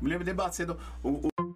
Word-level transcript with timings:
Me 0.00 0.08
lembro 0.08 0.24
de 0.24 0.32
Baceno. 0.32 0.76
O, 1.02 1.28
o 1.38 1.49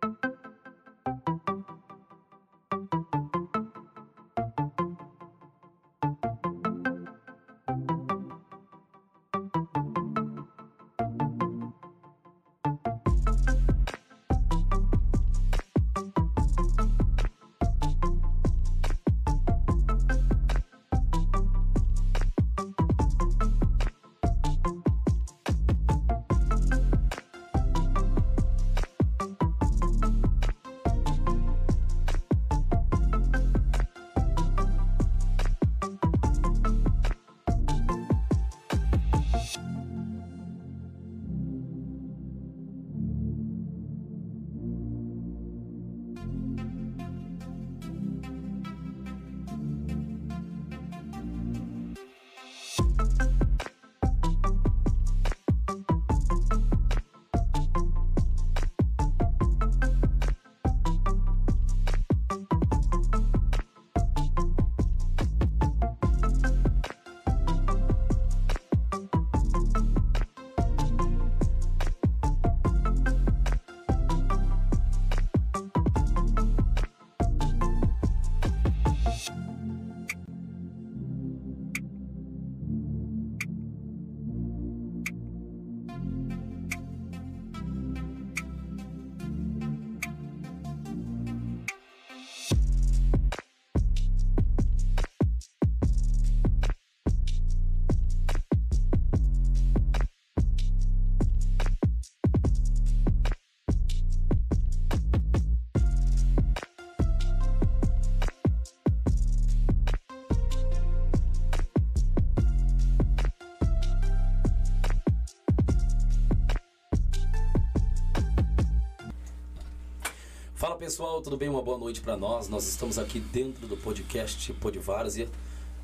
pessoal, 120.94 121.20
tudo 121.20 121.36
bem? 121.36 121.48
Uma 121.48 121.60
boa 121.60 121.76
noite 121.76 122.00
para 122.00 122.16
nós. 122.16 122.48
Nós 122.48 122.68
estamos 122.68 123.00
aqui 123.00 123.18
dentro 123.18 123.66
do 123.66 123.76
podcast 123.76 124.52
Podvárzea. 124.52 125.28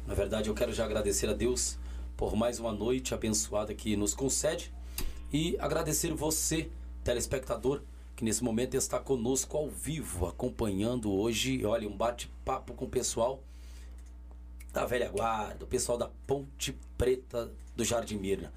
Na 0.06 0.14
verdade, 0.14 0.48
eu 0.48 0.54
quero 0.54 0.72
já 0.72 0.84
agradecer 0.84 1.28
a 1.28 1.32
Deus 1.32 1.76
por 2.16 2.36
mais 2.36 2.60
uma 2.60 2.70
noite 2.70 3.12
abençoada 3.12 3.74
que 3.74 3.96
nos 3.96 4.14
concede 4.14 4.72
e 5.32 5.56
agradecer 5.58 6.14
você, 6.14 6.70
telespectador, 7.02 7.82
que 8.14 8.22
nesse 8.22 8.44
momento 8.44 8.76
está 8.76 9.00
conosco 9.00 9.56
ao 9.56 9.68
vivo, 9.68 10.28
acompanhando 10.28 11.12
hoje, 11.12 11.66
olha, 11.66 11.88
um 11.88 11.96
bate-papo 11.96 12.72
com 12.74 12.84
o 12.84 12.88
pessoal 12.88 13.42
da 14.72 14.86
velha 14.86 15.08
guarda, 15.08 15.64
o 15.64 15.68
pessoal 15.68 15.98
da 15.98 16.08
Ponte 16.24 16.78
Preta 16.96 17.50
do 17.74 17.84
Jardim 17.84 18.18
Mirna. 18.18 18.52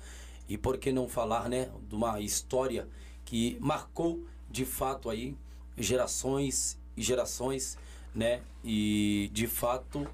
E 0.48 0.56
por 0.56 0.78
que 0.78 0.92
não 0.92 1.08
falar, 1.08 1.50
né, 1.50 1.72
de 1.90 1.96
uma 1.96 2.22
história 2.22 2.88
que 3.26 3.58
marcou 3.60 4.24
de 4.52 4.66
fato 4.66 5.10
aí 5.10 5.36
gerações 5.78 6.78
e 6.96 7.02
gerações, 7.02 7.78
né? 8.14 8.42
E 8.64 9.30
de 9.34 9.48
fato 9.48 10.08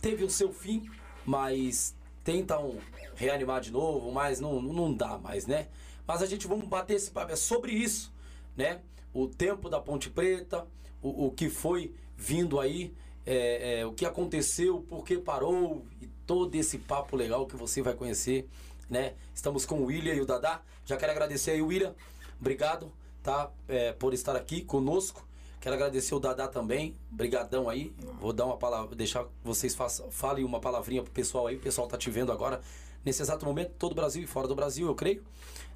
teve 0.00 0.24
o 0.24 0.30
seu 0.30 0.52
fim, 0.52 0.90
mas 1.24 1.94
tentam 2.24 2.78
reanimar 3.14 3.60
de 3.60 3.70
novo, 3.70 4.10
mas 4.10 4.40
não, 4.40 4.60
não 4.60 4.92
dá 4.92 5.18
mais, 5.18 5.46
né? 5.46 5.68
Mas 6.06 6.22
a 6.22 6.26
gente 6.26 6.46
vamos 6.46 6.66
bater 6.66 6.94
esse 6.94 7.10
papo 7.10 7.32
é 7.32 7.36
sobre 7.36 7.72
isso, 7.72 8.12
né? 8.56 8.80
O 9.14 9.28
tempo 9.28 9.68
da 9.68 9.80
Ponte 9.80 10.10
Preta, 10.10 10.66
o, 11.00 11.26
o 11.26 11.30
que 11.30 11.48
foi 11.48 11.94
vindo 12.16 12.58
aí, 12.58 12.92
é, 13.24 13.80
é, 13.80 13.86
o 13.86 13.92
que 13.92 14.04
aconteceu, 14.04 14.80
por 14.88 15.04
que 15.04 15.18
parou 15.18 15.84
e 16.00 16.06
todo 16.26 16.54
esse 16.54 16.78
papo 16.78 17.16
legal 17.16 17.46
que 17.46 17.56
você 17.56 17.82
vai 17.82 17.94
conhecer, 17.94 18.48
né? 18.90 19.14
Estamos 19.34 19.64
com 19.64 19.80
o 19.80 19.84
William 19.84 20.14
e 20.14 20.20
o 20.20 20.26
Dadá. 20.26 20.62
Já 20.84 20.96
quero 20.96 21.12
agradecer 21.12 21.52
aí, 21.52 21.62
William. 21.62 21.94
Obrigado 22.40 22.92
tá? 23.22 23.50
É, 23.68 23.92
por 23.92 24.12
estar 24.12 24.36
aqui 24.36 24.62
conosco. 24.62 25.26
Quero 25.60 25.76
agradecer 25.76 26.12
o 26.12 26.18
Dadá 26.18 26.48
também, 26.48 26.96
brigadão 27.08 27.68
aí. 27.68 27.94
Vou 28.20 28.32
dar 28.32 28.46
uma 28.46 28.56
palavra, 28.56 28.96
deixar 28.96 29.24
vocês 29.44 29.76
façam, 29.76 30.10
falem 30.10 30.44
uma 30.44 30.58
palavrinha 30.58 31.02
pro 31.02 31.12
pessoal 31.12 31.46
aí. 31.46 31.54
O 31.54 31.60
pessoal 31.60 31.86
tá 31.86 31.96
te 31.96 32.10
vendo 32.10 32.32
agora 32.32 32.60
nesse 33.04 33.22
exato 33.22 33.46
momento, 33.46 33.72
todo 33.78 33.92
o 33.92 33.94
Brasil 33.94 34.22
e 34.22 34.26
fora 34.26 34.48
do 34.48 34.56
Brasil, 34.56 34.86
eu 34.88 34.94
creio, 34.94 35.22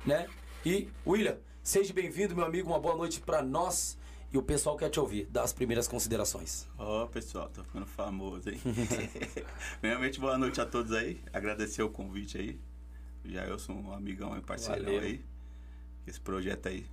né? 0.04 0.28
E 0.64 0.88
William, 1.06 1.38
seja 1.62 1.92
bem-vindo, 1.92 2.34
meu 2.34 2.44
amigo. 2.44 2.68
Uma 2.68 2.80
boa 2.80 2.96
noite 2.96 3.20
para 3.20 3.42
nós. 3.42 3.96
E 4.32 4.36
o 4.36 4.42
pessoal 4.42 4.76
quer 4.76 4.90
te 4.90 4.98
ouvir, 4.98 5.26
das 5.26 5.52
primeiras 5.52 5.86
considerações. 5.86 6.66
Ó, 6.76 7.04
oh, 7.04 7.06
pessoal, 7.06 7.48
tô 7.48 7.62
ficando 7.62 7.86
famoso, 7.86 8.50
hein? 8.50 8.60
Primeiramente, 9.80 10.18
boa 10.18 10.36
noite 10.36 10.60
a 10.60 10.66
todos 10.66 10.90
aí. 10.92 11.20
Agradecer 11.32 11.82
o 11.84 11.88
convite 11.88 12.36
aí. 12.36 12.60
Já 13.24 13.44
eu 13.44 13.56
sou 13.56 13.76
um 13.76 13.92
amigão 13.92 14.36
e 14.36 14.40
parceirão 14.40 14.84
Valeu. 14.84 15.00
aí. 15.00 15.24
Esse 16.04 16.20
projeto 16.20 16.66
aí 16.66 16.84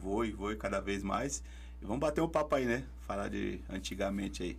voe, 0.00 0.32
voe 0.32 0.56
cada 0.56 0.80
vez 0.80 1.02
mais. 1.02 1.42
E 1.80 1.84
vamos 1.84 2.00
bater 2.00 2.20
um 2.20 2.28
papo 2.28 2.54
aí, 2.54 2.64
né? 2.64 2.84
Falar 3.06 3.28
de 3.28 3.60
antigamente 3.68 4.42
aí. 4.42 4.58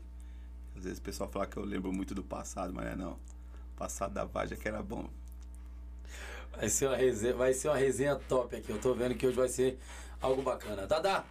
Às 0.76 0.84
vezes 0.84 1.00
o 1.00 1.02
pessoal 1.02 1.30
fala 1.30 1.48
que 1.48 1.58
eu 1.58 1.66
lembro 1.66 1.92
muito 1.92 2.14
do 2.14 2.24
passado, 2.24 2.74
mas 2.74 2.88
é 2.88 2.96
não. 2.96 3.14
O 3.14 3.78
passado 3.78 4.14
da 4.14 4.26
Vaja 4.26 4.56
que 4.56 4.68
era 4.68 4.82
bom. 4.82 5.10
Vai 6.56 6.70
ser, 6.70 6.88
uma 6.88 6.96
resenha, 6.96 7.36
vai 7.36 7.54
ser 7.54 7.68
uma 7.68 7.78
resenha 7.78 8.16
top 8.16 8.56
aqui. 8.56 8.70
Eu 8.72 8.80
tô 8.80 8.94
vendo 8.94 9.16
que 9.16 9.26
hoje 9.26 9.36
vai 9.36 9.48
ser 9.48 9.78
algo 10.22 10.42
bacana. 10.42 10.88
Dada, 10.88 11.24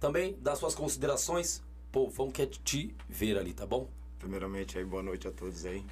também 0.00 0.36
dá 0.40 0.54
suas 0.56 0.74
considerações. 0.74 1.62
Pô, 1.90 2.08
vamos 2.08 2.32
quer 2.32 2.46
te 2.46 2.94
ver 3.08 3.38
ali, 3.38 3.52
tá 3.52 3.66
bom? 3.66 3.88
Primeiramente 4.18 4.78
aí, 4.78 4.84
boa 4.84 5.02
noite 5.02 5.28
a 5.28 5.32
todos 5.32 5.64
aí. 5.64 5.84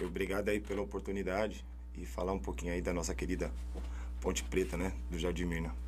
Obrigado 0.00 0.48
aí 0.48 0.60
pela 0.60 0.82
oportunidade 0.82 1.64
e 1.96 2.04
falar 2.04 2.32
um 2.32 2.38
pouquinho 2.38 2.72
aí 2.72 2.80
da 2.80 2.92
nossa 2.92 3.14
querida 3.14 3.50
Ponte 4.20 4.42
Preta, 4.44 4.76
né? 4.76 4.92
Do 5.10 5.18
Jardim 5.18 5.44
Mirna. 5.44 5.85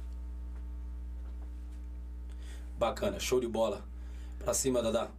Bacana, 2.78 3.18
show 3.18 3.40
de 3.40 3.48
bola. 3.48 3.84
Pra 4.38 4.54
cima, 4.54 4.80
Dadá. 4.80 5.10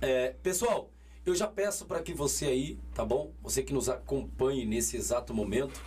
É, 0.00 0.30
pessoal, 0.42 0.90
eu 1.26 1.34
já 1.34 1.46
peço 1.46 1.84
para 1.84 2.00
que 2.02 2.14
você 2.14 2.46
aí, 2.46 2.78
tá 2.94 3.04
bom? 3.04 3.32
Você 3.42 3.62
que 3.62 3.74
nos 3.74 3.90
acompanhe 3.90 4.64
nesse 4.64 4.96
exato 4.96 5.34
momento, 5.34 5.78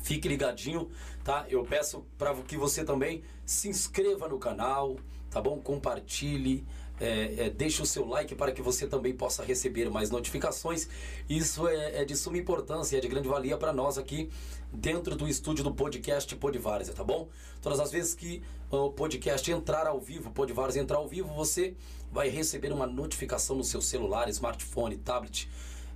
fique 0.00 0.26
ligadinho, 0.28 0.90
tá? 1.22 1.44
Eu 1.50 1.62
peço 1.64 2.06
para 2.16 2.34
que 2.44 2.56
você 2.56 2.82
também 2.82 3.22
se 3.44 3.68
inscreva 3.68 4.26
no 4.26 4.38
canal, 4.38 4.96
tá 5.30 5.38
bom? 5.38 5.60
Compartilhe, 5.60 6.66
é, 7.02 7.46
é, 7.46 7.50
deixe 7.50 7.82
o 7.82 7.86
seu 7.86 8.06
like 8.06 8.32
para 8.36 8.52
que 8.52 8.62
você 8.62 8.86
também 8.86 9.12
possa 9.12 9.42
receber 9.42 9.90
mais 9.90 10.08
notificações. 10.08 10.88
Isso 11.28 11.66
é, 11.66 12.02
é 12.02 12.04
de 12.04 12.16
suma 12.16 12.38
importância, 12.38 12.96
é 12.96 13.00
de 13.00 13.08
grande 13.08 13.26
valia 13.26 13.58
para 13.58 13.72
nós 13.72 13.98
aqui 13.98 14.30
dentro 14.72 15.16
do 15.16 15.26
estúdio 15.26 15.64
do 15.64 15.74
podcast 15.74 16.34
Podvárzea, 16.36 16.94
tá 16.94 17.02
bom? 17.02 17.28
Todas 17.60 17.80
as 17.80 17.90
vezes 17.90 18.14
que 18.14 18.40
o 18.70 18.88
podcast 18.90 19.50
entrar 19.50 19.88
ao 19.88 20.00
vivo, 20.00 20.30
Podvárzea 20.30 20.80
entrar 20.80 20.98
ao 20.98 21.08
vivo, 21.08 21.34
você 21.34 21.74
vai 22.12 22.28
receber 22.28 22.72
uma 22.72 22.86
notificação 22.86 23.56
no 23.56 23.64
seu 23.64 23.82
celular, 23.82 24.28
smartphone, 24.28 24.96
tablet, 24.96 25.50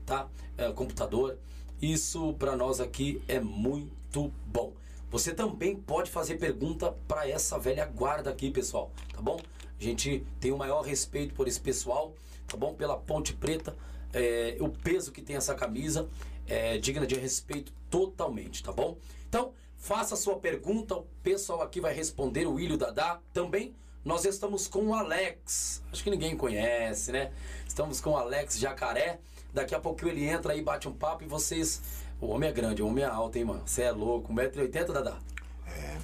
tá? 0.04 0.28
É, 0.58 0.72
computador. 0.72 1.38
Isso 1.80 2.34
para 2.34 2.56
nós 2.56 2.80
aqui 2.80 3.22
é 3.28 3.38
muito 3.38 4.32
bom. 4.44 4.72
Você 5.08 5.32
também 5.32 5.76
pode 5.76 6.10
fazer 6.10 6.34
pergunta 6.34 6.92
para 7.06 7.28
essa 7.28 7.60
velha 7.60 7.86
guarda 7.86 8.28
aqui, 8.28 8.50
pessoal, 8.50 8.90
tá 9.14 9.22
bom? 9.22 9.38
A 9.78 9.82
gente 9.82 10.26
tem 10.40 10.52
o 10.52 10.56
maior 10.56 10.82
respeito 10.82 11.34
por 11.34 11.46
esse 11.46 11.61
pessoal, 11.61 12.14
tá 12.46 12.56
bom? 12.56 12.75
Pela 12.75 12.96
Ponte 12.96 13.32
Preta, 13.34 13.76
é, 14.12 14.56
o 14.61 14.69
peso 14.69 15.12
que 15.12 15.20
tem 15.20 15.37
essa 15.37 15.55
camisa 15.55 16.08
é 16.46 16.78
digna 16.78 17.06
de 17.06 17.14
respeito 17.17 17.73
totalmente, 17.90 18.62
tá 18.62 18.73
bom? 18.73 18.96
Então, 19.28 19.52
faça 19.76 20.14
a 20.14 20.17
sua 20.17 20.37
pergunta, 20.37 20.96
o 20.96 21.06
pessoal 21.23 21.62
aqui 21.62 21.81
vai 21.81 21.93
responder, 21.93 22.46
o 22.46 22.55
William 22.55 22.78
Dadá 22.78 23.20
também. 23.32 23.75
Nós 24.05 24.25
estamos 24.25 24.69
com 24.69 24.87
o 24.87 24.94
Alex, 24.94 25.82
acho 25.93 26.05
que 26.05 26.11
ninguém 26.11 26.37
conhece, 26.37 27.11
né? 27.11 27.32
Estamos 27.67 28.00
com 28.00 28.11
o 28.11 28.17
Alex 28.17 28.58
Jacaré. 28.58 29.19
Daqui 29.52 29.75
a 29.75 29.81
pouco 29.81 30.06
ele 30.06 30.25
entra 30.25 30.52
aí, 30.52 30.62
bate 30.62 30.88
um 30.88 30.93
papo 30.93 31.25
e 31.25 31.26
vocês. 31.26 31.82
O 32.20 32.28
homem 32.28 32.49
é 32.49 32.52
grande, 32.52 32.82
o 32.82 32.87
homem 32.87 33.02
é 33.02 33.06
alto, 33.06 33.37
hein, 33.37 33.44
mano? 33.44 33.62
Você 33.67 33.82
é 33.82 33.90
louco, 33.90 34.32
1,80m, 34.32 34.93
Dadá? 34.93 35.19
É. 35.67 35.99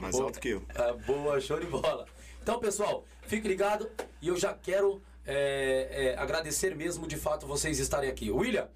Mais 0.00 0.14
alto 0.18 0.40
que 0.40 0.48
eu. 0.48 0.62
É, 0.74 0.92
boa, 0.92 1.40
show 1.40 1.60
de 1.60 1.66
bola. 1.66 2.06
Então, 2.42 2.58
pessoal, 2.58 3.04
fique 3.22 3.46
ligado 3.46 3.88
e 4.20 4.26
eu 4.26 4.36
já 4.36 4.52
quero 4.52 5.00
é, 5.24 6.14
é, 6.16 6.18
agradecer 6.18 6.74
mesmo 6.74 7.06
de 7.06 7.16
fato 7.16 7.46
vocês 7.46 7.78
estarem 7.78 8.10
aqui. 8.10 8.32
William, 8.32 8.68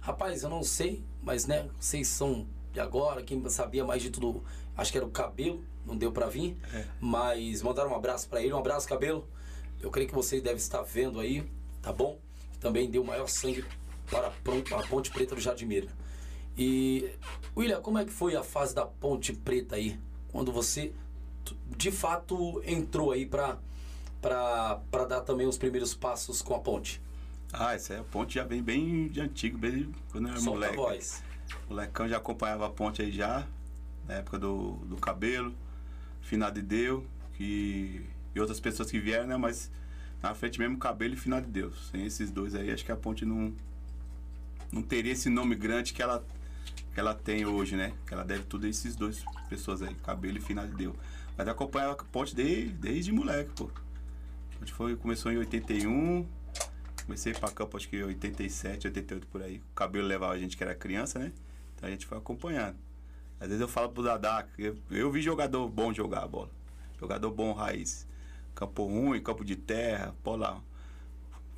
rapaz, 0.00 0.42
eu 0.42 0.48
não 0.48 0.62
sei, 0.62 1.04
mas 1.22 1.46
né, 1.46 1.68
vocês 1.78 2.08
são 2.08 2.48
de 2.72 2.80
agora, 2.80 3.22
quem 3.22 3.46
sabia 3.50 3.84
mais 3.84 4.00
de 4.00 4.08
tudo, 4.08 4.42
acho 4.74 4.90
que 4.90 4.96
era 4.96 5.06
o 5.06 5.10
cabelo, 5.10 5.62
não 5.84 5.98
deu 5.98 6.10
para 6.10 6.28
vir, 6.28 6.56
é. 6.72 6.86
mas 6.98 7.60
mandaram 7.60 7.90
um 7.90 7.94
abraço 7.94 8.26
para 8.26 8.40
ele, 8.40 8.54
um 8.54 8.58
abraço, 8.58 8.88
cabelo. 8.88 9.28
Eu 9.82 9.90
creio 9.90 10.08
que 10.08 10.14
vocês 10.14 10.42
devem 10.42 10.56
estar 10.56 10.80
vendo 10.80 11.20
aí, 11.20 11.46
tá 11.82 11.92
bom? 11.92 12.18
Também 12.58 12.90
deu 12.90 13.04
maior 13.04 13.28
sangue 13.28 13.66
para 14.10 14.28
a 14.28 14.82
Ponte 14.88 15.10
Preta 15.10 15.34
do 15.34 15.40
Jardim 15.42 15.66
Mirna. 15.66 15.92
E, 16.56 17.10
William, 17.54 17.82
como 17.82 17.98
é 17.98 18.04
que 18.04 18.12
foi 18.12 18.34
a 18.34 18.42
fase 18.42 18.74
da 18.74 18.86
Ponte 18.86 19.34
Preta 19.34 19.76
aí? 19.76 20.00
Quando 20.28 20.50
você, 20.52 20.94
de 21.76 21.90
fato, 21.90 22.62
entrou 22.64 23.12
aí 23.12 23.26
para 23.26 23.58
para 24.20 25.04
dar 25.08 25.22
também 25.22 25.46
os 25.46 25.56
primeiros 25.56 25.94
passos 25.94 26.42
com 26.42 26.54
a 26.54 26.58
ponte? 26.58 27.00
Ah, 27.52 27.74
essa 27.74 27.94
é 27.94 27.98
a 28.00 28.04
ponte 28.04 28.34
já 28.34 28.44
vem 28.44 28.62
bem 28.62 29.08
de 29.08 29.20
antigo, 29.20 29.56
bem 29.56 29.92
quando 30.10 30.26
eu 30.26 30.32
era 30.32 30.40
Solta 30.40 30.58
moleque. 30.58 30.74
A 30.74 30.76
voz. 30.76 31.22
O 31.66 31.70
molecão 31.70 32.08
já 32.08 32.18
acompanhava 32.18 32.66
a 32.66 32.70
ponte 32.70 33.02
aí 33.02 33.10
já, 33.10 33.46
na 34.06 34.14
época 34.14 34.38
do, 34.38 34.72
do 34.84 34.96
cabelo, 34.96 35.54
Finado 36.20 36.60
de 36.60 36.66
Deus, 36.66 37.02
que, 37.34 38.04
e 38.34 38.40
outras 38.40 38.60
pessoas 38.60 38.90
que 38.90 39.00
vieram, 39.00 39.26
né? 39.26 39.36
Mas 39.36 39.70
na 40.22 40.34
frente 40.34 40.60
mesmo 40.60 40.78
cabelo 40.78 41.14
e 41.14 41.16
Finado 41.16 41.46
de 41.46 41.52
Deus. 41.52 41.88
Sem 41.90 42.04
esses 42.04 42.30
dois 42.30 42.54
aí, 42.54 42.70
acho 42.70 42.84
que 42.84 42.92
a 42.92 42.96
ponte 42.96 43.24
não, 43.24 43.52
não 44.70 44.82
teria 44.82 45.12
esse 45.12 45.28
nome 45.28 45.56
grande 45.56 45.92
que 45.92 46.02
ela, 46.02 46.24
que 46.94 47.00
ela 47.00 47.14
tem 47.14 47.46
hoje, 47.46 47.74
né? 47.74 47.92
Que 48.06 48.14
ela 48.14 48.24
deve 48.24 48.44
tudo 48.44 48.66
a 48.66 48.68
esses 48.68 48.94
dois 48.94 49.24
pessoas 49.48 49.82
aí, 49.82 49.94
cabelo 49.96 50.38
e 50.38 50.40
Finado 50.40 50.70
de 50.70 50.76
Deus. 50.76 50.94
Mas 51.40 51.48
acompanhava 51.48 51.92
a 51.92 52.04
ponte 52.04 52.36
desde, 52.36 52.68
desde 52.68 53.10
moleque, 53.12 53.50
pô. 53.56 53.70
A 54.56 54.58
gente 54.58 54.74
foi, 54.74 54.94
começou 54.94 55.32
em 55.32 55.38
81. 55.38 56.28
Comecei 57.06 57.32
pra 57.32 57.50
campo 57.50 57.78
acho 57.78 57.88
que 57.88 57.96
em 57.96 58.02
87, 58.02 58.88
88 58.88 59.26
por 59.26 59.42
aí. 59.42 59.56
O 59.56 59.74
cabelo 59.74 60.06
levava 60.06 60.34
a 60.34 60.38
gente 60.38 60.54
que 60.54 60.62
era 60.62 60.74
criança, 60.74 61.18
né? 61.18 61.32
Então 61.74 61.88
a 61.88 61.90
gente 61.90 62.04
foi 62.04 62.18
acompanhando. 62.18 62.76
Às 63.40 63.48
vezes 63.48 63.62
eu 63.62 63.68
falo 63.68 63.88
pro 63.88 64.02
Dadá, 64.02 64.46
eu, 64.58 64.76
eu 64.90 65.10
vi 65.10 65.22
jogador 65.22 65.66
bom 65.66 65.94
jogar 65.94 66.24
a 66.24 66.28
bola. 66.28 66.50
Jogador 66.98 67.30
bom 67.30 67.54
raiz. 67.54 68.06
Campo 68.54 68.84
ruim, 68.84 69.18
campo 69.22 69.42
de 69.42 69.56
terra, 69.56 70.14
bola, 70.22 70.62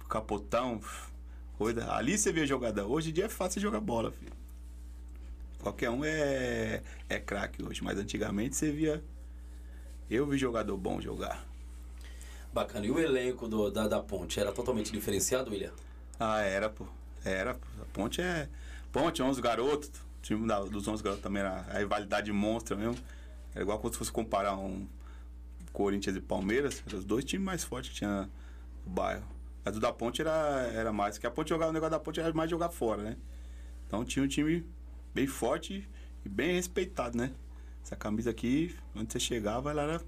capotão, 0.08 0.80
coisa. 1.58 1.92
Ali 1.92 2.16
você 2.16 2.32
vê 2.32 2.46
jogador. 2.46 2.88
Hoje 2.88 3.10
em 3.10 3.12
dia 3.12 3.24
é 3.24 3.28
fácil 3.28 3.60
jogar 3.60 3.80
bola, 3.80 4.12
filho. 4.12 4.32
Qualquer 5.60 5.90
um 5.90 6.04
é, 6.04 6.84
é 7.08 7.18
craque 7.18 7.64
hoje, 7.64 7.82
mas 7.82 7.98
antigamente 7.98 8.54
você 8.54 8.70
via. 8.70 9.02
Eu 10.12 10.26
vi 10.26 10.36
jogador 10.36 10.76
bom 10.76 11.00
jogar. 11.00 11.42
Bacana. 12.52 12.84
E 12.84 12.90
o 12.90 12.98
elenco 12.98 13.48
do, 13.48 13.70
da, 13.70 13.88
da 13.88 13.98
Ponte 13.98 14.38
era 14.38 14.52
totalmente 14.52 14.92
diferenciado, 14.92 15.50
William? 15.50 15.72
Ah, 16.20 16.42
era, 16.42 16.68
pô. 16.68 16.84
Era. 17.24 17.52
A 17.80 17.84
Ponte 17.94 18.20
é. 18.20 18.46
Ponte, 18.92 19.22
11 19.22 19.40
garotos. 19.40 19.88
O 19.88 20.20
time 20.20 20.46
da, 20.46 20.60
dos 20.60 20.86
11 20.86 21.02
garotos 21.02 21.22
também 21.22 21.40
era 21.40 21.64
a 21.66 21.78
rivalidade 21.78 22.30
monstra 22.30 22.76
mesmo. 22.76 23.02
Era 23.54 23.62
igual 23.62 23.78
quando 23.78 23.94
se 23.94 23.98
fosse 23.98 24.12
comparar 24.12 24.54
um 24.54 24.86
Corinthians 25.72 26.14
e 26.14 26.20
Palmeiras. 26.20 26.82
Eram 26.86 26.98
os 26.98 27.06
dois 27.06 27.24
times 27.24 27.46
mais 27.46 27.64
fortes 27.64 27.92
que 27.92 27.96
tinha 27.96 28.28
no 28.84 28.92
bairro. 28.92 29.24
Mas 29.64 29.78
o 29.78 29.80
da 29.80 29.94
Ponte 29.94 30.20
era, 30.20 30.70
era 30.74 30.92
mais. 30.92 31.16
Que 31.16 31.26
a 31.26 31.30
Ponte 31.30 31.48
jogava, 31.48 31.70
o 31.70 31.72
negócio 31.72 31.92
da 31.92 31.98
Ponte 31.98 32.20
era 32.20 32.30
mais 32.34 32.50
jogar 32.50 32.68
fora, 32.68 33.02
né? 33.02 33.16
Então 33.86 34.04
tinha 34.04 34.22
um 34.22 34.28
time 34.28 34.62
bem 35.14 35.26
forte 35.26 35.88
e 36.22 36.28
bem 36.28 36.56
respeitado, 36.56 37.16
né? 37.16 37.32
Essa 37.84 37.96
camisa 37.96 38.30
aqui, 38.30 38.74
onde 38.94 39.12
você 39.12 39.20
chegava, 39.20 39.70
ela 39.70 39.82
era 39.82 40.00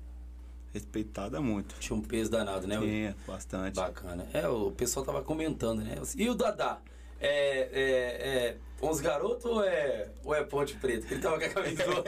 respeitada 0.72 1.40
muito. 1.40 1.76
Tinha 1.78 1.96
um 1.96 2.02
peso 2.02 2.30
danado, 2.30 2.66
né? 2.66 2.78
Tinha, 2.78 3.16
bastante. 3.26 3.76
Bacana. 3.76 4.26
É, 4.32 4.48
o 4.48 4.72
pessoal 4.72 5.06
tava 5.06 5.22
comentando, 5.22 5.82
né? 5.82 5.96
E 6.16 6.28
o 6.28 6.34
Dadá? 6.34 6.80
É, 7.20 7.68
é, 7.72 8.28
é 8.28 8.56
11 8.82 9.02
garoto 9.02 9.48
ou 9.48 9.64
é, 9.64 10.10
ou 10.24 10.34
é 10.34 10.42
Ponte 10.44 10.74
Preta? 10.74 11.06
Ele 11.10 11.20
tava 11.20 11.38
com 11.38 11.44
a 11.44 11.48
camisa 11.48 11.84
do... 11.84 12.04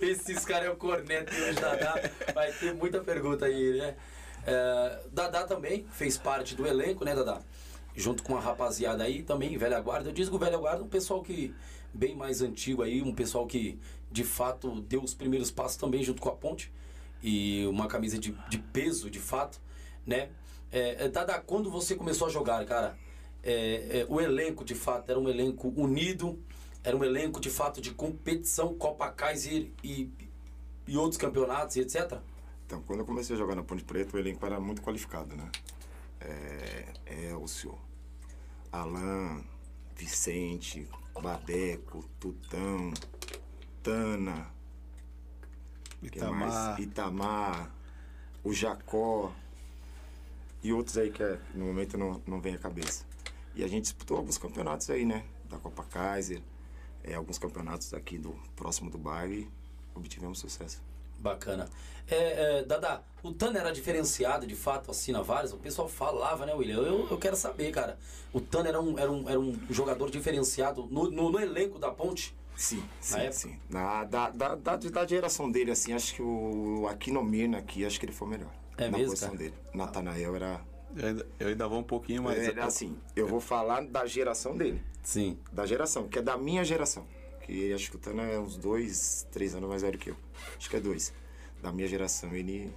Esses 0.04 0.44
caras 0.44 0.68
é 0.68 0.70
o 0.70 0.76
corneto 0.76 1.32
e 1.32 1.50
o 1.50 1.54
Dadá. 1.54 1.94
Vai 2.34 2.52
ter 2.52 2.74
muita 2.74 3.00
pergunta 3.00 3.46
aí, 3.46 3.78
né? 3.78 3.94
É, 4.46 5.00
Dadá 5.12 5.44
também 5.44 5.86
fez 5.92 6.18
parte 6.18 6.54
do 6.54 6.66
elenco, 6.66 7.04
né, 7.04 7.14
Dadá? 7.14 7.40
Junto 7.94 8.22
com 8.22 8.36
a 8.36 8.40
rapaziada 8.40 9.04
aí, 9.04 9.22
também, 9.22 9.56
velha 9.56 9.78
guarda. 9.80 10.08
Eu 10.08 10.12
digo 10.12 10.38
velha 10.38 10.58
guarda, 10.58 10.82
um 10.82 10.88
pessoal 10.88 11.22
que 11.22 11.54
bem 11.92 12.16
mais 12.16 12.42
antigo 12.42 12.82
aí, 12.82 13.00
um 13.00 13.14
pessoal 13.14 13.46
que 13.46 13.78
de 14.14 14.22
fato 14.22 14.80
deu 14.82 15.02
os 15.02 15.12
primeiros 15.12 15.50
passos 15.50 15.76
também 15.76 16.00
junto 16.04 16.22
com 16.22 16.28
a 16.28 16.36
Ponte 16.36 16.72
e 17.20 17.66
uma 17.66 17.88
camisa 17.88 18.16
de, 18.16 18.30
de 18.48 18.58
peso, 18.58 19.10
de 19.10 19.18
fato, 19.18 19.60
né? 20.06 20.30
É, 20.70 21.04
é, 21.04 21.08
Dada, 21.08 21.40
quando 21.40 21.68
você 21.68 21.96
começou 21.96 22.28
a 22.28 22.30
jogar, 22.30 22.64
cara, 22.64 22.96
é, 23.42 24.02
é, 24.02 24.06
o 24.08 24.20
elenco, 24.20 24.64
de 24.64 24.74
fato, 24.76 25.10
era 25.10 25.18
um 25.18 25.28
elenco 25.28 25.68
unido, 25.76 26.38
era 26.84 26.96
um 26.96 27.02
elenco, 27.02 27.40
de 27.40 27.50
fato, 27.50 27.80
de 27.80 27.90
competição, 27.90 28.72
Copa 28.74 29.10
Kaiser 29.10 29.68
e, 29.82 30.08
e 30.86 30.96
outros 30.96 31.16
campeonatos 31.16 31.74
e 31.74 31.80
etc? 31.80 32.18
Então, 32.66 32.82
quando 32.82 33.00
eu 33.00 33.06
comecei 33.06 33.34
a 33.34 33.38
jogar 33.38 33.56
na 33.56 33.64
Ponte 33.64 33.82
Preta, 33.82 34.16
o 34.16 34.20
elenco 34.20 34.46
era 34.46 34.60
muito 34.60 34.80
qualificado, 34.80 35.34
né? 35.34 35.50
É, 36.20 37.30
Elcio, 37.30 37.76
Alain, 38.70 39.44
Vicente, 39.96 40.88
Badeco, 41.20 42.04
Tutão, 42.20 42.92
Tana, 43.84 44.50
Itamar. 46.02 46.80
Itamar, 46.80 47.70
o 48.42 48.50
Jacó 48.50 49.30
e 50.62 50.72
outros 50.72 50.96
aí 50.96 51.10
que 51.10 51.22
é, 51.22 51.38
no 51.54 51.66
momento 51.66 51.98
não, 51.98 52.22
não 52.26 52.40
vem 52.40 52.54
à 52.54 52.58
cabeça. 52.58 53.04
E 53.54 53.62
a 53.62 53.68
gente 53.68 53.82
disputou 53.82 54.16
alguns 54.16 54.38
campeonatos 54.38 54.88
aí, 54.88 55.04
né? 55.04 55.22
Da 55.50 55.58
Copa 55.58 55.84
Kaiser, 55.84 56.40
é, 57.02 57.12
alguns 57.12 57.36
campeonatos 57.36 57.92
aqui 57.92 58.16
do 58.16 58.34
próximo 58.56 58.90
do 58.90 58.96
bairro 58.96 59.34
e 59.34 59.50
obtivemos 59.94 60.38
sucesso. 60.38 60.80
Bacana. 61.18 61.68
É, 62.08 62.60
é, 62.60 62.64
Dada, 62.64 63.02
o 63.22 63.32
Tano 63.32 63.58
era 63.58 63.70
diferenciado 63.70 64.46
de 64.46 64.56
fato 64.56 64.90
assim 64.90 65.12
na 65.12 65.20
Várias? 65.20 65.52
O 65.52 65.58
pessoal 65.58 65.88
falava, 65.88 66.46
né, 66.46 66.54
William? 66.54 66.78
Eu, 66.78 67.06
eu 67.10 67.18
quero 67.18 67.36
saber, 67.36 67.70
cara. 67.70 67.98
O 68.32 68.40
Tano 68.40 68.66
era 68.66 68.80
um, 68.80 68.98
era 68.98 69.12
um, 69.12 69.28
era 69.28 69.38
um 69.38 69.58
jogador 69.68 70.10
diferenciado 70.10 70.86
no, 70.90 71.10
no, 71.10 71.30
no 71.30 71.38
elenco 71.38 71.78
da 71.78 71.90
Ponte? 71.90 72.34
Sim, 72.56 72.82
sim, 73.00 73.32
sim. 73.32 73.58
Na, 73.68 74.04
da, 74.04 74.30
da, 74.30 74.54
da, 74.54 74.76
da, 74.76 75.06
geração 75.06 75.50
dele, 75.50 75.70
assim, 75.70 75.92
acho 75.92 76.14
que 76.14 76.22
o 76.22 76.86
Aquino 76.88 77.22
Mirna 77.22 77.58
aqui, 77.58 77.84
acho 77.84 77.98
que 77.98 78.06
ele 78.06 78.12
foi 78.12 78.28
o 78.28 78.30
melhor. 78.30 78.52
É 78.76 78.84
na 78.84 78.96
mesmo, 78.96 79.10
posição 79.10 79.30
cara? 79.30 79.38
dele. 79.38 79.54
Natanael 79.72 80.36
era... 80.36 80.60
Eu 80.96 81.08
ainda, 81.08 81.26
eu 81.40 81.48
ainda 81.48 81.68
vou 81.68 81.80
um 81.80 81.84
pouquinho 81.84 82.22
mais... 82.22 82.38
É, 82.38 82.60
assim, 82.60 82.96
eu 83.16 83.26
vou 83.26 83.40
falar 83.40 83.84
da 83.84 84.06
geração 84.06 84.56
dele. 84.56 84.80
Sim. 85.02 85.38
Da 85.52 85.66
geração, 85.66 86.08
que 86.08 86.18
é 86.18 86.22
da 86.22 86.36
minha 86.36 86.64
geração. 86.64 87.04
Que 87.42 87.72
acho 87.72 87.90
que 87.90 87.96
o 87.96 87.98
Tana 87.98 88.22
é 88.22 88.38
uns 88.38 88.56
dois, 88.56 89.26
três 89.32 89.54
anos 89.54 89.68
mais 89.68 89.82
velho 89.82 89.98
que 89.98 90.10
eu. 90.10 90.16
Acho 90.56 90.70
que 90.70 90.76
é 90.76 90.80
dois. 90.80 91.12
Da 91.60 91.72
minha 91.72 91.88
geração, 91.88 92.34
ele... 92.34 92.72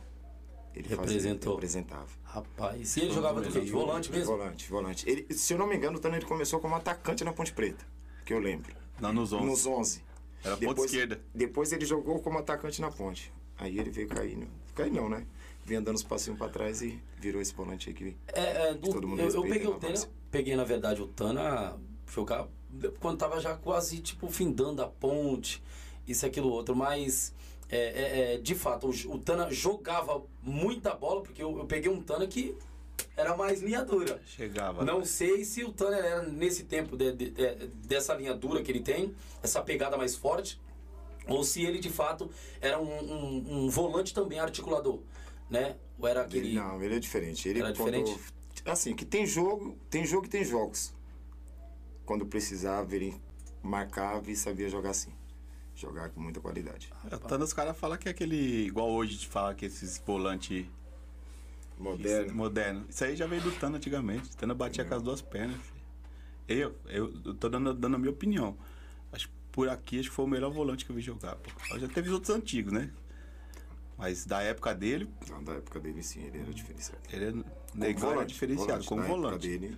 Ele 0.74 0.90
Representou. 0.90 1.56
Fazia, 1.56 1.80
representava. 1.80 2.08
Rapaz, 2.24 2.98
e 2.98 3.02
ele 3.02 3.14
jogava 3.14 3.42
do 3.42 3.52
quê? 3.52 3.62
De 3.62 3.72
volante 3.72 4.12
mesmo? 4.12 4.38
Volante, 4.38 4.70
volante. 4.70 5.10
Ele, 5.10 5.34
se 5.34 5.54
eu 5.54 5.58
não 5.58 5.66
me 5.66 5.76
engano, 5.76 5.98
o 5.98 6.00
Tana 6.00 6.18
ele 6.18 6.26
começou 6.26 6.60
como 6.60 6.76
atacante 6.76 7.24
na 7.24 7.34
Ponte 7.34 7.52
Preta, 7.52 7.84
que 8.24 8.32
eu 8.32 8.40
lembro. 8.40 8.76
Não, 9.00 9.14
nos 9.14 9.34
11. 9.34 9.46
Nos 9.46 9.66
11. 9.66 10.04
Era 10.44 10.56
depois, 10.56 10.76
ponta 10.76 10.86
esquerda. 10.86 11.22
Depois 11.34 11.72
ele 11.72 11.86
jogou 11.86 12.20
como 12.20 12.40
atacante 12.40 12.82
na 12.82 12.92
ponte. 12.92 13.32
Aí 13.58 13.80
ele 13.80 13.90
veio 13.90 14.08
cair. 14.08 14.48
Cair 14.76 14.92
não, 14.92 15.10
né? 15.10 15.26
Vinha 15.66 15.82
dando 15.82 15.96
os 15.96 16.04
passinhos 16.04 16.38
pra 16.38 16.48
trás 16.48 16.82
e 16.82 17.00
virou 17.20 17.42
esse 17.42 17.54
volante 17.54 17.90
aí 17.90 17.96
que, 17.96 18.16
é, 18.28 18.70
é, 18.70 18.74
do, 18.74 18.90
todo 18.90 19.08
mundo 19.08 19.22
Eu, 19.22 19.30
eu 19.30 19.42
peguei 19.42 19.68
o 19.68 19.76
Tana, 19.76 20.08
peguei 20.32 20.56
na 20.56 20.64
verdade 20.64 21.02
o 21.02 21.08
Tana 21.08 21.78
jogar 22.10 22.48
quando 23.00 23.18
tava 23.18 23.40
já 23.40 23.56
quase 23.56 24.00
tipo 24.00 24.30
findando 24.30 24.82
a 24.82 24.88
ponte, 24.88 25.62
isso 26.08 26.26
aquilo 26.26 26.50
outro, 26.50 26.76
mas 26.76 27.34
é, 27.70 27.78
é, 27.78 28.34
é 28.34 28.38
de 28.38 28.56
fato 28.56 28.88
o, 28.88 29.14
o, 29.14 29.20
Tana 29.20 29.52
jogava 29.52 30.24
muita 30.42 30.94
bola, 30.94 31.22
porque 31.22 31.42
eu, 31.42 31.58
eu 31.58 31.66
peguei 31.66 31.92
um 31.92 32.02
Tana 32.02 32.28
que 32.28 32.56
era 33.16 33.36
mais 33.36 33.62
linha 33.62 33.84
dura. 33.84 34.22
Chegava. 34.26 34.84
Não 34.86 35.00
né? 35.00 35.06
sei 35.06 35.44
se 35.44 35.64
o 35.64 35.72
Tanner 35.72 36.04
era 36.04 36.24
nesse 36.24 36.64
tempo 36.64 36.96
de, 36.96 37.12
de, 37.12 37.32
de, 37.32 37.68
dessa 37.88 38.14
linha 38.14 38.34
dura 38.34 38.62
que 38.62 38.72
ele 38.72 38.82
tem, 38.82 39.14
essa 39.42 39.62
pegada 39.62 39.98
mais 39.98 40.16
forte, 40.16 40.60
ou 41.28 41.44
se 41.44 41.64
ele 41.64 41.80
de 41.80 41.90
fato 41.90 42.30
era 42.62 42.80
um, 42.80 42.88
um, 42.88 43.66
um 43.66 43.70
volante 43.70 44.14
também 44.14 44.40
articulador, 44.40 45.02
né? 45.50 45.76
Ou 46.00 46.08
era 46.08 46.22
aquele. 46.22 46.50
Ele, 46.50 46.56
não, 46.56 46.82
ele 46.82 46.96
é 46.96 47.00
diferente. 47.00 47.50
Ele 47.50 47.60
era 47.60 47.72
diferente. 47.72 48.12
Quando, 48.12 48.72
assim, 48.72 48.96
que 48.96 49.06
tem 49.06 49.26
jogo, 49.26 49.78
tem 49.90 50.06
jogo 50.06 50.28
e 50.28 50.30
tem 50.30 50.44
jogos. 50.44 50.94
Quando 52.06 52.26
precisava, 52.26 52.96
ele 52.96 53.20
marcava 53.62 54.32
e 54.32 54.36
sabia 54.36 54.70
jogar 54.70 54.92
assim. 54.92 55.12
jogar 55.76 56.10
com 56.10 56.22
muita 56.22 56.40
qualidade. 56.40 56.90
Tanto 57.28 57.44
os 57.44 57.52
caras 57.52 57.78
falam 57.78 57.98
que 57.98 58.08
é 58.08 58.12
aquele. 58.12 58.66
Igual 58.68 58.90
hoje 58.92 59.18
de 59.18 59.28
falar 59.28 59.56
que 59.56 59.66
esses 59.66 59.98
volantes 60.06 60.66
Moderno. 61.78 62.34
moderno. 62.34 62.86
Isso 62.90 63.04
aí 63.04 63.16
já 63.16 63.28
veio 63.28 63.42
do 63.42 63.52
Tano 63.52 63.76
antigamente. 63.78 64.36
Tano 64.36 64.56
batia 64.56 64.84
com 64.84 64.96
as 64.96 65.02
duas 65.04 65.22
pernas. 65.22 65.60
Eu, 66.48 66.76
eu, 66.88 67.14
eu 67.26 67.34
tô 67.36 67.50
dando, 67.50 67.74
dando 67.74 67.96
a 67.96 68.00
minha 68.00 68.12
opinião. 68.12 68.58
Acho 69.12 69.28
que 69.28 69.34
por 69.52 69.70
aqui 69.70 70.00
acho 70.00 70.10
que 70.10 70.16
foi 70.16 70.26
o 70.26 70.28
melhor 70.28 70.52
volante 70.52 70.86
que 70.86 70.92
eu 70.92 70.96
vi 70.96 71.02
jogar. 71.02 71.36
Pô. 71.36 71.50
Eu 71.76 71.80
já 71.80 71.88
teve 71.88 72.10
outros 72.10 72.36
antigos, 72.36 72.74
né? 72.74 72.92
Mas 73.98 74.26
da 74.26 74.42
época 74.44 74.74
dele, 74.76 75.10
Não, 75.30 75.44
da 75.44 75.54
época 75.54 75.80
dele 75.80 76.04
sim, 76.04 76.22
ele 76.24 76.40
era 76.40 76.54
diferenciado. 76.54 77.02
ele 77.12 77.26
é, 77.82 77.94
Como 77.94 78.12
era 78.12 78.26
diferenciado, 78.26 78.86
como 78.86 79.02
na 79.02 79.08
época 79.08 79.22
volante. 79.22 79.48
dele, 79.48 79.78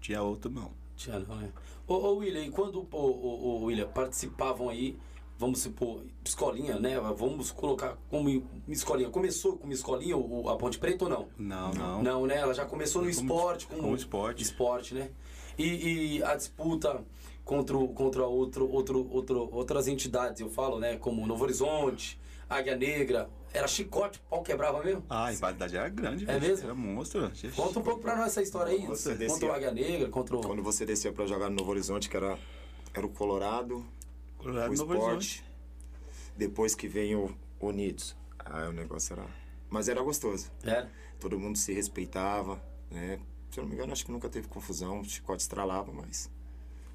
Tinha 0.00 0.22
outro 0.22 0.50
não. 0.50 0.70
Tinha 0.96 1.18
não, 1.18 1.36
né? 1.36 1.52
Ô, 1.86 1.94
ô 1.94 2.16
William, 2.18 2.44
e 2.44 2.50
quando 2.50 2.86
ô, 2.90 2.96
ô, 2.96 3.62
ô, 3.62 3.64
William, 3.64 3.88
participavam 3.88 4.68
aí, 4.68 4.96
vamos 5.38 5.60
supor, 5.60 6.02
escolinha, 6.24 6.78
né? 6.78 6.98
Vamos 7.16 7.50
colocar 7.50 7.96
como 8.10 8.28
escolinha. 8.68 9.08
Começou 9.08 9.56
como 9.56 9.72
escolinha 9.72 10.16
a 10.16 10.56
Ponte 10.56 10.78
Preta 10.78 11.04
ou 11.04 11.10
não? 11.10 11.28
Não, 11.38 11.72
não. 11.72 12.02
Não, 12.02 12.26
né? 12.26 12.36
Ela 12.36 12.52
já 12.52 12.64
começou 12.66 13.02
no 13.02 13.08
Como- 13.14 13.22
esporte. 13.32 13.66
Como, 13.66 13.82
como 13.82 13.96
esporte. 13.96 14.42
Esporte, 14.42 14.94
né? 14.94 15.10
E, 15.56 16.16
e 16.18 16.22
a 16.22 16.34
disputa 16.34 17.04
contra, 17.44 17.76
contra 17.88 18.26
outro, 18.26 18.70
outro, 18.70 19.08
outro, 19.10 19.48
outras 19.52 19.88
entidades, 19.88 20.40
eu 20.40 20.50
falo, 20.50 20.78
né? 20.78 20.96
Como 20.96 21.26
Novo 21.26 21.44
Horizonte, 21.44 22.18
Águia 22.50 22.76
Negra. 22.76 23.30
Era 23.50 23.66
chicote, 23.66 24.20
pau 24.28 24.42
quebrava 24.42 24.82
mesmo? 24.84 25.02
Ah, 25.08 25.24
a 25.24 25.30
rivalidade 25.30 25.74
era 25.74 25.88
grande, 25.88 26.28
É 26.28 26.38
mesmo? 26.38 26.66
Era 26.66 26.74
monstro. 26.74 27.32
Conta 27.56 27.78
um 27.78 27.82
pouco 27.82 28.00
pra 28.02 28.14
nós 28.14 28.26
essa 28.26 28.42
história 28.42 28.72
aí. 28.72 28.86
Você 28.86 29.10
Contra 29.12 29.26
descia- 29.26 29.48
o 29.48 29.52
Águia 29.52 29.70
Negra, 29.72 30.08
contra 30.10 30.36
o... 30.36 30.40
quando 30.42 30.62
você 30.62 30.84
descia 30.84 31.10
pra 31.12 31.24
jogar 31.26 31.48
no 31.48 31.56
Novo 31.56 31.70
Horizonte, 31.70 32.10
que 32.10 32.16
era, 32.16 32.38
era 32.92 33.06
o 33.06 33.08
Colorado, 33.08 33.82
Colorado 34.38 34.72
o 34.72 34.76
Novo 34.76 34.94
esporte. 34.94 35.04
Horizonte. 35.14 35.44
Depois 36.36 36.74
que 36.74 36.88
vem 36.88 37.14
o 37.16 37.34
Unidos. 37.60 38.16
Aí 38.38 38.68
o 38.68 38.72
negócio 38.72 39.12
era. 39.14 39.26
Mas 39.68 39.88
era 39.88 40.00
gostoso. 40.00 40.50
Era? 40.62 40.90
Todo 41.20 41.38
mundo 41.38 41.58
se 41.58 41.72
respeitava, 41.72 42.62
né? 42.90 43.18
Se 43.50 43.58
eu 43.58 43.62
não 43.64 43.68
me 43.68 43.74
engano, 43.74 43.92
acho 43.92 44.04
que 44.06 44.12
nunca 44.12 44.28
teve 44.28 44.46
confusão. 44.46 45.00
O 45.00 45.04
chicote 45.04 45.42
estralava, 45.42 45.92
mas. 45.92 46.30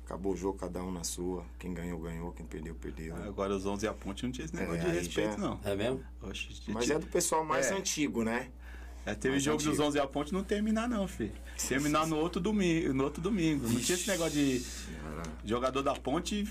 Acabou 0.06 0.34
o 0.34 0.36
jogo, 0.38 0.58
cada 0.58 0.82
um 0.84 0.92
na 0.92 1.04
sua. 1.04 1.46
Quem 1.60 1.74
ganhou, 1.74 2.00
ganhou. 2.00 2.32
Quem 2.32 2.46
perdeu, 2.46 2.76
perdeu. 2.76 3.16
Agora 3.18 3.54
os 3.56 3.66
11 3.66 3.86
e 3.86 3.90
a 3.90 3.94
ponte 3.94 4.24
não 4.24 4.32
tinha 4.32 4.46
esse 4.46 4.56
negócio 4.56 4.82
É, 4.82 4.86
de 4.86 4.98
respeito, 4.98 5.32
já- 5.34 5.38
não. 5.38 5.60
É 5.64 5.76
mesmo? 5.76 6.04
Oxe, 6.22 6.62
Mas 6.68 6.90
é 6.90 6.98
do 7.00 7.08
pessoal 7.08 7.44
mais 7.44 7.68
É. 7.72 7.74
antigo, 7.76 8.24
né? 8.24 8.50
É, 9.06 9.14
teve 9.16 9.34
Mais 9.34 9.44
jogo 9.44 9.58
dos 9.58 9.68
antigo. 9.68 9.84
11 9.84 9.98
e 9.98 10.02
a 10.02 10.08
ponte 10.08 10.32
não 10.34 10.44
terminar 10.44 10.88
não, 10.88 11.08
filho. 11.08 11.34
Terminar 11.68 12.08
no 12.08 12.18
outro 12.18 12.40
domingo, 12.42 12.94
no 12.94 13.04
outro 13.04 13.22
domingo. 13.22 13.68
Não 13.68 13.80
tinha 13.80 13.98
esse 13.98 14.08
negócio 14.10 14.34
de 14.34 14.64
jogador 15.46 15.82
da 15.82 15.94
ponte 15.94 16.46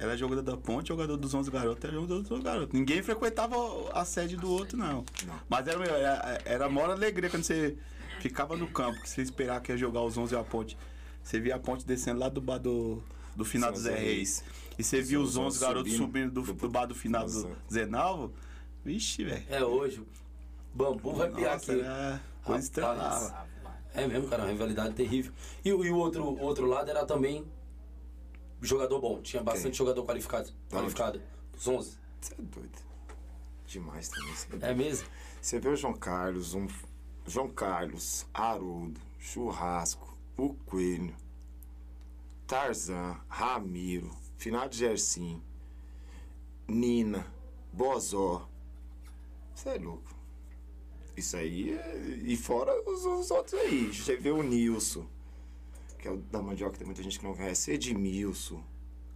era 0.00 0.16
jogador 0.16 0.42
da 0.42 0.56
ponte, 0.56 0.88
jogador 0.88 1.16
dos 1.16 1.32
11 1.34 1.50
garotos 1.50 1.84
era 1.84 1.92
jogador 1.92 2.22
dos 2.22 2.30
11 2.30 2.42
garotos. 2.42 2.72
Ninguém 2.78 3.02
frequentava 3.02 3.54
a 3.92 4.04
sede 4.04 4.36
do 4.36 4.50
outro 4.50 4.76
não. 4.76 5.04
Não. 5.26 5.34
Mas 5.48 5.68
era 5.68 5.84
era, 5.84 6.42
era 6.44 6.66
a 6.66 6.68
maior 6.68 6.90
alegria 6.90 7.28
quando 7.30 7.44
você 7.44 7.76
ficava 8.20 8.56
no 8.56 8.66
campo, 8.68 9.00
que 9.02 9.08
você 9.08 9.22
esperava 9.22 9.60
que 9.60 9.70
ia 9.72 9.78
jogar 9.78 10.02
os 10.02 10.16
11 10.16 10.34
e 10.34 10.38
a 10.38 10.42
ponte. 10.42 10.76
Você 11.22 11.38
via 11.38 11.56
a 11.56 11.58
ponte 11.58 11.86
descendo 11.86 12.18
lá 12.18 12.28
do 12.28 12.40
bar 12.40 12.58
do, 12.58 13.02
do 13.36 13.44
final 13.44 13.70
do 13.70 13.78
Zé 13.78 13.94
Reis. 13.94 14.42
E 14.78 14.82
você 14.82 15.02
via 15.02 15.20
os 15.20 15.36
11 15.36 15.58
garotos 15.60 15.92
subindo 15.92 16.42
do, 16.42 16.52
do 16.54 16.68
bar 16.70 16.86
do 16.86 16.94
final 16.94 17.26
do 17.26 17.56
Zenalvo. 17.70 18.32
Vixe, 18.84 19.22
velho. 19.24 19.44
É 19.50 19.62
hoje. 19.62 20.02
Bambu 20.74 21.12
vai 21.14 21.28
piar 21.30 21.56
aqui. 21.56 21.72
era 21.72 22.20
coisa 22.42 22.62
estrelava. 22.62 23.46
É 23.92 24.06
mesmo, 24.06 24.28
cara, 24.28 24.44
uma 24.44 24.52
rivalidade 24.52 24.94
terrível. 24.94 25.32
E, 25.64 25.72
o- 25.72 25.84
e 25.84 25.90
o 25.90 25.96
outro, 25.96 26.24
o 26.24 26.40
outro 26.40 26.64
lado 26.66 26.88
era 26.88 27.04
também 27.04 27.44
jogador 28.66 29.00
bom. 29.00 29.20
Tinha 29.22 29.42
bastante 29.42 29.70
Quem? 29.72 29.74
jogador 29.78 30.04
qualificado. 30.04 30.48
Da 30.68 30.78
onde? 30.78 30.94
Qualificado. 30.94 31.22
Dos 31.52 31.66
11. 31.68 31.98
Você 32.20 32.34
é 32.34 32.42
doido. 32.42 32.78
Demais 33.66 34.08
também. 34.08 34.34
Você, 34.34 34.48
É 34.60 34.74
mesmo? 34.74 35.08
você 35.40 35.58
vê 35.60 35.68
o 35.68 35.76
João 35.76 35.94
Carlos, 35.94 36.54
um, 36.54 36.66
João 37.26 37.48
Carlos, 37.48 38.26
Haroldo, 38.34 39.00
Churrasco, 39.18 40.16
o 40.36 40.54
Coelho, 40.66 41.14
Tarzan, 42.46 43.16
Ramiro, 43.28 44.10
Finado 44.36 44.74
Gersim, 44.74 45.40
Nina, 46.66 47.26
Bozó. 47.72 48.48
Você 49.54 49.70
é 49.70 49.78
louco. 49.78 50.10
Isso 51.16 51.36
aí 51.36 51.72
é... 51.72 52.18
E 52.24 52.36
fora 52.36 52.72
os, 52.88 53.04
os 53.04 53.30
outros 53.30 53.54
aí. 53.54 53.92
Você 53.94 54.16
vê 54.16 54.30
o 54.30 54.42
Nilson, 54.42 55.06
que 56.00 56.08
é 56.08 56.10
o 56.10 56.16
da 56.16 56.40
mandioca, 56.42 56.76
tem 56.78 56.86
muita 56.86 57.02
gente 57.02 57.18
que 57.18 57.24
não 57.24 57.34
conhece. 57.34 57.72
Edmilson, 57.72 58.62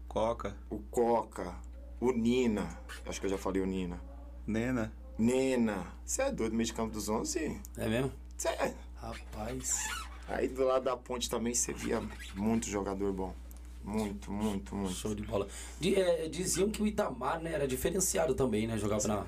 Coca, 0.07 0.57
o 0.71 0.79
Coca, 0.79 1.55
o 2.01 2.13
Nina. 2.13 2.79
Acho 3.07 3.21
que 3.21 3.27
eu 3.27 3.31
já 3.31 3.39
falei 3.39 3.63
o 3.63 3.67
Nina. 3.67 4.01
Nena. 4.47 4.93
Nena. 5.19 5.87
Você 6.05 6.23
é 6.23 6.33
doido, 6.33 6.55
meio 6.55 6.67
de 6.67 6.73
campo 6.75 6.93
dos 6.93 7.09
11? 7.09 7.61
É 7.77 7.89
mesmo? 7.89 8.13
Você 8.37 8.49
é. 8.49 8.75
Rapaz. 8.97 9.89
Aí 10.29 10.49
do 10.49 10.65
lado 10.65 10.85
da 10.85 10.97
ponte 10.97 11.29
também 11.31 11.55
você 11.55 11.73
via 11.73 12.03
muito 12.35 12.69
jogador 12.69 13.13
bom. 13.13 13.35
Muito, 13.83 14.33
muito, 14.33 14.75
muito. 14.75 14.95
Show 14.95 15.15
de 15.15 15.23
bola. 15.23 15.47
Di- 15.79 15.95
é, 15.95 16.27
diziam 16.29 16.71
que 16.71 16.83
o 16.83 16.87
Itamar, 16.87 17.41
né, 17.41 17.53
era 17.53 17.69
diferenciado 17.69 18.35
também, 18.35 18.67
né? 18.67 18.79
Jogava 18.79 19.07
na, 19.07 19.27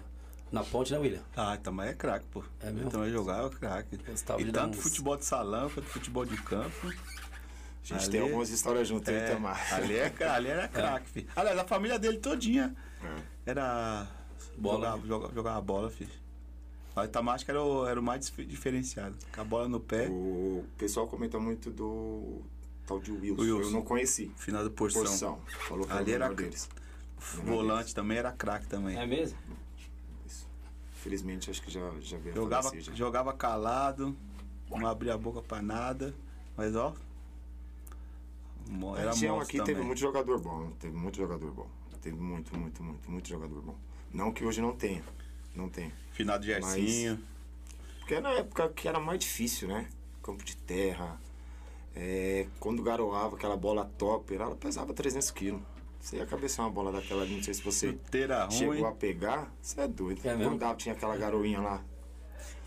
na 0.51 0.65
ponte, 0.65 0.91
né, 0.93 0.99
William? 0.99 1.23
Ah, 1.37 1.59
também 1.59 1.89
é 1.89 1.93
craque, 1.93 2.25
pô. 2.33 2.43
É 2.61 2.71
mesmo? 2.71 2.91
Também 2.91 3.11
jogava 3.13 3.51
craque. 3.51 3.99
Gostava 3.99 4.41
E 4.41 4.45
de 4.45 4.53
tanto 4.53 4.79
uns- 4.79 4.83
futebol 4.83 5.15
de 5.19 5.27
salão 5.27 5.69
quanto 5.69 5.87
futebol 5.89 6.25
de 6.25 6.37
campo. 6.43 6.91
A 7.95 7.99
gente 7.99 8.03
Ali- 8.05 8.11
tem 8.13 8.21
algumas 8.21 8.51
histórias 8.51 8.89
juntas, 8.89 9.15
É, 9.15 9.19
é, 9.27 9.31
Itamar. 9.31 9.75
ali, 9.75 9.95
é, 9.97 10.13
ali 10.29 10.49
era 10.49 10.67
craque, 10.69 11.09
filho. 11.09 11.29
Aliás, 11.37 11.59
a 11.59 11.65
família 11.65 11.99
dele 11.99 12.19
todinha 12.19 12.75
É. 13.03 13.51
era. 13.51 14.09
Bola, 14.59 14.77
jogava, 14.93 15.07
jogava, 15.07 15.35
jogava 15.35 15.61
bola, 15.61 15.91
filho. 15.91 16.11
O 16.97 17.03
Itamar 17.05 17.35
acho 17.35 17.45
que 17.45 17.51
era 17.51 17.63
o, 17.63 17.87
era 17.87 18.01
o 18.01 18.03
mais 18.03 18.25
dif- 18.27 18.45
diferenciado. 18.47 19.15
Com 19.35 19.41
a 19.41 19.45
bola 19.45 19.69
no 19.69 19.79
pé, 19.79 20.09
O 20.09 20.65
pessoal 20.79 21.07
comenta 21.07 21.39
muito 21.39 21.71
do 21.71 22.41
tal 22.87 22.99
de 22.99 23.13
Wilson. 23.13 23.43
Wilson. 23.43 23.61
Eu 23.63 23.71
não 23.71 23.83
conheci. 23.83 24.33
final 24.37 24.65
do 24.65 24.71
porção. 24.71 25.03
Porção. 25.03 25.41
Falou 25.69 25.87
que 25.87 25.93
Ali 25.93 26.13
era 26.13 26.25
era 26.25 26.33
o 26.33 26.37
melhor 26.37 26.51
deles. 26.51 26.69
Volante 27.45 27.95
também 27.95 28.17
era 28.19 28.33
craque 28.33 28.67
também. 28.67 28.97
É 28.99 29.07
mesmo? 29.07 29.39
Isso. 30.27 30.49
Felizmente 31.03 31.51
acho 31.51 31.61
que 31.63 31.71
já, 31.71 31.81
já 32.01 32.17
veio 32.19 32.35
a 32.35 32.37
Jogava, 32.39 32.63
falecer 32.71 32.93
já. 32.93 32.95
jogava 32.99 33.33
calado, 33.35 34.17
não 34.71 34.87
abria 34.87 35.15
a 35.15 35.19
boca 35.19 35.43
pra 35.43 35.61
nada. 35.61 36.15
Mas 36.57 36.75
ó. 36.75 36.95
Mo- 38.69 38.95
A 38.95 39.01
Era 39.01 39.11
região 39.11 39.41
aqui 39.41 39.59
também. 39.59 39.75
teve 39.75 39.87
muito 39.87 39.99
jogador 40.01 40.39
bom. 40.41 40.71
Teve 40.79 40.97
muito 40.97 41.17
jogador 41.17 41.51
bom. 41.53 41.67
Teve 42.01 42.17
muito, 42.17 42.57
muito, 42.57 42.83
muito, 42.83 43.11
muito 43.11 43.29
jogador 43.29 43.61
bom. 43.63 43.75
Não 44.13 44.33
que 44.33 44.45
hoje 44.45 44.61
não 44.61 44.75
tenha. 44.77 45.03
Não 45.55 45.69
tem. 45.69 45.93
Finado 46.13 46.41
de 46.43 46.49
Gersinho. 46.49 47.19
Porque 47.99 48.15
era 48.15 48.23
na 48.23 48.31
época 48.35 48.69
que 48.69 48.87
era 48.87 49.01
mais 49.01 49.19
difícil, 49.19 49.67
né? 49.69 49.89
Campo 50.23 50.45
de 50.45 50.57
terra. 50.57 51.21
É, 51.95 52.47
quando 52.61 52.83
garoava 52.83 53.37
aquela 53.37 53.57
bola 53.57 53.85
topper, 53.99 54.41
ela 54.41 54.55
pesava 54.55 54.93
300 54.93 55.31
quilos. 55.31 55.61
Você 56.01 56.17
ia 56.19 56.27
cabecear 56.27 56.67
uma 56.69 56.73
bola 56.73 56.93
daquela 56.93 57.23
ali, 57.23 57.35
não 57.35 57.43
sei 57.43 57.55
se 57.55 57.63
você 57.63 57.89
Chuteira 57.89 58.45
ruim. 58.45 58.51
chegou 58.53 58.87
a 58.87 58.93
pegar. 58.93 59.51
Você 59.61 59.81
é 59.81 59.89
doido. 59.89 60.21
É 60.25 60.35
mesmo? 60.37 60.53
quando 60.53 60.61
dava, 60.61 60.75
tinha 60.77 60.95
aquela 60.95 61.17
garoinha 61.17 61.61
lá. 61.61 61.83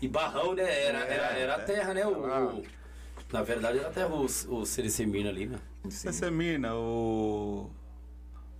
E 0.02 0.08
Barrão, 0.08 0.54
né? 0.54 0.62
Era, 0.84 0.98
era, 1.04 1.26
era 1.38 1.54
a 1.56 1.60
terra, 1.60 1.94
né? 1.94 2.06
O, 2.06 2.24
Ah. 2.26 2.54
o- 2.54 2.62
na 3.32 3.42
verdade, 3.42 3.78
era 3.78 3.88
até 3.88 4.04
o, 4.06 4.24
o 4.24 4.66
Cerecemina 4.66 5.30
ali, 5.30 5.46
né? 5.46 5.58
Assim, 5.86 6.08
Essa 6.08 6.26
é 6.26 6.30
mina, 6.30 6.74
o. 6.74 7.70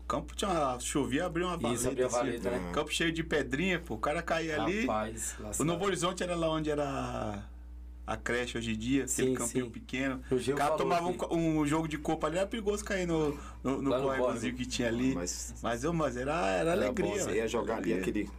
O 0.00 0.04
campo 0.06 0.34
tinha 0.34 0.50
uma. 0.50 0.80
Chovia, 0.80 1.26
abria 1.26 1.46
uma 1.46 1.56
valeta. 1.56 1.80
Isso, 1.80 1.88
abria 1.88 2.06
a 2.06 2.08
assim, 2.08 2.38
né? 2.38 2.70
Campo 2.72 2.92
cheio 2.92 3.12
de 3.12 3.22
pedrinha, 3.22 3.78
pô. 3.78 3.94
O 3.94 3.98
cara 3.98 4.22
caía 4.22 4.60
ali. 4.62 4.80
Rapaz, 4.86 5.36
O 5.58 5.64
Novo 5.64 5.84
Horizonte 5.84 6.22
era 6.22 6.34
lá 6.34 6.48
onde 6.50 6.70
era 6.70 7.44
a 8.06 8.16
creche 8.16 8.58
hoje 8.58 8.72
em 8.72 8.76
dia, 8.76 9.04
aquele 9.04 9.28
Sim, 9.28 9.34
campinho 9.34 9.66
sim. 9.66 9.70
pequeno. 9.70 10.20
O 10.32 10.54
cara 10.56 10.74
tomava 10.76 11.06
um, 11.06 11.12
que- 11.16 11.32
um 11.32 11.64
jogo 11.64 11.86
de 11.86 11.96
copa 11.96 12.26
ali, 12.26 12.38
era 12.38 12.46
perigoso 12.46 12.84
cair 12.84 13.06
no, 13.06 13.38
no, 13.62 13.80
no 13.80 13.90
córregozinho 13.90 14.54
que 14.56 14.66
tinha 14.66 14.88
ali. 14.88 15.14
Mas- 15.14 15.54
Mas, 15.62 15.84
eu, 15.84 15.92
mas 15.92 16.16
era, 16.16 16.34
era, 16.50 16.72
alegria. 16.72 17.06
bom, 17.08 17.14
Você 17.16 17.36
ia 17.36 17.46
jogar 17.46 17.76
ali 17.76 17.92
Alegria. 17.92 18.22
aquele. 18.24 18.30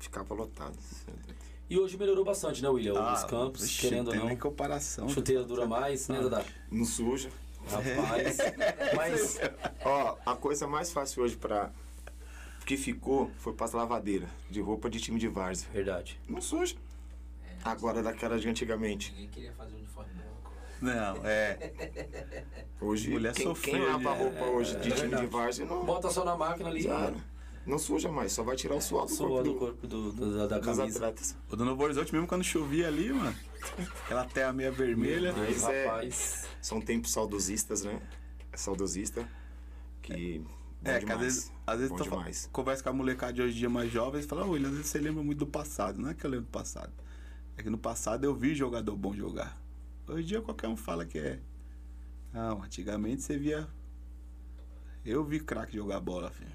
Ficava 0.00 0.34
lotado. 0.34 0.76
E 1.68 1.78
hoje 1.78 1.96
melhorou 1.96 2.24
bastante, 2.24 2.60
né, 2.60 2.68
William? 2.68 2.94
Ah, 2.98 3.12
Os 3.12 3.22
campos, 3.22 3.62
vixe, 3.62 3.80
querendo 3.82 4.08
ou 4.08 4.16
não. 4.16 4.26
nem 4.26 4.36
comparação. 4.36 5.08
Chuteira 5.08 5.44
dura 5.44 5.64
mais, 5.66 6.08
né, 6.08 6.20
Dada? 6.20 6.44
Não 6.68 6.84
suja. 6.84 7.28
Rapaz. 7.68 8.38
Mas. 8.96 9.38
Ó, 9.84 10.16
a 10.26 10.36
coisa 10.36 10.66
mais 10.66 10.92
fácil 10.92 11.22
hoje 11.22 11.36
pra. 11.36 11.70
que 12.66 12.76
ficou 12.76 13.30
foi 13.38 13.52
pras 13.52 13.72
lavadeiras 13.72 14.28
de 14.50 14.60
roupa 14.60 14.88
de 14.90 15.00
time 15.00 15.18
de 15.18 15.28
várzea. 15.28 15.68
Verdade. 15.72 16.18
Não 16.28 16.40
suja. 16.40 16.76
Agora 17.64 18.02
daquela 18.02 18.38
de 18.38 18.48
antigamente. 18.48 19.12
Ninguém 19.12 19.28
queria 19.28 19.52
fazer 19.52 19.74
uniforme 19.76 20.10
branco. 20.14 20.52
Não, 20.80 21.26
é. 21.26 21.72
Hoje, 22.80 23.10
Mulher 23.10 23.34
quem, 23.34 23.44
sofreu, 23.44 23.74
quem 23.74 23.84
lava 23.84 24.14
roupa 24.14 24.44
hoje 24.46 24.72
de 24.76 24.88
É 24.88 24.94
time 24.94 24.94
de 24.94 25.00
verdade. 25.16 25.26
várzea 25.26 25.66
não. 25.66 25.84
Bota 25.84 26.08
só 26.08 26.24
na 26.24 26.34
máquina 26.36 26.70
ali. 26.70 26.80
Já, 26.80 27.12
não 27.66 27.78
suja 27.78 28.10
mais, 28.10 28.32
só 28.32 28.42
vai 28.42 28.56
tirar 28.56 28.74
o 28.76 28.80
suor 28.80 29.06
do 29.06 29.12
Suor 29.12 29.28
corpo 29.28 29.42
do 29.44 29.52
do- 29.52 29.58
corpo 29.58 29.86
do, 29.86 30.12
do- 30.12 30.38
da, 30.38 30.46
da 30.46 30.58
dos 30.58 30.76
camisa. 30.76 30.98
atletas. 30.98 31.36
O 31.50 31.56
do 31.56 31.64
Novo 31.64 31.82
Horizonte, 31.84 32.12
mesmo 32.12 32.26
quando 32.26 32.42
chovia 32.44 32.88
ali, 32.88 33.12
mano. 33.12 33.36
Aquela 34.04 34.24
terra 34.24 34.52
meia 34.52 34.70
vermelha. 34.72 35.32
Deus, 35.32 35.62
Mas 35.62 35.64
é- 35.68 35.84
rapaz. 35.86 36.46
São 36.60 36.80
tempos 36.80 37.12
saudosistas, 37.12 37.82
né? 37.82 38.00
É 38.52 38.56
saudosista. 38.56 39.28
Que 40.02 40.38
Bom 40.38 40.90
é, 40.90 40.98
que 41.00 41.12
às 41.12 41.20
vezes, 41.20 41.52
às 41.66 41.76
vezes 41.76 41.90
Bom 41.90 41.98
tô, 41.98 42.04
demais. 42.04 42.48
conversa 42.50 42.82
com 42.82 42.88
a 42.88 42.92
molecada 42.94 43.34
de 43.34 43.42
hoje 43.42 43.54
em 43.54 43.58
dia 43.58 43.68
mais 43.70 43.92
jovens 43.92 44.24
e 44.24 44.28
fala, 44.28 44.46
ô, 44.46 44.52
William, 44.52 44.68
às 44.70 44.74
vezes 44.76 44.90
você 44.90 44.98
lembra 44.98 45.22
muito 45.22 45.38
do 45.40 45.46
passado. 45.46 46.00
Não 46.00 46.08
é 46.08 46.14
que 46.14 46.24
eu 46.24 46.30
lembro 46.30 46.46
do 46.46 46.50
passado. 46.50 46.92
É 47.56 47.62
que 47.62 47.68
no 47.68 47.76
passado 47.78 48.24
eu 48.24 48.34
vi 48.34 48.54
jogador 48.54 48.96
bom 48.96 49.14
jogar. 49.14 49.60
Hoje 50.08 50.22
em 50.22 50.26
dia 50.26 50.40
qualquer 50.40 50.68
um 50.68 50.76
fala 50.76 51.04
que 51.04 51.18
é. 51.18 51.38
Não, 52.32 52.62
antigamente 52.62 53.22
você 53.22 53.36
via. 53.36 53.68
Eu 55.04 55.22
vi 55.24 55.38
craque 55.40 55.76
jogar 55.76 56.00
bola, 56.00 56.30
filho. 56.30 56.50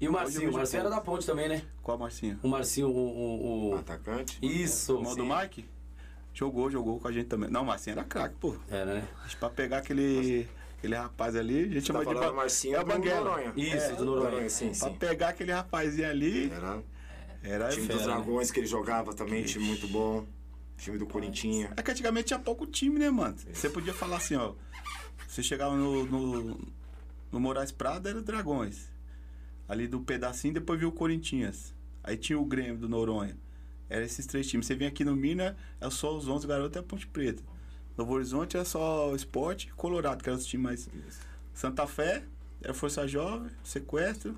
E 0.00 0.08
o 0.08 0.12
Marcinho, 0.12 0.50
o 0.50 0.52
Marcinho 0.52 0.80
era 0.80 0.90
da 0.90 1.00
ponte 1.00 1.24
também, 1.26 1.48
né? 1.48 1.62
Qual 1.82 1.96
Marcinho? 1.98 2.38
O 2.42 2.48
Marcinho, 2.48 2.88
o. 2.88 2.92
o, 2.92 3.70
o- 3.70 3.74
Atacante. 3.76 4.38
Isso. 4.42 4.94
O 4.94 4.98
irmão 5.00 5.14
do 5.16 5.24
Mike? 5.24 5.64
Jogou, 6.34 6.70
jogou 6.70 7.00
com 7.00 7.08
a 7.08 7.12
gente 7.12 7.26
também. 7.28 7.48
Não, 7.50 7.62
o 7.62 7.66
Marcinho 7.66 7.94
era 7.94 8.04
craque, 8.04 8.34
pô. 8.38 8.54
Era, 8.68 8.94
né? 8.96 9.08
Acho 9.24 9.34
que 9.34 9.40
Pra 9.40 9.48
pegar 9.48 9.78
aquele, 9.78 10.46
aquele 10.76 10.94
rapaz 10.94 11.34
ali, 11.34 11.60
a 11.60 11.62
gente 11.68 11.80
Tá 11.80 11.86
chama 11.98 12.04
de. 12.04 12.12
ba- 12.14 12.28
do 12.28 12.34
Marcinho 12.36 12.76
é 12.76 12.80
o 12.80 12.84
do 12.84 12.92
Banguela. 12.92 13.24
Noronha. 13.30 13.52
Isso, 13.56 13.76
É, 13.76 13.92
do 13.94 14.04
Noronha. 14.04 14.50
sim, 14.50 14.66
Pra 14.66 14.74
sim. 14.90 14.94
pegar 14.96 15.28
aquele 15.30 15.52
rapazinho 15.52 16.10
ali, 16.10 16.50
Era 16.50 16.82
era. 17.42 17.66
o 17.68 17.70
time 17.70 17.86
Fera, 17.86 17.98
dos 17.98 18.06
né? 18.06 18.12
Dragões 18.14 18.50
que 18.50 18.60
ele 18.60 18.66
jogava 18.66 19.14
também, 19.14 19.44
time 19.44 19.64
muito 19.64 19.88
bom. 19.88 20.26
Time 20.76 20.98
do 20.98 21.06
Corinthians. 21.06 21.70
É 21.74 21.82
que 21.82 21.90
antigamente 21.90 22.26
tinha 22.26 22.38
pouco 22.38 22.66
time, 22.66 22.98
né, 22.98 23.08
mano? 23.10 23.34
Você 23.50 23.70
podia 23.70 23.94
falar 23.94 24.18
assim, 24.18 24.36
ó. 24.36 24.52
Você 25.26 25.42
chegava 25.42 25.74
no, 25.74 26.04
no, 26.04 26.58
no 27.32 27.40
Moraes 27.40 27.72
Prado, 27.72 28.06
era 28.10 28.18
o 28.18 28.22
Dragões. 28.22 28.90
Ali 29.68 29.86
do 29.88 30.00
pedacinho, 30.00 30.54
depois 30.54 30.78
viu 30.78 30.88
o 30.88 30.92
Corinthians. 30.92 31.74
Aí 32.02 32.16
tinha 32.16 32.38
o 32.38 32.44
Grêmio 32.44 32.78
do 32.78 32.88
Noronha. 32.88 33.36
Era 33.88 34.04
esses 34.04 34.26
três 34.26 34.46
times. 34.48 34.66
Você 34.66 34.74
vinha 34.74 34.88
aqui 34.88 35.04
no 35.04 35.14
Mina, 35.16 35.56
é 35.80 35.90
só 35.90 36.16
os 36.16 36.28
11 36.28 36.46
garotos 36.46 36.76
e 36.76 36.78
a 36.78 36.82
Ponte 36.82 37.06
Preta. 37.06 37.42
Novo 37.96 38.14
Horizonte 38.14 38.56
era 38.56 38.64
só 38.64 39.10
o 39.10 39.16
Esporte 39.16 39.68
e 39.68 39.72
Colorado, 39.72 40.22
que 40.22 40.28
eram 40.28 40.38
os 40.38 40.46
times 40.46 40.64
mais. 40.64 40.90
Santa 41.54 41.86
Fé, 41.86 42.22
era 42.60 42.74
Força 42.74 43.06
Jovem, 43.06 43.50
Sequestro, 43.64 44.32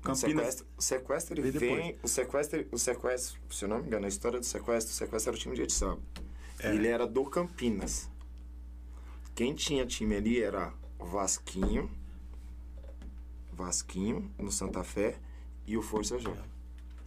O 0.00 0.04
Campinas. 0.04 0.20
sequestro, 0.20 0.66
o 0.76 0.82
sequestro 0.82 1.40
ele 1.40 1.50
vem. 1.50 1.98
O 2.02 2.08
sequestro, 2.08 2.66
o 2.72 2.78
sequestro, 2.78 3.38
se 3.50 3.64
eu 3.64 3.68
não 3.68 3.80
me 3.80 3.86
engano, 3.86 4.06
a 4.06 4.08
história 4.08 4.38
do 4.38 4.46
sequestro, 4.46 4.92
o 4.92 4.96
sequestro 4.96 5.30
era 5.30 5.36
o 5.36 5.40
time 5.40 5.54
de 5.54 5.62
Etiçaba. 5.62 6.00
É. 6.58 6.74
Ele 6.74 6.88
era 6.88 7.06
do 7.06 7.24
Campinas. 7.24 8.08
Quem 9.34 9.54
tinha 9.54 9.84
time 9.84 10.16
ali 10.16 10.40
era 10.40 10.72
o 10.98 11.04
Vasquinho, 11.04 11.90
Vasquinho 13.54 14.30
no 14.38 14.50
Santa 14.52 14.82
Fé 14.84 15.16
e 15.66 15.76
o 15.76 15.82
Força 15.82 16.18
Jovem. 16.18 16.44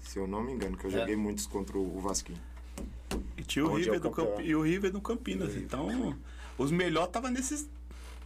Se 0.01 0.17
eu 0.19 0.25
não 0.27 0.41
me 0.41 0.53
engano, 0.53 0.77
que 0.77 0.85
eu 0.85 0.91
É. 0.91 0.99
joguei 0.99 1.15
muitos 1.15 1.45
contra 1.45 1.77
o 1.77 1.99
Vasquinho. 1.99 2.39
E 3.37 3.43
tinha 3.43 3.65
o 3.65 3.77
é 3.77 3.81
River 3.81 3.97
o 3.97 3.99
do? 3.99 4.11
Campi... 4.11 4.43
e 4.43 4.55
o 4.55 4.61
River 4.61 4.91
do 4.91 5.01
Campinas. 5.01 5.55
Então, 5.55 6.17
os 6.57 6.71
melhores 6.71 7.09
estavam 7.09 7.29
nesses. 7.31 7.69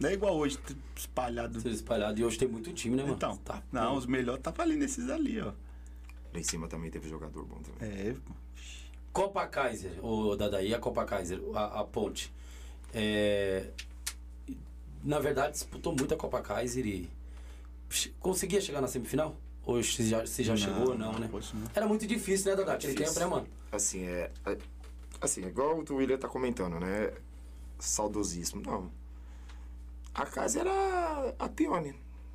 Não 0.00 0.08
é 0.08 0.14
igual 0.14 0.36
hoje, 0.36 0.58
espalhado. 0.96 1.68
Espalhado. 1.68 2.20
E 2.20 2.24
hoje 2.24 2.38
tem 2.38 2.48
muito 2.48 2.72
time, 2.72 2.96
né, 2.96 3.02
mano? 3.02 3.14
Então, 3.14 3.36
Tá, 3.38 3.62
não, 3.70 3.96
os 3.96 4.06
melhores 4.06 4.40
estavam 4.40 4.64
ali 4.64 4.76
nesses 4.76 5.08
ali, 5.10 5.40
ó. 5.40 5.52
Lá 6.32 6.40
em 6.40 6.42
cima 6.42 6.66
também 6.66 6.90
teve 6.90 7.08
jogador 7.08 7.44
bom 7.44 7.60
também. 7.60 7.88
É, 7.88 8.16
Copa 9.12 9.46
Kaiser, 9.46 10.02
o 10.04 10.34
Dadaí, 10.34 10.74
a 10.74 10.78
Copa 10.78 11.04
Kaiser, 11.04 11.40
a, 11.54 11.80
a 11.80 11.84
ponte. 11.84 12.32
É, 12.94 13.70
na 15.04 15.18
verdade, 15.18 15.52
disputou 15.52 15.94
muito 15.94 16.14
a 16.14 16.16
Copa 16.16 16.40
Kaiser 16.40 16.86
e 16.86 17.08
conseguia 18.20 18.60
chegar 18.60 18.80
na 18.80 18.88
semifinal? 18.88 19.36
Ou 19.64 19.82
se 19.82 20.08
já, 20.08 20.26
se 20.26 20.42
já 20.42 20.52
Não, 20.54 20.58
chegou, 20.58 20.98
não, 20.98 21.12
não, 21.12 21.18
né? 21.20 21.28
poxa, 21.30 21.54
não. 21.56 21.68
Era 21.74 21.86
muito 21.86 22.06
difícil, 22.06 22.50
né, 22.50 22.56
Dadá? 22.56 22.74
Aquele 22.74 22.94
tempo, 22.94 23.18
né, 23.18 23.26
mano? 23.26 23.46
Assim, 23.70 24.04
é. 24.04 24.30
é- 24.46 24.58
Assim, 25.20 25.46
igual 25.46 25.78
o 25.88 25.94
William 25.94 26.18
tá 26.18 26.26
comentando, 26.26 26.80
né? 26.80 27.12
Saudosismo. 27.78 28.60
Não. 28.62 28.90
A 30.14 30.26
casa 30.26 30.60
era 30.60 31.34
a 31.38 31.48
pione 31.48 31.94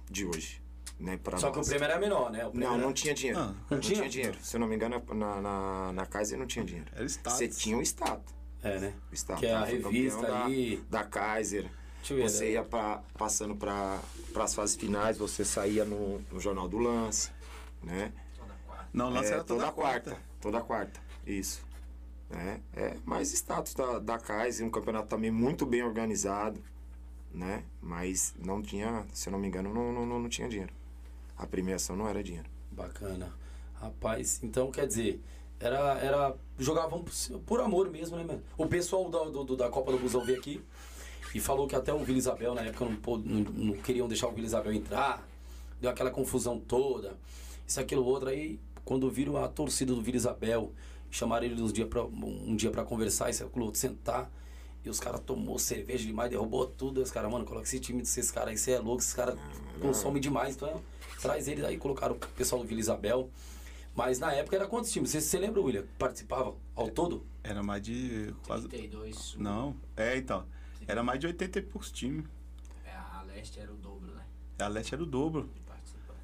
de 0.10 0.26
hoje. 0.26 0.62
Né, 1.00 1.16
pra 1.16 1.38
Só 1.38 1.52
que 1.52 1.58
o 1.58 1.58
nós. 1.58 1.68
prêmio 1.68 1.86
era 1.86 2.00
menor, 2.00 2.32
né? 2.32 2.50
Não, 2.54 2.74
era- 2.74 2.78
não 2.82 2.92
tinha 2.92 3.14
dinheiro. 3.14 3.40
Ah, 3.40 3.54
não, 3.70 3.80
tinha? 3.80 3.98
tinha? 4.00 4.10
dinheiro. 4.10 4.38
Se 4.42 4.56
eu 4.56 4.60
não 4.60 4.68
me 4.68 4.76
engano, 4.76 5.00
na, 5.14 5.40
na, 5.42 5.94
na 5.94 6.06
casa 6.08 6.36
não 6.36 6.48
tinha 6.48 6.66
dinheiro. 6.66 6.90
Era 6.96 7.06
status. 7.06 7.38
Você 7.38 7.48
tinha 7.48 7.78
o 7.78 7.82
status. 7.84 8.34
É, 8.64 8.80
né? 8.80 8.94
O 9.12 9.14
status. 9.14 9.42
Que 9.42 9.46
é 9.46 9.54
a 9.54 9.64
revista 9.64 10.22
da, 10.24 10.46
aí. 10.46 10.84
Da 10.90 11.04
Kaiser. 11.04 11.70
Você 12.16 12.46
né? 12.46 12.52
ia 12.52 12.64
pra, 12.64 13.02
passando 13.18 13.56
para 13.56 14.00
as 14.36 14.54
fases 14.56 14.76
finais, 14.76 15.18
você 15.18 15.44
saía 15.46 15.86
no, 15.86 16.20
no 16.32 16.40
Jornal 16.40 16.68
do 16.68 16.78
Lance, 16.78 17.32
né? 17.84 18.12
Não, 18.94 19.08
o 19.10 19.14
lance 19.14 19.32
É, 19.32 19.36
era 19.36 19.44
toda, 19.44 19.72
quarta. 19.72 20.18
Toda 20.42 20.62
quarta, 20.62 21.00
isso. 21.26 21.62
É, 22.32 22.60
é 22.74 22.98
mais 23.06 23.32
status 23.34 23.74
da, 23.74 24.00
da 24.00 24.18
Kaiser, 24.20 24.66
um 24.66 24.70
campeonato 24.72 25.08
também 25.08 25.32
muito 25.32 25.66
bem 25.66 25.84
organizado, 25.84 26.62
né? 27.34 27.64
Mas 27.82 28.34
não 28.44 28.62
tinha, 28.62 29.06
se 29.14 29.30
eu 29.30 29.32
não 29.32 29.40
me 29.40 29.48
engano, 29.48 29.74
não, 29.74 29.94
não, 29.94 30.06
não, 30.06 30.20
não 30.22 30.30
tinha 30.30 30.50
dinheiro. 30.50 30.74
A 31.38 31.48
premiação 31.48 31.96
não 31.96 32.08
era 32.08 32.24
dinheiro. 32.24 32.50
Bacana. 32.72 33.34
Rapaz, 33.76 34.40
então 34.44 34.72
quer 34.72 34.88
dizer, 34.88 35.22
era, 35.60 36.00
era 36.00 36.36
jogavam 36.58 37.04
por, 37.04 37.14
por 37.46 37.62
amor 37.62 37.90
mesmo, 37.92 38.18
né, 38.18 38.24
mano? 38.24 38.42
O 38.58 38.68
pessoal 38.68 39.10
da, 39.10 39.24
do, 39.26 39.44
do- 39.44 39.58
da 39.58 39.70
Copa 39.70 39.92
do 39.92 40.00
Busão 40.00 40.24
veio 40.26 40.38
aqui 40.40 40.64
e 41.34 41.40
falou 41.40 41.68
que 41.68 41.76
até 41.76 41.94
o 41.94 42.00
Vila 42.00 42.18
Isabel 42.18 42.56
na 42.56 42.62
época 42.62 42.86
não, 42.86 43.18
não, 43.18 43.40
não 43.52 43.74
queriam 43.82 44.08
deixar 44.08 44.28
o 44.28 44.32
Vila 44.32 44.48
Isabel 44.48 44.74
entrar, 44.74 45.28
deu 45.80 45.90
aquela 45.90 46.12
confusão 46.12 46.60
toda, 46.60 47.18
isso, 47.68 47.80
aquilo, 47.80 48.06
outro. 48.06 48.30
Aí, 48.30 48.60
quando 48.86 49.10
viram 49.10 49.38
a 49.38 49.48
torcida 49.48 49.94
do 49.94 50.02
Vila 50.02 50.18
Isabel, 50.18 50.72
chamaram 51.12 51.46
ele 51.46 51.62
uns 51.62 51.74
dia 51.74 51.86
pra, 51.86 52.04
um 52.04 52.56
dia 52.56 52.72
pra 52.72 52.84
conversar, 52.84 53.30
isso, 53.30 53.44
aquilo, 53.44 53.66
outro, 53.66 53.80
sentar. 53.80 54.32
E 54.86 54.90
os 54.90 55.00
caras 55.02 55.20
tomou 55.20 55.60
cerveja 55.60 56.06
demais, 56.06 56.30
derrubou 56.30 56.66
tudo. 56.66 57.02
E 57.02 57.04
os 57.04 57.12
caras, 57.12 57.30
mano, 57.30 57.44
coloca 57.44 57.66
esse 57.66 57.80
time 57.80 58.02
desses 58.02 58.32
caras 58.32 58.52
aí, 58.52 58.58
você 58.58 58.72
é 58.72 58.80
louco, 58.80 59.02
esses 59.02 59.14
caras 59.14 59.38
consomem 59.82 60.22
demais. 60.22 60.56
Então, 60.56 60.82
traz 61.22 61.48
eles 61.48 61.66
aí, 61.66 61.78
colocaram 61.78 62.16
o 62.16 62.18
pessoal 62.18 62.62
do 62.62 62.68
Vila 62.68 62.80
Isabel. 62.80 63.30
Mas 63.94 64.20
na 64.20 64.32
época 64.32 64.56
era 64.56 64.68
quantos 64.68 64.92
times? 64.92 65.10
Você, 65.10 65.20
você 65.20 65.38
lembra, 65.40 65.60
William? 65.60 65.82
que 65.82 65.88
Participava 65.98 66.56
ao 66.76 66.88
todo? 66.88 67.26
Era 67.44 67.64
mais 67.64 67.82
de 67.82 68.34
quase. 68.46 68.68
32. 68.68 69.36
Não, 69.40 69.76
é 69.98 70.16
então. 70.16 70.46
Era 70.88 71.04
mais 71.04 71.20
de 71.20 71.28
80 71.28 71.60
e 71.60 71.62
poucos 71.62 71.92
times. 71.92 72.26
É, 72.86 72.92
a 72.96 73.22
leste 73.28 73.60
era 73.60 73.72
o 73.72 73.76
dobro, 73.76 74.14
né? 74.14 74.24
A 74.60 74.68
Leste 74.68 74.94
era 74.96 75.04
o 75.04 75.06
dobro. 75.06 75.44
De 75.54 75.60
participantes. 75.62 76.24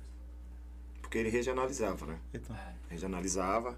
Porque 1.02 1.18
ele 1.20 1.30
regionalizava, 1.30 2.06
né? 2.08 2.20
Então, 2.34 2.56
É. 2.56 2.74
Regionalizava 2.90 3.78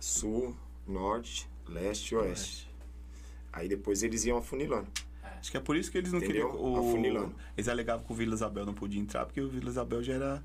sul, 0.00 0.56
norte, 0.86 1.48
leste 1.66 2.12
e 2.12 2.16
oeste. 2.16 2.70
Aí 3.52 3.68
depois 3.68 4.02
eles 4.02 4.24
iam 4.24 4.38
afunilando. 4.38 4.88
acho 5.22 5.50
que 5.50 5.56
é 5.56 5.60
por 5.60 5.76
isso 5.76 5.90
que 5.90 5.98
eles 5.98 6.12
não 6.12 6.18
Entendeu? 6.20 6.50
queriam. 6.50 6.62
O, 6.72 6.76
Afunilando. 6.88 7.34
eles 7.56 7.68
alegavam 7.68 8.04
que 8.06 8.12
o 8.12 8.14
Vila 8.14 8.34
Isabel 8.34 8.64
não 8.66 8.74
podia 8.74 9.00
entrar, 9.00 9.26
porque 9.26 9.40
o 9.40 9.48
Vila 9.48 9.68
Isabel 9.68 10.02
já 10.02 10.14
era 10.14 10.44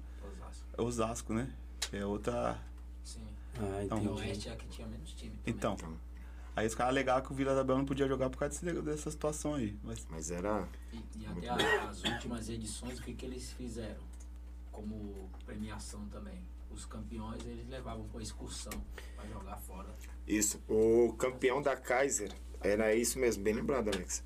Osasco. 0.77 0.81
Osasco, 0.83 1.33
né? 1.33 1.53
É 1.91 2.05
outra. 2.05 2.59
Sim. 3.03 3.25
Ah, 3.57 3.83
Então, 3.85 4.03
E 4.03 4.07
o 4.07 4.15
oeste 4.15 4.49
é 4.49 4.53
a 4.53 4.55
que 4.55 4.67
tinha 4.67 4.87
menos 4.87 5.13
time. 5.13 5.31
também. 5.37 5.53
Então. 5.55 5.73
Então, 5.75 5.97
Aí 6.55 6.67
os 6.67 6.75
caras 6.75 6.91
alegavam 6.91 7.23
que 7.23 7.31
o 7.31 7.35
Vila 7.35 7.51
Isabel 7.51 7.77
não 7.77 7.85
podia 7.85 8.07
jogar 8.07 8.29
por 8.29 8.37
causa 8.37 8.59
desse- 8.63 8.81
dessa 8.81 9.09
situação 9.11 9.55
aí. 9.55 9.75
Mas 9.83 10.05
mas 10.09 10.29
era. 10.31 10.67
E, 10.91 10.97
e 11.17 11.25
até 11.25 11.49
a- 11.49 11.89
as 11.89 12.03
últimas 12.03 12.47
edições, 12.49 12.99
o 12.99 13.01
que, 13.03 13.13
que 13.13 13.25
eles 13.25 13.51
fizeram? 13.51 14.01
Como 14.71 15.29
premiação 15.45 16.05
também. 16.09 16.41
Os 16.69 16.85
campeões 16.85 17.43
eles 17.45 17.67
levavam 17.69 18.07
com 18.09 18.19
excursão 18.21 18.71
pra 19.15 19.25
jogar 19.27 19.57
fora. 19.57 19.89
Isso. 20.27 20.61
O 20.67 21.13
campeão 21.13 21.61
da 21.61 21.75
Kaiser 21.75 22.31
era 22.61 22.93
isso 22.95 23.19
mesmo, 23.19 23.43
bem 23.43 23.53
lembrado, 23.53 23.89
Alex. 23.89 24.23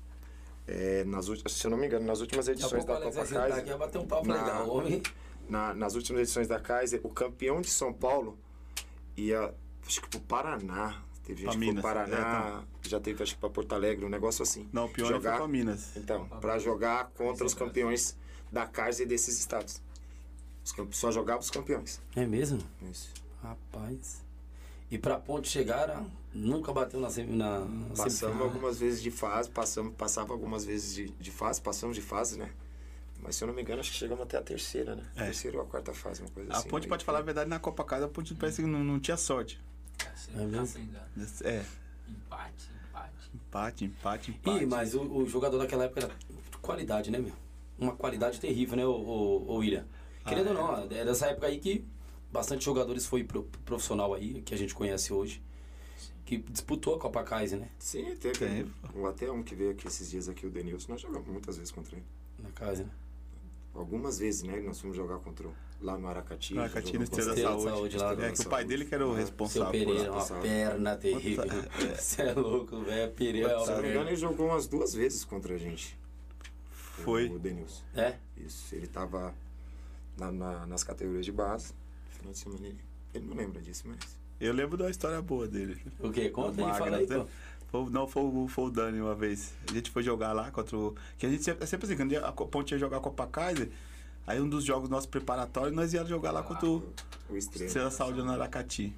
É, 0.66 1.04
nas 1.04 1.28
últimas, 1.28 1.52
se 1.52 1.66
eu 1.66 1.70
não 1.70 1.78
me 1.78 1.86
engano, 1.86 2.06
nas 2.06 2.20
últimas 2.20 2.46
edições 2.48 2.84
da 2.84 2.94
Alex 2.96 3.16
Copa 3.16 3.28
Kaiser. 3.28 3.64
vai 3.66 3.78
bater 3.78 3.98
um 3.98 4.06
papo 4.06 4.26
Na- 4.26 4.34
legal. 4.34 4.68
Homem. 4.70 5.02
na- 5.48 5.72
nas 5.74 5.94
últimas 5.94 6.20
edições 6.22 6.46
da 6.46 6.60
Kaiser, 6.60 7.00
o 7.02 7.08
campeão 7.08 7.60
de 7.62 7.70
São 7.70 7.90
Paulo 7.92 8.38
ia, 9.16 9.54
acho 9.86 10.02
que 10.02 10.08
pro 10.08 10.20
Paraná. 10.20 11.02
Teve 11.28 11.42
Pra 11.42 11.52
gente 11.52 11.60
que 11.60 11.64
foi 11.66 11.74
Minas, 11.74 11.82
pro 11.82 11.90
é, 11.90 12.06
Paraná, 12.06 12.62
já 12.82 12.98
teve 12.98 13.22
acho 13.22 13.34
que 13.34 13.40
pra 13.40 13.50
Porto 13.50 13.74
Alegre, 13.74 14.02
um 14.02 14.08
negócio 14.08 14.42
assim. 14.42 14.66
não, 14.72 14.86
o 14.86 14.88
pior 14.88 15.08
foi 15.08 15.16
jogar, 15.16 15.36
pra 15.36 15.46
Minas. 15.46 15.94
Então, 15.94 16.26
pra 16.40 16.58
jogar 16.58 17.10
contra 17.10 17.44
os 17.44 17.52
campeões 17.52 18.16
da 18.50 18.66
Kaiser 18.66 19.06
desses 19.06 19.38
estados. 19.38 19.82
Só 20.90 21.10
jogava 21.12 21.40
os 21.40 21.50
campeões. 21.50 22.00
É 22.16 22.24
mesmo? 22.24 22.58
Isso. 22.90 23.12
Rapaz. 23.42 24.24
E 24.90 24.96
pra 24.96 25.18
ponte 25.18 25.48
chegar, 25.50 26.02
nunca 26.32 26.72
bateu 26.72 26.98
na, 26.98 27.10
semi, 27.10 27.36
na 27.36 27.60
Passamos 27.90 28.14
semifinal. 28.14 28.46
algumas 28.48 28.78
vezes 28.78 29.02
de 29.02 29.10
fase, 29.10 29.50
passamos, 29.50 29.92
passava 29.96 30.32
algumas 30.32 30.64
vezes 30.64 30.94
de, 30.94 31.08
de 31.10 31.30
fase, 31.30 31.60
passamos 31.60 31.94
de 31.94 32.00
fase, 32.02 32.38
né? 32.38 32.50
Mas 33.22 33.36
se 33.36 33.44
eu 33.44 33.48
não 33.48 33.54
me 33.54 33.60
engano, 33.60 33.80
acho 33.80 33.90
que 33.90 33.98
chegamos 33.98 34.22
até 34.24 34.38
a 34.38 34.42
terceira, 34.42 34.94
né? 34.96 35.02
É. 35.16 35.24
Terceira 35.24 35.58
ou 35.58 35.62
a 35.62 35.66
quarta 35.66 35.92
fase, 35.92 36.22
uma 36.22 36.30
coisa 36.30 36.50
A 36.52 36.56
assim. 36.56 36.68
Ponte, 36.70 36.84
Aí 36.84 36.88
pode 36.88 37.04
foi- 37.04 37.06
falar 37.06 37.18
a 37.18 37.22
verdade, 37.22 37.50
na 37.50 37.58
Copa 37.58 37.84
Casa, 37.84 38.06
a 38.06 38.08
Ponte 38.08 38.34
parece 38.34 38.62
que 38.62 38.68
não, 38.68 38.82
não 38.82 38.98
tinha 38.98 39.16
sorte. 39.18 39.60
É, 40.34 40.42
É 40.42 40.46
tá. 40.46 41.48
É, 41.48 41.64
Empate, 42.08 42.70
empate. 42.88 43.30
empate, 43.34 43.84
empate, 43.84 44.30
empate. 44.30 44.62
Ih, 44.62 44.66
mas 44.66 44.94
o, 44.94 45.02
o 45.02 45.26
jogador 45.26 45.58
daquela 45.58 45.84
época 45.84 46.00
era 46.04 46.14
de 46.14 46.58
qualidade, 46.58 47.10
né, 47.10 47.18
meu? 47.18 47.32
Uma 47.78 47.94
qualidade 47.94 48.40
terrível, 48.40 48.76
né, 48.76 48.86
o, 48.86 48.90
o, 48.90 49.50
o 49.52 49.56
William? 49.56 49.86
Querendo 50.26 50.48
Ah, 50.50 50.60
ou 50.60 50.88
não, 50.88 50.96
é 50.96 51.04
dessa 51.04 51.26
época 51.26 51.46
aí 51.46 51.58
que 51.58 51.84
bastante 52.32 52.64
jogadores 52.64 53.06
foi 53.06 53.24
pro 53.24 53.44
profissional 53.64 54.12
aí, 54.14 54.42
que 54.42 54.54
a 54.54 54.58
gente 54.58 54.74
conhece 54.74 55.12
hoje, 55.12 55.42
que 56.24 56.38
disputou 56.38 56.94
a 56.94 56.98
Copa 56.98 57.22
Kaiser, 57.22 57.58
né? 57.60 57.70
Sim, 57.78 58.14
teve. 58.16 58.38
Teve. 58.38 58.70
Um, 58.94 59.06
até 59.06 59.30
um 59.30 59.42
que 59.42 59.54
veio 59.54 59.70
aqui 59.70 59.86
esses 59.86 60.10
dias 60.10 60.28
aqui, 60.28 60.46
o 60.46 60.50
Denilson, 60.50 60.92
nós 60.92 61.00
jogamos 61.00 61.28
muitas 61.28 61.56
vezes 61.56 61.70
contra 61.72 61.96
ele. 61.96 62.04
Na 62.42 62.50
casa, 62.50 62.84
né? 62.84 62.90
algumas 63.74 64.18
vezes, 64.18 64.42
né? 64.42 64.58
Nós 64.60 64.80
fomos 64.80 64.96
jogar 64.96 65.18
contra 65.20 65.46
o- 65.46 65.54
lá 65.80 65.96
no 65.98 66.08
Aracati. 66.08 66.54
No 66.54 66.60
Aracati, 66.62 66.86
jogamos 66.88 67.10
no 67.10 67.18
Estrela 67.18 67.34
da 67.36 67.42
Saúde. 67.42 67.64
Saúde 67.70 67.96
lá, 67.98 68.26
é 68.26 68.32
que 68.32 68.40
o 68.40 68.48
pai 68.48 68.64
dele 68.64 68.84
que 68.84 68.94
era 68.94 69.04
o 69.06 69.10
Seu 69.10 69.16
responsável. 69.18 69.66
por 69.66 69.72
Pereira, 69.94 70.12
uma 70.12 70.24
perna 70.40 70.96
terrível. 70.96 71.44
Você 71.96 72.22
é 72.22 72.32
louco, 72.32 72.80
velho. 72.82 73.12
Pereira 73.12 73.50
é 73.52 73.56
uma 73.56 73.64
Se 73.66 73.72
não 73.72 73.82
me 73.82 73.88
engano, 73.90 74.08
ele 74.10 74.16
jogou 74.16 74.46
umas 74.48 74.66
duas 74.66 74.92
vezes 74.94 75.24
contra 75.24 75.54
a 75.54 75.58
gente. 75.58 75.96
Foi. 76.70 77.28
O 77.28 77.38
Denilson. 77.38 77.82
É? 77.94 78.14
Isso. 78.36 78.74
Ele 78.74 78.86
tava 78.86 79.32
na- 80.16 80.32
na- 80.32 80.66
nas 80.66 80.82
categorias 80.82 81.24
de 81.24 81.32
base. 81.32 81.72
Final 82.10 82.32
de 82.32 82.38
semana 82.38 82.66
ele, 82.66 82.80
ele 83.14 83.26
não 83.26 83.36
lembra 83.36 83.60
disso, 83.62 83.84
mas. 83.86 83.98
Eu 84.40 84.52
lembro 84.52 84.76
da 84.76 84.88
história 84.90 85.20
boa 85.22 85.46
dele. 85.48 85.80
O 86.00 86.10
quê? 86.10 86.28
Conta 86.30 86.64
aí, 86.66 86.78
fala 86.78 86.96
aí. 86.96 87.06
Foi, 87.68 87.90
não, 87.90 88.06
foi, 88.08 88.22
o- 88.22 88.48
foi 88.48 88.64
o 88.64 88.70
Dani 88.70 89.00
uma 89.00 89.14
vez. 89.14 89.52
A 89.68 89.72
gente 89.74 89.90
foi 89.90 90.02
jogar 90.02 90.32
lá 90.32 90.50
contra 90.50 90.76
o. 90.76 90.94
Que 91.18 91.26
a 91.26 91.28
gente 91.28 91.42
sempre, 91.44 91.62
é 91.64 91.66
sempre 91.66 91.86
assim, 91.86 91.96
quando 91.96 92.16
a 92.16 92.32
Ponte 92.32 92.72
ia 92.72 92.78
jogar 92.78 92.96
a 92.96 93.00
Copa 93.00 93.26
Kaiser, 93.26 93.68
aí 94.28 94.40
um 94.40 94.48
dos 94.48 94.64
jogos 94.64 94.88
nossos 94.88 95.06
preparatórios, 95.06 95.74
nós 95.74 95.92
íamos 95.92 96.08
jogar 96.08 96.30
lá 96.30 96.42
contra 96.42 96.66
o 96.68 96.92
O 97.28 97.36
Estrela. 97.36 97.90
Saúde 97.90 98.22
no 98.22 98.30
Aracati. 98.30 98.94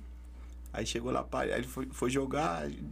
Aí 0.72 0.84
chegou 0.86 1.10
lá, 1.10 1.26
aí 1.32 1.50
ele 1.52 1.66
foi, 1.66 1.86
foi 1.90 2.10
jogar, 2.10 2.66
ele 2.66 2.84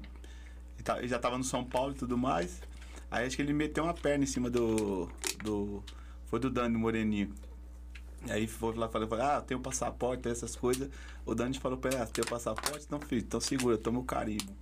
tá- 0.83 0.99
ele 0.99 1.09
já 1.09 1.19
tava 1.19 1.37
no 1.39 1.45
São 1.45 1.65
Paulo 1.65 1.93
e 1.93 1.97
tudo 1.97 2.17
mais. 2.17 2.61
Aí 3.11 3.27
acho 3.27 3.37
que 3.37 3.43
ele 3.43 3.53
meteu 3.53 3.85
uma 3.85 3.95
perna 3.95 4.25
em 4.25 4.27
cima 4.27 4.51
do. 4.51 5.09
do 5.43 5.83
foi 6.27 6.39
do 6.39 6.51
Dani 6.51 6.77
Moreninho. 6.77 7.33
Aí 8.29 8.47
foi 8.47 8.75
lá 8.75 8.89
falou, 8.89 9.09
falou, 9.09 9.25
ah, 9.25 9.41
tem 9.41 9.57
o 9.57 9.61
passaporte, 9.61 10.23
tem 10.25 10.33
essas 10.33 10.57
coisas. 10.57 10.91
O 11.25 11.35
Dani 11.35 11.59
falou 11.59 11.79
pra 11.79 11.91
ele, 11.93 12.03
ah, 12.03 12.07
tem 12.07 12.23
o 12.23 12.27
passaporte? 12.27 12.85
Então, 12.85 13.01
filho, 13.01 13.23
então 13.23 13.41
segura, 13.41 13.79
toma 13.79 14.01
o 14.01 14.05
carimbo. 14.05 14.53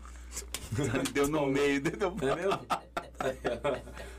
Deu 1.12 1.29
no 1.29 1.47
meio, 1.47 1.81
deu 1.81 2.15
É 2.21 3.83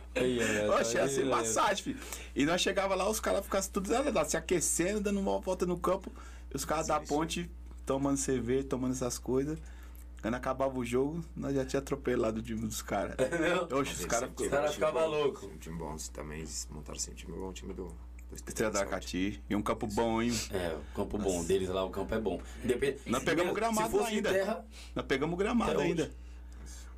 Oxe, 0.79 0.97
aí, 0.97 1.03
assim, 1.05 1.21
aí. 1.21 1.29
massagem, 1.29 1.83
filho. 1.83 1.99
E 2.35 2.45
nós 2.45 2.61
chegava 2.61 2.95
lá, 2.95 3.09
os 3.09 3.19
caras 3.19 3.43
ficavam 3.43 3.69
tudo 3.69 3.89
se 4.27 4.37
aquecendo, 4.37 5.01
dando 5.01 5.19
uma 5.19 5.39
volta 5.39 5.65
no 5.65 5.77
campo. 5.77 6.11
E 6.51 6.55
os 6.55 6.65
caras 6.65 6.87
da 6.87 6.99
ponte 6.99 7.49
tomando 7.85 8.17
cerveja, 8.17 8.65
tomando 8.65 8.91
essas 8.91 9.17
coisas. 9.17 9.57
Quando 10.21 10.33
acabava 10.33 10.77
o 10.77 10.83
jogo, 10.83 11.23
nós 11.35 11.55
já 11.55 11.65
tinha 11.65 11.79
atropelado 11.79 12.39
o 12.39 12.43
time 12.43 12.61
dos 12.61 12.81
caras. 12.81 13.15
É? 13.21 13.73
Oxe, 13.73 13.93
os 13.93 14.05
caras 14.05 14.29
Os 14.35 14.47
caras 14.47 14.73
ficavam 14.73 15.07
loucos. 15.07 15.43
Um 15.43 15.57
time 15.57 15.77
bom, 15.77 15.95
também 16.11 16.39
eles 16.39 16.67
montaram 16.69 16.97
assim, 16.97 17.11
um 17.11 17.15
time 17.15 17.37
bom, 17.37 17.49
um 17.49 17.53
time 17.53 17.73
do. 17.73 17.95
Estrela 18.33 18.71
da. 18.71 18.79
Aracati. 18.79 19.41
E 19.49 19.55
um 19.55 19.61
campo 19.61 19.87
bom, 19.87 20.21
hein? 20.21 20.31
É, 20.51 20.75
o 20.75 20.95
campo 20.95 21.17
bom 21.17 21.45
deles 21.45 21.69
lá, 21.69 21.85
o 21.85 21.89
campo 21.89 22.13
é 22.13 22.19
bom. 22.19 22.41
Depende, 22.63 22.99
Nós 23.05 23.23
pegamos 23.23 23.53
gramado 23.53 24.03
ainda. 24.03 24.33
Terra, 24.33 24.65
Nós 24.93 25.05
pegamos 25.05 25.37
gramado 25.37 25.79
hoje. 25.79 25.87
ainda. 25.87 26.11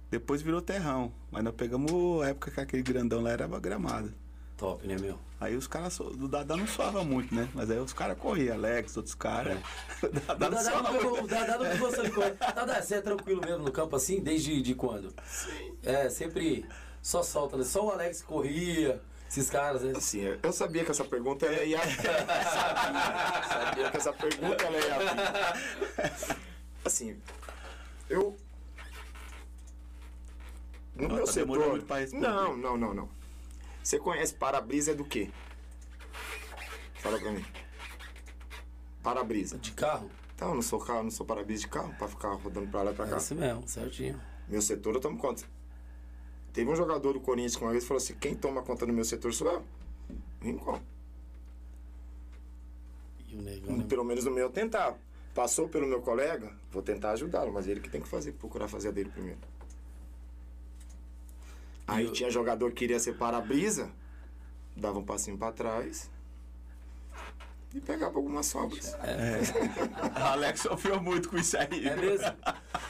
Depois 0.09 0.41
virou 0.41 0.61
terrão. 0.61 1.11
Mas 1.31 1.43
nós 1.43 1.53
pegamos 1.55 2.21
a 2.23 2.29
época 2.29 2.51
que 2.51 2.59
aquele 2.59 2.83
grandão 2.83 3.21
lá 3.21 3.29
era 3.31 3.47
gramado. 3.59 4.13
top, 4.57 4.87
né, 4.87 4.97
meu? 4.99 5.19
Aí 5.39 5.55
os 5.55 5.67
caras, 5.67 5.97
do 5.97 6.27
Dadá 6.27 6.57
não 6.57 6.67
suava 6.67 7.01
muito, 7.03 7.33
né? 7.33 7.47
Mas 7.53 7.71
aí 7.71 7.79
os 7.79 7.93
caras 7.93 8.17
corriam, 8.17 8.55
Alex, 8.55 8.97
outros 8.97 9.15
caras. 9.15 9.57
O 10.03 10.07
O 10.07 10.09
Dadá 10.37 10.49
não 10.49 10.61
suava 10.61 10.91
não 10.91 11.01
muito. 11.03 11.23
o 11.23 11.27
Dadá 11.27 11.57
não 11.57 11.65
pegou 11.69 11.91
coisa. 12.11 12.35
Dadá, 12.55 12.81
você 12.81 12.95
é 12.95 13.01
tranquilo 13.01 13.41
mesmo 13.45 13.63
no 13.63 13.71
campo 13.71 13.95
assim? 13.95 14.19
Desde 14.21 14.61
de 14.61 14.75
quando? 14.75 15.13
É, 15.83 16.09
sempre 16.09 16.65
só 17.01 17.23
solta, 17.23 17.55
né? 17.55 17.63
Só 17.63 17.85
o 17.85 17.91
Alex 17.91 18.21
corria, 18.21 18.99
esses 19.29 19.49
caras, 19.49 19.81
né? 19.83 19.93
Assim, 19.95 20.21
eu 20.43 20.51
sabia 20.51 20.83
que 20.83 20.91
essa 20.91 21.05
pergunta 21.05 21.45
ela 21.45 21.63
ia 21.63 21.79
vir. 21.79 22.01
sabia, 22.01 23.43
sabia 23.47 23.91
que 23.91 23.97
essa 23.97 24.11
pergunta 24.13 24.63
ela 24.65 24.77
ia 24.77 24.99
vir. 24.99 26.37
Assim, 26.83 27.17
eu. 28.09 28.35
No 30.99 31.05
Ó, 31.05 31.15
meu 31.15 31.25
tá 31.25 31.31
setor. 31.31 31.69
muito 31.69 31.85
pra 31.85 31.97
responder. 31.99 32.27
Não, 32.27 32.57
não, 32.57 32.77
não, 32.77 32.93
não. 32.93 33.09
Você 33.83 33.97
conhece 33.97 34.33
para-brisa 34.33 34.93
do 34.93 35.05
quê? 35.05 35.29
Fala 36.95 37.17
pra 37.19 37.31
mim. 37.31 37.45
Para-brisa. 39.01 39.57
De 39.57 39.71
carro? 39.71 40.09
Então, 40.35 40.49
eu 40.49 40.55
não 40.55 40.61
sou 40.61 40.79
carro, 40.79 41.03
não 41.03 41.11
sou 41.11 41.25
para-brisa 41.25 41.61
de 41.61 41.67
carro 41.69 41.93
pra 41.97 42.07
ficar 42.07 42.33
rodando 42.33 42.67
pra 42.69 42.83
lá 42.83 42.91
e 42.91 42.93
pra 42.95 43.05
É 43.05 43.09
cá. 43.11 43.17
isso 43.17 43.33
mesmo, 43.35 43.67
certinho. 43.67 44.19
Meu 44.47 44.61
setor 44.61 44.95
eu 44.95 45.01
tomo 45.01 45.17
conta. 45.17 45.43
Teve 46.53 46.69
um 46.69 46.75
jogador 46.75 47.13
do 47.13 47.19
Corinthians 47.21 47.55
que 47.55 47.63
uma 47.63 47.71
vez 47.71 47.85
falou 47.85 47.97
assim: 47.97 48.15
quem 48.15 48.35
toma 48.35 48.61
conta 48.61 48.85
do 48.85 48.91
meu 48.93 49.05
setor 49.05 49.33
sou 49.33 49.49
eu. 49.51 49.63
Rincon. 50.41 50.81
E 53.29 53.35
o 53.35 53.41
negão, 53.41 53.77
né? 53.77 53.85
Pelo 53.87 54.03
menos 54.03 54.25
no 54.25 54.31
meu 54.31 54.45
eu 54.47 54.49
tentava. 54.49 54.97
Passou 55.35 55.69
pelo 55.69 55.87
meu 55.87 56.01
colega, 56.01 56.51
vou 56.71 56.81
tentar 56.81 57.11
ajudá-lo, 57.11 57.53
mas 57.53 57.67
ele 57.67 57.79
que 57.79 57.89
tem 57.89 58.01
que 58.01 58.07
fazer, 58.07 58.31
procurar 58.33 58.67
fazer 58.67 58.89
a 58.89 58.91
dele 58.91 59.09
primeiro. 59.09 59.39
Aí 61.89 62.05
E 62.05 62.07
o- 62.09 62.11
tinha 62.11 62.29
jogador 62.29 62.69
que 62.71 62.77
queria 62.77 62.99
ser 62.99 63.13
para-brisa, 63.17 63.89
dava 64.75 64.99
um 64.99 65.03
passinho 65.03 65.37
pra 65.37 65.51
trás 65.51 66.09
e 67.73 67.79
pegava 67.79 68.17
algumas 68.17 68.45
sobras. 68.47 68.95
A 70.15 70.31
Alex 70.33 70.61
sofreu 70.61 71.01
muito 71.01 71.29
com 71.29 71.37
isso 71.37 71.57
aí. 71.57 71.87
É 71.87 71.95
mesmo? 71.95 72.25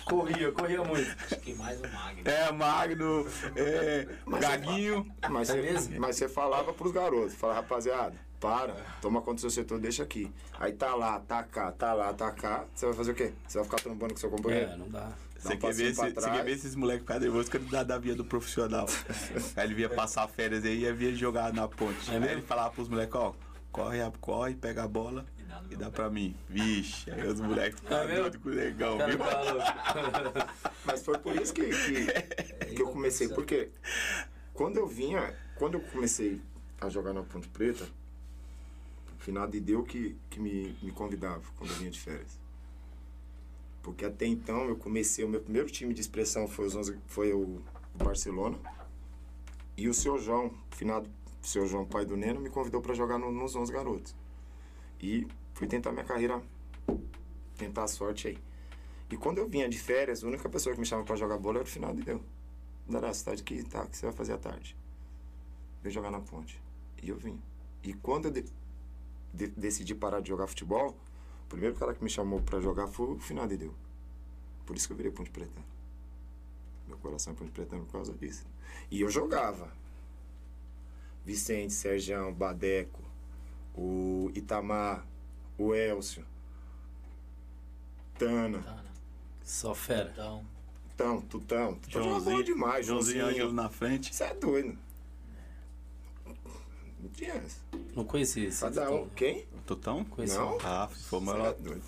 Corria, 0.06 0.52
corria 0.52 0.84
muito. 0.84 1.10
Acho 1.26 1.40
que 1.40 1.54
mais 1.54 1.80
o 1.80 1.88
Magno. 1.90 2.22
É, 2.26 2.52
Magno, 2.52 3.28
é, 3.56 4.08
Gaguinho. 4.40 5.12
Mas, 5.30 5.50
É 5.50 5.54
você, 5.54 5.62
mesmo? 5.62 6.00
mas 6.00 6.16
você 6.16 6.30
falava 6.30 6.74
pros 6.74 6.92
garotos, 6.92 7.34
falava, 7.36 7.62
rapaziada, 7.62 8.16
para, 8.40 8.74
toma 9.02 9.20
conta 9.22 9.36
do 9.36 9.42
seu 9.42 9.50
setor, 9.50 9.80
deixa 9.80 10.02
aqui. 10.04 10.32
Aí 10.58 10.72
tá 10.72 10.96
lá, 10.96 11.20
tá 11.20 11.44
cá, 11.44 11.72
tá 11.74 11.94
lá, 11.94 12.14
tá 12.14 12.32
cá. 12.32 12.66
Você 12.74 12.86
vai 12.86 12.96
fazer 12.96 13.12
o 13.12 13.16
quê? 13.16 13.34
Você 13.48 13.58
vai 13.58 13.66
ficar 13.66 13.78
trombando 13.82 14.14
com 14.14 14.20
seu 14.20 14.30
companheiro? 14.30 14.72
É, 14.72 14.78
não 14.78 14.88
dá. 14.90 15.12
Você 15.40 15.54
um 15.54 15.58
quer, 15.58 15.74
ver 15.74 15.92
esse, 15.92 16.14
você 16.14 16.30
quer 16.30 16.44
ver 16.44 16.52
esses 16.52 16.76
moleques 16.76 17.02
ficar 17.02 17.20
nervosos 17.20 17.50
quando 17.50 17.70
dá 17.70 17.82
da 17.82 17.98
via 17.98 18.14
do 18.14 18.26
profissional. 18.26 18.86
aí 19.56 19.66
ele 19.66 19.74
vinha 19.74 19.90
passar 19.90 20.28
férias 20.28 20.66
aí 20.66 20.86
e 20.86 20.94
vinha 20.94 21.16
jogar 21.16 21.54
na 21.54 21.68
ponte. 21.68 22.10
É 22.10 22.16
aí 22.16 22.20
mesmo? 22.20 22.36
ele 22.36 22.42
falava 22.42 22.72
pros 22.72 22.90
moleques, 22.90 23.16
ó, 23.16 23.34
corre, 23.72 24.00
corre, 24.20 24.56
pega 24.56 24.84
a 24.84 24.88
bola 24.88 25.26
E 25.38 25.44
dá 25.44 25.64
e 25.72 25.76
dá 25.78 25.90
pra 25.90 26.10
mim. 26.10 26.36
Vixe, 26.50 27.10
aí 27.10 27.26
os 27.26 27.40
moleques 27.40 27.80
ficavam 27.80 28.08
mesmo? 28.08 28.22
doidos 28.22 28.42
com 28.42 28.50
o 28.50 28.54
negão, 28.54 28.98
Cara, 28.98 29.10
viu? 29.10 29.20
tá. 29.20 30.54
Mas 30.84 31.04
foi 31.04 31.18
por 31.20 31.36
isso 31.36 31.54
que, 31.54 31.64
que, 31.70 32.76
que 32.76 32.82
eu 32.82 32.88
comecei, 32.88 33.30
porque 33.30 33.70
quando 34.54 34.76
eu 34.78 34.88
vinha, 34.88 35.34
quando 35.56 35.76
eu 35.76 35.82
comecei 35.82 36.42
a 36.82 36.90
jogar 36.90 37.14
na 37.14 37.24
Ponte 37.24 37.48
Preta, 37.48 37.86
o 39.18 39.22
finado 39.22 39.54
de 39.54 39.62
Deu 39.62 39.84
que, 39.84 40.18
que 40.30 40.38
me, 40.40 40.76
me 40.82 40.92
convidava 40.92 41.42
quando 41.58 41.72
eu 41.72 41.78
vinha 41.78 41.92
de 41.92 42.00
férias. 42.00 42.38
Porque 43.90 44.06
até 44.06 44.28
então 44.28 44.66
eu 44.66 44.76
comecei, 44.76 45.26
o 45.26 45.28
meu 45.28 45.42
primeiro 45.42 45.68
time 45.68 45.96
de 45.96 46.00
expressão 46.00 46.48
foi, 46.48 46.68
os 46.68 46.76
11 46.76 47.00
foi 47.08 47.34
o 47.34 47.60
Barcelona. 47.96 48.56
E 49.76 49.90
o 49.90 49.94
seu 49.96 50.16
João, 50.20 50.54
o 50.72 50.76
finado 50.76 51.10
seu 51.42 51.66
João, 51.66 51.86
pai 51.88 52.06
do 52.06 52.16
Neno, 52.16 52.40
me 52.40 52.52
convidou 52.52 52.82
para 52.82 52.94
jogar 52.94 53.18
no- 53.18 53.32
nos 53.32 53.56
11 53.56 53.74
garotos. 53.74 54.16
E 55.02 55.26
fui 55.56 55.66
tentar 55.68 55.92
minha 55.92 56.06
carreira, 56.06 56.40
tentar 57.58 57.86
a 57.86 57.88
sorte 57.88 58.28
aí. 58.28 58.38
E 59.10 59.18
quando 59.18 59.40
eu 59.40 59.50
vinha 59.50 59.68
de 59.68 59.80
férias, 59.80 60.24
a 60.24 60.28
única 60.28 60.48
pessoa 60.48 60.72
que 60.76 60.80
me 60.80 60.86
chamava 60.86 61.08
pra 61.08 61.16
jogar 61.16 61.40
bola 61.40 61.58
era 61.58 61.68
o 61.68 61.72
final 61.72 61.92
de 61.92 62.04
deu. 62.04 62.22
Dará, 62.88 63.12
tá 63.12 63.32
aqui? 63.32 63.64
Tá, 63.64 63.88
que 63.88 63.98
você 63.98 64.06
vai 64.06 64.14
fazer 64.16 64.34
à 64.34 64.38
tarde? 64.38 64.78
Vem 65.82 65.92
jogar 65.92 66.12
na 66.12 66.20
ponte. 66.22 66.62
E 67.02 67.10
eu 67.10 67.18
vim. 67.18 67.42
E 67.82 67.92
quando 67.94 68.26
eu 68.26 68.32
de- 68.32 68.46
de- 69.34 69.48
decidi 69.48 69.96
parar 69.96 70.20
de 70.20 70.30
jogar 70.30 70.46
futebol, 70.46 70.96
o 71.50 71.58
primeiro 71.58 71.76
cara 71.76 71.96
que 71.96 72.04
me 72.04 72.10
chamou 72.12 72.40
pra 72.44 72.62
jogar 72.62 72.86
foi 72.88 73.08
o 73.08 73.20
final 73.20 73.48
de 73.48 73.58
deu. 73.58 73.74
Por 74.68 74.76
isso 74.76 74.86
que 74.86 74.94
eu 74.94 74.98
virei 74.98 75.12
Ponte 75.12 75.32
Preta. 75.32 75.60
Meu 76.88 76.96
coração 77.00 77.34
é 77.34 77.36
Ponte 77.36 77.50
Preta 77.50 77.76
por 77.76 77.92
causa 77.92 78.14
disso. 78.14 78.46
E 78.92 79.02
eu 79.02 79.10
jogava. 79.10 79.68
Vicente, 81.26 81.74
Sergião, 81.74 82.32
Badeco, 82.32 83.02
o 83.76 84.32
Itamar, 84.36 85.04
o 85.58 85.74
Elcio, 85.74 86.24
Tana. 88.20 88.62
Tana. 88.62 88.86
Só 89.44 89.74
fera. 89.74 90.14
Então, 90.94 91.20
Tutão, 91.22 91.74
Tutão. 91.76 92.04
Joãozinho, 92.04 92.44
demais, 92.44 92.86
Joãozinho 92.86 93.26
Ângelo 93.26 93.38
Joãozinho. 93.38 93.64
na 93.64 93.70
frente. 93.70 94.14
Você 94.14 94.24
é 94.24 94.36
doido. 94.36 94.78
Essa. 97.22 97.58
Não 97.96 98.04
conheci 98.06 98.46
esse. 98.46 98.62
Cada 98.62 98.90
um. 98.90 98.98
Tutão. 99.04 99.10
Quem? 99.16 99.46
Tutão? 99.66 100.06
Conheci. 100.06 100.38
Não. 100.38 100.58
Ah, 100.64 100.88
foi 100.88 101.20
é 101.20 101.22
maior. 101.24 101.54
doido. 101.54 101.82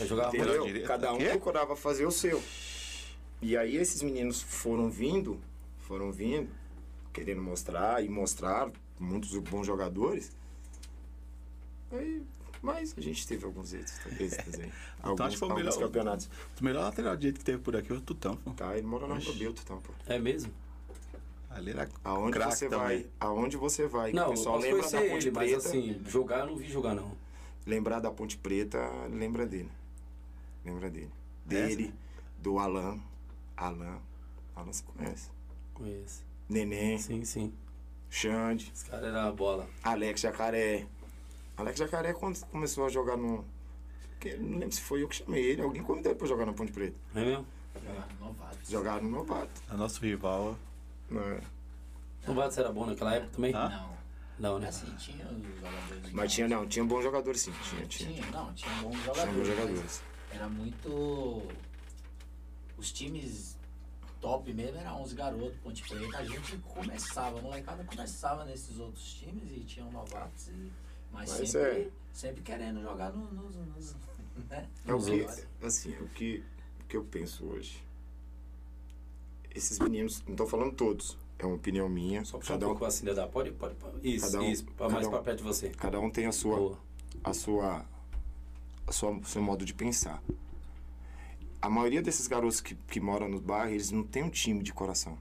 Eu 0.00 0.06
jogava 0.06 0.36
Entendeu? 0.36 0.86
Cada 0.86 1.12
um 1.14 1.18
procurava 1.18 1.74
fazer 1.76 2.04
o 2.06 2.10
seu. 2.10 2.42
E 3.40 3.56
aí 3.56 3.76
esses 3.76 4.02
meninos 4.02 4.42
foram 4.42 4.90
vindo, 4.90 5.40
foram 5.78 6.10
vindo, 6.12 6.50
querendo 7.12 7.40
mostrar 7.42 8.04
e 8.04 8.08
mostraram 8.08 8.72
muitos 8.98 9.34
bons 9.38 9.66
jogadores. 9.66 10.32
Aí, 11.92 12.22
mas 12.62 12.94
a 12.96 13.00
gente 13.00 13.26
teve 13.26 13.44
alguns 13.44 13.72
êxitos, 13.72 14.20
êxitos 14.20 14.54
aí. 14.58 14.72
Alguns, 15.02 15.20
acho 15.20 15.30
que 15.34 15.38
foi 15.38 15.48
o 15.48 15.54
melhor- 15.54 15.78
campeonatos. 15.78 16.28
O 16.60 16.64
melhor 16.64 16.82
lateral 16.82 17.16
direito 17.16 17.38
que 17.38 17.44
teve 17.44 17.58
por 17.58 17.76
aqui 17.76 17.88
foi 17.88 17.98
o 17.98 18.00
Tutão. 18.00 18.36
pô. 18.36 18.50
Tá, 18.52 18.76
ele 18.76 18.86
mora 18.86 19.06
na 19.06 19.14
Rua 19.16 19.34
Belto, 19.34 19.62
então, 19.64 19.80
pô. 19.80 19.92
É 20.06 20.18
mesmo? 20.18 20.52
Ali 21.54 21.70
era 21.70 21.88
Aonde 22.02 22.38
você 22.38 22.68
também. 22.68 22.86
vai? 22.86 23.06
Aonde 23.20 23.56
você 23.56 23.86
vai? 23.86 24.10
Que 24.10 24.16
Não, 24.16 24.26
o 24.26 24.30
pessoal 24.30 24.58
lembra 24.58 24.82
da 24.90 24.98
Ponte 25.00 25.28
ele, 25.28 25.30
mas 25.30 25.50
Preta. 25.52 25.68
assim, 25.68 26.00
jogar 26.06 26.40
eu 26.40 26.46
não 26.46 26.56
vi 26.56 26.68
jogar, 26.68 26.94
não. 26.94 27.12
Lembrar 27.66 28.00
da 28.00 28.10
Ponte 28.10 28.36
Preta, 28.36 28.78
lembra 29.10 29.46
dele. 29.46 29.70
Lembra 30.64 30.90
dele. 30.90 31.10
Dele, 31.46 31.94
do 32.38 32.58
Alan. 32.58 32.98
Alan. 33.56 33.98
Alan 34.56 34.72
você 34.72 34.82
conhece. 34.82 35.30
Conheço. 35.72 36.24
Neném, 36.48 36.98
Sim, 36.98 37.24
sim. 37.24 37.52
Xande, 38.10 38.70
Esse 38.74 38.84
cara 38.86 39.06
era 39.08 39.26
a 39.26 39.32
bola. 39.32 39.66
Alex 39.82 40.20
Jacaré. 40.20 40.86
Alex 41.56 41.78
Jacaré, 41.78 42.12
quando 42.12 42.44
começou 42.46 42.86
a 42.86 42.88
jogar 42.88 43.16
no. 43.16 43.44
Não 44.40 44.58
lembro 44.58 44.72
se 44.72 44.80
foi 44.80 45.02
eu 45.02 45.08
que 45.08 45.16
chamei 45.16 45.42
ele, 45.44 45.62
alguém 45.62 45.82
convidou 45.82 46.10
ele 46.12 46.18
pra 46.18 46.26
jogar 46.28 46.46
na 46.46 46.52
Ponte 46.52 46.72
Preta. 46.72 46.96
Não 47.12 47.22
é 47.22 47.24
mesmo? 47.24 47.46
Jogar 47.74 48.08
no 48.20 48.26
novato. 48.26 48.58
Jogar 48.68 49.02
no 49.02 49.10
Novato. 49.10 49.62
A 49.68 49.76
nosso 49.76 50.00
rival. 50.00 50.56
Né? 51.10 51.40
O 52.26 52.34
Bates 52.34 52.56
era 52.58 52.72
bom 52.72 52.86
naquela 52.86 53.14
época 53.14 53.32
também? 53.32 53.54
Ah? 53.54 53.68
Não. 53.68 53.94
Não, 54.36 54.58
né? 54.58 54.68
Assim, 54.68 54.92
tinha 54.96 55.26
os 55.26 55.42
jogadores. 55.46 56.12
Mas 56.12 56.32
tinha, 56.32 56.48
não, 56.48 56.66
tinha 56.66 56.84
bons 56.84 57.02
jogadores 57.02 57.40
sim. 57.40 57.52
Tinha, 57.70 57.86
tinha. 57.86 58.12
Tinha, 58.12 58.30
não, 58.32 58.52
tinha 58.54 58.74
bons 58.82 58.90
Tinha 58.90 59.04
jogadores. 59.04 59.34
bons 59.36 59.38
mas 59.38 59.46
jogadores. 59.46 60.02
Era 60.32 60.48
muito. 60.48 61.42
Os 62.76 62.92
times 62.92 63.56
top 64.20 64.52
mesmo 64.52 64.78
eram 64.78 65.02
uns 65.02 65.12
garotos, 65.12 65.56
Ponte 65.62 65.86
Preta. 65.88 66.18
A 66.18 66.24
gente 66.24 66.56
começava, 66.58 67.38
a 67.38 67.42
molecada 67.42 67.84
começava 67.84 68.44
nesses 68.44 68.78
outros 68.80 69.14
times 69.14 69.52
e 69.52 69.60
tinham 69.60 69.90
novatos, 69.92 70.48
e, 70.48 70.72
mas, 71.12 71.30
Mas 71.38 71.50
sempre, 71.50 71.80
é. 71.82 71.90
sempre 72.12 72.42
querendo 72.42 72.80
jogar 72.82 73.12
no- 73.12 73.30
nos. 73.32 73.54
nos 73.54 73.96
né? 74.50 74.68
É 74.86 74.92
o 74.94 74.98
que, 75.00 75.26
assim, 75.64 75.92
o 75.98 76.08
que, 76.08 76.42
o 76.80 76.84
que 76.86 76.96
eu 76.96 77.04
penso 77.04 77.44
hoje. 77.46 77.80
Esses 79.54 79.78
meninos, 79.78 80.22
não 80.26 80.34
tô 80.34 80.46
falando 80.46 80.72
todos, 80.72 81.16
é 81.38 81.46
uma 81.46 81.54
opinião 81.54 81.88
minha. 81.88 82.24
Só 82.24 82.38
puxar 82.38 82.54
um 82.54 82.56
Cada 82.56 82.66
um, 82.66 82.70
pouco 82.70 82.84
assim, 82.86 83.04
dá. 83.06 83.26
Pode, 83.26 83.52
pode. 83.52 83.74
pode. 83.76 83.96
Isso, 84.02 84.26
Cada 84.32 84.40
um- 84.44 84.50
isso. 84.50 84.64
Cada 84.76 84.90
mais 84.92 85.06
um- 85.06 85.10
pra 85.10 85.20
perto 85.20 85.38
de 85.38 85.44
você. 85.44 85.68
cada 85.70 86.00
um 86.00 86.10
tem 86.10 86.26
a 86.26 86.32
sua, 86.32 86.56
Boa. 86.56 86.78
a 87.22 87.32
sua, 87.32 87.84
a 88.86 88.92
sua, 88.92 89.20
seu 89.24 89.42
modo 89.42 89.64
de 89.64 89.72
pensar. 89.72 90.22
A 91.62 91.70
maioria 91.70 92.02
desses 92.02 92.26
garotos 92.26 92.60
que, 92.60 92.74
que 92.74 93.00
moram 93.00 93.28
nos 93.28 93.40
bairros, 93.40 93.72
eles 93.72 93.90
não 93.90 94.02
têm 94.02 94.22
um 94.24 94.28
time 94.30 94.62
de 94.62 94.72
coração. 94.72 95.16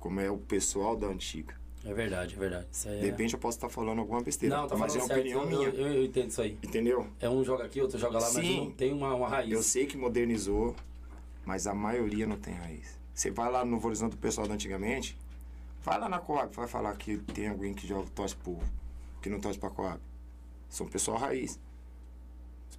Como 0.00 0.20
é 0.20 0.30
o 0.30 0.38
pessoal 0.38 0.96
da 0.96 1.06
antiga. 1.08 1.54
É 1.84 1.92
verdade, 1.94 2.34
é 2.34 2.38
verdade. 2.38 2.66
Aí 2.86 2.96
é... 2.96 3.00
De 3.00 3.06
repente 3.06 3.34
eu 3.34 3.38
posso 3.38 3.58
estar 3.58 3.68
falando 3.68 4.00
alguma 4.00 4.20
besteira, 4.20 4.56
Não, 4.56 4.66
tá 4.66 4.76
mas 4.76 4.94
é 4.96 4.98
uma 4.98 5.06
certo. 5.06 5.20
opinião 5.20 5.42
eu, 5.42 5.48
minha. 5.48 5.68
eu, 5.68 5.92
eu 5.98 6.04
entendo 6.04 6.30
isso 6.30 6.42
aí. 6.42 6.58
Entendeu? 6.62 7.06
É 7.20 7.28
um 7.30 7.44
joga 7.44 7.64
aqui, 7.64 7.80
outro 7.80 7.96
joga 7.98 8.14
lá, 8.18 8.30
mas 8.32 8.44
Sim. 8.44 8.64
não 8.64 8.70
tem 8.72 8.92
uma, 8.92 9.14
uma 9.14 9.28
raiz. 9.28 9.52
Eu 9.52 9.62
sei 9.62 9.86
que 9.86 9.96
modernizou, 9.96 10.74
mas 11.46 11.66
a 11.66 11.74
maioria 11.74 12.26
não 12.26 12.36
tem 12.36 12.52
raiz. 12.52 12.98
Você 13.14 13.30
vai 13.30 13.50
lá 13.50 13.64
no 13.64 13.82
Horizonte 13.82 14.10
do 14.10 14.18
pessoal 14.18 14.46
da 14.46 14.54
antigamente, 14.54 15.16
vai 15.82 15.98
lá 15.98 16.08
na 16.08 16.18
Coab, 16.18 16.54
vai 16.54 16.66
falar 16.66 16.94
que 16.96 17.16
tem 17.18 17.48
alguém 17.48 17.72
que 17.72 17.86
joga 17.86 18.10
torce 18.10 18.36
pro, 18.36 18.58
que 19.22 19.30
não 19.30 19.40
torce 19.40 19.58
pra 19.58 19.70
Coab. 19.70 20.00
São 20.68 20.86
pessoal 20.86 21.16
raiz. 21.16 21.58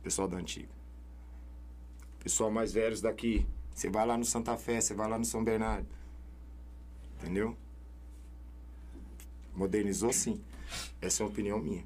Pessoal 0.03 0.27
da 0.27 0.37
antiga. 0.37 0.69
Pessoal 2.19 2.51
mais 2.51 2.71
velhos 2.71 3.01
daqui. 3.01 3.45
Você 3.73 3.89
vai 3.89 4.05
lá 4.05 4.17
no 4.17 4.25
Santa 4.25 4.55
Fé, 4.55 4.79
você 4.79 4.93
vai 4.93 5.09
lá 5.09 5.17
no 5.17 5.25
São 5.25 5.43
Bernardo. 5.43 5.87
Entendeu? 7.17 7.57
Modernizou 9.55 10.13
sim. 10.13 10.41
Essa 11.01 11.23
é 11.23 11.25
uma 11.25 11.31
opinião 11.31 11.59
minha. 11.59 11.83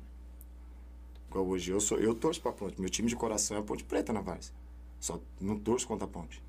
Igual 1.29 1.47
hoje, 1.47 1.71
eu, 1.71 1.79
sou, 1.79 1.97
eu 1.99 2.13
torço 2.13 2.41
pra 2.41 2.51
Ponte. 2.51 2.79
Meu 2.79 2.89
time 2.89 3.07
de 3.07 3.15
coração 3.15 3.57
é 3.57 3.59
a 3.59 3.63
Ponte 3.63 3.83
Preta 3.83 4.11
na. 4.11 4.23
Só 4.99 5.19
não 5.39 5.57
torço 5.57 5.87
contra 5.87 6.05
a 6.05 6.09
Ponte. 6.09 6.43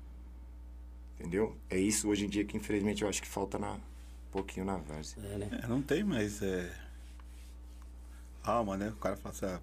Entendeu? 1.23 1.55
É 1.69 1.79
isso 1.79 2.09
hoje 2.09 2.25
em 2.25 2.29
dia 2.29 2.43
que 2.43 2.57
infelizmente 2.57 3.01
eu 3.01 3.07
acho 3.07 3.21
que 3.21 3.27
falta 3.27 3.57
na, 3.57 3.75
um 3.75 3.79
pouquinho 4.29 4.65
na 4.65 4.75
Várzea. 4.75 5.23
É, 5.23 5.37
né? 5.37 5.61
É, 5.63 5.67
não 5.67 5.81
tem 5.81 6.03
mais 6.03 6.41
é, 6.41 6.69
alma, 8.43 8.75
né? 8.75 8.89
O 8.89 8.97
cara 8.97 9.15
fala 9.15 9.33
assim, 9.33 9.45
ah, 9.45 9.61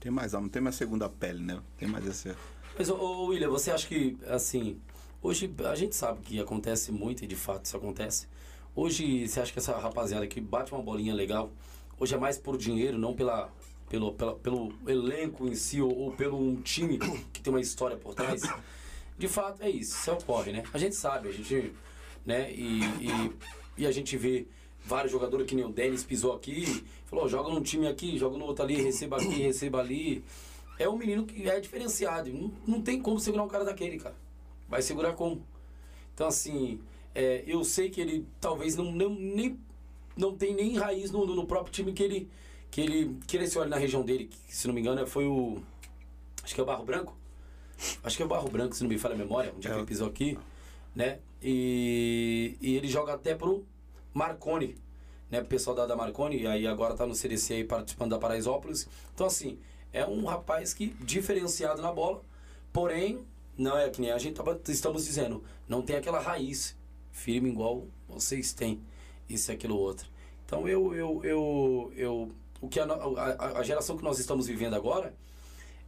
tem 0.00 0.10
mais 0.10 0.34
alma, 0.34 0.46
não 0.46 0.50
tem 0.50 0.60
mais 0.60 0.74
segunda 0.74 1.08
pele, 1.08 1.40
né? 1.40 1.60
Tem 1.76 1.86
mais 1.86 2.04
esse. 2.04 2.34
Mas, 2.76 2.90
ô, 2.90 2.96
ô, 2.96 3.26
William, 3.26 3.48
você 3.48 3.70
acha 3.70 3.86
que, 3.86 4.18
assim, 4.26 4.80
hoje 5.22 5.48
a 5.70 5.74
gente 5.76 5.94
sabe 5.94 6.20
que 6.20 6.40
acontece 6.40 6.90
muito, 6.90 7.22
e 7.22 7.28
de 7.28 7.36
fato 7.36 7.66
isso 7.66 7.76
acontece. 7.76 8.26
Hoje, 8.74 9.28
você 9.28 9.40
acha 9.40 9.52
que 9.52 9.60
essa 9.60 9.78
rapaziada 9.78 10.26
que 10.26 10.40
bate 10.40 10.72
uma 10.72 10.82
bolinha 10.82 11.14
legal, 11.14 11.52
hoje 11.98 12.12
é 12.12 12.18
mais 12.18 12.38
por 12.38 12.58
dinheiro, 12.58 12.98
não 12.98 13.14
pela, 13.14 13.52
pelo, 13.88 14.12
pela, 14.14 14.34
pelo 14.34 14.72
elenco 14.84 15.46
em 15.46 15.54
si, 15.54 15.80
ou, 15.80 15.96
ou 15.96 16.12
pelo 16.12 16.36
um 16.36 16.60
time 16.60 16.98
que 17.32 17.40
tem 17.40 17.52
uma 17.52 17.60
história 17.60 17.96
por 17.96 18.14
trás? 18.16 18.42
De 19.18 19.26
fato, 19.26 19.62
é 19.62 19.68
isso, 19.68 19.98
isso 19.98 20.12
ocorre, 20.12 20.52
né? 20.52 20.62
A 20.72 20.78
gente 20.78 20.94
sabe, 20.94 21.28
a 21.28 21.32
gente, 21.32 21.72
né, 22.24 22.52
e, 22.52 22.80
e, 22.80 23.32
e 23.78 23.86
a 23.86 23.90
gente 23.90 24.16
vê 24.16 24.46
vários 24.84 25.10
jogadores 25.10 25.46
que 25.46 25.56
nem 25.56 25.64
o 25.64 25.70
Denis 25.70 26.04
pisou 26.04 26.32
aqui, 26.32 26.84
falou, 27.06 27.28
joga 27.28 27.50
num 27.50 27.60
time 27.60 27.88
aqui, 27.88 28.16
joga 28.16 28.38
no 28.38 28.44
outro 28.44 28.64
ali, 28.64 28.80
receba 28.80 29.16
aqui, 29.16 29.42
receba 29.42 29.80
ali. 29.80 30.24
É 30.78 30.88
um 30.88 30.96
menino 30.96 31.26
que 31.26 31.48
é 31.48 31.58
diferenciado. 31.58 32.32
Não, 32.32 32.52
não 32.66 32.82
tem 32.82 33.02
como 33.02 33.18
segurar 33.18 33.42
um 33.42 33.48
cara 33.48 33.64
daquele, 33.64 33.98
cara. 33.98 34.14
Vai 34.68 34.80
segurar 34.82 35.14
como? 35.14 35.42
Então, 36.14 36.28
assim, 36.28 36.80
é, 37.14 37.42
eu 37.46 37.64
sei 37.64 37.90
que 37.90 38.00
ele 38.00 38.26
talvez 38.40 38.76
não, 38.76 38.92
não, 38.92 39.10
nem, 39.10 39.58
não 40.16 40.36
tem 40.36 40.54
nem 40.54 40.76
raiz 40.76 41.10
no, 41.10 41.26
no 41.26 41.46
próprio 41.46 41.72
time 41.72 41.92
que 41.92 42.02
ele, 42.02 42.30
que 42.70 42.80
ele 42.80 43.16
cresceu 43.26 43.62
ali 43.62 43.70
na 43.70 43.78
região 43.78 44.04
dele, 44.04 44.26
que, 44.26 44.54
se 44.54 44.66
não 44.68 44.74
me 44.74 44.80
engano 44.80 45.04
foi 45.06 45.26
o. 45.26 45.60
Acho 46.42 46.54
que 46.54 46.60
é 46.60 46.62
o 46.62 46.66
Barro 46.66 46.84
Branco. 46.84 47.16
Acho 48.02 48.16
que 48.16 48.22
é 48.22 48.26
o 48.26 48.28
Barro 48.28 48.48
Branco, 48.50 48.74
se 48.74 48.82
não 48.82 48.88
me 48.88 48.98
falha 48.98 49.14
a 49.14 49.18
memória, 49.18 49.52
um 49.56 49.60
dia 49.60 49.70
É 49.70 49.74
que 49.74 49.80
ele 49.80 49.86
pisou 49.86 50.08
aqui, 50.08 50.38
né? 50.94 51.18
E, 51.42 52.56
e 52.60 52.76
ele 52.76 52.88
joga 52.88 53.14
até 53.14 53.34
pro 53.34 53.64
Marconi, 54.12 54.76
né? 55.30 55.38
Pro 55.40 55.48
pessoal 55.48 55.76
da, 55.76 55.86
da 55.86 55.96
Marconi, 55.96 56.42
e 56.42 56.46
aí 56.46 56.66
agora 56.66 56.94
tá 56.94 57.06
no 57.06 57.14
CDC 57.14 57.54
aí 57.54 57.64
participando 57.64 58.10
da 58.10 58.18
Paraisópolis. 58.18 58.88
Então, 59.14 59.26
assim, 59.26 59.58
é 59.92 60.04
um 60.04 60.24
rapaz 60.24 60.74
que 60.74 60.88
diferenciado 61.00 61.80
na 61.80 61.92
bola, 61.92 62.22
porém, 62.72 63.24
não 63.56 63.78
é 63.78 63.88
que 63.88 64.00
nem 64.00 64.10
a 64.10 64.18
gente 64.18 64.34
tava, 64.34 64.60
estamos 64.68 65.04
dizendo, 65.04 65.42
não 65.68 65.82
tem 65.82 65.96
aquela 65.96 66.20
raiz 66.20 66.76
firme 67.12 67.48
igual 67.48 67.86
vocês 68.08 68.52
têm, 68.52 68.80
isso 69.28 69.50
e 69.50 69.54
aquilo 69.54 69.76
outro. 69.76 70.08
Então, 70.44 70.66
eu, 70.66 70.94
eu, 70.94 71.20
eu, 71.24 71.92
eu 71.94 72.32
o 72.60 72.68
que 72.68 72.80
a, 72.80 72.84
a, 72.84 73.58
a 73.58 73.62
geração 73.62 73.96
que 73.96 74.02
nós 74.02 74.18
estamos 74.18 74.46
vivendo 74.46 74.74
agora, 74.74 75.14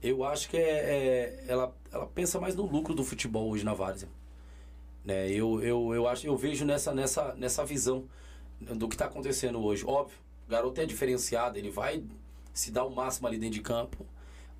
eu 0.02 0.24
acho 0.24 0.48
que 0.48 0.56
é, 0.56 0.60
é- 0.60 1.44
ela, 1.48 1.74
ela 1.92 2.06
pensa 2.06 2.40
mais 2.40 2.54
no 2.56 2.64
lucro 2.66 2.94
do 2.94 3.04
futebol 3.04 3.48
hoje 3.50 3.64
na 3.64 3.74
Várzea. 3.74 4.08
Né? 5.04 5.30
Eu, 5.30 5.62
eu, 5.62 5.94
eu, 5.94 6.08
acho, 6.08 6.26
eu 6.26 6.36
vejo 6.36 6.64
nessa, 6.64 6.94
nessa, 6.94 7.34
nessa 7.34 7.64
visão 7.64 8.04
do 8.60 8.88
que 8.88 8.94
está 8.94 9.06
acontecendo 9.06 9.62
hoje. 9.62 9.84
Óbvio, 9.86 10.16
o 10.46 10.50
garoto 10.50 10.80
é 10.80 10.86
diferenciado, 10.86 11.58
ele 11.58 11.70
vai 11.70 12.02
se 12.52 12.70
dar 12.70 12.84
o 12.84 12.90
máximo 12.90 13.26
ali 13.26 13.38
dentro 13.38 13.54
de 13.54 13.62
campo, 13.62 14.04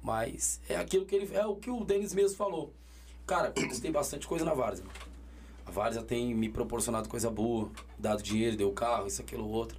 mas 0.03 0.61
é 0.69 0.77
aquilo 0.77 1.05
que 1.05 1.15
ele 1.15 1.35
é 1.35 1.45
o 1.45 1.57
que 1.57 1.71
o 1.71 1.85
Denis 1.85 2.15
mesmo 2.15 2.37
falou. 2.37 2.73
Cara, 3.27 3.51
conquistei 3.51 3.91
bastante 3.91 4.27
coisa 4.27 4.45
na 4.45 4.55
Várzea. 4.55 4.85
A 5.67 5.71
Várzea 5.71 6.03
tem 6.03 6.35
me 6.35 6.49
proporcionado 6.49 7.09
coisa 7.09 7.31
boa, 7.31 7.71
dado 7.99 8.23
dinheiro, 8.23 8.57
deu 8.57 8.73
carro, 8.73 9.07
isso, 9.07 9.21
aquilo, 9.23 9.49
outro. 9.49 9.79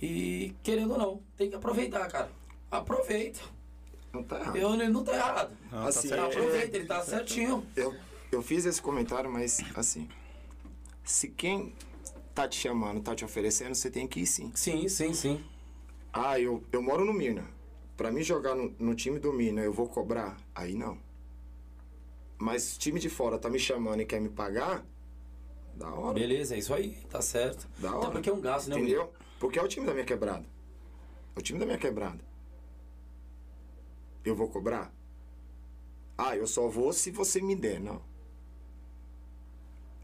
E 0.00 0.54
querendo 0.62 0.92
ou 0.92 0.98
não, 0.98 1.20
tem 1.36 1.48
que 1.48 1.56
aproveitar, 1.56 2.06
cara. 2.08 2.30
Aproveita. 2.70 3.40
Não 4.16 4.22
tá 4.24 4.40
errado. 4.40 4.56
Eu, 4.56 4.74
ele 4.74 4.88
não 4.88 5.04
tá 5.04 5.14
errado. 5.14 5.56
Não, 5.70 5.82
tá 5.82 5.88
Assim, 5.88 6.10
é- 6.12 6.18
Aproveita, 6.18 6.76
ele 6.76 6.86
tá 6.86 7.02
certinho. 7.02 7.66
Eu, 7.76 7.94
eu 8.32 8.42
fiz 8.42 8.64
esse 8.64 8.80
comentário, 8.80 9.30
mas 9.30 9.60
assim. 9.74 10.08
Se 11.04 11.28
quem 11.28 11.74
tá 12.34 12.48
te 12.48 12.58
chamando, 12.58 13.00
tá 13.02 13.14
te 13.14 13.24
oferecendo, 13.24 13.74
você 13.74 13.90
tem 13.90 14.06
que 14.08 14.20
ir 14.20 14.26
sim. 14.26 14.50
Sim, 14.54 14.88
sim, 14.88 15.12
sim. 15.12 15.44
Ah, 16.12 16.40
eu, 16.40 16.62
eu 16.72 16.80
moro 16.82 17.04
no 17.04 17.12
Mirna. 17.12 17.44
Pra 17.96 18.10
mim 18.10 18.22
jogar 18.22 18.54
no, 18.54 18.74
no 18.78 18.94
time 18.94 19.18
do 19.18 19.32
Mirna, 19.32 19.60
eu 19.60 19.72
vou 19.72 19.86
cobrar? 19.88 20.36
Aí 20.54 20.74
não. 20.74 20.98
Mas 22.38 22.62
se 22.62 22.76
o 22.76 22.80
time 22.80 22.98
de 23.00 23.08
fora 23.08 23.38
tá 23.38 23.48
me 23.48 23.58
chamando 23.58 24.00
e 24.00 24.06
quer 24.06 24.20
me 24.20 24.28
pagar, 24.28 24.84
da 25.74 25.88
hora. 25.90 26.14
Beleza, 26.14 26.54
é 26.54 26.58
isso 26.58 26.74
aí, 26.74 26.90
tá 27.10 27.20
certo. 27.20 27.68
Da 27.78 27.88
Até 27.90 27.98
hora. 27.98 28.10
porque 28.10 28.30
é 28.30 28.32
um 28.32 28.40
gasto, 28.40 28.68
né, 28.68 28.76
Entendeu? 28.76 29.12
Porque 29.38 29.58
é 29.58 29.62
o 29.62 29.68
time 29.68 29.86
da 29.86 29.92
minha 29.92 30.04
quebrada. 30.04 30.44
É 31.34 31.38
o 31.38 31.42
time 31.42 31.58
da 31.58 31.66
minha 31.66 31.78
quebrada. 31.78 32.18
Eu 34.26 34.34
vou 34.34 34.48
cobrar? 34.48 34.92
Ah, 36.18 36.36
eu 36.36 36.46
só 36.48 36.66
vou 36.68 36.92
se 36.92 37.12
você 37.12 37.40
me 37.40 37.54
der. 37.54 37.78
Não. 37.80 38.02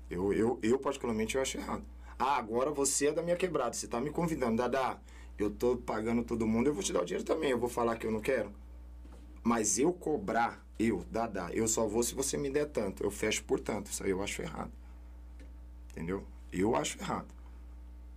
Eu, 0.08 0.32
eu, 0.32 0.58
eu 0.62 0.78
particularmente, 0.78 1.34
eu 1.36 1.42
acho 1.42 1.58
errado. 1.58 1.84
Ah, 2.18 2.36
agora 2.36 2.70
você 2.70 3.08
é 3.08 3.12
da 3.12 3.20
minha 3.22 3.36
quebrada. 3.36 3.72
Você 3.72 3.88
tá 3.88 4.00
me 4.00 4.10
convidando. 4.10 4.58
Dadá, 4.58 5.00
eu 5.36 5.50
tô 5.50 5.76
pagando 5.76 6.22
todo 6.22 6.46
mundo, 6.46 6.68
eu 6.68 6.74
vou 6.74 6.82
te 6.84 6.92
dar 6.92 7.02
o 7.02 7.04
dinheiro 7.04 7.24
também. 7.24 7.50
Eu 7.50 7.58
vou 7.58 7.68
falar 7.68 7.96
que 7.96 8.06
eu 8.06 8.12
não 8.12 8.20
quero. 8.20 8.52
Mas 9.42 9.76
eu 9.76 9.92
cobrar, 9.92 10.64
eu, 10.78 11.04
Dadá, 11.10 11.50
eu 11.52 11.66
só 11.66 11.88
vou 11.88 12.04
se 12.04 12.14
você 12.14 12.36
me 12.36 12.48
der 12.48 12.66
tanto. 12.66 13.02
Eu 13.02 13.10
fecho 13.10 13.42
por 13.42 13.58
tanto. 13.58 13.90
Isso 13.90 14.04
aí 14.04 14.10
eu 14.10 14.22
acho 14.22 14.40
errado. 14.40 14.70
Entendeu? 15.90 16.22
Eu 16.52 16.76
acho 16.76 16.96
errado. 17.00 17.26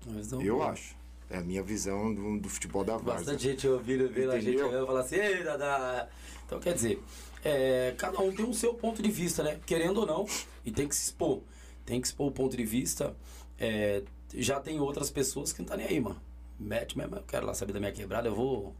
Mas 0.05 0.31
não- 0.31 0.41
Eu 0.41 0.61
acho. 0.61 0.95
É 1.29 1.37
a 1.37 1.41
minha 1.41 1.63
visão 1.63 2.13
do, 2.13 2.39
do 2.39 2.49
futebol 2.49 2.83
da 2.83 2.97
Várzea. 2.97 3.15
Bastante 3.15 3.43
gente 3.43 3.67
ouvindo, 3.67 4.07
vendo 4.09 4.31
a 4.31 4.39
gente 4.39 4.61
olhando 4.61 4.83
e 4.83 4.87
falar 4.87 4.99
assim, 5.01 5.15
ei, 5.15 5.43
Dadá. 5.43 6.07
Então, 6.45 6.59
quer 6.59 6.73
dizer, 6.73 7.01
é, 7.43 7.93
cada 7.97 8.19
um 8.19 8.31
tem 8.31 8.45
o 8.45 8.53
seu 8.53 8.73
ponto 8.73 9.01
de 9.01 9.09
vista, 9.09 9.43
né? 9.43 9.59
Querendo 9.65 10.01
ou 10.01 10.05
não, 10.05 10.25
e 10.63 10.71
tem 10.71 10.87
que 10.87 10.95
se 10.95 11.05
expor. 11.05 11.41
Tem 11.85 11.99
que 11.99 12.07
expor 12.07 12.27
o 12.27 12.31
ponto 12.31 12.55
de 12.55 12.63
vista. 12.63 13.15
É, 13.59 14.03
já 14.33 14.59
tem 14.59 14.79
outras 14.79 15.09
pessoas 15.09 15.51
que 15.51 15.59
não 15.59 15.67
tá 15.67 15.77
nem 15.77 15.87
aí, 15.87 15.99
mano. 15.99 16.21
Mete 16.59 16.97
mesmo, 16.97 17.15
eu 17.15 17.23
quero 17.23 17.45
lá 17.45 17.53
saber 17.53 17.73
da 17.73 17.79
minha 17.79 17.91
quebrada, 17.91 18.27
eu 18.27 18.35
vou. 18.35 18.75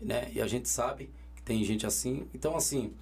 Né? 0.00 0.30
E 0.32 0.40
a 0.40 0.46
gente 0.46 0.68
sabe 0.68 1.10
que 1.34 1.42
tem 1.42 1.62
gente 1.64 1.86
assim. 1.86 2.26
Então, 2.32 2.56
assim, 2.56 2.92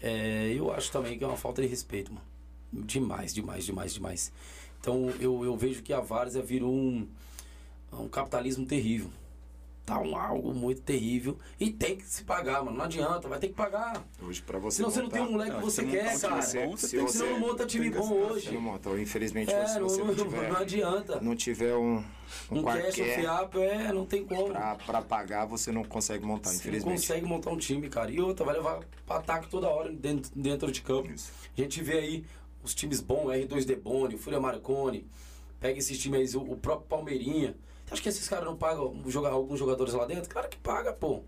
é, 0.00 0.52
eu 0.54 0.72
acho 0.72 0.90
também 0.90 1.18
que 1.18 1.24
é 1.24 1.26
uma 1.26 1.36
falta 1.36 1.60
de 1.60 1.68
respeito, 1.68 2.12
mano. 2.12 2.26
Demais, 2.72 3.34
demais, 3.34 3.64
demais, 3.64 3.92
demais. 3.92 4.32
Então, 4.80 5.10
eu, 5.20 5.44
eu 5.44 5.56
vejo 5.56 5.82
que 5.82 5.92
a 5.92 6.00
Várzea 6.00 6.42
virou 6.42 6.72
um 6.72 7.06
um 8.00 8.08
capitalismo 8.08 8.66
terrível. 8.66 9.10
Tá 9.84 9.98
um 10.00 10.16
algo 10.16 10.54
muito 10.54 10.80
terrível. 10.82 11.36
E 11.58 11.68
tem 11.68 11.96
que 11.96 12.04
se 12.04 12.22
pagar, 12.22 12.64
mano. 12.64 12.76
Não 12.76 12.84
adianta, 12.84 13.26
vai 13.28 13.40
ter 13.40 13.48
que 13.48 13.54
pagar. 13.54 14.00
Hoje 14.22 14.40
pra 14.40 14.56
você 14.56 14.76
Senão 14.76 14.90
você 14.90 14.98
não 15.00 15.06
montar- 15.06 15.18
tem 15.18 15.26
um 15.26 15.32
moleque 15.32 15.50
que 15.50 15.56
Não, 15.56 15.64
você 15.64 15.82
você 15.84 15.90
quer, 15.90 16.12
montar 16.12 16.28
cara. 16.28 16.42
você 16.42 16.76
se 16.86 16.90
Tem- 16.96 17.00
você- 17.04 17.18
Senão 17.18 17.30
não 17.32 17.40
monta 17.40 17.66
time 17.66 17.90
que 17.90 17.98
bom 17.98 18.08
gastar, 18.20 18.32
hoje. 18.32 18.52
Não 18.52 18.60
monta. 18.60 18.90
Infelizmente, 19.00 19.52
É, 19.52 19.66
se 19.66 19.80
não, 19.80 19.88
você 19.88 19.98
não, 19.98 20.06
não 20.06 20.14
tiver, 20.14 20.48
não 20.52 20.56
adianta. 20.56 21.20
não 21.20 21.34
tiver 21.36 21.74
um, 21.74 21.96
um, 21.96 21.96
Um 21.96 22.04
cash, 22.04 22.08
um 22.52 22.62
quarquer 22.62 23.20
fiapo, 23.20 23.58
é, 23.58 23.92
não 23.92 24.06
tem 24.06 24.24
como. 24.24 24.50
pra, 24.52 24.76
pra 24.76 25.02
pagar, 25.02 25.46
você 25.46 25.72
não 25.72 25.82
consegue 25.82 26.24
montar, 26.24 26.50
Você 26.50 26.54
não 26.54 26.60
infelizmente. 26.60 27.00
consegue 27.00 27.26
montar 27.26 27.50
um 27.50 27.58
time, 27.58 27.88
cara. 27.88 28.08
E 28.08 28.20
outra, 28.20 28.44
vai 28.46 28.54
levar 28.54 28.84
pra 29.04 29.16
ataque 29.16 29.48
toda 29.50 29.66
hora 29.68 29.90
dentro, 29.92 30.30
dentro 30.36 30.70
de 30.70 30.80
campo. 30.80 31.10
Isso. 31.10 31.32
A 31.58 31.60
gente 31.60 31.82
vê 31.82 31.98
aí 31.98 32.24
os 32.62 32.72
times 32.72 33.00
bons, 33.00 33.32
R2 33.32 33.64
Debone, 33.64 34.16
Fúria 34.16 34.38
Marconi. 34.38 35.04
Pega 35.58 35.76
esses 35.80 35.98
times 35.98 36.36
aí, 36.36 36.40
o 36.40 36.56
próprio 36.56 36.86
Palmeirinha. 36.88 37.56
Acha 37.92 38.00
que 38.02 38.08
esses 38.08 38.26
caras 38.28 38.46
não 38.46 38.56
pagam 38.56 38.90
um 38.92 39.10
joga- 39.10 39.28
alguns 39.28 39.58
jogadores 39.58 39.92
lá 39.92 40.06
dentro? 40.06 40.30
Claro 40.30 40.48
que 40.48 40.56
paga, 40.56 40.92
pô. 40.92 41.22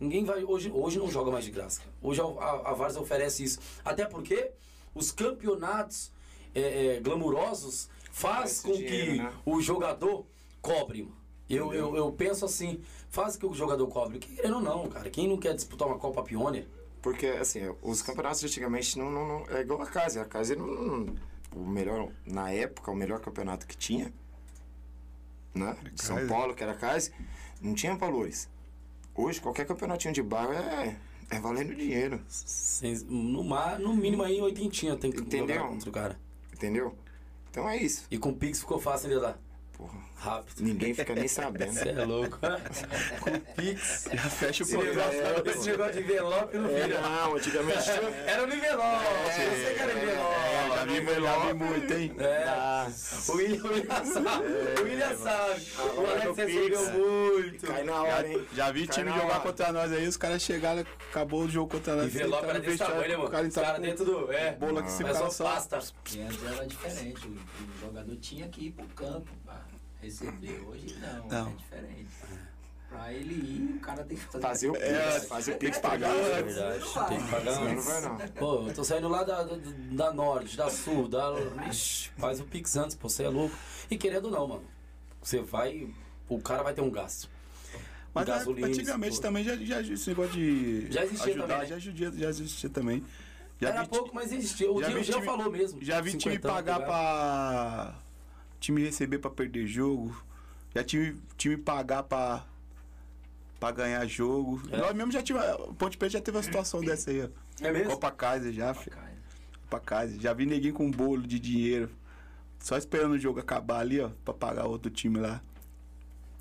Ninguém 0.00 0.24
vai. 0.24 0.44
Hoje, 0.44 0.70
hoje 0.74 0.98
não 0.98 1.10
joga 1.10 1.30
mais 1.30 1.44
de 1.44 1.50
graça. 1.50 1.82
Hoje 2.02 2.20
a, 2.20 2.24
a, 2.24 2.70
a 2.70 2.74
Varsa 2.74 3.00
oferece 3.00 3.44
isso. 3.44 3.58
Até 3.84 4.06
porque 4.06 4.50
os 4.94 5.10
campeonatos 5.12 6.10
é, 6.54 6.96
é, 6.96 7.00
glamurosos 7.00 7.88
faz 8.10 8.60
com 8.60 8.72
dinheiro, 8.72 9.12
que 9.12 9.18
né? 9.18 9.32
o 9.44 9.60
jogador 9.60 10.24
cobre. 10.62 11.10
Eu, 11.48 11.72
eu, 11.72 11.94
eu 11.96 12.10
penso 12.12 12.44
assim, 12.44 12.80
faz 13.08 13.36
que 13.36 13.46
o 13.46 13.54
jogador 13.54 13.86
cobre. 13.88 14.18
Querendo 14.18 14.56
ou 14.56 14.62
não, 14.62 14.88
cara. 14.88 15.08
Quem 15.10 15.28
não 15.28 15.36
quer 15.36 15.54
disputar 15.54 15.86
uma 15.86 15.98
Copa 15.98 16.22
Pioneer? 16.22 16.66
Porque, 17.02 17.26
assim, 17.26 17.60
os 17.82 18.02
campeonatos 18.02 18.40
de 18.40 18.46
antigamente 18.46 18.98
não, 18.98 19.10
não, 19.10 19.26
não- 19.28 19.46
é 19.56 19.60
igual 19.60 19.80
a 19.82 19.86
Casa. 19.86 20.22
A 20.22 20.24
Casa 20.24 20.56
não, 20.56 20.66
não- 20.66 21.14
O 21.54 21.60
melhor, 21.66 22.08
na 22.26 22.50
época, 22.50 22.90
o 22.90 22.94
melhor 22.96 23.20
campeonato 23.20 23.66
que 23.66 23.76
tinha, 23.76 24.12
né? 25.56 25.76
De 25.92 26.02
São 26.02 26.16
Kaiser. 26.16 26.32
Paulo, 26.34 26.54
que 26.54 26.62
era 26.62 26.74
Casa, 26.74 27.10
não 27.60 27.74
tinha 27.74 27.94
valores. 27.96 28.48
Hoje, 29.14 29.40
qualquer 29.40 29.66
campeonatinho 29.66 30.12
de 30.12 30.22
bairro 30.22 30.52
é, 30.52 30.96
é 31.30 31.40
valendo 31.40 31.74
dinheiro, 31.74 32.20
Sem- 32.28 32.94
no, 33.08 33.42
mar, 33.42 33.78
no 33.78 33.94
mínimo 33.94 34.22
aí 34.22 34.40
oitentinha 34.40 34.96
tem 34.96 35.10
que 35.10 35.20
Entendeu? 35.20 35.56
jogar 35.56 35.68
contra 35.68 35.88
o 35.88 35.92
cara. 35.92 36.20
entendeu? 36.52 36.94
Então 37.50 37.68
é 37.68 37.76
isso. 37.78 38.06
E 38.10 38.18
com 38.18 38.28
o 38.30 38.36
Pix 38.36 38.60
ficou 38.60 38.78
fácil 38.78 39.10
ele 39.10 39.20
dar. 39.20 39.38
Porra, 39.76 39.98
Rápido. 40.16 40.62
ninguém 40.64 40.94
fica 40.94 41.14
nem 41.14 41.28
sabendo. 41.28 41.72
Você 41.74 41.90
é 41.90 42.04
louco. 42.04 42.38
com 43.20 43.30
o 43.30 43.40
Pix. 43.54 44.08
Já 44.10 44.22
fecha 44.30 44.64
o 44.64 44.66
contrato. 44.68 45.12
negócio, 45.12 45.50
esse 45.50 45.70
negócio 45.70 45.92
de 45.92 46.00
envelope 46.00 46.56
não 46.56 46.70
É, 46.70 46.86
vira. 46.86 47.00
não, 47.02 47.36
antigamente. 47.36 47.90
Era 48.26 48.46
no 48.46 48.54
envelope. 48.54 49.04
eu 49.04 49.32
sei 49.64 49.74
que 49.74 49.80
era 49.82 49.92
envelope. 49.92 50.46
Já 50.76 50.84
vi, 50.84 51.00
vi 51.00 51.54
muito, 51.54 51.92
hein? 51.92 52.16
É. 52.18 52.86
O 53.30 53.36
William, 53.36 53.62
o 53.64 53.68
William 53.68 54.04
sabe. 54.04 54.46
o 54.80 54.84
William 54.84 55.16
sabe. 55.18 55.66
O 55.96 56.06
Alex 56.06 56.36
recebeu 56.36 56.90
muito. 56.92 57.66
Cai 57.66 57.84
na 57.84 58.02
hora, 58.02 58.28
hein? 58.28 58.46
Já 58.54 58.70
vi 58.72 58.86
Cai 58.86 58.96
time 58.96 59.10
jogar 59.10 59.24
hora. 59.26 59.40
contra 59.40 59.72
nós 59.72 59.92
aí, 59.92 60.06
os 60.08 60.16
caras 60.16 60.40
chegaram, 60.42 60.84
acabou 61.10 61.42
o 61.42 61.48
jogo 61.50 61.70
contra 61.70 61.96
nós. 61.96 62.06
Envelope 62.06 62.40
sentaram 62.46 62.48
era 62.50 62.58
no 62.58 62.64
desse 62.64 62.78
tamanho, 62.78 63.18
mano? 63.18 63.24
O 63.28 63.30
cara 63.30 63.46
Os 63.46 63.54
caras 63.54 63.70
entrava 63.78 63.80
dentro 63.80 64.04
do. 64.06 64.32
É. 64.32 64.52
bola 64.52 64.82
que 64.82 64.90
se 64.90 65.02
É 65.02 65.06
cara 65.12 65.30
só 65.30 65.44
pasta. 65.44 65.78
E 66.14 66.20
antes 66.20 66.44
era 66.44 66.66
diferente, 66.66 67.26
o, 67.26 67.30
o 67.32 67.80
jogador 67.80 68.16
tinha 68.16 68.48
que 68.48 68.66
ir 68.68 68.70
pro 68.72 68.86
campo 68.88 69.30
receber. 70.00 70.60
Hoje 70.68 70.96
não, 71.00 71.28
Não. 71.28 71.48
é 71.48 71.54
diferente. 71.56 72.06
Pra 72.88 73.12
ele 73.12 73.34
ir, 73.34 73.76
o 73.76 73.80
cara 73.80 74.04
tem 74.04 74.16
que 74.16 74.24
fazer. 74.24 74.40
Fazer 74.42 74.68
o 74.68 74.72
Pix, 74.72 74.84
É, 74.84 75.20
fazer 75.22 75.52
o 75.52 75.56
Pix 75.58 75.76
que 75.76 75.82
pagar 75.82 76.10
antes. 76.14 76.56
Não. 76.56 77.04
Tem 77.06 77.20
que 77.20 77.30
pagar 77.30 77.54
não 77.56 77.62
antes. 77.66 77.84
vai, 77.84 78.00
não. 78.02 78.18
Pô, 78.34 78.68
eu 78.68 78.74
tô 78.74 78.84
saindo 78.84 79.08
lá 79.08 79.24
da, 79.24 79.42
da, 79.42 79.56
da 79.56 80.12
norte, 80.12 80.56
da 80.56 80.70
sul, 80.70 81.08
da. 81.08 81.32
Ixi, 81.68 82.10
faz 82.16 82.40
o 82.40 82.44
Pix 82.44 82.76
antes, 82.76 82.94
pô, 82.94 83.08
você 83.08 83.24
é 83.24 83.28
louco. 83.28 83.54
E 83.90 83.98
querendo 83.98 84.26
ou 84.26 84.30
não, 84.30 84.46
mano. 84.46 84.64
Você 85.20 85.40
vai. 85.42 85.88
O 86.28 86.40
cara 86.40 86.62
vai 86.62 86.74
ter 86.74 86.80
um 86.80 86.90
gasto. 86.90 87.28
Mas 88.14 88.26
né, 88.26 88.34
Gasolina, 88.34 88.66
antigamente 88.68 89.16
pô. 89.16 89.22
também 89.22 89.44
já, 89.44 89.56
já 89.56 89.80
esse 89.82 90.08
negócio 90.08 90.32
de 90.32 90.90
Já 90.90 91.04
existia 91.04 91.32
ajudar, 91.34 91.46
também, 91.48 91.58
né? 91.58 91.66
já, 91.66 91.76
existia, 91.76 92.12
já 92.12 92.28
existia 92.30 92.70
também. 92.70 93.04
Já 93.60 93.68
Era 93.68 93.82
vi, 93.82 93.88
pouco, 93.88 94.14
mas 94.14 94.32
existia. 94.32 94.70
O 94.72 94.80
já 94.80 95.02
já 95.02 95.20
falou 95.22 95.50
mesmo. 95.50 95.82
Já 95.84 96.00
vi 96.00 96.16
time 96.16 96.38
pagar 96.38 96.76
pegar. 96.76 96.86
pra. 96.86 97.94
Time 98.60 98.82
receber 98.82 99.18
pra 99.18 99.30
perder 99.30 99.66
jogo. 99.66 100.16
Já 100.74 100.84
time, 100.84 101.20
time 101.36 101.56
pagar 101.56 102.02
pra. 102.02 102.44
pra 103.58 103.70
ganhar 103.70 104.06
jogo. 104.06 104.60
É. 104.70 104.76
Nós 104.76 104.94
mesmo 104.94 105.12
já 105.12 105.22
tive. 105.22 105.38
O 105.38 105.74
Ponte 105.74 105.96
Preta 105.96 106.14
já 106.14 106.20
teve 106.20 106.36
uma 106.36 106.42
situação 106.42 106.80
dessa 106.80 107.10
aí, 107.10 107.22
ó. 107.22 107.28
É 107.64 107.72
mesmo? 107.72 107.90
Copa 107.90 108.10
Kaiser 108.10 108.52
já, 108.52 108.74
fi. 108.74 108.90
Cara, 108.90 109.12
Copa 109.62 109.80
Kaiser. 109.80 110.20
Já 110.20 110.32
vi 110.32 110.46
neguinho 110.46 110.74
com 110.74 110.86
um 110.86 110.90
bolo 110.90 111.26
de 111.26 111.38
dinheiro. 111.38 111.90
Só 112.58 112.76
esperando 112.76 113.12
o 113.12 113.18
jogo 113.18 113.38
acabar 113.40 113.80
ali, 113.80 114.00
ó, 114.00 114.10
pra 114.24 114.34
pagar 114.34 114.66
outro 114.66 114.90
time 114.90 115.18
lá. 115.18 115.40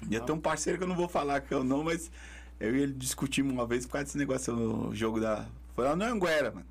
E 0.10 0.20
tem 0.20 0.36
um 0.36 0.40
parceiro 0.40 0.78
que 0.78 0.84
eu 0.84 0.88
não 0.88 0.96
vou 0.96 1.08
falar 1.08 1.42
que 1.42 1.54
eu 1.54 1.64
não, 1.64 1.84
mas 1.84 2.12
eu 2.60 2.76
e 2.76 2.82
ele 2.82 2.94
discutimos 2.94 3.54
uma 3.54 3.66
vez 3.66 3.86
por 3.86 3.94
causa 3.94 4.06
desse 4.06 4.18
negócio 4.18 4.54
no 4.54 4.94
jogo 4.94 5.20
da. 5.20 5.46
Foi 5.76 5.86
lá 5.86 5.96
no 5.96 6.04
Anguera, 6.04 6.52
mano. 6.52 6.66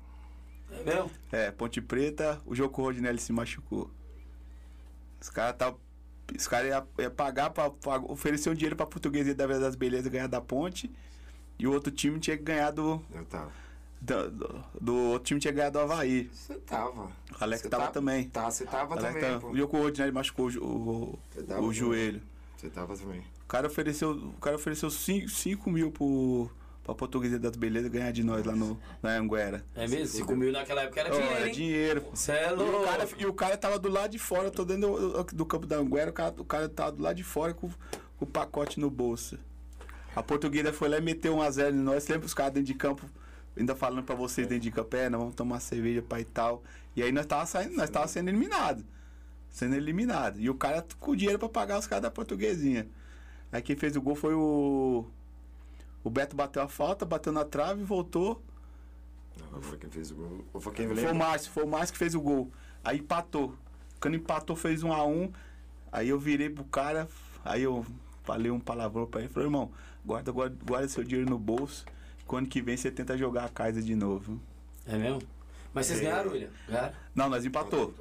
É 0.71 0.83
mesmo? 0.83 1.11
É, 1.31 1.51
Ponte 1.51 1.81
Preta, 1.81 2.41
o 2.45 2.55
jogo 2.55 2.73
com 2.73 2.81
o 2.81 2.85
Rodinelli 2.85 3.19
se 3.19 3.31
machucou. 3.31 3.89
Os 5.21 5.29
caras 5.29 5.55
tá. 5.57 5.73
Os 6.35 6.47
caras 6.47 6.69
iam 6.69 6.87
ia 6.97 7.09
pagar 7.11 7.51
pra, 7.51 7.69
pra 7.69 7.97
oferecer 7.99 8.49
um 8.49 8.53
dinheiro 8.53 8.75
pra 8.75 8.85
portuguesia 8.85 9.35
da 9.35 9.45
Vila 9.45 9.59
das 9.59 9.75
Belezas 9.75 10.07
ganhar 10.11 10.27
da 10.27 10.41
ponte. 10.41 10.91
E 11.59 11.67
o 11.67 11.71
outro 11.71 11.91
time 11.91 12.19
tinha 12.19 12.35
que 12.37 12.43
ganhar 12.43 12.71
do. 12.71 13.01
Eu 13.13 13.25
tava. 13.25 13.51
Do, 14.01 14.29
do, 14.29 14.63
do 14.81 14.95
outro 14.95 15.25
time 15.27 15.39
tinha 15.39 15.51
que 15.53 15.57
ganhar 15.57 15.69
do 15.69 15.79
Havaí. 15.79 16.29
Você 16.33 16.55
tava. 16.55 17.03
O 17.05 17.11
Alex 17.39 17.61
Você 17.61 17.69
tava 17.69 17.85
tá- 17.85 17.91
também. 17.91 18.29
Tá, 18.29 18.49
você 18.51 18.65
tava 18.65 18.95
Alex 18.95 19.13
também, 19.15 19.21
tava-. 19.31 19.47
O 19.49 19.55
jogo 19.57 19.71
com 19.71 19.79
o 19.79 19.83
Rodinelli 19.83 20.11
machucou 20.11 20.49
o, 20.49 21.19
o, 21.49 21.63
o 21.63 21.73
joelho. 21.73 22.21
Você 22.57 22.69
tava 22.69 22.95
também. 22.97 23.21
O 23.43 23.47
cara 23.47 23.67
ofereceu 23.67 24.13
5 24.13 24.27
o 24.27 24.39
cara 24.39 24.55
ofereceu 24.55 24.89
5 24.89 25.69
mil 25.71 25.91
pro, 25.91 26.49
pra 26.85 26.93
portuguesia 26.93 27.39
das 27.39 27.55
Belezas 27.55 27.89
ganhar 27.89 28.11
de 28.11 28.23
nós 28.23 28.45
lá 28.45 28.55
no, 28.55 28.79
na 29.01 29.17
Anguera. 29.17 29.65
É 29.73 29.87
mesmo? 29.87 30.19
5 30.19 30.35
mil 30.35 30.51
naquela 30.51 30.83
época 30.83 31.01
era 31.01 31.09
dinheiro. 31.09 31.33
é 31.35 31.47
hein? 31.47 31.53
dinheiro. 31.53 32.05
Você 32.13 32.31
é 32.31 32.49
E 32.51 32.53
o, 32.53 32.55
louco. 32.55 32.85
cara, 32.85 33.09
e 33.17 33.25
o 33.25 33.33
cara 33.33 33.57
tava 33.57 33.79
do 33.79 33.89
lado 33.89 34.11
de 34.11 34.19
fora, 34.19 34.45
eu 34.45 34.51
tô 34.51 34.63
dentro 34.63 34.95
do, 34.95 35.23
do 35.23 35.45
campo 35.45 35.65
da 35.65 35.77
Anguera, 35.77 36.11
o 36.11 36.13
cara, 36.13 36.35
o 36.37 36.45
cara 36.45 36.69
tava 36.69 36.91
do 36.91 37.01
lado 37.01 37.15
de 37.15 37.23
fora 37.23 37.53
com, 37.55 37.67
com 37.69 38.25
o 38.25 38.27
pacote 38.27 38.79
no 38.79 38.89
bolso. 38.89 39.39
A 40.15 40.21
portuguesa 40.21 40.71
foi 40.71 40.87
lá 40.87 40.97
e 40.97 41.01
meteu 41.01 41.35
1x0 41.35 41.71
em 41.71 41.73
nós, 41.73 42.03
sempre 42.03 42.25
os 42.27 42.33
caras 42.35 42.53
dentro 42.53 42.67
de 42.67 42.75
campo, 42.75 43.03
ainda 43.57 43.75
falando 43.75 44.03
pra 44.03 44.13
vocês 44.15 44.47
dentro 44.47 44.63
de 44.63 44.71
campo, 44.71 44.95
é, 44.95 45.09
nós 45.09 45.19
vamos 45.19 45.35
tomar 45.35 45.59
cerveja 45.59 46.03
pra 46.03 46.21
e 46.21 46.25
tal. 46.25 46.63
E 46.95 47.01
aí 47.01 47.11
nós 47.11 47.25
tava 47.25 47.45
saindo, 47.47 47.75
nós 47.75 47.89
tava 47.89 48.07
sendo 48.07 48.29
eliminado. 48.29 48.85
Sendo 49.49 49.75
eliminado. 49.75 50.39
E 50.39 50.49
o 50.49 50.53
cara 50.55 50.85
com 50.99 51.15
dinheiro 51.15 51.39
pra 51.39 51.49
pagar 51.49 51.79
os 51.79 51.87
caras 51.87 52.03
da 52.03 52.11
portuguesinha. 52.11 52.87
Aí 53.51 53.61
quem 53.61 53.75
fez 53.75 53.95
o 53.95 54.01
gol 54.01 54.15
foi 54.15 54.33
o. 54.35 55.05
O 56.05 56.09
Beto 56.11 56.35
bateu 56.35 56.61
a 56.61 56.67
falta, 56.67 57.03
bateu 57.03 57.33
na 57.33 57.43
trave, 57.43 57.83
voltou. 57.83 58.39
Não, 59.51 59.59
foi 59.59 59.75
quem 59.75 59.89
fez 59.89 60.11
o 60.11 60.15
gol. 60.15 60.45
Ou 60.53 60.61
foi 60.61 60.71
quem 60.71 60.87
Foi 60.87 61.11
o? 61.11 61.15
Márcio, 61.15 61.51
foi 61.51 61.63
o 61.63 61.67
Márcio 61.67 61.93
que 61.93 61.97
fez 61.97 62.13
o 62.13 62.21
gol. 62.21 62.51
Aí 62.83 62.99
empatou. 62.99 63.55
Quando 63.99 64.13
empatou, 64.13 64.55
fez 64.55 64.83
um 64.83 64.93
a 64.93 65.03
um. 65.03 65.31
Aí 65.91 66.09
eu 66.09 66.19
virei 66.19 66.47
pro 66.47 66.63
cara, 66.65 67.07
aí 67.43 67.63
eu 67.63 67.83
falei 68.23 68.51
um 68.51 68.59
palavrão 68.59 69.07
pra 69.07 69.21
ele. 69.21 69.29
Falei, 69.29 69.47
irmão, 69.47 69.71
guarda, 70.05 70.31
guarda, 70.31 70.55
guarda 70.63 70.87
seu 70.87 71.03
dinheiro 71.03 71.27
no 71.27 71.39
bolso. 71.39 71.83
Quando 72.27 72.47
que 72.47 72.61
vem 72.61 72.77
você 72.77 72.91
tenta 72.91 73.17
jogar 73.17 73.45
a 73.45 73.49
casa 73.49 73.81
de 73.81 73.95
novo. 73.95 74.39
É 74.85 74.95
mesmo? 74.99 75.23
Mas 75.73 75.87
vocês 75.87 76.01
ganharam, 76.01 76.31
William? 76.31 76.49
Ganharam? 76.67 76.93
Não, 77.15 77.29
nós 77.29 77.45
empatou. 77.45 77.95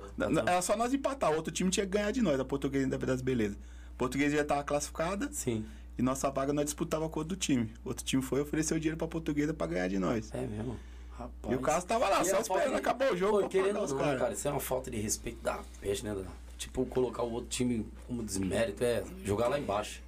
Era 0.46 0.60
só 0.60 0.76
nós 0.76 0.92
empatar. 0.92 1.32
O 1.32 1.36
outro 1.36 1.50
time 1.50 1.70
tinha 1.70 1.86
que 1.86 1.92
ganhar 1.92 2.10
de 2.10 2.20
nós, 2.20 2.38
a 2.38 2.44
portuguesa 2.44 2.86
da 2.86 2.98
das 2.98 3.22
Beleza. 3.22 3.56
A 3.94 3.96
portuguesa 3.96 4.36
já 4.36 4.44
tava 4.44 4.62
classificada 4.62 5.32
Sim. 5.32 5.64
E 5.98 6.02
nossa 6.02 6.30
vaga 6.30 6.52
nós 6.52 6.64
disputava 6.64 7.09
com 7.09 7.20
o 7.20 7.22
outro 7.22 7.37
time. 7.37 7.72
Outro 7.85 8.04
time 8.04 8.22
foi 8.22 8.40
oferecer 8.40 8.74
o 8.74 8.80
dinheiro 8.80 8.96
pra 8.98 9.07
portuguesa 9.09 9.52
pra 9.54 9.66
ganhar 9.66 9.88
de 9.88 9.98
nós. 9.98 10.33
É 10.35 10.40
mesmo? 10.46 10.76
Rapaz. 11.16 11.52
E 11.52 11.54
o 11.57 11.61
cara 11.61 11.80
tava 11.83 12.09
lá, 12.09 12.22
E 12.22 12.24
só 12.24 12.40
esperando 12.40 12.70
de- 12.70 12.76
acabar 12.76 13.12
o 13.12 13.16
jogo 13.16 13.40
Pô, 13.42 13.48
querendo 13.48 13.76
ou 13.78 13.85
os 13.85 13.92
não, 13.92 13.98
caras. 13.98 14.20
cara, 14.20 14.33
isso 14.33 14.48
é 14.48 14.50
uma 14.50 14.61
falta 14.61 14.90
de 14.90 14.96
respeito 14.96 15.40
da 15.42 15.61
peixe, 15.80 16.04
né? 16.04 16.16
Tipo, 16.59 16.85
colocar 16.87 17.22
o 17.22 17.30
outro 17.33 17.48
time 17.50 17.87
como 18.07 18.22
desmérito 18.22 18.83
é 18.83 19.04
jogar 19.24 19.48
lá 19.48 19.59
embaixo. 19.59 20.02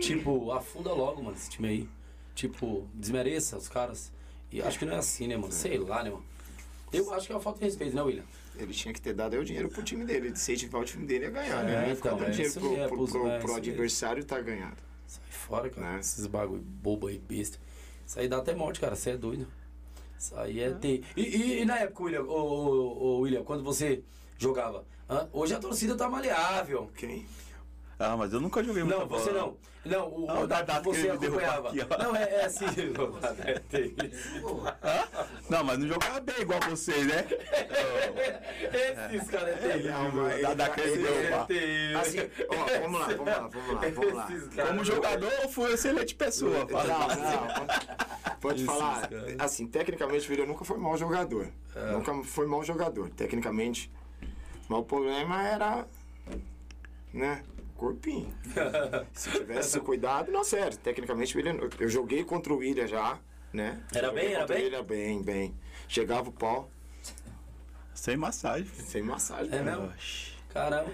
Tipo, 0.00 0.50
afunda 0.52 0.92
logo, 0.92 1.22
mano, 1.22 1.36
esse 1.36 1.50
time 1.50 1.68
aí. 1.68 1.88
Tipo, 2.34 2.86
desmereça 2.94 3.56
os 3.56 3.68
caras. 3.68 4.10
E 4.50 4.62
acho 4.62 4.78
que 4.78 4.84
não 4.86 4.94
é 4.94 4.98
assim, 4.98 5.26
né, 5.28 5.36
mano? 5.36 5.52
Sei 5.52 5.76
lá, 5.76 6.02
né, 6.02 6.10
mano? 6.10 6.24
Eu 6.92 7.12
acho 7.12 7.26
que 7.26 7.32
é 7.32 7.34
uma 7.34 7.40
falta 7.42 7.58
de 7.58 7.66
respeito, 7.66 7.94
né, 7.94 8.00
William? 8.00 8.22
Ele 8.56 8.72
tinha 8.72 8.94
que 8.94 9.00
ter 9.00 9.12
dado 9.12 9.34
aí 9.34 9.38
o 9.40 9.44
dinheiro 9.44 9.68
pro 9.68 9.82
time 9.82 10.04
dele. 10.04 10.34
Se 10.34 10.52
ele 10.52 10.58
tiver 10.60 10.78
o 10.78 10.84
time 10.84 11.04
dele, 11.06 11.26
ia 11.26 11.30
ganhar, 11.30 11.60
É, 11.60 11.64
né? 11.66 11.80
Não 11.80 11.86
ia 11.88 11.92
então, 11.92 11.94
ficar 11.96 12.10
dando 12.16 12.28
é 12.28 12.30
dinheiro 12.30 12.52
pro, 12.54 12.76
é 12.76 12.88
pro, 12.88 13.06
pro- 13.08 13.28
é 13.28 13.38
pro 13.38 13.54
adversário 13.54 14.24
tá 14.24 14.40
ganhado. 14.40 14.76
Fora, 15.48 15.70
cara. 15.70 15.94
Né? 15.94 16.00
Esses 16.00 16.26
bagulho 16.26 16.60
bobo 16.62 17.06
aí, 17.06 17.18
besta. 17.18 17.58
Isso 18.06 18.20
aí 18.20 18.28
dá 18.28 18.36
até 18.38 18.54
morte, 18.54 18.78
cara. 18.80 18.94
Você 18.94 19.10
é 19.10 19.16
doido. 19.16 19.46
Isso 20.18 20.36
aí 20.36 20.60
é 20.60 20.70
ter. 20.70 21.02
E, 21.16 21.22
e- 21.22 21.62
e 21.62 21.64
na 21.64 21.78
época, 21.78 22.04
William, 22.04 22.22
ô, 22.24 22.34
ô, 22.34 23.04
ô, 23.04 23.18
William, 23.20 23.42
quando 23.44 23.62
você 23.64 24.02
jogava? 24.38 24.84
Hoje 25.32 25.54
a 25.54 25.58
torcida 25.58 25.96
tá 25.96 26.08
maleável. 26.08 26.90
Quem? 26.94 27.26
Ah, 27.98 28.16
mas 28.16 28.32
eu 28.32 28.40
nunca 28.40 28.62
joguei 28.62 28.84
muita 28.84 29.00
Não, 29.00 29.08
você 29.08 29.30
bola. 29.32 29.42
não. 29.42 29.56
Não, 29.84 30.08
o, 30.08 30.26
Não, 30.26 30.42
o 30.42 30.46
Dado 30.46 30.66
dá 30.66 30.78
que 30.80 30.84
você 30.84 31.00
que 31.00 31.06
ele 31.06 31.12
me 31.14 31.18
derrubou 31.18 31.44
acompanhava. 31.48 31.68
aqui, 31.68 31.86
ó. 31.90 31.98
não, 32.04 32.16
é, 32.16 32.22
é 32.22 32.44
assim. 32.44 32.64
o 34.44 34.68
é. 34.86 35.04
Não, 35.48 35.64
mas 35.64 35.78
não 35.78 35.88
jogava 35.88 36.20
bem 36.20 36.40
igual 36.40 36.60
vocês, 36.68 37.06
né? 37.06 37.24
Esses 39.14 39.30
caras 39.30 39.48
é 39.48 39.52
terrível. 39.56 39.92
Não, 39.92 40.12
mas 40.12 40.42
Dá 40.42 40.48
ele- 40.48 40.54
daquele 40.56 40.90
ele-. 40.92 41.06
É 41.26 41.44
terrível. 41.44 41.98
Assim, 42.00 42.18
ó, 42.50 42.80
vamos 42.80 43.00
lá, 43.00 43.06
vamos 43.08 43.26
lá, 43.26 43.48
vamos 43.48 44.14
lá, 44.14 44.28
vamos 44.28 44.56
lá. 44.56 44.66
Como 44.66 44.84
jogador, 44.84 45.32
eu 45.42 45.48
fui 45.48 45.72
excelente 45.72 46.14
pessoa. 46.14 46.66
Não, 46.66 46.66
não, 46.68 48.36
pode- 48.40 48.64
falar. 48.64 49.08
Assim, 49.38 49.66
tecnicamente 49.66 50.30
o 50.32 50.46
nunca 50.46 50.64
foi 50.64 50.76
mau 50.78 50.96
jogador. 50.96 51.48
Nunca 51.92 52.14
foi 52.24 52.46
mau 52.46 52.62
jogador, 52.62 53.08
tecnicamente. 53.10 53.90
Mas 54.68 54.78
o 54.80 54.82
problema 54.82 55.42
era, 55.48 55.86
né, 57.12 57.42
o 57.57 57.57
corpinho. 57.78 58.34
Se 59.14 59.30
tivesse 59.30 59.80
cuidado, 59.80 60.30
não, 60.30 60.44
sério. 60.44 60.76
Tecnicamente 60.76 61.34
o 61.34 61.38
William, 61.38 61.56
eu 61.78 61.88
joguei 61.88 62.24
contra 62.24 62.52
o 62.52 62.58
William 62.58 62.86
já, 62.86 63.18
né? 63.52 63.82
Era 63.94 64.10
bem, 64.12 64.32
era 64.34 64.46
bem? 64.46 64.64
William, 64.64 64.82
bem, 64.84 65.22
bem. 65.22 65.54
Chegava 65.88 66.28
o 66.28 66.32
pau, 66.32 66.70
Sem 67.94 68.16
massagem. 68.16 68.66
sem 68.66 69.02
massagem. 69.02 69.52
É 69.52 69.62
né? 69.62 69.70
mesmo? 69.72 69.86
Oxi. 69.86 70.32
Caramba. 70.50 70.90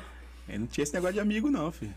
Eu 0.48 0.60
não 0.60 0.66
tinha 0.66 0.82
esse 0.82 0.92
negócio 0.94 1.14
de 1.14 1.20
amigo, 1.20 1.50
não, 1.50 1.72
filho. 1.72 1.94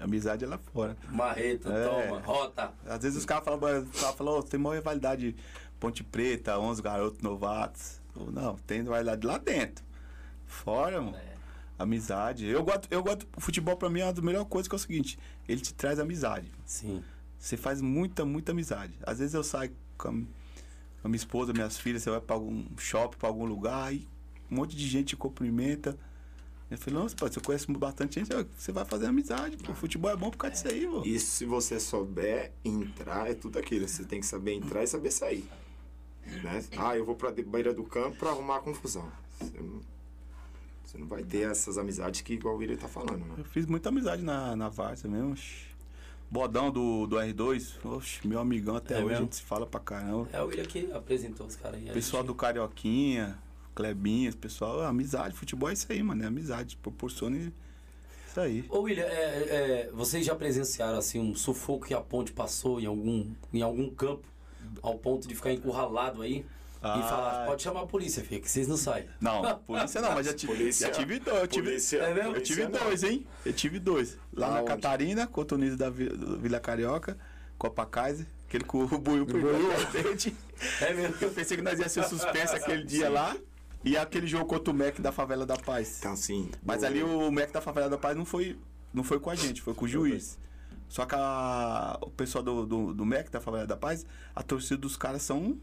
Amizade 0.00 0.44
é 0.44 0.48
lá 0.48 0.58
fora. 0.58 0.96
Marreta, 1.08 1.68
É. 1.72 1.86
toma, 1.88 2.20
rota. 2.20 2.72
Às 2.84 3.02
vezes 3.02 3.18
os 3.18 3.24
caras 3.24 3.44
falam, 3.44 3.82
os 3.82 4.00
caras 4.00 4.16
falam, 4.16 4.38
"Ô, 4.38 4.42
tem 4.42 4.58
maior 4.58 4.74
rivalidade 4.74 5.36
Ponte 5.78 6.02
Preta, 6.02 6.58
11 6.58 6.82
garotos 6.82 7.20
novatos. 7.20 8.00
Eu, 8.16 8.30
não, 8.32 8.56
tem 8.66 8.82
rivalidade 8.82 9.24
lá 9.24 9.38
dentro. 9.38 9.84
Fora, 10.46 11.00
mano. 11.00 11.16
É. 11.16 11.31
Amizade. 11.82 12.46
Eu 12.46 12.62
gosto, 12.62 12.88
eu 12.90 13.02
gosto. 13.02 13.26
O 13.36 13.40
futebol 13.40 13.76
pra 13.76 13.90
mim 13.90 14.00
é 14.00 14.04
uma 14.04 14.12
das 14.12 14.24
melhores 14.24 14.48
coisas 14.48 14.68
que 14.68 14.74
é 14.74 14.76
o 14.76 14.78
seguinte: 14.78 15.18
ele 15.48 15.60
te 15.60 15.74
traz 15.74 15.98
amizade. 15.98 16.50
Sim. 16.64 17.02
Você 17.38 17.56
faz 17.56 17.80
muita, 17.80 18.24
muita 18.24 18.52
amizade. 18.52 18.94
Às 19.04 19.18
vezes 19.18 19.34
eu 19.34 19.42
saio 19.42 19.72
com 19.98 20.08
a, 20.08 20.12
com 20.12 20.26
a 21.04 21.08
minha 21.08 21.16
esposa, 21.16 21.52
minhas 21.52 21.76
filhas, 21.76 22.02
você 22.02 22.10
vai 22.10 22.20
pra 22.20 22.36
algum 22.36 22.64
shopping, 22.78 23.18
pra 23.18 23.28
algum 23.28 23.44
lugar, 23.44 23.92
e 23.92 24.06
um 24.50 24.56
monte 24.56 24.76
de 24.76 24.86
gente 24.86 25.08
te 25.08 25.16
cumprimenta. 25.16 25.98
Eu 26.70 26.78
falei, 26.78 27.00
nossa, 27.00 27.14
pô, 27.14 27.28
você 27.28 27.38
conhece 27.38 27.70
bastante 27.72 28.18
gente, 28.18 28.30
você 28.56 28.72
vai 28.72 28.84
fazer 28.84 29.06
amizade. 29.06 29.58
Pô, 29.58 29.74
futebol 29.74 30.10
é 30.10 30.16
bom 30.16 30.30
por 30.30 30.38
causa 30.38 30.54
disso 30.54 30.68
aí, 30.68 30.86
pô. 30.86 31.02
E 31.04 31.18
se 31.18 31.44
você 31.44 31.78
souber 31.78 32.52
entrar, 32.64 33.30
é 33.30 33.34
tudo 33.34 33.58
aquilo. 33.58 33.86
Você 33.86 34.04
tem 34.04 34.20
que 34.20 34.26
saber 34.26 34.54
entrar 34.54 34.82
e 34.82 34.86
saber 34.86 35.10
sair. 35.10 35.46
Né? 36.24 36.64
Ah, 36.78 36.96
eu 36.96 37.04
vou 37.04 37.14
pra 37.14 37.30
beira 37.30 37.74
do 37.74 37.84
campo 37.84 38.16
pra 38.16 38.30
arrumar 38.30 38.60
confusão. 38.60 39.10
Você 40.92 40.98
não, 40.98 41.06
vai 41.06 41.22
ter 41.22 41.50
essas 41.50 41.78
amizades 41.78 42.20
que 42.20 42.34
igual 42.34 42.54
o 42.54 42.58
William 42.58 42.76
tá 42.76 42.86
falando, 42.86 43.22
Eu 43.30 43.38
né? 43.38 43.44
fiz 43.50 43.64
muita 43.64 43.88
amizade 43.88 44.22
na, 44.22 44.54
na 44.54 44.68
Várzea 44.68 45.08
mesmo. 45.10 45.32
oxi. 45.32 45.72
Bodão 46.30 46.70
do, 46.70 47.06
do 47.06 47.16
R2, 47.16 47.76
oxe, 47.84 48.26
meu 48.28 48.38
amigão 48.40 48.76
até 48.76 48.94
É 48.94 48.96
hoje, 48.98 49.06
mesmo? 49.06 49.18
a 49.18 49.22
gente 49.24 49.36
se 49.36 49.42
fala 49.42 49.66
pra 49.66 49.80
caramba. 49.80 50.28
É 50.32 50.42
o 50.42 50.46
William 50.46 50.64
que 50.64 50.90
apresentou 50.92 51.46
os 51.46 51.56
caras 51.56 51.80
aí. 51.80 51.90
Pessoal 51.90 52.22
gente- 52.22 52.28
do 52.28 52.34
Carioquinha, 52.34 53.38
Clebinhas, 53.74 54.34
pessoal, 54.34 54.82
amizade, 54.82 55.34
futebol 55.34 55.70
é 55.70 55.72
isso 55.72 55.86
aí, 55.90 56.02
mano, 56.02 56.22
é 56.22 56.26
amizade, 56.26 56.76
proporciona 56.76 57.36
isso 57.38 58.40
aí. 58.40 58.64
Ô 58.68 58.80
William, 58.80 59.04
é, 59.04 59.08
é, 59.88 59.90
vocês 59.94 60.24
já 60.26 60.34
presenciaram 60.34 60.98
assim 60.98 61.18
um 61.18 61.34
sufoco 61.34 61.86
que 61.86 61.94
a 61.94 62.00
ponte 62.00 62.32
passou 62.32 62.78
em 62.80 62.86
algum, 62.86 63.30
em 63.52 63.60
algum 63.62 63.88
campo, 63.90 64.26
ao 64.82 64.98
ponto 64.98 65.26
de 65.28 65.34
ficar 65.34 65.52
encurralado 65.52 66.20
aí 66.22 66.44
Ah. 66.82 66.98
e 66.98 67.02
falar, 67.02 67.46
pode 67.46 67.62
chamar 67.62 67.82
a 67.82 67.86
polícia, 67.86 68.24
filho, 68.24 68.40
que 68.42 68.50
vocês 68.50 68.66
não 68.66 68.76
saem. 68.76 69.06
Não, 69.20 69.58
polícia 69.60 70.00
não, 70.00 70.12
mas 70.14 70.26
já, 70.26 70.32
tive 70.34 70.52
Polícia- 70.52 70.88
já 70.88 70.92
tive 70.92 71.18
dois, 71.20 71.40
eu 71.40 71.46
tive, 71.46 71.68
polícia- 71.68 71.98
É 71.98 72.14
mesmo? 72.14 72.34
eu 72.36 72.42
tive 72.42 72.66
dois, 72.66 73.02
hein? 73.04 73.26
Eu 73.46 73.52
tive 73.52 73.78
dois. 73.78 74.18
Lá 74.32 74.48
na 74.50 74.56
Aonde? 74.58 74.66
Catarina, 74.68 75.26
contra 75.26 75.56
o 75.56 75.60
Niso 75.60 75.76
da 75.76 75.88
Vila 75.90 76.58
Carioca, 76.58 77.16
Copa 77.56 77.86
Kaiser, 77.86 78.26
aquele 78.48 78.64
com 78.64 78.82
o 78.82 78.98
Buiu 78.98 79.22
o 79.22 79.92
dente. 79.92 80.34
É 80.80 80.92
mesmo? 80.92 81.14
Eu 81.20 81.30
pensei 81.30 81.56
que 81.56 81.62
nós 81.62 81.78
ia 81.78 81.88
ser 81.88 82.02
suspenso 82.04 82.56
aquele 82.56 82.84
dia 82.84 83.08
lá. 83.08 83.36
E 83.84 83.96
aquele 83.96 84.26
jogo 84.28 84.46
contra 84.46 84.72
o 84.72 84.76
Mac 84.76 84.98
da 85.00 85.10
Favela 85.10 85.44
da 85.44 85.56
Paz. 85.56 85.98
Então, 85.98 86.12
assim. 86.12 86.48
Mas 86.64 86.84
ali 86.84 87.02
o 87.02 87.30
Mac 87.32 87.50
da 87.50 87.60
Favela 87.60 87.88
da 87.88 87.98
Paz 87.98 88.16
não 88.16 88.24
foi, 88.24 88.56
não 88.94 89.02
foi 89.02 89.18
com 89.18 89.28
a 89.28 89.34
gente, 89.34 89.60
foi 89.60 89.74
com 89.74 89.84
o 89.84 89.88
juiz. 89.88 90.38
Só 90.88 91.04
que 91.04 91.16
a- 91.16 91.98
o 92.00 92.10
pessoal 92.10 92.44
do, 92.44 92.64
do, 92.64 92.94
do 92.94 93.04
Mac 93.06 93.28
da 93.30 93.40
Favela 93.40 93.66
da 93.66 93.76
Paz, 93.76 94.06
a 94.36 94.42
torcida 94.42 94.76
dos 94.80 94.96
caras 94.96 95.22
são 95.22 95.58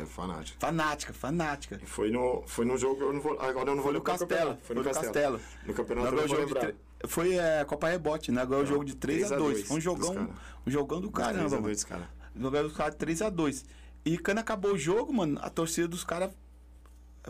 é 0.00 0.06
fanático. 0.06 0.58
fanática, 0.60 1.12
fanática. 1.12 1.80
Foi 1.84 2.10
no, 2.10 2.42
foi 2.46 2.64
no 2.64 2.76
jogo, 2.78 3.02
eu 3.02 3.12
não 3.12 3.20
vou, 3.20 3.32
agora 3.40 3.70
eu 3.70 3.76
não 3.76 3.82
vou 3.82 3.84
Foi 3.84 3.92
no 3.92 3.98
lembrar 3.98 4.14
o 4.14 4.18
Castelo. 4.18 4.58
Foi 4.62 4.76
no 4.76 4.84
Castelo. 4.84 5.40
No 5.66 5.74
campeonato 5.74 6.06
eu 6.08 6.12
não 6.12 6.18
vou 6.18 6.28
jogo 6.28 6.40
de 6.46 6.54
lembrar. 6.54 6.60
tre- 6.60 6.76
Foi 7.08 7.34
é, 7.36 7.64
Copa 7.64 7.88
Rebote, 7.88 8.32
né? 8.32 8.44
Ganhou 8.46 8.62
o 8.62 8.66
jogo 8.66 8.84
de 8.84 8.94
3 8.96 9.30
a 9.32 9.36
2 9.36 9.52
3 9.58 9.64
a 9.64 9.68
Foi 9.68 9.76
um 9.76 9.80
2 9.80 9.84
jogão, 9.84 10.14
dos 10.26 10.34
um 10.66 10.70
jogão 10.70 11.00
do 11.00 11.10
caramba, 11.10 11.38
3 11.40 11.52
a 11.52 11.56
mano. 11.56 11.66
2, 11.68 11.84
cara. 11.84 12.10
Jogando 12.36 12.66
os 12.66 12.72
caras 12.76 12.94
3x2. 12.96 13.64
E 14.04 14.16
quando 14.18 14.38
acabou 14.38 14.72
o 14.72 14.78
jogo, 14.78 15.12
mano, 15.12 15.38
a 15.42 15.50
torcida 15.50 15.86
dos 15.88 16.04
caras. 16.04 16.30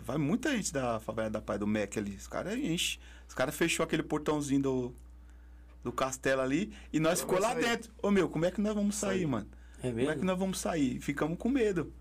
Vai 0.01 0.17
muita 0.17 0.55
gente 0.55 0.71
da 0.71 0.99
favela 0.99 1.29
da 1.29 1.41
Paz 1.41 1.59
do 1.59 1.67
Mac 1.67 1.97
ali. 1.97 2.15
Os 2.15 2.27
caras 2.27 2.55
enchem. 2.57 2.99
Os 3.27 3.33
caras 3.33 3.55
fechou 3.55 3.83
aquele 3.83 4.01
portãozinho 4.03 4.61
do, 4.61 4.95
do 5.83 5.91
castelo 5.91 6.41
ali 6.41 6.73
e 6.93 6.99
nós 6.99 7.19
Não 7.19 7.27
ficou 7.27 7.39
lá 7.41 7.53
sair. 7.53 7.63
dentro. 7.65 7.91
Ô 8.01 8.09
meu, 8.09 8.29
como 8.29 8.45
é 8.45 8.51
que 8.51 8.61
nós 8.61 8.73
vamos 8.73 8.95
sair, 8.95 9.17
Sair. 9.19 9.27
mano? 9.27 9.47
É 9.83 9.89
Como 9.89 9.99
é 9.99 10.03
que 10.03 10.09
mesmo? 10.11 10.23
nós 10.25 10.39
vamos 10.39 10.59
sair? 10.59 10.99
Ficamos 11.01 11.37
com 11.37 11.49
medo. 11.49 11.91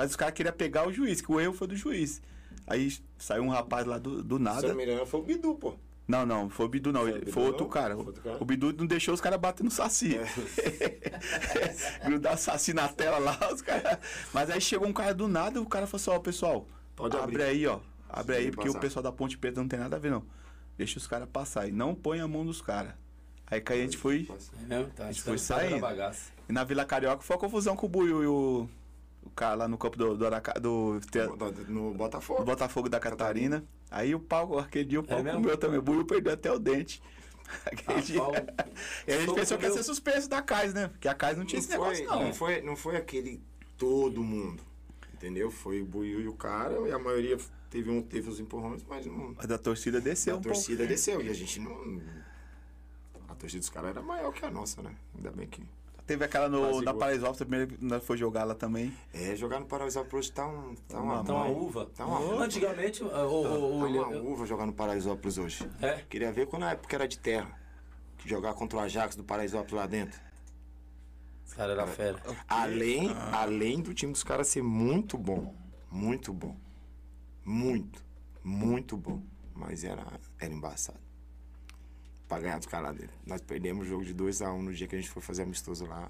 Mas 0.00 0.12
os 0.12 0.16
caras 0.16 0.32
queriam 0.32 0.54
pegar 0.54 0.88
o 0.88 0.92
juiz, 0.92 1.20
que 1.20 1.30
o 1.30 1.38
erro 1.38 1.52
foi 1.52 1.66
do 1.68 1.76
juiz. 1.76 2.22
Aí 2.66 2.90
saiu 3.18 3.42
um 3.42 3.50
rapaz 3.50 3.84
lá 3.86 3.98
do, 3.98 4.22
do 4.22 4.36
Se 4.36 4.40
eu 4.40 4.44
nada. 4.44 4.68
não 4.68 4.74
me 4.74 4.84
engano, 4.84 5.04
foi 5.04 5.20
o 5.20 5.22
Bidu, 5.22 5.54
pô. 5.56 5.74
Não, 6.08 6.24
não, 6.24 6.48
foi 6.48 6.64
o 6.64 6.68
Bidu 6.70 6.90
não. 6.90 7.02
Foi 7.02 7.18
Bidu, 7.18 7.32
foi 7.32 7.42
outro 7.42 7.64
não? 7.64 7.70
cara. 7.70 7.94
Foi 7.94 8.06
outro 8.06 8.22
cara? 8.22 8.36
O 8.40 8.44
Bidu 8.46 8.72
não 8.72 8.86
deixou 8.86 9.12
os 9.12 9.20
caras 9.20 9.38
bater 9.38 9.62
no 9.62 9.70
saci. 9.70 10.16
Grudar 12.02 12.32
o 12.32 12.38
saci 12.38 12.72
na 12.72 12.88
tela 12.88 13.18
lá, 13.18 13.38
os 13.52 13.60
caras. 13.60 13.98
Mas 14.32 14.48
aí 14.48 14.58
chegou 14.58 14.88
um 14.88 14.92
cara 14.92 15.12
do 15.12 15.28
nada, 15.28 15.60
o 15.60 15.66
cara 15.66 15.86
falou 15.86 16.00
assim, 16.00 16.10
ó, 16.10 16.18
pessoal, 16.18 16.66
Pode 16.96 17.14
abre 17.18 17.34
abrir. 17.36 17.42
aí, 17.44 17.66
ó. 17.66 17.78
Abre 18.08 18.36
aí, 18.36 18.42
Deixa 18.44 18.54
porque 18.56 18.68
passar. 18.68 18.78
o 18.78 18.80
pessoal 18.80 19.02
da 19.02 19.12
Ponte 19.12 19.36
Preta 19.36 19.60
não 19.60 19.68
tem 19.68 19.78
nada 19.78 19.96
a 19.96 19.98
ver, 19.98 20.10
não. 20.10 20.24
Deixa 20.78 20.96
os 20.98 21.06
caras 21.06 21.28
passar. 21.30 21.68
E 21.68 21.72
não 21.72 21.94
põe 21.94 22.20
a 22.20 22.26
mão 22.26 22.42
nos 22.42 22.62
caras. 22.62 22.94
Aí 23.46 23.60
que 23.60 23.70
a 23.70 23.76
gente 23.76 23.98
foi. 23.98 24.26
É 24.62 24.66
mesmo? 24.66 24.90
Tá, 24.94 25.08
A 25.08 25.12
gente 25.12 25.22
foi 25.22 25.36
saindo. 25.36 25.78
bagaça. 25.78 26.30
E 26.48 26.52
na 26.52 26.64
Vila 26.64 26.86
Carioca 26.86 27.22
foi 27.22 27.36
a 27.36 27.38
confusão 27.38 27.76
com 27.76 27.84
o 27.86 27.88
Buiu 27.88 28.22
e 28.22 28.26
o. 28.26 28.68
O 29.40 29.42
cara 29.42 29.54
lá 29.54 29.66
no 29.66 29.78
campo 29.78 29.96
do, 29.96 30.14
do, 30.18 30.26
Araca- 30.26 30.60
do, 30.60 31.00
No 31.66 31.92
do 31.92 31.96
Botafogo. 31.96 32.44
Botafogo 32.44 32.88
da 32.90 33.00
Catarina. 33.00 33.64
Aí 33.90 34.14
o 34.14 34.20
pau, 34.20 34.58
aquele 34.58 34.84
dia 34.84 35.00
o 35.00 35.02
pau 35.02 35.18
É 35.26 35.32
comeu 35.32 35.56
também. 35.56 35.78
O 35.78 35.82
Buiu 35.82 36.04
perdeu 36.04 36.34
até 36.34 36.52
o 36.52 36.58
dente. 36.58 37.02
Aquele 37.64 38.02
dia. 38.02 38.20
pau- 38.20 38.32
E 39.08 39.12
a 39.14 39.18
gente 39.18 39.34
pensou 39.34 39.56
que 39.56 39.64
ia 39.64 39.72
ser 39.72 39.82
suspenso 39.82 40.28
da 40.28 40.42
CAIS, 40.42 40.74
né? 40.74 40.88
Porque 40.88 41.08
a 41.08 41.14
CAIS 41.14 41.38
não 41.38 41.46
tinha 41.46 41.58
Não 41.58 41.66
esse 41.66 41.74
foi, 41.74 41.84
negócio, 41.94 42.04
não. 42.06 42.26
não, 42.26 42.34
foi, 42.34 42.60
não 42.60 42.76
foi 42.76 42.96
aquele 42.96 43.42
todo 43.78 44.22
mundo. 44.22 44.62
Entendeu? 45.14 45.50
Foi 45.50 45.80
o 45.80 45.86
Buiu 45.86 46.20
e 46.20 46.28
o 46.28 46.34
cara, 46.34 46.78
e 46.86 46.92
a 46.92 46.98
maioria 46.98 47.38
teve, 47.70 47.90
um, 47.90 48.02
teve 48.02 48.28
os 48.28 48.38
empurrões, 48.40 48.84
mas 48.86 49.06
não. 49.06 49.34
Mas 49.38 49.50
a 49.50 49.56
torcida 49.56 50.02
desceu 50.02 50.34
a 50.34 50.38
um 50.38 50.42
torcida 50.42 50.86
desceu. 50.86 51.22
E 51.22 51.30
a 51.30 51.32
gente 51.34 51.58
não. 51.60 51.98
A 53.26 53.34
torcida 53.34 53.60
dos 53.60 53.70
caras 53.70 53.90
era 53.90 54.02
maior 54.02 54.32
que 54.32 54.44
a 54.44 54.50
nossa, 54.50 54.82
né? 54.82 54.94
Ainda 55.16 55.30
bem 55.30 55.46
que. 55.46 55.62
Teve 56.10 56.24
aquela 56.24 56.48
no, 56.48 56.82
na. 56.82 56.92
Paraisópolis, 56.92 57.40
a 57.40 57.44
primeira 57.44 57.66
que 57.68 57.84
nós 57.84 58.02
foi 58.04 58.16
jogar 58.16 58.42
lá 58.42 58.52
também. 58.52 58.92
É, 59.14 59.36
jogar 59.36 59.60
no 59.60 59.66
Paraíso 59.66 60.04
hoje 60.12 60.32
tá, 60.32 60.44
um, 60.44 60.74
tá 60.88 61.00
uma, 61.00 61.22
Tá 61.22 61.32
uma 61.34 61.46
uva. 61.46 61.86
Tá 61.94 62.04
uma 62.04 62.18
uva. 62.18 62.44
Antigamente, 62.46 63.04
ô, 63.04 63.06
ô, 63.06 63.42
Tá 63.44 63.84
William, 63.84 64.06
uma 64.08 64.12
eu- 64.16 64.26
uva 64.26 64.44
jogar 64.44 64.66
no 64.66 64.72
Paraisópolis 64.72 65.38
hoje. 65.38 65.70
É? 65.80 66.02
Queria 66.10 66.32
ver 66.32 66.48
quando 66.48 66.62
na 66.62 66.72
época 66.72 66.96
era 66.96 67.06
de 67.06 67.16
terra. 67.16 67.56
Que 68.18 68.28
jogar 68.28 68.54
contra 68.54 68.78
o 68.78 68.80
Ajax 68.82 69.14
do 69.14 69.22
Paraisópolis 69.22 69.72
lá 69.74 69.86
dentro. 69.86 70.20
Os 71.46 71.54
caras 71.54 71.78
eram 71.78 71.86
fera. 71.86 72.20
Além, 72.48 73.08
além 73.30 73.80
do 73.80 73.94
time 73.94 74.10
dos 74.12 74.24
caras 74.24 74.48
ser 74.48 74.64
muito 74.64 75.16
bom. 75.16 75.54
Muito 75.88 76.32
bom. 76.32 76.56
Muito. 77.44 78.04
Muito 78.42 78.96
bom. 78.96 79.22
Mas 79.54 79.84
era, 79.84 80.04
era 80.40 80.52
embaçado. 80.52 80.98
Pra 82.30 82.38
ganhar 82.38 82.58
dos 82.58 82.66
caras 82.68 82.96
dentro. 82.96 83.10
Nós 83.26 83.40
perdemos 83.40 83.84
o 83.84 83.90
jogo 83.90 84.04
de 84.04 84.14
2x1 84.14 84.62
no 84.62 84.72
dia 84.72 84.86
que 84.86 84.94
a 84.94 84.98
gente 85.00 85.10
foi 85.10 85.20
fazer 85.20 85.42
amistoso 85.42 85.84
lá. 85.84 86.08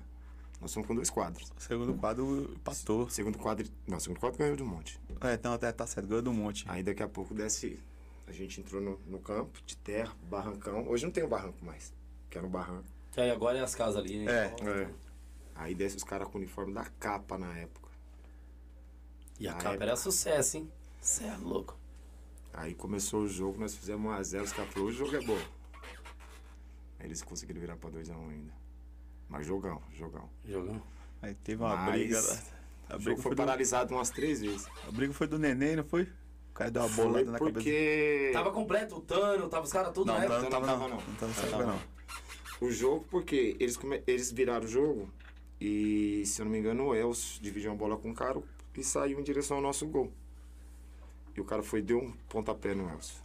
Nós 0.60 0.74
fomos 0.74 0.86
com 0.86 0.94
dois 0.94 1.08
quadros. 1.08 1.50
O 1.56 1.62
segundo 1.62 1.94
quadro 1.94 2.52
empatou. 2.52 3.08
Segundo 3.08 3.38
quadro. 3.38 3.66
Não, 3.86 3.98
segundo 3.98 4.20
quadro 4.20 4.38
ganhou 4.38 4.54
do 4.54 4.66
monte. 4.66 5.00
É, 5.22 5.32
então 5.32 5.54
até 5.54 5.72
tá 5.72 5.86
certo, 5.86 6.06
ganhou 6.06 6.20
do 6.20 6.30
monte. 6.30 6.66
Aí 6.68 6.82
daqui 6.82 7.02
a 7.02 7.08
pouco 7.08 7.32
desce. 7.32 7.80
A 8.26 8.32
gente 8.32 8.60
entrou 8.60 8.82
no, 8.82 9.00
no 9.06 9.18
campo 9.18 9.58
de 9.64 9.74
terra, 9.78 10.14
barrancão. 10.28 10.86
Hoje 10.86 11.06
não 11.06 11.10
tem 11.10 11.24
o 11.24 11.28
barranco 11.28 11.64
mais. 11.64 11.90
Que 12.28 12.36
era 12.36 12.46
um 12.46 12.50
barranco. 12.50 12.84
Que 13.12 13.22
aí 13.22 13.30
agora 13.30 13.56
é 13.56 13.62
as 13.62 13.74
casas 13.74 13.96
ali, 13.96 14.22
né? 14.22 14.30
É. 14.30 14.82
É. 14.82 14.90
Aí 15.54 15.74
desce 15.74 15.96
os 15.96 16.04
caras 16.04 16.28
com 16.28 16.36
o 16.36 16.40
uniforme 16.42 16.74
da 16.74 16.84
capa 16.84 17.38
na 17.38 17.56
época. 17.56 17.88
E 19.38 19.48
a 19.48 19.52
Na 19.52 19.56
capa 19.56 19.70
época. 19.70 19.84
era 19.84 19.96
sucesso, 19.96 20.58
hein? 20.58 20.70
Cê 21.00 21.24
é 21.24 21.36
louco. 21.38 21.78
Aí 22.52 22.74
começou 22.74 23.22
o 23.22 23.28
jogo, 23.28 23.58
nós 23.58 23.74
fizemos 23.74 24.12
1x0, 24.12 24.42
os 24.42 24.52
caras 24.52 24.70
falaram, 24.70 24.90
o 24.90 24.92
jogo 24.92 25.16
é 25.16 25.20
bom. 25.22 25.38
Eles 27.00 27.22
conseguiram 27.22 27.60
virar 27.60 27.76
pra 27.76 27.90
2x1 27.90 28.30
ainda. 28.30 28.52
Mas 29.28 29.46
jogão, 29.46 29.80
jogão. 29.92 30.28
Jogão. 30.44 30.82
Aí 31.22 31.34
teve 31.34 31.62
uma 31.62 31.76
Mas 31.76 31.92
briga 31.92 32.20
lá. 32.20 32.28
A 32.90 32.94
O 32.96 32.98
briga, 32.98 33.10
jogo 33.10 33.16
foi 33.16 33.22
foi 33.22 33.30
do, 33.32 33.36
paralisado 33.36 33.94
umas 33.94 34.10
três 34.10 34.40
vezes. 34.40 34.66
a 34.86 34.90
briga 34.90 35.12
foi 35.12 35.26
do 35.26 35.38
neném, 35.38 35.76
não 35.76 35.84
foi? 35.84 36.02
O 36.50 36.52
cara 36.54 36.70
deu 36.70 36.82
uma 36.82 36.88
Foi 36.88 37.04
bolada 37.04 37.30
na 37.30 37.38
cabeça. 37.38 37.52
porque... 37.54 38.30
Tava 38.32 38.50
completo, 38.52 38.96
o 38.96 39.00
Tano, 39.00 39.48
tava 39.48 39.64
os 39.64 39.72
caras 39.72 39.92
tudo 39.94 40.08
Não, 40.08 40.14
na 40.14 40.20
não, 40.20 40.26
época. 40.26 40.42
não 40.42 40.50
tava 40.50 40.66
tava, 40.66 40.88
não. 40.88 40.88
não. 40.88 41.06
Não 41.06 41.14
tava 41.14 41.26
nessa 41.28 41.46
época, 41.46 41.66
não. 41.66 41.80
O 42.60 42.70
jogo, 42.70 43.06
porque 43.10 43.56
eles, 43.58 43.76
come- 43.76 44.02
eles 44.06 44.30
viraram 44.32 44.64
o 44.66 44.68
jogo 44.68 45.08
e, 45.60 46.22
se 46.26 46.42
eu 46.42 46.44
não 46.44 46.52
me 46.52 46.58
engano, 46.58 46.86
o 46.88 46.94
Elcio 46.94 47.40
dividiu 47.40 47.70
uma 47.70 47.76
bola 47.76 47.96
com 47.96 48.10
o 48.10 48.14
cara 48.14 48.42
e 48.76 48.84
saiu 48.84 49.18
em 49.18 49.22
direção 49.22 49.58
ao 49.58 49.62
nosso 49.62 49.86
gol. 49.86 50.12
E 51.36 51.40
o 51.40 51.44
cara 51.44 51.62
foi 51.62 51.80
deu 51.80 51.98
um 51.98 52.12
pontapé 52.28 52.74
no 52.74 52.90
Elcio. 52.90 53.16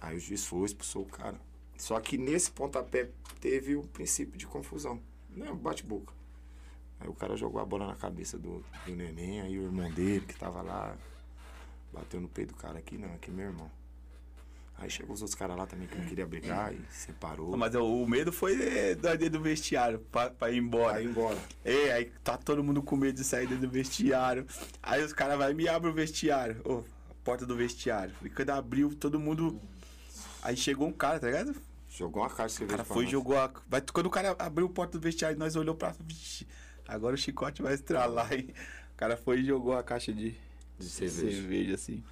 Aí 0.00 0.16
o 0.16 0.20
juiz 0.20 0.44
foi, 0.44 0.66
expulsou 0.66 1.02
o 1.02 1.06
cara. 1.06 1.40
Só 1.78 1.98
que 2.00 2.18
nesse 2.18 2.50
pontapé 2.50 3.08
teve 3.40 3.76
o 3.76 3.82
princípio 3.84 4.36
de 4.36 4.46
confusão. 4.46 5.00
Né? 5.30 5.50
Bate-boca. 5.52 6.12
Aí 7.00 7.08
o 7.08 7.14
cara 7.14 7.36
jogou 7.36 7.60
a 7.60 7.64
bola 7.64 7.86
na 7.86 7.94
cabeça 7.94 8.36
do, 8.36 8.64
do 8.84 8.96
neném, 8.96 9.40
aí 9.40 9.56
o 9.56 9.62
irmão 9.62 9.90
dele 9.92 10.26
que 10.26 10.36
tava 10.36 10.60
lá 10.60 10.96
bateu 11.92 12.20
no 12.20 12.28
peito 12.28 12.52
do 12.52 12.58
cara 12.58 12.78
aqui, 12.78 12.98
não, 12.98 13.14
aqui 13.14 13.30
é 13.30 13.34
meu 13.34 13.46
irmão. 13.46 13.70
Aí 14.76 14.88
chegou 14.88 15.14
os 15.14 15.22
outros 15.22 15.36
caras 15.36 15.56
lá 15.56 15.66
também 15.66 15.88
que 15.88 15.98
não 15.98 16.04
queria 16.06 16.24
brigar 16.24 16.72
e 16.72 16.80
separou. 16.90 17.56
Mas 17.56 17.74
o, 17.74 18.06
medo 18.06 18.32
foi 18.32 18.54
é, 18.62 18.94
do 18.94 19.40
vestiário 19.40 19.98
pra, 20.12 20.30
pra 20.30 20.50
ir 20.52 20.58
embora. 20.58 20.98
Aí 20.98 21.04
embora. 21.04 21.36
É, 21.64 21.92
aí 21.92 22.12
tá 22.22 22.36
todo 22.36 22.62
mundo 22.62 22.80
com 22.80 22.96
medo 22.96 23.16
de 23.16 23.24
sair 23.24 23.48
dentro 23.48 23.66
do 23.66 23.72
vestiário. 23.72 24.46
Aí 24.80 25.02
os 25.02 25.12
caras 25.12 25.36
vai 25.36 25.50
e 25.50 25.54
me 25.54 25.68
abrem 25.68 25.90
o 25.90 25.94
vestiário. 25.94 26.60
Ô, 26.64 26.84
a 27.10 27.14
porta 27.24 27.44
do 27.44 27.56
vestiário. 27.56 28.14
E 28.22 28.30
quando 28.30 28.50
abriu, 28.50 28.94
todo 28.94 29.18
mundo. 29.18 29.60
Aí 30.42 30.56
chegou 30.56 30.86
um 30.86 30.92
cara, 30.92 31.18
tá 31.18 31.26
ligado? 31.26 31.56
Jogou 31.98 32.22
uma 32.22 32.30
caixa 32.30 32.48
de 32.48 32.54
O 32.54 32.58
cerveja 32.58 32.76
cara 32.76 32.84
pra 32.84 32.94
foi 32.94 33.02
e 33.02 33.06
nós. 33.06 33.12
jogou 33.12 33.36
a. 33.38 33.50
Vai, 33.68 33.80
quando 33.80 34.06
o 34.06 34.10
cara 34.10 34.36
abriu 34.38 34.66
a 34.66 34.70
porta 34.70 34.98
do 34.98 35.02
vestiário, 35.02 35.36
nós 35.38 35.56
olhou 35.56 35.74
pra. 35.74 35.94
Vixe, 36.00 36.46
agora 36.86 37.14
o 37.14 37.18
chicote 37.18 37.60
vai 37.62 37.74
estralar, 37.74 38.32
hein? 38.32 38.54
O 38.94 38.96
cara 38.96 39.16
foi 39.16 39.40
e 39.40 39.44
jogou 39.44 39.76
a 39.76 39.82
caixa 39.82 40.12
de, 40.12 40.36
De 40.78 40.88
cerveja. 40.88 41.36
cerveja, 41.36 41.74
assim. 41.74 42.02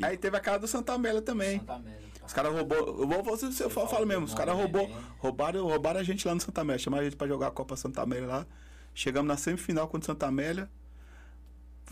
Aí 0.00 0.16
teve 0.16 0.36
aquela 0.36 0.56
do 0.58 0.66
Santa 0.66 0.92
Amélia 0.94 1.20
também. 1.20 1.58
Santa 1.58 1.74
Amélia. 1.74 2.08
Os 2.26 2.32
caras 2.32 2.52
roubou. 2.52 2.76
Eu 2.78 3.06
vou, 3.08 3.36
eu 3.60 3.70
falo, 3.70 4.06
mesmo, 4.06 4.24
os 4.24 4.34
caras 4.34 4.54
roubou, 4.54 4.88
roubaram, 5.18 5.64
roubaram 5.66 5.98
a 6.00 6.02
gente 6.02 6.26
lá 6.26 6.34
no 6.34 6.40
Santa 6.40 6.60
Amélia. 6.60 6.78
Chamaram 6.78 7.02
a 7.02 7.04
gente 7.04 7.16
pra 7.16 7.26
jogar 7.26 7.48
a 7.48 7.50
Copa 7.50 7.76
Santa 7.76 8.02
Amélia 8.02 8.26
lá. 8.26 8.46
Chegamos 8.94 9.28
na 9.28 9.36
semifinal 9.36 9.88
contra 9.88 10.10
o 10.10 10.14
Santa 10.14 10.26
Amélia. 10.26 10.70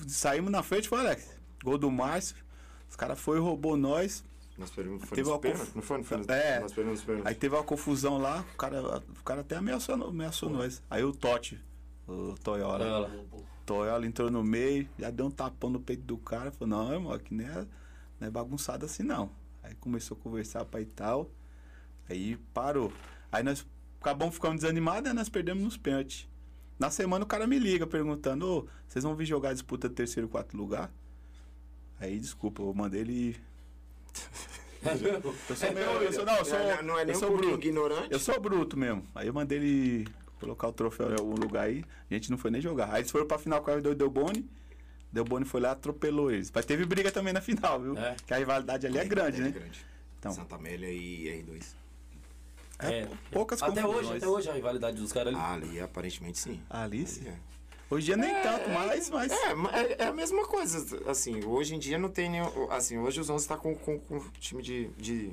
Saímos 0.08 0.50
na 0.50 0.62
frente, 0.62 0.88
foi 0.88 1.00
Alex. 1.00 1.36
Gol 1.64 1.78
do 1.78 1.90
Márcio. 1.90 2.36
Os 2.88 2.96
caras 2.96 3.18
foi 3.18 3.38
e 3.38 3.40
roubou 3.40 3.76
nós. 3.76 4.22
Nós 4.58 4.70
perdemos, 4.70 5.02
foi 5.04 5.16
Teve 5.16 5.22
nos 5.22 5.28
uma 5.32 5.38
pênaltis, 5.38 5.66
conf- 5.68 5.76
não 5.76 5.82
foi? 5.82 5.96
Não 5.98 6.04
foi 6.04 6.16
nos, 6.18 6.28
É. 6.28 6.60
Nós 6.60 6.72
perdemos 6.72 6.98
nos 7.00 7.06
pênaltis. 7.06 7.26
Aí 7.28 7.34
teve 7.34 7.54
uma 7.54 7.62
confusão 7.64 8.16
lá, 8.18 8.44
o 8.54 8.56
cara, 8.56 8.98
o 8.98 9.22
cara 9.24 9.40
até 9.42 9.56
ameaçou, 9.56 9.94
ameaçou 9.94 10.48
nós. 10.48 10.82
Aí 10.88 11.04
o 11.04 11.12
Totti, 11.12 11.60
o 12.08 12.34
Toyola. 12.42 13.00
Lá. 13.00 13.10
Toyola 13.66 14.06
entrou 14.06 14.30
no 14.30 14.42
meio, 14.44 14.88
já 14.98 15.10
deu 15.10 15.26
um 15.26 15.30
tapão 15.30 15.68
no 15.70 15.80
peito 15.80 16.04
do 16.04 16.16
cara. 16.16 16.50
Falou, 16.52 16.68
não, 16.68 16.92
irmão, 16.92 17.12
aqui 17.12 17.34
não 17.34 17.44
é, 17.44 17.66
não 18.20 18.28
é 18.28 18.30
bagunçado 18.30 18.86
assim 18.86 19.02
não. 19.02 19.30
Aí 19.62 19.74
começou 19.74 20.16
a 20.16 20.20
conversar 20.20 20.64
pra 20.64 20.80
e 20.80 20.86
tal. 20.86 21.28
Aí 22.08 22.36
parou. 22.54 22.92
Aí 23.32 23.42
nós 23.42 23.66
acabamos 24.00 24.36
ficando 24.36 24.54
desanimados, 24.54 25.02
né? 25.02 25.12
Nós 25.12 25.28
perdemos 25.28 25.62
nos 25.64 25.76
pênaltis. 25.76 26.28
Na 26.78 26.90
semana 26.90 27.24
o 27.24 27.26
cara 27.28 27.46
me 27.46 27.58
liga 27.58 27.86
perguntando, 27.86 28.46
ô, 28.46 28.68
vocês 28.86 29.02
vão 29.02 29.16
vir 29.16 29.26
jogar 29.26 29.48
a 29.50 29.52
disputa 29.52 29.90
terceiro 29.90 30.28
e 30.28 30.30
quarto 30.30 30.56
lugar? 30.56 30.92
Aí, 31.98 32.18
desculpa, 32.20 32.62
eu 32.62 32.72
mandei 32.74 33.00
ele. 33.00 33.36
Eu 34.82 35.56
sou 35.56 35.72
meio. 35.72 35.86
Eu 35.86 36.12
sou, 36.12 36.24
não, 36.24 36.36
eu 36.36 36.44
sou, 36.44 36.58
não, 36.58 36.82
não 36.82 36.98
é 36.98 37.04
nem 37.04 37.14
eu 37.14 37.20
sou 37.20 37.36
bruto. 37.36 37.54
ignorante. 37.54 38.08
Eu 38.10 38.18
sou 38.18 38.40
bruto 38.40 38.76
mesmo. 38.76 39.04
Aí 39.14 39.26
eu 39.26 39.34
mandei 39.34 39.58
ele 39.58 40.08
colocar 40.38 40.68
o 40.68 40.72
troféu 40.72 41.10
em 41.10 41.18
algum 41.18 41.34
lugar 41.34 41.64
aí. 41.64 41.84
A 42.10 42.14
gente 42.14 42.30
não 42.30 42.38
foi 42.38 42.50
nem 42.50 42.60
jogar. 42.60 42.92
Aí 42.92 43.00
eles 43.00 43.10
foram 43.10 43.26
pra 43.26 43.38
final 43.38 43.62
com 43.62 43.72
o 43.72 43.94
Delboni. 43.94 44.48
Delboni 45.12 45.44
foi 45.44 45.60
lá 45.60 45.72
atropelou 45.72 46.30
eles. 46.30 46.50
Mas 46.54 46.64
teve 46.66 46.84
briga 46.84 47.10
também 47.10 47.32
na 47.32 47.40
final, 47.40 47.80
viu? 47.80 47.98
É. 47.98 48.16
Que 48.26 48.34
a 48.34 48.36
rivalidade 48.36 48.86
ali 48.86 48.98
é 48.98 49.04
grande, 49.04 49.40
né? 49.40 49.50
grande. 49.50 49.84
Então. 50.18 50.32
Santa 50.32 50.56
Amélia 50.56 50.90
e 50.90 51.42
R2. 51.42 51.74
É. 52.78 53.08
Poucas 53.30 53.62
Até 53.62 53.86
hoje, 53.86 54.16
até 54.16 54.28
hoje 54.28 54.50
a 54.50 54.52
rivalidade 54.52 54.98
dos 54.98 55.12
caras 55.12 55.34
ali. 55.34 55.42
Ah, 55.42 55.54
ali 55.54 55.80
aparentemente 55.80 56.38
sim. 56.38 56.60
Ali 56.68 57.06
sim. 57.06 57.26
é. 57.26 57.34
Hoje 57.88 58.12
em 58.12 58.16
dia 58.16 58.16
nem 58.16 58.42
tanto 58.42 58.68
mais, 58.70 59.08
mas. 59.10 59.30
É, 59.30 59.52
é, 59.72 60.02
é 60.02 60.06
a 60.06 60.12
mesma 60.12 60.44
coisa, 60.46 61.08
assim, 61.08 61.44
hoje 61.44 61.74
em 61.74 61.78
dia 61.78 61.96
não 61.96 62.08
tem 62.08 62.28
nenhum, 62.28 62.70
assim, 62.70 62.98
hoje 62.98 63.20
os 63.20 63.30
11 63.30 63.46
tá 63.46 63.56
com, 63.56 63.74
com, 63.76 63.98
com 64.00 64.18
time 64.40 64.60
de, 64.60 64.88
de, 64.96 65.32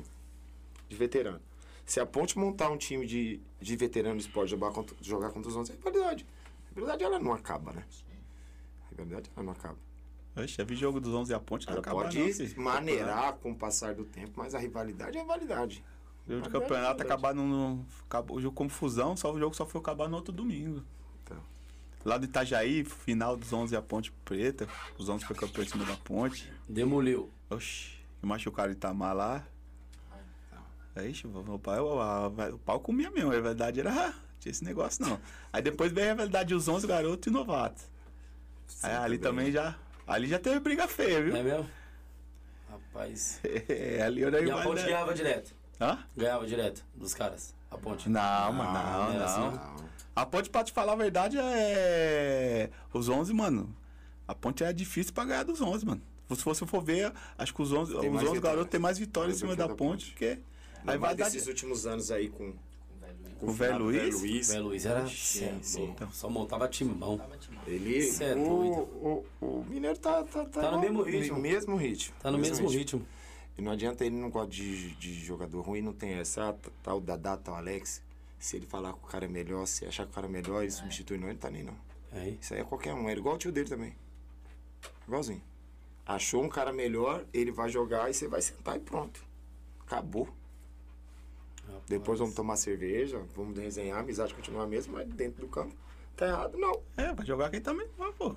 de 0.88 0.96
veterano. 0.96 1.42
Se 1.86 2.00
a 2.00 2.06
Ponte 2.06 2.38
montar 2.38 2.70
um 2.70 2.78
time 2.78 3.06
de, 3.06 3.42
de 3.60 3.76
veterano 3.76 4.18
de 4.18 4.26
esporte, 4.26 4.52
jogar 4.52 4.72
contra, 4.72 4.96
jogar 5.02 5.32
contra 5.32 5.50
os 5.50 5.56
11, 5.56 5.72
é 5.72 5.76
rivalidade. 5.76 6.26
A 6.66 6.70
rivalidade, 6.70 7.04
ela 7.04 7.20
não 7.20 7.34
acaba, 7.34 7.74
né? 7.74 7.84
A 8.86 8.90
rivalidade, 8.92 9.32
ela 9.36 9.46
não 9.46 9.52
acaba. 9.52 9.78
Oxe, 10.36 10.56
já 10.56 10.64
vi 10.64 10.76
jogo 10.76 11.00
dos 11.00 11.14
11 11.14 11.32
e 11.32 11.36
a 11.36 11.40
ponte, 11.40 11.66
não 11.66 11.74
Ela 11.74 11.82
acaba 11.82 12.04
pode 12.04 12.20
não, 12.20 12.64
maneirar 12.64 13.34
com 13.38 13.52
o 13.52 13.56
passar 13.56 13.94
do 13.94 14.04
tempo, 14.04 14.32
mas 14.36 14.56
a 14.56 14.60
rivalidade 14.60 15.18
é 15.18 15.22
rivalidade. 15.22 15.84
O 16.28 16.32
jogo 16.32 16.42
de 16.44 16.48
é 16.48 16.52
campeonato 16.52 17.02
acabar 17.02 17.34
no. 17.34 17.46
no 17.46 17.86
acabou, 18.06 18.38
o 18.38 18.42
jogo 18.42 18.56
confusão, 18.56 19.18
só 19.18 19.32
o 19.32 19.40
jogo 19.40 19.56
só 19.56 19.66
foi 19.66 19.82
acabar 19.82 20.08
no 20.08 20.16
outro 20.16 20.34
domingo. 20.34 20.84
Lá 22.06 22.18
do 22.18 22.26
Itajaí, 22.26 22.84
final 22.84 23.38
dos 23.38 23.52
11 23.54 23.74
e 23.74 23.78
a 23.78 23.82
Ponte 23.82 24.12
Preta. 24.26 24.68
Os 24.98 25.08
11 25.08 25.26
foi 25.26 25.36
campeão 25.36 25.64
em 25.64 25.68
cima 25.70 25.86
da 25.86 25.96
ponte. 25.96 26.52
Demoliu. 26.68 27.32
Oxi, 27.50 27.92
machucaram 28.22 28.70
o 28.70 28.74
Itamar 28.74 29.16
lá. 29.16 29.44
Ixi, 30.96 31.26
o 31.26 31.60
pai, 31.60 31.80
o, 31.80 32.00
a- 32.00 32.28
o 32.28 32.60
pau 32.60 32.80
comia 32.80 33.10
mesmo. 33.10 33.32
A 33.32 33.40
verdade 33.40 33.80
era. 33.80 34.14
Tinha 34.40 34.52
esse 34.52 34.64
negócio 34.64 35.04
não. 35.06 35.20
Aí 35.52 35.62
depois 35.62 35.92
veio 35.92 36.12
a 36.12 36.16
verdade 36.16 36.54
os 36.54 36.68
11 36.68 36.86
garotos 36.86 37.28
e 37.28 37.30
novatos. 37.32 37.84
Aí 38.84 38.94
ali 38.96 39.18
também 39.18 39.52
já. 39.52 39.76
Ali 40.06 40.28
já 40.28 40.38
teve 40.38 40.60
briga 40.60 40.88
feia, 40.88 41.22
viu? 41.24 41.32
Não 41.34 41.40
é 41.40 41.44
mesmo? 41.44 41.70
Rapaz. 42.70 43.40
É, 43.70 44.02
ali 44.04 44.24
era 44.24 44.42
E 44.44 44.52
a 44.52 44.62
ponte 44.62 44.84
ganhava 44.84 45.14
direto. 45.14 45.56
Hã? 45.80 45.98
Ganhava 46.16 46.46
direto 46.46 46.84
dos 46.94 47.14
caras. 47.14 47.56
A 47.72 47.78
ponte. 47.78 48.08
Não, 48.10 48.54
mano, 48.54 48.74
não, 48.74 49.04
não 49.06 49.14
era 49.14 49.26
assim, 49.26 49.40
não. 49.40 49.52
não. 49.52 49.76
A 50.16 50.26
ponte, 50.26 50.50
pra 50.50 50.64
te 50.64 50.72
falar 50.72 50.94
a 50.94 50.96
verdade, 50.96 51.38
é. 51.40 52.70
Os 52.94 53.10
11, 53.10 53.34
mano. 53.34 53.76
A 54.28 54.36
ponte 54.36 54.64
é 54.64 54.72
difícil 54.72 55.14
pra 55.14 55.26
ganhar 55.26 55.44
dos 55.44 55.62
11, 55.62 55.86
mano. 55.86 56.02
Se 56.36 56.44
você 56.44 56.66
for 56.66 56.82
ver, 56.84 57.12
acho 57.38 57.54
que 57.54 57.62
os 57.62 57.72
11, 57.72 57.92
Tem 57.92 58.10
os 58.10 58.16
mais 58.16 58.16
11 58.16 58.20
vitórias. 58.22 58.42
garotos 58.42 58.72
têm 58.72 58.80
mais 58.80 58.98
vitórias 58.98 59.36
em 59.36 59.40
cima 59.40 59.52
que 59.52 59.58
da 59.58 59.68
ponte, 59.68 59.78
Ponte. 59.78 60.06
porque. 60.12 60.26
A 60.26 60.30
Ainda 60.30 60.40
mais 60.86 60.96
rivalidade. 61.00 61.32
desses 61.32 61.48
últimos 61.48 61.86
anos 61.86 62.12
aí 62.12 62.30
com, 62.30 62.54
O 63.42 63.52
velho 63.52 63.78
Luiz? 63.80 64.20
Luiz. 64.20 64.48
Velho 64.50 64.64
Luiz 64.66 64.86
era. 64.86 65.08
Sim, 65.08 65.60
sim. 65.62 65.86
louco. 65.88 66.08
Só 66.12 66.30
montava 66.30 66.68
timão. 66.68 67.20
Ele, 67.68 68.02
Cê 68.04 68.26
é 68.26 68.32
o, 68.36 68.44
doido. 68.44 68.82
o, 68.82 69.26
o 69.42 69.66
Mineiro 69.70 69.98
tá, 69.98 70.24
tá, 70.24 70.46
Tá 70.46 70.72
no 70.72 70.80
mesmo 70.80 71.02
ritmo. 71.02 71.36
No 71.38 71.42
mesmo 71.42 71.76
ritmo. 71.76 72.16
Tá 72.20 72.32
no 72.32 72.38
mesmo 72.38 72.68
ritmo. 72.68 73.06
E 73.58 73.62
não 73.62 73.72
adianta 73.72 74.04
ele 74.04 74.16
não 74.16 74.30
gosta 74.32 74.50
de, 74.52 74.92
de 74.96 75.14
jogador 75.24 75.62
ruim, 75.62 75.82
não 75.82 75.94
tem 75.94 76.14
essa. 76.14 76.50
Ah, 76.50 76.56
Tá 76.82 76.94
o 76.94 77.00
Dadá, 77.00 77.38
tá 77.38 77.52
o 77.52 77.56
Alex. 77.56 78.02
Se 78.44 78.58
ele 78.58 78.66
falar 78.66 78.92
que 78.92 79.00
o 79.00 79.08
cara 79.08 79.24
é 79.24 79.28
melhor, 79.30 79.66
se 79.66 79.86
achar 79.86 80.04
que 80.04 80.12
o 80.12 80.14
cara 80.14 80.28
é 80.28 80.30
melhor, 80.30 80.64
ele 80.64 80.70
substitui, 80.70 81.18
não, 81.18 81.30
ele 81.30 81.38
tá 81.38 81.50
nem 81.50 81.64
não. 81.64 81.78
É. 82.12 82.28
Isso 82.28 82.54
aí 82.54 82.60
é 82.60 82.64
qualquer 82.66 82.94
um, 82.94 83.08
era 83.08 83.18
igual 83.18 83.36
o 83.36 83.38
tio 83.38 83.54
dele 83.54 83.70
também. 83.70 83.96
Igualzinho. 85.08 85.42
Achou 86.06 86.44
um 86.44 86.50
cara 86.50 86.74
melhor, 86.74 87.26
ele 87.34 87.54
vai 87.54 87.70
jogar 87.70 88.10
e 88.10 88.14
você 88.14 88.28
vai 88.28 88.42
sentar 88.42 88.76
e 88.76 88.82
pronto. 88.82 89.24
Acabou. 89.80 90.28
Depois 91.88 92.20
vamos 92.20 92.36
tomar 92.36 92.58
cerveja, 92.58 93.26
vamos 93.34 93.58
resenhar, 93.58 94.00
a 94.00 94.02
amizade 94.02 94.34
continua 94.34 94.64
a 94.64 94.68
mesma, 94.68 94.96
mas 94.96 95.08
dentro 95.08 95.40
do 95.40 95.48
campo. 95.48 95.74
Tá 96.18 96.28
errado, 96.28 96.58
não. 96.58 96.84
É, 96.98 97.14
vai 97.14 97.26
jogar 97.26 97.50
quem 97.50 97.62
também 97.62 97.88
vai, 97.98 98.12
pô. 98.12 98.36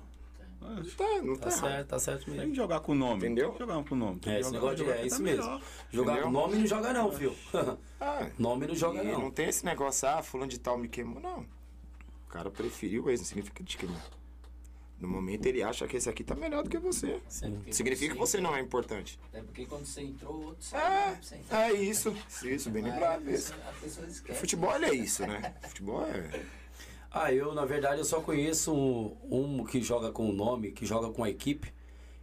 Não 0.59 0.83
tá, 0.83 1.21
não 1.21 1.35
tá, 1.35 1.49
Tá 1.49 1.49
errado. 1.55 1.59
certo, 1.71 1.87
tá 1.87 1.99
certo 1.99 2.25
Tem 2.25 2.33
mesmo. 2.35 2.49
que 2.51 2.55
jogar 2.57 2.79
com 2.81 2.91
o 2.91 2.95
nome. 2.95 3.15
Entendeu? 3.25 3.45
Tem 3.49 3.53
que 3.53 3.59
jogar 3.59 3.83
com 3.83 3.95
o 3.95 3.97
nome. 3.97 4.19
Tem 4.19 4.33
É, 4.33 4.39
esse 4.39 4.49
jogar- 4.49 4.59
negócio 4.59 4.75
de. 4.77 4.81
jogar 4.83 4.93
É 4.93 4.97
quem 4.97 5.07
isso 5.07 5.17
tá 5.17 5.23
mesmo. 5.23 5.43
melhor. 5.43 5.61
Jogar 5.91 6.11
Entendeu? 6.13 6.25
com 6.27 6.31
nome 6.33 6.55
não 6.57 6.67
joga 6.67 6.93
não, 6.93 7.11
filho. 7.11 7.35
Ah, 8.01 8.29
nome 8.37 8.67
não 8.67 8.75
joga 8.75 9.03
não. 9.03 9.19
não 9.21 9.31
tem 9.31 9.47
esse 9.49 9.63
negócio, 9.65 10.07
ah, 10.09 10.21
fulano 10.23 10.49
de 10.49 10.59
tal 10.59 10.77
me 10.77 10.87
queimou, 10.89 11.19
não. 11.21 11.45
O 12.25 12.29
cara 12.29 12.49
preferiu 12.51 13.09
esse, 13.09 13.21
não 13.23 13.27
significa 13.27 13.55
que 13.55 13.63
te 13.63 13.77
queimou. 13.77 13.97
No 14.99 15.07
momento 15.07 15.45
ele 15.45 15.61
acha 15.61 15.87
que 15.87 15.95
esse 15.95 16.09
aqui 16.09 16.23
tá 16.23 16.33
melhor 16.33 16.63
do 16.63 16.69
que 16.71 16.79
você. 16.79 17.21
Sim. 17.29 17.61
Significa 17.71 18.13
que 18.15 18.19
você 18.19 18.41
não 18.41 18.55
é 18.55 18.59
importante. 18.59 19.19
Até 19.29 19.41
porque 19.43 19.63
quando 19.67 19.85
você 19.85 20.01
entrou, 20.01 20.33
o 20.33 20.45
outro 20.47 20.63
saiu 20.65 20.83
né, 20.83 21.19
É, 21.31 21.35
entrar. 21.37 21.69
é 21.69 21.73
isso. 21.73 22.15
Isso, 22.43 22.69
bem 22.71 22.81
lembrado. 22.83 23.29
Isso. 23.29 23.53
Futebol 24.33 24.71
é 24.73 24.91
isso, 24.95 25.25
né? 25.27 25.53
Futebol 25.67 26.03
é. 26.03 26.41
Ah, 27.11 27.33
eu, 27.33 27.53
na 27.53 27.65
verdade, 27.65 27.99
eu 27.99 28.05
só 28.05 28.21
conheço 28.21 28.73
um, 28.73 29.15
um 29.29 29.65
que 29.65 29.81
joga 29.81 30.11
com 30.11 30.29
o 30.29 30.33
nome, 30.33 30.71
que 30.71 30.85
joga 30.85 31.09
com 31.09 31.23
a 31.23 31.29
equipe, 31.29 31.73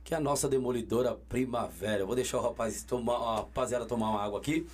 que 0.05 0.13
é 0.13 0.17
a 0.17 0.21
nossa 0.21 0.49
demolidora 0.49 1.15
Primavera. 1.29 2.05
Vou 2.05 2.15
deixar 2.15 2.39
o 2.39 2.43
rapaz 2.43 2.83
tomar, 2.83 3.17
a 3.17 3.37
rapaziada 3.37 3.87
tomar 3.87 4.11
uma 4.11 4.23
água 4.23 4.39
aqui. 4.39 4.67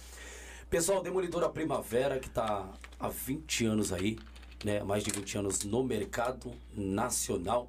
Pessoal, 0.69 1.03
Demolidora 1.03 1.49
Primavera, 1.49 2.21
que 2.21 2.31
tá 2.31 2.69
há 2.99 3.09
20 3.09 3.67
anos 3.67 3.93
aí, 3.93 4.19
né? 4.65 4.83
Mais 4.85 5.03
de 5.03 5.11
20 5.11 5.39
anos 5.39 5.65
no 5.65 5.83
mercado 5.83 6.53
nacional. 6.77 7.69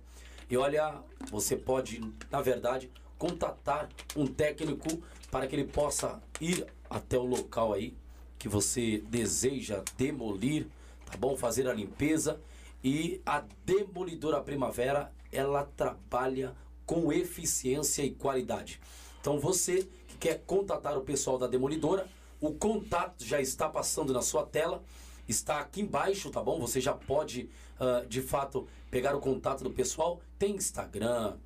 E 0.49 0.55
olha, 0.55 0.95
você 1.31 1.55
pode, 1.55 1.99
na 2.29 2.41
verdade, 2.41 2.91
contatar 3.17 3.89
um 4.15 4.27
técnico 4.27 5.01
para 5.31 5.47
que 5.47 5.55
ele 5.55 5.65
possa 5.65 6.21
ir 6.39 6.65
até 6.89 7.17
o 7.17 7.23
local 7.23 7.73
aí 7.73 7.95
que 8.37 8.49
você 8.49 9.03
deseja 9.09 9.83
demolir, 9.97 10.67
tá 11.11 11.17
bom? 11.17 11.35
Fazer 11.35 11.67
a 11.67 11.73
limpeza. 11.73 12.39
E 12.83 13.21
a 13.25 13.43
Demolidora 13.65 14.41
Primavera, 14.41 15.11
ela 15.31 15.63
trabalha 15.77 16.55
com 16.85 17.11
eficiência 17.11 18.03
e 18.03 18.11
qualidade. 18.11 18.79
Então 19.19 19.39
você 19.39 19.87
que 20.07 20.17
quer 20.17 20.41
contatar 20.45 20.97
o 20.97 21.01
pessoal 21.01 21.37
da 21.37 21.47
Demolidora, 21.47 22.07
o 22.39 22.53
contato 22.53 23.23
já 23.23 23.39
está 23.39 23.69
passando 23.69 24.11
na 24.11 24.21
sua 24.21 24.43
tela, 24.43 24.83
está 25.27 25.59
aqui 25.59 25.81
embaixo, 25.81 26.31
tá 26.31 26.41
bom? 26.41 26.59
Você 26.59 26.81
já 26.81 26.93
pode, 26.93 27.49
uh, 27.79 28.05
de 28.07 28.21
fato, 28.21 28.67
pegar 28.89 29.15
o 29.15 29.19
contato 29.19 29.63
do 29.63 29.69
pessoal. 29.69 30.19
Tem 30.39 30.55
Instagram, 30.55 31.37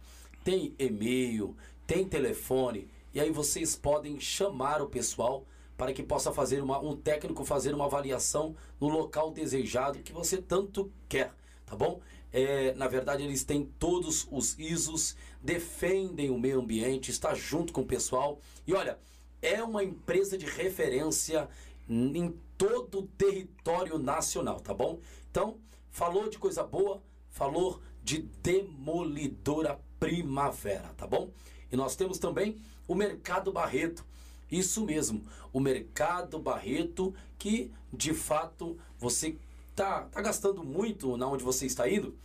tem 0.44 0.74
e-mail, 0.80 1.56
tem 1.86 2.08
telefone, 2.08 2.88
e 3.14 3.20
aí 3.20 3.30
vocês 3.30 3.76
podem 3.76 4.20
chamar 4.20 4.82
o 4.82 4.88
pessoal 4.88 5.46
para 5.78 5.94
que 5.94 6.04
possa 6.04 6.32
fazer 6.32 6.62
uma, 6.62 6.80
um 6.80 6.96
técnico 6.96 7.44
fazer 7.46 7.74
uma 7.74 7.86
avaliação 7.86 8.56
no 8.80 8.88
local 8.88 9.32
desejado 9.32 10.00
que 10.00 10.14
você 10.14 10.38
tanto 10.38 10.92
quer, 11.10 11.34
tá 11.66 11.76
bom? 11.76 12.02
É, 12.32 12.74
na 12.74 12.88
verdade, 12.88 13.24
eles 13.24 13.44
têm 13.44 13.66
todos 13.80 14.28
os 14.30 14.60
ISOs, 14.60 15.16
defendem 15.42 16.30
o 16.30 16.38
meio 16.38 16.60
ambiente, 16.60 17.10
está 17.10 17.34
junto 17.34 17.72
com 17.72 17.82
o 17.82 17.86
pessoal. 17.86 18.40
E 18.68 18.74
olha, 18.74 19.00
é 19.42 19.64
uma 19.64 19.84
empresa 19.84 20.38
de 20.38 20.46
referência 20.46 21.48
em 21.88 22.38
todo 22.58 23.00
o 23.00 23.08
território 23.08 23.98
nacional, 23.98 24.60
tá 24.60 24.74
bom? 24.74 25.00
Então, 25.30 25.58
falou 25.92 26.30
de 26.30 26.38
coisa 26.38 26.64
boa, 26.64 27.02
falou 27.30 27.80
de 28.04 28.20
demolidora 28.20 29.80
primavera, 30.00 30.94
tá 30.98 31.08
bom? 31.08 31.32
E 31.72 31.76
nós 31.76 31.96
temos 31.96 32.18
também 32.18 32.62
o 32.88 32.96
Mercado 32.96 33.52
Barreto. 33.52 34.06
Isso 34.52 34.86
mesmo, 34.86 35.24
o 35.52 35.60
Mercado 35.60 36.40
Barreto 36.40 37.14
que 37.38 37.72
de 37.92 38.14
fato 38.14 38.78
você 38.98 39.38
tá, 39.76 40.04
tá 40.12 40.22
gastando 40.22 40.64
muito 40.64 41.18
na 41.18 41.28
onde 41.28 41.44
você 41.44 41.66
está 41.66 41.90
indo, 41.90 42.16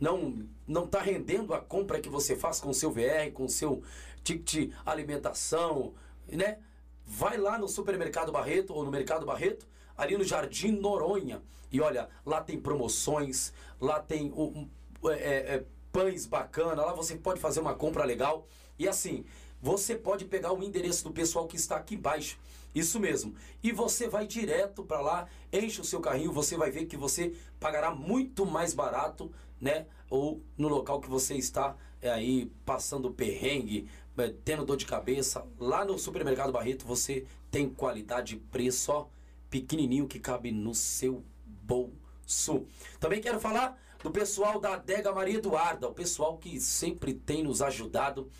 não 0.00 0.46
não 0.66 0.86
tá 0.86 1.00
rendendo 1.00 1.54
a 1.54 1.60
compra 1.60 2.00
que 2.00 2.08
você 2.08 2.36
faz 2.36 2.60
com 2.60 2.70
o 2.70 2.74
seu 2.74 2.90
VR, 2.90 3.30
com 3.32 3.44
o 3.44 3.48
seu 3.48 3.82
ticket 4.22 4.72
alimentação, 4.84 5.94
né? 6.28 6.58
Vai 7.06 7.36
lá 7.36 7.56
no 7.56 7.68
Supermercado 7.68 8.32
Barreto 8.32 8.74
ou 8.74 8.84
no 8.84 8.90
Mercado 8.90 9.24
Barreto, 9.24 9.66
ali 9.96 10.16
no 10.16 10.24
Jardim 10.24 10.72
Noronha. 10.72 11.40
E 11.70 11.80
olha, 11.80 12.08
lá 12.24 12.40
tem 12.40 12.60
promoções, 12.60 13.52
lá 13.80 14.00
tem 14.00 14.32
um, 14.32 14.68
é, 15.04 15.54
é, 15.54 15.64
pães 15.92 16.26
bacana, 16.26 16.84
lá 16.84 16.92
você 16.92 17.16
pode 17.16 17.40
fazer 17.40 17.60
uma 17.60 17.74
compra 17.74 18.04
legal. 18.04 18.46
E 18.78 18.88
assim, 18.88 19.24
você 19.60 19.94
pode 19.94 20.24
pegar 20.24 20.52
o 20.52 20.62
endereço 20.62 21.04
do 21.04 21.12
pessoal 21.12 21.46
que 21.46 21.56
está 21.56 21.76
aqui 21.76 21.94
embaixo. 21.94 22.38
Isso 22.74 23.00
mesmo. 23.00 23.34
E 23.62 23.72
você 23.72 24.06
vai 24.06 24.26
direto 24.26 24.84
para 24.84 25.00
lá, 25.00 25.26
enche 25.52 25.80
o 25.80 25.84
seu 25.84 26.00
carrinho, 26.00 26.30
você 26.30 26.56
vai 26.56 26.70
ver 26.70 26.84
que 26.84 26.96
você 26.96 27.34
pagará 27.58 27.90
muito 27.90 28.44
mais 28.44 28.74
barato, 28.74 29.32
né? 29.58 29.86
Ou 30.10 30.42
no 30.58 30.68
local 30.68 31.00
que 31.00 31.08
você 31.08 31.34
está 31.34 31.74
é, 32.02 32.10
aí 32.10 32.52
passando 32.66 33.10
perrengue, 33.10 33.88
é, 34.18 34.28
tendo 34.44 34.64
dor 34.64 34.76
de 34.76 34.84
cabeça. 34.84 35.46
Lá 35.58 35.84
no 35.84 35.98
supermercado 35.98 36.52
Barreto 36.52 36.86
você 36.86 37.24
tem 37.50 37.68
qualidade 37.68 38.34
e 38.34 38.38
preço, 38.38 38.92
ó, 38.92 39.06
pequenininho 39.48 40.06
que 40.06 40.18
cabe 40.18 40.52
no 40.52 40.74
seu 40.74 41.24
bolso. 41.46 42.66
Também 43.00 43.20
quero 43.20 43.40
falar 43.40 43.80
do 44.02 44.10
pessoal 44.10 44.60
da 44.60 44.74
Adega 44.74 45.12
Maria 45.12 45.38
Eduarda, 45.38 45.88
o 45.88 45.94
pessoal 45.94 46.36
que 46.36 46.60
sempre 46.60 47.14
tem 47.14 47.42
nos 47.42 47.62
ajudado. 47.62 48.30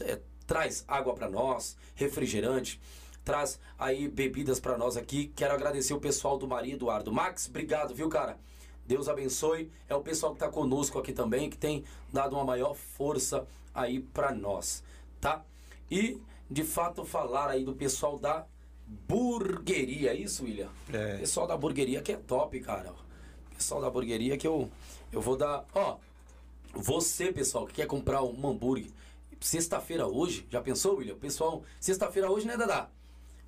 É, 0.00 0.20
traz 0.46 0.84
água 0.88 1.14
para 1.14 1.28
nós, 1.28 1.76
refrigerante 1.94 2.80
traz 3.24 3.60
aí 3.78 4.08
bebidas 4.08 4.58
para 4.58 4.76
nós 4.76 4.96
aqui. 4.96 5.32
Quero 5.36 5.54
agradecer 5.54 5.94
o 5.94 6.00
pessoal 6.00 6.38
do 6.38 6.48
Maria 6.48 6.74
Eduardo. 6.74 7.12
Max, 7.12 7.48
obrigado, 7.48 7.94
viu, 7.94 8.08
cara? 8.08 8.38
Deus 8.86 9.08
abençoe. 9.08 9.70
É 9.88 9.94
o 9.94 10.00
pessoal 10.00 10.32
que 10.32 10.36
está 10.36 10.48
conosco 10.48 10.98
aqui 10.98 11.12
também, 11.12 11.48
que 11.48 11.56
tem 11.56 11.84
dado 12.12 12.34
uma 12.34 12.44
maior 12.44 12.74
força 12.74 13.46
aí 13.74 14.00
para 14.00 14.34
nós, 14.34 14.82
tá? 15.20 15.44
E, 15.90 16.20
de 16.50 16.64
fato, 16.64 17.04
falar 17.04 17.50
aí 17.50 17.64
do 17.64 17.74
pessoal 17.74 18.18
da 18.18 18.44
burgueria, 19.06 20.10
é 20.10 20.16
isso, 20.16 20.44
William? 20.44 20.68
É. 20.92 21.18
Pessoal 21.18 21.46
da 21.46 21.56
burgueria 21.56 22.02
que 22.02 22.12
é 22.12 22.16
top, 22.16 22.58
cara. 22.60 22.92
Pessoal 23.56 23.80
da 23.80 23.90
burgueria 23.90 24.36
que 24.36 24.46
eu, 24.46 24.68
eu 25.12 25.20
vou 25.20 25.36
dar. 25.36 25.64
Ó, 25.72 25.98
você, 26.72 27.32
pessoal, 27.32 27.66
que 27.66 27.74
quer 27.74 27.86
comprar 27.86 28.22
um 28.22 28.48
hambúrguer, 28.48 28.90
sexta-feira 29.40 30.06
hoje, 30.06 30.46
já 30.50 30.60
pensou, 30.60 30.98
William? 30.98 31.16
Pessoal, 31.16 31.64
sexta-feira 31.80 32.30
hoje, 32.30 32.46
né, 32.46 32.56
Dadá? 32.56 32.90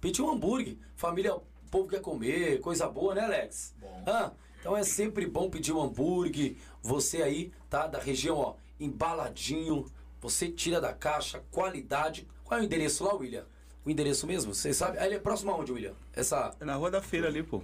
Pedir 0.00 0.22
um 0.22 0.30
hambúrguer. 0.30 0.76
Família, 0.96 1.34
o 1.36 1.42
povo 1.70 1.88
quer 1.88 2.00
comer, 2.00 2.60
coisa 2.60 2.88
boa, 2.88 3.14
né, 3.14 3.22
Alex? 3.22 3.74
Bom. 3.78 4.02
Ah, 4.06 4.32
então 4.58 4.76
é 4.76 4.82
sempre 4.82 5.26
bom 5.26 5.50
pedir 5.50 5.72
um 5.72 5.80
hambúrguer. 5.80 6.56
Você 6.82 7.22
aí, 7.22 7.52
tá? 7.68 7.86
Da 7.86 7.98
região, 7.98 8.36
ó, 8.36 8.54
embaladinho. 8.80 9.86
Você 10.20 10.48
tira 10.48 10.80
da 10.80 10.92
caixa, 10.92 11.44
qualidade. 11.50 12.26
Qual 12.44 12.58
é 12.58 12.62
o 12.62 12.64
endereço 12.64 13.04
lá, 13.04 13.14
William? 13.14 13.44
O 13.84 13.90
endereço 13.90 14.26
mesmo? 14.26 14.54
Você 14.54 14.72
sabe? 14.72 14.98
Ele 15.04 15.16
é 15.16 15.18
próximo 15.18 15.50
aonde, 15.50 15.72
William? 15.72 15.94
Essa... 16.12 16.54
É 16.60 16.64
na 16.64 16.76
Rua 16.76 16.90
da 16.90 17.02
Feira 17.02 17.28
ali, 17.28 17.42
pô. 17.42 17.62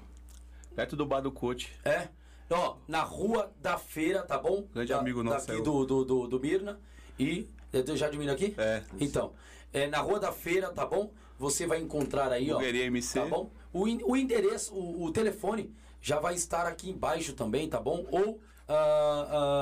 Perto 0.74 0.96
do 0.96 1.06
Bar 1.06 1.20
do 1.20 1.30
Coach. 1.30 1.72
É? 1.84 2.08
Ó, 2.50 2.76
na 2.88 3.02
Rua 3.02 3.52
da 3.60 3.78
Feira, 3.78 4.22
tá 4.22 4.38
bom? 4.38 4.66
Grande 4.72 4.92
da, 4.92 4.98
amigo 4.98 5.22
nosso. 5.22 5.46
Daqui 5.46 5.62
do, 5.62 5.84
do, 5.84 6.04
do, 6.04 6.26
do 6.26 6.40
Mirna. 6.40 6.80
E... 7.18 7.48
Eu 7.72 7.96
já 7.96 8.06
admiro 8.06 8.32
aqui? 8.32 8.54
É. 8.56 8.82
Então, 9.00 9.32
é 9.72 9.86
na 9.86 9.98
Rua 9.98 10.18
da 10.18 10.32
Feira, 10.32 10.70
tá 10.70 10.86
bom? 10.86 11.12
você 11.38 11.66
vai 11.66 11.80
encontrar 11.80 12.32
aí, 12.32 12.48
Bulgaria 12.48 12.82
ó. 12.82 12.86
MC. 12.86 13.20
Tá 13.20 13.26
bom? 13.26 13.50
O, 13.72 13.84
o 14.10 14.16
endereço, 14.16 14.74
o, 14.74 15.04
o, 15.04 15.12
telefone 15.12 15.72
já 16.02 16.18
vai 16.18 16.34
estar 16.34 16.66
aqui 16.66 16.90
embaixo 16.90 17.32
também, 17.32 17.68
tá 17.68 17.80
bom? 17.80 18.04
Ou 18.10 18.30
uh, 18.30 18.38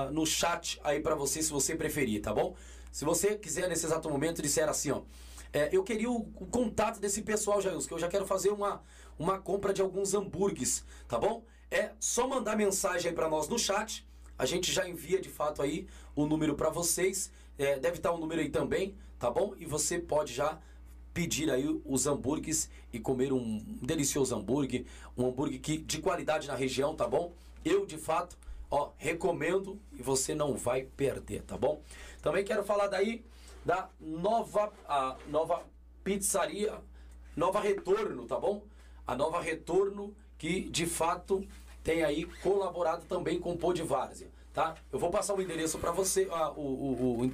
uh, 0.08 0.12
no 0.12 0.24
chat 0.24 0.80
aí 0.82 1.00
para 1.00 1.14
você, 1.14 1.42
se 1.42 1.50
você 1.50 1.76
preferir, 1.76 2.22
tá 2.22 2.32
bom? 2.32 2.54
Se 2.90 3.04
você 3.04 3.36
quiser 3.36 3.68
nesse 3.68 3.84
exato 3.84 4.08
momento 4.08 4.40
disser 4.40 4.68
assim, 4.68 4.90
ó. 4.90 5.02
É, 5.52 5.68
eu 5.72 5.82
queria 5.84 6.10
o, 6.10 6.28
o, 6.36 6.46
contato 6.46 6.98
desse 6.98 7.22
pessoal, 7.22 7.60
Jailson, 7.60 7.88
que 7.88 7.94
eu 7.94 7.98
já 7.98 8.08
quero 8.08 8.26
fazer 8.26 8.50
uma, 8.50 8.82
uma 9.18 9.38
compra 9.38 9.72
de 9.72 9.80
alguns 9.80 10.12
hambúrgueres, 10.12 10.84
tá 11.06 11.18
bom? 11.18 11.44
É 11.70 11.92
só 12.00 12.26
mandar 12.26 12.56
mensagem 12.56 13.10
aí 13.10 13.14
para 13.14 13.28
nós 13.28 13.48
no 13.48 13.58
chat. 13.58 14.06
A 14.38 14.44
gente 14.44 14.70
já 14.72 14.86
envia 14.88 15.20
de 15.20 15.30
fato 15.30 15.62
aí 15.62 15.86
o 16.14 16.26
número 16.26 16.54
para 16.54 16.68
vocês. 16.68 17.30
É, 17.58 17.78
deve 17.78 17.96
estar 17.96 18.12
o 18.12 18.18
número 18.18 18.40
aí 18.40 18.50
também, 18.50 18.94
tá 19.18 19.30
bom? 19.30 19.54
E 19.58 19.64
você 19.64 19.98
pode 19.98 20.32
já 20.34 20.58
pedir 21.14 21.50
aí 21.50 21.66
os 21.84 22.06
hambúrgueres 22.06 22.68
e 22.92 23.00
comer 23.00 23.32
um 23.32 23.58
delicioso 23.80 24.36
hambúrguer, 24.36 24.84
um 25.16 25.26
hambúrguer 25.26 25.60
que, 25.60 25.78
de 25.78 25.98
qualidade 25.98 26.46
na 26.46 26.54
região, 26.54 26.94
tá 26.94 27.08
bom? 27.08 27.32
Eu, 27.64 27.86
de 27.86 27.96
fato, 27.96 28.36
ó, 28.70 28.90
recomendo 28.98 29.80
e 29.92 30.02
você 30.02 30.34
não 30.34 30.54
vai 30.54 30.82
perder, 30.82 31.42
tá 31.42 31.56
bom? 31.56 31.80
Também 32.20 32.44
quero 32.44 32.62
falar 32.62 32.88
daí 32.88 33.24
da 33.64 33.88
nova, 33.98 34.72
a 34.86 35.16
nova 35.28 35.62
pizzaria, 36.04 36.78
Nova 37.36 37.60
Retorno, 37.60 38.24
tá 38.26 38.38
bom? 38.38 38.62
A 39.06 39.14
Nova 39.14 39.40
Retorno 39.40 40.14
que, 40.38 40.68
de 40.70 40.86
fato, 40.86 41.46
tem 41.82 42.02
aí 42.02 42.24
colaborado 42.42 43.04
também 43.06 43.38
com 43.38 43.52
o 43.52 43.56
Pô 43.58 43.72
de 43.72 43.82
Várzea, 43.82 44.28
tá? 44.56 44.74
Eu 44.90 44.98
vou 44.98 45.10
passar 45.10 45.34
o 45.34 45.42
endereço 45.42 45.78
para 45.78 45.92
você, 45.92 46.26
ah, 46.32 46.50
o, 46.52 46.62
o, 46.62 47.20
o, 47.22 47.30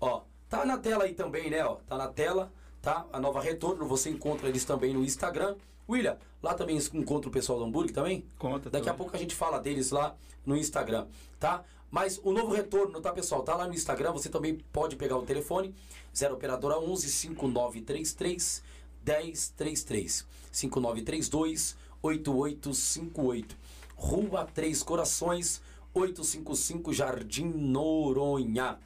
ó, 0.00 0.22
tá 0.48 0.64
na 0.64 0.78
tela 0.78 1.04
aí 1.04 1.12
também, 1.12 1.50
né, 1.50 1.62
ó, 1.62 1.74
tá 1.86 1.98
na 1.98 2.08
tela, 2.08 2.50
tá? 2.80 3.04
A 3.12 3.20
Nova 3.20 3.42
Retorno, 3.42 3.86
você 3.86 4.08
encontra 4.08 4.48
eles 4.48 4.64
também 4.64 4.94
no 4.94 5.04
Instagram. 5.04 5.54
William, 5.86 6.16
lá 6.42 6.54
também 6.54 6.78
encontra 6.94 7.28
o 7.28 7.30
pessoal 7.30 7.58
do 7.58 7.66
hambúrguer 7.66 7.92
também? 7.94 8.24
Conta. 8.38 8.70
Daqui 8.70 8.86
também. 8.86 8.88
a 8.88 8.94
pouco 8.94 9.14
a 9.14 9.18
gente 9.18 9.34
fala 9.34 9.58
deles 9.58 9.90
lá 9.90 10.16
no 10.46 10.56
Instagram, 10.56 11.06
tá? 11.38 11.62
Mas 11.90 12.18
o 12.24 12.32
novo 12.32 12.54
retorno, 12.54 13.02
tá, 13.02 13.12
pessoal? 13.12 13.42
Tá 13.42 13.54
lá 13.54 13.68
no 13.68 13.74
Instagram, 13.74 14.12
você 14.12 14.30
também 14.30 14.56
pode 14.72 14.96
pegar 14.96 15.18
o 15.18 15.26
telefone 15.26 15.74
0 16.16 16.34
operadora 16.34 16.78
11 16.78 17.10
5933 17.10 18.62
1033 19.04 20.26
5932 20.50 21.76
8858 22.02 23.56
Rua 23.94 24.46
Três 24.46 24.82
Corações 24.82 25.60
855 25.96 26.92
Jardim 26.92 27.46
Noronha. 27.46 28.78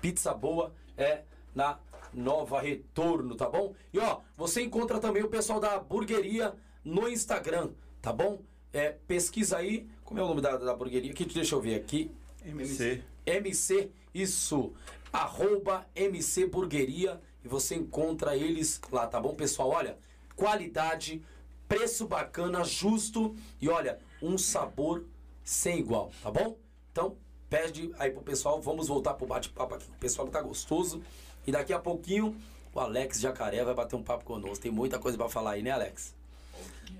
Pizza 0.00 0.34
boa 0.34 0.74
é 0.96 1.22
na 1.54 1.78
Nova 2.12 2.60
Retorno, 2.60 3.36
tá 3.36 3.48
bom? 3.48 3.74
E 3.92 3.98
ó, 4.00 4.20
você 4.36 4.60
encontra 4.62 4.98
também 4.98 5.22
o 5.22 5.28
pessoal 5.28 5.60
da 5.60 5.78
Burgueria 5.78 6.54
no 6.84 7.08
Instagram, 7.08 7.70
tá 8.00 8.12
bom? 8.12 8.42
É, 8.72 8.90
pesquisa 9.06 9.58
aí, 9.58 9.88
como 10.02 10.18
é 10.18 10.22
o 10.24 10.26
nome 10.26 10.40
da, 10.40 10.56
da 10.56 10.74
burgueria? 10.74 11.12
Que 11.12 11.24
deixa 11.26 11.54
eu 11.54 11.60
ver 11.60 11.76
aqui. 11.76 12.10
MC. 12.44 13.02
MC, 13.24 13.90
isso. 14.12 14.72
Arroba 15.12 15.86
MC 15.94 16.46
Burgueria 16.46 17.20
e 17.44 17.48
você 17.48 17.74
encontra 17.74 18.34
eles 18.36 18.80
lá, 18.90 19.06
tá 19.06 19.20
bom, 19.20 19.34
pessoal? 19.34 19.68
Olha, 19.68 19.98
qualidade, 20.34 21.22
preço 21.68 22.08
bacana, 22.08 22.64
justo 22.64 23.36
e 23.60 23.68
olha, 23.68 23.98
um 24.22 24.38
sabor 24.38 25.04
sem 25.44 25.78
igual, 25.78 26.10
tá 26.22 26.30
bom? 26.30 26.56
Então, 26.90 27.16
pede 27.48 27.92
aí 27.98 28.10
pro 28.10 28.22
pessoal, 28.22 28.60
vamos 28.60 28.88
voltar 28.88 29.14
pro 29.14 29.26
bate-papo 29.26 29.74
aqui. 29.74 29.86
O 29.90 29.98
pessoal 29.98 30.26
que 30.26 30.32
tá 30.32 30.40
gostoso. 30.40 31.02
E 31.46 31.52
daqui 31.52 31.72
a 31.72 31.78
pouquinho 31.78 32.36
o 32.74 32.80
Alex 32.80 33.20
Jacaré 33.20 33.62
vai 33.64 33.74
bater 33.74 33.96
um 33.96 34.02
papo 34.02 34.24
conosco. 34.24 34.62
Tem 34.62 34.72
muita 34.72 34.98
coisa 34.98 35.18
para 35.18 35.28
falar 35.28 35.52
aí, 35.52 35.62
né, 35.62 35.70
Alex? 35.70 36.14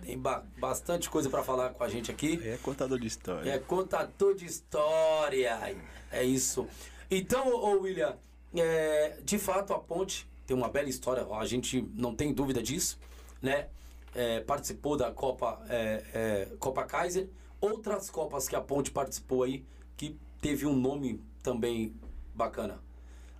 Tem 0.02 0.18
ba 0.18 0.44
bastante 0.58 1.08
coisa 1.08 1.30
para 1.30 1.42
falar 1.42 1.70
com 1.70 1.84
a 1.84 1.88
gente 1.88 2.10
aqui. 2.10 2.40
É 2.44 2.56
contador 2.58 2.98
de 2.98 3.06
história. 3.06 3.50
É 3.50 3.58
contador 3.58 4.34
de 4.34 4.44
história. 4.44 5.76
É 6.10 6.24
isso. 6.24 6.66
Então, 7.10 7.48
ô 7.54 7.80
William, 7.80 8.16
é, 8.54 9.18
de 9.22 9.38
fato 9.38 9.72
a 9.72 9.78
ponte 9.78 10.26
tem 10.46 10.56
uma 10.56 10.68
bela 10.68 10.88
história, 10.88 11.26
a 11.30 11.46
gente 11.46 11.82
não 11.94 12.14
tem 12.14 12.32
dúvida 12.32 12.62
disso, 12.62 12.98
né? 13.40 13.68
É, 14.14 14.40
participou 14.40 14.96
da 14.96 15.10
Copa, 15.10 15.62
é, 15.68 16.04
é, 16.12 16.48
Copa 16.58 16.84
Kaiser, 16.84 17.28
outras 17.62 18.10
Copas 18.10 18.46
que 18.48 18.54
a 18.56 18.60
Ponte 18.60 18.90
participou 18.90 19.44
aí, 19.44 19.64
que 19.96 20.18
teve 20.40 20.66
um 20.66 20.76
nome 20.76 21.22
também 21.42 21.94
bacana. 22.34 22.78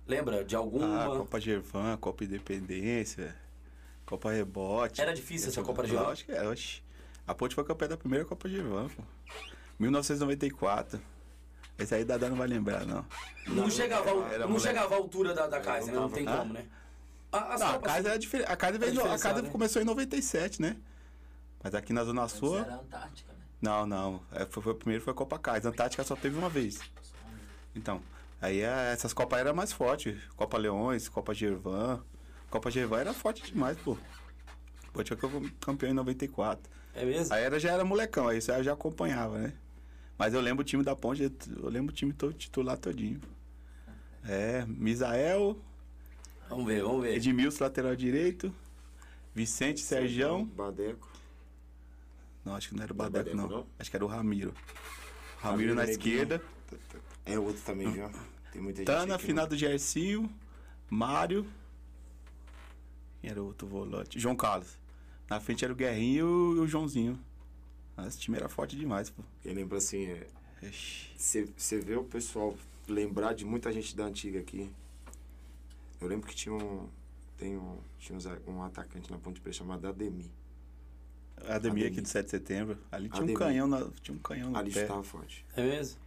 Lembra 0.07 0.43
de 0.43 0.55
alguma? 0.55 1.03
Ah, 1.03 1.17
Copa 1.17 1.39
Gervan, 1.39 1.97
Copa 1.97 2.23
Independência, 2.23 3.35
Copa 4.05 4.31
Rebote. 4.31 4.99
Era 5.01 5.13
difícil 5.13 5.49
essa 5.49 5.61
Copa 5.61 5.85
Gervan? 5.85 6.07
Acho 6.07 6.25
que 6.25 6.31
é, 6.31 6.47
oxe. 6.47 6.81
A 7.27 7.33
Ponte 7.35 7.53
foi 7.55 7.63
campeã 7.63 7.87
da 7.87 7.95
primeira 7.97 8.25
Copa 8.25 8.49
Gervan, 8.49 8.87
pô. 8.89 9.03
1994. 9.79 10.99
Esse 11.77 11.95
aí 11.95 12.05
Dada 12.05 12.29
não 12.29 12.37
vai 12.37 12.47
lembrar, 12.47 12.85
não. 12.85 13.05
Não, 13.47 13.69
chegava, 13.69 14.09
ao- 14.09 14.27
era 14.27 14.39
não 14.39 14.47
moleque. 14.49 14.67
chegava 14.67 14.93
à 14.93 14.97
altura 14.97 15.33
da, 15.33 15.47
da 15.47 15.59
Kaiser, 15.59 15.93
né? 15.93 15.99
Não 15.99 16.09
tem 16.09 16.27
Ah? 16.27 16.37
como, 16.37 16.53
né? 16.53 16.65
A- 17.31 17.57
Não, 17.57 17.81
a 17.91 17.97
era 17.97 18.17
diferente. 18.19 18.51
A 18.51 18.55
casa, 18.55 18.77
veio, 18.77 19.01
É 19.01 19.13
a 19.15 19.17
casa 19.17 19.41
né? 19.41 19.49
começou 19.49 19.81
em 19.81 19.85
97, 19.85 20.61
né? 20.61 20.77
Mas 21.63 21.73
aqui 21.73 21.91
na 21.91 22.03
Zona 22.03 22.27
Sul. 22.27 22.59
era 22.59 22.75
Antártica? 22.75 23.32
Não, 23.63 23.85
não. 23.85 24.21
É, 24.33 24.45
foi, 24.45 24.61
foi- 24.61 24.73
primeiro 24.75 25.01
foi 25.01 25.11
a 25.11 25.15
Copa 25.15 25.39
Kaiser. 25.39 25.71
Antártica 25.71 26.03
só 26.03 26.17
teve 26.17 26.37
uma 26.37 26.49
vez. 26.49 26.81
Então, 27.73 28.01
aí 28.41 28.59
é, 28.59 28.91
essas 28.91 29.13
Copas 29.13 29.39
eram 29.39 29.55
mais 29.55 29.71
fortes. 29.71 30.21
Copa 30.35 30.57
Leões, 30.57 31.07
Copa 31.07 31.33
Gervan. 31.33 32.03
Copa 32.49 32.69
Gervan 32.69 32.99
era 32.99 33.13
forte 33.13 33.41
demais, 33.51 33.77
pô. 33.77 33.97
Pô, 34.91 35.01
tinha 35.01 35.15
que 35.15 35.49
campeão 35.61 35.89
em 35.91 35.93
94. 35.93 36.69
É 36.93 37.05
mesmo? 37.05 37.33
Aí 37.33 37.41
era, 37.41 37.57
já 37.57 37.71
era 37.71 37.85
molecão, 37.85 38.27
aí 38.27 38.37
isso 38.37 38.51
aí 38.51 38.59
eu 38.59 38.63
já 38.65 38.73
acompanhava, 38.73 39.39
né? 39.39 39.53
Mas 40.17 40.33
eu 40.33 40.41
lembro 40.41 40.61
o 40.61 40.65
time 40.65 40.83
da 40.83 40.95
Ponte, 40.95 41.23
eu 41.23 41.69
lembro 41.69 41.91
o 41.91 41.95
time 41.95 42.11
todo 42.13 42.33
titular 42.33 42.77
todinho. 42.77 43.19
É, 44.27 44.65
Misael, 44.67 45.57
Vamos 46.49 46.65
ver, 46.65 46.83
vamos 46.83 47.01
ver. 47.01 47.15
Edmilson, 47.15 47.63
lateral 47.63 47.95
direito, 47.95 48.53
Vicente, 49.33 49.79
Sergião. 49.79 50.45
Badeco. 50.45 51.09
Não, 52.45 52.55
acho 52.55 52.69
que 52.69 52.75
não 52.75 52.83
era 52.83 52.93
o 52.93 52.95
Não 52.95 53.05
é 53.05 53.09
Badeco, 53.09 53.35
Badeco, 53.35 53.49
não. 53.51 53.57
não? 53.59 53.67
Acho 53.79 53.89
que 53.89 53.95
era 53.95 54.05
o 54.05 54.07
Ramiro. 54.07 54.53
Ramiro, 55.39 55.73
Ramiro 55.73 55.75
na 55.75 55.85
esquerda. 55.85 56.41
É 57.25 57.39
outro 57.39 57.61
também, 57.63 57.91
viu? 57.91 58.09
Tem 58.51 58.61
muita 58.61 58.77
gente. 58.79 58.87
Tana, 58.87 59.17
final 59.17 59.47
do 59.47 59.55
Gercinho, 59.55 60.29
Mário. 60.89 61.45
Quem 63.21 63.29
era 63.29 63.41
o 63.41 63.45
outro 63.45 63.67
volante? 63.67 64.19
João 64.19 64.35
Carlos. 64.35 64.77
Na 65.29 65.39
frente 65.39 65.63
era 65.63 65.73
o 65.73 65.75
Guerrinho 65.75 66.55
e 66.57 66.59
o 66.59 66.67
Joãozinho. 66.67 67.19
Esse 68.05 68.19
time 68.19 68.37
era 68.37 68.49
forte 68.49 68.75
demais, 68.75 69.09
pô. 69.09 69.23
Quem 69.41 69.53
lembra 69.53 69.77
assim, 69.77 70.05
é, 70.07 70.27
você 71.57 71.79
vê 71.79 71.95
o 71.95 72.03
pessoal 72.03 72.55
lembrar 72.87 73.33
de 73.33 73.45
muita 73.45 73.71
gente 73.71 73.95
da 73.95 74.05
antiga 74.05 74.39
aqui. 74.39 74.69
Eu 76.01 76.07
lembro 76.07 76.27
que 76.27 76.35
tinha 76.35 76.53
um. 76.53 76.89
Tem 77.37 77.57
um, 77.57 77.77
tinha 77.97 78.17
um 78.47 78.61
atacante 78.63 79.09
na 79.09 79.17
Ponte 79.17 79.41
Preta 79.41 79.57
chamado 79.57 79.87
Ademir. 79.87 80.29
A 81.37 81.55
Ademir 81.55 81.83
aqui 81.85 81.85
Ademir. 81.87 82.01
do 82.03 82.07
7 82.07 82.25
de 82.25 82.31
setembro. 82.31 82.77
Ali 82.91 83.09
tinha 83.09 83.19
um 83.21 83.23
Ademir. 83.23 83.37
canhão, 83.39 83.67
na, 83.67 83.87
tinha 84.01 84.15
um 84.15 84.19
canhão 84.19 84.51
no 84.51 84.57
Ali 84.57 84.71
pé. 84.71 84.81
chutava 84.81 85.03
forte. 85.03 85.45
É 85.55 85.61
mesmo? 85.63 86.01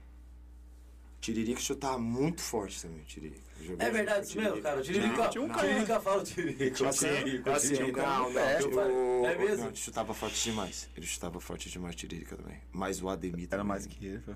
Tiririca 1.20 1.60
chutava 1.60 1.98
muito 1.98 2.40
forte 2.40 2.80
também, 2.82 3.02
Tiririca. 3.04 3.42
É 3.78 3.90
verdade 3.90 4.26
isso 4.28 4.38
mesmo, 4.38 4.62
cara. 4.62 4.74
O 4.74 4.78
Não, 4.78 4.84
Tiririca, 4.84 5.28
tinha 5.28 5.42
um 5.42 5.46
o 5.46 5.48
canhão. 5.48 5.68
Tiririca 5.68 6.00
fala 6.00 6.20
o 6.22 6.24
Tiririca. 6.24 6.88
Assim, 6.88 7.06
Tiririca, 7.08 7.52
assim, 7.56 7.74
Tiririca. 7.74 8.02
não, 8.02 8.32
não, 8.32 8.40
É, 8.40 8.62
o- 8.62 9.26
é 9.26 9.38
mesmo? 9.38 9.56
Não, 9.56 9.66
ele 9.68 9.76
chutava 9.76 10.14
forte 10.14 10.44
demais. 10.44 10.88
Ele 10.96 11.06
chutava 11.06 11.40
forte 11.40 11.68
demais, 11.70 11.96
Tiririca 11.96 12.36
também. 12.36 12.58
Mas 12.70 13.02
o 13.02 13.08
Ademir 13.08 13.44
Era 13.50 13.58
também. 13.62 13.66
mais 13.66 13.86
que 13.86 14.06
ele, 14.06 14.18
pô. 14.20 14.32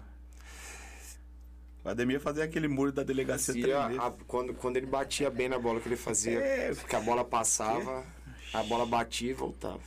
O 1.85 1.89
Ademir 1.89 2.21
fazia 2.21 2.45
aquele 2.45 2.69
muro 2.69 2.93
da 2.93 3.03
delegacia 3.03 3.55
Fazia 3.55 4.03
a- 4.07 4.11
quando, 4.27 4.53
quando 4.55 4.77
ele 4.77 4.87
batia 4.87 5.31
bem 5.31 5.49
na 5.49 5.59
bola 5.59 5.81
que 5.81 5.89
ele 5.89 5.97
fazia, 5.97 6.39
É. 6.39 6.75
que 6.75 6.97
a 6.97 7.01
bola 7.01 7.25
passava, 7.25 8.05
a 8.53 8.63
bola 8.65 8.85
batia 8.85 9.31
e 9.31 9.35
voltava. 9.35 9.81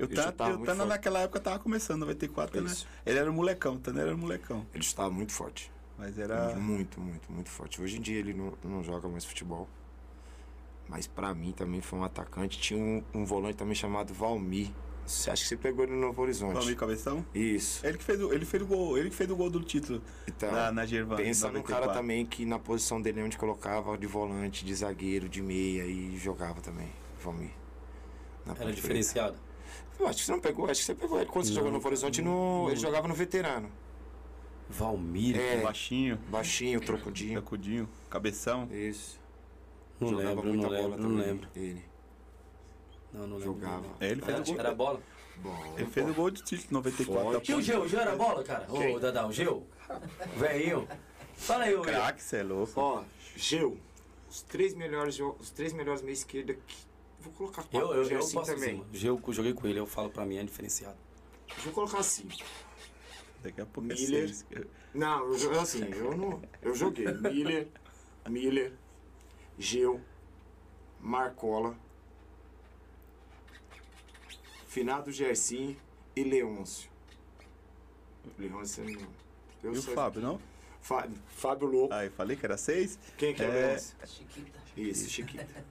Eu 0.00 0.06
ele 0.06 0.14
Tana, 0.14 0.26
chutava 0.28 0.50
eu 0.50 0.58
Tana 0.58 0.76
forte. 0.76 0.88
naquela 0.88 1.20
época 1.20 1.40
tava 1.40 1.58
começando, 1.58 2.00
94, 2.00 2.60
né? 2.60 2.70
Isso. 2.70 2.86
Ele 3.04 3.18
era 3.18 3.30
um 3.30 3.34
molecão, 3.34 3.78
Tana 3.78 4.00
era 4.00 4.14
um 4.14 4.18
molecão. 4.18 4.66
Ele 4.74 4.82
chutava 4.82 5.10
muito 5.10 5.32
forte. 5.32 5.70
Mas 5.98 6.18
era. 6.18 6.54
Muito, 6.56 7.00
muito, 7.00 7.30
muito 7.30 7.50
forte. 7.50 7.80
Hoje 7.82 7.98
em 7.98 8.00
dia 8.00 8.18
ele 8.18 8.32
não, 8.32 8.52
não 8.64 8.82
joga 8.82 9.08
mais 9.08 9.24
futebol. 9.24 9.68
Mas 10.88 11.06
pra 11.06 11.34
mim 11.34 11.52
também 11.52 11.80
foi 11.80 11.98
um 11.98 12.04
atacante. 12.04 12.58
Tinha 12.58 12.80
um, 12.82 13.02
um 13.14 13.24
volante 13.24 13.56
também 13.56 13.74
chamado 13.74 14.12
Valmir. 14.12 14.70
Você 15.06 15.30
acha 15.30 15.42
que 15.42 15.48
você 15.48 15.56
pegou 15.56 15.84
ele 15.84 15.92
no 15.92 16.00
Novo 16.00 16.22
Horizonte? 16.22 16.54
Valmir 16.54 16.76
Cabeção? 16.76 17.24
Isso. 17.34 17.84
Ele 17.86 17.98
que 17.98 18.04
fez 18.04 18.20
o, 18.20 18.32
ele 18.32 18.44
fez 18.44 18.62
o 18.62 18.66
gol, 18.66 18.96
ele 18.96 19.10
que 19.10 19.16
fez 19.16 19.28
o 19.30 19.34
gol 19.36 19.50
do 19.50 19.60
título 19.60 20.00
Então, 20.26 20.50
na, 20.52 20.70
na 20.72 20.86
Gervan. 20.86 21.16
pensa 21.16 21.48
num 21.48 21.54
94. 21.54 21.88
cara 21.88 22.00
também 22.00 22.24
que 22.24 22.44
na 22.46 22.58
posição 22.58 23.00
dele 23.00 23.22
onde 23.22 23.36
colocava 23.36 23.96
de 23.98 24.06
volante, 24.06 24.64
de 24.64 24.74
zagueiro, 24.74 25.28
de 25.28 25.42
meia 25.42 25.84
e 25.84 26.16
jogava 26.16 26.60
também. 26.60 26.88
Valmir. 27.22 27.50
Na 28.46 28.54
Era 28.58 28.72
diferenciado. 28.72 29.36
Eu 30.00 30.06
acho 30.08 30.18
que 30.20 30.24
você 30.24 30.32
não 30.32 30.40
pegou, 30.40 30.70
acho 30.70 30.80
que 30.80 30.86
você 30.86 30.94
pegou 30.94 31.20
ele 31.20 31.28
quando 31.30 31.44
você 31.44 31.50
Não, 31.50 31.54
jogou 31.56 31.70
no 31.70 31.76
Novo 31.76 31.88
Horizonte. 31.88 32.22
No, 32.22 32.66
ele 32.70 32.76
jogava 32.80 33.06
no 33.06 33.14
veterano. 33.14 33.70
Valmir. 34.68 35.38
É. 35.38 35.60
Baixinho, 35.60 36.16
Baixinho, 36.28 36.80
trocudinho. 36.80 37.40
sacudinho, 37.40 37.88
cabeção. 38.08 38.68
Isso. 38.72 39.20
Não 40.00 40.08
jogava 40.10 40.28
lembro, 40.28 40.44
muita 40.46 40.62
não 40.62 40.68
bola 40.70 40.80
lembro, 40.88 41.02
não 41.02 41.10
também, 41.10 41.26
lembro. 41.26 41.48
Ele. 41.54 41.84
Não, 43.12 43.20
não 43.26 43.36
lembro. 43.36 43.44
Jogava. 43.52 43.82
não. 43.82 43.94
É, 44.00 44.10
ele 44.10 44.22
fez 44.22 44.32
Era, 44.34 44.40
o 44.40 44.44
gol. 44.46 44.58
era 44.60 44.74
bola? 44.74 45.00
Bom, 45.36 45.74
Ele 45.76 45.86
fez 45.86 46.08
o 46.08 46.14
gol 46.14 46.30
de 46.30 46.42
título 46.44 46.68
94 46.72 47.24
da 47.24 47.30
Forte. 47.32 47.50
E 47.50 47.54
o 47.54 47.62
Geu? 47.62 47.82
O 47.82 47.88
Geu 47.88 48.00
era 48.00 48.14
bola, 48.16 48.44
cara? 48.44 48.66
Quem? 48.66 48.94
Ô, 48.94 48.98
Dadá, 49.00 49.26
o 49.26 49.32
Geu? 49.32 49.66
Velhinho. 50.36 50.86
Fala 51.34 51.64
aí, 51.64 51.74
ô. 51.74 51.82
Craque, 51.82 52.22
cê 52.22 52.38
é 52.38 52.42
louco. 52.42 52.72
Ó, 52.78 53.02
Geu, 53.36 53.76
os 54.28 54.42
três 54.42 54.74
melhores, 54.74 55.18
os 55.18 55.50
três 55.50 55.72
melhores 55.72 56.00
meia 56.02 56.12
esquerda 56.12 56.54
que. 56.54 56.89
Vou 57.20 57.32
colocar 57.34 57.62
quatro 57.62 57.78
Eu, 57.94 58.02
eu, 58.04 58.10
eu 58.10 58.18
posso 58.28 58.42
também. 58.54 58.84
Geu, 58.92 59.20
eu 59.26 59.32
joguei 59.32 59.52
com 59.54 59.66
ele, 59.66 59.78
eu 59.78 59.86
falo 59.86 60.10
pra 60.10 60.24
mim, 60.24 60.36
é 60.38 60.42
diferenciado. 60.44 60.96
Vou 61.64 61.72
colocar 61.72 61.98
assim. 61.98 62.28
Daqui 63.42 63.60
a 63.60 63.66
pouco 63.66 63.90
é 63.92 63.94
Miller. 63.94 64.28
seis. 64.34 64.46
Não, 64.94 65.26
eu, 65.26 65.36
jo- 65.36 65.50
assim, 65.58 65.84
eu 65.92 66.16
não. 66.16 66.42
Eu 66.62 66.74
joguei. 66.74 67.06
Miller, 67.12 67.68
Miller, 68.28 68.72
Geu, 69.58 70.00
Marcola, 71.00 71.76
Finado 74.66 75.10
Gersim 75.10 75.76
e 76.14 76.22
Leôncio. 76.22 76.90
Leôncio 78.38 78.84
não. 78.84 79.08
Eu 79.62 79.74
E 79.74 79.78
o 79.78 79.82
sou- 79.82 79.94
Fábio, 79.94 80.20
não? 80.22 80.40
Fá- 80.80 81.08
Fábio 81.28 81.66
Louco. 81.68 81.92
Aí, 81.92 82.08
falei 82.10 82.36
que 82.36 82.46
era 82.46 82.56
seis. 82.56 82.98
Quem 83.18 83.34
que 83.34 83.42
é, 83.42 83.46
É. 83.46 83.66
Leôncio? 83.68 83.96
Chiquita. 84.06 84.60
Isso, 84.76 85.10
Chiquita. 85.10 85.64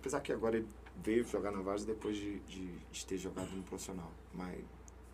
Apesar 0.00 0.20
que 0.20 0.32
agora 0.32 0.56
ele 0.56 0.68
veio 1.02 1.24
jogar 1.24 1.50
na 1.50 1.60
Varsa 1.60 1.86
depois 1.86 2.16
de, 2.16 2.38
de, 2.40 2.66
de 2.90 3.06
ter 3.06 3.18
jogado 3.18 3.50
no 3.50 3.62
profissional. 3.62 4.10
Mas, 4.32 4.58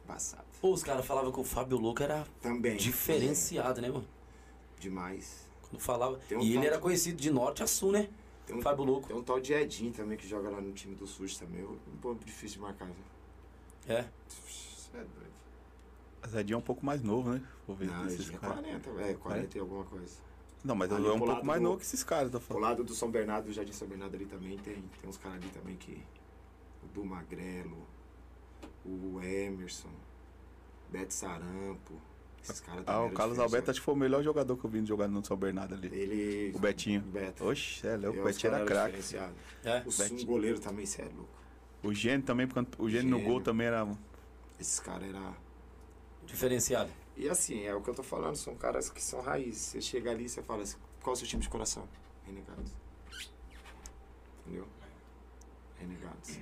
embaçado. 0.05 0.45
Pô, 0.61 0.73
os 0.73 0.83
caras 0.83 1.05
falavam 1.07 1.33
que 1.33 1.41
o 1.41 1.45
Fábio 1.45 1.79
Louco 1.79 2.03
era 2.03 2.27
Também. 2.41 2.77
diferenciado, 2.77 3.81
né, 3.81 3.89
mano? 3.89 4.07
É, 4.77 4.81
demais. 4.81 5.47
Quando 5.63 5.81
falava. 5.81 6.21
Um 6.33 6.41
e 6.41 6.57
ele 6.57 6.67
era 6.67 6.77
de- 6.77 6.83
conhecido 6.83 7.17
de 7.21 7.31
norte 7.31 7.63
a 7.63 7.67
sul, 7.67 7.93
né? 7.93 8.09
Tem 8.47 8.55
um, 8.57 8.61
Fábio 8.61 8.85
Louco. 8.85 9.09
tem 9.09 9.17
um 9.17 9.23
tal 9.23 9.41
de 9.41 9.55
Edinho 9.55 9.91
também 9.93 10.19
que 10.19 10.29
joga 10.29 10.51
lá 10.51 10.61
no 10.61 10.71
time 10.73 10.95
do 10.95 11.07
SUS 11.07 11.39
também. 11.39 11.65
Um 11.65 11.97
pouco 12.03 12.23
difícil 12.25 12.57
de 12.59 12.63
marcar, 12.63 12.85
viu? 12.87 12.95
É. 13.97 14.05
Você 14.29 14.91
é 14.97 15.01
doido. 15.01 15.35
A 16.23 16.29
Zedinho 16.29 16.57
é 16.57 16.59
um 16.59 16.63
pouco 16.63 16.85
mais 16.85 17.03
novo, 17.03 17.31
né? 17.31 17.43
Vou 17.67 17.75
ver 17.77 17.87
Não, 17.87 18.07
esses 18.07 18.21
Edinho 18.21 18.37
é 18.37 18.41
caras. 18.41 18.61
40, 18.61 18.91
é, 19.03 19.15
40 19.15 19.57
e 19.57 19.61
alguma 19.61 19.85
coisa. 19.85 20.17
Não, 20.65 20.75
mas 20.75 20.91
Ali 20.91 21.07
é 21.07 21.13
um 21.13 21.19
pouco 21.19 21.45
mais 21.45 21.61
do- 21.61 21.65
novo 21.65 21.79
que 21.79 21.85
esses 21.85 22.03
caras, 22.03 22.31
Do 22.31 22.41
falando. 22.41 22.63
lado 22.63 22.85
do 22.85 22.95
São 22.95 23.11
Bernardo, 23.11 23.47
do 23.47 23.53
Jardim 23.53 23.73
São 23.73 23.87
Bernardo 23.87 24.15
ali 24.17 24.25
também 24.25 24.57
tem, 24.59 24.83
tem 25.01 25.11
uns 25.11 25.19
caras 25.19 25.39
ali 25.39 25.49
também 25.51 25.77
que. 25.77 26.03
O 26.83 26.87
do 26.89 27.05
Magrelo, 27.05 27.87
o 28.85 29.21
Emerson, 29.23 29.91
Beto 30.91 31.13
Sarampo. 31.15 32.01
Esses 32.43 32.61
caras 32.61 32.85
Ah, 32.87 33.03
o 33.03 33.11
Carlos 33.11 33.39
Alberto 33.39 33.71
acho 33.71 33.81
que 33.81 33.85
foi 33.85 33.95
o 33.95 33.97
melhor 33.97 34.23
jogador 34.23 34.57
que 34.59 34.65
eu 34.67 34.71
vi 34.71 34.85
jogando 34.85 35.13
no 35.15 35.25
São 35.25 35.37
Bernardo 35.37 35.75
ali. 35.75 35.87
Ele. 35.89 36.53
O 36.55 36.59
Betinho. 36.59 37.01
Beto. 37.01 37.45
Oxe, 37.47 37.87
é 37.87 37.97
louco, 37.97 38.19
E 38.19 38.21
o 38.21 38.25
Betinho 38.25 38.55
era 38.55 38.65
craque. 38.67 38.99
É. 39.65 39.83
O 39.87 39.91
Betinho. 39.93 40.27
goleiro 40.27 40.59
também, 40.61 40.85
cê 40.85 41.03
é 41.03 41.05
louco. 41.07 41.29
O 41.83 41.93
Gênio 41.95 42.25
também, 42.25 42.47
porque 42.47 42.83
o 42.83 42.89
Gênio 42.91 43.11
no 43.11 43.17
Gênio. 43.19 43.33
gol 43.33 43.41
também 43.41 43.67
era. 43.67 43.87
Esses 44.61 44.79
caras 44.81 45.09
eram. 45.09 45.35
Diferenciado. 46.27 46.91
E 47.17 47.29
assim, 47.29 47.63
é 47.65 47.75
o 47.75 47.81
que 47.81 47.89
eu 47.91 47.95
tô 47.95 48.03
falando, 48.03 48.37
são 48.37 48.57
caras 48.57 48.91
que 48.91 49.03
são 49.03 49.21
raízes. 49.21 49.61
Você 49.63 49.81
chega 49.81 50.11
ali 50.11 50.25
e 50.25 50.29
você 50.29 50.43
fala 50.43 50.63
assim, 50.63 50.77
qual 51.03 51.13
é 51.13 51.17
o 51.17 51.17
seu 51.19 51.27
time 51.29 51.43
de 51.43 51.49
coração? 51.49 51.89
Renegados. 52.27 52.73
Entendeu? 54.47 54.67
Renegados. 55.79 56.39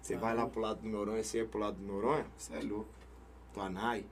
Você 0.00 0.16
vai 0.16 0.34
lá 0.34 0.46
pro 0.46 0.60
lado 0.60 0.80
do 0.82 0.88
Noronha, 0.88 1.22
você 1.22 1.38
ia 1.38 1.44
pro 1.46 1.58
lado 1.58 1.76
do 1.76 1.84
Noronha, 1.84 2.26
você 2.36 2.54
é 2.54 2.60
louco. 2.60 2.88
Tuanai. 3.52 4.04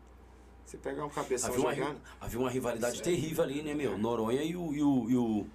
Você 0.67 0.77
pegar 0.79 1.05
um 1.05 1.11
cabeção 1.11 1.51
Havia 1.51 1.61
uma, 1.65 1.75
jogando. 1.75 2.01
havia 2.21 2.39
uma 2.41 2.51
rivalidade 2.51 2.97
Sério? 2.97 3.13
terrível 3.13 3.45
ali, 3.45 3.63
né, 3.63 3.75
meu? 3.75 3.97
Noronha 3.99 4.43
e 4.43 4.57
o, 4.57 4.73
e 4.75 4.83
o, 4.83 5.11
e 5.11 5.17
o 5.17 5.47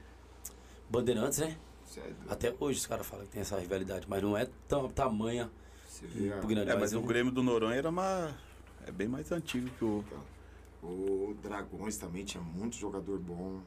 Bandeirantes, 0.90 1.40
né? 1.40 1.58
É. 1.98 2.14
Até 2.30 2.56
hoje 2.60 2.80
os 2.80 2.86
caras 2.86 3.06
falam 3.08 3.26
que 3.26 3.32
tem 3.32 3.42
essa 3.42 3.60
rivalidade, 3.60 4.06
mas 4.08 4.22
não 4.22 4.38
é 4.38 4.48
tão 4.68 4.88
tamanha 4.88 5.50
Você 5.88 6.06
vê 6.06 6.32
a- 6.32 6.38
pro 6.38 6.48
grande. 6.48 6.70
É, 6.70 6.76
mas 6.78 6.94
o 6.94 7.02
Grêmio 7.02 7.32
do 7.32 7.42
Noronha 7.42 7.76
era 7.76 7.90
uma. 7.90 8.32
É 8.86 8.92
bem 8.92 9.08
mais 9.08 9.32
antigo 9.32 9.68
que 9.72 9.84
o. 9.84 10.06
O 10.82 11.36
Dragões 11.42 11.98
também 11.98 12.24
tinha 12.24 12.42
muito 12.44 12.76
jogador 12.76 13.20
bom. 13.20 13.60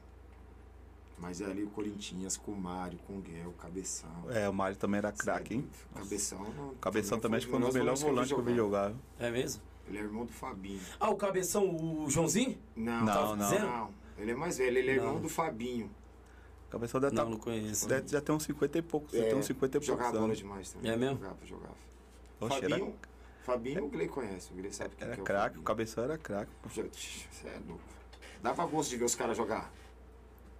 Mas 1.19 1.39
é 1.41 1.45
ali 1.45 1.63
o 1.63 1.69
Corinthians 1.69 2.35
com 2.35 2.51
o 2.51 2.57
Mário, 2.59 2.97
com 3.07 3.17
o 3.17 3.21
Guel, 3.21 3.49
o 3.49 3.53
Cabeção. 3.53 4.09
É, 4.29 4.49
o 4.49 4.53
Mário 4.53 4.75
também 4.75 4.97
era 4.97 5.11
craque, 5.11 5.53
hein? 5.53 5.69
Cabeção. 5.93 6.43
Não, 6.55 6.75
Cabeção 6.75 7.19
também 7.19 7.37
acho 7.37 7.45
que 7.45 7.51
foi 7.51 7.61
um 7.61 7.65
dos 7.65 7.75
melhores 7.75 8.01
volantes 8.01 8.31
que 8.33 8.39
eu 8.39 8.43
vi 8.43 8.55
jogar. 8.55 8.91
É 9.19 9.29
mesmo? 9.29 9.61
Ele 9.87 9.97
é 9.97 10.01
irmão 10.01 10.25
do 10.25 10.31
Fabinho. 10.33 10.79
Ah, 10.99 11.09
o 11.09 11.15
cabeção, 11.15 11.75
o 11.75 12.09
Joãozinho? 12.09 12.57
Não, 12.75 13.05
Não, 13.05 13.05
tá 13.05 13.35
não. 13.35 13.59
não. 13.59 13.89
Ele 14.17 14.31
é 14.31 14.35
mais 14.35 14.57
velho, 14.57 14.77
ele 14.77 14.91
é 14.91 14.95
irmão 14.95 15.15
Não. 15.15 15.21
do 15.21 15.29
Fabinho. 15.29 15.89
O 16.67 16.71
Cabeção 16.71 16.99
deve, 16.99 17.15
Não, 17.15 17.23
tá, 17.25 17.29
não 17.29 17.37
conheço. 17.37 17.87
deve 17.87 18.07
já 18.07 18.19
tem 18.21 18.33
uns 18.33 18.43
50 18.43 18.77
e 18.77 18.81
poucos. 18.81 19.11
Já 19.11 19.23
tem 19.25 19.35
uns 19.35 19.45
50 19.45 19.65
e 19.65 19.79
poucos 19.79 19.87
Jogava 19.87 20.19
bola 20.19 20.35
demais 20.35 20.71
também. 20.71 20.91
É 20.91 20.97
mesmo? 20.97 21.17
Jogava, 21.17 21.37
jogava. 21.45 21.75
Oxe, 22.39 22.65
era, 22.65 22.93
Fabinho, 23.43 23.85
o 23.85 23.89
Gley 23.89 24.07
conhece, 24.07 24.51
o 24.51 24.55
Gley 24.55 24.71
sabe 24.71 24.95
quem 24.95 25.05
era 25.05 25.15
que 25.15 25.19
é 25.19 25.23
o 25.23 25.25
craque, 25.25 25.45
o 25.45 25.49
Fabinho. 25.49 25.63
Cabeção 25.65 26.03
era 26.05 26.17
craque. 26.17 26.51
Você 26.65 26.81
é 27.47 27.59
louco. 27.67 27.83
Dava 28.41 28.65
gosto 28.65 28.89
de 28.89 28.97
ver 28.97 29.05
os 29.05 29.15
caras 29.15 29.37
jogar. 29.37 29.71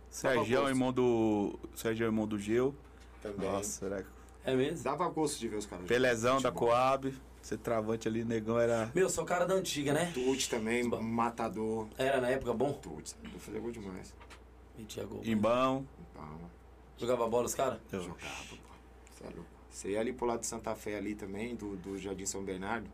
Sergião, 0.09 0.61
gosto. 0.61 0.71
irmão 0.75 0.93
do. 0.93 1.59
Sergião, 1.75 2.07
irmão 2.07 2.27
do 2.27 2.37
Gil. 2.37 2.75
Também. 3.21 3.49
Nossa, 3.49 3.85
era. 3.85 4.05
É 4.45 4.55
mesmo? 4.55 4.83
Dava 4.83 5.07
gosto 5.09 5.39
de 5.39 5.47
ver 5.47 5.55
os 5.57 5.65
caras 5.65 5.85
Pelezão 5.87 6.41
da. 6.41 6.51
Coab. 6.51 7.13
Você 7.41 7.57
travante 7.57 8.07
ali, 8.07 8.23
negão 8.23 8.57
era. 8.59 8.89
Meu, 8.95 9.09
sou 9.09 9.25
cara 9.25 9.45
da 9.45 9.53
antiga, 9.53 9.91
né? 9.91 10.11
Tuti 10.13 10.49
também, 10.49 10.83
matador. 10.83 11.87
Era 11.97 12.21
na 12.21 12.29
época 12.29 12.53
bom? 12.53 12.71
Tuti, 12.73 13.15
eu 13.33 13.39
fazia 13.39 13.59
gol 13.59 13.71
demais. 13.71 14.13
Metia 14.77 15.05
gol. 15.05 15.21
Imbão. 15.25 15.85
Então, 16.11 16.51
Jogava 16.97 17.27
bola 17.27 17.45
os 17.45 17.55
caras? 17.55 17.79
Eu- 17.91 18.01
jogava, 18.01 18.43
pô. 18.49 18.55
Você 19.11 19.23
é 19.23 19.27
louco. 19.35 19.52
Você 19.73 19.89
ia 19.89 19.99
ali 19.99 20.13
pro 20.13 20.27
lado 20.27 20.41
de 20.41 20.45
Santa 20.45 20.75
Fé 20.75 20.95
ali 20.95 21.15
também, 21.15 21.55
do, 21.55 21.75
do 21.75 21.97
Jardim 21.97 22.27
São 22.27 22.43
Bernardo, 22.43 22.87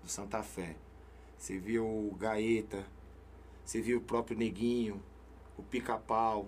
do 0.00 0.08
Santa 0.08 0.44
Fé. 0.44 0.76
Você 1.36 1.58
via 1.58 1.82
o 1.82 2.14
Gaeta, 2.16 2.86
você 3.64 3.80
via 3.80 3.98
o 3.98 4.00
próprio 4.00 4.38
Neguinho, 4.38 5.02
o 5.58 5.62
Pica-Pau. 5.64 6.46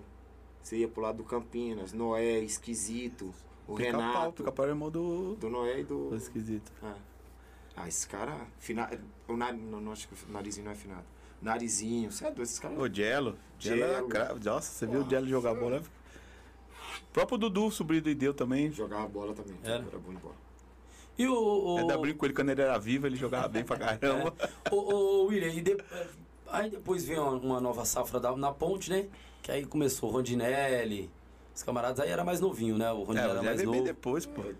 Você 0.61 0.77
ia 0.77 0.87
pro 0.87 1.01
lado 1.01 1.17
do 1.17 1.25
Campinas, 1.25 1.91
Noé, 1.91 2.39
Esquisito, 2.39 3.33
o 3.67 3.75
Pica-pau. 3.75 3.99
Renato. 3.99 4.43
Pica-pau 4.43 4.63
era 4.63 4.71
irmão 4.71 4.89
do. 4.89 5.35
Do 5.35 5.49
Noé 5.49 5.81
e 5.81 5.83
do. 5.83 6.11
do 6.11 6.15
esquisito. 6.15 6.71
Ah, 6.81 6.95
ah 7.75 7.87
esse 7.87 8.07
cara. 8.07 8.47
Fina... 8.59 8.89
O 9.27 9.35
nariz, 9.35 9.61
não, 9.61 9.81
não, 9.81 9.91
acho 9.91 10.07
que 10.07 10.13
o 10.13 10.31
narizinho 10.31 10.63
não 10.63 10.71
é 10.71 10.75
afinado. 10.75 11.05
Narizinho, 11.41 12.09
você 12.09 12.23
é 12.23 12.27
doido, 12.27 12.43
esses 12.43 12.57
caras. 12.57 12.77
O. 12.79 12.87
Jello 12.87 13.37
era 13.61 13.77
Jello. 13.95 14.07
craque. 14.07 14.45
Nossa, 14.45 14.71
você 14.71 14.87
viu 14.87 15.01
o 15.01 15.09
Jello 15.09 15.27
jogar 15.27 15.53
você- 15.53 15.59
bola? 15.59 15.83
O 17.13 17.17
próprio 17.21 17.37
Dudu, 17.37 17.69
sobrinho 17.69 18.01
do 18.01 18.09
Ideu 18.09 18.33
também. 18.33 18.71
Jogava 18.71 19.07
bola 19.07 19.35
também. 19.35 19.55
Era? 19.63 19.75
Era 19.87 19.99
bom 19.99 20.11
de 20.13 20.17
bola. 20.17 20.33
E 21.15 21.27
o. 21.27 21.33
o, 21.35 21.77
Ainda 21.77 21.95
brinco 21.95 22.17
com 22.17 22.25
ele 22.25 22.33
quando 22.33 22.49
ele 22.49 22.61
era 22.63 22.75
vivo, 22.79 23.05
ele 23.05 23.15
jogava 23.15 23.47
bem 23.47 23.63
pra 23.63 23.77
caramba. 23.97 24.33
o, 24.71 24.75
o 24.75 25.25
William, 25.27 25.49
e 25.49 25.61
de- 25.61 25.77
aí 26.47 26.71
depois 26.71 27.05
veio 27.05 27.21
uma, 27.21 27.31
uma 27.33 27.61
nova 27.61 27.85
safra 27.85 28.19
da- 28.19 28.35
na 28.35 28.51
ponte, 28.51 28.89
né? 28.89 29.05
Que 29.43 29.51
aí 29.51 29.63
começou 29.63 30.09
o 30.09 30.11
Rondinelli. 30.11 31.07
Os 31.55 31.61
camaradas 31.61 31.99
aí 31.99 32.09
era 32.09 32.23
mais 32.23 32.39
novinho, 32.39 32.79
né? 32.79 32.91
O 32.91 33.03
É, 33.03 33.05
Rondinelli 33.05 33.25
eu 33.27 33.31
era 33.37 33.43
mais 33.43 33.63
novo. 33.63 33.83
depois, 33.83 34.25
pô. 34.25 34.41
Era 34.41 34.51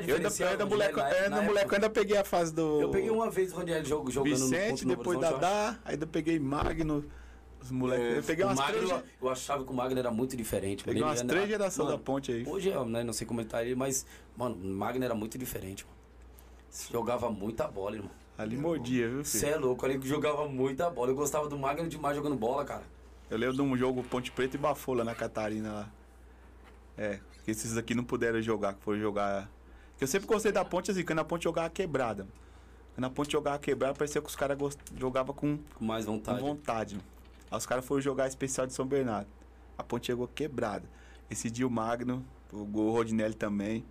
Eu 0.00 0.02
ainda, 0.02 0.02
diferencial. 0.02 0.48
eu 0.48 0.52
ainda 0.52 0.64
o 0.66 0.68
moleque, 0.68 0.92
eu 0.92 0.96
na- 0.98 1.04
ainda 1.08 1.30
na 1.30 1.42
moleque, 1.42 1.70
eu 1.70 1.74
ainda 1.74 1.88
peguei 1.90 2.16
a 2.18 2.24
fase 2.24 2.52
do. 2.54 2.82
Eu 2.82 2.90
peguei 2.90 3.08
uma 3.10 3.30
vez 3.30 3.50
o 3.50 3.56
Rondinelli 3.56 3.86
jog- 3.86 4.10
jogando 4.10 4.30
Vicente, 4.34 4.84
no 4.84 4.94
ponto 4.96 4.98
depois 4.98 5.18
Novo 5.20 5.26
Horizonte, 5.26 5.32
eu 5.32 5.40
Dadá, 5.40 5.78
ainda 5.86 6.06
peguei 6.06 6.38
Magno, 6.38 7.02
os 7.64 7.70
moleques. 7.72 8.06
É, 8.06 8.18
eu 8.18 8.22
peguei 8.22 8.44
O 8.44 8.48
umas 8.48 8.58
Magno, 8.58 8.74
três, 8.76 8.90
eu- 8.90 9.02
eu 9.22 9.28
achava 9.30 9.64
que 9.64 9.70
o 9.70 9.74
Magno 9.74 9.98
era 9.98 10.10
muito 10.10 10.36
diferente. 10.36 10.84
peguei 10.84 11.02
umas 11.02 11.20
três 11.22 11.32
era- 11.42 11.46
gerações 11.46 11.88
da 11.88 11.98
ponte 11.98 12.32
aí. 12.32 12.44
Hoje, 12.46 12.68
eu 12.68 12.84
né, 12.84 13.02
não 13.02 13.12
sei 13.12 13.26
como 13.26 13.40
ele 13.40 13.48
tá 13.48 13.58
aí, 13.58 13.74
mas, 13.74 14.06
mano, 14.36 14.54
o 14.56 14.66
Magno 14.66 15.04
era 15.04 15.14
muito 15.14 15.36
diferente, 15.38 15.84
mano. 15.84 15.94
Jogava 16.90 17.30
muita 17.30 17.66
bola, 17.68 17.96
irmão. 17.96 18.10
Ali 18.36 18.56
mordia, 18.56 19.08
viu, 19.08 19.24
Você 19.24 19.38
filho? 19.40 19.52
é 19.52 19.56
louco, 19.56 19.86
ele 19.86 20.00
jogava 20.06 20.48
muita 20.48 20.90
bola. 20.90 21.10
Eu 21.10 21.14
gostava 21.14 21.48
do 21.48 21.56
Magno 21.56 21.88
demais 21.88 22.16
jogando 22.16 22.34
bola, 22.34 22.64
cara. 22.64 22.82
Eu 23.30 23.38
lembro 23.38 23.54
de 23.54 23.62
um 23.62 23.76
jogo 23.76 24.02
Ponte 24.02 24.30
Preta 24.32 24.56
e 24.56 24.58
Bafola 24.58 25.04
na 25.04 25.14
Catarina 25.14 25.72
lá. 25.72 25.90
É, 26.98 27.20
que 27.44 27.50
esses 27.50 27.76
aqui 27.76 27.94
não 27.94 28.04
puderam 28.04 28.42
jogar, 28.42 28.74
que 28.74 28.82
foram 28.82 28.98
jogar. 29.00 29.48
Que 29.96 30.02
eu 30.04 30.08
sempre 30.08 30.26
gostei 30.26 30.50
da 30.50 30.64
ponte 30.64 30.90
assim, 30.90 31.04
quando 31.04 31.20
a 31.20 31.24
ponte 31.24 31.44
jogava 31.44 31.70
quebrada. 31.70 32.26
Quando 32.94 33.04
a 33.04 33.10
ponte 33.10 33.32
jogava 33.32 33.58
quebrada, 33.58 33.94
parecia 33.94 34.20
que 34.20 34.28
os 34.28 34.36
caras 34.36 34.58
gost... 34.58 34.78
jogavam 34.98 35.34
com, 35.34 35.58
Com 35.76 35.84
mais 35.84 36.04
com 36.04 36.12
vontade. 36.12 36.98
Aí 37.54 37.58
os 37.58 37.66
caras 37.66 37.84
foram 37.84 38.00
jogar 38.00 38.26
especial 38.26 38.66
de 38.66 38.72
São 38.72 38.84
Bernardo. 38.84 39.28
A 39.78 39.82
ponte 39.84 40.06
chegou 40.06 40.26
quebrada. 40.26 40.88
Esse 41.30 41.48
dia 41.48 41.64
o 41.66 41.70
Magno, 41.70 42.24
o 42.52 42.64
gol 42.64 42.90
Rodinelli 42.92 43.34
também. 43.34 43.84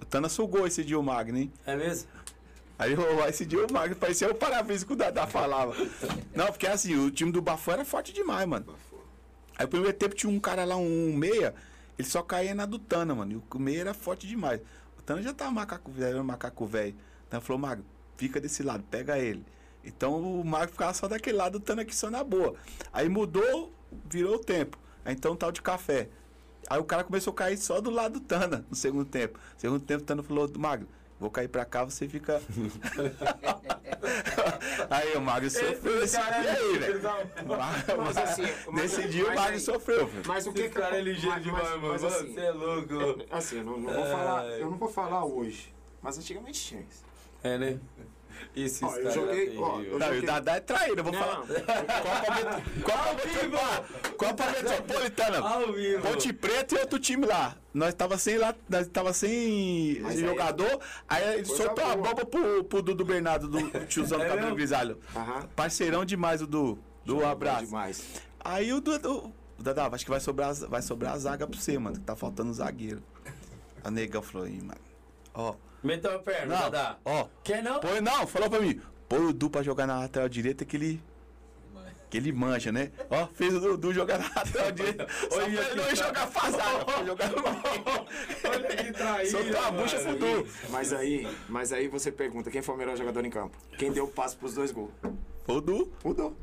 O 0.00 0.04
Tana 0.04 0.28
sugou 0.28 0.66
esse 0.66 0.84
dia 0.84 0.98
o 0.98 1.02
Magno, 1.02 1.36
hein? 1.36 1.52
É 1.66 1.74
mesmo? 1.74 2.08
Aí 2.78 2.94
ô, 2.94 3.26
esse 3.26 3.44
dia 3.44 3.66
o 3.66 3.72
Magno 3.72 3.96
parecia 3.96 4.30
o 4.30 4.34
parabéns 4.36 4.84
que 4.84 4.92
o 4.92 4.96
Dadá 4.96 5.26
falava. 5.26 5.74
Não, 6.32 6.46
porque 6.46 6.68
assim, 6.68 6.96
o 6.96 7.10
time 7.10 7.32
do 7.32 7.42
Bafão 7.42 7.74
era 7.74 7.84
forte 7.84 8.12
demais, 8.12 8.46
mano. 8.46 8.66
Aí 9.58 9.66
o 9.66 9.68
primeiro 9.68 9.96
tempo 9.96 10.14
tinha 10.14 10.30
um 10.30 10.38
cara 10.38 10.64
lá, 10.64 10.76
um 10.76 11.12
meia, 11.12 11.52
ele 11.98 12.06
só 12.06 12.22
caía 12.22 12.54
na 12.54 12.66
do 12.66 12.78
Tana, 12.78 13.16
mano. 13.16 13.32
E 13.32 13.56
o 13.56 13.58
meia 13.58 13.80
era 13.80 13.94
forte 13.94 14.28
demais. 14.28 14.60
O 14.96 15.02
Tana 15.02 15.20
já 15.22 15.34
tava 15.34 15.50
macaco 15.50 15.90
velho, 15.90 16.22
macaco 16.22 16.64
velho. 16.66 16.94
Então 17.26 17.40
falou, 17.40 17.58
Magno, 17.58 17.84
fica 18.16 18.40
desse 18.40 18.62
lado, 18.62 18.84
pega 18.88 19.18
ele. 19.18 19.44
Então 19.84 20.40
o 20.40 20.44
Magno 20.44 20.72
ficava 20.72 20.92
só 20.94 21.08
daquele 21.08 21.36
lado, 21.36 21.56
o 21.56 21.60
Tana 21.60 21.82
aqui 21.82 21.94
só 21.94 22.10
na 22.10 22.22
boa. 22.22 22.54
Aí 22.92 23.08
mudou, 23.08 23.72
virou 24.10 24.36
o 24.36 24.38
tempo. 24.38 24.78
Aí 25.04 25.14
então 25.14 25.34
tal 25.36 25.50
de 25.52 25.62
café. 25.62 26.08
Aí 26.68 26.78
o 26.78 26.84
cara 26.84 27.04
começou 27.04 27.32
a 27.32 27.36
cair 27.36 27.56
só 27.56 27.80
do 27.80 27.90
lado 27.90 28.14
do 28.14 28.20
Tana 28.20 28.64
no 28.68 28.76
segundo 28.76 29.04
tempo. 29.06 29.38
Segundo 29.56 29.80
tempo, 29.80 30.02
o 30.02 30.06
Tana 30.06 30.22
falou, 30.22 30.50
Magno, 30.58 30.86
vou 31.18 31.30
cair 31.30 31.48
pra 31.48 31.64
cá, 31.64 31.84
você 31.84 32.06
fica. 32.06 32.42
aí 34.90 35.16
o 35.16 35.20
Magno 35.20 35.50
sofreu 35.50 36.00
nesse 36.00 36.16
dia 36.16 36.52
aí, 36.52 36.78
velho. 36.78 37.00
Mas 37.96 38.16
assim, 38.16 38.42
mas- 38.70 38.82
Nesse 38.82 39.08
dia 39.08 39.24
o 39.24 39.26
mas 39.28 39.36
Magno 39.36 39.54
aí- 39.54 39.60
sofreu, 39.60 40.06
velho. 40.06 40.22
Mas 40.26 40.46
o 40.46 40.52
que 40.52 40.60
Esse 40.62 40.74
cara 40.74 40.98
é 40.98 41.00
ligeiro 41.00 41.40
demais, 41.40 41.70
mano. 41.80 41.94
assim, 41.94 42.34
Você 42.34 42.40
é 42.40 42.50
louco. 42.50 42.94
assim, 43.30 43.58
eu 43.58 43.64
não, 43.64 43.78
não 43.78 43.92
vou 43.94 44.04
falar, 44.04 44.44
eu 44.58 44.70
não 44.70 44.78
vou 44.78 44.88
falar 44.88 45.24
hoje, 45.24 45.72
mas 46.02 46.18
antigamente 46.18 46.60
tinha 46.62 46.80
isso. 46.82 47.02
É, 47.42 47.56
né? 47.56 47.78
Esses 48.56 48.82
Ó, 48.82 48.96
eu 48.96 49.10
joguei- 49.12 49.56
ó, 49.58 49.80
eu 49.80 49.98
Não, 49.98 50.06
e 50.06 50.10
o 50.10 50.14
joguei- 50.14 50.22
Dadá 50.26 50.56
é 50.56 50.60
traíra, 50.60 51.00
eu 51.00 51.04
vou 51.04 51.12
Não. 51.12 51.20
falar. 51.20 51.36
Copa, 51.46 52.34
Met- 52.34 52.82
Copa. 52.82 54.14
Copa 54.16 54.50
Metropolitana. 54.50 55.42
Ponte 56.02 56.32
Preta 56.32 56.74
e 56.74 56.78
outro 56.78 56.98
time 56.98 57.26
lá. 57.26 57.56
Nós 57.72 57.94
tava 57.94 58.18
sem 58.18 58.36
lá, 58.38 58.54
nós 58.68 58.88
tava 58.88 59.12
sem 59.12 59.98
Mas 60.00 60.16
aí- 60.16 60.24
jogador. 60.24 60.80
Aí 61.08 61.34
ele 61.34 61.46
Coisa 61.46 61.64
soltou 61.64 61.84
a 61.84 61.96
bomba 61.96 62.24
pro, 62.26 62.64
pro 62.64 62.82
Dudu 62.82 63.04
Bernardo, 63.04 63.48
do 63.48 63.58
tiozão 63.86 64.18
do 64.18 64.24
É 64.24 64.28
cabelo 64.28 64.54
grisalho. 64.56 64.98
Aham. 65.14 65.48
Parceirão 65.54 66.04
demais 66.04 66.42
o 66.42 66.46
do, 66.46 66.78
do 67.04 67.14
Joga 67.16 67.30
abraço. 67.30 67.66
Demais. 67.66 68.02
Aí 68.40 68.72
o 68.72 68.80
Dudu. 68.80 69.32
O 69.58 69.62
Dadá, 69.62 69.88
acho 69.92 70.04
que 70.04 70.10
vai 70.10 70.20
sobrar, 70.20 70.54
vai 70.54 70.80
sobrar 70.82 71.14
a 71.14 71.18
zaga 71.18 71.46
pra 71.46 71.58
você, 71.58 71.76
mano. 71.78 71.96
Que 71.96 72.02
tá 72.02 72.14
faltando 72.14 72.52
zagueiro. 72.52 73.02
A 73.82 73.90
negão 73.90 74.22
falou 74.22 74.46
aí, 74.46 74.60
mano. 74.60 74.80
Ó. 75.34 75.54
Meteu 75.82 76.16
a 76.16 76.18
perna, 76.18 76.54
Não, 76.54 76.70
Dadá. 76.70 76.96
ó. 77.04 77.26
Quer 77.44 77.62
não? 77.62 77.78
Põe, 77.80 78.00
não, 78.00 78.26
falou 78.26 78.50
pra 78.50 78.60
mim. 78.60 78.80
Põe 79.08 79.18
o 79.20 79.26
Dudu 79.32 79.50
pra 79.50 79.62
jogar 79.62 79.86
na 79.86 80.00
lateral 80.00 80.28
direita 80.28 80.64
que 80.64 80.76
ele. 80.76 81.02
Que 82.10 82.16
ele 82.16 82.32
manja, 82.32 82.72
né? 82.72 82.90
Ó, 83.10 83.26
fez 83.26 83.52
o 83.54 83.60
Dudu 83.60 83.92
jogar 83.92 84.18
na 84.18 84.30
lateral 84.34 84.72
direita. 84.72 85.06
Pra 85.28 85.44
ele 85.44 85.74
não 85.74 85.90
ir 85.90 85.96
jogar 85.96 86.26
fazada, 86.26 86.84
pra 86.84 87.04
jogar 87.04 87.28
no 87.30 87.36
Olha 88.50 88.76
que 88.76 88.92
traíra, 88.92 89.30
Soltou 89.30 89.60
a 89.60 89.70
bucha 89.70 89.98
pro. 90.00 90.12
Dudu. 90.16 90.48
Mas 90.70 90.92
aí, 90.92 91.28
mas 91.48 91.72
aí 91.72 91.86
você 91.86 92.10
pergunta, 92.10 92.50
quem 92.50 92.62
foi 92.62 92.74
o 92.74 92.78
melhor 92.78 92.96
jogador 92.96 93.24
em 93.24 93.30
campo? 93.30 93.56
Quem 93.78 93.92
deu 93.92 94.04
o 94.04 94.08
passe 94.08 94.36
pros 94.36 94.54
dois 94.54 94.72
gols? 94.72 94.90
Foi 95.44 95.56
o 95.56 95.60
Dudu. 95.60 95.92
Mudou. 96.02 96.34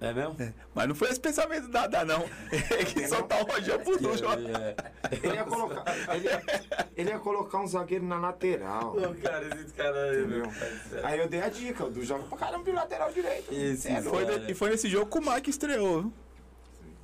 É 0.00 0.14
mesmo? 0.14 0.34
Mas 0.74 0.88
não 0.88 0.94
foi 0.94 1.10
esse 1.10 1.20
pensamento 1.20 1.68
da 1.68 1.86
Dada, 1.86 2.16
não. 2.16 2.24
Ele 2.50 2.84
quis 2.86 3.08
soltar 3.10 3.42
o 3.42 3.46
Rogério 3.46 3.84
pro 3.84 3.98
Dudu 3.98 4.16
jogar. 4.16 4.38
É. 4.40 4.74
Ele 5.22 5.34
ia 5.34 5.44
colocar, 5.44 6.16
ele 6.16 6.24
ia, 6.26 6.42
ele 6.96 7.10
ia 7.10 7.18
colocar 7.18 7.58
um 7.58 7.66
zagueiro 7.66 8.06
na 8.06 8.18
lateral. 8.18 8.96
Ô, 8.96 9.14
cara, 9.22 9.46
esses 9.54 9.72
caras 9.72 10.16
aí, 10.16 10.26
meu. 10.26 10.46
Entendeu? 10.46 11.06
Aí 11.06 11.18
eu 11.18 11.28
dei 11.28 11.42
a 11.42 11.50
dica, 11.50 11.84
o 11.84 11.90
do 11.90 12.02
joga 12.02 12.24
pra 12.24 12.38
caramba 12.38 12.64
de 12.64 12.72
lateral 12.72 13.12
direito. 13.12 13.52
Esse 13.52 13.88
É, 13.88 14.00
Foi 14.00 14.24
e 14.48 14.54
foi 14.54 14.70
nesse 14.70 14.88
jogo 14.88 15.10
que 15.10 15.18
o 15.18 15.32
Mike 15.32 15.50
estreou, 15.50 16.02
viu? 16.02 16.12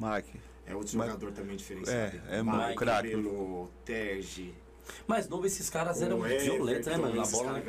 Mike. 0.01 0.41
é 0.67 0.75
outro 0.75 0.93
jogador 0.93 1.33
também 1.33 1.57
diferenciado. 1.57 2.21
É, 2.31 2.39
é 2.39 2.43
Mike, 2.43 2.57
muito 2.57 2.77
craque. 2.77 3.11
Pelo 3.11 3.71
Terge. 3.85 4.55
Mas 5.07 5.29
novo, 5.29 5.47
esses 5.47 5.69
caras 5.69 6.01
eram 6.01 6.21
o 6.21 6.23
violentos, 6.23 6.87
né, 6.87 6.97
mano? 6.97 7.15
Na 7.15 7.23
esses 7.23 7.33
bola, 7.33 7.53
né? 7.53 7.63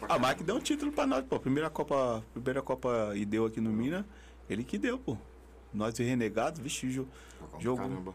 pra 0.00 0.14
Ah. 0.14 0.18
Mike 0.18 0.42
deu 0.42 0.56
um 0.56 0.60
título 0.60 0.90
pra 0.90 1.06
nós, 1.06 1.24
pô. 1.24 1.38
Primeira 1.38 1.70
Copa, 1.70 2.24
primeira 2.32 2.62
Copa 2.62 3.12
e 3.14 3.24
deu 3.24 3.46
aqui 3.46 3.60
no 3.60 3.70
Mina. 3.70 4.06
Ele 4.48 4.64
que 4.64 4.78
deu, 4.78 4.98
pô. 4.98 5.16
Nós 5.72 5.98
e 5.98 6.02
Renegados, 6.02 6.60
vixe, 6.60 6.88
jo- 6.88 7.08
jogo. 7.58 7.82
Caramba. 7.82 8.14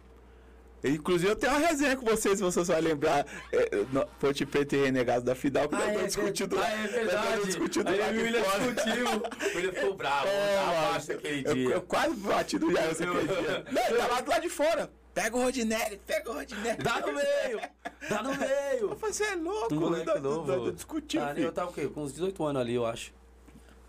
Inclusive 0.83 1.31
eu 1.31 1.35
tenho 1.35 1.51
uma 1.53 1.59
resenha 1.67 1.97
com 1.97 2.05
vocês, 2.05 2.37
se 2.37 2.43
vocês 2.43 2.67
vão 2.67 2.79
lembrar. 2.79 3.25
É, 3.51 3.83
no- 3.91 4.05
Ponte 4.19 4.45
Preta 4.45 4.75
e 4.75 4.83
Renegados 4.85 5.23
da 5.23 5.33
Fidal, 5.33 5.67
que 5.67 5.73
Ah, 5.75 5.79
nós 5.79 5.87
é, 5.87 6.05
estamos 6.05 6.31
discutindo 6.33 6.55
ah, 6.55 6.59
lá. 6.61 6.69
é 6.69 6.77
nós 6.83 6.91
verdade. 6.91 7.25
estamos 7.27 7.45
discutindo 7.47 7.87
Aí 7.89 7.99
lá 7.99 8.05
o 8.05 8.09
William 8.11 8.41
discutiu. 8.41 9.05
O 9.53 9.55
William 9.57 9.71
ficou 9.73 9.95
bravo, 9.95 10.27
É, 10.27 10.55
tá 10.55 10.87
abaixo 10.87 11.07
daquele 11.07 11.47
eu, 11.49 11.53
dia. 11.55 11.69
eu 11.71 11.81
quase 11.81 12.15
bati 12.17 12.59
no 12.59 12.71
Jair 12.71 12.91
aquele 12.91 13.07
dia. 13.27 13.65
Não, 13.71 13.81
ele 13.87 13.97
tá 13.97 14.07
lá 14.07 14.21
do 14.21 14.29
lado 14.29 14.41
de 14.43 14.49
fora. 14.49 14.91
Pega 15.15 15.35
o 15.35 15.41
Rodinelli, 15.41 15.99
pega 16.05 16.29
o 16.29 16.33
Rodinelli. 16.35 16.77
Dá 16.77 16.99
no 17.01 17.07
meio! 17.11 17.59
Dá 18.07 18.21
no 18.21 18.35
meio! 18.35 18.91
Eu 18.91 18.95
falei, 18.95 19.13
você 19.13 19.23
é 19.23 19.35
louco, 19.35 19.73
Um 19.73 19.79
nós- 19.89 20.05
nós- 20.21 20.47
nós 20.47 20.75
discutimos, 20.75 21.27
Ah, 21.27 21.33
eu 21.39 21.51
tava 21.51 21.71
o 21.71 21.73
quê? 21.73 21.87
Com 21.87 22.03
uns 22.03 22.13
18 22.13 22.43
anos 22.45 22.61
ali, 22.61 22.75
eu 22.75 22.85
acho. 22.85 23.11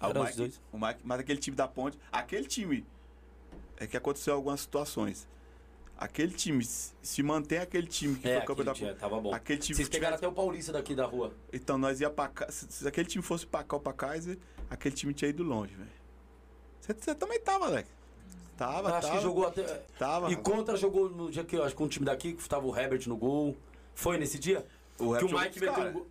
Ah, 0.00 0.08
o 0.08 0.10
os 0.10 0.26
Mike, 0.26 0.36
dois. 0.36 0.60
o 0.72 0.78
Mike, 0.78 1.00
mas 1.04 1.20
aquele 1.20 1.38
time 1.40 1.56
da 1.56 1.66
ponte, 1.66 1.98
aquele 2.12 2.46
time 2.46 2.84
é 3.76 3.86
que 3.86 3.96
aconteceu 3.96 4.34
algumas 4.34 4.60
situações. 4.60 5.28
aquele 5.96 6.32
time, 6.32 6.64
se 6.64 7.22
mantém 7.22 7.58
aquele 7.58 7.86
time 7.86 8.14
que 8.16 8.28
É, 8.28 8.36
foi 8.38 8.46
campeão 8.46 8.64
da 8.66 8.72
dia, 8.72 8.94
tava 8.94 9.20
bom. 9.20 9.34
Aquele 9.34 9.58
time 9.58 9.74
Vocês 9.76 9.88
pegaram 9.88 10.14
até 10.16 10.28
o 10.28 10.32
Paulista 10.32 10.72
daqui 10.72 10.94
da 10.94 11.04
rua. 11.04 11.32
Então 11.52 11.76
nós 11.76 12.00
ia 12.00 12.08
pra 12.10 12.30
se, 12.48 12.66
se 12.70 12.86
aquele 12.86 13.08
time 13.08 13.22
fosse 13.22 13.44
pra 13.46 13.64
Copa 13.64 13.92
Kaiser, 13.92 14.38
aquele 14.70 14.94
time 14.94 15.12
tinha 15.12 15.28
ido 15.28 15.42
longe, 15.42 15.74
velho. 15.74 15.90
Você, 16.80 16.94
você 16.94 17.14
também 17.14 17.40
tava, 17.40 17.66
Alex. 17.66 17.88
Tava, 18.56 18.90
acho 18.96 19.06
tava. 19.08 19.18
que 19.18 19.22
jogou 19.22 19.46
até. 19.46 19.62
Tava. 19.98 20.30
E 20.32 20.36
contra 20.36 20.76
jogou 20.76 21.08
no 21.10 21.30
dia 21.30 21.44
que 21.44 21.56
eu 21.56 21.62
acho 21.64 21.74
que 21.76 21.82
um 21.82 21.88
time 21.88 22.06
daqui 22.06 22.32
que 22.32 22.48
tava 22.48 22.66
o 22.66 22.76
Herbert 22.76 23.06
no 23.08 23.16
gol. 23.16 23.56
Foi 23.94 24.16
nesse 24.18 24.38
dia? 24.38 24.64
O 24.98 25.16
que 25.16 25.24
Herbert 25.24 25.34
o 25.34 25.40
Mike 25.40 25.60
meteu 25.60 25.82
os 25.82 25.88
um 25.88 25.92
gol. 25.92 26.06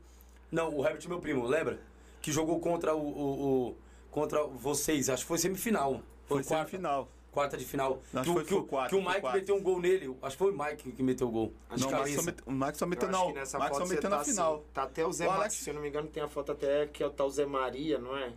Não, 0.52 0.74
o 0.74 0.86
Herbert, 0.86 1.08
meu 1.10 1.20
primo, 1.20 1.46
lembra? 1.46 1.80
Que 2.22 2.32
jogou 2.32 2.60
contra 2.60 2.96
o. 2.96 3.00
o- 3.00 3.68
o- 3.70 3.76
contra 4.12 4.44
vocês, 4.46 5.10
acho 5.10 5.24
que 5.24 5.28
foi 5.28 5.38
semifinal. 5.38 6.02
Foi 6.26 6.44
quarta, 6.44 6.70
semifinal. 6.72 7.08
quarta 7.32 7.56
de 7.58 7.66
final. 7.66 8.02
Não, 8.12 8.24
que, 8.24 8.30
acho 8.30 8.32
o- 8.32 8.34
que 8.34 8.40
foi- 8.40 8.44
que, 8.46 8.54
o- 8.56 8.58
foi 8.60 8.68
quarta, 8.68 8.90
que 8.90 8.96
o 8.96 9.04
foi 9.04 9.14
Mike 9.14 9.34
meteu 9.34 9.56
um 9.56 9.62
gol 9.62 9.80
nele. 9.80 10.18
Acho 10.22 10.36
que 10.38 10.44
foi 10.44 10.52
o 10.52 10.58
Mike 10.58 10.92
que 10.92 11.04
meteu 11.04 11.28
o 11.28 11.32
gol. 11.32 11.54
Acho 11.70 11.82
Não, 11.84 11.88
o 11.90 11.92
cabeça. 11.92 12.16
só 12.20 12.26
meteu, 12.26 12.44
o 12.48 12.52
Max 12.52 12.78
só 12.80 12.86
Eu 12.86 12.90
meteu 12.90 13.10
não. 13.10 13.34
foto 13.34 13.76
só 13.78 13.86
meteu 13.86 14.02
tá 14.02 14.18
na 14.18 14.24
final. 14.24 14.54
assim, 14.56 14.64
tá 14.74 14.84
até 14.84 15.06
o 15.06 15.12
Zé 15.14 15.28
Alex- 15.28 15.54
se 15.56 15.70
eu 15.70 15.74
não 15.76 15.82
me 15.82 15.90
engano, 15.90 16.08
tem 16.08 16.24
a 16.24 16.28
foto 16.28 16.52
até 16.52 16.88
que 16.88 17.04
é 17.04 17.06
o 17.06 17.12
tal 17.12 17.30
Zé 17.30 17.46
Maria, 17.46 18.00
não 18.00 18.18
é? 18.18 18.34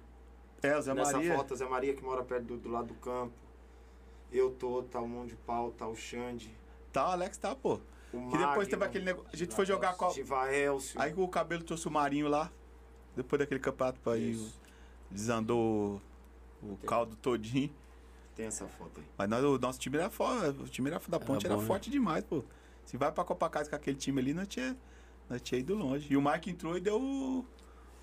É, 0.63 0.77
o 0.77 0.83
Zé 0.83 0.93
Nessa 0.93 1.13
Maria. 1.15 1.35
foto, 1.35 1.55
o 1.55 1.57
Zé 1.57 1.67
Maria 1.67 1.95
que 1.95 2.05
mora 2.05 2.23
perto 2.23 2.45
do, 2.45 2.57
do 2.59 2.69
lado 2.69 2.89
do 2.89 2.95
campo. 2.95 3.33
Eu 4.31 4.51
tô, 4.51 4.83
tá 4.83 5.01
o 5.01 5.09
Mão 5.09 5.27
de 5.27 5.35
Pau, 5.35 5.71
tá 5.73 5.89
o 5.89 5.97
Xande. 5.97 6.55
Tá, 6.93 7.09
o 7.09 7.13
Alex 7.13 7.39
tá, 7.39 7.55
pô. 7.57 7.81
O 8.13 8.29
Que 8.29 8.39
depois 8.39 8.69
teve 8.69 8.85
aquele 8.85 9.05
negócio. 9.07 9.31
A 9.33 9.37
gente 9.37 9.55
foi 9.55 9.65
jogar 9.65 9.95
com 9.97 10.05
a... 10.05 10.13
Aí 10.97 11.15
o 11.17 11.27
cabelo 11.29 11.63
trouxe 11.65 11.89
o 11.89 11.91
Marinho 11.91 12.29
lá. 12.29 12.51
Depois 13.23 13.39
daquele 13.39 13.61
campeonato 13.61 14.17
ir. 14.17 14.33
Isso. 14.33 14.61
Desandou 15.11 16.01
o, 16.63 16.77
caldo 16.87 17.17
todinho. 17.17 17.71
Tem 18.35 18.47
essa 18.47 18.67
foto 18.67 19.01
aí. 19.01 19.07
Mas 19.19 19.29
nós, 19.29 19.45
o 19.45 19.59
nosso 19.59 19.79
time 19.79 19.99
era 19.99 20.09
forte. 20.09 20.63
O 20.63 20.69
time 20.69 20.91
era, 20.91 21.01
da 21.09 21.21
ponte 21.21 21.45
era, 21.45 21.55
bom, 21.55 21.61
né? 21.61 21.67
forte 21.67 21.91
demais, 21.91 22.25
pô. 22.25 22.43
Se 22.85 22.97
vai 22.97 23.13
pra 23.13 23.25
Copa 23.25 23.49
Casa 23.51 23.69
com 23.69 23.77
aquele 23.77 23.97
time 23.97 24.21
ali, 24.21 24.33
nós 24.33 24.49
tinha, 24.49 24.77
nós 25.29 25.43
tinha 25.43 25.61
ido 25.61 25.75
longe. 25.75 26.07
E 26.11 26.17
o 26.17 26.23
Mike 26.23 26.51
entrou 26.51 26.77
e 26.77 26.81
deu 26.81 27.01
o, 27.01 27.45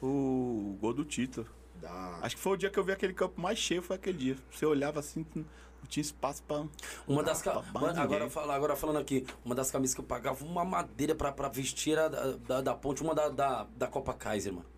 o 0.01 0.77
gol 0.79 0.93
do 0.93 1.03
título. 1.03 1.47
Da... 1.81 2.19
Acho 2.21 2.35
que 2.35 2.41
foi 2.41 2.53
o 2.53 2.57
dia 2.57 2.69
que 2.69 2.77
eu 2.77 2.83
vi 2.83 2.91
aquele 2.91 3.13
campo 3.13 3.39
mais 3.39 3.57
cheio, 3.57 3.81
foi 3.81 3.95
aquele 3.95 4.17
dia. 4.17 4.37
Você 4.51 4.65
olhava 4.65 4.99
assim, 4.99 5.25
não 5.35 5.45
tinha 5.87 6.01
espaço 6.01 6.43
pra. 6.43 6.65
Uma 7.07 7.23
das 7.23 7.41
ca... 7.41 7.61
pra 7.61 8.01
agora, 8.01 8.29
agora 8.53 8.75
falando 8.75 8.97
aqui, 8.97 9.25
uma 9.45 9.55
das 9.55 9.71
camisas 9.71 9.95
que 9.95 10.01
eu 10.01 10.05
pagava 10.05 10.43
uma 10.43 10.65
madeira 10.65 11.15
pra, 11.15 11.31
pra 11.31 11.47
vestir 11.49 11.93
era 11.93 12.09
da, 12.09 12.31
da, 12.31 12.61
da 12.61 12.75
ponte, 12.75 13.01
uma 13.01 13.15
da, 13.15 13.29
da, 13.29 13.67
da 13.75 13.87
Copa 13.87 14.13
Kaiser, 14.13 14.53
mano. 14.53 14.76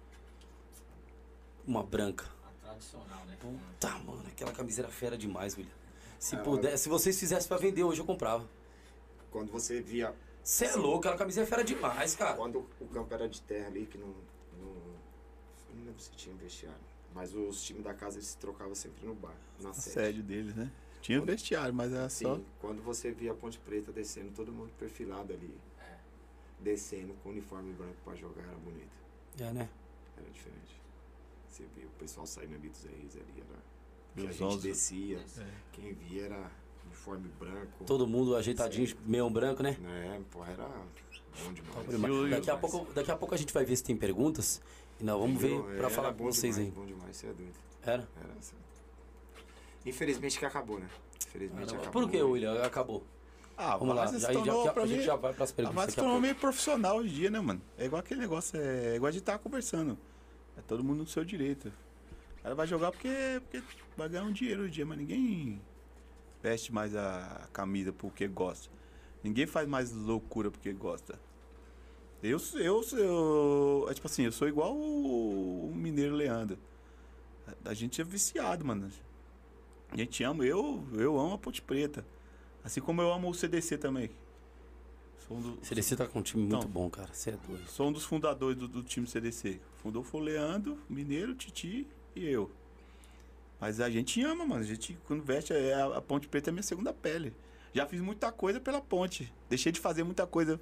Uma 1.69 1.83
branca. 1.83 2.25
A 2.43 2.65
tradicional, 2.65 3.23
né? 3.25 3.37
Tá, 3.79 3.91
mano, 3.99 4.23
aquela 4.27 4.51
camisa 4.51 4.81
era 4.81 4.89
fera 4.89 5.15
demais, 5.15 5.55
William. 5.55 5.71
Se 6.17 6.35
É, 6.35 6.39
puder, 6.39 6.75
se 6.79 6.89
vocês 6.89 7.19
fizessem 7.19 7.47
pra 7.47 7.57
vender 7.57 7.83
hoje, 7.83 8.01
eu 8.01 8.05
comprava. 8.07 8.49
Quando 9.29 9.51
você 9.51 9.79
via. 9.79 10.15
Você 10.43 10.65
é 10.65 10.75
louco, 10.75 10.97
aquela 11.01 11.15
camisa 11.15 11.41
é 11.41 11.45
fera 11.45 11.63
demais, 11.63 12.15
cara. 12.15 12.35
Quando 12.35 12.65
o 12.81 12.87
campo 12.87 13.13
era 13.13 13.29
de 13.29 13.39
terra 13.43 13.67
ali, 13.67 13.85
que 13.85 13.99
não. 13.99 14.07
não 14.07 14.15
eu 15.69 15.75
não 15.75 15.85
lembro 15.85 16.01
se 16.01 16.09
tinha 16.13 16.35
vestiário. 16.37 16.79
Mas 17.13 17.35
os 17.35 17.61
times 17.61 17.83
da 17.83 17.93
casa 17.93 18.17
eles 18.17 18.29
se 18.29 18.37
trocavam 18.37 18.73
sempre 18.73 19.05
no 19.05 19.13
bar, 19.13 19.35
na 19.61 19.69
A 19.69 19.73
sede. 19.73 19.93
sede 19.93 20.21
deles, 20.23 20.55
né? 20.55 20.71
Tinha 21.03 21.21
vestiário, 21.21 21.71
mas 21.73 21.93
era 21.93 22.09
só. 22.09 22.35
Sim, 22.35 22.45
quando 22.59 22.81
você 22.81 23.11
via 23.11 23.31
a 23.31 23.35
Ponte 23.35 23.59
Preta 23.59 23.91
descendo, 23.91 24.31
todo 24.31 24.51
mundo 24.51 24.71
perfilado 24.79 25.31
ali. 25.33 25.55
É. 25.79 25.97
Descendo 26.61 27.13
com 27.21 27.29
uniforme 27.29 27.71
branco 27.73 27.95
pra 28.03 28.15
jogar, 28.15 28.41
era 28.41 28.57
bonito. 28.57 28.89
É, 29.39 29.53
né? 29.53 29.69
Era 30.17 30.29
diferente. 30.31 30.78
Você 31.49 31.65
via 31.75 31.85
o 31.87 31.89
pessoal 31.99 32.25
saindo 32.25 32.55
ali 32.55 32.69
dos 32.69 32.83
Reis 32.83 33.15
ali, 33.15 33.33
era. 33.37 33.59
Que 34.15 34.27
a 34.27 34.29
os 34.29 34.35
gente 34.35 34.61
descia, 34.61 35.17
É. 35.39 35.45
quem 35.71 35.93
via 35.93 36.25
era 36.25 36.51
uniforme 36.85 37.27
branco. 37.39 37.83
Todo 37.85 38.07
mundo 38.07 38.35
ajeitadinho, 38.35 38.95
meio 39.05 39.29
branco, 39.29 39.61
né? 39.63 39.77
É, 39.83 40.19
pô, 40.31 40.43
era 40.45 40.67
bom 41.45 41.53
demais. 41.53 42.31
Daqui 42.31 42.49
a, 42.51 42.57
pouco, 42.57 42.93
daqui 42.93 43.11
a 43.11 43.15
pouco 43.15 43.33
a 43.35 43.37
gente 43.37 43.53
vai 43.53 43.63
ver 43.65 43.75
se 43.75 43.83
tem 43.83 43.95
perguntas. 43.95 44.61
E 44.99 45.03
nós 45.03 45.19
vamos 45.19 45.39
ver 45.41 45.47
Entendeu? 45.51 45.63
pra 45.65 45.75
Era 45.77 45.89
falar 45.89 46.13
com 46.13 46.25
vocês 46.25 46.55
demais, 46.55 46.73
aí. 46.77 46.79
Bom 46.81 46.85
demais, 46.85 47.15
você 47.15 47.27
é 47.27 47.33
doido. 47.33 47.53
Era? 47.83 48.07
Era 48.21 48.33
assim. 48.37 48.55
Infelizmente 49.85 50.37
que 50.37 50.45
acabou, 50.45 50.79
né? 50.79 50.89
Infelizmente 51.27 51.73
acabou. 51.75 51.91
Por 51.91 52.09
que, 52.11 52.21
William? 52.21 52.61
Acabou. 52.63 53.03
Ah, 53.57 53.75
Vamos 53.77 53.95
lá, 53.95 54.05
já, 54.07 54.17
já, 54.19 54.43
já- 54.43 54.73
pra 54.73 54.83
a 54.83 54.85
mim, 54.85 54.93
gente 54.93 55.03
já 55.05 55.15
vai 55.17 55.33
pras 55.33 55.51
A 55.51 55.53
perguntas 55.53 55.75
Várzea 55.75 55.91
se 55.91 55.95
tornou 56.01 56.21
meio 56.21 56.35
profissional 56.35 56.97
hoje 56.97 57.09
em 57.09 57.13
dia, 57.13 57.29
né, 57.29 57.39
mano? 57.41 57.61
É 57.77 57.85
igual 57.85 57.99
aquele 57.99 58.19
negócio, 58.21 58.59
é 58.59 58.95
igual 58.95 59.09
a 59.09 59.11
gente 59.11 59.23
tava 59.23 59.39
conversando. 59.39 59.97
É 60.59 60.61
todo 60.67 60.83
mundo 60.83 60.99
no 60.99 61.07
seu 61.07 61.23
direito. 61.23 61.71
O 62.39 62.43
cara 62.43 62.53
vai 62.55 62.67
jogar 62.67 62.91
porque, 62.91 63.09
porque 63.49 63.61
vai 63.97 64.09
ganhar 64.09 64.23
um 64.23 64.31
dinheiro 64.31 64.61
hoje 64.61 64.69
em 64.69 64.73
dia, 64.75 64.85
mas 64.85 64.97
ninguém 64.97 65.61
veste 66.43 66.71
mais 66.73 66.95
a 66.95 67.47
camisa 67.51 67.91
porque 67.93 68.27
gosta. 68.27 68.69
Ninguém 69.23 69.45
faz 69.47 69.67
mais 69.67 69.91
loucura 69.91 70.51
porque 70.51 70.71
gosta. 70.73 71.19
Eu, 72.21 72.37
eu, 72.55 72.81
eu, 72.97 73.87
é 73.89 73.93
tipo 73.93 74.07
assim, 74.07 74.23
eu 74.23 74.31
sou 74.31 74.47
igual 74.47 74.75
o, 74.75 75.69
o 75.71 75.75
Mineiro 75.75 76.15
Leandro. 76.15 76.57
A, 77.65 77.69
a 77.69 77.73
gente 77.73 78.01
é 78.01 78.03
viciado, 78.03 78.65
mano. 78.65 78.89
A 79.91 79.97
gente 79.97 80.21
ama, 80.23 80.45
eu, 80.45 80.83
eu 80.93 81.17
amo 81.19 81.33
a 81.33 81.37
Ponte 81.37 81.61
Preta. 81.61 82.05
Assim 82.63 82.81
como 82.81 83.01
eu 83.01 83.11
amo 83.11 83.29
o 83.29 83.33
CDC 83.33 83.77
também. 83.77 84.09
Sou 85.27 85.37
um, 85.37 85.41
do- 85.41 85.65
CDC 85.65 85.95
tá 85.95 86.05
com 86.07 86.19
um 86.19 86.21
time 86.21 86.43
muito 86.43 86.65
Não. 86.65 86.69
bom, 86.71 86.89
cara. 86.89 87.09
Você 87.13 87.31
é 87.31 87.37
doido. 87.37 87.65
sou 87.67 87.87
um 87.87 87.91
dos 87.91 88.03
fundadores 88.03 88.57
do, 88.57 88.67
do 88.67 88.83
time 88.83 89.07
CDC. 89.07 89.59
Fundou 89.81 90.03
foi 90.03 90.21
o 90.21 90.23
Leandro, 90.23 90.77
Mineiro, 90.89 91.33
Titi 91.33 91.87
e 92.15 92.25
eu. 92.25 92.51
Mas 93.59 93.79
a 93.81 93.89
gente 93.89 94.21
ama, 94.23 94.45
mano. 94.45 94.61
A 94.61 94.65
gente, 94.65 94.97
quando 95.05 95.23
veste, 95.23 95.53
é, 95.53 95.73
a, 95.73 95.97
a 95.97 96.01
Ponte 96.01 96.27
Preta 96.27 96.49
é 96.49 96.51
minha 96.51 96.63
segunda 96.63 96.93
pele. 96.93 97.33
Já 97.73 97.85
fiz 97.85 98.01
muita 98.01 98.31
coisa 98.31 98.59
pela 98.59 98.81
ponte. 98.81 99.31
Deixei 99.47 99.71
de 99.71 99.79
fazer 99.79 100.03
muita 100.03 100.25
coisa. 100.25 100.59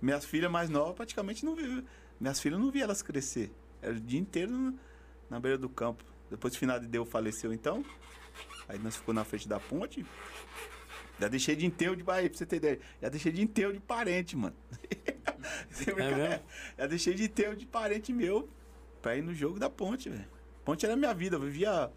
Minhas 0.00 0.24
filhas 0.24 0.50
mais 0.50 0.70
novas 0.70 0.94
praticamente 0.94 1.44
não 1.44 1.54
vi. 1.54 1.84
Minhas 2.18 2.40
filhas 2.40 2.58
não 2.58 2.70
vi 2.70 2.80
elas 2.80 3.02
crescer. 3.02 3.52
Era 3.80 3.94
o 3.94 4.00
dia 4.00 4.18
inteiro 4.18 4.50
na, 4.50 4.74
na 5.28 5.40
beira 5.40 5.58
do 5.58 5.68
campo. 5.68 6.04
Depois 6.30 6.54
o 6.54 6.58
final 6.58 6.80
de 6.80 6.86
Deus 6.86 7.08
faleceu, 7.08 7.52
então. 7.52 7.84
Aí 8.68 8.78
nós 8.78 8.96
ficou 8.96 9.12
na 9.12 9.24
frente 9.24 9.46
da 9.46 9.60
ponte. 9.60 10.06
Já 11.20 11.28
deixei 11.28 11.54
de 11.54 11.66
enterro 11.66 11.94
de 11.94 12.02
Bahia, 12.02 12.28
pra 12.28 12.38
você 12.38 12.46
ter 12.46 12.56
ideia. 12.56 12.80
Já 13.00 13.08
deixei 13.08 13.30
de 13.30 13.42
enterro 13.42 13.72
de 13.72 13.80
parente, 13.80 14.36
mano. 14.36 14.56
Sem 15.84 15.94
brincadeira. 15.94 16.28
mesmo? 16.28 16.44
Já 16.78 16.86
deixei 16.86 17.14
de 17.14 17.24
enterro 17.24 17.56
de 17.56 17.66
parente 17.66 18.12
meu 18.12 18.48
pra 19.00 19.16
ir 19.16 19.22
no 19.22 19.34
jogo 19.34 19.58
da 19.58 19.68
ponte, 19.68 20.08
velho. 20.08 20.28
Ponte 20.64 20.86
era 20.86 20.94
minha 20.96 21.12
vida, 21.12 21.36
eu 21.36 21.40
vivia, 21.40 21.90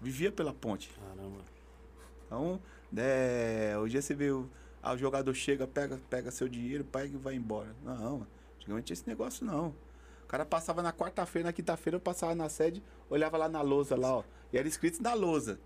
vivia 0.00 0.30
pela 0.30 0.52
ponte. 0.52 0.90
Caramba. 0.90 1.40
Então, 2.26 2.60
é, 2.96 3.74
hoje 3.78 4.00
você 4.00 4.14
vê 4.14 4.30
o, 4.30 4.48
ah, 4.82 4.92
o 4.92 4.98
jogador 4.98 5.32
chega, 5.34 5.66
pega, 5.66 5.98
pega 6.10 6.30
seu 6.30 6.48
dinheiro, 6.48 6.84
pega 6.84 7.14
e 7.14 7.16
vai 7.16 7.34
embora. 7.34 7.74
Não, 7.82 8.26
antigamente 8.56 8.86
tinha 8.86 8.94
esse 8.94 9.08
negócio 9.08 9.44
não. 9.46 9.74
O 10.24 10.26
cara 10.28 10.44
passava 10.44 10.82
na 10.82 10.92
quarta-feira, 10.92 11.46
na 11.46 11.52
quinta-feira 11.52 11.96
eu 11.96 12.00
passava 12.00 12.34
na 12.34 12.48
sede, 12.48 12.82
olhava 13.08 13.36
lá 13.36 13.48
na 13.48 13.62
lousa 13.62 13.96
lá, 13.96 14.18
ó. 14.18 14.24
E 14.52 14.58
era 14.58 14.66
escrito 14.66 15.02
na 15.02 15.14
lousa. 15.14 15.58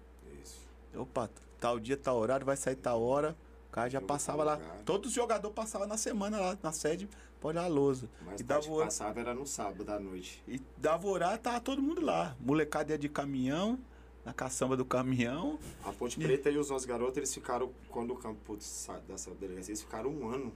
Isso. 0.43 0.69
Opa, 0.95 1.31
tal 1.59 1.81
dia, 1.81 1.97
tal 1.97 2.17
horário, 2.19 2.45
vai 2.45 2.57
sair 2.57 2.77
tal 2.77 3.03
hora. 3.03 3.37
O 3.71 3.73
cara 3.73 3.89
já 3.89 4.01
Jogo 4.01 4.09
passava 4.09 4.43
lá. 4.43 4.57
folgado. 4.57 4.83
Todos 4.85 5.09
os 5.11 5.15
jogadores 5.15 5.55
passavam 5.55 5.87
na 5.87 5.97
semana 5.97 6.39
lá 6.41 6.59
na 6.61 6.73
sede 6.73 7.09
pra 7.41 7.49
olhar 7.51 7.63
a 7.65 7.69
lousa. 7.69 8.09
Mas 8.27 8.41
e 8.41 8.45
tarde 8.45 8.69
dava 8.69 8.85
passava 8.85 9.21
era 9.21 9.33
no 9.33 9.47
sábado 9.47 9.89
à 9.91 10.01
noite. 10.01 10.43
E 10.49 10.61
dava 10.77 11.07
horário, 11.07 11.39
tava 11.39 11.61
todo 11.61 11.81
mundo 11.81 12.01
lá. 12.05 12.37
Molecada 12.41 12.91
ia 12.93 12.99
de 12.99 13.09
caminhão, 13.09 13.79
na 14.25 14.33
caçamba 14.35 14.77
do 14.77 14.85
caminhão. 14.85 15.57
A 15.85 15.93
Ponte 15.93 16.19
Preta 16.19 16.51
e 16.51 16.59
os 16.59 16.69
nossos 16.69 16.85
garotos, 16.85 17.17
eles 17.17 17.33
ficaram, 17.33 17.71
quando 17.89 18.13
o 18.13 18.17
campo 18.17 18.57
sa- 18.61 19.01
da 19.09 19.17
sua 19.17 19.35
delegacia, 19.35 19.71
eles 19.71 19.83
ficaram 19.83 20.11
um 20.11 20.29
ano 20.29 20.53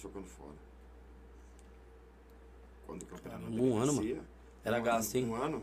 jogando 0.00 0.26
fora. 0.26 0.54
Quando 2.86 3.02
o 3.02 3.06
campo 3.06 3.22
era 3.26 3.38
na 3.38 3.44
Caramba, 3.46 3.62
um 3.62 3.76
ano, 3.76 3.92
delegacia, 3.94 4.22
Era 4.64 4.78
um 4.78 4.82
gasto, 4.84 5.14
hein? 5.16 5.26
Um 5.26 5.34
ano. 5.34 5.62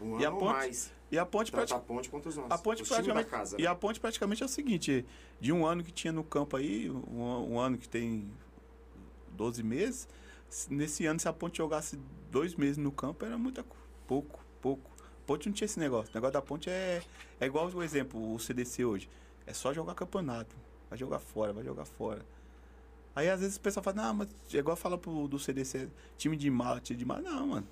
Um 0.00 0.20
E 0.20 0.24
a 0.24 0.28
ano 0.28 0.36
ou 0.36 0.42
Ponte? 0.42 0.52
mais. 0.56 0.92
E 1.10 1.18
a 1.18 1.24
ponte 1.24 1.52
Tanto 1.52 1.54
a 1.62 1.66
praticamente. 1.78 1.86
Ponte 1.86 2.10
quanto 2.10 2.28
os 2.28 2.36
nossos. 2.36 2.50
A 2.52 2.58
ponte 2.58 2.82
da 2.82 2.88
praticamente. 2.88 3.30
casa, 3.30 3.56
E 3.58 3.62
né? 3.62 3.68
a 3.68 3.74
ponte 3.74 4.00
praticamente 4.00 4.42
é 4.42 4.46
o 4.46 4.48
seguinte: 4.48 5.06
de 5.40 5.52
um 5.52 5.64
ano 5.64 5.84
que 5.84 5.92
tinha 5.92 6.12
no 6.12 6.24
campo 6.24 6.56
aí, 6.56 6.90
um, 6.90 7.52
um 7.54 7.58
ano 7.60 7.78
que 7.78 7.88
tem 7.88 8.28
12 9.32 9.62
meses, 9.62 10.08
se- 10.48 10.72
nesse 10.72 11.06
ano, 11.06 11.20
se 11.20 11.28
a 11.28 11.32
ponte 11.32 11.58
jogasse 11.58 11.98
dois 12.30 12.54
meses 12.54 12.76
no 12.76 12.90
campo, 12.90 13.24
era 13.24 13.38
muita 13.38 13.62
co- 13.62 13.76
pouco, 14.06 14.44
pouco. 14.60 14.90
A 15.00 15.26
ponte 15.26 15.48
não 15.48 15.54
tinha 15.54 15.66
esse 15.66 15.78
negócio. 15.78 16.10
O 16.12 16.14
negócio 16.14 16.32
da 16.32 16.42
ponte 16.42 16.68
é, 16.70 17.02
é 17.40 17.46
igual 17.46 17.68
o 17.72 17.82
exemplo, 17.82 18.34
o 18.34 18.38
CDC 18.38 18.84
hoje. 18.84 19.08
É 19.46 19.52
só 19.52 19.72
jogar 19.72 19.94
campeonato. 19.94 20.54
Vai 20.90 20.98
jogar 20.98 21.18
fora, 21.20 21.52
vai 21.52 21.64
jogar 21.64 21.84
fora. 21.84 22.24
Aí 23.14 23.28
às 23.30 23.40
vezes 23.40 23.56
o 23.56 23.60
pessoal 23.60 23.82
fala, 23.82 23.96
não, 23.96 24.14
mas 24.14 24.28
é 24.52 24.58
igual 24.58 24.76
fala 24.76 24.98
pro, 24.98 25.26
do 25.26 25.38
CDC, 25.38 25.88
time 26.18 26.36
de 26.36 26.50
mala, 26.50 26.80
time 26.80 26.98
de 26.98 27.04
mala. 27.04 27.22
Não, 27.22 27.46
mano. 27.46 27.66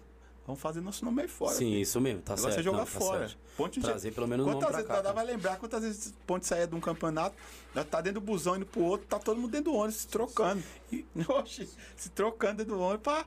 Vamos 0.47 0.61
fazer 0.61 0.82
nosso 0.82 1.03
nome 1.05 1.22
aí 1.22 1.28
fora. 1.28 1.55
Sim, 1.55 1.72
isso 1.80 1.99
mesmo, 2.01 2.20
tá 2.20 2.34
negócio 2.34 2.53
certo. 2.53 2.61
é 2.61 2.62
jogar 2.62 2.78
não, 2.78 2.84
tá 2.84 2.90
fora. 2.90 3.18
certo. 3.28 3.38
Ponte 3.57 3.80
Trazer 3.80 4.12
pelo 4.12 4.28
menos 4.28 4.45
nome 4.47 4.59
Quantas 4.59 4.68
pra 4.68 4.76
vezes, 4.78 4.88
cá. 4.88 5.03
Cara. 5.03 5.14
vai 5.14 5.24
lembrar 5.24 5.57
quantas 5.57 5.82
vezes 5.82 6.14
ponte 6.26 6.47
saía 6.47 6.66
de 6.66 6.74
um 6.74 6.80
campeonato, 6.80 7.34
já 7.74 7.82
tá 7.82 8.01
dentro 8.03 8.20
do 8.20 8.26
busão 8.26 8.57
indo 8.57 8.66
pro 8.66 8.82
outro, 8.82 9.07
tá 9.07 9.18
todo 9.18 9.40
mundo 9.40 9.51
dentro 9.51 9.72
do 9.72 9.78
ônibus 9.78 10.03
se 10.03 10.07
trocando. 10.09 10.62
E, 10.92 11.07
oxe, 11.28 11.68
se 11.97 12.11
trocando 12.11 12.59
dentro 12.59 12.74
do 12.76 12.80
ônibus 12.80 13.03
pra, 13.03 13.24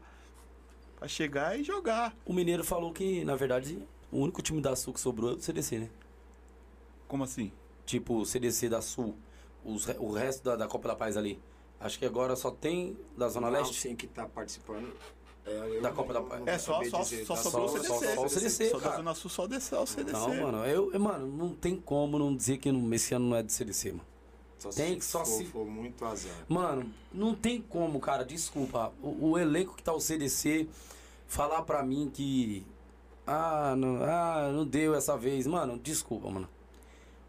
pra 1.00 1.08
chegar 1.08 1.60
e 1.60 1.64
jogar. 1.64 2.16
O 2.24 2.32
Mineiro 2.34 2.64
falou 2.64 2.94
que, 2.94 3.26
na 3.26 3.36
verdade, 3.36 3.80
o 4.12 4.20
único 4.20 4.42
time 4.44 4.62
da 4.62 4.76
Sul 4.76 4.94
que 4.94 5.00
sobrou 5.00 5.32
é 5.32 5.34
o 5.34 5.40
CDC, 5.40 5.80
né? 5.80 5.90
Como 7.08 7.24
assim? 7.24 7.52
Tipo, 7.86 8.18
o 8.20 8.26
CDC 8.26 8.70
da 8.70 8.82
Sul. 8.82 9.16
os 9.66 9.88
o 9.98 10.12
resto 10.12 10.44
da, 10.44 10.56
da 10.56 10.68
Copa 10.68 10.90
da 10.90 10.96
Paz 10.96 11.18
ali? 11.18 11.42
Acho 11.80 11.98
que 11.98 12.06
agora 12.06 12.36
só 12.36 12.52
tem 12.52 12.96
da 13.18 13.28
Zona 13.30 13.50
Não, 13.50 13.58
Leste. 13.60 13.76
sim, 13.76 13.96
que 13.96 14.06
tá 14.08 14.26
participando. 14.28 14.94
É, 15.48 15.80
Da 15.80 15.92
Copa 15.92 16.14
da 16.14 16.20
não- 16.20 16.28
Paz. 16.28 16.42
não 16.42 16.48
É, 16.50 16.58
só, 16.58 16.84
só, 16.84 17.02
dizer, 17.02 17.26
só 17.26 17.36
tá 17.36 17.42
sobrou 17.44 17.66
o 17.66 17.70
só- 17.70 17.78
CDC. 17.78 18.16
só 18.16 18.26
o 18.26 18.30
CDC, 18.30 18.70
Só 18.70 18.80
da. 18.80 18.96
Zona 18.98 19.14
Sul, 19.16 19.30
só 19.32 19.44
o 19.44 19.48
DC, 19.48 19.76
o 19.76 19.86
CDC. 19.86 20.12
Não, 20.18 20.36
mano, 20.36 20.66
eu, 20.66 20.92
eu- 20.92 21.00
mano, 21.00 21.26
não 21.28 21.54
tem 21.56 21.76
como 21.78 22.20
não 22.20 22.36
dizer 22.36 22.58
que 22.58 22.72
não- 22.72 22.94
esse 22.94 23.14
ano 23.16 23.30
não 23.30 23.38
é 23.38 23.44
do 23.44 23.52
CDC, 23.52 23.92
mano. 23.92 24.04
Só 24.60 24.70
Tem 24.72 24.94
se 24.94 24.96
que 24.98 25.06
só 25.06 25.20
for, 25.20 25.26
se- 25.38 25.46
for 25.46 25.66
muito 25.66 26.04
azar. 26.04 26.34
Mano, 26.50 26.92
não 27.14 27.34
tem 27.36 27.62
como, 27.62 28.00
cara, 28.00 28.26
desculpa. 28.26 28.92
O, 29.02 29.30
o 29.32 29.38
elenco 29.40 29.76
que 29.76 29.84
tá 29.84 29.94
o 29.94 30.00
CDC 30.02 30.68
falar 31.28 31.62
pra 31.62 31.82
mim 31.84 32.10
que. 32.14 32.66
Ah 33.26 33.76
não, 33.78 34.04
ah, 34.04 34.50
não 34.52 34.66
deu 34.66 34.96
essa 34.96 35.16
vez. 35.18 35.46
Mano, 35.48 35.78
desculpa, 35.78 36.30
mano. 36.30 36.50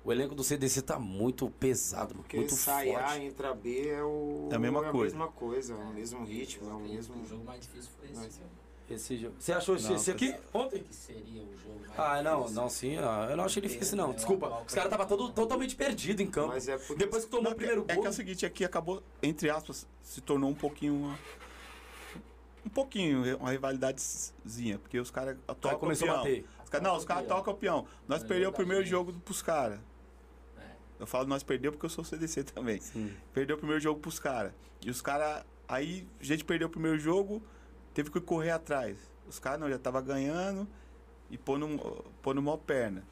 O 0.09 0.13
elenco 0.13 0.35
do 0.35 0.43
CDC 0.43 0.81
tá 0.81 0.99
muito 0.99 1.51
pesado. 1.51 2.15
Porque 2.15 2.39
muito 2.39 2.55
sair 2.55 2.95
A 2.97 3.09
forte. 3.09 3.25
entra 3.25 3.55
B 3.55 3.89
é 3.91 4.03
o. 4.03 4.49
É 4.51 4.55
a 4.55 4.59
mesma 4.59 4.91
coisa. 4.91 5.15
mesma 5.15 5.31
coisa, 5.33 5.75
é 5.75 5.77
o 5.77 5.93
mesmo 5.93 6.25
ritmo, 6.25 6.71
é 6.71 6.73
o 6.73 6.81
mesmo. 6.81 7.23
O 7.23 7.27
jogo 7.29 7.45
mais 7.45 7.61
difícil 7.61 7.91
foi 7.99 8.07
esse. 8.09 8.17
Mas-? 8.19 8.41
Esse 8.91 9.19
jogo. 9.19 9.35
Você 9.39 9.53
achou 9.53 9.77
esse, 9.77 9.87
Não, 9.87 9.97
esse 9.97 10.11
aqui 10.11 10.35
ontem? 10.55 10.83
Que 10.83 10.95
seria 10.95 11.43
o 11.43 11.59
jogo 11.59 11.79
mais 11.87 11.93
Ah, 11.99 12.23
não, 12.23 12.39
difícil. 12.41 12.63
não, 12.63 12.71
sim. 12.71 12.97
ah, 12.97 13.27
Eu 13.29 13.37
não 13.37 13.45
achei 13.45 13.61
difícil, 13.61 13.99
não. 13.99 14.13
É, 14.13 14.15
Desculpa. 14.15 14.47
é, 14.47 14.65
Os 14.67 14.73
caras 14.73 14.89
tava 14.91 15.05
todo, 15.05 15.31
totalmente 15.31 15.77
perdido 15.77 16.23
em 16.23 16.27
campo. 16.27 16.49
Mas 16.55 16.67
é 16.69 16.79
porque. 16.79 16.95
Depois 16.95 17.27
que 17.27 17.31
tomou 17.31 17.45
Não, 17.45 17.53
o 17.53 17.55
primeiro 17.55 17.85
é, 17.87 17.93
gol. 17.93 18.01
que 18.01 18.07
é 18.07 18.11
o 18.11 18.15
seguinte, 18.15 18.47
aqui 18.47 18.65
acabou, 18.65 19.03
entre 19.23 19.51
aspas, 19.51 19.87
se 20.03 20.23
tornou 20.23 20.49
um 20.49 20.55
pouquinho. 20.55 21.15
Um 22.65 22.71
pouquinho, 22.71 23.37
uma 23.37 23.51
rivalidadezinha, 23.51 24.79
porque 24.79 24.99
os 24.99 25.11
caras 25.11 25.37
o 25.47 25.55
começou 25.79 26.09
a 26.09 26.13
peão. 26.13 26.23
bater. 26.23 26.47
Os 26.65 26.71
caras- 26.71 26.87
não, 26.89 26.97
os 26.97 27.05
caras 27.05 27.27
tocam 27.29 27.53
o 27.53 27.57
peão. 27.59 27.87
Nós 28.07 28.23
perdemos 28.25 28.55
o 28.55 28.57
primeiro 28.57 28.83
gente. 28.83 28.91
jogo 28.91 29.13
pros 29.21 29.43
caras. 29.43 29.79
Eu 30.99 31.07
falo 31.07 31.27
nós 31.27 31.43
perdeu 31.43 31.73
porque 31.73 31.87
eu 31.87 31.91
sou 31.91 32.05
CDC 32.05 32.45
também. 32.55 32.81
Sim. 32.81 33.15
Perdeu 33.33 33.57
o 33.57 33.59
primeiro 33.59 33.81
jogo 33.81 34.01
pros 34.01 34.19
caras. 34.19 34.53
E 34.85 34.91
os 34.91 35.01
caras. 35.01 35.45
Aí 35.67 36.07
a 36.21 36.25
gente 36.25 36.45
perdeu 36.45 36.67
o 36.69 36.71
primeiro 36.71 36.99
jogo, 36.99 37.43
teve 37.93 38.11
que 38.11 38.21
correr 38.21 38.51
atrás. 38.51 38.97
Os 39.29 39.39
caras 39.39 39.61
não, 39.61 39.69
já 39.69 39.79
tava 39.79 40.01
ganhando 40.01 40.67
e 41.31 41.37
pôr 41.37 41.59
no, 41.59 41.79
pôr 42.23 42.35
no 42.35 42.41
mó 42.43 42.57
perna. 42.57 43.05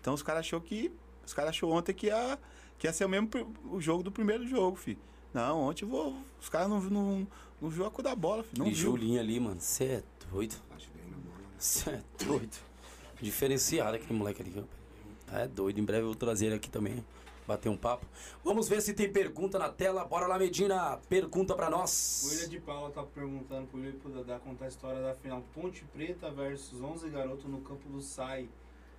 Então 0.00 0.14
os 0.14 0.22
caras 0.22 0.40
achou 0.40 0.60
que. 0.60 0.92
Os 1.24 1.34
caras 1.34 1.50
achou 1.50 1.70
ontem 1.70 1.92
que 1.92 2.06
ia, 2.06 2.38
que 2.78 2.86
ia 2.86 2.92
ser 2.92 3.04
o 3.04 3.08
mesmo 3.08 3.28
o 3.70 3.80
jogo 3.80 4.02
do 4.02 4.10
primeiro 4.10 4.46
jogo, 4.46 4.76
fi. 4.76 4.98
Não, 5.32 5.60
ontem 5.60 5.84
eu 5.84 5.88
vou. 5.88 6.16
Os 6.40 6.48
caras 6.48 6.68
não, 6.68 6.80
não, 6.80 7.26
não 7.60 7.68
viu 7.68 7.84
a 7.86 7.90
cor 7.90 8.02
da 8.02 8.14
bola, 8.14 8.42
fi. 8.42 8.58
Não 8.58 8.66
e 8.66 8.70
viu. 8.70 8.90
Julinho 8.92 9.20
ali, 9.20 9.38
mano. 9.38 9.60
Você 9.60 9.84
é 9.84 10.02
doido. 10.30 10.56
Você 11.58 11.90
é 11.90 12.02
doido. 12.24 12.56
Diferenciado 13.20 13.96
aquele 13.96 14.14
moleque 14.14 14.42
ali. 14.42 14.50
rapaz. 14.52 14.77
É 15.32 15.46
doido. 15.46 15.78
Em 15.78 15.84
breve 15.84 16.02
eu 16.02 16.06
vou 16.08 16.14
trazer 16.14 16.46
ele 16.46 16.54
aqui 16.56 16.70
também. 16.70 17.04
Bater 17.46 17.70
um 17.70 17.76
papo. 17.78 18.04
Vamos 18.44 18.68
ver 18.68 18.82
se 18.82 18.92
tem 18.92 19.10
pergunta 19.10 19.58
na 19.58 19.70
tela. 19.70 20.04
Bora 20.04 20.26
lá, 20.26 20.38
Medina. 20.38 20.98
Pergunta 21.08 21.54
pra 21.54 21.68
O 21.68 21.70
nós. 21.70 22.26
William 22.30 22.48
de 22.48 22.60
Paula 22.60 22.90
tá 22.90 23.02
perguntando 23.02 23.66
pro 23.68 23.78
William 23.78 23.94
e 23.94 23.98
pro 23.98 24.10
Dadá 24.10 24.38
contar 24.38 24.66
a 24.66 24.68
história 24.68 25.00
da 25.00 25.14
final 25.14 25.42
Ponte 25.54 25.82
Preta 25.86 26.30
versus 26.30 26.78
11 26.82 27.08
garotos 27.08 27.46
no 27.46 27.62
campo 27.62 27.88
do 27.88 28.02
SAI, 28.02 28.50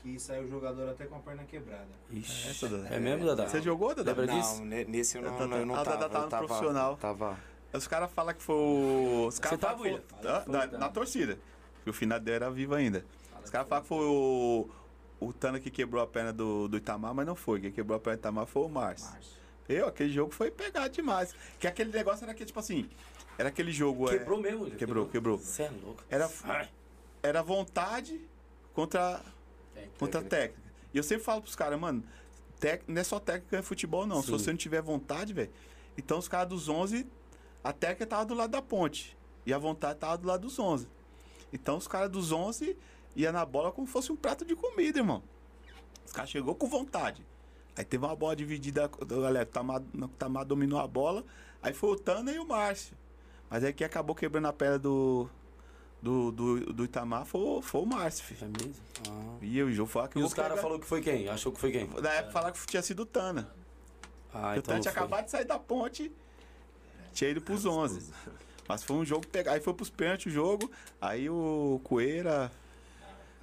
que 0.01 0.17
saiu 0.19 0.45
o 0.45 0.47
jogador 0.49 0.89
até 0.89 1.05
com 1.05 1.15
a 1.17 1.19
perna 1.19 1.43
quebrada. 1.43 1.85
Ixi. 2.09 2.49
Essa, 2.49 2.67
Dadá. 2.69 2.89
É 2.95 2.99
mesmo, 2.99 3.23
Dadá? 3.27 3.47
Você 3.47 3.61
jogou, 3.61 3.93
Dadá? 3.93 4.11
Lembra 4.13 4.27
disso? 4.27 4.55
Não, 4.57 4.65
ne- 4.65 4.85
nesse 4.85 5.17
eu 5.17 5.21
não, 5.21 5.37
Tá, 5.37 5.47
tá, 5.47 5.55
eu 5.55 5.65
não 5.67 5.75
ah, 5.75 5.83
tá, 5.83 5.91
tava. 5.91 5.97
tá, 6.01 6.09
tá 6.09 6.17
eu 6.17 6.23
no 6.23 6.29
tava, 6.29 6.47
profissional. 6.47 6.97
Tava. 6.97 7.37
Os 7.71 7.87
caras 7.87 8.11
falam 8.11 8.33
que 8.33 8.41
foi 8.41 8.55
o. 8.55 9.27
Os 9.27 9.37
caras 9.37 9.59
Você 9.59 9.65
tá, 9.67 9.77
foi- 9.77 9.89
William? 9.91 10.03
Ah, 10.25 10.43
na, 10.47 10.65
na 10.65 10.89
torcida. 10.89 11.37
Que 11.83 11.89
o 11.91 11.93
final 11.93 12.19
dele 12.19 12.37
era 12.37 12.49
vivo 12.49 12.73
ainda. 12.73 13.05
Os 13.43 13.51
caras 13.51 13.67
falam 13.69 13.83
que 13.83 13.87
foi 13.89 14.05
o. 14.07 14.67
O 15.19 15.33
Tana 15.33 15.59
que 15.59 15.69
quebrou 15.69 16.01
a 16.01 16.07
perna 16.07 16.31
do, 16.31 16.67
do 16.67 16.77
Itamar, 16.77 17.13
mas 17.13 17.25
não 17.25 17.35
foi. 17.35 17.59
Quem 17.59 17.71
quebrou 17.71 17.97
a 17.97 17.99
perna 17.99 18.17
do 18.17 18.19
Itamar 18.21 18.45
foi 18.45 18.63
o 18.63 18.69
Márcio. 18.69 19.09
Eu, 19.67 19.87
aquele 19.87 20.11
jogo 20.11 20.31
foi 20.33 20.49
pegado 20.49 20.89
demais. 20.93 21.35
Que 21.59 21.67
aquele 21.67 21.91
negócio 21.91 22.23
era 22.23 22.33
que, 22.33 22.45
tipo 22.45 22.59
assim. 22.59 22.89
Era 23.37 23.49
aquele 23.49 23.71
jogo. 23.71 24.09
é, 24.09 24.17
Quebrou 24.17 24.39
mesmo, 24.39 24.63
William. 24.63 24.77
Quebrou, 24.77 25.07
quebrou. 25.07 25.37
Você 25.37 25.63
é 25.63 25.69
louco. 25.69 26.03
Era, 26.09 26.29
Ai. 26.45 26.69
era 27.21 27.41
vontade 27.43 28.19
contra, 28.73 29.21
Técnico. 29.73 29.97
contra 29.99 30.21
técnica. 30.23 30.61
E 30.93 30.97
eu 30.97 31.03
sempre 31.03 31.23
falo 31.23 31.41
pros 31.41 31.55
caras, 31.55 31.79
mano, 31.79 32.03
tec, 32.59 32.81
não 32.87 32.99
é 32.99 33.03
só 33.03 33.19
técnica 33.19 33.57
é 33.57 33.61
futebol, 33.61 34.05
não. 34.07 34.21
Se 34.21 34.27
Sim. 34.27 34.31
você 34.33 34.51
não 34.51 34.57
tiver 34.57 34.81
vontade, 34.81 35.33
velho. 35.33 35.51
Então 35.97 36.17
os 36.17 36.27
caras 36.27 36.49
dos 36.49 36.67
11, 36.67 37.05
a 37.63 37.71
técnica 37.71 38.07
tava 38.07 38.25
do 38.25 38.33
lado 38.33 38.51
da 38.51 38.61
ponte. 38.61 39.15
E 39.45 39.53
a 39.53 39.57
vontade 39.57 39.99
tava 39.99 40.17
do 40.17 40.27
lado 40.27 40.41
dos 40.41 40.57
11. 40.57 40.87
Então 41.53 41.77
os 41.77 41.87
caras 41.87 42.09
dos 42.09 42.31
11 42.31 42.75
iam 43.15 43.31
na 43.33 43.45
bola 43.45 43.71
como 43.71 43.85
se 43.87 43.93
fosse 43.93 44.11
um 44.11 44.15
prato 44.15 44.45
de 44.45 44.55
comida, 44.55 44.99
irmão. 44.99 45.21
Os 46.05 46.11
caras 46.11 46.29
chegou 46.29 46.55
com 46.55 46.67
vontade. 46.67 47.25
Aí 47.75 47.83
teve 47.85 48.03
uma 48.05 48.15
bola 48.15 48.35
dividida, 48.35 48.89
galera, 49.07 49.43
o 49.47 49.51
Tamar, 49.51 49.81
o 49.81 50.07
Tamar 50.09 50.45
dominou 50.45 50.79
a 50.79 50.87
bola. 50.87 51.23
Aí 51.61 51.73
foi 51.73 51.91
o 51.91 51.95
Tana 51.95 52.31
e 52.31 52.39
o 52.39 52.45
Márcio. 52.47 52.97
Mas 53.49 53.63
aí 53.63 53.73
quem 53.73 53.85
acabou 53.85 54.15
quebrando 54.15 54.47
a 54.47 54.53
perna 54.53 54.77
do, 54.79 55.29
do, 56.01 56.31
do, 56.31 56.73
do 56.73 56.83
Itamar 56.85 57.25
foi, 57.25 57.41
o- 57.41 57.61
foi 57.61 57.81
o 57.81 57.85
Márcio, 57.85 58.23
filho. 58.25 58.45
É 58.45 58.63
mesmo? 58.63 58.83
Ah. 59.09 59.37
E 59.41 59.61
o 59.63 59.71
jogo 59.71 59.89
falou 59.89 60.07
que 60.09 60.17
E 60.19 60.21
eu 60.21 60.25
os 60.27 60.33
caras 60.33 60.59
falaram 60.59 60.79
que 60.79 60.85
foi 60.87 61.01
quem? 61.01 61.27
Achou 61.29 61.51
que 61.51 61.59
foi 61.59 61.71
quem? 61.71 61.87
Na 61.87 62.09
época 62.13 62.31
falaram 62.33 62.53
que 62.53 62.65
tinha 62.67 62.81
sido 62.81 63.01
o 63.01 63.05
Tana. 63.05 63.49
Ah, 64.33 64.49
o 64.49 64.51
então 64.53 64.61
Tana 64.63 64.75
não 64.75 64.81
tinha 64.81 64.93
foi. 64.93 65.01
acabado 65.01 65.25
de 65.25 65.31
sair 65.31 65.45
da 65.45 65.57
ponte, 65.59 66.11
tinha 67.13 67.29
ido 67.31 67.41
pros 67.41 67.65
11. 67.65 68.11
Mas 68.67 68.83
foi 68.83 68.95
um 68.97 69.05
jogo 69.05 69.25
pegar. 69.27 69.53
Aí 69.53 69.59
foi 69.61 69.73
pros 69.73 69.89
pênaltis 69.89 70.27
o 70.27 70.29
jogo. 70.29 70.69
Aí 71.01 71.29
o 71.29 71.79
Coeira. 71.83 72.51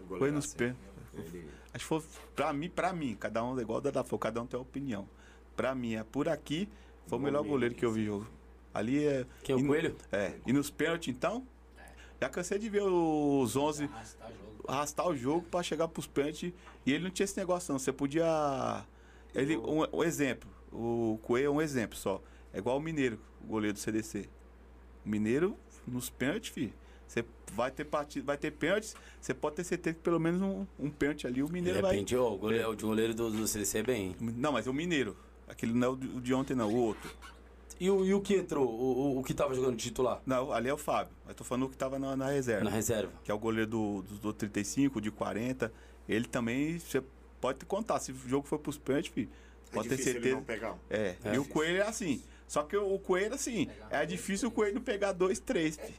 Foi 0.08 0.30
nos 0.30 0.54
pênaltis. 0.54 0.82
Ele- 1.14 1.48
Acho 1.72 1.84
que 1.84 1.88
foi 1.88 2.02
pra 2.34 2.52
mim, 2.52 2.70
pra 2.70 2.92
mim. 2.92 3.14
Cada 3.18 3.44
um 3.44 3.58
é 3.58 3.62
igual 3.62 3.78
o 3.78 3.80
Dada 3.82 4.02
falou, 4.04 4.18
cada 4.18 4.40
um 4.42 4.46
tem 4.46 4.58
uma 4.58 4.62
opinião. 4.62 5.08
Pra 5.54 5.74
mim, 5.74 5.94
é 5.94 6.04
por 6.04 6.28
aqui, 6.28 6.68
foi 7.06 7.18
o 7.18 7.20
melhor 7.22 7.42
goleiro 7.44 7.74
que 7.74 7.84
eu 7.84 7.92
vi 7.92 8.04
jogo. 8.06 8.26
Ali 8.72 9.04
é. 9.06 9.26
Quem 9.42 9.54
é 9.54 9.56
o 9.56 9.60
e 9.62 9.66
Coelho? 9.66 9.96
É. 10.12 10.34
E 10.46 10.52
nos 10.52 10.70
pênaltis, 10.70 11.14
então? 11.14 11.46
Já 12.20 12.28
cansei 12.30 12.58
de 12.58 12.68
ver 12.70 12.82
os 12.82 13.56
11 13.56 13.84
Arrastar 13.84 14.28
jogo. 14.30 14.64
arrastar 14.68 15.08
o 15.08 15.16
jogo 15.16 15.46
pra 15.50 15.62
chegar 15.62 15.88
pros 15.88 16.06
pênaltis. 16.06 16.52
E 16.84 16.92
ele 16.92 17.04
não 17.04 17.10
tinha 17.10 17.24
esse 17.24 17.36
negócio, 17.38 17.72
não. 17.72 17.78
Você 17.78 17.92
podia. 17.92 18.84
Ele, 19.34 19.56
um, 19.58 19.82
um 19.98 20.02
exemplo. 20.04 20.48
O 20.72 21.18
Coelho 21.22 21.46
é 21.46 21.50
um 21.50 21.60
exemplo 21.62 21.96
só. 21.96 22.22
É 22.52 22.58
igual 22.58 22.76
o 22.78 22.80
Mineiro, 22.80 23.18
o 23.42 23.46
goleiro 23.48 23.74
do 23.74 23.80
CDC. 23.80 24.28
O 25.04 25.08
Mineiro, 25.08 25.56
nos 25.86 26.08
pênaltis, 26.08 26.50
filho. 26.50 26.72
Você 27.06 27.24
vai 27.52 27.70
ter 27.70 27.84
partido, 27.84 28.24
vai 28.24 28.36
ter 28.36 28.50
pênaltis, 28.50 28.94
você 29.20 29.32
pode 29.32 29.56
ter 29.56 29.64
certeza 29.64 29.94
que 29.94 30.02
pelo 30.02 30.18
menos 30.18 30.42
um, 30.42 30.66
um 30.78 30.90
pênalti 30.90 31.26
ali 31.26 31.42
o 31.42 31.46
De 31.46 31.52
Mineiro 31.52 31.80
vai. 31.80 31.92
repente, 31.92 32.16
ó, 32.16 32.32
o 32.32 32.36
goleiro, 32.36 32.70
o 32.70 32.76
goleiro 32.76 33.14
do, 33.14 33.30
do 33.30 33.46
CDC 33.46 33.78
é 33.78 33.82
bem. 33.82 34.16
Não, 34.20 34.52
mas 34.52 34.66
é 34.66 34.70
o 34.70 34.74
Mineiro. 34.74 35.16
Aquele 35.48 35.72
não 35.72 35.86
é 35.86 35.90
o 35.90 35.96
de, 35.96 36.08
de 36.20 36.34
ontem, 36.34 36.54
não, 36.54 36.68
o 36.68 36.74
outro. 36.76 37.08
E 37.78 37.90
o, 37.90 38.04
e 38.06 38.12
o 38.14 38.20
que 38.20 38.34
entrou? 38.34 38.66
O, 38.66 39.16
o, 39.16 39.18
o 39.20 39.22
que 39.22 39.34
tava 39.34 39.54
jogando 39.54 39.76
de 39.76 39.82
titular? 39.84 40.20
Não, 40.26 40.50
ali 40.52 40.68
é 40.68 40.72
o 40.74 40.78
Fábio. 40.78 41.12
Eu 41.28 41.34
tô 41.34 41.44
falando 41.44 41.64
o 41.66 41.68
que 41.68 41.76
tava 41.76 41.98
na, 41.98 42.16
na 42.16 42.28
reserva. 42.30 42.64
Na 42.64 42.70
reserva. 42.70 43.12
que 43.22 43.30
é 43.30 43.34
o 43.34 43.38
goleiro 43.38 43.70
do, 43.70 44.02
do, 44.02 44.14
do 44.18 44.32
35, 44.32 45.00
de 45.00 45.10
40. 45.10 45.70
Ele 46.08 46.24
também, 46.26 46.78
você 46.78 47.02
pode 47.40 47.64
contar. 47.66 48.00
Se 48.00 48.12
o 48.12 48.16
jogo 48.26 48.46
for 48.48 48.58
pros 48.58 48.78
pênaltis, 48.78 49.12
filho, 49.12 49.28
É 49.70 49.74
pode 49.74 49.88
ter 49.90 49.96
difícil 49.96 50.12
ele 50.12 50.20
certeza. 50.22 50.36
não 50.36 50.42
pegar. 50.44 50.72
um. 50.72 50.78
É, 50.88 51.16
É. 51.22 51.34
e 51.34 51.38
o 51.38 51.44
Coelho 51.44 51.78
é 51.78 51.86
assim. 51.86 52.22
Só 52.48 52.62
que 52.62 52.76
o, 52.76 52.94
o 52.94 52.98
Coelho, 52.98 53.34
assim, 53.34 53.68
é 53.90 54.06
difícil 54.06 54.48
o 54.48 54.52
Coelho 54.52 54.76
não 54.76 54.82
pegar 54.82 55.12
dois, 55.12 55.38
três. 55.38 55.76
filho. 55.76 55.94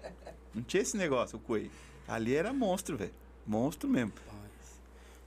Não 0.54 0.64
tinha 0.64 0.82
esse 0.82 0.98
negócio, 0.98 1.38
o 1.38 1.42
Coelho. 1.42 1.72
Ali 2.08 2.36
era 2.36 2.52
monstro, 2.54 2.98
velho. 2.98 3.14
Monstro 3.46 3.88
mesmo. 3.90 4.14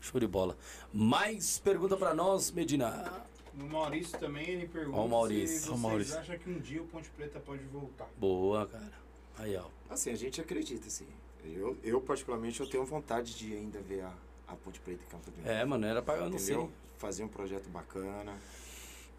Show 0.01 0.19
de 0.21 0.27
bola. 0.27 0.57
Mais 0.93 1.59
pergunta 1.59 1.97
pra 1.97 2.15
nós, 2.15 2.51
Medina. 2.51 3.23
No 3.55 3.69
Maurício 3.69 4.19
também 4.19 4.49
ele 4.49 4.67
pergunta 4.69 4.97
Ó 4.99 5.05
o 5.05 5.09
Maurício. 5.09 5.59
se 5.61 5.69
Ó 5.69 5.73
o 5.73 5.77
vocês 5.77 5.81
Maurício. 5.83 6.19
acham 6.19 6.39
que 6.39 6.49
um 6.51 6.59
dia 6.59 6.81
o 6.83 6.87
Ponte 6.87 7.11
Preta 7.11 7.39
pode 7.41 7.63
voltar. 7.65 8.09
Boa, 8.17 8.67
cara. 8.67 8.93
Aí, 9.39 9.57
ó. 9.57 9.67
Assim, 9.91 10.11
a 10.11 10.15
gente 10.15 10.41
acredita, 10.41 10.87
assim. 10.87 11.07
Eu, 11.45 11.77
eu 11.83 12.01
particularmente, 12.01 12.61
eu 12.61 12.67
tenho 12.67 12.85
vontade 12.87 13.35
de 13.37 13.53
ainda 13.55 13.81
ver 13.81 14.03
a, 14.03 14.13
a 14.49 14.55
Ponte 14.57 14.81
Preta 14.81 15.03
em 15.03 15.07
campo 15.11 15.31
de 15.31 15.37
novo. 15.39 15.51
É, 15.51 15.65
mano, 15.65 15.85
era 15.87 16.01
pra. 16.01 16.17
Eu 16.17 16.31
não 16.31 16.39
sei. 16.39 16.57
Fazer 16.97 17.25
um 17.25 17.29
projeto 17.29 17.69
bacana 17.69 18.35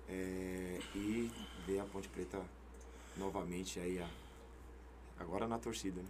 é, 0.10 0.80
e 0.96 1.30
ver 1.68 1.80
a 1.80 1.84
Ponte 1.86 2.08
Preta 2.10 2.40
novamente 3.18 3.80
aí, 3.80 4.00
a- 4.00 4.10
agora 5.22 5.48
na 5.48 5.58
torcida, 5.58 6.02
né? 6.02 6.08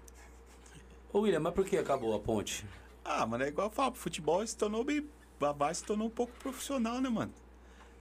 Ô, 1.13 1.19
William, 1.19 1.39
mas 1.39 1.53
por 1.53 1.65
que 1.65 1.77
acabou 1.77 2.15
a 2.15 2.19
ponte? 2.19 2.65
Ah, 3.03 3.25
mano, 3.25 3.43
é 3.43 3.47
igual 3.49 3.67
eu 3.67 3.71
falo, 3.71 3.93
futebol 3.95 4.45
se 4.45 4.55
tornou 4.55 4.83
bem. 4.83 5.07
A 5.39 5.53
base 5.53 5.79
se 5.79 5.85
tornou 5.85 6.07
um 6.07 6.11
pouco 6.11 6.33
profissional, 6.39 7.01
né, 7.01 7.09
mano? 7.09 7.33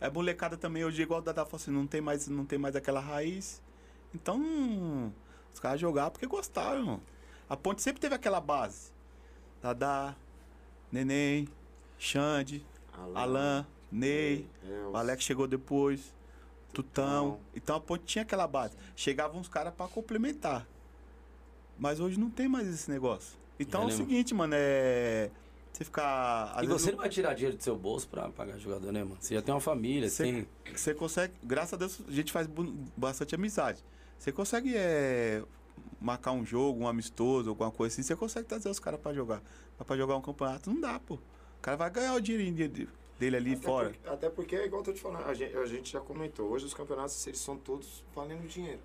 É 0.00 0.08
molecada 0.08 0.56
também 0.56 0.84
hoje, 0.84 1.02
igual 1.02 1.20
o 1.20 1.22
Dada 1.22 1.44
falou 1.44 1.56
assim, 1.56 1.70
não 1.70 1.86
tem 1.86 2.00
mais, 2.00 2.28
não 2.28 2.44
tem 2.44 2.58
mais 2.58 2.76
aquela 2.76 3.00
raiz. 3.00 3.62
Então, 4.14 4.38
hum, 4.38 5.12
os 5.52 5.58
caras 5.58 5.80
jogavam 5.80 6.10
porque 6.10 6.26
gostavam, 6.26 6.78
irmão. 6.78 7.00
A 7.48 7.56
ponte 7.56 7.82
sempre 7.82 8.00
teve 8.00 8.14
aquela 8.14 8.40
base. 8.40 8.92
Dada, 9.60 10.16
Neném, 10.90 11.48
Xande, 11.98 12.64
Alan, 13.14 13.66
Ney, 13.90 14.48
Elcio, 14.62 14.90
o 14.90 14.96
Alex 14.96 15.24
chegou 15.24 15.46
depois, 15.46 16.14
Tutão. 16.72 17.40
Então 17.54 17.76
a 17.76 17.80
ponte 17.80 18.04
tinha 18.04 18.22
aquela 18.22 18.46
base. 18.46 18.76
Chegavam 18.94 19.40
uns 19.40 19.48
caras 19.48 19.74
pra 19.74 19.88
complementar. 19.88 20.66
Mas 21.80 21.98
hoje 21.98 22.20
não 22.20 22.28
tem 22.30 22.46
mais 22.46 22.68
esse 22.68 22.90
negócio. 22.90 23.38
Então 23.58 23.82
Já 23.84 23.88
é 23.88 23.94
o 23.94 23.96
seguinte, 23.96 24.34
mano, 24.34 24.52
é. 24.56 25.30
Você 25.72 25.84
ficar. 25.84 26.58
E 26.62 26.66
você 26.66 26.90
não 26.90 26.98
vai 26.98 27.08
tirar 27.08 27.32
dinheiro 27.32 27.56
do 27.56 27.62
seu 27.62 27.74
bolso 27.76 28.06
pra 28.06 28.28
pagar 28.28 28.58
jogador, 28.58 28.92
né, 28.92 29.02
mano? 29.02 29.16
Você 29.18 29.34
já 29.34 29.40
tem 29.40 29.54
uma 29.54 29.60
família, 29.60 30.10
Você, 30.10 30.22
tem. 30.24 30.46
você 30.76 30.92
consegue, 30.94 31.32
graças 31.42 31.72
a 31.72 31.76
Deus, 31.78 32.00
a 32.06 32.12
gente 32.12 32.30
faz 32.32 32.46
bastante 32.96 33.34
amizade. 33.34 33.82
Você 34.18 34.30
consegue 34.30 34.74
é, 34.76 35.42
marcar 35.98 36.32
um 36.32 36.44
jogo, 36.44 36.80
um 36.82 36.88
amistoso, 36.88 37.48
alguma 37.48 37.70
coisa 37.70 37.94
assim, 37.94 38.02
você 38.02 38.14
consegue 38.14 38.46
trazer 38.46 38.68
os 38.68 38.78
caras 38.78 39.00
pra 39.00 39.14
jogar. 39.14 39.42
Mas 39.78 39.86
pra 39.86 39.96
jogar 39.96 40.16
um 40.16 40.20
campeonato 40.20 40.70
não 40.70 40.80
dá, 40.80 40.98
pô. 41.00 41.14
O 41.14 41.62
cara 41.62 41.76
vai 41.78 41.88
ganhar 41.90 42.14
o 42.14 42.20
dinheirinho 42.20 42.68
de- 42.68 42.88
dele 43.18 43.36
ali 43.36 43.52
Até 43.54 43.62
fora. 43.62 43.90
porque- 43.90 44.08
até 44.08 44.28
porque 44.30 44.56
é 44.56 44.66
igual 44.66 44.80
eu 44.80 44.84
tô 44.86 44.92
te 44.92 45.00
falando, 45.00 45.24
a 45.24 45.32
gente, 45.34 45.56
a 45.56 45.64
gente 45.66 45.92
já 45.92 46.00
comentou, 46.00 46.50
hoje 46.50 46.66
os 46.66 46.74
campeonatos 46.74 47.26
eles 47.26 47.38
são 47.40 47.56
todos 47.56 48.04
valendo 48.14 48.46
dinheiro. 48.46 48.80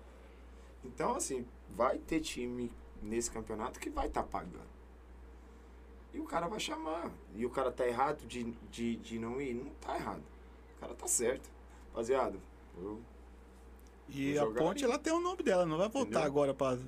Então, 0.84 1.14
assim, 1.14 1.44
vai 1.74 1.98
ter 1.98 2.20
time 2.20 2.70
nesse 3.02 3.30
campeonato 3.30 3.78
que 3.80 3.90
vai 3.90 4.06
estar 4.08 4.22
pagando. 4.22 4.76
E 6.12 6.18
o 6.20 6.24
cara 6.24 6.48
vai 6.48 6.58
chamar. 6.60 7.10
E 7.34 7.44
o 7.44 7.50
cara 7.50 7.70
tá 7.70 7.86
errado 7.86 8.26
de, 8.26 8.44
de, 8.70 8.96
de 8.96 9.18
não 9.18 9.40
ir? 9.40 9.54
Não 9.54 9.70
tá 9.80 9.96
errado. 9.96 10.22
O 10.76 10.80
cara 10.80 10.94
tá 10.94 11.06
certo. 11.06 11.50
Rapaziada, 11.88 12.38
eu- 12.78 13.00
E 14.08 14.38
a 14.38 14.46
ponte, 14.46 14.84
ali. 14.84 14.92
ela 14.92 14.98
tem 15.02 15.12
o 15.12 15.20
nome 15.20 15.42
dela, 15.42 15.64
não 15.66 15.78
vai 15.78 15.88
voltar 15.88 16.10
Entendeu? 16.10 16.26
agora 16.26 16.54
pra 16.54 16.78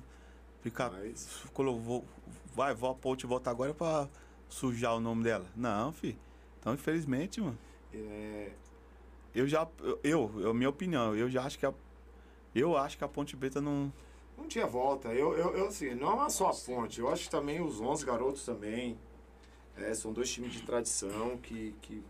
ficar. 0.61 0.91
Mas- 0.91 1.41
vou- 1.55 2.05
Vai, 2.53 2.73
vou 2.73 2.89
a 2.91 2.95
ponte 2.95 3.25
volta 3.27 3.49
agora 3.49 3.73
pra 3.73 4.07
sujar 4.49 4.95
o 4.95 4.99
nome 4.99 5.23
dela. 5.23 5.45
Não, 5.55 5.91
fi. 5.93 6.17
Então, 6.59 6.73
infelizmente, 6.73 7.39
mano. 7.39 7.57
é, 7.93 8.51
Eu 9.33 9.47
já. 9.47 9.67
Eu, 10.03 10.41
eu, 10.41 10.53
minha 10.53 10.69
opinião, 10.69 11.15
eu 11.15 11.29
já 11.29 11.43
acho 11.43 11.57
que 11.59 11.65
a. 11.65 11.73
Eu 12.53 12.75
acho 12.75 12.97
que 12.97 13.03
a 13.03 13.07
Ponte 13.07 13.37
Preta 13.37 13.61
não. 13.61 13.93
Um 14.43 14.47
dia 14.47 14.65
volta. 14.65 15.09
Eu, 15.09 15.37
eu, 15.37 15.55
eu, 15.57 15.67
assim, 15.67 15.93
não 15.95 16.23
é 16.25 16.29
só 16.29 16.49
a 16.49 16.53
ponte. 16.53 16.99
Eu 16.99 17.09
acho 17.09 17.23
que 17.25 17.29
também 17.29 17.61
os 17.61 17.79
11 17.79 18.05
garotos 18.05 18.43
também. 18.45 18.97
é, 19.77 19.93
são 19.93 20.11
dois 20.11 20.29
times 20.29 20.53
de 20.53 20.61
tradição 20.61 21.37
que, 21.37 21.73
que 21.81 22.03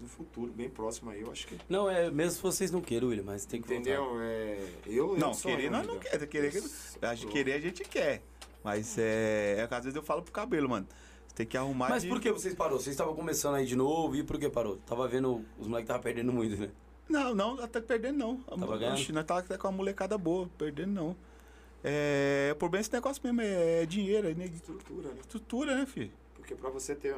no 0.00 0.06
futuro, 0.08 0.52
bem 0.52 0.68
próximo 0.68 1.10
aí, 1.10 1.22
eu 1.22 1.30
acho 1.30 1.46
que 1.46 1.56
Não, 1.68 1.88
é 1.88 2.10
mesmo 2.10 2.32
se 2.32 2.42
vocês 2.42 2.70
não 2.70 2.80
queiram, 2.82 3.08
William, 3.08 3.24
mas 3.24 3.46
tem 3.46 3.60
que 3.62 3.68
voltar. 3.68 3.80
Entendeu? 3.80 4.20
É, 4.20 4.68
eu, 4.86 5.16
Não, 5.16 5.32
querer 5.32 5.70
nós 5.70 5.86
não 5.86 5.94
ainda. 5.94 6.08
quer. 6.10 6.26
Querer, 6.26 6.62
a 7.02 7.14
gente 7.14 7.32
querer 7.32 7.52
a 7.54 7.60
gente 7.60 7.82
quer. 7.84 8.22
Mas 8.62 8.98
é, 8.98 9.56
é 9.60 9.66
que 9.66 9.74
às 9.74 9.84
vezes 9.84 9.96
eu 9.96 10.02
falo 10.02 10.22
pro 10.22 10.32
cabelo, 10.32 10.68
mano. 10.68 10.86
Você 11.28 11.34
tem 11.36 11.46
que 11.46 11.56
arrumar. 11.56 11.88
Mas 11.88 12.02
de- 12.02 12.08
por 12.08 12.20
que 12.20 12.30
vocês 12.32 12.54
parou? 12.54 12.78
Vocês 12.80 12.94
estavam 12.94 13.14
começando 13.14 13.54
aí 13.54 13.64
de 13.64 13.76
novo 13.76 14.16
e 14.16 14.22
por 14.22 14.38
que 14.38 14.48
parou? 14.50 14.76
Tava 14.78 15.06
vendo 15.06 15.44
os 15.58 15.66
moleques 15.68 15.84
estavam 15.84 16.02
perdendo 16.02 16.32
muito, 16.32 16.60
né? 16.60 16.70
Não, 17.08 17.34
não, 17.34 17.60
até 17.62 17.80
perdendo 17.80 18.18
não. 18.18 18.40
A 18.48 18.58
Tava 18.58 18.76
ganhando? 18.76 19.12
Nós 19.12 19.24
tava 19.24 19.40
até 19.40 19.56
com 19.56 19.68
uma 19.68 19.76
molecada 19.76 20.18
boa, 20.18 20.50
perdendo 20.58 20.90
não. 20.92 21.16
É, 21.88 22.50
o 22.52 22.56
problema 22.56 22.82
desse 22.82 22.92
negócio 22.92 23.22
mesmo 23.22 23.40
é 23.42 23.86
dinheiro, 23.86 24.28
é 24.28 24.34
né? 24.34 24.46
Estrutura, 24.46 25.08
né? 25.10 25.20
estrutura, 25.20 25.76
né, 25.76 25.86
filho? 25.86 26.10
Porque 26.34 26.52
pra 26.56 26.68
você 26.68 26.96
ter, 26.96 27.14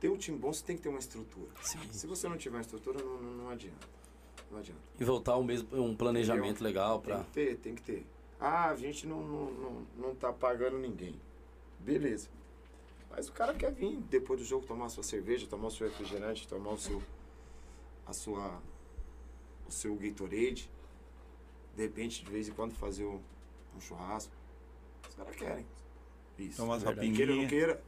ter 0.00 0.08
um 0.08 0.16
time 0.16 0.38
bom, 0.38 0.50
você 0.50 0.64
tem 0.64 0.74
que 0.74 0.82
ter 0.82 0.88
uma 0.88 0.98
estrutura. 0.98 1.50
Sim. 1.60 1.78
Se 1.92 2.06
você 2.06 2.26
não 2.30 2.38
tiver 2.38 2.56
uma 2.56 2.62
estrutura, 2.62 2.98
não, 3.04 3.20
não, 3.20 3.32
não 3.44 3.50
adianta. 3.50 3.86
Não 4.50 4.58
adianta. 4.58 4.80
E 4.98 5.04
voltar 5.04 5.36
um, 5.36 5.44
mesmo, 5.44 5.68
um 5.72 5.94
planejamento 5.94 6.64
legal 6.64 6.98
Tem 6.98 7.14
pra. 7.14 7.24
que 7.24 7.30
ter, 7.30 7.56
tem 7.58 7.74
que 7.74 7.82
ter. 7.82 8.06
Ah, 8.40 8.70
a 8.70 8.76
gente 8.76 9.06
não, 9.06 9.20
não, 9.20 9.50
não, 9.52 9.86
não 9.98 10.14
tá 10.14 10.32
pagando 10.32 10.78
ninguém. 10.78 11.20
Beleza. 11.78 12.30
Mas 13.10 13.28
o 13.28 13.32
cara 13.32 13.52
quer 13.52 13.70
vir 13.70 13.98
depois 14.08 14.40
do 14.40 14.46
jogo 14.46 14.64
tomar 14.64 14.86
a 14.86 14.88
sua 14.88 15.02
cerveja, 15.02 15.46
tomar 15.46 15.66
o 15.68 15.70
seu 15.70 15.86
refrigerante, 15.86 16.48
tomar 16.48 16.70
o 16.70 16.78
seu. 16.78 17.02
a 18.06 18.14
sua. 18.14 18.62
o 19.68 19.70
seu 19.70 19.94
Gatorade. 19.94 20.70
De 21.76 21.82
repente, 21.82 22.24
de 22.24 22.30
vez 22.30 22.48
em 22.48 22.52
quando, 22.52 22.72
fazer 22.74 23.04
um, 23.04 23.20
um 23.78 23.80
churrasco. 23.80 24.32
Os 25.08 25.14
caras 25.14 25.36
querem. 25.36 25.66
Isso. 26.38 26.58
Tomar 26.58 26.74
uma 26.74 26.78
Verdade. 26.78 27.12
Queira 27.12 27.32
ou 27.32 27.38
não 27.38 27.48
queira. 27.48 27.82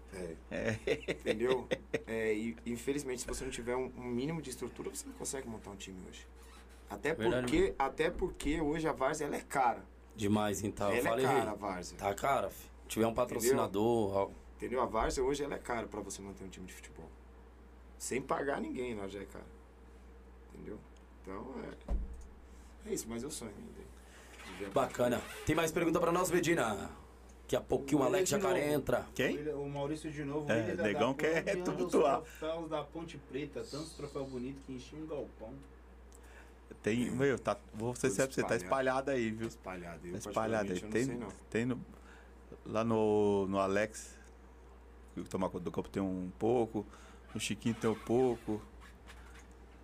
É. 0.50 0.78
Entendeu? 1.12 1.68
É, 2.06 2.34
e 2.34 2.56
infelizmente, 2.66 3.20
se 3.20 3.26
você 3.26 3.44
não 3.44 3.50
tiver 3.50 3.76
um, 3.76 3.92
um 3.96 4.04
mínimo 4.08 4.42
de 4.42 4.50
estrutura, 4.50 4.90
você 4.90 5.06
não 5.06 5.12
consegue 5.14 5.48
montar 5.48 5.70
um 5.70 5.76
time 5.76 5.98
hoje. 6.08 6.26
Até 6.88 7.14
Verdade 7.14 7.42
porque, 7.42 7.74
até 7.78 8.10
porque 8.10 8.60
hoje 8.60 8.88
a 8.88 8.92
Várzea 8.92 9.26
ela 9.26 9.36
é 9.36 9.40
cara. 9.40 9.84
Demais, 10.16 10.64
então. 10.64 10.90
Eu 10.90 10.96
ela 10.96 11.08
falei. 11.10 11.24
é 11.24 11.28
cara, 11.28 11.50
a 11.52 11.54
Várzea. 11.54 11.98
Tá 11.98 12.14
cara, 12.14 12.50
fi. 12.50 12.68
Tiver 12.88 13.06
um 13.06 13.14
patrocinador. 13.14 14.16
ó, 14.16 14.30
Entendeu? 14.56 14.82
A 14.82 14.86
Várzea 14.86 15.22
hoje 15.22 15.44
ela 15.44 15.54
é 15.54 15.58
cara 15.58 15.86
pra 15.86 16.00
você 16.00 16.20
manter 16.20 16.42
um 16.44 16.48
time 16.48 16.66
de 16.66 16.74
futebol. 16.74 17.08
Sem 17.96 18.20
pagar 18.20 18.60
ninguém, 18.60 18.92
ela 18.92 19.08
já 19.08 19.20
é 19.20 19.24
cara. 19.26 19.46
Entendeu? 20.52 20.78
Então 21.22 21.54
é. 21.86 22.90
É 22.90 22.94
isso, 22.94 23.06
mas 23.08 23.22
eu 23.22 23.30
sonho 23.30 23.52
ainda. 23.56 23.89
Bacana. 24.69 25.20
Tem 25.47 25.55
mais 25.57 25.70
pergunta 25.73 25.99
pra 26.01 26.12
nós, 26.12 26.31
Medina? 26.31 26.91
Daqui 27.43 27.57
a 27.57 27.61
pouquinho 27.61 28.01
o 28.01 28.05
Alex 28.05 28.31
novo. 28.31 28.43
Jacaré 28.45 28.73
entra. 28.73 29.07
Quem? 29.15 29.37
William- 29.37 29.57
O 29.57 29.69
Maurício 29.69 30.11
de 30.11 30.24
novo. 30.24 30.51
É, 30.53 30.74
da 30.77 30.82
negão 30.85 31.12
quer 31.15 31.43
ganhando 31.43 31.65
tumultuar. 31.65 32.20
Troféus 32.20 32.70
da 32.70 32.82
Ponte 32.85 33.19
Preta, 33.19 33.65
tantos 33.69 33.93
troféus 33.95 34.28
bonitos 34.28 34.62
que 34.65 34.73
enchiam 34.73 35.03
o 35.03 35.07
galpão. 35.07 35.53
Tem, 36.82 37.11
meu, 37.11 37.39
tá, 37.39 37.57
vou 37.74 37.95
ser 37.95 38.11
sério 38.11 38.32
pra 38.32 38.43
você, 38.43 38.49
tá 38.49 38.57
espalhado. 38.57 39.11
aí, 39.11 39.31
viu? 39.31 39.49
Espalhado. 39.49 40.07
Eu, 40.07 40.12
Tá 40.12 40.19
espalhado 40.19 40.73
aí. 40.73 40.81
Tem, 40.81 41.05
não 41.05 41.07
sei 41.07 41.16
não. 41.16 41.28
tem 41.51 41.65
no, 41.66 41.81
lá 42.65 42.85
no, 42.85 43.47
no 43.49 43.59
Alex, 43.59 44.16
que 45.15 45.23
toma 45.24 45.51
conta 45.51 45.65
do 45.65 45.73
campo 45.73 45.89
tem 45.91 46.01
um 46.03 46.31
pouco, 46.39 46.87
no 47.35 47.41
Chiquinho 47.41 47.74
tem 47.74 47.91
um 47.91 47.95
pouco, 47.99 48.62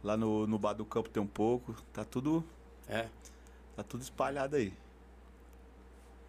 lá 0.03 0.16
no, 0.16 0.47
no 0.47 0.59
bar 0.59 0.73
do 0.73 0.85
campo 0.86 1.11
tem 1.11 1.23
um 1.23 1.27
pouco, 1.27 1.74
tá 1.93 2.05
tudo, 2.05 2.43
É. 2.89 3.09
tá 3.77 3.82
tudo 3.82 4.03
espalhado 4.03 4.57
aí. 4.57 4.73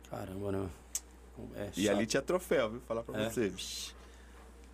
Caramba, 0.10 0.52
né? 0.52 0.70
É 1.56 1.72
E 1.76 1.90
ali 1.90 2.06
tinha 2.06 2.22
troféu, 2.22 2.72
viu? 2.72 2.82
Falar 2.82 3.04
pra 3.04 3.20
É. 3.22 3.30
você. 3.30 3.52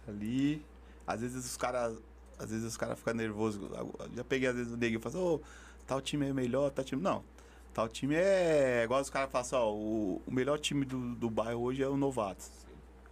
Ali, 0.08 0.66
às 1.08 1.22
vezes 1.22 1.46
os 1.46 1.58
caras, 1.58 1.98
às 2.38 2.50
vezes 2.50 2.66
os 2.66 2.78
caras 2.78 2.98
ficam 2.98 3.14
nervosos. 3.14 3.62
Já 4.16 4.24
peguei 4.24 4.48
às 4.50 4.56
vezes 4.56 4.74
o 4.74 4.78
neguinho 4.78 5.00
e 5.00 5.02
falo, 5.02 5.16
assim, 5.16 5.26
ô, 5.26 5.42
tal 5.88 6.02
time 6.02 6.28
é 6.30 6.34
melhor, 6.34 6.70
tal 6.72 6.84
time. 6.86 7.02
Não. 7.02 7.24
Tal 7.74 7.90
time 7.90 8.16
é. 8.16 8.84
Igual 8.84 9.02
os 9.02 9.10
caras 9.10 9.32
falam 9.32 9.46
assim, 9.46 9.56
ó, 9.56 9.72
o, 9.74 10.22
o 10.28 10.32
melhor 10.32 10.60
time 10.60 10.86
do, 10.86 11.16
do 11.16 11.30
bairro 11.30 11.62
hoje 11.62 11.82
é 11.82 11.88
o 11.88 11.98
Novatos. 11.98 12.50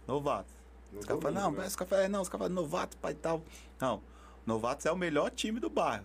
Novatos. 0.06 0.52
No 0.92 1.00
Os 1.00 1.06
caras 1.06 1.22
falam, 1.22 1.42
não, 1.42 1.50
né? 1.52 1.66
os 1.66 1.74
caras 1.76 1.88
falam, 1.90 2.08
não, 2.08 2.22
os 2.22 2.28
caras 2.28 2.46
falam, 2.46 2.62
Novatos, 2.62 2.98
pai 3.00 3.12
e 3.12 3.16
tal. 3.16 3.42
Não. 3.80 4.02
Novatos 4.46 4.86
é 4.86 4.92
o 4.92 4.96
melhor 4.96 5.30
time 5.30 5.58
do 5.58 5.68
bairro. 5.70 6.04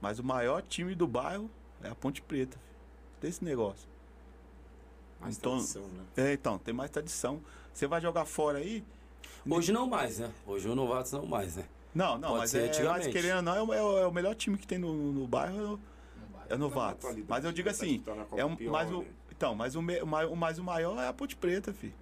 Mas 0.00 0.18
o 0.18 0.24
maior 0.24 0.62
time 0.62 0.94
do 0.94 1.06
bairro 1.06 1.50
é 1.82 1.88
a 1.88 1.94
Ponte 1.94 2.22
Preta. 2.22 2.58
Desse 3.22 3.44
negócio. 3.44 3.88
Mais 5.20 5.38
então- 5.38 5.52
tradição, 5.52 5.82
né? 5.88 6.04
É, 6.16 6.32
então, 6.32 6.58
tem 6.58 6.74
mais 6.74 6.90
tradição. 6.90 7.40
Você 7.72 7.86
vai 7.86 8.00
jogar 8.00 8.24
fora 8.24 8.58
aí, 8.58 8.84
Hoje 9.48 9.72
não 9.72 9.88
mais, 9.88 10.18
né? 10.20 10.30
Hoje 10.46 10.68
o 10.68 10.74
Novatos 10.74 11.10
não 11.12 11.26
mais, 11.26 11.56
né? 11.56 11.64
Não, 11.94 12.16
não, 12.18 12.28
Pode 12.30 12.40
mas 12.40 12.50
ser 12.50 12.58
é, 12.80 12.84
mas 12.88 13.06
querendo 13.08 13.36
ou 13.36 13.42
não, 13.42 13.54
é 13.56 13.62
o, 13.62 13.72
é 13.74 13.82
o- 13.82 13.98
é 13.98 14.06
o 14.06 14.12
melhor 14.12 14.34
time 14.36 14.56
que 14.56 14.66
tem 14.66 14.78
no, 14.78 15.12
no 15.12 15.26
bairro, 15.26 15.56
No 15.60 16.26
bairro. 16.32 16.46
é 16.48 16.54
o 16.54 16.58
Novatos. 16.58 16.98
atualidade, 17.04 17.26
Mas 17.28 17.44
eu 17.44 17.52
digo 17.52 17.66
tá 17.68 17.72
assim, 17.72 18.02
é 18.36 18.44
um, 18.44 18.56
mas 18.70 18.90
o, 18.92 19.00
né? 19.00 19.06
então, 19.30 19.54
mas 19.54 19.74
o, 19.74 19.80
o 19.80 20.32
o 20.32 20.36
mais 20.36 20.58
o 20.58 20.64
maior 20.64 20.96
é 21.02 21.08
a 21.08 21.12
Ponte 21.12 21.34
Preta, 21.36 21.72
filho. 21.72 21.92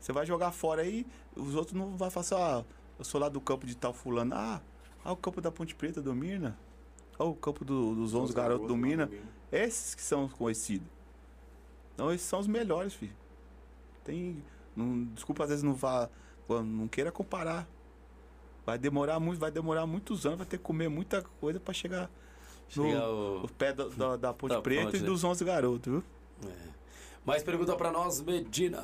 Você 0.00 0.12
vai 0.12 0.26
jogar 0.26 0.50
fora 0.52 0.82
aí, 0.82 1.06
os 1.36 1.54
outros 1.54 1.76
não 1.78 1.96
vão 1.96 2.10
falar 2.10 2.22
assim, 2.22 2.34
ah, 2.34 2.64
eu 2.98 3.04
sou 3.04 3.20
lá 3.20 3.28
do 3.28 3.40
campo 3.40 3.66
de 3.66 3.76
tal 3.76 3.92
fulano. 3.94 4.34
Ah, 4.34 4.60
ah 5.04 5.12
o 5.12 5.16
campo 5.16 5.40
da 5.40 5.50
Ponte 5.52 5.74
Preta 5.74 6.02
do 6.02 6.14
Mirna. 6.14 6.58
Ah, 7.18 7.24
o 7.24 7.34
campo 7.34 7.64
do- 7.64 7.94
dos 7.94 8.12
11 8.14 8.32
garotos 8.34 8.66
do 8.66 8.74
lá 8.74 8.78
Mirna. 8.80 9.06
no 9.06 9.12
Mina. 9.12 9.26
Esses 9.54 9.94
que 9.94 10.02
são 10.02 10.24
os 10.24 10.32
conhecidos. 10.32 10.88
Então 11.94 12.12
esses 12.12 12.26
são 12.26 12.40
os 12.40 12.46
melhores, 12.46 12.92
filho. 12.94 13.14
Tem. 14.02 14.42
Não, 14.74 15.04
desculpa, 15.04 15.44
às 15.44 15.50
vezes 15.50 15.62
não 15.62 15.74
vá. 15.74 16.08
Não 16.48 16.88
queira 16.88 17.12
comparar. 17.12 17.66
Vai 18.66 18.78
demorar 18.78 19.20
muito, 19.20 19.38
vai 19.38 19.50
demorar 19.50 19.86
muitos 19.86 20.24
anos, 20.26 20.38
vai 20.38 20.46
ter 20.46 20.56
que 20.58 20.64
comer 20.64 20.88
muita 20.88 21.22
coisa 21.40 21.60
pra 21.60 21.72
chegar 21.74 22.10
no, 22.74 22.84
Chega 22.84 23.08
o- 23.08 23.48
pé 23.58 23.72
da, 23.72 23.88
da, 23.88 24.16
da 24.16 24.32
Ponte 24.32 24.52
Da 24.54 24.60
Preta 24.62 24.84
ponte, 24.86 24.96
e 24.96 25.00
dos 25.00 25.22
11 25.22 25.44
garotos, 25.44 25.92
viu? 25.92 26.04
É. 26.50 26.68
Mais 27.24 27.42
pergunta 27.42 27.76
pra 27.76 27.92
nós, 27.92 28.20
Medina. 28.22 28.82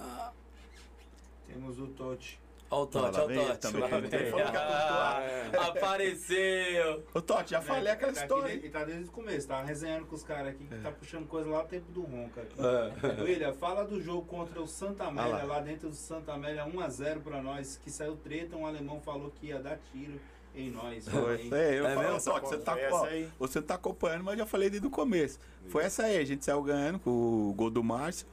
Temos 1.46 1.78
o 1.78 1.86
Totti. 1.88 2.38
Ó 2.72 2.82
o 2.82 2.86
Totti, 2.86 3.18
ó 3.18 3.26
o 3.26 3.30
ele 3.32 3.44
Totti. 3.44 3.58
também, 3.58 3.82
ele. 3.82 4.42
Ah, 4.56 5.20
Apareceu. 5.68 7.02
Ô, 7.12 7.20
Totti, 7.20 7.50
já 7.50 7.60
falei 7.60 7.92
aquela 7.92 8.12
tá 8.12 8.22
história. 8.22 8.56
De- 8.58 8.68
tá 8.68 8.84
desde 8.84 9.08
o 9.08 9.12
começo, 9.12 9.48
tá 9.48 9.62
resenhando 9.62 10.06
com 10.06 10.14
os 10.14 10.22
caras 10.22 10.48
aqui 10.54 10.64
que 10.66 10.76
tá 10.76 10.92
puxando 10.92 11.26
coisa 11.26 11.48
lá 11.50 11.62
do 11.62 11.68
tempo 11.68 11.90
do 11.90 12.02
Ronca. 12.02 12.42
É. 12.58 13.22
William, 13.22 13.52
fala 13.54 13.84
do 13.84 14.00
jogo 14.00 14.24
contra 14.26 14.60
o 14.62 14.68
Santa 14.68 15.04
Amélia, 15.04 15.34
Ah 15.34 15.38
lá. 15.44 15.54
lá. 15.56 15.60
dentro 15.60 15.88
do 15.88 15.94
Santa 15.96 16.32
Amélia, 16.32 16.64
1x0 16.64 17.20
pra 17.22 17.42
nós, 17.42 17.76
que 17.82 17.90
saiu 17.90 18.16
treta, 18.16 18.56
um 18.56 18.64
alemão 18.66 19.00
falou 19.00 19.30
que 19.32 19.48
ia 19.48 19.58
dar 19.58 19.78
tiro 19.92 20.20
em 20.54 20.70
nós. 20.70 21.08
Foi. 21.08 21.42
Hein? 21.42 21.50
É, 21.52 21.78
eu 21.78 21.86
É 21.86 21.94
falo, 21.94 22.06
mesmo? 22.06 22.20
Você 22.20 22.58
tá, 22.58 22.76
ó, 22.92 23.06
você 23.38 23.58
não 23.60 23.66
tá 23.66 23.74
acompanhando, 23.74 24.24
mas 24.24 24.38
já 24.38 24.46
falei 24.46 24.70
desde 24.70 24.86
o 24.86 24.90
começo. 24.90 25.38
Foi 25.68 25.82
essa 25.84 26.04
aí, 26.04 26.16
a 26.18 26.24
gente 26.24 26.44
saiu 26.44 26.62
ganhando 26.62 26.98
com 27.00 27.10
o 27.10 27.52
gol 27.54 27.70
do 27.70 27.82
Márcio. 27.82 28.26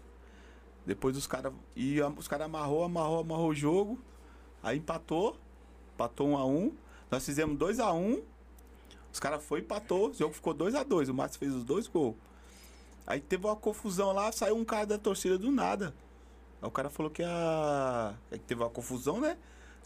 Depois 0.85 1.17
os 1.17 1.27
caras. 1.27 1.51
E 1.75 1.99
os 2.01 2.27
caras 2.27 2.45
amarrou, 2.45 2.83
amarrou, 2.83 3.19
amarrou 3.19 3.49
o 3.49 3.55
jogo. 3.55 3.99
Aí 4.67 4.77
empatou. 4.77 5.37
Empatou 5.95 6.27
1 6.27 6.37
a 6.37 6.45
1 6.45 6.73
Nós 7.09 7.25
fizemos 7.25 7.57
2 7.57 7.79
a 7.79 7.91
1 7.93 8.21
Os 9.13 9.19
caras 9.19 9.43
foi 9.43 9.59
e 9.59 9.63
empatou. 9.63 10.09
O 10.09 10.13
jogo 10.13 10.33
ficou 10.33 10.53
2 10.53 10.75
a 10.75 10.83
2 10.83 11.09
O 11.09 11.13
Márcio 11.13 11.39
fez 11.39 11.53
os 11.53 11.63
dois 11.63 11.87
gols. 11.87 12.15
Aí 13.05 13.21
teve 13.21 13.45
uma 13.45 13.55
confusão 13.55 14.11
lá, 14.11 14.31
saiu 14.33 14.57
um 14.57 14.65
cara 14.65 14.85
da 14.85 14.97
torcida 14.97 15.37
do 15.37 15.49
nada. 15.49 15.93
Aí 16.61 16.67
o 16.67 16.71
cara 16.71 16.89
falou 16.89 17.09
que 17.09 17.23
a. 17.23 18.13
que 18.29 18.39
teve 18.39 18.61
uma 18.61 18.69
confusão, 18.69 19.21
né? 19.21 19.37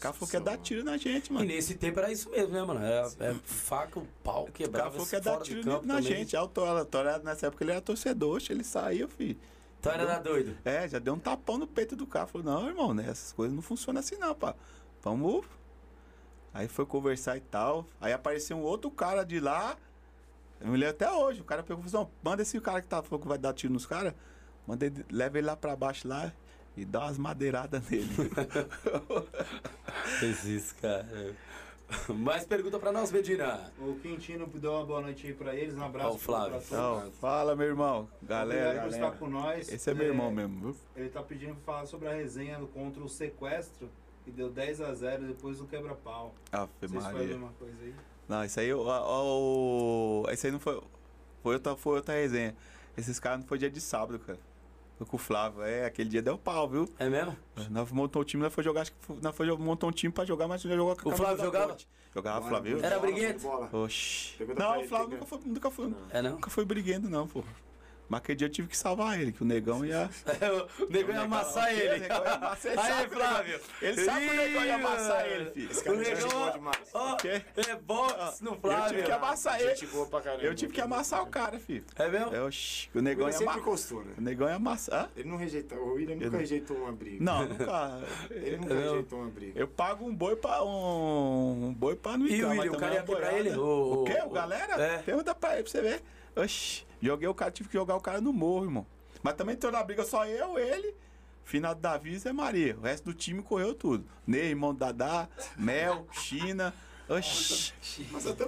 cara 0.02 0.12
falou 0.12 0.28
que 0.28 0.36
ia 0.36 0.40
dar 0.40 0.58
tiro 0.58 0.82
na 0.82 0.96
gente, 0.96 1.30
E 1.30 1.32
mano. 1.32 1.46
nesse 1.46 1.76
tempo 1.76 2.00
era 2.00 2.10
isso 2.10 2.28
mesmo, 2.28 2.52
né, 2.52 2.62
mano? 2.64 2.82
Era, 2.84 3.06
é 3.20 3.34
faca, 3.44 4.00
o 4.00 4.06
pau, 4.24 4.42
O 4.42 4.44
cara 4.46 4.52
quebrava 4.52 4.90
falou 4.90 5.06
que 5.06 5.14
ia 5.14 5.20
dar 5.20 5.40
tiro 5.40 5.64
na 5.64 5.78
também. 5.78 6.02
gente. 6.02 6.36
A 6.36 6.40
Autora, 6.40 7.18
nessa 7.20 7.46
época 7.46 7.62
ele 7.62 7.70
era 7.70 7.80
torcedor, 7.80 8.42
ele 8.50 8.64
saía, 8.64 9.06
filho. 9.06 9.38
Então 9.82 9.92
era 9.92 10.20
doido. 10.20 10.56
É, 10.64 10.88
já 10.88 11.00
deu 11.00 11.14
um 11.14 11.18
tapão 11.18 11.58
no 11.58 11.66
peito 11.66 11.96
do 11.96 12.06
cara. 12.06 12.28
Falou, 12.28 12.44
não, 12.44 12.68
irmão, 12.68 12.94
né? 12.94 13.04
Essas 13.08 13.32
coisas 13.32 13.52
não 13.52 13.60
funcionam 13.60 13.98
assim 13.98 14.16
não, 14.16 14.32
pá. 14.32 14.54
Vamos. 15.02 15.44
Aí 16.54 16.68
foi 16.68 16.86
conversar 16.86 17.36
e 17.36 17.40
tal. 17.40 17.84
Aí 18.00 18.12
apareceu 18.12 18.56
um 18.56 18.62
outro 18.62 18.92
cara 18.92 19.24
de 19.24 19.40
lá. 19.40 19.76
Eu 20.60 20.68
me 20.68 20.76
lembro 20.76 20.94
até 20.94 21.10
hoje. 21.10 21.40
O 21.40 21.44
cara 21.44 21.64
pegou 21.64 21.84
e 21.84 21.90
falou, 21.90 22.06
não, 22.06 22.30
manda 22.30 22.42
esse 22.42 22.60
cara 22.60 22.80
que 22.80 22.86
tá 22.86 23.02
falou 23.02 23.18
que 23.18 23.26
vai 23.26 23.36
dar 23.36 23.52
tiro 23.54 23.72
nos 23.72 23.84
caras. 23.84 24.14
Manda 24.68 24.86
ele, 24.86 25.04
leva 25.10 25.38
ele 25.38 25.48
lá 25.48 25.56
pra 25.56 25.74
baixo 25.74 26.06
lá 26.06 26.32
e 26.76 26.84
dá 26.84 27.00
umas 27.00 27.18
madeiradas 27.18 27.82
nele. 27.90 28.08
Fez 30.20 30.44
isso, 30.44 30.76
cara. 30.76 31.34
Mais 32.14 32.44
pergunta 32.44 32.78
pra 32.78 32.90
nós, 32.92 33.10
Medina. 33.12 33.72
O 33.78 33.94
Quintino 33.96 34.46
deu 34.46 34.72
uma 34.72 34.84
boa 34.84 35.00
noite 35.00 35.26
aí 35.26 35.32
pra 35.34 35.54
eles. 35.54 35.74
Um 35.74 35.82
abraço 35.84 36.10
Ó, 36.10 36.14
o 36.14 36.18
Flávio. 36.18 36.50
pra 36.50 36.60
todos. 36.60 36.98
Então, 37.02 37.12
fala, 37.20 37.54
meu 37.56 37.66
irmão. 37.66 38.08
Galera, 38.22 38.66
Obrigado 38.68 38.84
por 38.88 38.94
estar 38.94 39.10
com 39.18 39.28
nós. 39.28 39.68
esse 39.72 39.90
é 39.90 39.94
meu 39.94 40.06
irmão 40.06 40.30
mesmo, 40.30 40.60
viu? 40.60 40.76
Ele 40.96 41.08
tá 41.08 41.22
pedindo 41.22 41.54
pra 41.56 41.64
falar 41.74 41.86
sobre 41.86 42.08
a 42.08 42.12
resenha 42.12 42.58
do- 42.58 42.66
contra 42.68 43.02
o 43.02 43.08
sequestro, 43.08 43.88
que 44.24 44.30
deu 44.30 44.48
10 44.50 44.80
a 44.80 44.94
0 44.94 45.26
depois 45.26 45.58
do 45.58 45.66
quebra-pau. 45.66 46.34
Ave 46.50 46.70
Vocês 46.80 46.92
fazem 46.92 47.10
a 47.34 47.38
Maria. 47.38 47.48
coisa 47.58 47.76
aí? 47.82 47.94
Não, 48.28 48.44
isso 48.44 48.60
aí, 48.60 48.72
o, 48.72 48.80
o, 48.80 50.24
esse 50.30 50.46
aí 50.46 50.52
não 50.52 50.60
foi. 50.60 50.80
Foi 51.42 51.54
outra, 51.54 51.76
foi 51.76 51.96
outra 51.96 52.14
resenha. 52.14 52.54
Esses 52.96 53.18
caras 53.18 53.40
não 53.40 53.46
foi 53.46 53.58
dia 53.58 53.70
de 53.70 53.80
sábado, 53.80 54.18
cara. 54.20 54.38
Com 55.06 55.16
o 55.16 55.18
Flávio. 55.18 55.62
É, 55.62 55.84
aquele 55.86 56.08
dia 56.08 56.22
deu 56.22 56.36
pau, 56.38 56.68
viu? 56.68 56.88
É 56.98 57.08
mesmo? 57.08 57.36
Nós 57.70 57.90
montou 57.90 58.22
o 58.22 58.24
time, 58.24 58.42
nós 58.42 58.52
foi 58.52 58.62
jogar, 58.64 58.82
acho 58.82 58.92
que 58.92 58.98
foi- 59.06 59.16
nós 59.22 59.34
foi 59.36 59.56
montar 59.56 59.86
um 59.86 59.92
time 59.92 60.12
pra 60.12 60.24
jogar, 60.24 60.46
mas 60.48 60.64
nós 60.64 60.74
jogou 60.76 60.96
com 60.96 61.10
a 61.10 61.12
O 61.12 61.16
Flávio 61.16 61.44
jogava? 61.44 61.68
Ponte. 61.70 61.88
Jogava, 62.14 62.40
Bora, 62.40 62.50
Flávio. 62.50 62.84
Era 62.84 62.98
briguento? 62.98 63.40
bola. 63.42 63.70
Oxi. 63.72 64.34
Não, 64.58 64.80
o 64.80 64.84
Flávio 64.88 65.08
tem 65.08 65.18
nunca 65.18 65.26
foi, 65.26 65.38
nunca 65.46 65.70
foi, 65.70 65.94
É 66.10 66.20
não? 66.22 66.30
nunca 66.32 66.50
foi 66.50 66.64
briguento, 66.64 67.08
não, 67.08 67.26
pô. 67.26 67.42
Mas 68.12 68.18
aquele 68.18 68.36
dia 68.36 68.46
eu 68.48 68.52
tive 68.52 68.68
que 68.68 68.76
salvar 68.76 69.18
ele, 69.18 69.32
que 69.32 69.42
o 69.42 69.46
negão 69.46 69.82
ia. 69.86 70.10
o 70.78 70.84
nego 70.92 71.12
ia 71.12 71.20
amassar 71.22 71.64
O 71.64 71.68
ele. 71.70 72.00
negão 72.00 72.22
ia 72.24 72.32
amassar, 72.34 72.72
ele 72.72 72.80
Aí, 72.82 73.02
negão- 73.02 73.18
Flávio. 73.18 73.60
Ele 73.80 74.04
sabe 74.04 74.26
que 74.26 74.32
o 74.32 74.36
negão 74.36 74.64
ia 74.66 74.74
amassar 74.74 75.26
ele, 75.26 75.50
filho. 75.50 75.70
Esse 75.70 75.80
O 75.80 75.84
cara 75.84 75.96
é 75.96 76.14
boa 76.14 76.14
negão, 76.26 76.50
demais. 76.52 76.78
Quê? 77.22 77.42
é 77.70 77.76
box 77.76 78.40
no 78.42 78.50
Eu 78.50 78.56
Flávio. 78.60 78.88
tive 78.90 79.02
que 79.04 79.12
amassar 79.12 79.60
ele. 79.62 79.70
Gente 79.70 79.86
boa 79.86 80.06
pra 80.06 80.20
caramba. 80.20 80.42
Eu 80.44 80.54
tive 80.54 80.72
que 80.74 80.80
amassar 80.82 81.22
o 81.22 81.26
cara, 81.26 81.58
filho. 81.58 81.84
É 81.96 82.08
mesmo? 82.10 82.34
É, 82.36 82.42
oxi, 82.42 82.90
o 82.94 83.00
negão 83.00 83.30
ia 83.30 83.34
amassar. 83.38 83.58
encostou, 83.58 84.04
né? 84.04 84.12
O 84.18 84.20
negão 84.20 84.46
ia 84.48 84.54
amassar. 84.56 85.10
Ele 85.16 85.28
não 85.30 85.36
rejeitou, 85.38 85.78
o 85.78 85.94
William 85.94 86.16
nunca 86.16 86.36
rejeitou 86.36 86.76
uma 86.76 86.92
briga. 86.92 87.24
Não, 87.24 87.46
nunca. 87.48 88.00
Ele 88.30 88.56
nunca 88.58 88.74
Não. 88.74 88.82
rejeitou 88.82 89.18
uma 89.20 89.30
briga. 89.30 89.58
Eu 89.58 89.68
pago 89.68 90.04
um 90.06 90.14
boi 90.14 90.36
pra 90.36 90.62
um, 90.62 91.68
um 91.68 91.72
boi 91.72 91.96
pra 91.96 92.18
não 92.18 92.26
E 92.26 92.44
o 92.44 92.50
William, 92.50 92.72
o 92.72 92.76
cara 92.76 92.92
é 92.92 92.96
ia 92.98 93.02
quebrar 93.02 93.30
boiada. 93.30 93.38
ele? 93.48 93.56
O- 93.56 94.02
O 94.02 94.04
quê? 94.04 94.18
o- 94.22 94.26
O 94.26 94.30
galera? 94.30 94.74
É. 94.82 94.98
Pergunta 94.98 95.34
pra 95.34 95.54
ele 95.54 95.62
pra 95.62 95.72
você 95.72 95.80
ver. 95.80 96.02
Oxi, 96.36 96.84
joguei 97.06 97.28
o 97.28 97.34
cara, 97.34 97.50
tive 97.50 97.68
que 97.68 97.74
jogar 97.74 97.96
o 97.96 98.00
cara 98.00 98.20
no 98.20 98.32
morro, 98.32 98.64
irmão. 98.64 98.86
Mas 99.22 99.34
também 99.34 99.54
entrou 99.54 99.72
na 99.72 99.82
briga 99.82 100.04
só 100.04 100.26
eu, 100.26 100.58
ele, 100.58 100.94
final 101.44 101.74
Davi 101.74 102.12
e 102.12 102.18
Zé 102.18 102.32
Maria. 102.32 102.76
O 102.76 102.82
resto 102.82 103.04
do 103.04 103.14
time 103.14 103.42
correu 103.42 103.74
tudo. 103.74 104.04
Ney, 104.26 104.50
irmão 104.50 104.72
do 104.72 104.80
Dadá, 104.80 105.28
Mel, 105.56 106.06
China. 106.12 106.74
Oxi. 107.08 107.72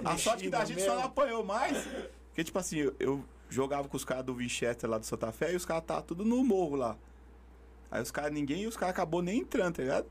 A 0.03 0.17
sorte 0.17 0.43
que 0.43 0.49
da 0.49 0.65
gente 0.65 0.81
só 0.81 0.95
não 0.95 1.03
apanhou 1.03 1.43
mais. 1.43 1.87
Porque, 2.27 2.43
tipo 2.43 2.57
assim, 2.57 2.77
eu, 2.79 2.95
eu 2.99 3.25
jogava 3.49 3.87
com 3.87 3.95
os 3.95 4.03
caras 4.03 4.25
do 4.25 4.35
Winchester 4.35 4.89
lá 4.89 4.97
do 4.97 5.05
Santa 5.05 5.31
Fé 5.31 5.53
e 5.53 5.55
os 5.55 5.65
caras 5.65 5.83
estavam 5.83 6.03
tudo 6.03 6.25
no 6.25 6.43
morro 6.43 6.75
lá. 6.75 6.97
Aí 7.91 8.01
os 8.01 8.11
caras, 8.11 8.31
ninguém, 8.31 8.65
os 8.65 8.75
caras 8.75 8.93
acabou 8.93 9.21
nem 9.21 9.39
entrando, 9.39 9.75
tá 9.75 9.83
ligado? 9.83 10.07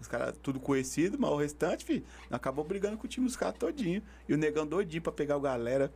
Os 0.00 0.06
caras 0.06 0.34
tudo 0.42 0.60
conhecido, 0.60 1.18
mas 1.18 1.30
o 1.30 1.36
restante, 1.36 1.84
filho, 1.84 2.04
acabou 2.30 2.64
brigando 2.64 2.98
com 2.98 3.06
o 3.06 3.08
time 3.08 3.26
dos 3.26 3.36
caras 3.36 3.56
todinho. 3.56 4.02
E 4.28 4.34
o 4.34 4.36
negão 4.36 4.66
doidinho 4.66 5.02
pra 5.02 5.12
pegar 5.12 5.36
o 5.36 5.40
galera. 5.40 5.92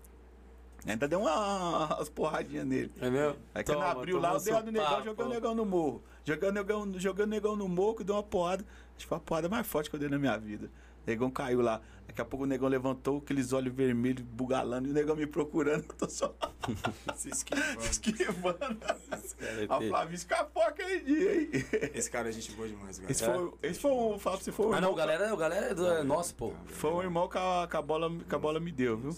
Ainda 0.86 1.06
deu 1.06 1.20
uma, 1.20 1.96
umas 1.96 2.08
porradinhas 2.08 2.66
nele. 2.66 2.90
É 3.00 3.10
mesmo? 3.10 3.36
Aí 3.54 3.62
quando 3.62 3.78
Toma, 3.78 3.90
abriu 3.90 4.18
lá, 4.18 4.32
eu 4.34 4.40
dei 4.40 4.72
negão, 4.72 5.04
joguei 5.04 5.24
o 5.24 5.28
negão 5.28 5.54
no 5.54 5.66
morro. 5.66 6.02
Joguei 6.24 6.48
o 6.48 6.52
negão, 6.52 6.92
joguei 6.96 7.24
o 7.24 7.28
negão 7.28 7.56
no 7.56 7.68
morro, 7.68 7.96
que 7.96 8.04
deu 8.04 8.14
uma 8.14 8.22
porrada. 8.22 8.64
Acho 8.96 9.04
que 9.04 9.08
foi 9.08 9.18
a 9.18 9.20
porrada 9.20 9.48
mais 9.48 9.66
forte 9.66 9.90
que 9.90 9.96
eu 9.96 10.00
dei 10.00 10.08
na 10.08 10.18
minha 10.18 10.36
vida. 10.38 10.70
O 11.06 11.10
negão 11.10 11.30
caiu 11.30 11.60
lá. 11.60 11.80
Daqui 12.06 12.20
a 12.20 12.24
pouco 12.24 12.44
o 12.44 12.46
negão 12.46 12.66
levantou, 12.68 13.18
aqueles 13.18 13.52
olhos 13.52 13.72
vermelhos 13.72 14.22
bugalando, 14.22 14.88
e 14.88 14.90
o 14.90 14.94
negão 14.94 15.14
me 15.14 15.26
procurando, 15.26 15.84
eu 15.88 15.94
tô 15.96 16.08
só 16.08 16.34
Se 17.14 17.28
esquivando. 17.28 17.80
esquivando. 17.82 18.58
Cara, 18.58 19.66
A 19.68 19.80
Flávia 19.80 20.14
escapou 20.16 20.62
aquele 20.62 21.00
dia, 21.00 21.40
hein? 21.42 21.50
Esse 21.94 22.10
cara 22.10 22.28
é 22.28 22.32
gente 22.32 22.50
boa 22.52 22.66
demais, 22.66 22.98
velho. 22.98 23.10
Esse 23.10 23.24
foi, 23.24 23.52
esse 23.62 23.78
foi 23.80 23.90
um, 23.92 24.18
pra 24.18 24.32
você, 24.32 24.50
foi 24.50 24.66
um 24.66 24.72
Ah, 24.72 24.80
não, 24.80 24.88
irmão, 24.90 24.94
galera, 24.94 25.32
o 25.32 25.36
galera 25.36 25.66
é, 25.66 25.74
do, 25.74 25.86
é 25.86 26.02
nosso, 26.02 26.34
pô. 26.34 26.52
foi 26.66 26.90
um 26.90 27.02
irmão 27.02 27.28
que 27.28 27.38
a, 27.38 27.68
que 27.70 27.76
a 27.76 27.82
bola, 27.82 28.10
que 28.28 28.34
a 28.34 28.38
bola 28.38 28.58
me 28.58 28.72
deu, 28.72 28.96
viu? 28.98 29.16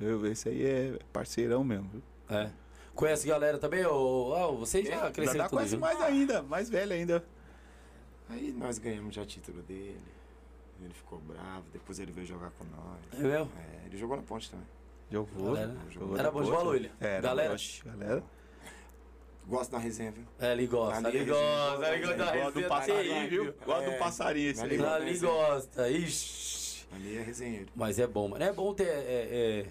Eu, 0.00 0.26
esse 0.26 0.48
aí 0.48 0.64
é 0.66 0.98
parceirão 1.12 1.62
mesmo, 1.64 1.88
viu? 1.92 2.02
É. 2.36 2.50
Conhece 2.94 3.26
galera 3.26 3.58
também? 3.58 3.84
Ô, 3.86 4.30
ô, 4.32 4.56
vocês 4.58 4.86
já 4.86 4.94
Ainda 4.96 5.10
cresceram 5.10 5.38
dá 5.38 5.48
tudo, 5.48 5.58
conhece 5.58 5.76
mais 5.76 6.00
ainda, 6.00 6.42
mais 6.42 6.68
velho 6.70 6.92
ainda. 6.92 7.24
Aí 8.30 8.52
nós 8.52 8.78
ganhamos 8.78 9.14
já 9.14 9.24
título 9.24 9.62
dele. 9.62 10.00
Ele 10.82 10.94
ficou 10.94 11.18
bravo, 11.20 11.64
depois 11.72 11.98
ele 11.98 12.12
veio 12.12 12.26
jogar 12.26 12.50
com 12.52 12.64
nós. 12.64 13.20
É 13.20 13.22
mesmo? 13.22 13.50
É, 13.58 13.86
ele 13.86 13.96
jogou 13.96 14.16
na 14.16 14.22
ponte 14.22 14.50
também. 14.50 14.66
Jogou. 15.10 15.46
Galera, 15.54 15.76
jogou 15.90 16.16
Era 16.18 16.30
bom 16.30 16.42
de 16.42 16.50
bola? 16.50 16.76
Era, 17.00 17.20
Galera? 17.20 17.56
galera. 17.84 18.22
Gosto 19.46 19.70
da 19.72 19.78
resenha, 19.78 20.10
viu? 20.10 20.24
É, 20.38 20.52
ali 20.52 20.66
gosta, 20.66 21.06
Ali 21.06 21.18
é 21.18 21.24
gosta, 21.24 21.86
ali 21.86 22.00
gosta 22.00 22.16
da 22.16 22.24
Gosta 22.24 22.40
do 22.50 22.54
resenha 22.54 22.68
passarinho, 22.68 23.28
viu? 23.28 23.54
Gosta 23.64 23.84
do 23.84 23.90
É. 23.90 23.98
passarinho 23.98 24.50
esse 24.50 24.62
Ali 24.62 24.70
aí. 24.74 24.78
gosta. 24.78 24.96
Ali 24.96 25.18
gosta, 25.18 25.90
ixi. 25.90 26.86
Ali 26.92 27.16
é 27.18 27.22
resenheiro. 27.22 27.68
Mas 27.76 27.98
é 27.98 28.06
bom, 28.06 28.28
mano. 28.28 28.42
É 28.42 28.52
bom 28.52 28.72
ter 28.72 28.84
é, 28.86 28.86
é, 28.88 29.66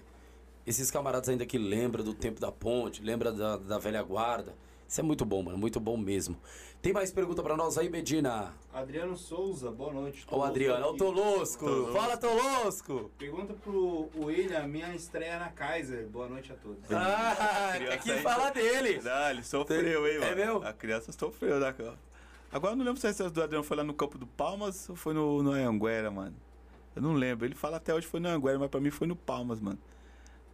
esses 0.66 0.90
camaradas 0.90 1.28
ainda 1.28 1.44
que 1.46 1.58
lembram 1.58 2.04
do 2.04 2.14
tempo 2.14 2.40
da 2.40 2.50
ponte, 2.52 3.02
lembra 3.02 3.32
da, 3.32 3.56
da 3.56 3.78
velha 3.78 4.02
guarda. 4.02 4.54
Isso 4.86 5.00
é 5.00 5.02
muito 5.02 5.24
bom, 5.24 5.42
mano. 5.42 5.56
Muito 5.58 5.80
bom 5.80 5.96
mesmo. 5.96 6.36
Tem 6.80 6.92
mais 6.92 7.10
pergunta 7.10 7.42
pra 7.42 7.56
nós 7.56 7.78
aí, 7.78 7.88
Medina? 7.88 8.52
Adriano 8.72 9.16
Souza, 9.16 9.70
boa 9.70 9.92
noite. 9.92 10.24
Ó, 10.30 10.38
o 10.38 10.42
Adriano, 10.44 10.86
ó, 10.86 10.92
o. 10.92 10.96
Tolosco. 10.96 11.64
Tolosco. 11.64 11.92
Fala, 11.92 12.16
Tolosco. 12.18 13.10
Pergunta 13.18 13.54
pro 13.54 14.10
William, 14.16 14.66
minha 14.66 14.94
estreia 14.94 15.38
na 15.38 15.48
Kaiser. 15.48 16.06
Boa 16.08 16.28
noite 16.28 16.52
a 16.52 16.54
todos. 16.56 16.78
Ah, 16.92 17.72
aqui 17.94 18.10
aí- 18.12 18.22
fala 18.22 18.50
dele. 18.50 19.00
Não, 19.02 19.30
ele 19.30 19.42
sofreu, 19.42 20.06
hein, 20.06 20.16
É 20.16 20.20
mano. 20.20 20.36
mesmo? 20.36 20.62
A 20.68 20.72
criança 20.74 21.10
sofreu, 21.12 21.58
né, 21.58 21.72
cara? 21.72 21.94
Agora 22.52 22.74
eu 22.74 22.76
não 22.76 22.84
lembro 22.84 23.00
se 23.00 23.06
essa 23.06 23.28
do 23.30 23.42
Adriano 23.42 23.64
foi 23.64 23.76
lá 23.78 23.82
no 23.82 23.94
campo 23.94 24.18
do 24.18 24.26
Palmas 24.26 24.88
ou 24.88 24.94
foi 24.94 25.14
no, 25.14 25.42
no 25.42 25.52
Anguera, 25.52 26.10
mano. 26.10 26.36
Eu 26.94 27.00
não 27.02 27.14
lembro. 27.14 27.46
Ele 27.46 27.54
fala 27.54 27.78
até 27.78 27.92
hoje 27.94 28.06
foi 28.06 28.20
no 28.20 28.28
Anguera, 28.28 28.58
mas 28.58 28.68
pra 28.70 28.78
mim 28.80 28.90
foi 28.90 29.06
no 29.06 29.16
Palmas, 29.16 29.58
mano. 29.58 29.78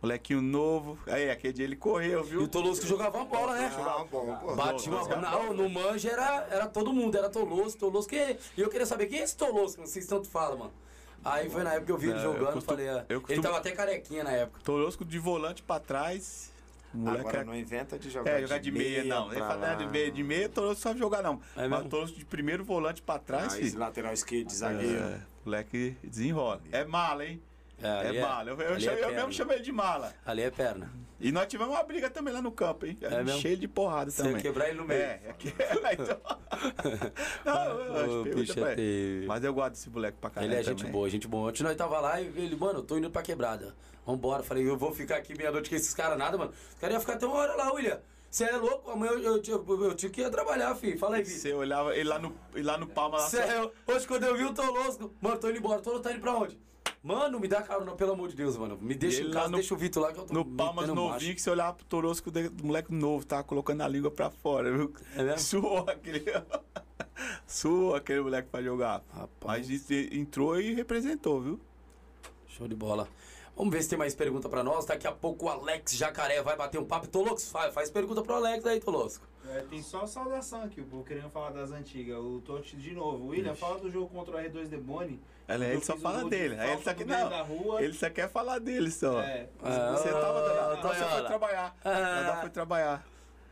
Molequinho 0.03 0.41
novo. 0.41 0.99
Aí, 1.07 1.31
aquele 1.31 1.53
dia 1.53 1.65
ele 1.65 1.77
correu, 1.77 2.21
E 2.25 2.31
viu? 2.31 2.43
o 2.43 2.49
Tolosco 2.49 2.87
jogava 2.87 3.19
uma 3.19 3.27
bola, 3.27 3.55
né? 3.55 3.71
Ah, 3.77 4.05
bom, 4.11 4.37
pô. 4.37 4.55
Batia 4.55 4.91
uma 4.93 5.05
bola. 5.05 5.21
Não, 5.21 5.53
no 5.55 5.69
Manja 5.69 6.11
era, 6.11 6.47
era 6.51 6.67
todo 6.67 6.93
mundo, 6.93 7.17
era 7.19 7.29
Tolosco, 7.29 7.79
Tolosco. 7.79 8.15
E 8.15 8.37
e 8.57 8.61
eu 8.63 8.69
queria 8.71 8.87
saber 8.87 9.07
quem 9.07 9.21
é 9.21 9.23
esse 9.25 9.37
Tolosco, 9.37 9.83
vocês 9.87 10.07
tanto 10.07 10.29
falam, 10.29 10.59
mano. 10.59 10.73
Aí 11.23 11.51
foi 11.51 11.63
na 11.63 11.71
época 11.75 11.87
que 11.87 11.93
eu 11.93 11.99
vi 11.99 12.07
ele 12.09 12.15
Não, 12.19 12.25
eu 12.25 12.33
jogando, 12.33 12.53
costumo- 12.55 12.77
falei, 12.79 12.89
ah, 12.89 13.05
eu 13.09 13.17
ele 13.17 13.21
costumo- 13.21 13.43
tava 13.43 13.59
até 13.59 13.73
carequinha 13.73 14.25
na 14.25 14.33
época. 14.33 14.61
Torosco 14.65 15.05
de 15.05 15.19
volante 15.19 15.63
pra 15.63 15.79
trás. 15.79 16.51
Moleque 16.95 17.21
Agora 17.21 17.45
não 17.45 17.55
inventa 17.55 17.97
de 17.99 18.11
jogar 18.11 18.31
É, 18.33 18.41
jogar 18.41 18.59
de 18.59 18.73
meia, 18.73 19.05
não. 19.05 19.31
Ele 19.31 19.39
fala 19.39 19.55
lá. 19.55 19.75
de 19.75 19.87
meia, 19.87 20.11
de 20.11 20.23
meia, 20.25 20.49
Torosco 20.49 20.75
não 20.77 20.81
sabe 20.83 20.99
jogar, 20.99 21.23
não. 21.23 21.35
É 21.55 21.69
Mas 21.69 21.71
mesmo? 21.71 21.89
Torosco 21.91 22.19
de 22.19 22.25
primeiro 22.25 22.65
volante 22.65 23.01
pra 23.03 23.17
trás, 23.19 23.55
filho. 23.55 23.79
lateral 23.79 24.13
esquerdo, 24.13 24.49
de 24.49 24.55
zagueiro. 24.55 24.99
É, 24.99 25.21
moleque 25.45 25.95
desenrola. 26.03 26.61
É 26.73 26.85
mala, 26.85 27.25
hein? 27.25 27.41
Ali 27.83 28.19
É, 28.19 28.21
mala. 28.21 28.51
Eu, 28.51 28.61
eu, 28.61 28.81
chamo- 28.81 28.99
é 28.99 29.05
eu 29.05 29.11
mesmo 29.15 29.33
chamei 29.33 29.57
ele 29.57 29.65
de 29.65 29.73
mala. 29.73 30.15
Ali 30.25 30.43
é 30.43 30.51
perna. 30.51 30.91
E 31.21 31.31
nós 31.31 31.47
tivemos 31.47 31.75
uma 31.75 31.83
briga 31.83 32.09
também 32.09 32.33
lá 32.33 32.41
no 32.41 32.51
campo, 32.51 32.87
hein? 32.87 32.97
É? 33.03 33.27
Cheio 33.39 33.57
de 33.57 33.69
porrada 33.69 34.11
Você 34.11 34.23
também. 34.23 34.37
ia 34.37 34.43
quebrar 34.43 34.69
ele 34.69 34.79
no 34.79 34.87
meio. 34.87 35.01
É, 35.03 35.21
é 35.27 35.33
que... 35.35 35.49
então... 35.93 36.21
não, 37.45 37.81
eu 37.81 37.97
acho 38.25 38.35
bicho, 38.37 38.55
é. 38.65 38.77
Mas 39.27 39.45
eu 39.45 39.53
gosto 39.53 39.71
desse 39.73 39.91
moleque 39.91 40.19
pra 40.19 40.31
caralho 40.31 40.53
Ele 40.53 40.61
é 40.61 40.63
gente 40.65 40.79
também. 40.79 40.93
boa, 40.93 41.11
gente 41.11 41.29
boa. 41.29 41.49
Ontem 41.51 41.63
nós 41.63 41.77
tava 41.77 42.01
lá 42.01 42.21
e 42.21 42.27
ele, 42.27 42.57
mano, 42.57 42.79
eu 42.79 42.83
tô 42.83 42.97
indo 42.97 43.11
pra 43.11 43.23
quebrada. 43.23 43.75
Vambora. 44.07 44.43
Falei, 44.43 44.67
eu 44.67 44.77
vou 44.79 44.93
ficar 44.95 45.17
aqui 45.17 45.37
meia-noite 45.37 45.69
com 45.69 45.77
esses 45.77 45.93
caras, 45.93 46.17
nada, 46.19 46.39
mano. 46.39 46.53
Os 46.71 46.79
caras 46.81 46.95
iam 46.95 47.01
ficar 47.01 47.15
até 47.15 47.27
uma 47.27 47.37
hora 47.37 47.55
lá, 47.55 47.71
William. 47.73 48.01
Você 48.31 48.45
é 48.45 48.57
louco? 48.57 48.91
Amanhã 48.91 49.13
eu, 49.13 49.23
eu, 49.37 49.43
eu, 49.45 49.85
eu 49.85 49.95
tive 49.95 50.13
que 50.13 50.23
ir 50.23 50.31
trabalhar, 50.31 50.75
filho. 50.77 50.97
Fala 50.99 51.17
aí, 51.17 51.25
filho. 51.25 51.39
Você 51.39 51.53
olhava 51.53 51.95
ele 51.97 52.09
lá 52.09 52.19
no, 52.19 52.35
ele 52.55 52.65
lá 52.65 52.79
no 52.79 52.87
Palma, 52.87 53.19
lá 53.19 53.25
só- 53.25 53.37
Sério, 53.37 53.73
hoje 53.87 54.07
quando 54.07 54.23
eu 54.25 54.37
vi 54.37 54.45
o 54.45 54.55
Tolosco, 54.55 55.13
mano, 55.21 55.37
tô 55.37 55.51
indo 55.51 55.59
embora. 55.59 55.81
Tô 55.83 55.99
tá 56.01 56.13
indo 56.13 56.21
pra 56.21 56.35
onde? 56.37 56.59
Mano, 57.03 57.41
me 57.41 57.49
dá 57.49 57.63
carona, 57.63 57.93
pelo 57.93 58.13
amor 58.13 58.29
de 58.29 58.37
Deus, 58.37 58.57
mano. 58.59 58.77
Me 58.81 58.95
deixa 58.95 59.23
em 59.23 59.31
casa, 59.31 59.49
no- 59.49 59.57
deixa 59.57 59.73
o 59.73 59.77
Vitor 59.77 60.03
lá 60.03 60.13
que 60.13 60.19
eu 60.21 60.25
tô 60.27 60.35
no 60.35 60.45
Palmas 60.45 60.87
novinho, 60.89 61.35
que 61.35 61.41
você 61.41 61.49
olhava 61.51 61.73
pro 61.75 61.87
Torosco 61.87 62.31
do 62.31 62.51
do 62.51 62.65
moleque 62.67 62.93
novo, 62.93 63.25
tava 63.25 63.43
colocando 63.43 63.81
a 63.81 63.89
língua 63.89 64.11
pra 64.11 64.31
fora, 64.31 64.71
viu? 64.77 64.93
É? 65.17 65.37
Suou 65.39 65.79
aquele. 65.89 66.23
Suou 67.47 67.95
aquele 67.95 68.21
moleque 68.21 68.49
pra 68.49 68.63
jogar. 68.63 69.03
Rapaz. 69.13 69.67
Mas 69.67 69.71
isso- 69.71 69.93
entrou 70.15 70.61
e 70.61 70.75
representou, 70.75 71.41
viu? 71.41 71.61
Show 72.47 72.69
de 72.69 72.75
bola. 72.75 73.09
Vamos 73.57 73.73
ver 73.73 73.83
se 73.83 73.89
tem 73.91 73.99
mais 73.99 74.15
pergunta 74.15 74.49
pra 74.49 74.63
nós. 74.63 74.85
Daqui 74.87 75.07
a 75.07 75.13
pouco 75.13 75.47
o 75.47 75.49
Alex 75.49 75.93
Jacaré 75.93 76.43
vai 76.43 76.57
bater 76.57 76.79
um 76.79 76.85
papo. 76.85 77.07
Tolosco, 77.09 77.51
faz, 77.51 77.73
faz 77.75 77.91
pergunta 77.91 78.23
pro 78.23 78.35
Alex 78.35 78.65
aí, 78.67 78.81
Tolosco. 78.81 79.27
É, 79.49 79.61
tem 79.63 79.83
só 79.83 80.07
saudação 80.07 80.63
aqui, 80.63 80.81
o 80.81 80.85
povo 80.85 81.03
querendo 81.05 81.29
falar 81.31 81.51
das 81.51 81.73
antigas. 81.73 82.17
O 82.19 82.41
Totti 82.45 82.77
de 82.77 82.93
novo. 82.93 83.29
William, 83.29 83.55
fala 83.55 83.79
do 83.79 83.91
jogo 83.91 84.09
contra 84.09 84.37
o 84.37 84.39
R2 84.39 84.67
Deboni. 84.69 85.21
Ele, 85.55 85.65
Eu 85.65 85.71
ele 85.73 85.81
só 85.85 85.95
um 85.95 85.99
fala 85.99 86.29
dele. 86.29 86.57
Aí 86.59 86.71
ele 86.73 86.83
só 86.83 86.95
que 86.95 87.05
não. 87.05 87.81
Ele 87.81 87.93
só 87.95 88.11
quer 88.11 88.29
falar 88.31 88.59
dele 88.59 88.91
só. 88.91 89.21
É. 89.21 89.49
Ah, 89.63 89.93
Você 89.97 90.09
tava 90.11 90.39
ah, 90.39 90.77
Então 90.79 90.91
você 90.95 91.05
foi 91.05 91.25
trabalhar. 91.27 91.77
Ah. 91.85 91.91
Ela 92.25 92.37
foi 92.41 92.51
trabalhar. 92.51 93.07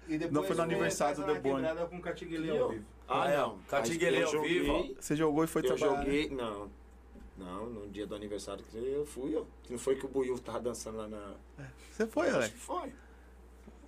E 0.08 0.16
depois 0.18 0.32
Não 0.32 0.42
foi 0.42 0.56
no 0.56 0.62
aniversário 0.62 1.16
do 1.16 1.32
Deboni. 1.32 1.66
Com 1.90 1.96
o 1.96 2.00
Catiguele 2.00 2.50
ao 2.50 2.56
eu? 2.56 2.68
vivo. 2.70 2.84
Ah, 3.06 3.28
não. 3.28 3.58
Catiguele 3.68 4.20
Eu 4.22 4.28
ao 4.28 4.42
vivo, 4.42 4.96
Você 5.00 5.16
jogou 5.16 5.44
e 5.44 5.46
foi 5.46 5.62
eu 5.62 5.76
trabalhar. 5.76 6.02
joguei. 6.04 6.30
Não. 6.30 6.70
Não, 7.36 7.66
no 7.66 7.88
dia 7.88 8.06
do 8.06 8.14
aniversário 8.16 8.64
que 8.64 8.76
eu 8.76 9.06
fui, 9.06 9.36
ó. 9.36 9.44
Não 9.70 9.78
foi 9.78 9.94
que 9.94 10.04
o 10.04 10.08
Buiu 10.08 10.36
tava 10.38 10.60
dançando 10.60 10.98
lá 10.98 11.06
na. 11.08 11.34
Você 11.92 12.06
foi, 12.06 12.26
Acho 12.28 12.36
Alex. 12.36 12.52
que 12.52 12.58
foi. 12.58 12.92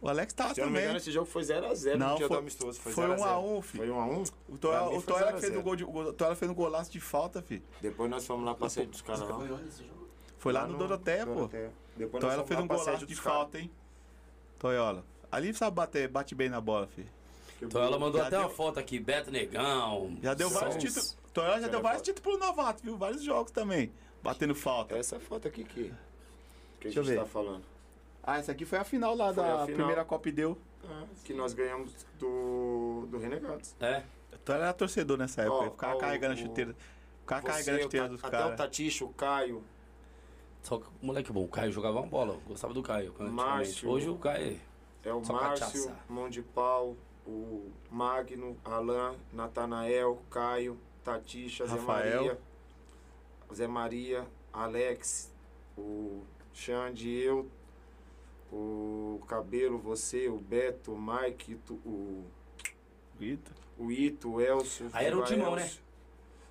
O 0.03 0.09
Alex 0.09 0.33
tava 0.33 0.55
Se 0.55 0.61
eu 0.61 0.65
não 0.65 0.71
me 0.73 0.77
também. 0.79 0.85
engano, 0.85 0.97
esse 0.99 1.13
jogo 1.13 1.27
foi 1.27 1.43
0x0 1.43 1.97
Não, 1.99 2.11
no 2.11 2.17
dia 2.17 2.27
foi- 2.27 2.37
do 2.37 2.41
amistoso. 2.41 2.81
Foi 2.81 2.93
foi 2.93 3.03
0 3.05 3.13
a 3.15 3.17
0. 3.19 3.29
1 3.29 3.33
a 3.33 3.39
1, 3.39 3.63
filho. 3.63 3.85
Foi 3.85 3.93
1x1? 3.93 4.33
O 4.49 4.53
Pra 4.53 4.59
Toela, 4.59 4.97
o 4.97 5.03
Toela 5.03 5.25
0 5.27 5.37
a 5.37 5.41
fez, 5.41 5.53
0. 5.53 5.61
o 5.61 5.63
gol 5.63 5.77
de, 5.77 5.85
o 5.85 6.13
Toela 6.15 6.35
fez 6.37 6.51
um 6.51 6.55
golaço 6.55 6.91
de 6.91 7.01
falta, 7.01 7.43
filho. 7.43 7.63
Depois 7.83 8.11
nós 8.11 8.27
fomos 8.27 8.47
lá 8.47 8.55
pra 8.55 8.69
sede 8.71 8.91
dos 8.91 9.03
caras 9.03 9.21
lá. 9.21 9.37
Foi 9.37 9.51
onde 9.53 9.69
esse 9.69 9.85
jogo? 9.85 10.09
Foi 10.39 10.53
lá 10.55 10.67
no, 10.67 10.79
Doroteia, 10.79 11.27
pô. 11.27 11.51
Depois 11.97 12.21
Toela 12.25 12.45
fez 12.47 12.61
um 12.61 12.67
golaço 12.67 13.07
de 13.07 13.15
falta, 13.15 13.59
hein? 13.59 13.71
Toyola. 14.59 15.05
Ali 15.31 15.53
sabe 15.55 15.77
bater, 15.77 16.09
bate 16.09 16.35
bem 16.35 16.49
na 16.49 16.61
bola, 16.61 16.87
filho. 16.87 17.09
O 17.61 17.65
Então 17.67 17.83
ela 17.83 17.99
mandou 17.99 18.21
Já 18.21 18.27
até 18.29 18.39
uma 18.39 18.47
deu- 18.47 18.57
foto 18.57 18.81
aqui, 18.81 18.99
Beto 18.99 19.31
Negão. 19.31 20.17
Já 20.23 20.33
deu 20.35 20.49
vários 20.49 20.75
Sons. 20.75 20.83
títulos. 20.85 21.19
Toyola 21.33 21.55
já 21.57 21.61
Já 21.63 21.69
deu 21.69 21.83
vários 21.83 22.01
foto. 22.01 22.15
títulos 22.15 22.39
pro 22.39 22.47
novato, 22.49 22.83
viu? 22.83 22.97
Vários 22.97 23.23
jogos 23.23 23.53
também. 23.53 23.93
Batendo 24.23 24.55
falta. 24.55 24.97
Essa 24.97 25.21
foto 25.21 25.47
aqui 25.47 25.63
que, 25.65 25.85
que 25.85 25.91
a 25.91 25.95
Deixa 26.85 26.99
eu 27.01 27.05
gente 27.05 27.13
ver. 27.15 27.21
tá 27.21 27.27
falando. 27.27 27.63
Ah, 28.23 28.39
essa 28.39 28.53
aqui 28.53 28.65
foi 28.65 28.79
a 28.79 28.85
final 28.85 29.15
lá 29.17 29.33
Foi 29.33 29.43
da 29.45 29.53
final. 29.65 29.67
primeira 29.67 30.05
Copa 30.05 30.29
e 30.29 30.33
deu. 30.33 30.59
Ah, 30.85 31.05
que 31.25 31.33
nós 31.35 31.53
ganhamos 31.53 31.95
do, 32.19 33.07
do 33.11 33.19
Renegados. 33.19 33.75
É. 33.81 34.03
Toyola 34.45 34.65
era 34.67 34.73
torcedor 34.75 35.19
nessa 35.19 35.43
época. 35.43 35.63
Ele 35.65 35.71
ficava 35.73 35.95
ó, 35.95 35.99
carregando 35.99 36.33
a 36.33 36.37
o- 36.37 36.39
chuteira. 36.39 36.75
Ficava 37.21 37.41
Você, 37.43 37.47
carregando 37.49 37.77
a 37.77 37.81
o 37.81 37.83
chuteira 37.83 38.09
dos 38.09 38.25
até 38.25 38.37
o 38.39 38.41
caras. 38.41 38.57
Taticho, 38.57 39.05
o 39.07 39.13
Caio, 39.13 39.63
Só 40.63 40.79
que 40.79 40.87
o 40.87 41.07
moleque 41.07 41.33
bom, 41.33 41.45
o 41.45 41.49
Caio 41.49 41.73
jogava 41.73 41.99
uma 42.01 42.07
bola, 42.07 42.35
eu 42.35 42.41
gostava 42.47 42.73
do 42.75 42.83
Caio. 42.83 43.15
Márcio. 43.19 43.89
Hoje 43.89 44.09
o 44.11 44.17
Caio. 44.19 44.61
é 45.05 45.13
o 45.13 45.21
Márcio, 45.21 45.85
cachaça. 45.87 45.97
Mão 46.09 46.29
de 46.29 46.43
Pau, 46.43 46.97
o 47.27 47.71
Magno, 47.91 48.57
Alain, 48.65 49.17
Natanael, 49.33 50.21
Caio, 50.31 50.79
Tatisha, 51.05 51.67
Zé. 51.67 51.79
Maria, 51.81 52.39
Zé 53.55 53.67
Maria, 53.67 54.27
Alex, 54.53 55.33
o 55.79 56.23
Xande, 56.53 57.09
eu, 57.11 57.49
o 58.53 59.21
Cabelo, 59.29 59.79
você, 59.79 60.29
o 60.29 60.37
Beto, 60.39 60.93
o 60.93 61.01
Mike, 61.01 61.57
tu- 61.67 61.75
o, 61.85 62.25
Eita. 63.21 63.53
o 63.79 63.91
Ito, 63.93 64.33
o 64.33 64.41
Elcio. 64.41 64.89
Aí 64.93 65.07
era 65.07 65.17
o 65.17 65.21
o 65.21 65.25
timão, 65.25 65.55
né? 65.57 65.71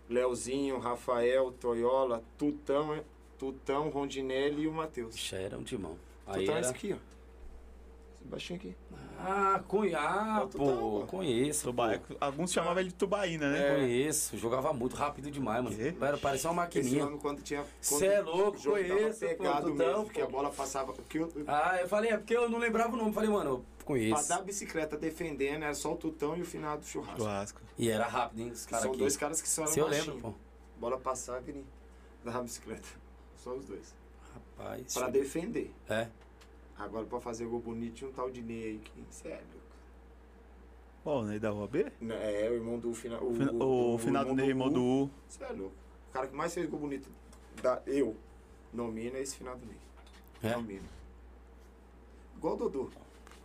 Leozinho, 0.09 0.79
Rafael, 0.79 1.51
Toyola, 1.59 2.23
Tutão, 2.37 2.93
é- 2.93 3.03
Tutão, 3.37 3.89
Rondinelli 3.89 4.63
e 4.63 4.67
o 4.67 4.71
Matheus. 4.73 5.17
Já 5.17 5.37
era 5.37 5.57
um 5.57 5.63
timão. 5.63 5.97
Aí 6.25 6.41
Tutão 6.41 6.55
é 6.55 6.57
era... 6.57 6.67
esse 6.67 6.71
aqui, 6.75 6.93
ó. 6.93 7.08
Baixinho 8.25 8.59
aqui. 8.59 8.75
Ah, 9.21 9.61
Tutão, 10.49 10.49
pô, 10.77 10.99
pô. 11.01 11.05
conheço. 11.07 11.65
Tuba- 11.65 11.99
pô. 11.99 12.15
Alguns 12.21 12.51
chamavam 12.53 12.79
ele 12.79 12.89
de 12.89 12.95
tubaína, 12.95 13.49
né? 13.51 13.67
É. 13.73 13.75
Conheço, 13.79 14.37
jogava 14.37 14.71
muito 14.71 14.95
rápido 14.95 15.29
demais, 15.29 15.63
mano. 15.63 15.75
Quê? 15.75 15.93
Era, 15.99 16.17
parecia 16.17 16.49
uma 16.49 16.63
maquininha. 16.63 17.05
quando 17.17 17.41
tinha. 17.41 17.65
Cê 17.81 18.05
é 18.05 18.21
louco, 18.21 18.61
conheço, 18.61 19.19
pô, 19.21 19.27
pegado 19.27 19.71
Tutão, 19.71 19.87
mesmo, 19.87 20.03
porque 20.05 20.19
pô. 20.21 20.25
a 20.27 20.29
bola 20.29 20.49
passava. 20.51 20.93
Que 21.09 21.17
eu, 21.17 21.31
Ah, 21.47 21.77
eu 21.81 21.87
falei, 21.89 22.11
é 22.11 22.17
porque 22.17 22.35
eu 22.37 22.47
não 22.49 22.59
lembrava 22.59 22.93
o 22.93 22.97
nome. 22.97 23.11
Falei, 23.11 23.29
mano, 23.29 23.49
eu 23.49 23.65
pra 23.77 23.85
conheço. 23.85 24.29
dar 24.29 24.37
a 24.37 24.41
bicicleta 24.41 24.95
defendendo 24.95 25.63
era 25.63 25.73
só 25.73 25.93
o 25.93 25.97
Tutão 25.97 26.37
e 26.37 26.41
o 26.41 26.45
finado 26.45 26.85
churrasco. 26.85 27.19
Churrasco. 27.19 27.61
E 27.77 27.89
era 27.89 28.05
rápido, 28.07 28.41
hein? 28.41 28.51
Os 28.51 28.63
Que 28.65 28.69
caras 28.71 28.83
são 28.83 28.91
aqui. 28.91 28.99
dois 28.99 29.17
caras 29.17 29.41
que 29.41 29.49
são 29.49 29.67
Se 29.67 29.79
eu 29.79 29.85
baixinho. 29.89 30.13
lembro, 30.15 30.31
pô. 30.31 30.37
Bola 30.79 30.97
passava 30.97 31.43
e 31.47 31.49
ele 31.49 31.65
dava 32.23 32.39
a 32.39 32.43
bicicleta. 32.43 32.87
Só 33.35 33.53
os 33.53 33.65
dois. 33.65 33.93
Rapaz. 34.57 34.93
Pra 34.93 35.09
defender. 35.09 35.73
É. 35.89 36.07
Agora 36.79 37.05
pra 37.05 37.19
fazer 37.19 37.45
gol 37.45 37.59
bonito 37.59 37.93
tinha 37.93 38.09
um 38.09 38.13
tal 38.13 38.31
de 38.31 38.41
Ney 38.41 38.63
aí 38.63 38.79
que. 38.79 39.03
Sério. 39.13 39.45
Bom, 41.03 41.23
Ney 41.23 41.37
da 41.39 41.49
Rua 41.49 41.67
B? 41.67 41.91
É, 42.09 42.49
o 42.49 42.53
irmão 42.55 42.79
do 42.79 42.93
final. 42.93 43.21
O, 43.23 43.33
fina- 43.33 43.51
o, 43.53 43.97
final 43.97 44.25
do 44.25 44.33
Ney, 44.33 44.47
irmão 44.49 44.69
do 44.71 44.81
U. 44.83 45.09
Você 45.27 45.43
é 45.43 45.49
louco. 45.51 45.75
O 46.09 46.11
cara 46.13 46.27
que 46.27 46.35
mais 46.35 46.53
fez 46.53 46.67
gol 46.69 46.79
bonito 46.79 47.09
da 47.61 47.81
eu 47.85 48.15
nomina 48.73 49.17
é 49.17 49.21
esse 49.21 49.35
final 49.37 49.57
do 49.57 49.65
Ney. 49.65 49.77
É? 50.41 50.55
Nomina. 50.55 50.87
Igual 52.37 52.53
o 52.55 52.57
Dodô. 52.57 52.79
Igual 52.83 52.95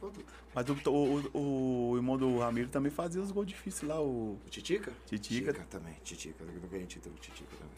o 0.02 0.10
Dodô. 0.10 0.24
Mas 0.54 0.68
o, 0.68 1.36
o, 1.36 1.90
o 1.90 1.96
irmão 1.96 2.16
do 2.16 2.38
Ramiro 2.38 2.68
também 2.68 2.90
fazia 2.92 3.20
os 3.20 3.32
gols 3.32 3.46
difíceis 3.48 3.88
lá, 3.88 4.00
o 4.00 4.38
O 4.46 4.48
Titica? 4.48 4.92
Titica. 5.06 5.52
também. 5.68 5.94
Titica. 6.04 6.44
Eu 6.44 6.60
não 6.60 6.68
ganhei 6.68 6.86
título 6.86 7.12
com 7.16 7.20
Titica 7.20 7.56
também. 7.56 7.74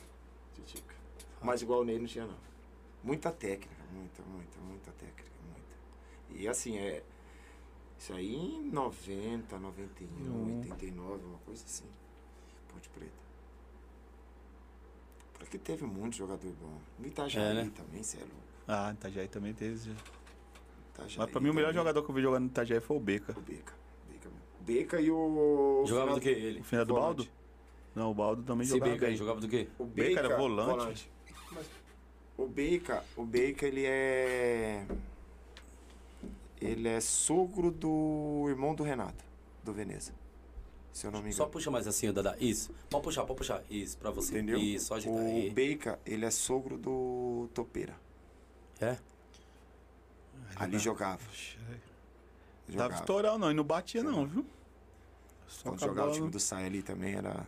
Titica. 0.55 0.95
Mas 1.41 1.63
igual 1.63 1.81
o 1.81 1.85
Ney 1.85 1.99
não 1.99 2.07
tinha, 2.07 2.27
não. 2.27 2.37
Muita 3.03 3.31
técnica. 3.33 3.75
Muita, 3.95 4.23
muita, 4.25 4.59
muita 4.61 4.91
técnica. 4.93 5.25
E 6.31 6.47
assim, 6.49 6.77
é. 6.79 7.03
Isso 7.99 8.13
aí 8.13 8.35
em 8.35 8.71
90, 8.71 9.59
91, 9.59 10.07
Hum. 10.31 10.59
89, 10.61 11.25
uma 11.25 11.39
coisa 11.39 11.65
assim. 11.65 11.85
Ponte 12.73 12.89
Preta. 12.91 13.13
Porque 15.39 15.59
teve 15.59 15.85
muito 15.85 16.17
jogador 16.17 16.53
bom. 16.61 16.79
No 16.99 17.07
Itajaí 17.07 17.43
É, 17.43 17.55
né? 17.55 17.71
também, 17.75 18.03
cê 18.03 18.19
é 18.19 18.21
louco. 18.21 18.35
Ah, 18.69 18.93
Itajaí 18.93 19.29
também 19.29 19.55
teve. 19.55 19.93
Itajaí 20.93 21.19
Mas 21.19 21.31
pra 21.31 21.41
mim 21.41 21.51
o 21.51 21.55
melhor 21.55 21.69
também. 21.69 21.81
jogador 21.81 22.03
que 22.03 22.11
eu 22.11 22.15
vi 22.15 22.23
jogando 22.23 22.43
no 22.45 22.49
Itajaí 22.49 22.81
foi 22.81 22.97
o 22.97 23.01
Beca. 23.01 23.33
O 23.39 23.41
Beca. 23.41 23.75
Beca. 24.11 24.31
Beca 24.61 25.01
e 25.01 25.11
o. 25.11 25.85
Jogava 25.87 26.15
do 26.15 26.21
que 26.21 26.29
ele? 26.29 26.61
O 26.61 26.65
final 26.65 26.85
do 26.85 26.95
Volante. 26.95 27.17
Baldo? 27.17 27.29
Não, 27.95 28.11
o 28.11 28.15
Baldo 28.15 28.43
também 28.43 28.65
Esse 28.65 28.73
jogava 28.75 28.93
Beca 28.93 29.05
aí 29.07 29.11
bem. 29.13 29.19
jogava 29.19 29.41
do 29.41 29.49
quê? 29.49 29.69
O 29.79 29.85
Beca 29.87 30.09
Beca 30.09 30.21
era 30.21 30.37
volante. 30.37 31.11
O 32.37 32.47
Beca, 32.47 33.05
o 33.17 33.25
Beca, 33.25 33.67
ele 33.67 33.85
é. 33.87 34.87
Ele 36.61 36.89
é 36.89 37.01
sogro 37.01 37.71
do 37.71 38.47
irmão 38.49 38.75
do 38.75 38.83
Renato, 38.83 39.25
do 39.63 39.73
Veneza. 39.73 40.13
Se 40.93 41.07
eu 41.07 41.11
não 41.11 41.21
me 41.21 41.31
Só 41.31 41.43
engano. 41.43 41.53
puxa 41.53 41.71
mais 41.71 41.87
assim, 41.87 42.11
Dada. 42.11 42.37
Isso. 42.41 42.73
Pode 42.89 43.05
puxar, 43.05 43.25
pode 43.25 43.37
puxar. 43.37 43.63
Isso, 43.69 43.99
pra 43.99 44.11
você. 44.11 44.33
Entendeu? 44.33 44.59
Isso, 44.59 44.87
só 44.87 44.95
agitar 44.95 45.15
o 45.15 45.19
aí. 45.19 45.51
Beca, 45.51 45.99
ele 46.07 46.25
é 46.25 46.31
sogro 46.31 46.79
do 46.79 47.51
Topeira. 47.53 47.95
É? 48.81 48.97
Ali 50.57 50.79
jogava. 50.79 51.23
Dava 51.23 52.73
jogava. 52.73 52.95
estourão 52.95 53.39
não, 53.39 53.51
e 53.51 53.55
não 53.55 53.63
batia 53.65 54.03
não, 54.03 54.27
viu? 54.27 54.47
Só 55.47 55.69
Quando 55.71 55.81
jogava 55.81 56.11
o 56.11 56.13
time 56.13 56.31
do 56.31 56.41
Sai 56.41 56.65
ali 56.65 56.83
também 56.83 57.15
era. 57.15 57.47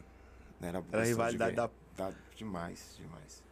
Era, 0.60 0.84
Era 0.92 1.02
a 1.02 1.04
rivalidade 1.04 1.56
da 1.56 1.70
da... 1.96 2.12
Demais, 2.36 2.94
demais. 2.96 3.42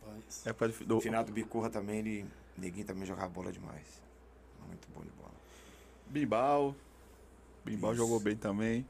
Rapaz. 0.00 0.46
época 0.46 0.68
do, 0.68 0.84
do 0.84 1.00
final 1.00 1.24
do 1.24 1.32
Bicurra 1.32 1.68
também, 1.68 1.98
ele. 1.98 2.26
Neguinho 2.56 2.86
também 2.86 3.04
jogava 3.04 3.28
bola 3.28 3.52
demais. 3.52 4.02
Muito 4.66 4.88
bom 4.94 5.00
de 5.02 5.10
bola. 5.10 5.32
Bimbal. 6.08 6.74
Bimbal 7.64 7.92
Isso. 7.92 8.02
jogou 8.02 8.20
bem 8.20 8.36
também. 8.36 8.86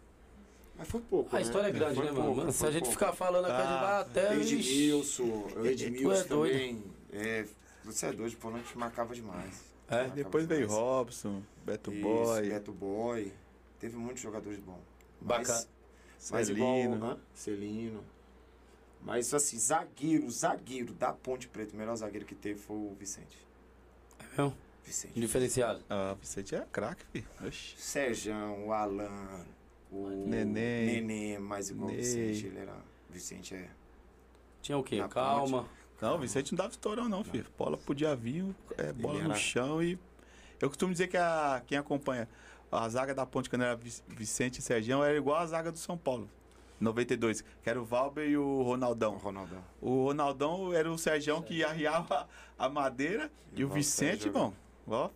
Mas 0.78 0.88
foi 0.88 1.00
pouco. 1.00 1.34
A 1.34 1.38
né? 1.38 1.44
história 1.44 1.68
é 1.68 1.70
grande, 1.70 1.94
Foi 1.94 2.04
né, 2.04 2.10
mano? 2.10 2.24
pouco, 2.24 2.40
Mano, 2.40 2.52
Se 2.52 2.66
a 2.66 2.70
gente 2.70 2.82
pouco. 2.82 2.98
ficar 2.98 3.12
falando 3.14 3.46
aqui, 3.46 3.56
gente 3.56 3.66
Ah, 3.66 4.00
até. 4.00 4.34
Edmilson, 4.36 5.46
Edmilson 5.64 6.12
é 6.12 6.24
doido. 6.24 6.52
também. 6.52 6.84
É, 7.12 7.46
você 7.84 8.06
é 8.06 8.12
doido, 8.12 8.36
não 8.44 8.62
te 8.62 8.76
marcava 8.76 9.14
demais. 9.14 9.64
É? 9.88 9.94
Marcava 9.94 10.14
Depois 10.16 10.46
veio 10.46 10.66
demais. 10.66 10.78
Robson, 10.78 11.42
Beto 11.64 11.90
Isso, 11.92 12.02
Boy, 12.02 12.48
Beto 12.50 12.72
Boy. 12.72 13.32
Teve 13.80 13.96
muitos 13.96 14.22
jogadores 14.22 14.58
bons. 14.58 14.80
Bacana. 15.20 15.48
Mas, 16.18 16.30
mas 16.30 16.48
igual, 16.50 16.74
Celino. 16.76 17.06
hã? 17.06 17.18
Celino. 17.34 18.04
Mas 19.00 19.32
assim, 19.32 19.58
zagueiro, 19.58 20.28
zagueiro 20.30 20.92
da 20.92 21.12
Ponte 21.12 21.46
Preta, 21.48 21.74
o 21.74 21.78
melhor 21.78 21.94
zagueiro 21.96 22.26
que 22.26 22.34
teve 22.34 22.58
foi 22.60 22.76
o 22.76 22.94
Vicente. 22.98 23.36
É 24.18 24.42
mesmo? 24.42 24.54
Vicente. 24.86 25.18
Diferenciado. 25.20 25.82
Ah, 25.90 26.14
Vicente 26.20 26.54
é 26.54 26.64
craque, 26.72 27.04
filho. 27.12 27.26
Oxi. 27.46 27.74
Serjão, 27.76 28.66
o 28.68 28.72
Alan, 28.72 29.44
o 29.90 30.08
Neném. 30.08 30.86
Neném, 31.02 31.38
mas 31.38 31.70
igual 31.70 31.90
o. 31.90 31.94
Vicente, 31.94 32.46
ele 32.46 32.58
era. 32.60 32.74
Vicente 33.10 33.54
é. 33.54 33.68
Tinha 34.62 34.78
o 34.78 34.82
quê? 34.82 34.98
Na 34.98 35.08
Calma. 35.08 35.68
Não, 36.00 36.16
o 36.16 36.18
Vicente 36.18 36.52
não 36.52 36.56
dava 36.58 36.70
estourão 36.70 37.08
não, 37.08 37.24
filho. 37.24 37.46
Bola 37.58 37.76
podia 37.76 38.14
vir, 38.14 38.44
é, 38.76 38.92
bola 38.92 39.14
Ele 39.14 39.24
no 39.24 39.30
era- 39.30 39.38
chão 39.40 39.82
e... 39.82 39.98
Eu 40.60 40.68
costumo 40.68 40.92
dizer 40.92 41.08
que 41.08 41.16
a, 41.16 41.62
quem 41.66 41.78
acompanha 41.78 42.28
a 42.70 42.86
zaga 42.88 43.14
da 43.14 43.24
Ponte, 43.24 43.48
quando 43.48 43.62
era 43.62 43.74
Vic- 43.76 44.02
Vicente 44.08 44.58
e 44.58 44.62
Sergião, 44.62 45.02
era 45.02 45.16
igual 45.16 45.38
a 45.38 45.46
zaga 45.46 45.72
do 45.72 45.78
São 45.78 45.96
Paulo. 45.96 46.28
92, 46.78 47.40
que 47.62 47.70
era 47.70 47.80
o 47.80 47.84
Valber 47.86 48.28
e 48.28 48.36
o 48.36 48.42
O 48.44 48.62
Ronaldão. 48.62 49.16
Ronaldão. 49.16 49.64
O 49.80 50.04
Ronaldão 50.04 50.72
era 50.74 50.90
o 50.90 50.98
Sergião 50.98 51.40
que 51.40 51.64
arriava 51.64 52.28
a 52.58 52.68
madeira 52.68 53.30
e, 53.54 53.60
E 53.60 53.64
o 53.64 53.68
o 53.68 53.70
Vicente, 53.70 54.24
Sérgio 54.24 54.32
bom, 54.32 54.52
ó. 54.94 55.10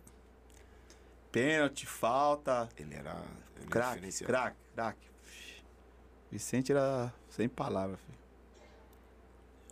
Pênalti, 1.31 1.85
falta, 1.85 2.67
Ele 2.77 2.93
era. 2.95 3.11
Ele 3.11 3.61
era 3.61 3.69
craque, 3.69 4.23
craque, 4.25 4.57
craque. 4.75 5.07
Vicente 6.31 6.71
era 6.71 7.13
sem 7.29 7.47
palavras, 7.47 7.99
filho. 8.01 8.17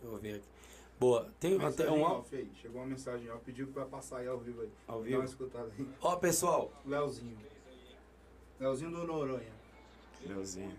Deixa 0.00 0.14
eu 0.14 0.18
ver 0.18 0.34
aqui. 0.36 0.44
Boa. 0.98 1.30
Tem 1.40 1.62
até 1.64 1.90
um. 1.90 2.02
off 2.02 2.34
aí. 2.36 2.50
Chegou 2.60 2.80
uma 2.82 2.86
mensagem, 2.86 3.30
ó. 3.30 3.36
Pediu 3.38 3.66
pra 3.68 3.86
passar 3.86 4.18
aí 4.18 4.28
ao 4.28 4.38
vivo 4.38 4.60
aí. 4.62 4.70
Ao 4.86 4.98
Dá 4.98 5.04
vivo? 5.04 5.18
uma 5.20 5.24
escutada 5.24 5.70
aí. 5.78 5.88
Ó, 6.02 6.16
pessoal. 6.16 6.70
Leozinho. 6.84 7.38
Leozinho 8.58 8.90
do 8.90 9.06
Noronha. 9.06 9.52
Leozinho. 10.26 10.72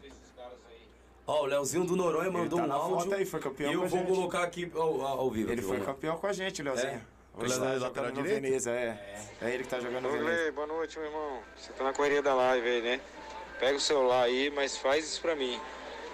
Ó, 1.26 1.43
o 1.43 1.45
Leozinho 1.45 1.85
do 1.85 1.95
Noronha 1.95 2.30
mandou 2.30 2.60
tá 2.60 2.65
um 2.68 2.72
áudio. 2.72 2.99
foto 2.99 3.14
aí, 3.15 3.26
foi 3.26 3.39
campeão 3.39 3.72
E 3.72 3.73
eu 3.73 3.88
vou 3.88 3.99
gente. 3.99 4.07
colocar 4.07 4.43
aqui 4.43 4.72
ao, 4.76 5.02
ao 5.02 5.31
vivo. 5.31 5.52
Ele 5.52 5.61
aqui, 5.61 5.68
foi 5.69 5.81
campeão 5.81 6.18
com 6.18 6.27
a 6.27 6.34
gente, 6.34 6.61
Leozinho. 6.61 6.88
É? 6.93 7.06
Hoje 7.33 7.45
Ele 7.45 7.53
é 7.53 7.55
jogando 7.55 7.81
lateral 7.81 8.11
direito? 8.11 8.41
Veneza, 8.41 8.71
é. 8.71 8.99
é. 9.41 9.49
ele 9.53 9.63
que 9.63 9.69
tá 9.69 9.79
jogando 9.79 10.03
no 10.03 10.09
Ô, 10.09 10.11
Veneza. 10.11 10.35
Gley, 10.35 10.51
boa 10.51 10.67
noite, 10.67 10.99
meu 10.99 11.07
irmão. 11.07 11.39
Você 11.55 11.71
tá 11.73 11.83
na 11.83 11.93
correria 11.93 12.21
da 12.21 12.33
live 12.33 12.67
aí, 12.67 12.81
né? 12.81 13.01
Pega 13.59 13.77
o 13.77 13.79
celular 13.79 14.23
aí, 14.23 14.49
mas 14.49 14.77
faz 14.77 15.05
isso 15.05 15.21
pra 15.21 15.35
mim. 15.35 15.59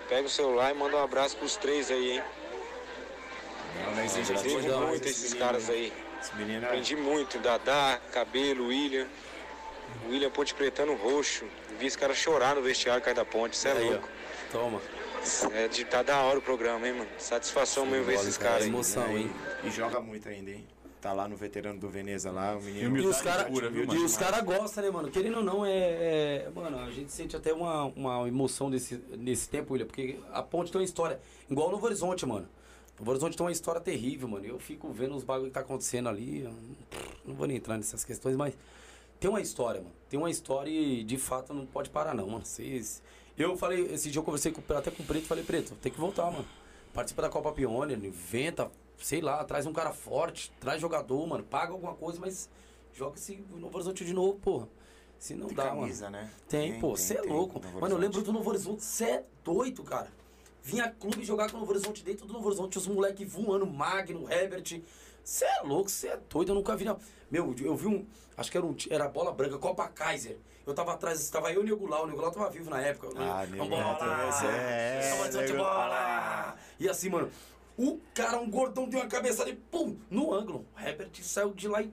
Pega 0.08 0.28
o 0.28 0.30
celular 0.30 0.72
e 0.72 0.78
manda 0.78 0.96
um 0.96 1.04
abraço 1.04 1.36
pros 1.38 1.56
três 1.56 1.90
aí, 1.90 2.12
hein? 2.12 2.24
Não, 3.84 3.96
não 3.96 4.04
existe 4.04 4.32
Gratidão. 4.32 4.58
Aprendi 4.58 4.68
demais 4.68 4.90
muito 4.90 5.08
esse 5.08 5.12
esses 5.12 5.34
menino, 5.34 5.46
caras 5.46 5.68
né? 5.68 5.74
aí. 5.74 5.94
Esse 6.22 6.36
menino 6.36 6.64
é... 6.64 6.68
Aprendi 6.68 6.96
muito. 6.96 7.40
Dadá, 7.40 8.00
Cabelo, 8.12 8.68
William. 8.68 9.08
William 10.08 10.30
Ponte 10.30 10.54
Pretano 10.54 10.96
roxo. 10.96 11.46
Vi 11.80 11.88
esse 11.88 11.98
cara 11.98 12.14
chorar 12.14 12.56
no 12.56 12.62
vestiário 12.62 13.04
cai 13.04 13.14
da 13.14 13.26
ponte. 13.26 13.58
Você 13.58 13.70
é 13.70 13.72
Aí, 13.72 13.88
ó. 13.88 13.92
louco. 13.92 14.10
Toma. 14.52 14.82
É 15.52 15.68
de, 15.68 15.84
tá 15.84 16.04
da 16.04 16.22
hora 16.22 16.40
o 16.40 16.42
programa, 16.42 16.88
hein, 16.88 16.94
mano? 16.94 17.10
Satisfação 17.18 17.86
mesmo 17.86 18.06
ver 18.06 18.16
esses 18.16 18.38
cara, 18.38 18.52
caras 18.52 18.64
aí. 18.64 18.70
emoção. 18.70 19.08
É, 19.08 19.14
hein? 19.18 19.32
E 19.64 19.70
joga 19.72 20.00
muito 20.00 20.30
ainda, 20.30 20.52
hein? 20.52 20.66
Tá 21.00 21.14
lá 21.14 21.28
no 21.28 21.36
veterano 21.36 21.80
do 21.80 21.88
Veneza 21.88 22.32
lá, 22.32 22.58
o 22.58 22.62
menino. 22.62 22.98
E 22.98 23.06
os 23.06 23.22
caras 23.22 23.48
e 23.52 23.98
os 23.98 24.18
cara 24.18 24.42
gostam, 24.42 24.84
né, 24.84 24.90
mano? 24.90 25.12
Querendo 25.12 25.38
ou 25.38 25.44
não, 25.44 25.64
é, 25.66 25.70
é- 25.72 26.52
Mano, 26.56 26.80
a 26.80 26.90
gente 26.90 27.12
sente 27.12 27.36
até 27.36 27.54
uma, 27.54 27.86
uma 27.86 28.28
emoção 28.28 28.70
nesse, 28.70 28.96
nesse 29.18 29.48
tempo, 29.48 29.74
William, 29.74 29.86
porque 29.86 30.18
a 30.34 30.42
ponte 30.42 30.72
tem 30.72 30.82
uma 30.82 30.86
história. 30.86 31.20
Igual 31.50 31.70
Novo 31.70 31.86
Horizonte, 31.86 32.26
mano. 32.26 32.48
Novo 32.98 33.12
Horizonte 33.12 33.38
tem 33.38 33.46
uma 33.46 33.52
história 33.52 33.80
terrível, 33.80 34.28
mano. 34.28 34.44
Eu 34.46 34.58
fico 34.58 34.92
vendo 34.92 35.16
os 35.16 35.24
bagulho 35.24 35.50
que 35.50 35.54
tá 35.54 35.60
acontecendo 35.60 36.10
ali. 36.10 36.50
Não 37.24 37.36
vou 37.36 37.46
nem 37.46 37.58
entrar 37.58 37.78
nessas 37.78 38.04
questões, 38.04 38.36
mas 38.36 38.56
tem 39.20 39.30
uma 39.30 39.40
história, 39.40 39.82
mano. 39.82 39.94
Tem 40.10 40.20
uma 40.20 40.32
história 40.32 40.70
e 40.70 41.04
de 41.04 41.18
fato 41.18 41.54
não 41.54 41.66
pode 41.66 41.92
parar, 41.92 42.16
não, 42.16 42.28
mano. 42.28 42.44
Vocês. 42.44 43.04
Eu 43.38 43.56
falei, 43.56 43.94
esse 43.94 44.10
dia 44.10 44.20
eu 44.20 44.24
conversei 44.24 44.52
com, 44.52 44.62
até 44.74 44.90
com 44.90 45.04
o 45.04 45.06
Preto, 45.06 45.28
falei, 45.28 45.44
Preto, 45.44 45.76
tem 45.76 45.92
que 45.92 46.00
voltar, 46.00 46.32
mano. 46.32 46.46
Participa 46.92 47.22
da 47.22 47.30
Copa 47.30 47.52
Pioneer, 47.52 48.04
inventa, 48.04 48.72
sei 48.98 49.22
lá, 49.22 49.44
traz 49.44 49.66
um 49.66 49.74
cara 49.74 49.92
forte, 49.94 50.52
traz 50.60 50.82
jogador, 50.82 51.26
mano, 51.28 51.44
paga 51.44 51.72
alguma 51.74 51.94
coisa, 51.94 52.20
mas 52.20 52.50
joga 52.94 53.18
esse 53.18 53.36
Novo 53.52 53.76
Horizonte 53.76 54.04
de 54.06 54.14
novo, 54.14 54.38
porra. 54.40 54.68
Se 55.20 55.34
não 55.34 55.48
Tem 55.48 55.56
dá, 55.56 55.64
camisa, 55.70 56.10
mano. 56.10 56.24
né? 56.24 56.32
Tem, 56.48 56.80
pô, 56.80 56.96
você 56.96 57.16
é 57.16 57.22
tem, 57.22 57.32
louco. 57.32 57.60
Mano, 57.80 57.96
eu 57.96 58.00
lembro 58.00 58.22
do 58.22 58.32
Novo 58.32 58.50
Horizonte, 58.50 58.84
você 58.84 59.06
é 59.06 59.24
doido, 59.44 59.84
cara. 59.84 60.10
Vinha 60.62 60.92
clube 60.92 61.24
jogar 61.24 61.50
com 61.50 61.58
o 61.58 61.60
Novo 61.62 61.72
Horizonte 61.72 62.04
dentro 62.04 62.26
do 62.28 62.34
Novo 62.34 62.48
Horizonte, 62.48 62.78
os 62.78 62.88
moleque 62.88 63.26
voando, 63.26 63.66
Magno, 63.66 64.32
Herbert. 64.32 64.82
Você 65.24 65.46
é 65.46 65.62
louco, 65.62 65.90
você 65.90 66.10
é 66.10 66.18
doido, 66.30 66.50
eu 66.52 66.56
nunca 66.56 66.76
vi, 66.76 66.86
não. 66.86 67.00
Meu, 67.32 67.56
eu 67.62 67.76
vi 67.76 67.88
um. 67.88 68.06
Acho 68.38 68.52
que 68.52 68.58
era 68.58 68.66
um. 68.66 68.76
Era 68.90 69.08
bola 69.10 69.32
branca, 69.32 69.58
Copa 69.58 69.88
Kaiser. 69.88 70.38
Eu 70.66 70.74
tava 70.74 70.94
atrás, 70.94 71.20
estava 71.22 71.52
eu 71.52 71.62
e 71.62 71.64
o 71.64 71.76
Negulau. 71.76 72.04
O 72.04 72.08
Negulau 72.08 72.30
tava 72.32 72.50
vivo 72.50 72.70
na 72.70 72.82
época. 72.82 73.08
Ah, 73.18 73.46
Vamos 73.46 73.52
Negulau 73.52 73.96
bola! 73.96 73.98
também, 73.98 74.50
é, 74.52 75.16
Tava 75.16 75.30
de 75.30 75.38
Negulau. 75.54 75.66
bola! 75.74 76.56
E 76.80 76.90
assim, 76.90 77.10
mano, 77.10 77.32
o 77.78 78.00
cara, 78.14 78.40
um 78.40 78.50
gordão, 78.50 78.90
deu 78.90 79.00
uma 79.00 79.08
cabeçada 79.08 79.50
e 79.50 79.56
pum, 79.56 79.96
no 80.10 80.34
ângulo. 80.34 80.66
O 80.76 80.80
Herbert 80.80 81.10
saiu 81.22 81.54
de 81.54 81.68
lá 81.68 81.82
e 81.82 81.92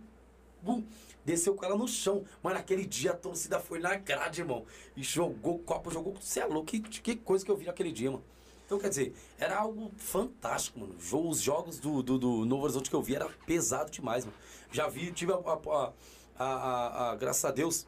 Bum, 0.63 0.83
desceu 1.27 1.55
com 1.55 1.63
ela 1.63 1.77
no 1.77 1.87
chão. 1.87 2.25
Mano, 2.43 2.57
aquele 2.59 2.87
dia 2.87 3.11
a 3.11 3.15
torcida 3.15 3.61
foi 3.61 3.79
na 3.81 3.97
grade, 3.97 4.41
irmão. 4.41 4.65
E 4.97 5.03
jogou 5.03 5.59
copo, 5.59 5.91
jogou. 5.91 6.15
Você 6.19 6.41
é 6.41 6.47
louco, 6.47 6.69
que, 6.69 6.81
que 6.81 7.17
coisa 7.17 7.45
que 7.45 7.51
eu 7.51 7.57
vi 7.57 7.67
naquele 7.67 7.93
dia, 7.93 8.11
mano. 8.11 8.25
Então, 8.65 8.79
quer 8.79 8.89
dizer, 8.89 9.15
era 9.39 9.59
algo 9.59 9.93
fantástico, 9.99 10.81
mano. 10.81 10.95
Os 11.29 11.41
jogos 11.43 11.79
do, 11.79 12.03
do, 12.03 12.19
do 12.19 12.47
Novo 12.47 12.63
Horizonte 12.63 12.89
que 12.89 12.97
eu 12.97 13.03
vi 13.03 13.15
era 13.15 13.29
pesado 13.47 13.91
demais, 13.91 14.25
mano. 14.25 14.35
Já 14.73 14.89
vi, 14.89 15.13
tive 15.13 15.33
a, 15.35 15.37
a, 15.37 15.93
a, 16.39 16.45
a- 16.47 17.11
a- 17.11 17.17
graças 17.17 17.45
a 17.45 17.51
Deus, 17.51 17.87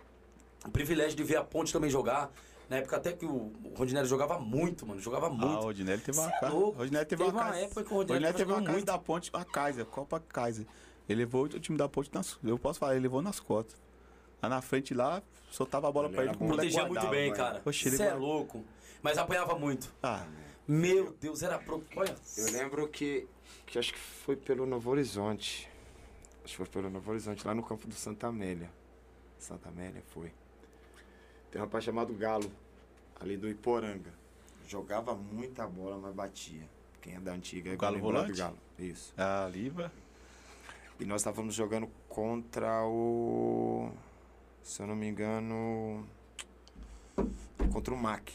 o 0.62 0.70
privilégio 0.70 1.16
de 1.16 1.24
ver 1.24 1.36
a 1.36 1.42
Ponte 1.44 1.72
também 1.72 1.88
jogar. 1.88 2.30
Na 2.68 2.76
época 2.78 2.96
até 2.96 3.12
que 3.12 3.24
o, 3.24 3.52
o 3.64 3.74
Rondinelli 3.76 4.08
jogava 4.08 4.38
muito, 4.40 4.84
mano. 4.86 5.00
Jogava 5.00 5.26
Ah, 5.26 5.30
muito. 5.30 5.58
o 5.58 5.62
Rodinelli 5.62 6.00
teve 6.02 6.16
Cê 6.18 6.20
uma 6.24 6.28
é 6.34 6.40
casa. 6.40 6.52
louco. 6.52 6.68
O 6.70 6.78
Rodinelli 6.78 7.06
teve, 7.06 7.22
Teve 7.24 7.36
uma 7.36 7.42
uma 7.42 7.50
casa. 7.52 7.64
época 7.64 7.84
que 7.84 7.90
o 7.90 7.94
o 7.94 7.96
Rodinelli 7.98 8.24
Rodinelli 8.24 8.36
teve 8.50 8.52
uma 8.66 8.72
muito. 8.72 8.86
da 8.86 8.98
ponte, 8.98 9.30
a 9.32 9.44
Kaiser, 9.44 9.84
Copa 9.86 10.18
Kaiser. 10.20 10.66
Ele 11.08 11.20
levou 11.20 11.44
o 11.44 11.48
time 11.48 11.78
da 11.78 11.88
ponte 11.88 12.10
nas. 12.12 12.38
Eu 12.42 12.58
posso 12.58 12.78
falar, 12.80 12.92
ele 12.94 13.02
levou 13.02 13.22
nas 13.22 13.38
costas. 13.38 13.80
Lá 14.42 14.48
na 14.48 14.60
frente 14.60 14.92
lá, 14.92 15.22
soltava 15.50 15.88
a 15.88 15.92
bola 15.92 16.08
Ele 16.08 16.14
pra 16.16 16.24
ele. 16.24 16.32
bom. 16.36 16.46
moleque 16.46 16.70
Protegia 16.72 16.86
muito 16.88 17.06
bem, 17.08 17.30
mano. 17.30 17.36
cara. 17.36 17.62
Oxe, 17.64 17.88
ele 17.88 17.96
Você 17.96 18.02
é 18.02 18.06
guarda- 18.06 18.20
louco. 18.20 18.64
Mas 19.02 19.16
apanhava 19.18 19.56
muito. 19.58 19.94
Ah, 20.02 20.26
Meu 20.66 21.12
Deus, 21.20 21.42
era 21.44 21.58
pro. 21.60 21.80
Olha. 21.94 22.16
Eu 22.36 22.52
lembro 22.52 22.88
que, 22.88 23.28
que 23.64 23.78
acho 23.78 23.92
que 23.92 23.98
foi 24.00 24.34
pelo 24.34 24.66
Novo 24.66 24.90
Horizonte. 24.90 25.68
Acho 26.44 26.52
que 26.52 26.56
foi 26.56 26.66
pelo 26.66 26.90
Novo 26.90 27.08
Horizonte, 27.10 27.46
lá 27.46 27.54
no 27.54 27.62
campo 27.62 27.86
do 27.86 27.94
Santa 27.94 28.26
Amélia. 28.26 28.68
Santa 29.38 29.68
Amélia 29.68 30.02
foi. 30.08 30.32
Tem 31.50 31.60
um 31.60 31.64
rapaz 31.64 31.84
chamado 31.84 32.12
Galo, 32.14 32.50
ali 33.20 33.36
do 33.36 33.48
Iporanga. 33.48 34.12
Jogava 34.68 35.14
muita 35.14 35.66
bola, 35.66 35.98
mas 35.98 36.14
batia. 36.14 36.68
Quem 37.00 37.14
é 37.14 37.20
da 37.20 37.32
antiga 37.32 37.70
é 37.70 37.74
O 37.74 37.78
Galo 37.78 37.96
do 37.96 38.02
volante? 38.02 38.32
Galo. 38.38 38.58
Isso. 38.78 39.14
a 39.16 39.48
Liva. 39.48 39.92
E 40.98 41.04
nós 41.04 41.20
estávamos 41.20 41.54
jogando 41.54 41.88
contra 42.08 42.84
o. 42.86 43.90
Se 44.62 44.82
eu 44.82 44.86
não 44.86 44.96
me 44.96 45.06
engano. 45.06 46.04
Contra 47.72 47.94
o 47.94 47.96
MAC. 47.96 48.32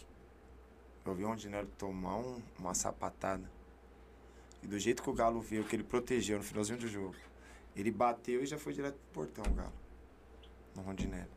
Eu 1.06 1.16
vi 1.16 1.24
o 1.24 1.28
Rondinelli 1.28 1.68
tomar 1.78 2.18
um- 2.18 2.42
uma 2.60 2.74
sapatada. 2.76 3.50
E 4.64 4.68
do 4.68 4.78
jeito 4.78 5.02
que 5.02 5.10
o 5.10 5.14
Galo 5.14 5.42
viu, 5.42 5.64
que 5.64 5.76
ele 5.76 5.84
protegeu 5.84 6.38
no 6.38 6.44
finalzinho 6.44 6.78
do 6.78 6.88
jogo, 6.88 7.16
ele 7.76 7.90
bateu 7.92 8.44
e 8.44 8.46
já 8.46 8.58
foi 8.60 8.72
direto 8.74 8.96
pro 9.12 9.26
portão, 9.26 9.44
o 9.52 9.56
Galo. 9.56 9.74
No 10.76 10.84
Rondinelli. 10.84 11.28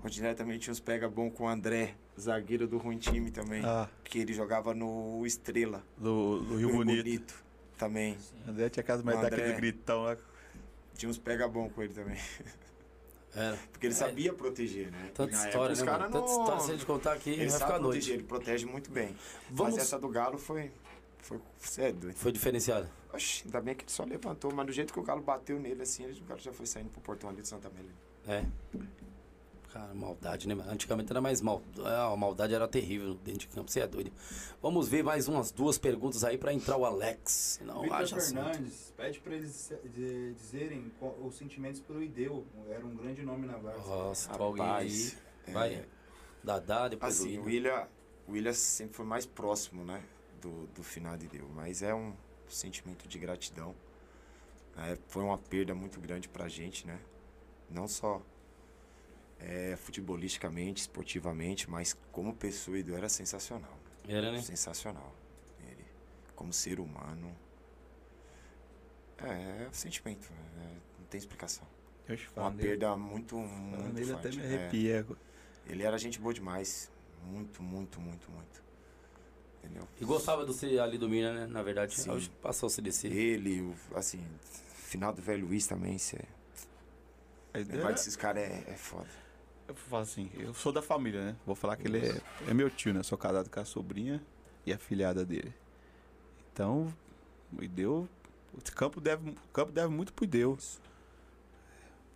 O 0.00 0.04
Rondinelli 0.04 0.34
também 0.34 0.58
tinha 0.58 0.72
uns 0.72 0.80
pega 0.80 1.08
bom 1.08 1.30
com 1.30 1.44
o 1.44 1.48
André, 1.48 1.94
zagueiro 2.18 2.66
do 2.66 2.78
ruim 2.78 2.96
time 2.98 3.30
também. 3.30 3.62
Ah, 3.64 3.86
Que 4.02 4.18
ele 4.18 4.32
jogava 4.32 4.72
no 4.74 5.24
Estrela. 5.26 5.84
do, 5.98 6.40
do 6.40 6.56
Rio 6.56 6.70
no 6.70 6.76
Bonito. 6.84 7.34
também. 7.76 8.16
André 8.48 8.70
tinha 8.70 8.82
casa 8.82 9.02
mais 9.02 9.20
daquele 9.20 9.52
gritão 9.52 10.02
lá. 10.04 10.16
Tinha 10.96 11.10
uns 11.10 11.18
pega 11.18 11.46
bom 11.46 11.68
com 11.68 11.82
ele 11.82 11.92
também. 11.92 12.18
Era. 13.34 13.56
Porque 13.72 13.86
ele 13.86 13.94
É. 13.94 13.96
sabia 13.96 14.32
proteger, 14.32 14.90
né? 14.90 15.10
Tanta 15.14 15.34
história, 15.34 15.74
época, 15.74 15.92
né? 15.98 16.04
Tanta 16.04 16.18
não- 16.18 16.26
história, 16.26 16.60
se 16.60 16.70
a 16.70 16.72
gente 16.72 16.86
contar 16.86 17.12
aqui, 17.12 17.30
Ele 17.30 17.38
vai 17.40 17.48
sabe 17.50 17.64
ficar 17.64 17.78
proteger, 17.78 17.90
noite. 18.08 18.12
ele 18.12 18.22
protege 18.24 18.66
muito 18.66 18.90
bem. 18.90 19.14
Vamos... 19.50 19.74
Mas 19.74 19.82
essa 19.82 19.98
do 19.98 20.08
Galo 20.08 20.38
foi. 20.38 20.70
Foi. 21.18 21.38
Você 21.58 21.82
é 21.82 21.92
doido. 21.92 22.16
Foi 22.16 22.32
diferenciado. 22.32 22.88
Oxi, 23.12 23.42
ainda 23.44 23.60
bem 23.60 23.74
que 23.74 23.84
ele 23.84 23.90
só 23.90 24.04
levantou, 24.04 24.50
mas 24.54 24.66
do 24.66 24.72
jeito 24.72 24.92
que 24.94 24.98
o 24.98 25.02
Galo 25.02 25.20
bateu 25.20 25.58
nele 25.60 25.82
assim, 25.82 26.06
o 26.10 26.24
Galo 26.24 26.40
já 26.40 26.52
foi 26.52 26.64
saindo 26.66 26.88
pro 26.90 27.00
portão 27.02 27.28
ali 27.28 27.42
de 27.42 27.48
Santa 27.48 27.68
Amélia. 27.68 27.90
É. 28.26 28.44
Cara, 29.72 29.94
maldade, 29.94 30.48
né? 30.48 30.54
Antigamente 30.68 31.12
era 31.12 31.20
mais 31.20 31.40
mal. 31.40 31.62
A 31.84 32.16
maldade 32.16 32.52
era 32.52 32.66
terrível 32.66 33.14
dentro 33.14 33.40
de 33.42 33.48
campo. 33.48 33.70
Você 33.70 33.80
é 33.80 33.86
doido. 33.86 34.10
Vamos 34.60 34.88
ver 34.88 35.04
mais 35.04 35.28
umas 35.28 35.52
duas 35.52 35.78
perguntas 35.78 36.24
aí 36.24 36.36
pra 36.36 36.52
entrar 36.52 36.76
o 36.76 36.84
Alex. 36.84 37.58
Senão 37.60 37.82
Victor 37.82 37.98
haja 37.98 38.16
assunto. 38.16 38.34
Fernandes 38.34 38.92
pede 38.96 39.20
pra 39.20 39.34
eles 39.34 39.72
dizerem 40.36 40.90
qual- 40.98 41.16
os 41.24 41.36
sentimentos 41.36 41.80
pelo 41.80 42.02
Ideu. 42.02 42.44
Era 42.68 42.84
um 42.84 42.96
grande 42.96 43.22
nome 43.22 43.46
na 43.46 43.56
Varsa. 43.58 43.86
Nossa, 43.88 44.32
alguém 44.32 44.64
aí. 44.68 45.12
É, 45.46 45.52
Vai. 45.52 45.86
Dadá, 46.42 46.88
depois 46.88 47.20
Assim, 47.20 47.38
o 47.38 47.42
o 47.42 47.44
William, 47.44 47.86
o 48.26 48.32
William 48.32 48.52
sempre 48.52 48.96
foi 48.96 49.06
mais 49.06 49.24
próximo, 49.24 49.84
né? 49.84 50.02
Do, 50.40 50.66
do 50.68 50.82
final 50.82 51.16
de 51.16 51.28
Deus. 51.28 51.48
Mas 51.54 51.80
é 51.82 51.94
um 51.94 52.12
sentimento 52.48 53.06
de 53.06 53.18
gratidão. 53.20 53.74
É, 54.76 54.98
foi 55.06 55.22
uma 55.22 55.38
perda 55.38 55.74
muito 55.74 56.00
grande 56.00 56.28
pra 56.28 56.48
gente, 56.48 56.86
né? 56.86 56.98
Não 57.68 57.86
só 57.86 58.20
é, 59.40 59.76
futebolisticamente, 59.76 60.82
esportivamente, 60.82 61.68
mas 61.70 61.96
como 62.12 62.34
pessoa, 62.34 62.78
Edu 62.78 62.94
era 62.94 63.08
sensacional. 63.08 63.78
Era, 64.08 64.32
né? 64.32 64.40
Sensacional. 64.42 65.14
Ele, 65.66 65.84
como 66.34 66.52
ser 66.52 66.80
humano. 66.80 67.34
É, 69.18 69.64
é 69.64 69.68
um 69.68 69.72
sentimento. 69.72 70.28
é, 70.58 70.64
não 70.98 71.06
tem 71.06 71.18
explicação. 71.18 71.66
Eu 72.08 72.14
Uma 72.16 72.26
falar 72.26 72.50
nele. 72.50 72.68
perda 72.68 72.96
muito, 72.96 73.36
muito 73.36 73.92
nele 73.92 74.12
até 74.12 74.30
me 74.30 74.42
é. 74.42 74.46
arrepia. 74.46 75.06
Ele 75.66 75.82
era 75.82 75.96
gente 75.98 76.18
boa 76.18 76.34
demais. 76.34 76.90
Muito, 77.24 77.62
muito, 77.62 78.00
muito, 78.00 78.30
muito. 78.30 78.62
Entendeu? 79.62 79.86
E 80.00 80.04
gostava 80.04 80.44
do 80.46 80.52
ser 80.54 80.80
ali 80.80 80.96
do 80.96 81.08
Mina, 81.08 81.32
né? 81.32 81.46
Na 81.46 81.62
verdade, 81.62 81.94
Sim. 82.00 82.10
hoje 82.10 82.30
passou 82.42 82.68
se 82.70 82.80
descer. 82.80 83.12
Ele, 83.12 83.60
o- 83.60 83.96
assim, 83.96 84.24
final 84.42 85.12
do 85.12 85.20
velho 85.20 85.46
Luiz 85.46 85.66
também, 85.66 85.98
cê, 85.98 86.18
A 87.52 87.60
ideia 87.60 87.76
lembrar 87.76 87.92
desses 87.92 88.16
caras 88.16 88.42
é, 88.42 88.64
é 88.66 88.74
foda. 88.74 89.08
Eu 89.70 89.74
falo 89.76 90.02
assim, 90.02 90.28
eu 90.36 90.52
sou 90.52 90.72
da 90.72 90.82
família, 90.82 91.24
né? 91.24 91.36
Vou 91.46 91.54
falar 91.54 91.76
que 91.76 91.86
ele 91.86 91.98
é, 91.98 92.20
é 92.48 92.52
meu 92.52 92.68
tio, 92.68 92.92
né? 92.92 93.04
Sou 93.04 93.16
casado 93.16 93.48
com 93.48 93.60
a 93.60 93.64
sobrinha 93.64 94.20
e 94.66 94.72
a 94.72 94.78
filhada 94.78 95.24
dele. 95.24 95.54
Então, 96.52 96.92
o 97.56 97.62
Ideu. 97.62 98.08
O 98.52 98.60
campo 98.74 99.00
deve, 99.00 99.30
o 99.30 99.48
campo 99.52 99.70
deve 99.70 99.86
muito 99.88 100.12
pro 100.12 100.26
Deus. 100.26 100.80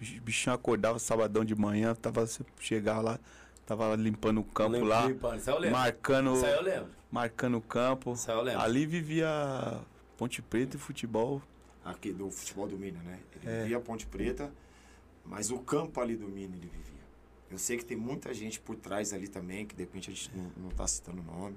O 0.01 0.20
bichinho 0.20 0.52
acordava 0.52 0.98
sabadão 0.98 1.44
de 1.44 1.55
manhã, 1.55 1.94
tava, 1.94 2.28
chegava 2.59 3.01
lá, 3.01 3.20
tava 3.64 3.94
limpando 3.94 4.40
o 4.40 4.44
campo 4.44 4.72
Lembro, 4.72 4.89
lá, 4.89 5.06
limpando. 5.06 5.39
Isso 5.39 5.48
aí 5.48 5.55
eu 5.56 5.60
lembro. 5.60 5.78
marcando, 5.78 6.35
Isso 6.35 6.47
eu 6.47 6.62
lembro. 6.62 6.89
marcando 7.12 7.56
o 7.56 7.60
campo. 7.62 8.12
Isso 8.14 8.28
eu 8.32 8.43
lembro. 8.43 8.60
Ali 8.62 8.85
vivia 8.85 9.28
Ponte 10.18 10.43
Preta 10.43 10.76
e 10.76 10.81
futebol. 10.81 11.40
Aqui 11.85 12.12
do 12.12 12.28
futebol 12.32 12.66
do 12.66 12.76
Mina, 12.76 12.98
né? 13.05 13.20
Ele 13.36 13.48
É. 13.48 13.62
vivia 13.62 13.78
Ponte 13.78 14.06
Preta, 14.06 14.52
mas 15.24 15.52
o 15.52 15.59
campo 15.60 16.01
ali 16.01 16.16
do 16.16 16.26
Mina 16.26 16.56
ele 16.56 16.66
vivia. 16.66 16.94
Eu 17.55 17.59
sei 17.59 17.76
que 17.76 17.85
tem 17.85 17.97
muita 17.97 18.35
gente 18.35 18.59
por 18.59 18.74
trás 18.74 19.12
ali 19.12 19.28
também, 19.28 19.64
que 19.64 19.76
de 19.76 19.85
repente 19.85 20.10
a 20.10 20.12
gente 20.12 20.28
não, 20.35 20.64
não 20.64 20.70
tá 20.70 20.89
citando 20.89 21.22
nome, 21.22 21.56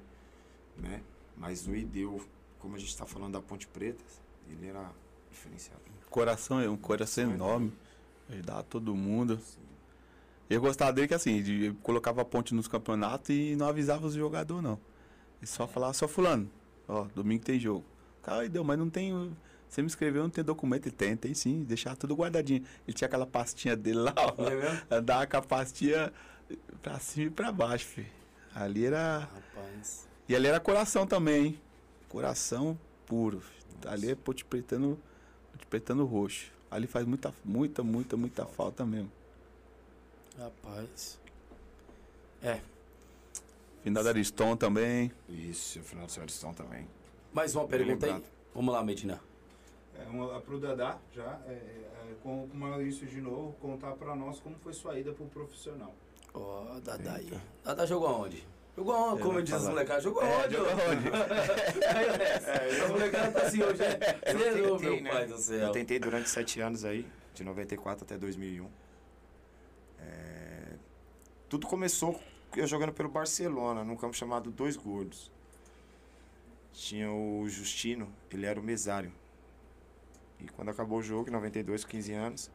né? 0.78 1.02
Mas 1.36 1.66
o 1.66 1.76
Ideu, 1.76 2.22
como 2.60 2.76
a 2.76 2.80
gente 2.80 2.96
tá 2.96 3.04
falando 3.04 3.34
da 3.34 3.42
Ponte 3.42 3.66
Preta, 3.66 4.06
ele 4.48 4.68
era 4.68 4.92
diferenciado. 5.32 5.82
Coração 6.12 6.60
é 6.60 6.70
um 6.70 6.78
coração 6.78 7.34
enorme. 7.34 7.74
Ajudava 8.30 8.62
todo 8.62 8.96
mundo. 8.96 9.40
Eu 10.48 10.62
gostava 10.62 10.94
dele 10.94 11.08
que 11.08 11.16
assim, 11.16 11.42
de, 11.42 11.76
colocava 11.82 12.22
a 12.22 12.26
ponte 12.26 12.54
nos 12.54 12.68
campeonatos 12.68 13.32
e 13.32 13.56
não 13.56 13.68
avisava 13.68 14.06
os 14.06 14.14
jogadores, 14.14 14.64
não. 14.64 14.80
Ele 15.40 15.48
só 15.48 15.68
falava, 15.68 15.94
só 15.94 16.08
fulano, 16.08 16.48
ó, 16.88 17.06
domingo 17.16 17.44
tem 17.44 17.60
jogo. 17.60 17.84
Cara, 18.22 18.48
deu, 18.48 18.64
mas 18.64 18.78
não 18.78 18.88
tem. 18.88 19.36
Você 19.68 19.82
me 19.82 19.88
escreveu, 19.88 20.24
não 20.24 20.30
tem 20.30 20.44
documento? 20.44 20.88
Ele 20.88 20.96
tem, 20.96 21.16
tem 21.16 21.34
sim, 21.34 21.64
deixava 21.64 21.96
tudo 21.96 22.16
guardadinho. 22.16 22.64
Ele 22.88 22.96
tinha 22.96 23.08
aquela 23.08 23.28
pastinha 23.28 23.76
dele 23.76 24.00
lá, 24.00 24.14
ó. 24.16 24.44
É 24.48 24.56
mesmo? 24.56 24.82
Andava 24.90 25.28
com 25.28 25.38
a 25.38 25.42
pastinha 25.42 26.12
pra 26.82 27.00
cima 27.00 27.28
e 27.28 27.30
pra 27.30 27.52
baixo, 27.52 27.86
filho. 27.86 28.08
Ali 28.56 28.86
era. 28.86 29.20
Rapaz. 29.20 30.08
E 30.28 30.36
ali 30.36 30.48
era 30.48 30.60
coração 30.60 31.06
também, 31.06 31.46
hein? 31.46 31.62
Coração 32.10 32.78
puro. 33.06 33.42
filho. 33.42 33.92
Ali 33.92 34.12
é 34.12 34.16
ponte 34.16 34.44
pretano, 34.44 35.00
ponte 35.52 35.66
pretano 35.68 36.06
roxo. 36.06 36.52
Ali 36.72 36.88
faz 36.88 37.06
muita, 37.06 37.34
muita, 37.46 37.84
muita, 37.84 38.18
muita 38.18 38.46
falta 38.46 38.86
mesmo. 38.86 39.12
Rapaz. 40.38 41.20
É. 42.42 42.60
Final 43.84 44.04
da 44.04 44.10
Ariston 44.10 44.56
também. 44.58 45.12
Isso, 45.30 45.80
o 45.80 45.84
final 45.84 46.06
do 46.06 46.12
seu 46.12 46.22
Aristão 46.22 46.54
também. 46.54 46.88
Mais 47.34 47.56
uma 47.56 47.68
pergunta 47.68 48.06
aí? 48.06 48.24
Vamos 48.54 48.74
lá, 48.74 48.84
Medina. 48.84 49.22
É 50.00 50.10
uma, 50.10 50.40
pro 50.42 50.60
Dadá, 50.60 50.98
já, 51.12 51.40
é, 51.48 51.52
é, 51.52 52.16
com, 52.24 52.48
com 52.48 52.54
o 52.56 52.60
Maurício 52.60 53.06
de 53.08 53.20
novo, 53.22 53.54
contar 53.60 53.94
pra 53.94 54.16
nós 54.16 54.40
como 54.40 54.56
foi 54.60 54.74
sua 54.74 54.98
ida 55.00 55.12
pro 55.14 55.26
profissional. 55.26 55.94
Ó, 56.34 56.80
Dadá 56.82 57.16
aí. 57.16 57.32
Dadá 57.64 57.86
jogou 57.86 58.08
aonde? 58.08 58.48
Jogou 58.76 58.94
aonde? 58.94 59.22
Eu 59.22 59.26
Como 59.28 59.42
diz 59.42 59.56
os 59.56 59.68
molecados, 59.68 60.04
jogou 60.04 60.22
É, 60.24 60.34
aonde? 60.44 60.54
jogou 60.56 60.72
onde? 60.72 61.10
As 62.84 62.90
molecadas 62.92 63.34
tá 63.34 63.42
assim 63.48 63.64
hoje. 63.64 63.82
é. 63.84 63.96
Tentei, 63.98 64.62
meu 64.62 65.02
né? 65.02 65.12
pai 65.12 65.26
do 65.26 65.38
céu. 65.38 65.60
Eu 65.60 65.72
tentei 65.72 66.00
durante 66.00 66.30
sete 66.30 66.62
anos 66.62 66.86
aí, 66.86 67.06
de 67.34 67.44
94 67.44 68.06
até 68.06 68.18
2001. 68.18 68.70
É, 70.00 70.74
Tudo 71.50 71.66
começou 71.68 72.20
eu 72.56 72.66
jogando 72.68 72.94
pelo 72.94 73.10
Barcelona, 73.10 73.84
num 73.84 73.96
campo 73.96 74.16
chamado 74.16 74.50
Dois 74.52 74.76
Gordos. 74.78 75.32
Tinha 76.72 77.12
o 77.12 77.48
Justino, 77.50 78.08
ele 78.32 78.46
era 78.46 78.60
o 78.60 78.64
mesário. 78.64 79.12
E 80.40 80.48
quando 80.50 80.70
acabou 80.70 81.00
o 81.00 81.04
jogo, 81.04 81.30
em 81.30 81.32
92, 81.32 81.84
com 81.84 81.92
15 81.92 82.14
anos, 82.14 82.52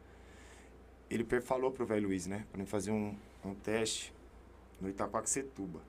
ele 1.09 1.25
falou 1.41 1.71
pro 1.71 1.85
velho 1.85 2.07
Luiz, 2.07 2.27
né? 2.27 2.45
Pra 2.49 2.59
mim 2.59 2.65
fazer 2.65 2.91
um, 2.91 3.15
um 3.43 3.53
teste 3.53 4.13
no 4.79 4.89
Itaquaquecetuba. 4.89 5.81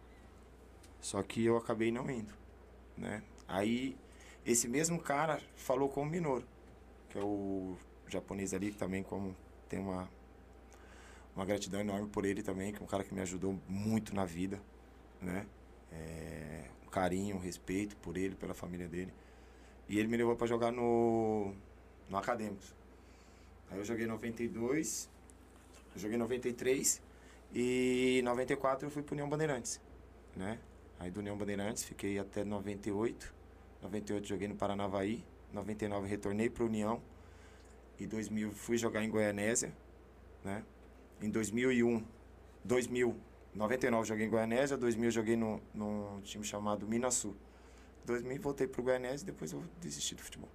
Só 1.00 1.22
que 1.22 1.44
eu 1.44 1.56
acabei 1.56 1.92
não 1.92 2.10
indo, 2.10 2.32
né? 2.96 3.22
Aí, 3.46 3.96
esse 4.44 4.68
mesmo 4.68 4.98
cara 4.98 5.40
falou 5.56 5.88
com 5.88 6.02
o 6.02 6.06
Minoru, 6.06 6.44
que 7.10 7.18
é 7.18 7.22
o 7.22 7.76
japonês 8.08 8.54
ali, 8.54 8.70
que 8.70 8.78
também 8.78 9.02
como 9.02 9.36
tem 9.68 9.78
uma, 9.78 10.08
uma 11.34 11.44
gratidão 11.44 11.80
enorme 11.80 12.08
por 12.08 12.24
ele 12.24 12.42
também, 12.42 12.72
que 12.72 12.80
é 12.80 12.82
um 12.82 12.86
cara 12.86 13.04
que 13.04 13.14
me 13.14 13.20
ajudou 13.20 13.58
muito 13.68 14.14
na 14.14 14.24
vida, 14.24 14.60
né? 15.20 15.46
É, 15.92 16.64
um 16.86 16.90
carinho, 16.90 17.36
um 17.36 17.40
respeito 17.40 17.96
por 17.96 18.16
ele, 18.16 18.34
pela 18.34 18.54
família 18.54 18.88
dele. 18.88 19.12
E 19.88 19.98
ele 19.98 20.08
me 20.08 20.16
levou 20.16 20.34
para 20.34 20.46
jogar 20.46 20.72
no, 20.72 21.54
no 22.08 22.16
Acadêmicos. 22.16 22.74
Aí 23.70 23.78
eu 23.78 23.84
joguei 23.84 24.06
92, 24.06 25.08
eu 25.94 26.00
joguei 26.00 26.16
93 26.16 27.00
e 27.54 28.20
94 28.24 28.86
eu 28.86 28.90
fui 28.90 29.02
pro 29.02 29.14
União 29.14 29.28
Bandeirantes, 29.28 29.80
né? 30.36 30.58
Aí 30.98 31.10
do 31.10 31.20
União 31.20 31.36
Bandeirantes 31.36 31.84
fiquei 31.84 32.18
até 32.18 32.44
98. 32.44 33.34
98 33.82 34.26
joguei 34.26 34.48
no 34.48 34.54
Paranavaí, 34.54 35.24
99 35.52 36.08
retornei 36.08 36.48
pro 36.48 36.66
União. 36.66 37.00
E 37.98 38.06
2000 38.06 38.52
fui 38.52 38.76
jogar 38.76 39.04
em 39.04 39.10
Goianésia, 39.10 39.72
né? 40.42 40.64
Em 41.22 41.30
2001, 41.30 42.04
2000, 42.64 43.16
99 43.54 44.08
joguei 44.08 44.26
em 44.26 44.30
Goianésia, 44.30 44.76
2000 44.76 45.10
joguei 45.10 45.36
no, 45.36 45.60
num 45.72 46.20
time 46.22 46.44
chamado 46.44 46.86
Minasul. 46.88 47.36
2000 48.04 48.40
voltei 48.40 48.66
pro 48.66 48.82
Goianésia 48.82 49.24
e 49.24 49.26
depois 49.26 49.52
eu 49.52 49.62
desisti 49.80 50.14
do 50.14 50.22
futebol. 50.22 50.50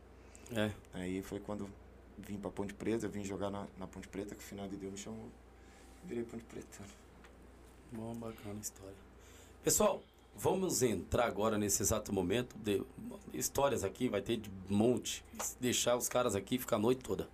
É. 0.55 0.71
Aí 0.93 1.21
foi 1.21 1.39
quando 1.39 1.69
vim 2.17 2.37
pra 2.37 2.49
Ponte 2.51 2.73
Preta, 2.73 3.07
vim 3.07 3.23
jogar 3.23 3.49
na, 3.49 3.67
na 3.77 3.87
Ponte 3.87 4.07
Preta, 4.07 4.35
que 4.35 4.41
o 4.41 4.45
final 4.45 4.67
de 4.67 4.75
Deus 4.75 4.91
me 4.91 4.97
chamou. 4.97 5.29
Virei 6.03 6.23
Ponte 6.23 6.43
Preta. 6.45 6.83
Bom, 7.91 8.13
bacana 8.15 8.55
a 8.55 8.61
história. 8.61 8.95
Pessoal, 9.63 10.01
vamos 10.35 10.81
entrar 10.81 11.25
agora 11.25 11.57
nesse 11.57 11.81
exato 11.81 12.13
momento. 12.13 12.55
De 12.57 12.83
histórias 13.33 13.83
aqui, 13.83 14.07
vai 14.07 14.21
ter 14.21 14.37
de 14.37 14.49
monte. 14.69 15.23
Deixar 15.59 15.95
os 15.95 16.07
caras 16.07 16.35
aqui 16.35 16.57
ficar 16.57 16.77
a 16.77 16.79
noite 16.79 17.01
toda. 17.01 17.27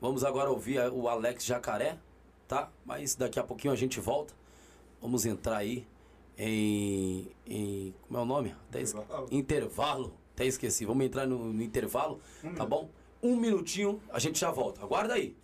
Vamos 0.00 0.22
agora 0.24 0.50
ouvir 0.50 0.78
o 0.92 1.08
Alex 1.08 1.44
Jacaré, 1.44 1.98
tá? 2.46 2.70
Mas 2.84 3.14
daqui 3.14 3.38
a 3.38 3.44
pouquinho 3.44 3.72
a 3.72 3.76
gente 3.76 3.98
volta. 3.98 4.32
Vamos 5.00 5.26
entrar 5.26 5.56
aí 5.56 5.86
em. 6.36 7.28
em 7.46 7.94
como 8.06 8.18
é 8.18 8.22
o 8.22 8.24
nome? 8.24 8.54
Intervalo. 8.68 9.28
Intervalo. 9.30 10.14
Até 10.38 10.46
esqueci. 10.46 10.84
Vamos 10.84 11.04
entrar 11.04 11.26
no, 11.26 11.52
no 11.52 11.60
intervalo, 11.60 12.20
Um 12.44 12.54
tá 12.54 12.64
minuto. 12.64 12.68
bom? 12.68 12.90
Um 13.20 13.34
minutinho, 13.34 14.00
a 14.08 14.20
gente 14.20 14.38
já 14.38 14.52
volta. 14.52 14.80
Aguarda 14.80 15.14
aí. 15.14 15.34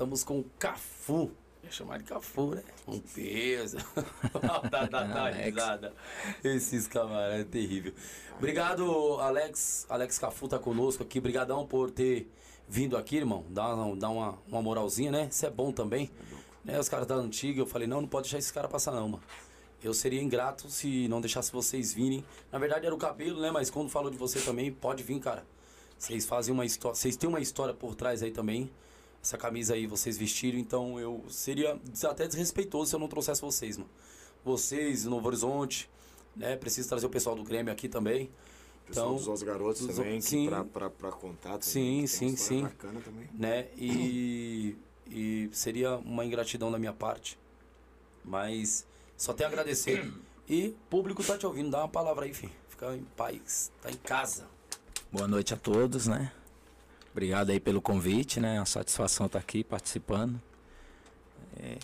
Estamos 0.00 0.24
com 0.24 0.38
o 0.38 0.44
Cafu. 0.58 1.30
Ia 1.62 1.70
chamar 1.70 1.98
de 1.98 2.04
Cafu, 2.04 2.54
né? 2.54 2.62
Um 2.88 2.98
peso. 2.98 3.76
dá, 4.70 4.86
dá, 4.86 5.02
dá, 5.04 5.28
risada. 5.28 5.92
Esses 6.42 6.86
camaradas 6.88 7.40
é 7.40 7.44
terrível. 7.44 7.92
Obrigado, 8.38 9.20
Alex. 9.20 9.84
Alex 9.90 10.18
Cafu 10.18 10.48
tá 10.48 10.58
conosco 10.58 11.02
aqui. 11.02 11.18
Obrigadão 11.18 11.66
por 11.66 11.90
ter 11.90 12.30
vindo 12.66 12.96
aqui, 12.96 13.16
irmão. 13.16 13.44
Dá, 13.50 13.74
uma- 13.74 13.94
dá 13.94 14.08
uma, 14.08 14.38
uma 14.48 14.62
moralzinha, 14.62 15.12
né? 15.12 15.28
Isso 15.30 15.44
é 15.44 15.50
bom 15.50 15.70
também. 15.70 16.10
Né? 16.64 16.78
Os 16.80 16.88
caras 16.88 17.06
da 17.06 17.16
antiga, 17.16 17.60
eu 17.60 17.66
falei, 17.66 17.86
não, 17.86 18.00
não 18.00 18.08
pode 18.08 18.22
deixar 18.24 18.38
esse 18.38 18.52
cara 18.52 18.68
passar 18.68 18.92
não, 18.92 19.06
mano. 19.06 19.22
Eu 19.84 19.92
seria 19.92 20.22
ingrato 20.22 20.70
se 20.70 21.08
não 21.08 21.20
deixasse 21.20 21.52
vocês 21.52 21.92
virem. 21.92 22.24
Na 22.50 22.58
verdade 22.58 22.86
era 22.86 22.94
o 22.94 22.98
cabelo, 22.98 23.38
né? 23.42 23.50
Mas 23.50 23.68
quando 23.68 23.90
falou 23.90 24.10
de 24.10 24.16
você 24.16 24.40
também, 24.40 24.72
pode 24.72 25.02
vir, 25.02 25.20
cara. 25.20 25.44
Vocês 25.98 26.24
fazem 26.24 26.54
uma 26.54 26.64
história. 26.64 26.94
Vocês 26.94 27.16
têm 27.16 27.28
uma 27.28 27.40
história 27.40 27.74
por 27.74 27.94
trás 27.94 28.22
aí 28.22 28.30
também. 28.30 28.70
Essa 29.22 29.36
camisa 29.36 29.74
aí 29.74 29.86
vocês 29.86 30.16
vestiram, 30.16 30.58
então 30.58 30.98
eu 30.98 31.22
seria 31.28 31.78
até 32.04 32.26
desrespeitoso 32.26 32.90
se 32.90 32.96
eu 32.96 33.00
não 33.00 33.08
trouxesse 33.08 33.40
vocês, 33.42 33.76
mano. 33.76 33.90
Vocês, 34.44 35.04
Novo 35.04 35.26
Horizonte, 35.26 35.90
né? 36.34 36.56
Preciso 36.56 36.88
trazer 36.88 37.06
o 37.06 37.10
pessoal 37.10 37.36
do 37.36 37.42
Grêmio 37.44 37.72
aqui 37.72 37.88
também. 37.88 38.30
Pessoal 38.86 39.06
Então, 39.12 39.16
dos 39.16 39.28
Os 39.28 39.42
Garotos 39.42 39.86
dos 39.86 39.96
também, 39.96 40.20
sim. 40.22 40.46
pra, 40.48 40.64
pra, 40.64 40.90
pra 40.90 41.10
contar 41.12 41.58
também, 41.58 41.60
Sim, 41.60 42.06
sim, 42.06 42.34
sim. 42.36 42.62
bacana 42.62 43.00
também. 43.00 43.28
né? 43.34 43.68
E, 43.76 44.76
e 45.10 45.50
seria 45.52 45.96
uma 45.98 46.24
ingratidão 46.24 46.72
da 46.72 46.78
minha 46.78 46.92
parte. 46.94 47.38
Mas 48.24 48.86
só 49.16 49.32
tenho 49.34 49.48
a 49.48 49.52
agradecer. 49.52 50.12
E 50.48 50.68
o 50.68 50.72
público 50.88 51.22
tá 51.22 51.36
te 51.38 51.46
ouvindo, 51.46 51.70
dá 51.70 51.78
uma 51.80 51.88
palavra 51.88 52.24
aí, 52.24 52.32
filho. 52.34 52.52
Fica 52.68 52.96
em 52.96 53.04
paz, 53.16 53.70
tá 53.82 53.90
em 53.90 53.96
casa. 53.96 54.48
Boa 55.12 55.28
noite 55.28 55.52
a 55.54 55.56
todos, 55.56 56.06
né? 56.06 56.32
Obrigado 57.12 57.50
aí 57.50 57.58
pelo 57.58 57.82
convite, 57.82 58.38
né? 58.38 58.56
É 58.56 58.60
uma 58.60 58.66
satisfação 58.66 59.26
estar 59.26 59.38
aqui 59.38 59.64
participando. 59.64 60.40
É, 61.58 61.78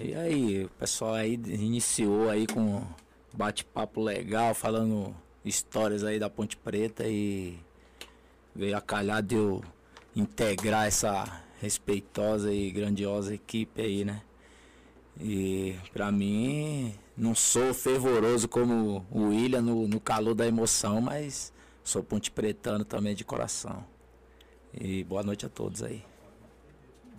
e 0.00 0.14
aí, 0.14 0.64
o 0.64 0.68
pessoal 0.70 1.14
aí 1.14 1.34
iniciou 1.34 2.28
aí 2.28 2.46
com 2.46 2.84
bate-papo 3.32 4.02
legal, 4.02 4.54
falando 4.54 5.14
histórias 5.44 6.04
aí 6.04 6.18
da 6.18 6.28
Ponte 6.28 6.56
Preta 6.56 7.04
e 7.06 7.58
veio 8.54 8.76
a 8.76 8.80
calhar 8.80 9.22
de 9.22 9.36
eu 9.36 9.62
integrar 10.14 10.86
essa 10.86 11.42
respeitosa 11.60 12.52
e 12.52 12.70
grandiosa 12.70 13.34
equipe 13.34 13.80
aí, 13.80 14.04
né? 14.04 14.22
E 15.20 15.74
pra 15.92 16.12
mim, 16.12 16.94
não 17.16 17.34
sou 17.34 17.74
fervoroso 17.74 18.48
como 18.48 19.04
o 19.10 19.28
William 19.28 19.62
no, 19.62 19.88
no 19.88 19.98
calor 19.98 20.34
da 20.34 20.46
emoção, 20.46 21.00
mas 21.00 21.52
sou 21.82 22.02
ponte 22.02 22.30
pretano 22.30 22.84
também 22.84 23.14
de 23.14 23.24
coração. 23.24 23.84
E 24.80 25.02
boa 25.02 25.24
noite 25.24 25.44
a 25.44 25.48
todos 25.48 25.82
aí. 25.82 26.04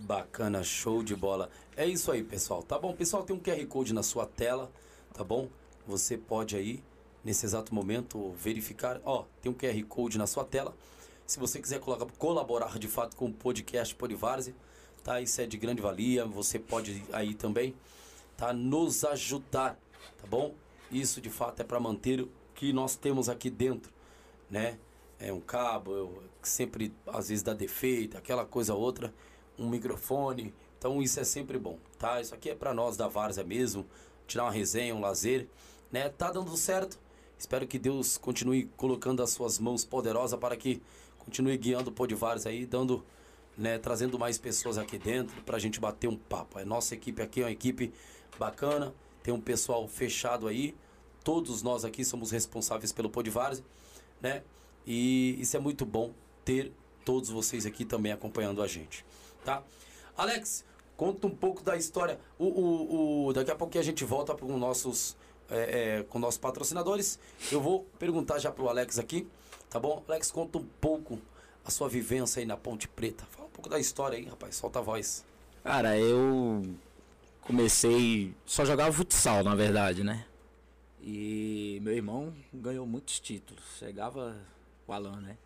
Bacana, 0.00 0.64
show 0.64 1.02
de 1.02 1.14
bola. 1.14 1.50
É 1.76 1.84
isso 1.84 2.10
aí, 2.10 2.24
pessoal. 2.24 2.62
Tá 2.62 2.78
bom? 2.78 2.94
Pessoal, 2.94 3.22
tem 3.22 3.36
um 3.36 3.38
QR 3.38 3.66
Code 3.66 3.92
na 3.92 4.02
sua 4.02 4.24
tela, 4.24 4.72
tá 5.12 5.22
bom? 5.22 5.46
Você 5.86 6.16
pode 6.16 6.56
aí, 6.56 6.82
nesse 7.22 7.44
exato 7.44 7.74
momento, 7.74 8.32
verificar. 8.32 8.98
Ó, 9.04 9.24
tem 9.42 9.52
um 9.52 9.54
QR 9.54 9.84
Code 9.84 10.16
na 10.16 10.26
sua 10.26 10.42
tela. 10.42 10.74
Se 11.26 11.38
você 11.38 11.60
quiser 11.60 11.80
colaborar 12.16 12.78
de 12.78 12.88
fato 12.88 13.14
com 13.14 13.26
o 13.26 13.32
podcast 13.32 13.94
Polivarze, 13.94 14.54
tá? 15.04 15.20
Isso 15.20 15.38
é 15.42 15.46
de 15.46 15.58
grande 15.58 15.82
valia. 15.82 16.24
Você 16.24 16.58
pode 16.58 17.04
aí 17.12 17.34
também, 17.34 17.74
tá? 18.38 18.54
Nos 18.54 19.04
ajudar, 19.04 19.78
tá 20.16 20.26
bom? 20.26 20.54
Isso 20.90 21.20
de 21.20 21.28
fato 21.28 21.60
é 21.60 21.64
para 21.64 21.78
manter 21.78 22.22
o 22.22 22.30
que 22.54 22.72
nós 22.72 22.96
temos 22.96 23.28
aqui 23.28 23.50
dentro, 23.50 23.92
né? 24.48 24.78
É 25.20 25.30
um 25.30 25.40
cabo, 25.40 26.22
que 26.40 26.48
sempre 26.48 26.94
às 27.06 27.28
vezes 27.28 27.42
dá 27.42 27.52
defeito, 27.52 28.16
aquela 28.16 28.46
coisa 28.46 28.74
outra, 28.74 29.12
um 29.58 29.68
microfone. 29.68 30.54
Então 30.78 31.02
isso 31.02 31.20
é 31.20 31.24
sempre 31.24 31.58
bom, 31.58 31.78
tá? 31.98 32.22
Isso 32.22 32.34
aqui 32.34 32.48
é 32.48 32.54
para 32.54 32.72
nós 32.72 32.96
da 32.96 33.06
Várzea 33.06 33.44
mesmo, 33.44 33.86
tirar 34.26 34.44
uma 34.44 34.50
resenha, 34.50 34.94
um 34.94 35.00
lazer, 35.00 35.46
né? 35.92 36.08
Tá 36.08 36.32
dando 36.32 36.56
certo. 36.56 36.98
Espero 37.38 37.66
que 37.66 37.78
Deus 37.78 38.16
continue 38.16 38.64
colocando 38.78 39.22
as 39.22 39.30
suas 39.30 39.58
mãos 39.58 39.84
poderosas 39.84 40.38
para 40.38 40.56
que 40.56 40.80
continue 41.18 41.56
guiando 41.58 41.90
o 41.90 41.92
Podivares 41.92 42.46
aí, 42.46 42.64
dando, 42.64 43.04
né, 43.56 43.78
trazendo 43.78 44.18
mais 44.18 44.38
pessoas 44.38 44.78
aqui 44.78 44.98
dentro 44.98 45.42
para 45.42 45.56
a 45.56 45.60
gente 45.60 45.78
bater 45.78 46.08
um 46.08 46.16
papo. 46.16 46.58
A 46.58 46.64
nossa 46.64 46.94
equipe 46.94 47.20
aqui 47.20 47.40
é 47.40 47.44
uma 47.44 47.50
equipe 47.50 47.92
bacana, 48.38 48.94
tem 49.22 49.32
um 49.32 49.40
pessoal 49.40 49.86
fechado 49.86 50.48
aí. 50.48 50.74
Todos 51.22 51.62
nós 51.62 51.84
aqui 51.84 52.04
somos 52.04 52.30
responsáveis 52.30 52.92
pelo 52.92 53.10
Podivares, 53.10 53.62
né? 54.20 54.42
E 54.86 55.36
isso 55.40 55.56
é 55.56 55.60
muito 55.60 55.84
bom 55.84 56.12
ter 56.44 56.72
todos 57.04 57.30
vocês 57.30 57.66
aqui 57.66 57.84
também 57.84 58.12
acompanhando 58.12 58.62
a 58.62 58.66
gente, 58.66 59.04
tá? 59.44 59.62
Alex, 60.16 60.64
conta 60.96 61.26
um 61.26 61.34
pouco 61.34 61.62
da 61.62 61.76
história. 61.76 62.18
O, 62.38 62.46
o, 62.46 63.26
o 63.26 63.32
daqui 63.32 63.50
a 63.50 63.54
pouco 63.54 63.78
a 63.78 63.82
gente 63.82 64.04
volta 64.04 64.34
com 64.34 64.58
nossos 64.58 65.16
é, 65.50 65.98
é, 65.98 66.02
com 66.04 66.18
nossos 66.18 66.38
patrocinadores. 66.38 67.18
Eu 67.50 67.60
vou 67.60 67.84
perguntar 67.98 68.38
já 68.38 68.50
pro 68.50 68.68
Alex 68.68 68.98
aqui, 68.98 69.26
tá 69.68 69.80
bom? 69.80 70.02
Alex, 70.08 70.30
conta 70.30 70.58
um 70.58 70.66
pouco 70.80 71.18
a 71.64 71.70
sua 71.70 71.88
vivência 71.88 72.40
aí 72.40 72.46
na 72.46 72.56
Ponte 72.56 72.86
Preta. 72.86 73.24
Fala 73.30 73.48
um 73.48 73.50
pouco 73.50 73.68
da 73.68 73.78
história 73.78 74.16
aí, 74.16 74.24
rapaz. 74.24 74.56
Solta 74.56 74.78
a 74.78 74.82
voz. 74.82 75.24
Cara, 75.62 75.98
eu 75.98 76.62
comecei. 77.42 78.34
Só 78.46 78.64
jogava 78.64 78.92
futsal, 78.92 79.42
na 79.42 79.54
verdade, 79.54 80.04
né? 80.04 80.24
E 81.02 81.80
meu 81.82 81.94
irmão 81.94 82.32
ganhou 82.52 82.86
muitos 82.86 83.18
títulos. 83.18 83.64
Chegava 83.78 84.36
o 84.90 84.94
Alan, 84.94 85.20
né? 85.20 85.36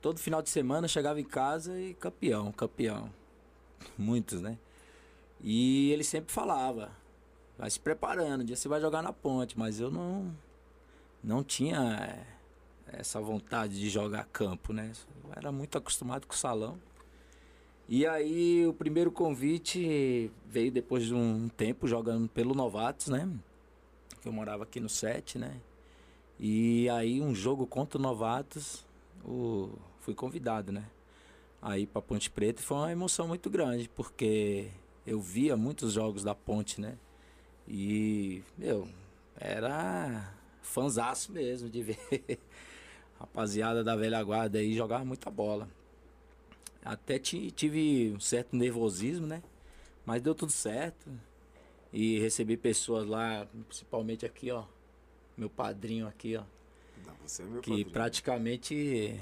Todo 0.00 0.20
final 0.20 0.42
de 0.42 0.50
semana 0.50 0.86
chegava 0.86 1.20
em 1.20 1.24
casa 1.24 1.78
e 1.80 1.94
campeão, 1.94 2.52
campeão. 2.52 3.10
Muitos, 3.98 4.40
né? 4.40 4.58
E 5.40 5.90
ele 5.92 6.04
sempre 6.04 6.32
falava, 6.32 6.90
vai 7.58 7.70
se 7.70 7.78
preparando, 7.78 8.42
um 8.42 8.44
dia 8.44 8.56
você 8.56 8.68
vai 8.68 8.80
jogar 8.80 9.02
na 9.02 9.12
ponte, 9.12 9.58
mas 9.58 9.80
eu 9.80 9.90
não 9.90 10.34
não 11.22 11.42
tinha 11.42 12.24
essa 12.86 13.20
vontade 13.20 13.78
de 13.78 13.88
jogar 13.88 14.24
campo, 14.26 14.72
né? 14.72 14.92
Eu 15.24 15.32
era 15.34 15.50
muito 15.50 15.76
acostumado 15.76 16.26
com 16.26 16.34
o 16.34 16.36
salão. 16.36 16.78
E 17.88 18.06
aí 18.06 18.66
o 18.66 18.72
primeiro 18.72 19.10
convite 19.10 20.30
veio 20.46 20.70
depois 20.70 21.04
de 21.04 21.14
um 21.14 21.48
tempo 21.48 21.86
jogando 21.86 22.28
pelo 22.28 22.54
Novatos, 22.54 23.08
né? 23.08 23.28
Que 24.20 24.28
eu 24.28 24.32
morava 24.32 24.64
aqui 24.64 24.80
no 24.80 24.88
7, 24.88 25.38
né? 25.38 25.60
E 26.38 26.88
aí 26.90 27.20
um 27.20 27.34
jogo 27.34 27.66
contra 27.66 28.00
Novatos, 28.00 28.84
o... 29.24 29.70
fui 30.00 30.14
convidado, 30.14 30.70
né? 30.70 30.84
Aí 31.60 31.86
para 31.86 32.02
Ponte 32.02 32.30
Preta 32.30 32.62
foi 32.62 32.76
uma 32.76 32.92
emoção 32.92 33.26
muito 33.26 33.48
grande, 33.48 33.88
porque 33.88 34.68
eu 35.06 35.20
via 35.20 35.56
muitos 35.56 35.92
jogos 35.92 36.22
da 36.22 36.34
Ponte, 36.34 36.80
né? 36.80 36.98
E, 37.66 38.42
meu, 38.56 38.88
era 39.38 40.32
fanzaço 40.62 41.32
mesmo 41.32 41.68
de 41.68 41.82
ver 41.84 42.38
rapaziada 43.18 43.82
da 43.82 43.96
velha 43.96 44.22
guarda 44.22 44.58
aí 44.58 44.74
jogar 44.74 45.04
muita 45.04 45.30
bola. 45.30 45.68
Até 46.84 47.18
tive 47.18 48.12
um 48.14 48.20
certo 48.20 48.54
nervosismo, 48.54 49.26
né? 49.26 49.42
Mas 50.04 50.22
deu 50.22 50.34
tudo 50.34 50.52
certo. 50.52 51.10
E 51.92 52.20
recebi 52.20 52.56
pessoas 52.56 53.06
lá, 53.06 53.46
principalmente 53.68 54.24
aqui, 54.24 54.50
ó. 54.50 54.64
Meu 55.36 55.50
padrinho 55.50 56.06
aqui, 56.06 56.36
ó. 56.36 56.42
Não, 57.06 57.14
você 57.24 57.42
é 57.42 57.46
meu 57.46 57.60
que 57.60 57.70
padrinho. 57.70 57.90
praticamente 57.90 59.20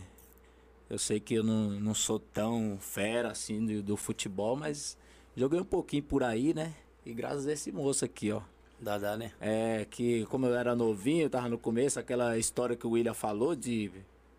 eu 0.89 0.99
sei 0.99 1.19
que 1.19 1.35
eu 1.35 1.43
não, 1.43 1.71
não 1.71 1.95
sou 1.95 2.19
tão 2.19 2.79
fera 2.79 3.31
assim 3.31 3.65
do, 3.65 3.83
do 3.83 3.97
futebol, 3.97 4.55
mas 4.55 4.97
joguei 5.37 5.59
um 5.59 5.65
pouquinho 5.65 6.03
por 6.03 6.23
aí, 6.23 6.55
né? 6.55 6.75
E 7.05 7.13
graças 7.13 7.47
a 7.47 7.53
esse 7.53 7.73
moço 7.73 8.05
aqui, 8.05 8.31
ó. 8.31 8.43
Dá, 8.81 9.17
né? 9.17 9.33
É, 9.41 9.87
que 9.91 10.27
como 10.27 10.47
eu 10.47 10.55
era 10.55 10.75
novinho, 10.75 11.31
tava 11.31 11.49
no 11.49 11.59
começo, 11.59 11.99
aquela 11.99 12.37
história 12.37 12.77
que 12.77 12.87
o 12.87 12.91
William 12.91 13.15
falou 13.15 13.57
de. 13.57 13.91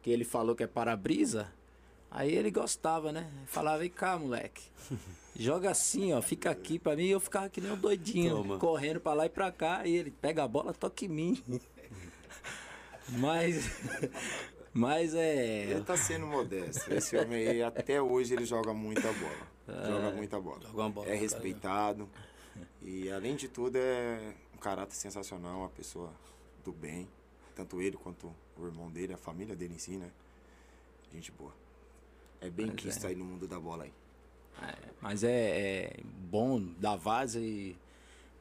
Que 0.02 0.11
ele 0.11 0.23
falou 0.23 0.56
que 0.56 0.64
é 0.64 0.68
para-brisa. 0.68 1.52
Aí 2.11 2.34
ele 2.34 2.52
gostava, 2.52 3.11
né? 3.11 3.30
Falava, 3.47 3.80
vem 3.80 3.89
cá, 3.89 4.18
moleque. 4.18 4.64
Joga 5.38 5.72
assim, 5.72 6.14
ó, 6.14 6.22
fica 6.22 6.49
aqui 6.49 6.80
pra 6.80 6.95
mim. 6.95 7.03
E 7.03 7.12
eu 7.12 7.20
ficava 7.20 7.49
que 7.49 7.60
nem 7.60 7.72
um 7.72 7.78
doidinho, 7.78 8.38
Toma. 8.38 8.57
correndo 8.57 8.99
pra 9.02 9.14
lá 9.14 9.26
e 9.26 9.30
pra 9.30 9.52
cá. 9.52 9.86
E 9.86 9.95
ele 9.95 10.12
pega 10.12 10.44
a 10.44 10.48
bola, 10.48 10.74
toca 10.74 11.03
em 11.06 11.10
mim. 11.10 11.44
Mas. 13.10 13.70
Mas 14.74 15.14
é. 15.14 15.66
Ele 15.72 15.82
tá 15.82 15.95
sendo 15.98 16.26
modesto. 16.26 16.91
Esse 16.94 17.18
homem 17.18 17.48
aí, 17.48 17.62
até 17.64 18.02
hoje, 18.02 18.34
ele 18.34 18.45
joga 18.45 18.74
muita 18.74 19.12
bola. 19.14 19.48
Joga 19.88 20.12
muita 20.12 20.40
bola. 20.40 20.62
Joga 20.62 20.90
bola, 20.90 21.07
é 21.07 21.10
cara. 21.12 21.20
respeitado. 21.22 22.10
E 22.88 23.10
além 23.12 23.36
de 23.36 23.48
tudo, 23.49 23.78
é 23.78 24.36
um 24.53 24.57
caráter 24.60 24.94
sensacional, 24.94 25.62
uma 25.62 25.70
pessoa 25.70 26.14
do 26.64 26.72
bem. 26.72 27.10
Tanto 27.56 27.82
ele 27.82 27.98
quanto 27.98 28.32
o 28.56 28.66
irmão 28.66 28.91
dele, 28.91 29.12
a 29.12 29.18
família 29.18 29.56
dele 29.56 29.74
em 29.74 29.80
si, 29.80 29.98
né? 29.98 30.12
Gente 31.12 31.32
boa. 31.32 31.52
É 32.40 32.48
bem 32.49 32.68
Mas 32.68 32.76
quisto 32.76 33.03
é. 33.06 33.10
aí 33.10 33.16
no 33.16 33.26
mundo 33.26 33.48
da 33.48 33.60
bola 33.60 33.86
aí. 33.86 33.94
É, 34.61 34.76
mas 35.02 35.23
é, 35.23 35.30
é 35.30 35.99
bom 36.03 36.61
da 36.80 36.95
Vaza 36.95 37.40
e 37.40 37.76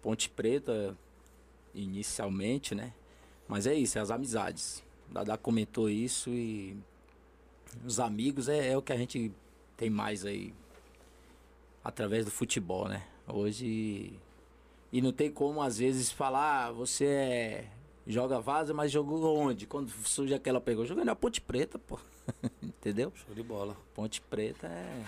Ponte 0.03 0.28
Preta 0.28 0.97
inicialmente, 1.74 2.74
né? 2.74 2.93
Mas 3.49 3.66
é 3.66 3.74
isso, 3.74 3.99
é 3.99 4.01
as 4.01 4.11
amizades. 4.11 4.82
O 5.11 5.15
Dadá 5.15 5.36
comentou 5.36 5.91
isso 5.91 6.31
e 6.31 6.77
os 7.85 7.99
amigos 7.99 8.49
é, 8.49 8.70
é 8.70 8.77
o 8.77 8.82
que 8.82 8.93
a 8.93 8.97
gente 8.97 9.32
tem 9.77 9.91
mais 9.91 10.24
aí 10.24 10.55
através 11.82 12.24
do 12.24 12.31
futebol, 12.31 12.89
né? 12.89 13.05
Hoje. 13.27 14.19
E 14.93 15.03
não 15.03 15.12
tem 15.12 15.31
como, 15.31 15.61
às 15.61 15.78
vezes, 15.78 16.12
falar, 16.12 16.66
ah, 16.66 16.73
você 16.73 17.05
é, 17.05 17.70
joga 18.07 18.41
vaza, 18.41 18.73
mas 18.73 18.93
jogou 18.93 19.36
onde? 19.36 19.66
Quando 19.66 19.91
surge 19.91 20.32
aquela 20.32 20.61
pergunta, 20.61 20.89
joguei 20.89 21.05
na 21.05 21.16
Ponte 21.16 21.41
Preta, 21.41 21.78
pô. 21.78 21.99
Entendeu? 22.62 23.12
Show 23.15 23.35
de 23.35 23.43
bola. 23.43 23.77
Ponte 23.93 24.20
Preta 24.20 24.69
é. 24.69 25.05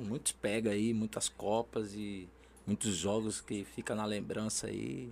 Muitos 0.00 0.32
pega 0.32 0.70
aí, 0.70 0.92
muitas 0.92 1.28
copas 1.28 1.92
e 1.94 2.28
muitos 2.66 2.94
jogos 2.96 3.40
que 3.40 3.64
fica 3.64 3.94
na 3.94 4.04
lembrança 4.04 4.66
aí. 4.66 5.10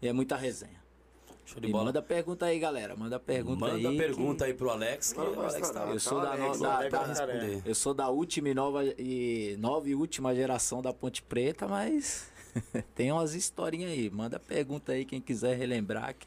E 0.00 0.08
é 0.08 0.12
muita 0.12 0.36
resenha. 0.36 0.80
Show 1.44 1.60
de 1.60 1.68
E 1.68 1.72
bola. 1.72 1.84
manda 1.86 2.00
pergunta 2.00 2.46
aí, 2.46 2.58
galera. 2.58 2.94
Manda 2.96 3.18
pergunta 3.18 3.66
aí. 3.66 3.82
Manda 3.82 3.90
que 3.90 3.96
pergunta 3.98 4.44
aí 4.44 4.54
pro 4.54 4.70
Alex, 4.70 5.12
que 5.12 5.20
o 5.20 5.34
tá. 5.72 5.86
Eu 5.90 5.98
sou 6.00 6.20
da, 6.20 6.32
Alex, 6.32 6.56
no- 6.58 6.62
da- 6.62 6.76
Alex, 6.76 6.92
da- 7.18 7.22
Alex. 7.24 7.66
eu 7.66 7.74
sou 7.74 7.92
da 7.94 8.08
última 8.08 8.48
e 8.48 8.54
nova 8.54 8.84
e 8.84 9.56
nova 9.58 9.88
e 9.88 9.94
última 9.94 10.34
geração 10.34 10.80
da 10.80 10.92
Ponte 10.92 11.20
Preta, 11.22 11.66
mas 11.66 12.30
tem 12.94 13.10
umas 13.10 13.34
historinhas 13.34 13.90
aí. 13.90 14.08
Manda 14.08 14.38
pergunta 14.38 14.92
aí 14.92 15.04
quem 15.04 15.20
quiser 15.20 15.56
relembrar. 15.56 16.14
que- 16.14 16.26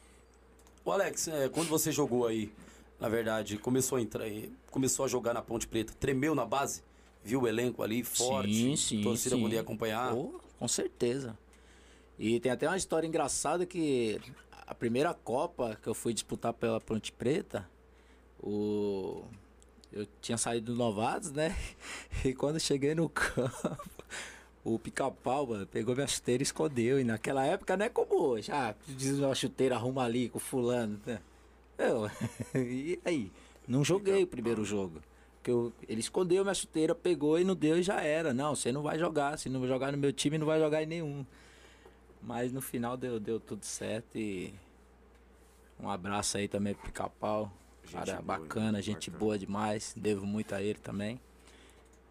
O 0.84 0.92
Alex, 0.92 1.28
é, 1.28 1.48
quando 1.48 1.68
você 1.68 1.90
jogou 1.90 2.26
aí, 2.26 2.52
na 3.00 3.08
verdade, 3.08 3.56
começou 3.58 3.96
a 3.98 4.02
entrar 4.02 4.24
aí, 4.24 4.52
começou 4.70 5.04
a 5.04 5.08
jogar 5.08 5.32
na 5.34 5.40
Ponte 5.42 5.66
Preta, 5.66 5.92
tremeu 5.98 6.34
na 6.34 6.44
base? 6.44 6.82
Viu 7.26 7.42
o 7.42 7.48
elenco 7.48 7.82
ali 7.82 8.04
forte? 8.04 8.54
Sim, 8.54 8.76
sim, 8.76 9.02
torcida 9.02 9.34
sim. 9.34 9.42
podia 9.42 9.60
acompanhar? 9.60 10.14
Oh, 10.14 10.40
com 10.58 10.68
certeza. 10.68 11.36
E 12.16 12.38
tem 12.38 12.52
até 12.52 12.68
uma 12.68 12.76
história 12.76 13.06
engraçada 13.06 13.66
que 13.66 14.20
a 14.66 14.72
primeira 14.72 15.12
Copa 15.12 15.76
que 15.82 15.88
eu 15.88 15.94
fui 15.94 16.14
disputar 16.14 16.52
pela 16.52 16.80
Ponte 16.80 17.12
Preta, 17.12 17.68
O 18.40 19.24
eu 19.92 20.06
tinha 20.20 20.36
saído 20.36 20.72
do 20.72 20.78
novatos, 20.78 21.32
né? 21.32 21.56
E 22.24 22.32
quando 22.34 22.60
cheguei 22.60 22.94
no 22.94 23.08
campo, 23.08 23.76
o 24.62 24.78
pica-pau, 24.78 25.48
pegou 25.70 25.94
minha 25.94 26.06
chuteira 26.06 26.42
e 26.42 26.44
escondeu. 26.44 27.00
E 27.00 27.04
naquela 27.04 27.44
época 27.44 27.76
não 27.76 27.86
é 27.86 27.88
como 27.88 28.20
hoje. 28.20 28.52
Ah, 28.52 28.74
diz 28.86 29.18
uma 29.18 29.34
chuteira, 29.34 29.74
arruma 29.74 30.04
ali 30.04 30.28
com 30.28 30.38
fulano. 30.38 31.00
Né? 31.04 31.20
Eu, 31.78 32.08
e 32.54 33.00
aí? 33.04 33.32
Não 33.66 33.82
joguei 33.82 34.22
o 34.22 34.26
primeiro 34.26 34.64
jogo. 34.64 35.00
Porque 35.46 35.50
eu, 35.52 35.72
ele 35.88 36.00
escondeu 36.00 36.42
minha 36.42 36.54
chuteira, 36.54 36.92
pegou 36.92 37.38
e 37.38 37.44
não 37.44 37.54
deu 37.54 37.78
e 37.78 37.82
já 37.82 38.00
era. 38.00 38.34
Não, 38.34 38.56
você 38.56 38.72
não 38.72 38.82
vai 38.82 38.98
jogar. 38.98 39.38
Se 39.38 39.48
não 39.48 39.64
jogar 39.64 39.92
no 39.92 39.98
meu 39.98 40.12
time, 40.12 40.38
não 40.38 40.46
vai 40.46 40.58
jogar 40.58 40.82
em 40.82 40.86
nenhum. 40.86 41.24
Mas 42.20 42.52
no 42.52 42.60
final 42.60 42.96
deu, 42.96 43.20
deu 43.20 43.38
tudo 43.38 43.64
certo 43.64 44.18
e 44.18 44.52
um 45.78 45.88
abraço 45.88 46.36
aí 46.36 46.48
também 46.48 46.74
pro 46.74 46.86
pica-pau. 46.86 47.52
Cara 47.92 48.20
boa, 48.20 48.22
bacana, 48.22 48.82
gente 48.82 49.08
bacana. 49.08 49.20
boa 49.20 49.38
demais. 49.38 49.94
Devo 49.96 50.26
muito 50.26 50.52
a 50.52 50.60
ele 50.60 50.80
também. 50.80 51.20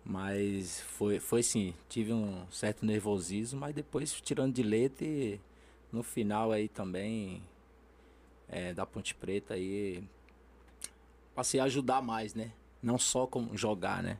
Mas 0.05 0.79
foi, 0.79 1.19
foi 1.19 1.43
sim, 1.43 1.73
tive 1.89 2.13
um 2.13 2.49
certo 2.49 2.85
nervosismo, 2.85 3.59
mas 3.59 3.75
depois 3.75 4.13
tirando 4.21 4.53
de 4.53 4.63
letra 4.63 5.05
e 5.05 5.41
no 5.91 6.03
final 6.03 6.53
aí 6.53 6.69
também 6.69 7.41
é, 8.47 8.73
da 8.73 8.85
Ponte 8.85 9.13
Preta 9.13 9.55
aí 9.55 10.01
passei 11.33 11.59
a 11.59 11.65
ajudar 11.65 12.01
mais, 12.01 12.33
né? 12.33 12.53
Não 12.85 12.99
só 12.99 13.25
como 13.25 13.57
jogar, 13.57 14.03
né? 14.03 14.19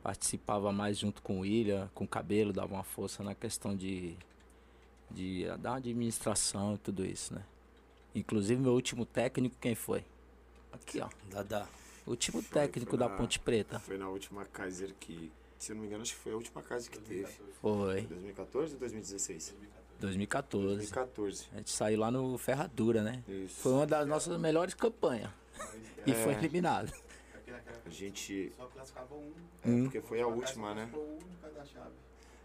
Participava 0.00 0.70
mais 0.70 0.96
junto 0.96 1.20
com 1.20 1.38
o 1.38 1.40
William, 1.40 1.90
com 1.92 2.04
o 2.04 2.08
cabelo, 2.08 2.52
dava 2.52 2.74
uma 2.74 2.84
força 2.84 3.24
na 3.24 3.34
questão 3.34 3.74
de, 3.74 4.16
de 5.10 5.46
da 5.58 5.74
administração 5.74 6.74
e 6.74 6.78
tudo 6.78 7.04
isso, 7.04 7.34
né? 7.34 7.42
Inclusive 8.14 8.62
meu 8.62 8.72
último 8.72 9.04
técnico, 9.04 9.56
quem 9.60 9.74
foi? 9.74 10.04
Aqui, 10.72 11.00
ó. 11.00 11.08
Dada. 11.28 11.68
Último 12.06 12.40
foi, 12.40 12.52
técnico 12.52 12.90
foi 12.90 12.98
da 13.00 13.08
na, 13.08 13.16
Ponte 13.16 13.40
Preta. 13.40 13.80
Foi 13.80 13.98
na 13.98 14.08
última 14.08 14.44
Kaiser 14.44 14.94
que, 15.00 15.32
se 15.58 15.72
eu 15.72 15.74
não 15.74 15.82
me 15.82 15.88
engano, 15.88 16.02
acho 16.02 16.14
que 16.14 16.20
foi 16.20 16.32
a 16.32 16.36
última 16.36 16.62
Kaiser 16.62 16.88
que 16.88 16.98
2014. 17.00 17.36
teve. 17.36 17.52
Foi. 17.60 18.02
2014 18.02 18.74
ou 18.74 18.78
2016? 18.78 19.54
2014. 19.98 20.66
2014. 20.66 21.48
A 21.52 21.56
gente 21.56 21.70
saiu 21.70 21.98
lá 21.98 22.12
no 22.12 22.38
Ferradura, 22.38 23.02
né? 23.02 23.24
Isso. 23.26 23.56
Foi 23.56 23.72
uma 23.72 23.86
das 23.88 24.06
nossas 24.06 24.38
melhores 24.38 24.72
campanhas. 24.74 25.30
É. 26.06 26.10
E 26.10 26.14
foi 26.14 26.34
eliminado. 26.34 26.92
A 27.86 27.90
gente. 27.90 28.52
Só 28.56 28.66
classificava 28.66 29.14
um. 29.14 29.32
É, 29.64 29.68
hum. 29.68 29.82
porque 29.84 30.00
foi 30.00 30.20
a 30.20 30.26
última, 30.26 30.74
né? 30.74 30.90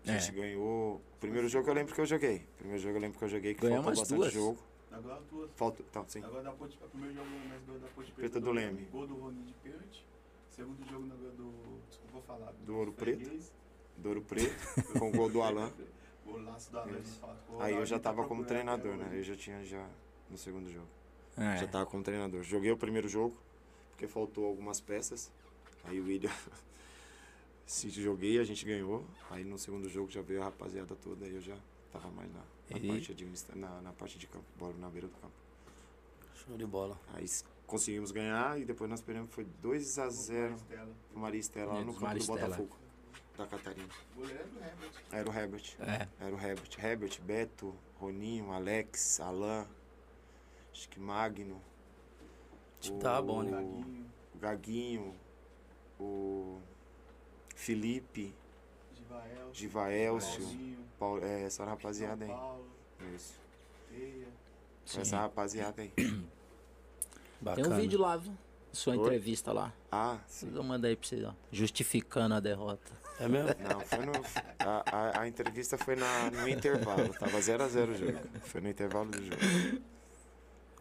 A 0.05 0.11
gente 0.11 0.29
é. 0.29 0.33
ganhou. 0.33 1.01
Primeiro 1.19 1.47
jogo 1.47 1.69
eu 1.69 1.73
lembro 1.73 1.93
que 1.93 2.01
eu 2.01 2.05
joguei. 2.05 2.47
Primeiro 2.57 2.81
jogo 2.81 2.97
eu 2.97 3.01
lembro 3.01 3.17
que 3.17 3.25
eu 3.25 3.29
joguei 3.29 3.53
que 3.53 3.61
Ganhamos 3.61 3.85
faltou 3.85 4.01
bastante 4.01 4.19
duas. 4.19 4.33
jogo. 4.33 4.57
Agora 4.91 5.21
duas. 5.29 5.51
Falta, 5.55 5.83
tá, 5.91 6.03
sim. 6.07 6.23
Agora 6.23 6.43
da 6.43 6.51
Ponte, 6.51 6.77
primeiro 6.77 7.15
jogo 7.15 7.29
mais 7.47 7.63
gol 7.63 7.79
da 7.79 7.87
Ponte 7.87 8.11
Preta, 8.11 8.39
do, 8.39 8.45
do 8.45 8.51
Leme. 8.51 8.85
Gol 8.91 9.07
do 9.07 9.15
Rony 9.15 9.43
de 9.43 9.53
pênalti. 9.53 10.05
Segundo 10.49 10.89
jogo 10.89 11.05
na 11.05 11.15
do. 11.15 11.53
Desculpa, 11.87 12.13
vou 12.13 12.21
falar. 12.21 12.51
Do, 12.51 12.65
do 12.65 12.77
Ouro 12.77 12.91
Preto. 12.91 13.51
Do 13.97 14.09
Ouro 14.09 14.21
Preto. 14.21 14.99
com 14.99 15.09
o 15.09 15.11
gol 15.11 15.29
do 15.29 15.41
Alan. 15.41 15.71
Golaço 16.25 16.71
do 16.71 16.79
Alan, 16.79 17.01
Aí 17.59 17.75
eu 17.75 17.85
já 17.85 17.99
tava 17.99 18.25
como 18.25 18.45
treinador, 18.45 18.95
né? 18.95 19.09
Eu 19.13 19.23
já 19.23 19.35
tinha 19.35 19.63
já 19.65 19.87
no 20.29 20.37
segundo 20.37 20.69
jogo. 20.69 20.87
É. 21.37 21.57
Já 21.57 21.67
tava 21.67 21.85
como 21.85 22.03
treinador. 22.03 22.43
Joguei 22.43 22.71
o 22.71 22.77
primeiro 22.77 23.07
jogo, 23.07 23.35
porque 24.01 24.07
faltou 24.07 24.45
algumas 24.45 24.81
peças. 24.81 25.31
Aí 25.83 25.99
o 25.99 26.05
William. 26.05 26.31
Se 27.67 27.89
joguei, 27.89 28.39
a 28.39 28.43
gente 28.43 28.65
ganhou. 28.65 29.05
Aí 29.29 29.43
no 29.43 29.59
segundo 29.59 29.87
jogo 29.87 30.09
já 30.09 30.21
veio 30.21 30.41
a 30.41 30.45
rapaziada 30.45 30.95
toda, 30.95 31.25
aí 31.25 31.35
eu 31.35 31.41
já 31.41 31.55
tava 31.91 32.09
mais 32.09 32.29
na, 32.33 32.41
na 32.71 32.77
e... 32.79 32.87
parte, 32.87 33.11
administra... 33.11 33.55
na, 33.55 33.81
na 33.81 33.93
parte 33.93 34.17
de 34.17 34.27
campo, 34.27 34.45
bola 34.57 34.73
na 34.79 34.89
beira 34.89 35.07
do 35.07 35.13
campo. 35.17 35.33
Show 36.33 36.57
de 36.57 36.65
bola. 36.65 36.99
Aí 37.13 37.25
conseguimos 37.67 38.11
ganhar 38.11 38.59
e 38.59 38.65
depois 38.65 38.89
nós 38.89 39.01
perdemos, 39.01 39.31
foi 39.31 39.45
2 39.61 39.99
a 39.99 40.09
0 40.09 40.55
pro 41.11 41.21
Maria 41.21 41.39
Estela 41.39 41.73
lá 41.73 41.83
no 41.83 41.93
campo 41.93 42.17
do 42.17 42.25
Botafogo. 42.25 42.77
Da 43.37 43.45
Catarina. 43.45 43.87
Era 45.11 45.29
o 45.29 45.33
Herbert. 45.33 45.75
É. 45.79 46.07
Era 46.19 46.35
o 46.35 46.39
Herbert. 46.39 46.77
Herbert, 46.77 47.21
Beto, 47.21 47.73
Roninho, 47.97 48.51
Alex, 48.51 49.19
Alain, 49.21 49.65
acho 50.73 50.89
que 50.89 50.99
Magno. 50.99 51.61
O, 52.89 52.97
tá 52.99 53.21
bom, 53.21 53.43
né? 53.43 53.61
O 54.33 54.39
Gaguinho, 54.39 55.13
o 55.99 56.59
Felipe, 57.55 58.33
Givaelcio, 59.53 60.47
Paulo, 60.97 61.23
é, 61.23 61.43
essa 61.43 61.63
rapaziada 61.65 62.25
aí. 62.25 62.31
Isso. 63.13 63.39
Essa 64.99 65.17
rapaziada 65.17 65.81
aí. 65.81 65.91
Bacana. 67.39 67.55
Tem 67.69 67.73
um 67.73 67.75
vídeo 67.75 67.99
lá, 67.99 68.17
viu? 68.17 68.33
Sua 68.71 68.93
Oi? 68.93 68.99
entrevista 68.99 69.51
lá. 69.51 69.73
Ah, 69.91 70.17
sim. 70.27 70.51
Eu 70.55 70.63
mandei 70.63 70.95
pra 70.95 71.07
você, 71.07 71.23
ó. 71.25 71.33
Justificando 71.51 72.35
a 72.35 72.39
derrota. 72.39 72.91
É 73.19 73.27
mesmo? 73.27 73.49
Não, 73.59 73.79
foi 73.81 74.05
no. 74.05 74.11
A, 74.59 74.83
a, 74.89 75.21
a 75.21 75.27
entrevista 75.27 75.77
foi 75.77 75.95
na, 75.95 76.31
no 76.31 76.47
intervalo. 76.47 77.13
Tava 77.13 77.37
0x0 77.37 77.89
o 77.89 77.95
jogo. 77.95 78.19
Foi 78.43 78.61
no 78.61 78.69
intervalo 78.69 79.11
do 79.11 79.21
jogo. 79.21 79.83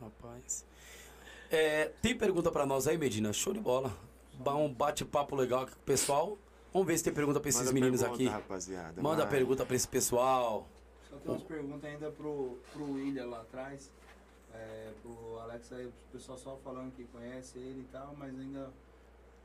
Rapaz. 0.00 0.64
É, 1.50 1.86
tem 2.00 2.16
pergunta 2.16 2.50
pra 2.50 2.64
nós 2.64 2.86
aí, 2.86 2.96
Medina? 2.96 3.32
Show 3.32 3.52
de 3.52 3.60
bola. 3.60 3.92
Um 4.46 4.72
bate-papo 4.72 5.34
legal 5.34 5.62
aqui 5.62 5.72
com 5.72 5.80
o 5.80 5.84
pessoal. 5.84 6.38
Vamos 6.72 6.86
ver 6.86 6.96
se 6.96 7.04
tem 7.04 7.12
pergunta 7.12 7.40
pra 7.40 7.48
esses 7.48 7.60
Manda 7.60 7.72
meninos 7.72 8.00
pergunta, 8.00 8.22
aqui. 8.22 8.32
Rapaziada, 8.32 9.02
Manda 9.02 9.22
vai. 9.22 9.30
pergunta 9.30 9.66
pra 9.66 9.74
esse 9.74 9.88
pessoal. 9.88 10.68
Só 11.10 11.16
tem 11.16 11.32
umas 11.32 11.42
perguntas 11.42 11.84
ainda 11.90 12.10
pro, 12.12 12.56
pro 12.72 12.92
William 12.92 13.26
lá 13.26 13.40
atrás. 13.40 13.90
É, 14.54 14.92
pro 15.02 15.38
Alex 15.40 15.72
aí, 15.72 15.86
o 15.86 15.92
pessoal 16.12 16.38
só 16.38 16.56
falando 16.64 16.92
que 16.94 17.04
conhece 17.04 17.58
ele 17.58 17.80
e 17.80 17.88
tal, 17.92 18.14
mas 18.16 18.38
ainda 18.38 18.70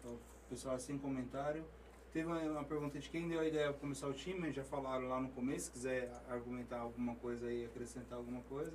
o 0.04 0.18
pessoal 0.50 0.80
sem 0.80 0.98
comentário. 0.98 1.66
Teve 2.14 2.28
uma, 2.28 2.40
uma 2.40 2.64
pergunta 2.64 2.98
de 3.00 3.10
quem 3.10 3.28
deu 3.28 3.40
a 3.40 3.46
ideia 3.46 3.72
para 3.72 3.80
começar 3.80 4.08
o 4.08 4.14
time, 4.14 4.52
já 4.54 4.64
falaram 4.64 5.10
lá 5.10 5.20
no 5.20 5.30
começo, 5.30 5.66
se 5.66 5.72
quiser 5.72 6.12
argumentar 6.30 6.80
alguma 6.80 7.16
coisa 7.16 7.48
aí, 7.48 7.66
acrescentar 7.66 8.18
alguma 8.18 8.42
coisa. 8.44 8.72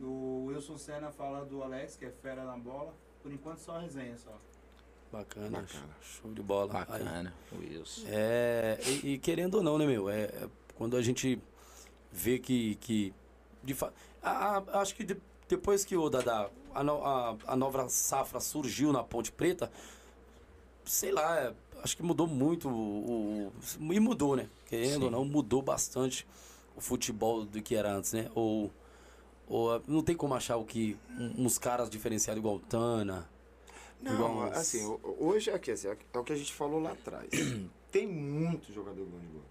O 0.00 0.46
Wilson 0.46 0.76
Senna 0.78 1.10
fala 1.10 1.44
do 1.44 1.62
Alex, 1.62 1.96
que 1.96 2.04
é 2.04 2.10
fera 2.10 2.44
na 2.44 2.56
bola. 2.56 2.94
Por 3.22 3.32
enquanto 3.32 3.58
só 3.58 3.78
resenha 3.78 4.16
só. 4.18 4.38
Bacana, 5.10 5.60
Bacana. 5.60 5.96
show 6.02 6.32
de 6.32 6.42
bola. 6.42 6.72
Bacana, 6.72 7.34
Wilson. 7.52 8.02
É, 8.06 8.78
e, 8.84 9.14
e, 9.14 9.18
querendo 9.18 9.56
ou 9.56 9.62
não, 9.62 9.78
né, 9.78 9.86
meu? 9.86 10.10
É, 10.10 10.24
é 10.24 10.48
quando 10.74 10.96
a 10.96 11.02
gente 11.02 11.40
vê 12.10 12.38
que. 12.38 12.74
que 12.76 13.14
de 13.62 13.74
fa... 13.74 13.92
acho 14.72 14.94
que 14.94 15.04
de, 15.04 15.16
depois 15.48 15.84
que 15.84 15.96
o 15.96 16.10
Dada, 16.10 16.50
a, 16.74 16.80
a, 16.80 17.36
a, 17.46 17.56
nova 17.56 17.88
safra 17.88 18.40
surgiu 18.40 18.92
na 18.92 19.02
Ponte 19.02 19.30
Preta, 19.30 19.70
sei 20.84 21.12
lá, 21.12 21.38
é, 21.38 21.54
acho 21.82 21.96
que 21.96 22.02
mudou 22.02 22.26
muito 22.26 22.68
o, 22.68 23.52
o, 23.80 23.92
e 23.92 24.00
mudou, 24.00 24.36
né? 24.36 24.48
Querendo 24.66 24.98
Sim. 24.98 25.04
ou 25.04 25.10
não, 25.10 25.24
mudou 25.24 25.62
bastante 25.62 26.26
o 26.76 26.80
futebol 26.80 27.44
do 27.44 27.62
que 27.62 27.74
era 27.74 27.92
antes, 27.94 28.12
né? 28.12 28.30
Ou, 28.34 28.72
ou 29.46 29.82
não 29.86 30.02
tem 30.02 30.16
como 30.16 30.34
achar 30.34 30.56
o 30.56 30.64
que 30.64 30.96
uns 31.36 31.58
caras 31.58 31.90
diferenciados 31.90 32.38
igual 32.38 32.56
o 32.56 32.60
Tana, 32.60 33.28
não, 34.04 34.42
assim, 34.42 34.84
hoje 35.18 35.50
aqui, 35.50 35.70
assim, 35.70 35.88
é 35.88 36.18
o 36.18 36.24
que 36.24 36.32
a 36.32 36.36
gente 36.36 36.52
falou 36.52 36.78
lá 36.78 36.92
atrás. 36.92 37.28
Tem 37.90 38.06
muito 38.06 38.72
jogador 38.72 39.04
bom 39.06 39.18
de 39.18 39.26
bola. 39.26 39.44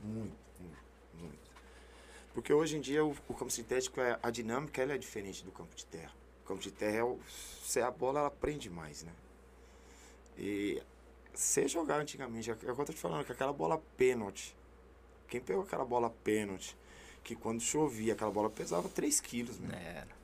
Muito, 0.00 0.36
muito, 0.60 0.78
muito. 1.14 1.50
Porque 2.34 2.52
hoje 2.52 2.76
em 2.76 2.80
dia 2.80 3.04
o, 3.04 3.16
o 3.28 3.34
campo 3.34 3.50
sintético, 3.50 4.00
é, 4.00 4.18
a 4.22 4.30
dinâmica 4.30 4.82
ela 4.82 4.92
é 4.92 4.98
diferente 4.98 5.42
do 5.42 5.50
campo 5.50 5.74
de 5.74 5.86
terra. 5.86 6.12
O 6.44 6.48
campo 6.48 6.60
de 6.60 6.70
terra, 6.70 6.96
é 6.96 7.02
o, 7.02 7.18
se 7.62 7.80
a 7.80 7.90
bola 7.90 8.20
ela 8.20 8.30
prende 8.30 8.68
mais, 8.68 9.02
né? 9.02 9.12
E 10.36 10.82
você 11.32 11.66
jogar 11.66 11.98
antigamente, 11.98 12.50
é 12.50 12.52
o 12.52 12.56
que 12.56 12.66
eu 12.66 12.76
tô 12.76 12.92
te 12.92 12.98
falando, 12.98 13.24
que 13.24 13.32
aquela 13.32 13.52
bola 13.52 13.80
pênalti. 13.96 14.54
Quem 15.28 15.40
pegou 15.40 15.62
aquela 15.62 15.84
bola 15.84 16.10
pênalti, 16.10 16.76
que 17.24 17.34
quando 17.34 17.60
chovia, 17.60 18.12
aquela 18.12 18.30
bola 18.30 18.50
pesava 18.50 18.88
3 18.88 19.20
quilos, 19.20 19.58
né? 19.58 19.96
Era. 19.96 20.14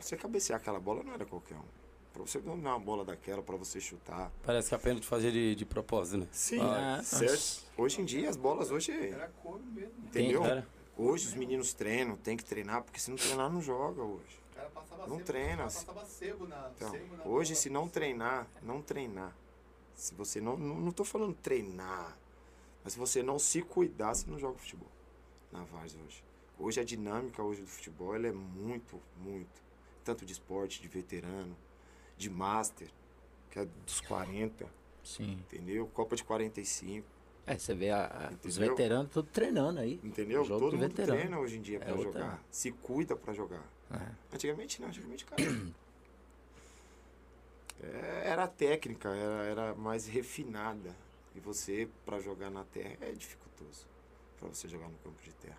Você 0.00 0.16
cabecear 0.16 0.60
aquela 0.60 0.78
bola 0.78 1.02
não 1.02 1.12
era 1.12 1.26
qualquer 1.26 1.56
um. 1.56 1.84
Pra 2.12 2.22
você 2.22 2.38
dominar 2.38 2.76
uma 2.76 2.78
bola 2.78 3.04
daquela, 3.04 3.42
para 3.42 3.56
você 3.56 3.80
chutar. 3.80 4.30
Parece 4.44 4.68
que 4.68 4.74
é 4.74 4.76
apenas 4.76 5.00
de 5.00 5.06
fazer 5.08 5.32
de, 5.32 5.56
de 5.56 5.64
propósito, 5.64 6.18
né? 6.18 6.28
Sim, 6.30 6.60
ah, 6.60 7.00
certo. 7.02 7.64
Hoje 7.76 8.00
em 8.00 8.04
dia, 8.04 8.30
as 8.30 8.36
bolas 8.36 8.70
hoje. 8.70 8.92
Era 8.92 9.26
couro 9.42 9.64
mesmo. 9.64 9.92
Entendeu? 10.04 10.42
Tem, 10.42 10.64
hoje 10.96 11.26
os 11.26 11.34
meninos 11.34 11.74
treinam, 11.74 12.16
tem 12.16 12.36
que 12.36 12.44
treinar, 12.44 12.84
porque 12.84 13.00
se 13.00 13.10
não 13.10 13.16
treinar, 13.16 13.50
não 13.50 13.60
joga 13.60 14.00
hoje. 14.00 14.38
não 15.08 15.16
sebo, 15.16 15.24
treina. 15.24 15.68
Sebo 15.70 16.46
na, 16.46 16.70
então, 16.76 16.90
sebo 16.92 17.16
na 17.16 17.24
hoje, 17.24 17.50
bola. 17.50 17.62
se 17.62 17.70
não 17.70 17.88
treinar, 17.88 18.46
não 18.62 18.80
treinar. 18.80 19.36
Se 19.96 20.14
você 20.14 20.40
não, 20.40 20.56
não. 20.56 20.76
Não 20.76 20.92
tô 20.92 21.02
falando 21.02 21.34
treinar. 21.34 22.16
Mas 22.84 22.92
se 22.92 22.98
você 22.98 23.20
não 23.20 23.38
se 23.40 23.62
cuidar, 23.62 24.14
você 24.14 24.30
não 24.30 24.38
joga 24.38 24.58
futebol. 24.58 24.93
Na 25.54 25.62
Vars 25.62 25.94
hoje. 25.94 26.24
Hoje 26.58 26.80
a 26.80 26.84
dinâmica 26.84 27.42
hoje 27.42 27.62
do 27.62 27.68
futebol 27.68 28.14
ela 28.14 28.26
é 28.26 28.32
muito, 28.32 29.00
muito. 29.16 29.62
Tanto 30.04 30.26
de 30.26 30.32
esporte, 30.32 30.82
de 30.82 30.88
veterano 30.88 31.56
de 32.16 32.28
Master, 32.28 32.88
que 33.50 33.60
é 33.60 33.64
dos 33.86 34.00
40. 34.00 34.66
Sim. 35.02 35.32
Entendeu? 35.32 35.86
Copa 35.94 36.16
de 36.16 36.24
45. 36.24 37.06
É, 37.46 37.56
você 37.58 37.74
vê 37.74 37.90
a, 37.90 38.06
a, 38.06 38.46
os 38.46 38.56
veteranos 38.56 39.12
todos 39.12 39.30
treinando 39.30 39.78
aí. 39.78 40.00
Entendeu? 40.02 40.44
Todo 40.46 40.72
mundo 40.72 40.78
veterano. 40.78 41.18
treina 41.18 41.38
hoje 41.38 41.58
em 41.58 41.62
dia 41.62 41.76
é 41.76 41.80
pra 41.80 41.94
outra... 41.94 42.12
jogar. 42.12 42.44
Se 42.50 42.72
cuida 42.72 43.14
pra 43.14 43.32
jogar. 43.32 43.64
É. 43.92 44.34
Antigamente 44.34 44.80
não, 44.80 44.88
antigamente, 44.88 45.24
cara. 45.24 45.42
É, 47.82 48.30
era 48.30 48.46
técnica, 48.46 49.10
era, 49.10 49.42
era 49.42 49.74
mais 49.74 50.06
refinada. 50.06 50.96
E 51.34 51.40
você, 51.40 51.86
para 52.06 52.18
jogar 52.18 52.48
na 52.48 52.64
terra, 52.64 52.96
é 53.02 53.12
dificultoso. 53.12 53.86
Para 54.44 54.54
você 54.54 54.68
jogar 54.68 54.88
no 54.90 54.98
campo 54.98 55.22
de 55.22 55.32
terra. 55.32 55.58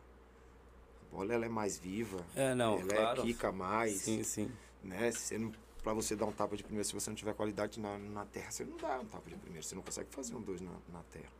A 1.01 1.15
bola 1.15 1.33
ela 1.33 1.45
é 1.45 1.49
mais 1.49 1.75
viva. 1.75 2.23
É, 2.35 2.53
não, 2.53 2.77
ela 2.79 2.87
claro. 2.87 3.21
é 3.21 3.23
quica 3.23 3.51
mais. 3.51 4.01
Sim, 4.01 4.21
sim. 4.21 4.51
Né? 4.83 5.11
Você 5.11 5.39
não, 5.39 5.51
pra 5.81 5.91
você 5.91 6.15
dar 6.15 6.27
um 6.27 6.31
tapa 6.31 6.55
de 6.55 6.63
primeiro, 6.63 6.87
se 6.87 6.93
você 6.93 7.09
não 7.09 7.15
tiver 7.15 7.33
qualidade 7.33 7.79
na, 7.79 7.97
na 7.97 8.25
terra, 8.25 8.51
você 8.51 8.63
não 8.63 8.77
dá 8.77 8.99
um 8.99 9.05
tapa 9.05 9.27
de 9.27 9.35
primeiro. 9.37 9.65
Você 9.65 9.73
não 9.73 9.81
consegue 9.81 10.09
fazer 10.11 10.35
um 10.35 10.41
dois 10.41 10.61
na, 10.61 10.71
na 10.93 11.01
terra. 11.11 11.31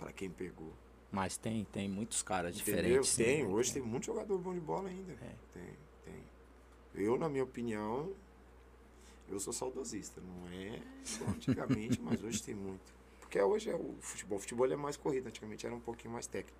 Para 0.00 0.12
quem 0.12 0.28
pegou. 0.28 0.72
Mas 1.12 1.36
tem, 1.36 1.64
tem 1.66 1.88
muitos 1.88 2.24
caras 2.24 2.56
Entendeu? 2.56 2.74
diferentes. 2.82 3.14
Tem, 3.14 3.44
né? 3.44 3.48
hoje 3.48 3.72
tem 3.72 3.82
muito 3.82 4.06
jogador 4.06 4.36
bom 4.36 4.52
de 4.52 4.58
bola 4.58 4.88
ainda. 4.88 5.12
É. 5.12 5.34
Tem, 5.52 5.76
tem. 6.04 6.22
Eu, 6.92 7.16
na 7.16 7.28
minha 7.28 7.44
opinião, 7.44 8.12
eu 9.28 9.38
sou 9.38 9.52
saudosista. 9.52 10.20
Não 10.20 10.48
é 10.48 10.82
antigamente, 11.30 12.00
mas 12.02 12.20
hoje 12.20 12.42
tem 12.42 12.56
muito. 12.56 12.93
Porque 13.34 13.42
hoje 13.42 13.68
é 13.70 13.74
o 13.74 13.96
futebol. 13.98 14.38
O 14.38 14.40
futebol 14.40 14.70
é 14.70 14.76
mais 14.76 14.96
corrido, 14.96 15.26
antigamente 15.26 15.66
era 15.66 15.74
um 15.74 15.80
pouquinho 15.80 16.12
mais 16.14 16.24
técnico. 16.28 16.56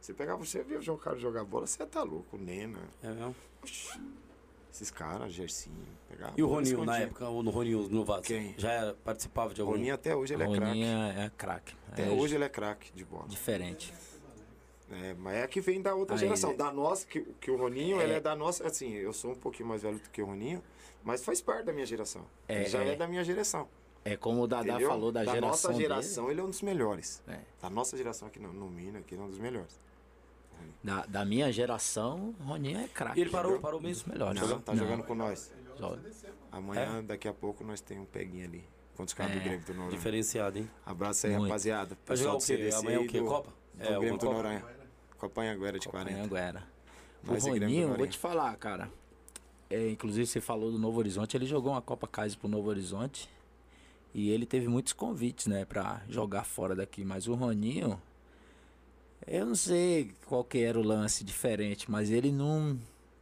Você 0.00 0.12
pegava, 0.12 0.44
você 0.44 0.60
via 0.64 0.80
o 0.92 0.98
cara 0.98 1.16
jogar 1.16 1.44
bola, 1.44 1.64
você 1.64 1.86
tá 1.86 2.02
louco, 2.02 2.36
Nena. 2.36 2.80
É 3.04 3.08
mesmo? 3.08 3.36
Oxi, 3.62 4.00
esses 4.72 4.90
caras, 4.90 5.32
Gersinho. 5.32 5.86
Pegava 6.08 6.32
E 6.36 6.42
o 6.42 6.48
Roninho, 6.48 6.84
na 6.84 6.98
época, 6.98 7.28
o 7.28 7.40
Roninho 7.48 7.88
no 7.88 8.04
Vasco? 8.04 8.24
Quem? 8.24 8.52
Já 8.58 8.72
era- 8.72 8.94
participava 8.94 9.54
de 9.54 9.60
algum... 9.60 9.74
Roninho 9.74 9.94
até 9.94 10.16
hoje 10.16 10.34
ele 10.34 10.42
é 10.42 10.50
craque. 10.52 10.82
é, 10.82 11.24
é 11.26 11.30
craque. 11.36 11.76
Até 11.92 12.08
É 12.08 12.10
hoje 12.10 12.34
ele 12.34 12.42
é 12.44 12.48
craque 12.48 12.92
de 12.92 13.04
bola. 13.04 13.28
diferente. 13.28 13.94
É, 14.90 15.14
mas 15.14 15.36
é 15.36 15.46
que 15.46 15.60
vem 15.60 15.80
da 15.80 15.94
outra 15.94 16.16
Aí 16.16 16.18
geração. 16.20 16.50
ele- 16.50 16.58
Da 16.58 16.72
nossa, 16.72 17.06
que, 17.06 17.20
que 17.40 17.48
o 17.48 17.56
Roninho, 17.56 18.00
É. 18.00 18.04
ele 18.04 18.14
é 18.14 18.20
da 18.20 18.34
nossa. 18.34 18.66
Assim, 18.66 18.92
eu 18.92 19.12
sou 19.12 19.30
um 19.30 19.36
pouquinho 19.36 19.68
mais 19.68 19.82
velho 19.82 20.00
do 20.00 20.10
que 20.10 20.20
o 20.20 20.26
Roninho, 20.26 20.60
mas 21.04 21.24
faz 21.24 21.40
parte 21.40 21.64
da 21.66 21.72
minha 21.72 21.86
geração. 21.86 22.26
É, 22.48 22.64
já 22.64 22.82
é. 22.82 22.88
é. 22.94 22.96
da 22.96 23.06
minha 23.06 23.22
geração. 23.22 23.68
É 24.04 24.16
como 24.16 24.42
o 24.42 24.46
Dadá 24.48 24.70
entendeu? 24.74 24.88
falou 24.88 25.12
da, 25.12 25.20
geração 25.24 25.40
nossa 25.48 25.68
dele. 25.68 25.80
geração, 25.80 26.30
ele 26.30 26.40
é 26.40 26.44
um 26.44 26.50
dos 26.50 26.60
melhores. 26.62 27.22
É. 27.28 27.38
Da 27.60 27.70
nossa 27.70 27.96
geração 27.96 28.26
aqui 28.28 28.40
no, 28.40 28.52
no 28.52 28.68
Mina, 28.68 28.98
aqui 28.98 29.14
ele 29.14 29.22
é 29.22 29.24
um 29.24 29.28
dos 29.28 29.38
melhores. 29.38 29.78
Da, 30.82 31.04
da 31.06 31.24
minha 31.24 31.50
geração, 31.52 32.34
o 32.40 32.44
Roninho 32.44 32.78
é 32.80 32.88
craque. 32.88 33.18
E 33.18 33.22
ele 33.22 33.30
parou, 33.30 33.58
parou 33.60 33.80
mesmo? 33.80 34.12
melhores. 34.12 34.40
Não, 34.40 34.60
tá 34.60 34.72
Não, 34.72 34.78
jogando 34.84 35.04
com 35.04 35.14
nós. 35.14 35.52
joga. 35.78 36.00
Amanhã, 36.50 36.98
É? 36.98 37.02
daqui 37.02 37.26
a 37.28 37.32
pouco, 37.32 37.62
nós 37.64 37.80
temos 37.80 38.04
um 38.04 38.06
peguinho 38.06 38.44
ali. 38.46 38.64
Contra 38.96 39.04
os 39.06 39.14
caras 39.14 39.32
É, 39.32 39.38
do 39.38 39.42
Grêmio 39.44 39.64
do 39.66 39.74
Noronha. 39.74 39.90
Diferenciado, 39.96 40.58
hein? 40.58 40.70
Abraço 40.84 41.26
aí, 41.26 41.32
Muito. 41.32 41.44
rapaziada. 41.44 41.96
Vai 42.06 42.16
jogar 42.16 42.32
Pessoal 42.32 42.34
o 42.34 42.38
do 42.38 42.40
quê? 42.40 42.46
CDC 42.46 42.76
Amanhã 42.78 43.00
o 43.00 43.06
quê? 43.08 43.18
do- 43.20 43.26
Copa? 43.26 43.50
Do 43.74 43.82
É, 43.82 43.86
Grêmio 43.98 44.18
do 44.18 44.26
Copa? 44.26 44.32
Noronha. 44.34 44.64
Copa 45.18 45.40
Anhanguera 45.42 45.78
de 45.78 45.88
40. 45.88 46.18
Anhanguera. 46.18 46.64
O 47.24 47.26
do 47.34 47.38
Roninho, 47.40 47.94
vou 47.96 48.06
te 48.06 48.18
falar, 48.18 48.54
cara. 48.56 48.90
É, 49.70 49.88
inclusive, 49.88 50.26
você 50.26 50.40
falou 50.40 50.70
do 50.70 50.78
Novo 50.78 50.98
Horizonte. 50.98 51.36
Ele 51.36 51.46
jogou 51.46 51.72
uma 51.72 51.80
Copa 51.80 52.06
Kaiser 52.06 52.38
pro 52.38 52.48
Novo 52.48 52.68
Horizonte. 52.68 53.28
E 54.14 54.30
ele 54.30 54.44
teve 54.44 54.68
muitos 54.68 54.92
convites, 54.92 55.46
né, 55.46 55.64
pra 55.64 56.02
jogar 56.08 56.44
fora 56.44 56.74
daqui. 56.74 57.04
Mas 57.04 57.26
o 57.28 57.34
Roninho, 57.34 58.00
eu 59.26 59.46
não 59.46 59.54
sei 59.54 60.12
qual 60.26 60.44
que 60.44 60.58
era 60.58 60.78
o 60.78 60.82
lance 60.82 61.24
diferente, 61.24 61.90
mas 61.90 62.10
ele 62.10 62.30
não, 62.30 62.78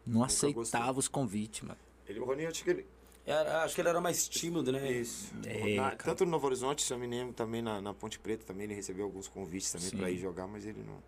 não 0.07 0.25
aceitava 0.25 0.87
gostou. 0.87 0.99
os 0.99 1.09
convites, 1.09 1.63
mano. 1.63 1.79
Ele, 2.09 2.19
o 2.19 2.25
Roninho, 2.25 2.49
acho 2.49 2.65
que 2.65 2.71
ele, 2.71 2.87
Era- 3.25 3.63
acho 3.63 3.75
que 3.75 3.81
ele 3.83 3.89
era 3.89 4.01
mais 4.01 4.27
tímido, 4.29 4.73
né? 4.73 4.91
Isso. 4.91 5.33
É, 5.45 5.77
Na- 5.77 5.91
tanto 5.95 6.25
no 6.25 6.31
Novo 6.33 6.47
Horizonte, 6.47 6.83
se 6.83 6.93
eu 6.93 6.99
me 6.99 7.07
lembro, 7.07 7.33
também 7.35 7.63
na, 7.63 7.81
na 7.81 7.95
Ponte 7.95 8.19
Preta, 8.19 8.45
também 8.45 8.65
ele 8.65 8.75
recebeu 8.75 9.05
alguns 9.05 9.29
convites 9.29 9.71
também 9.71 9.91
pra 9.91 10.11
ir 10.11 10.19
jogar, 10.19 10.49
mas 10.49 10.67
ele 10.67 10.83
não. 10.85 10.99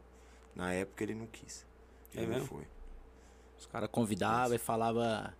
Na 0.55 0.73
época 0.73 1.03
ele 1.03 1.15
não 1.15 1.27
quis. 1.27 1.67
É 2.15 2.19
Ele 2.19 2.27
não 2.27 2.35
mesmo? 2.35 2.47
foi. 2.49 2.65
Os 3.59 3.67
caras 3.67 3.89
convidavam 3.91 4.55
e 4.55 4.59
falava 4.59 5.35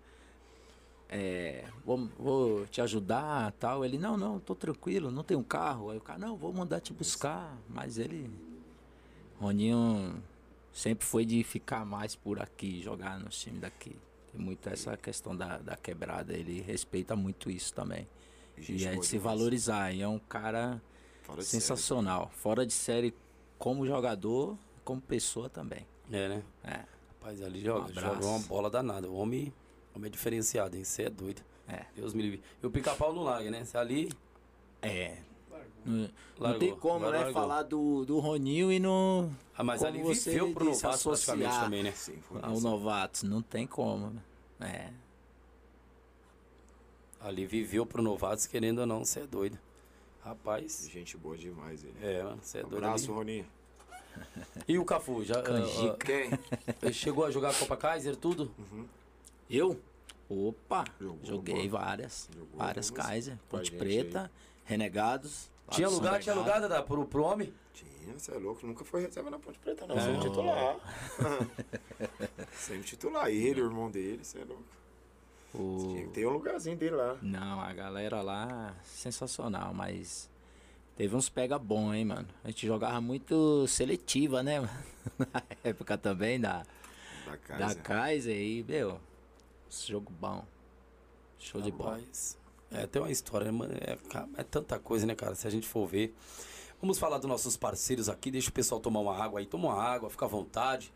é, 1.15 1.65
vou, 1.85 2.09
vou 2.19 2.67
te 2.67 2.81
ajudar 2.81 3.53
tal. 3.53 3.85
Ele, 3.85 3.99
não, 3.99 4.17
não, 4.17 4.41
tô 4.41 4.55
tranquilo, 4.55 5.11
não 5.11 5.23
tenho 5.23 5.45
carro. 5.45 5.91
Aí 5.91 5.99
o 5.99 6.01
cara, 6.01 6.19
não, 6.19 6.37
vou 6.37 6.53
mandar 6.55 6.81
te 6.81 6.91
buscar. 6.93 7.55
Mas 7.69 7.99
ele. 7.99 8.31
Roninho 9.39 10.23
sempre 10.73 11.05
foi 11.05 11.27
de 11.27 11.45
ficar 11.45 11.85
mais 11.85 12.17
por 12.17 12.41
aqui, 12.41 12.81
jogar 12.81 13.21
nos 13.21 13.39
times 13.39 13.61
daqui. 13.61 13.95
Tem 14.33 14.41
muito 14.41 14.67
essa 14.71 14.97
questão 14.97 15.37
da, 15.37 15.59
da 15.59 15.77
quebrada, 15.77 16.33
ele 16.33 16.63
respeita 16.63 17.15
muito 17.15 17.51
isso 17.51 17.75
também. 17.75 18.09
Gente 18.57 18.83
e 18.83 18.87
é 18.87 18.95
de 18.95 19.05
se 19.05 19.19
valorizar. 19.19 19.93
E 19.93 20.01
é 20.01 20.09
um 20.09 20.19
cara 20.19 20.81
Fora 21.23 21.41
de 21.41 21.45
série. 21.45 21.61
sensacional. 21.61 22.31
Fora 22.35 22.65
de 22.65 22.73
série 22.73 23.15
como 23.59 23.87
jogador, 23.87 24.57
como 24.83 25.01
pessoa 25.01 25.51
também. 25.51 25.87
É, 26.11 26.29
né? 26.29 26.43
É. 26.65 26.85
Rapaz, 27.09 27.43
ali 27.43 27.61
joga, 27.61 27.91
Um 27.91 27.95
joga 27.95 28.27
uma 28.27 28.39
bola 28.41 28.71
danada. 28.71 29.09
O 29.09 29.17
homem, 29.17 29.53
homem 29.95 30.09
é 30.09 30.11
diferenciado, 30.11 30.77
hein? 30.77 30.85
Você 30.85 31.05
é 31.05 31.11
doido. 31.11 31.43
É. 31.69 31.85
Deus 31.95 32.13
me 32.15 32.23
livre. 32.23 32.43
E 32.63 32.67
o 32.67 32.71
pica-pau 32.71 33.13
não 33.13 33.23
larga, 33.23 33.51
né? 33.51 33.65
Você 33.65 33.77
ali. 33.77 34.11
É. 34.81 35.19
Não, 35.85 35.95
não 35.97 36.11
Largou, 36.39 36.61
tem 36.61 36.77
como, 36.77 36.97
agora 36.97 37.19
né, 37.19 37.25
largou. 37.25 37.43
falar 37.43 37.63
do, 37.65 38.05
do 38.05 38.19
Roninho 38.21 38.71
e 38.71 38.79
não. 38.79 39.35
Ah, 39.57 39.65
mas 39.65 39.81
Como 39.81 39.93
ali 39.93 40.03
você 40.03 40.31
viveu 40.31 40.53
pro 40.53 40.65
novato 40.65 41.03
praticamente 41.03 41.59
também, 41.59 41.83
né? 41.83 41.93
Sim, 41.93 42.19
foi 42.23 42.41
ao 42.41 42.61
novato. 42.61 43.27
Não 43.27 43.43
tem 43.43 43.67
como. 43.67 44.11
né? 44.11 44.23
É. 44.61 44.91
Ali 47.21 47.47
viveu 47.47 47.85
pro 47.85 48.03
novatos, 48.03 48.47
querendo 48.47 48.81
ou 48.81 48.87
não, 48.87 49.05
você 49.05 49.21
é 49.21 49.27
doido. 49.27 49.59
Rapaz. 50.25 50.89
Gente 50.91 51.17
boa 51.17 51.37
demais 51.37 51.83
ele. 51.83 51.95
É, 52.01 52.23
mano, 52.23 52.39
você 52.41 52.59
é 52.59 52.63
doido. 52.63 52.77
Abraço, 52.77 53.07
ali. 53.07 53.15
Roninho. 53.15 53.47
E 54.69 54.79
o 54.79 54.85
Cafu, 54.85 55.25
já 55.25 55.43
Canjica. 55.43 55.97
Quem? 56.07 56.31
ah, 56.33 56.75
ah, 56.89 56.93
chegou 56.93 57.25
a 57.25 57.31
jogar 57.31 57.51
a 57.51 57.55
Copa 57.55 57.77
Kaiser, 57.77 58.15
tudo? 58.15 58.51
Eu? 59.53 59.79
Opa! 60.29 60.85
Jogou, 60.99 61.19
joguei 61.23 61.69
várias. 61.69 62.29
Jogou 62.35 62.59
várias 62.59 62.89
algumas 62.89 63.07
Kaiser. 63.07 63.39
Ponte 63.51 63.71
Preta, 63.73 64.31
Renegados. 64.65 65.51
lá 65.69 65.75
Tinha 65.75 65.89
lugar, 65.89 66.21
tinha 66.21 66.35
lugar 66.35 66.61
da, 66.67 66.83
pro, 66.83 67.05
pro 67.07 67.23
homem? 67.25 67.53
Tinha, 67.75 68.19
você 68.19 68.33
é 68.33 68.39
louco. 68.39 68.67
Nunca 68.67 68.83
foi 68.85 69.03
reserva 69.03 69.29
na 69.29 69.39
Ponte 69.39 69.59
Preta, 69.59 69.87
não. 69.87 69.97
É. 69.97 70.01
Sempre 70.01 70.21
titular. 70.23 70.77
Sempre 72.57 72.83
titular. 72.85 73.29
Ele, 73.29 73.61
o 73.61 73.65
irmão 73.67 73.91
dele, 73.91 74.25
você 74.25 74.39
é 74.41 74.45
louco. 74.45 74.65
O- 75.55 75.89
Tinha 75.93 76.03
que 76.07 76.13
ter 76.13 76.27
um 76.27 76.31
lugarzinho 76.31 76.77
dele 76.77 76.97
lá. 76.97 77.19
Não, 77.21 77.61
a 77.61 77.73
galera 77.75 78.23
lá, 78.23 78.75
sensacional, 78.85 79.75
mas 79.75 80.31
teve 80.97 81.15
uns 81.15 81.29
pega 81.29 81.59
bom, 81.59 81.93
hein, 81.93 82.07
mano. 82.07 82.29
A 82.43 82.49
gente 82.49 82.67
jogava 82.67 83.01
muito 83.03 83.67
seletiva, 83.67 84.43
né, 84.43 84.61
mano? 84.61 84.73
Na 85.35 85.43
época 85.63 85.99
também 85.99 86.41
da, 86.41 86.65
Da 87.27 87.37
casa. 87.37 87.75
da 87.75 87.75
Kaiser 87.83 88.35
e, 88.35 88.65
meu, 88.67 88.99
jogo 89.81 90.13
bom. 90.21 90.45
Show 91.39 91.61
de 91.61 91.71
bola. 91.71 91.97
Rapaz, 91.97 92.39
É, 92.71 92.87
tem 92.87 93.01
uma 93.03 93.11
história? 93.11 93.51
É, 93.81 93.99
é 94.41 94.45
tanta 94.45 94.79
coisa, 94.79 95.07
né, 95.07 95.15
cara? 95.15 95.35
Se 95.35 95.47
a 95.47 95.51
gente 95.51 95.67
for 95.67 95.87
ver. 95.87 96.15
Vamos 96.81 96.99
falar 96.99 97.19
dos 97.19 97.29
nossos 97.29 97.57
parceiros 97.57 98.09
aqui. 98.09 98.31
Deixa 98.31 98.51
o 98.51 98.53
pessoal 98.53 98.81
tomar 98.81 99.01
uma 99.01 99.17
água 99.17 99.41
aí. 99.41 99.47
Toma 99.47 99.69
uma 99.69 99.83
água, 99.83 100.11
fica 100.11 100.25
à 100.25 100.29
vontade. 100.29 100.93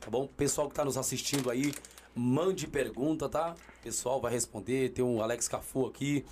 Tá 0.00 0.10
bom? 0.10 0.26
Pessoal 0.26 0.68
que 0.68 0.74
tá 0.74 0.84
nos 0.84 0.96
assistindo 0.96 1.50
aí, 1.50 1.74
mande 2.14 2.66
pergunta, 2.66 3.28
tá? 3.28 3.54
O 3.80 3.82
pessoal 3.82 4.20
vai 4.20 4.32
responder. 4.32 4.90
Tem 4.90 5.04
o 5.04 5.20
Alex 5.22 5.48
Cafu 5.48 5.86
aqui, 5.86 6.24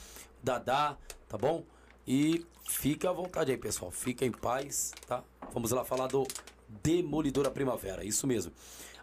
Dadá, 0.43 0.97
tá 1.29 1.37
bom? 1.37 1.65
E 2.07 2.47
fica 2.69 3.11
à 3.11 3.13
vontade 3.13 3.51
aí, 3.51 3.59
pessoal. 3.59 3.91
Fica 3.91 4.25
em 4.25 4.31
paz, 4.31 4.93
tá? 5.07 5.23
Vamos 5.53 5.73
lá 5.73 5.85
falar 5.85 6.07
do 6.07 6.27
Demolidora 6.83 7.51
Primavera, 7.51 8.05
isso 8.05 8.27
mesmo. 8.27 8.53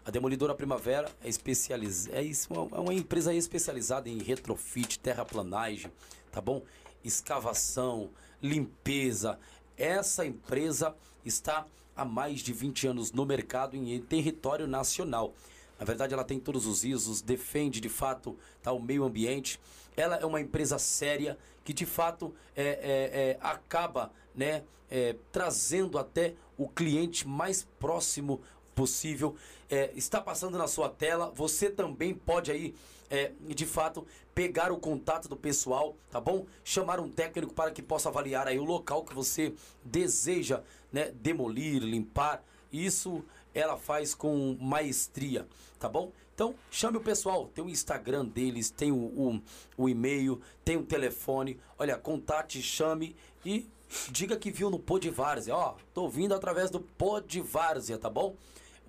A 0.06 0.10
Demolidora 0.10 0.54
Primavera 0.54 1.10
é, 1.22 1.28
especializ... 1.30 2.08
é, 2.08 2.22
isso, 2.22 2.52
é 2.52 2.78
uma 2.78 2.92
empresa 2.92 3.32
especializada 3.32 4.06
em 4.06 4.18
retrofit, 4.18 4.98
terraplanagem, 4.98 5.90
tá 6.30 6.42
bom? 6.42 6.62
Escavação, 7.02 8.10
limpeza. 8.42 9.38
Essa 9.78 10.26
empresa 10.26 10.94
está 11.24 11.66
há 11.96 12.04
mais 12.04 12.40
de 12.40 12.52
20 12.52 12.86
anos 12.86 13.12
no 13.12 13.24
mercado 13.24 13.76
em 13.76 13.98
território 14.02 14.66
nacional. 14.66 15.32
Na 15.78 15.86
verdade, 15.86 16.12
ela 16.12 16.24
tem 16.24 16.38
todos 16.38 16.66
os 16.66 16.84
ISOs, 16.84 17.22
defende 17.22 17.80
de 17.80 17.88
fato 17.88 18.36
tá, 18.62 18.72
o 18.72 18.80
meio 18.80 19.04
ambiente. 19.04 19.58
Ela 19.96 20.16
é 20.16 20.26
uma 20.26 20.40
empresa 20.40 20.78
séria 20.78 21.38
que 21.64 21.72
de 21.72 21.86
fato 21.86 22.34
é, 22.54 22.62
é, 22.62 23.30
é, 23.30 23.38
acaba 23.40 24.12
né, 24.34 24.64
é, 24.90 25.16
trazendo 25.32 25.98
até 25.98 26.34
o 26.58 26.68
cliente 26.68 27.26
mais 27.26 27.66
próximo 27.80 28.40
possível. 28.74 29.36
É, 29.70 29.90
está 29.94 30.20
passando 30.20 30.58
na 30.58 30.66
sua 30.66 30.88
tela. 30.88 31.32
Você 31.34 31.70
também 31.70 32.14
pode 32.14 32.50
aí, 32.50 32.74
é, 33.10 33.32
de 33.40 33.66
fato, 33.66 34.06
pegar 34.34 34.72
o 34.72 34.78
contato 34.78 35.28
do 35.28 35.36
pessoal, 35.36 35.96
tá 36.10 36.20
bom? 36.20 36.46
Chamar 36.64 37.00
um 37.00 37.08
técnico 37.08 37.54
para 37.54 37.70
que 37.70 37.82
possa 37.82 38.08
avaliar 38.08 38.48
aí 38.48 38.58
o 38.58 38.64
local 38.64 39.04
que 39.04 39.14
você 39.14 39.54
deseja 39.84 40.62
né, 40.92 41.12
demolir, 41.14 41.82
limpar. 41.82 42.42
Isso 42.72 43.24
ela 43.54 43.76
faz 43.76 44.14
com 44.14 44.56
maestria, 44.60 45.46
tá 45.78 45.88
bom? 45.88 46.12
Então, 46.34 46.56
chame 46.70 46.96
o 46.96 47.00
pessoal. 47.00 47.48
Tem 47.54 47.64
o 47.64 47.68
Instagram 47.68 48.24
deles, 48.24 48.68
tem 48.68 48.90
o, 48.90 48.96
o, 48.96 49.42
o 49.76 49.88
e-mail, 49.88 50.40
tem 50.64 50.76
o 50.76 50.82
telefone. 50.82 51.60
Olha, 51.78 51.96
contate, 51.96 52.60
chame 52.60 53.14
e 53.44 53.68
diga 54.10 54.36
que 54.36 54.50
viu 54.50 54.68
no 54.68 54.78
Pod 54.78 55.08
Várzea. 55.10 55.54
Ó, 55.54 55.76
tô 55.92 56.08
vindo 56.08 56.34
através 56.34 56.70
do 56.70 56.80
Pod 56.80 57.40
Várzea, 57.40 57.96
tá 57.96 58.10
bom? 58.10 58.34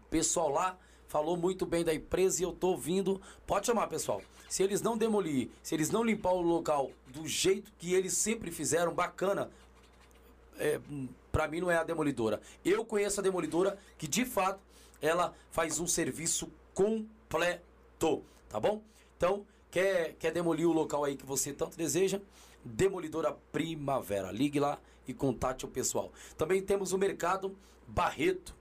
Pessoal 0.09 0.49
lá 0.49 0.77
falou 1.07 1.37
muito 1.37 1.65
bem 1.65 1.83
da 1.83 1.93
empresa 1.93 2.41
e 2.41 2.43
eu 2.43 2.51
tô 2.51 2.69
ouvindo. 2.69 3.21
Pode 3.45 3.67
chamar, 3.67 3.87
pessoal. 3.87 4.21
Se 4.49 4.63
eles 4.63 4.81
não 4.81 4.97
demolir, 4.97 5.49
se 5.63 5.73
eles 5.73 5.89
não 5.89 6.03
limpar 6.03 6.33
o 6.33 6.41
local 6.41 6.91
do 7.07 7.27
jeito 7.27 7.71
que 7.77 7.93
eles 7.93 8.13
sempre 8.13 8.51
fizeram, 8.51 8.93
bacana, 8.93 9.49
é, 10.57 10.79
para 11.31 11.47
mim 11.47 11.61
não 11.61 11.71
é 11.71 11.77
a 11.77 11.83
demolidora. 11.83 12.41
Eu 12.63 12.85
conheço 12.85 13.19
a 13.19 13.23
demolidora 13.23 13.77
que 13.97 14.07
de 14.07 14.25
fato 14.25 14.59
ela 15.01 15.33
faz 15.51 15.79
um 15.79 15.87
serviço 15.87 16.51
completo, 16.73 18.23
tá 18.49 18.59
bom? 18.59 18.81
Então, 19.17 19.45
quer, 19.71 20.15
quer 20.19 20.31
demolir 20.31 20.67
o 20.67 20.73
local 20.73 21.03
aí 21.03 21.15
que 21.15 21.25
você 21.25 21.53
tanto 21.53 21.77
deseja? 21.77 22.19
Demolidora 22.63 23.37
Primavera. 23.51 24.31
Ligue 24.31 24.59
lá 24.59 24.79
e 25.07 25.13
contate 25.13 25.65
o 25.65 25.67
pessoal. 25.67 26.11
Também 26.37 26.61
temos 26.61 26.93
o 26.93 26.97
Mercado 26.97 27.55
Barreto. 27.87 28.54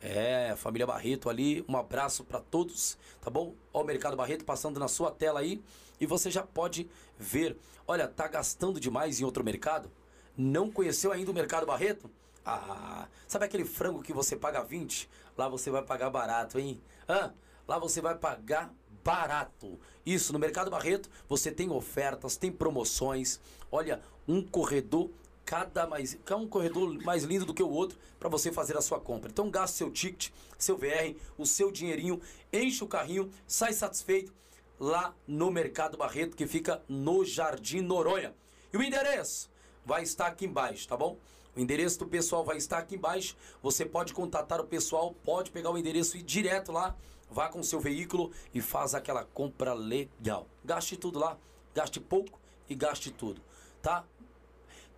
É, 0.00 0.54
família 0.56 0.86
Barreto 0.86 1.28
ali, 1.28 1.64
um 1.68 1.76
abraço 1.76 2.22
para 2.22 2.40
todos, 2.40 2.96
tá 3.20 3.28
bom? 3.28 3.54
Ó, 3.72 3.82
o 3.82 3.84
Mercado 3.84 4.16
Barreto 4.16 4.44
passando 4.44 4.78
na 4.78 4.86
sua 4.86 5.10
tela 5.10 5.40
aí 5.40 5.60
e 6.00 6.06
você 6.06 6.30
já 6.30 6.42
pode 6.42 6.88
ver. 7.18 7.56
Olha, 7.86 8.06
tá 8.06 8.28
gastando 8.28 8.78
demais 8.78 9.20
em 9.20 9.24
outro 9.24 9.42
mercado? 9.42 9.90
Não 10.36 10.70
conheceu 10.70 11.10
ainda 11.10 11.30
o 11.30 11.34
Mercado 11.34 11.66
Barreto? 11.66 12.08
Ah, 12.46 13.08
sabe 13.26 13.44
aquele 13.44 13.64
frango 13.64 14.02
que 14.02 14.12
você 14.12 14.36
paga 14.36 14.62
20? 14.62 15.08
Lá 15.36 15.48
você 15.48 15.70
vai 15.70 15.82
pagar 15.82 16.10
barato, 16.10 16.58
hein? 16.58 16.80
Ah, 17.08 17.32
lá 17.66 17.78
você 17.78 18.00
vai 18.00 18.14
pagar 18.14 18.72
barato. 19.02 19.80
Isso, 20.06 20.32
no 20.32 20.38
Mercado 20.38 20.70
Barreto 20.70 21.10
você 21.28 21.50
tem 21.50 21.70
ofertas, 21.70 22.36
tem 22.36 22.52
promoções. 22.52 23.40
Olha, 23.70 24.00
um 24.28 24.42
corredor 24.42 25.10
cada 25.48 25.86
mais, 25.86 26.18
cada 26.26 26.38
um 26.38 26.46
corredor 26.46 27.02
mais 27.02 27.24
lindo 27.24 27.46
do 27.46 27.54
que 27.54 27.62
o 27.62 27.70
outro 27.70 27.98
para 28.20 28.28
você 28.28 28.52
fazer 28.52 28.76
a 28.76 28.82
sua 28.82 29.00
compra. 29.00 29.30
Então 29.30 29.50
gaste 29.50 29.78
seu 29.78 29.90
ticket, 29.90 30.28
seu 30.58 30.76
VR, 30.76 31.16
o 31.38 31.46
seu 31.46 31.72
dinheirinho, 31.72 32.20
enche 32.52 32.84
o 32.84 32.86
carrinho, 32.86 33.30
sai 33.46 33.72
satisfeito 33.72 34.30
lá 34.78 35.14
no 35.26 35.50
Mercado 35.50 35.96
Barreto 35.96 36.36
que 36.36 36.46
fica 36.46 36.82
no 36.86 37.24
Jardim 37.24 37.80
Noronha. 37.80 38.34
E 38.70 38.76
o 38.76 38.82
endereço 38.82 39.48
vai 39.86 40.02
estar 40.02 40.26
aqui 40.26 40.44
embaixo, 40.44 40.86
tá 40.86 40.98
bom? 40.98 41.16
O 41.56 41.60
endereço 41.60 41.98
do 42.00 42.06
pessoal 42.06 42.44
vai 42.44 42.58
estar 42.58 42.76
aqui 42.76 42.96
embaixo. 42.96 43.34
Você 43.62 43.86
pode 43.86 44.12
contatar 44.12 44.60
o 44.60 44.66
pessoal, 44.66 45.14
pode 45.24 45.50
pegar 45.50 45.70
o 45.70 45.78
endereço 45.78 46.18
e 46.18 46.20
ir 46.20 46.24
direto 46.24 46.72
lá, 46.72 46.94
vá 47.30 47.48
com 47.48 47.60
o 47.60 47.64
seu 47.64 47.80
veículo 47.80 48.30
e 48.52 48.60
faz 48.60 48.94
aquela 48.94 49.24
compra 49.24 49.72
legal. 49.72 50.46
Gaste 50.62 50.94
tudo 50.98 51.18
lá, 51.18 51.38
gaste 51.74 51.98
pouco 52.00 52.38
e 52.68 52.74
gaste 52.74 53.10
tudo, 53.10 53.40
tá? 53.80 54.04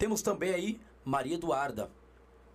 Temos 0.01 0.23
também 0.23 0.55
aí 0.55 0.81
Maria 1.05 1.35
Eduarda. 1.35 1.91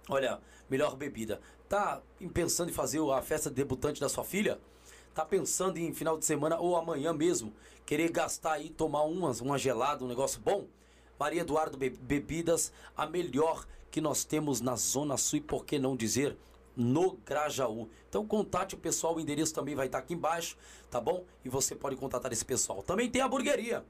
Olha, 0.10 0.42
melhor 0.68 0.96
bebida. 0.96 1.40
Tá 1.70 2.02
pensando 2.34 2.72
em 2.72 2.74
fazer 2.74 3.00
a 3.12 3.22
festa 3.22 3.52
de 3.52 3.56
debutante 3.56 4.02
da 4.02 4.10
sua 4.10 4.24
filha? 4.24 4.60
Tá 5.14 5.24
pensando 5.24 5.78
em 5.78 5.94
final 5.94 6.18
de 6.18 6.26
semana 6.26 6.58
ou 6.58 6.76
amanhã 6.76 7.14
mesmo 7.14 7.54
querer 7.86 8.10
gastar 8.10 8.54
aí, 8.54 8.72
tomar 8.72 9.04
umas, 9.04 9.42
uma 9.42 9.60
gelada, 9.60 10.04
um 10.04 10.08
negócio 10.08 10.42
bom? 10.42 10.66
Maria 11.20 11.42
Eduardo 11.42 11.78
Be 11.78 11.92
Bebidas, 11.92 12.74
a 12.98 13.06
melhor 13.06 13.68
que 13.92 14.02
nós 14.02 14.24
temos 14.24 14.60
na 14.60 14.76
Zona 14.76 15.16
Sul 15.16 15.38
e 15.38 15.42
por 15.42 15.66
que 15.66 15.78
não 15.78 15.96
dizer 15.96 16.36
no 16.76 17.12
Grajaú. 17.24 17.88
Então 18.10 18.26
contate 18.26 18.74
o 18.74 18.80
pessoal, 18.80 19.16
o 19.16 19.20
endereço 19.20 19.54
também 19.54 19.76
vai 19.76 19.86
estar 19.86 20.00
aqui 20.00 20.16
embaixo, 20.16 20.58
tá 20.90 21.00
bom? 21.00 21.24
E 21.44 21.50
você 21.50 21.76
pode 21.76 21.96
contatar 21.96 22.34
esse 22.34 22.44
pessoal. 22.44 22.82
Também 22.82 23.08
tem 23.08 23.22
a 23.22 23.28
burgueria, 23.28 23.86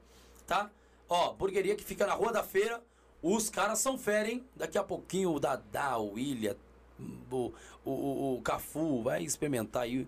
tá? 0.46 0.70
Ó, 1.08 1.32
burgueria 1.32 1.74
que 1.74 1.82
fica 1.82 2.06
na 2.06 2.12
Rua 2.12 2.32
da 2.32 2.42
Feira, 2.42 2.82
os 3.22 3.48
caras 3.50 3.78
são 3.78 3.98
fera, 3.98 4.30
hein? 4.30 4.44
Daqui 4.54 4.78
a 4.78 4.82
pouquinho 4.82 5.32
o 5.32 5.40
Dadá, 5.40 5.98
o 5.98 6.12
William, 6.12 6.56
o, 7.30 7.52
o, 7.84 8.36
o, 8.36 8.42
Cafu 8.42 9.02
vai 9.02 9.22
experimentar 9.22 9.82
aí 9.82 10.06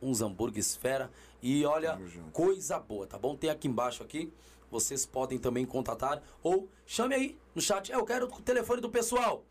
uns 0.00 0.20
hambúrgueres 0.20 0.76
fera. 0.76 1.10
E 1.42 1.64
olha, 1.64 1.98
coisa 2.32 2.78
boa, 2.78 3.06
tá 3.06 3.18
bom? 3.18 3.36
Tem 3.36 3.50
aqui 3.50 3.68
embaixo 3.68 4.02
aqui. 4.02 4.32
Vocês 4.70 5.04
podem 5.04 5.38
também 5.38 5.66
contatar 5.66 6.22
ou 6.42 6.68
chame 6.86 7.14
aí 7.14 7.38
no 7.54 7.60
chat. 7.60 7.90
É, 7.90 7.96
eu 7.96 8.04
quero 8.04 8.26
o 8.26 8.40
telefone 8.40 8.80
do 8.80 8.88
pessoal. 8.88 9.42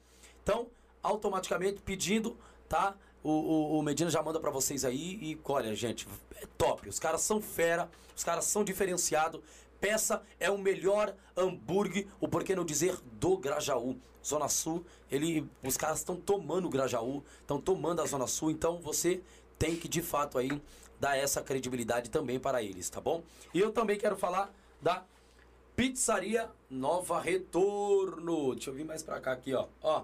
Então, 0.42 0.68
automaticamente 1.04 1.82
pedindo, 1.82 2.38
tá? 2.68 2.96
O, 3.22 3.30
o, 3.30 3.80
o 3.80 3.84
Medina 3.84 4.10
já 4.10 4.24
manda 4.24 4.40
para 4.40 4.50
vocês 4.50 4.86
aí 4.86 5.20
e 5.22 5.38
olha, 5.44 5.76
gente, 5.76 6.08
é 6.38 6.46
top. 6.58 6.88
Os 6.88 7.00
caras 7.00 7.22
são 7.22 7.42
fera, 7.42 7.90
os 8.16 8.24
caras 8.24 8.46
são 8.46 8.64
diferenciados 8.64 9.42
peça 9.80 10.22
é 10.40 10.50
o 10.50 10.58
melhor 10.58 11.16
hambúrguer, 11.36 12.08
o 12.20 12.28
porquê 12.28 12.56
não 12.56 12.66
dizer 12.66 12.98
do 13.14 13.38
Grajaú. 13.38 13.98
Zona 14.26 14.50
Sul, 14.50 14.86
ele, 15.10 15.50
os 15.64 15.78
caras 15.78 16.00
estão 16.00 16.18
tomando 16.18 16.66
o 16.66 16.70
Grajaú, 16.70 17.24
estão 17.40 17.60
tomando 17.60 18.02
a 18.02 18.06
Zona 18.06 18.28
Sul, 18.28 18.52
então 18.52 18.80
você 18.82 19.22
tem 19.58 19.76
que 19.76 19.88
de 19.88 20.02
fato 20.02 20.38
aí 20.38 20.62
dar 21.00 21.18
essa 21.18 21.42
credibilidade 21.42 22.10
também 22.10 22.40
para 22.40 22.62
eles, 22.62 22.90
tá 22.90 23.00
bom? 23.00 23.24
E 23.54 23.60
eu 23.60 23.72
também 23.72 23.98
quero 23.98 24.18
falar 24.18 24.54
da 24.82 25.06
Pizzaria 25.76 26.50
Nova 26.70 27.22
Retorno. 27.22 28.54
Deixa 28.54 28.70
eu 28.70 28.74
vir 28.74 28.84
mais 28.84 29.02
para 29.02 29.22
cá 29.22 29.32
aqui, 29.32 29.54
ó. 29.54 29.68
Ó, 29.82 30.04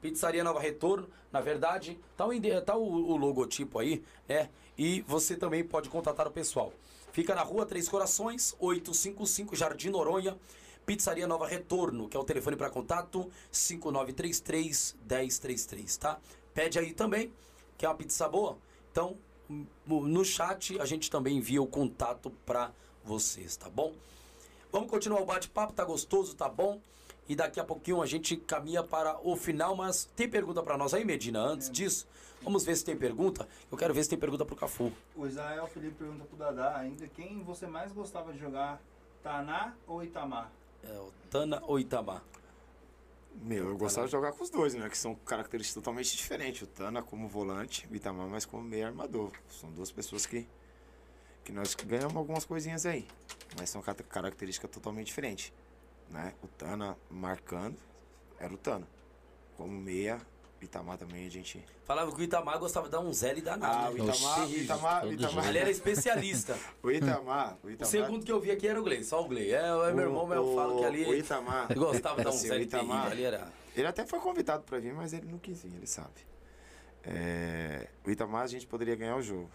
Pizzaria 0.00 0.44
Nova 0.44 0.60
Retorno, 0.60 1.08
na 1.32 1.40
verdade, 1.40 1.98
tá 2.16 2.24
o, 2.24 2.60
tá 2.62 2.76
o, 2.76 3.10
o 3.10 3.16
logotipo 3.16 3.80
aí, 3.80 4.04
né? 4.28 4.48
E 4.78 5.00
você 5.02 5.36
também 5.36 5.64
pode 5.64 5.88
contatar 5.88 6.28
o 6.28 6.30
pessoal. 6.30 6.72
Fica 7.16 7.34
na 7.34 7.40
rua 7.40 7.64
Três 7.64 7.88
Corações, 7.88 8.54
855 8.60 9.56
Jardim 9.56 9.88
Noronha. 9.88 10.36
Pizzaria 10.84 11.26
Nova 11.26 11.46
Retorno, 11.46 12.10
que 12.10 12.14
é 12.14 12.20
o 12.20 12.24
telefone 12.24 12.56
para 12.56 12.68
contato 12.68 13.30
5933 13.50 14.94
1033, 15.00 15.96
tá? 15.96 16.20
Pede 16.52 16.78
aí 16.78 16.92
também, 16.92 17.32
que 17.78 17.86
é 17.86 17.88
uma 17.88 17.94
pizza 17.94 18.28
boa. 18.28 18.58
Então, 18.92 19.16
no 19.86 20.24
chat 20.26 20.78
a 20.78 20.84
gente 20.84 21.10
também 21.10 21.38
envia 21.38 21.62
o 21.62 21.66
contato 21.66 22.30
para 22.44 22.70
vocês, 23.02 23.56
tá 23.56 23.70
bom? 23.70 23.94
Vamos 24.70 24.90
continuar 24.90 25.22
o 25.22 25.24
bate-papo, 25.24 25.72
tá 25.72 25.86
gostoso, 25.86 26.36
tá 26.36 26.50
bom? 26.50 26.78
E 27.26 27.34
daqui 27.34 27.58
a 27.58 27.64
pouquinho 27.64 28.02
a 28.02 28.06
gente 28.06 28.36
caminha 28.36 28.82
para 28.82 29.18
o 29.26 29.36
final, 29.36 29.74
mas 29.74 30.06
tem 30.14 30.28
pergunta 30.28 30.62
para 30.62 30.76
nós 30.76 30.92
aí, 30.92 31.02
Medina? 31.02 31.40
Antes 31.40 31.70
é. 31.70 31.72
disso, 31.72 32.06
vamos 32.46 32.64
ver 32.64 32.76
se 32.76 32.84
tem 32.84 32.96
pergunta. 32.96 33.46
Eu 33.70 33.76
quero 33.76 33.92
ver 33.92 34.04
se 34.04 34.08
tem 34.08 34.18
pergunta 34.18 34.44
pro 34.46 34.56
Cafu. 34.56 34.90
O 35.14 35.26
Israel 35.26 35.66
Felipe 35.66 35.96
pergunta 35.96 36.24
pro 36.24 36.38
Dadá 36.38 36.78
ainda 36.78 37.06
quem 37.08 37.42
você 37.42 37.66
mais 37.66 37.92
gostava 37.92 38.32
de 38.32 38.38
jogar, 38.38 38.80
Taná 39.22 39.74
ou 39.86 40.02
Itamar? 40.02 40.50
É, 40.82 40.98
o 40.98 41.12
Tana 41.28 41.60
ou 41.66 41.78
Itamar? 41.78 42.22
Meu, 43.42 43.68
eu 43.68 43.76
gostava 43.76 44.06
de 44.06 44.12
jogar 44.12 44.32
com 44.32 44.42
os 44.42 44.48
dois, 44.48 44.74
né? 44.74 44.88
Que 44.88 44.96
são 44.96 45.14
características 45.14 45.74
totalmente 45.74 46.16
diferentes. 46.16 46.62
O 46.62 46.66
Tana 46.66 47.02
como 47.02 47.28
volante, 47.28 47.86
o 47.90 47.94
Itamar 47.94 48.26
mais 48.28 48.46
como 48.46 48.62
meio 48.62 48.86
armador. 48.86 49.32
São 49.50 49.70
duas 49.72 49.92
pessoas 49.92 50.24
que, 50.24 50.48
que 51.44 51.52
nós 51.52 51.74
ganhamos 51.74 52.16
algumas 52.16 52.46
coisinhas 52.46 52.86
aí. 52.86 53.06
Mas 53.58 53.68
são 53.68 53.82
características 53.82 54.70
totalmente 54.70 55.08
diferentes 55.08 55.52
né? 56.10 56.34
O 56.42 56.48
Tana 56.48 56.96
marcando, 57.10 57.76
era 58.38 58.52
o 58.52 58.56
Tana. 58.56 58.86
Como 59.56 59.72
meia, 59.72 60.20
Itamar 60.64 60.96
também 60.96 61.26
a 61.26 61.30
gente. 61.30 61.64
Falava 61.84 62.10
que 62.12 62.20
o 62.20 62.24
Itamar 62.24 62.58
gostava 62.58 62.86
de 62.86 62.92
dar 62.92 63.00
um 63.00 63.10
L 63.10 63.40
danado. 63.40 63.86
Ah, 63.86 63.90
o 63.90 63.96
Itamar, 63.96 64.46
o 64.46 64.56
Itamar, 64.56 65.12
Itamar. 65.12 65.48
Ele 65.48 65.58
era 65.58 65.70
especialista. 65.70 66.58
o, 66.82 66.90
Itamar, 66.90 67.58
o 67.62 67.70
Itamar. 67.70 67.88
O 67.88 67.90
segundo 67.90 68.24
que 68.24 68.32
eu 68.32 68.40
vi 68.40 68.50
aqui 68.50 68.66
era 68.66 68.80
o 68.80 68.82
Glei, 68.82 69.04
só 69.04 69.22
o 69.22 69.28
Glei. 69.28 69.54
É, 69.54 69.58
é 69.58 69.92
meu 69.92 70.06
irmão, 70.06 70.26
mas 70.26 70.38
eu 70.38 70.54
falo 70.54 70.78
que 70.78 70.84
ali. 70.84 71.04
O 71.04 71.14
Itamar. 71.14 71.70
Ele 71.70 71.78
gostava 71.78 72.16
de 72.16 72.24
dar 72.24 72.30
um 72.30 72.32
assim, 72.34 72.54
Itamar, 72.54 73.12
ali 73.12 73.24
era. 73.24 73.52
Ele 73.76 73.86
até 73.86 74.06
foi 74.06 74.18
convidado 74.18 74.62
para 74.64 74.78
vir, 74.78 74.94
mas 74.94 75.12
ele 75.12 75.26
não 75.26 75.38
quis 75.38 75.62
vir, 75.62 75.74
ele 75.74 75.86
sabe. 75.86 76.26
É, 77.04 77.88
o 78.04 78.10
Itamar 78.10 78.42
a 78.42 78.46
gente 78.46 78.66
poderia 78.66 78.96
ganhar 78.96 79.16
o 79.16 79.22
jogo. 79.22 79.50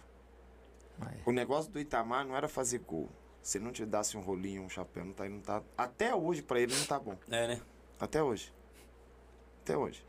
O 1.26 1.32
negócio 1.32 1.70
do 1.70 1.80
Itamar 1.80 2.24
não 2.24 2.36
era 2.36 2.48
fazer 2.48 2.78
gol. 2.78 3.08
Se 3.42 3.58
ele 3.58 3.64
não 3.64 3.72
te 3.72 3.84
dasse 3.84 4.16
um 4.16 4.20
rolinho, 4.20 4.62
um 4.62 4.68
chapéu, 4.68 5.04
não 5.04 5.12
tá, 5.12 5.28
não 5.28 5.40
tá. 5.40 5.62
Até 5.76 6.14
hoje, 6.14 6.42
pra 6.42 6.60
ele, 6.60 6.72
não 6.74 6.84
tá 6.84 6.98
bom. 6.98 7.16
É, 7.28 7.48
né? 7.48 7.60
Até 7.98 8.22
hoje. 8.22 8.52
Até 9.62 9.76
hoje. 9.76 10.04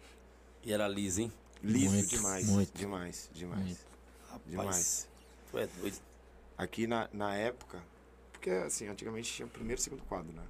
E 0.63 0.71
era 0.71 0.87
liso, 0.87 1.21
hein? 1.21 1.31
Liso 1.61 1.93
muito, 1.93 2.09
demais. 2.09 2.47
Muito. 2.47 2.77
Demais, 2.77 3.29
demais. 3.33 3.63
Muito. 3.63 3.85
Rapaz, 4.29 4.49
demais. 4.49 5.09
Tu 5.51 5.57
é 5.57 5.67
doido. 5.67 6.01
Aqui 6.57 6.87
na, 6.87 7.09
na 7.11 7.35
época, 7.35 7.83
porque 8.31 8.49
assim, 8.49 8.87
antigamente 8.87 9.31
tinha 9.31 9.45
o 9.45 9.49
primeiro 9.49 9.79
e 9.79 9.83
segundo 9.83 10.03
quadro, 10.03 10.31
né? 10.31 10.43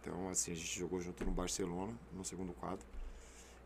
Então, 0.00 0.28
assim, 0.28 0.52
a 0.52 0.54
gente 0.54 0.78
jogou 0.78 1.00
junto 1.00 1.24
no 1.24 1.30
Barcelona, 1.30 1.92
no 2.12 2.24
segundo 2.24 2.52
quadro. 2.54 2.84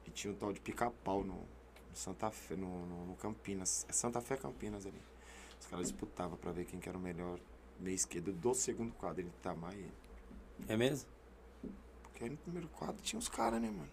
E 0.06 0.10
tinha 0.10 0.32
um 0.32 0.36
tal 0.36 0.52
de 0.52 0.60
pica-pau 0.60 1.22
no, 1.22 1.34
no, 1.34 1.46
Santa 1.94 2.30
Fé, 2.30 2.56
no, 2.56 2.86
no, 2.86 3.06
no 3.06 3.16
Campinas. 3.16 3.86
É 3.88 3.92
Santa 3.92 4.20
Fé 4.20 4.36
Campinas 4.36 4.86
ali. 4.86 5.00
Os 5.60 5.66
caras 5.66 5.86
disputavam 5.88 6.36
pra 6.36 6.50
ver 6.50 6.64
quem 6.64 6.80
que 6.80 6.88
era 6.88 6.98
o 6.98 7.00
melhor 7.00 7.38
meia 7.78 7.94
esquerda 7.94 8.32
do 8.32 8.54
segundo 8.54 8.92
quadro, 8.94 9.20
ele 9.20 9.32
tá 9.42 9.54
mais 9.54 9.76
ele. 9.76 9.92
É 10.68 10.76
mesmo? 10.76 11.08
Porque 12.02 12.24
aí 12.24 12.30
no 12.30 12.36
primeiro 12.36 12.68
quadro 12.68 13.00
tinha 13.02 13.18
os 13.18 13.28
caras, 13.28 13.60
né, 13.60 13.70
mano? 13.70 13.90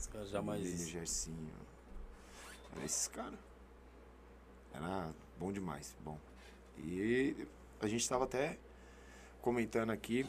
Os 0.00 0.06
caras 0.06 0.30
jamais. 0.30 0.64
Ele, 0.64 0.90
Gersinho. 0.90 1.52
Era 2.74 2.84
esses 2.86 3.06
caras. 3.06 3.38
Era 4.72 5.12
bom 5.38 5.52
demais, 5.52 5.94
bom. 6.02 6.18
E 6.78 7.46
a 7.78 7.86
gente 7.86 8.08
tava 8.08 8.24
até 8.24 8.58
comentando 9.42 9.90
aqui 9.90 10.26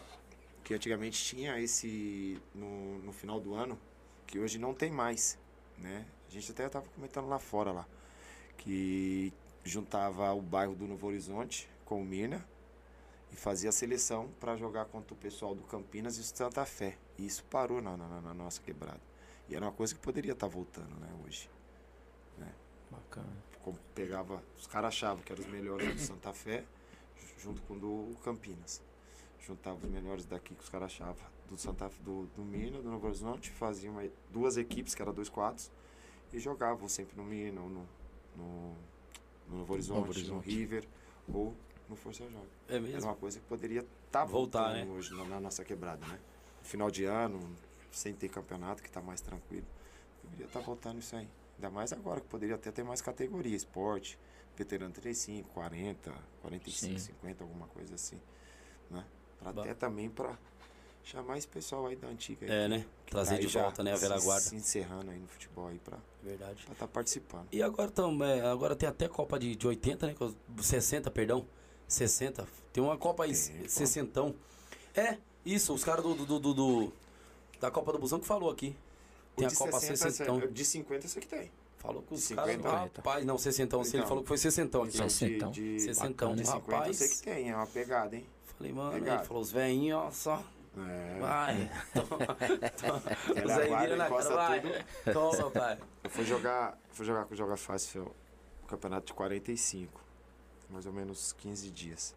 que 0.62 0.74
antigamente 0.74 1.24
tinha 1.24 1.58
esse 1.58 2.42
no, 2.54 3.00
no 3.00 3.14
final 3.14 3.40
do 3.40 3.54
ano, 3.54 3.80
que 4.28 4.40
hoje 4.40 4.60
não 4.60 4.74
tem 4.74 4.92
mais, 4.92 5.40
né? 5.78 6.06
A 6.28 6.32
gente 6.32 6.52
até 6.52 6.68
tava 6.68 6.88
comentando 6.90 7.30
lá 7.30 7.40
fora 7.40 7.72
lá, 7.72 7.88
que 8.58 9.34
juntava 9.64 10.34
o 10.34 10.42
bairro 10.42 10.76
do 10.76 10.86
Novo 10.86 11.08
Horizonte 11.08 11.70
com 11.86 12.02
o 12.02 12.06
Mirna 12.06 12.46
e 13.32 13.38
fazia 13.38 13.70
a 13.70 13.74
seleção 13.74 14.30
para 14.38 14.58
jogar 14.58 14.86
contra 14.86 15.14
o 15.14 15.18
pessoal 15.18 15.56
do 15.56 15.64
Campinas 15.64 16.18
e 16.18 16.20
o 16.20 16.24
Santa 16.24 16.66
Fé. 16.66 16.98
E 17.18 17.26
isso 17.26 17.46
parou 17.46 17.82
na, 17.82 17.96
na, 17.96 18.20
na 18.20 18.34
nossa 18.34 18.62
quebrada. 18.62 19.11
E 19.52 19.56
era 19.56 19.66
uma 19.66 19.72
coisa 19.74 19.94
que 19.94 20.00
poderia 20.00 20.32
estar 20.32 20.48
voltando, 20.48 20.96
né, 20.96 21.10
hoje. 21.26 21.50
Bacana. 22.90 23.32
Como 23.64 23.78
pegava, 23.94 24.42
os 24.58 24.66
caras 24.66 24.90
achavam 24.90 25.24
que 25.24 25.32
eram 25.32 25.44
os 25.44 25.50
melhores 25.50 25.94
do 25.94 26.00
Santa 26.00 26.34
Fé, 26.34 26.64
junto 27.38 27.62
com 27.64 27.76
o 27.76 27.80
do 27.80 28.18
Campinas. 28.20 28.82
Juntava 29.40 29.78
os 29.78 29.90
melhores 29.90 30.26
daqui 30.26 30.56
que 30.56 30.64
os 30.64 30.70
caras 30.70 30.92
achavam 30.92 31.24
do 31.50 31.58
Santa 31.58 31.90
do, 32.02 32.28
do 32.28 32.44
Mina, 32.44 32.82
do 32.82 32.90
Novo 32.90 33.08
Horizonte, 33.08 33.52
faziam 33.52 33.96
duas 34.30 34.56
equipes, 34.56 34.96
que 34.96 35.02
eram 35.02 35.14
dois 35.14 35.28
quadros, 35.30 35.70
e 36.32 36.40
jogavam 36.40 36.88
sempre 36.88 37.16
no 37.18 37.24
Mina, 37.24 37.62
ou 37.62 37.70
no, 37.70 37.88
no, 38.38 38.76
no 39.50 39.58
Novo 39.58 39.74
Horizonte, 39.74 40.06
no 40.06 40.10
Horizonte. 40.10 40.50
River, 40.50 40.88
ou 41.34 41.54
no 41.90 41.96
Força 41.98 42.24
Jovem. 42.24 42.48
É 42.70 42.76
Era 42.76 42.82
mesmo? 42.82 43.10
uma 43.10 43.16
coisa 43.16 43.40
que 43.40 43.46
poderia 43.46 43.86
estar 44.06 44.24
Voltar, 44.26 44.70
voltando 44.70 44.86
né? 44.88 44.98
hoje 44.98 45.14
na, 45.14 45.26
na 45.26 45.40
nossa 45.42 45.64
quebrada, 45.66 46.06
né? 46.08 46.20
No 46.62 46.66
final 46.66 46.90
de 46.90 47.04
ano, 47.04 47.40
sem 47.92 48.14
ter 48.14 48.30
campeonato, 48.30 48.82
que 48.82 48.88
está 48.90 49.02
mais 49.02 49.22
tranquilo. 49.22 49.66
Deveria 50.24 50.46
estar 50.48 50.60
voltando 50.62 51.00
isso 51.00 51.16
aí. 51.16 51.28
Ainda 51.58 51.70
mais 51.70 51.92
agora, 51.94 52.20
que 52.22 52.28
poderia 52.28 52.56
até 52.56 52.72
ter 52.72 52.84
mais 52.84 53.02
categoria, 53.02 53.56
esporte, 53.56 54.18
veterano 54.58 54.92
35, 54.94 55.50
40, 55.50 56.12
45, 56.42 56.94
Sim. 56.94 56.98
50, 56.98 57.44
alguma 57.44 57.68
coisa 57.68 57.96
assim. 57.96 58.20
Né? 58.90 59.06
Pra 59.40 59.52
Ba- 59.54 59.62
até 59.64 59.74
também 59.74 60.10
para 60.10 60.38
chamar 61.04 61.38
esse 61.38 61.48
pessoal 61.48 61.88
aí 61.88 61.96
da 61.96 62.08
antiga. 62.08 62.46
É, 62.46 62.68
né? 62.68 62.86
que 63.06 63.12
Trazer 63.12 63.36
aí 63.36 63.42
de 63.46 63.48
volta, 63.48 63.84
né? 63.84 63.94
A 63.94 63.96
velha 63.98 64.18
se- 64.20 64.26
guarda. 64.26 64.42
Se 64.42 64.56
encerrando 64.56 65.12
aí 65.12 65.20
no 65.20 65.28
futebol 65.28 65.68
aí 65.68 65.80
pra 65.80 65.98
Verdade. 66.24 66.66
estar 66.72 66.88
participando. 66.88 67.48
E 67.52 67.62
agora, 67.62 67.90
tam, 67.92 68.24
é, 68.24 68.42
agora 68.42 68.76
tem 68.76 68.88
até 68.88 69.08
Copa 69.08 69.38
de, 69.40 69.56
de 69.56 69.68
80, 69.68 70.08
né? 70.08 70.14
que 70.14 70.24
os- 70.24 70.36
60, 70.62 71.10
perdão. 71.12 71.46
60. 71.88 72.48
Tem 72.72 72.82
uma 72.84 72.98
Copa 72.98 73.24
aí, 73.26 73.34
Tem, 73.36 73.64
pô. 73.64 73.70
60. 73.70 74.34
É, 74.96 75.18
isso, 75.46 75.74
os 75.74 75.84
caras 75.84 76.04
do, 76.04 76.14
do, 76.16 76.40
do- 76.40 76.54
do- 76.54 76.94
da 77.62 77.72
Copa 77.72 77.94
do 77.94 78.00
Busão 78.00 78.20
que 78.20 78.26
falou 78.28 78.50
aqui. 78.50 78.76
Tem 79.38 79.46
a 79.46 79.50
de 79.50 79.56
Copa 79.56 79.80
60, 79.80 80.12
60. 80.12 80.48
De 80.50 80.66
50 80.66 81.06
isso 81.06 81.20
que 81.20 81.28
tem. 81.28 81.50
Falou 81.78 82.02
com 82.04 82.16
os 82.16 82.24
50, 82.24 82.62
caras. 82.64 82.92
Rapaz, 82.96 83.26
não, 83.26 83.38
60. 83.38 83.84
Se 83.84 83.92
ele 83.92 83.98
Então. 84.00 84.08
falou 84.10 84.24
que 84.24 84.28
foi 84.28 84.38
60 84.38 84.78
aqui. 84.78 84.88
Então, 84.96 85.08
de- 85.08 85.14
Sessentão. 85.14 85.52
de, 85.52 85.80
Sessentão, 85.80 86.36
de 86.36 86.46
50 86.46 86.72
rapaz. 86.76 86.88
eu 87.02 87.08
sei 87.08 87.18
que 87.18 87.24
tem, 87.24 87.50
é 87.52 87.56
uma 87.56 87.66
pegada, 87.68 88.16
hein? 88.16 88.26
Falei, 88.58 88.74
mano, 88.74 88.92
ele 88.98 89.06
Legal. 89.06 89.24
falou, 89.26 89.42
os 89.42 89.52
velhinhos, 89.52 89.98
ó, 89.98 90.12
só. 90.12 90.44
É. 90.78 91.20
Vai. 91.20 91.72
Toma, 91.94 92.18
toma. 92.72 93.02
Ela 93.36 93.54
Os 93.54 93.60
aí 93.60 93.68
guarda, 93.68 93.84
vira 93.86 93.96
na 93.98 94.10
cara, 94.10 94.36
vai. 94.36 94.62
tudo. 94.62 95.14
Toma, 95.14 95.52
pai. 95.52 95.80
Eu 96.04 96.10
fui 96.10 96.24
jogar, 96.26 96.78
fui 96.92 97.06
jogar 97.06 97.26
com 97.26 97.34
o 97.34 97.38
Joga 97.38 97.58
Fácil 97.58 98.12
o 98.64 98.68
campeonato 98.68 99.08
de 99.08 99.14
45, 99.14 100.02
mais 100.70 100.86
ou 100.86 100.94
menos 100.94 101.34
15 101.34 101.70
dias. 101.72 102.16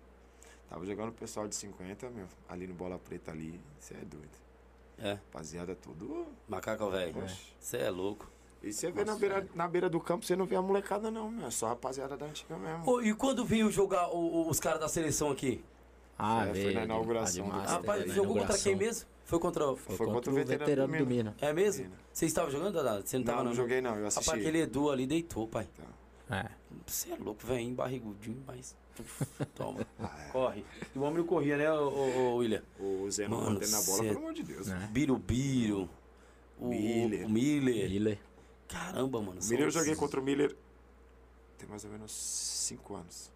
Tava 0.68 0.84
jogando 0.86 1.08
o 1.08 1.12
pessoal 1.12 1.48
de 1.48 1.54
50, 1.56 2.08
meu, 2.10 2.26
ali 2.48 2.66
no 2.66 2.74
Bola 2.74 2.98
Preta 2.98 3.30
ali, 3.32 3.60
você 3.80 3.94
é 3.94 4.04
doido. 4.04 4.43
É, 4.98 5.12
Rapaziada, 5.14 5.74
tudo. 5.74 6.26
macaco 6.48 6.88
velho. 6.90 7.14
Você 7.58 7.76
é 7.78 7.90
louco. 7.90 8.30
E 8.62 8.72
você 8.72 8.90
vê 8.90 9.04
na 9.04 9.14
beira, 9.16 9.46
na 9.54 9.68
beira 9.68 9.90
do 9.90 10.00
campo, 10.00 10.24
você 10.24 10.34
não 10.34 10.46
vê 10.46 10.56
a 10.56 10.62
molecada 10.62 11.10
não, 11.10 11.30
meu. 11.30 11.46
É 11.46 11.50
só 11.50 11.66
a 11.66 11.68
rapaziada 11.70 12.16
da 12.16 12.24
antiga 12.26 12.56
mesmo. 12.56 12.88
Ô, 12.90 13.02
e 13.02 13.12
quando 13.14 13.44
veio 13.44 13.70
jogar 13.70 14.08
o- 14.08 14.16
o- 14.46 14.48
os 14.48 14.58
caras 14.58 14.80
da 14.80 14.88
seleção 14.88 15.30
aqui? 15.30 15.62
Ah, 16.18 16.44
É, 16.44 16.46
foi 16.46 16.52
veio 16.54 16.74
na 16.74 16.84
inauguração 16.84 17.44
de 17.44 17.50
do 17.50 17.58
Rapaz, 17.58 18.06
na 18.06 18.14
jogou 18.14 18.36
contra 18.38 18.56
quem 18.58 18.76
mesmo? 18.76 19.06
Foi 19.24 19.38
contra. 19.38 19.70
o- 19.70 19.76
Foi, 19.76 19.96
Foi 19.96 20.06
contra, 20.06 20.30
o 20.30 20.34
veterano, 20.34 20.96
do 20.96 21.06
Mina. 21.06 21.34
É 21.40 21.52
mesmo? 21.52 21.84
Mina. 21.84 21.96
Você 22.12 22.24
estava 22.26 22.50
jogando, 22.50 22.72
Dada? 22.74 23.02
Você 23.04 23.18
não, 23.18 23.24
Não, 23.24 23.32
tava 23.32 23.44
não 23.44 23.54
joguei 23.54 23.80
não, 23.80 23.96
eu 23.96 24.06
assisti. 24.06 24.26
Rapaz, 24.30 24.42
aquele 24.46 24.60
Edu 24.62 24.90
ali 24.90 25.06
deitou, 25.06 25.46
pai. 25.48 25.68
É. 26.30 26.46
Você 26.86 27.12
é 27.12 27.16
louco, 27.16 27.44
velho, 27.46 27.70
barrigudinho, 27.74 28.42
mas. 28.46 28.74
Toma. 29.54 29.86
Ah, 29.98 30.24
é. 30.26 30.30
Corre. 30.30 30.64
E 30.94 30.98
o 30.98 31.02
homem 31.02 31.18
não 31.18 31.26
corria, 31.26 31.56
né, 31.56 31.70
ô, 31.72 31.88
ô, 31.88 32.36
William? 32.36 32.62
O 32.78 33.10
Zé 33.10 33.26
não 33.28 33.38
Mano, 33.38 33.50
mantendo 33.52 33.70
na 33.72 33.82
bola, 33.82 33.98
cê- 33.98 34.08
pelo 34.08 34.18
amor 34.18 34.34
de 34.34 34.42
Deus. 34.42 34.66
Né? 34.66 34.88
Birubiru. 34.92 35.88
O 36.58 36.68
Miller. 36.68 37.26
O, 37.26 37.30
Miller. 37.30 37.90
Miller. 37.90 38.18
Caramba, 38.68 39.20
mano. 39.20 39.40
O 39.40 39.44
Miller 39.44 39.66
eu 39.66 39.70
joguei 39.70 39.94
contra 39.96 40.20
o 40.20 40.22
Miller 40.22 40.56
tem 41.58 41.68
mais 41.68 41.84
ou 41.84 41.90
menos 41.90 42.12
5 42.12 42.94
anos. 42.94 43.32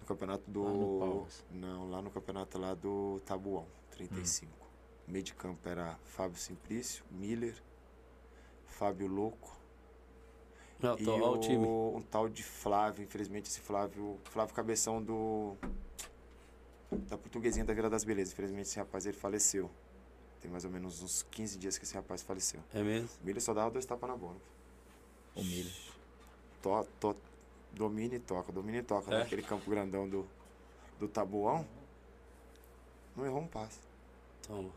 No 0.00 0.06
campeonato 0.06 0.48
do. 0.50 0.62
Lá 0.62 1.06
no 1.06 1.26
não, 1.50 1.90
lá 1.90 2.02
no 2.02 2.10
campeonato 2.10 2.58
lá 2.58 2.74
do 2.74 3.20
Tabuão, 3.24 3.66
35. 3.90 4.52
O 5.08 5.10
meio 5.10 5.24
de 5.24 5.34
campo 5.34 5.68
era 5.68 5.98
Fábio 6.04 6.38
Simplício, 6.38 7.04
Miller, 7.10 7.54
Fábio 8.66 9.06
Louco. 9.06 9.53
Não, 10.80 10.98
e 10.98 11.04
tô, 11.04 11.12
ó, 11.12 11.34
o 11.34 11.38
time. 11.38 11.66
um 11.66 12.02
tal 12.10 12.28
de 12.28 12.42
Flávio, 12.42 13.04
infelizmente 13.04 13.48
esse 13.48 13.60
Flávio. 13.60 14.18
Flávio 14.24 14.54
Cabeção 14.54 15.02
do. 15.02 15.56
Da 17.08 17.18
portuguesinha 17.18 17.64
da 17.64 17.72
Vila 17.72 17.90
das 17.90 18.04
Belezas. 18.04 18.32
Infelizmente 18.32 18.66
esse 18.66 18.78
rapaz 18.78 19.06
ele 19.06 19.16
faleceu. 19.16 19.70
Tem 20.40 20.50
mais 20.50 20.64
ou 20.64 20.70
menos 20.70 21.02
uns 21.02 21.24
15 21.30 21.58
dias 21.58 21.78
que 21.78 21.84
esse 21.84 21.94
rapaz 21.94 22.22
faleceu. 22.22 22.60
É 22.72 22.82
mesmo? 22.82 23.08
O 23.22 23.26
Miller 23.26 23.42
só 23.42 23.54
dava 23.54 23.70
dois 23.70 23.86
tapas 23.86 24.08
na 24.08 24.16
bola. 24.16 24.36
O 25.34 25.42
Miller. 25.42 25.72
To, 26.62 26.86
to, 27.00 27.16
domina 27.72 28.14
e 28.14 28.20
toca, 28.20 28.52
domina 28.52 28.78
e 28.78 28.82
toca. 28.82 29.14
É? 29.14 29.20
Naquele 29.20 29.42
campo 29.42 29.68
grandão 29.70 30.08
do, 30.08 30.26
do 31.00 31.08
Tabuão. 31.08 31.66
Não 33.16 33.24
errou 33.24 33.40
um 33.40 33.46
passe. 33.46 33.78
Toma. 34.46 34.70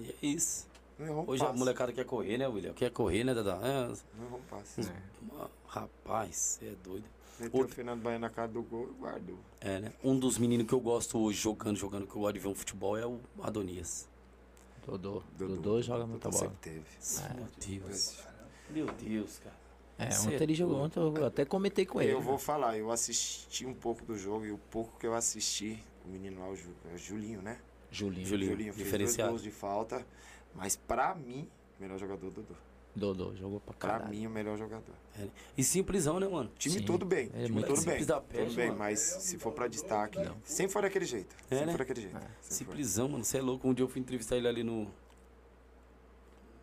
E 0.00 0.10
é 0.10 0.26
isso. 0.26 0.66
Não 1.06 1.20
um 1.20 1.30
Hoje 1.30 1.42
a 1.42 1.46
passe. 1.46 1.58
molecada 1.58 1.92
quer 1.92 2.04
correr, 2.04 2.38
né, 2.38 2.46
William? 2.48 2.72
Quer 2.74 2.90
correr, 2.90 3.24
né, 3.24 3.34
Dada? 3.34 3.52
É, 3.66 3.86
Não 4.18 4.26
errou 4.26 4.38
um 4.38 4.42
passe. 4.48 4.80
É. 4.80 5.46
rapaz, 5.66 6.36
você 6.36 6.66
é 6.66 6.74
doido. 6.82 7.04
Meteu 7.40 7.60
Outro- 7.60 7.72
o 7.72 7.74
Fernando 7.76 8.02
Bahia 8.02 8.18
na 8.18 8.30
cara 8.30 8.48
do 8.48 8.62
gol 8.62 8.88
e 8.90 9.00
guardou. 9.00 9.38
É, 9.60 9.80
né? 9.80 9.92
Um 10.04 10.18
dos 10.18 10.38
meninos 10.38 10.66
que 10.66 10.72
eu 10.72 10.80
gosto 10.80 11.18
hoje 11.18 11.38
jogando, 11.40 11.76
jogando, 11.76 12.06
que 12.06 12.14
eu 12.14 12.20
gosto 12.20 12.34
de 12.34 12.40
ver 12.40 12.48
um 12.48 12.54
futebol 12.54 12.96
é 12.96 13.06
o 13.06 13.18
Adonias. 13.42 14.08
Dodô. 14.86 15.22
Dodô 15.36 15.80
joga 15.80 16.06
muita 16.06 16.28
Dodô 16.28 16.44
bola. 16.44 16.56
teve. 16.60 16.82
Meu 17.34 17.46
Deus. 17.80 18.18
Meu 18.70 18.86
Deus, 18.86 19.38
cara. 19.38 19.56
É, 19.98 20.10
Cê 20.10 20.26
ontem 20.28 20.36
é 20.38 20.42
ele 20.42 20.54
jogou, 20.54 20.78
ontem 20.80 20.98
eu 20.98 21.26
até 21.26 21.44
comentei 21.44 21.86
com 21.86 22.00
ele. 22.00 22.12
Eu 22.12 22.20
vou 22.20 22.38
falar, 22.38 22.76
eu 22.76 22.90
assisti 22.90 23.64
um 23.66 23.74
pouco 23.74 24.04
do 24.04 24.16
jogo 24.18 24.44
e 24.44 24.50
o 24.50 24.58
pouco 24.58 24.98
que 24.98 25.06
eu 25.06 25.14
assisti, 25.14 25.82
o 26.04 26.08
menino 26.08 26.40
lá, 26.40 26.48
o, 26.48 26.56
Ju, 26.56 26.70
é 26.90 26.94
o 26.94 26.98
Julinho, 26.98 27.40
né? 27.42 27.58
Julinho. 27.90 28.26
Julinho. 28.26 28.56
fez 28.56 28.76
diferenciado. 28.76 29.30
dois 29.30 29.42
gols 29.42 29.42
de 29.42 29.50
falta, 29.50 30.06
mas 30.54 30.76
pra 30.76 31.14
mim, 31.14 31.48
melhor 31.80 31.98
jogador 31.98 32.30
Dodô. 32.30 32.54
Dodô 32.94 33.34
jogou 33.34 33.58
pra 33.58 33.72
Pra 33.72 33.88
caralho. 33.90 34.10
mim, 34.10 34.26
o 34.26 34.30
melhor 34.30 34.58
jogador. 34.58 34.94
É? 35.18 35.26
E 35.56 35.64
simplesão, 35.64 36.20
né, 36.20 36.28
mano? 36.28 36.50
Time 36.58 36.78
Sim. 36.78 36.84
todo 36.84 37.06
bem, 37.06 37.30
É 37.34 37.44
time 37.44 37.48
muito 37.52 37.66
todo 37.68 37.76
simples 37.78 37.98
bem, 37.98 38.06
da 38.06 38.20
peste, 38.20 38.44
tudo 38.48 38.56
bem, 38.56 38.66
mano. 38.66 38.78
mas 38.80 38.98
se 39.00 39.38
for 39.38 39.52
pra 39.52 39.66
destaque, 39.66 40.18
sempre 40.44 40.72
foi 40.74 40.82
daquele 40.82 41.06
jeito, 41.06 41.34
É, 41.50 41.56
sempre 41.56 41.66
né? 41.66 41.72
foi 41.72 41.78
daquele 41.78 42.00
jeito. 42.02 42.16
É. 42.18 42.28
Simplesão, 42.42 43.08
mano. 43.08 43.24
Você 43.24 43.38
é 43.38 43.40
louco. 43.40 43.66
Um 43.66 43.72
dia 43.72 43.82
eu 43.82 43.88
fui 43.88 44.00
entrevistar 44.00 44.36
ele 44.36 44.46
ali 44.46 44.62
no. 44.62 44.90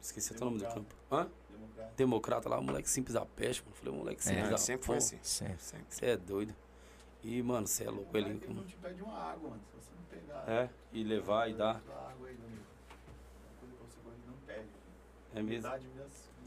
Esqueci 0.02 0.34
até 0.34 0.42
o 0.44 0.46
nome 0.46 0.60
do 0.60 0.66
campo. 0.66 0.96
Hã? 1.12 1.28
Democrata. 1.50 1.94
Democrata 1.98 2.50
lá, 2.50 2.62
moleque 2.62 2.90
simples 2.90 3.14
da 3.16 3.26
peste, 3.26 3.64
mano. 3.64 3.76
Falei, 3.76 3.94
moleque 3.98 4.24
simples 4.24 4.46
É, 4.48 4.50
da 4.52 4.58
sempre 4.58 4.86
foi 4.86 4.98
assim, 4.98 5.18
Sempre. 5.24 5.58
sempre. 5.60 5.86
Você 5.90 6.06
é 6.06 6.18
doido. 6.18 6.54
E, 7.24 7.42
mano, 7.44 7.68
você 7.68 7.84
é 7.84 7.90
louco. 7.90 8.16
Ele 8.16 8.30
Ele. 8.30 8.54
não 8.54 8.64
te 8.64 8.76
pede 8.78 9.02
uma 9.02 9.18
água, 9.18 9.50
mano. 9.50 9.62
Se 9.72 9.76
você 9.76 9.92
não 9.96 10.04
pegar. 10.20 10.46
É, 10.50 10.70
e 10.94 11.04
levar 11.04 11.50
e 11.50 11.54
dar. 11.54 11.76
Água 11.78 12.28
aí, 12.28 12.36
amigo. 12.36 12.64
Uma 13.44 13.60
coisa 13.60 13.76
que 13.76 13.84
você 13.84 14.00
gosta, 14.06 14.20
não 14.28 14.38
pede. 14.48 14.68
É 15.36 15.42
mesmo? 15.42 15.70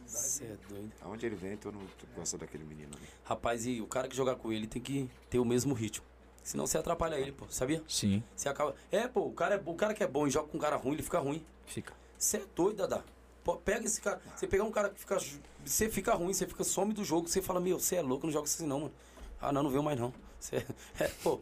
Você 0.06 0.44
é 0.44 0.56
doido. 0.68 0.92
Aonde 1.02 1.24
ele 1.26 1.36
vem, 1.36 1.56
todo 1.56 1.74
mundo 1.74 1.88
gosta 2.14 2.36
daquele 2.36 2.64
menino 2.64 2.90
ali. 2.96 3.06
Rapaz, 3.24 3.66
e 3.66 3.80
o 3.80 3.86
cara 3.86 4.08
que 4.08 4.14
jogar 4.16 4.36
com 4.36 4.52
ele 4.52 4.66
tem 4.66 4.82
que 4.82 5.08
ter 5.30 5.38
o 5.38 5.44
mesmo 5.44 5.72
ritmo. 5.74 6.04
Senão 6.42 6.66
você 6.66 6.76
atrapalha 6.76 7.14
ele, 7.18 7.32
pô. 7.32 7.46
Sabia? 7.48 7.82
Sim, 7.88 8.22
Você 8.34 8.48
acaba. 8.48 8.74
É, 8.90 9.06
pô, 9.06 9.20
o 9.26 9.32
cara, 9.32 9.54
é, 9.54 9.62
o 9.64 9.74
cara 9.74 9.94
que 9.94 10.02
é 10.02 10.06
bom 10.06 10.26
e 10.26 10.30
joga 10.30 10.48
com 10.48 10.58
um 10.58 10.60
cara 10.60 10.76
ruim, 10.76 10.94
ele 10.94 11.02
fica 11.02 11.18
ruim. 11.20 11.44
fica. 11.66 11.94
Você 12.18 12.38
é 12.38 12.46
doido, 12.54 12.76
Dadá. 12.78 13.02
Pô, 13.44 13.56
pega 13.56 13.86
esse 13.86 14.00
cara. 14.00 14.20
Você 14.36 14.46
pegar 14.46 14.64
um 14.64 14.70
cara 14.72 14.90
que 14.90 14.98
fica. 15.00 15.16
Você 15.64 15.88
fica 15.88 16.12
ruim, 16.14 16.34
você 16.34 16.46
fica 16.46 16.64
some 16.64 16.92
do 16.92 17.04
jogo, 17.04 17.28
você 17.28 17.40
fala, 17.40 17.60
meu, 17.60 17.78
você 17.78 17.96
é 17.96 18.02
louco, 18.02 18.26
não 18.26 18.32
joga 18.32 18.44
assim 18.46 18.66
não, 18.66 18.80
mano. 18.80 18.92
Ah, 19.40 19.52
não, 19.52 19.62
não 19.62 19.70
veio 19.70 19.82
mais 19.82 19.98
não. 19.98 20.12
Você 20.38 20.64
é, 20.98 21.08
pô, 21.22 21.40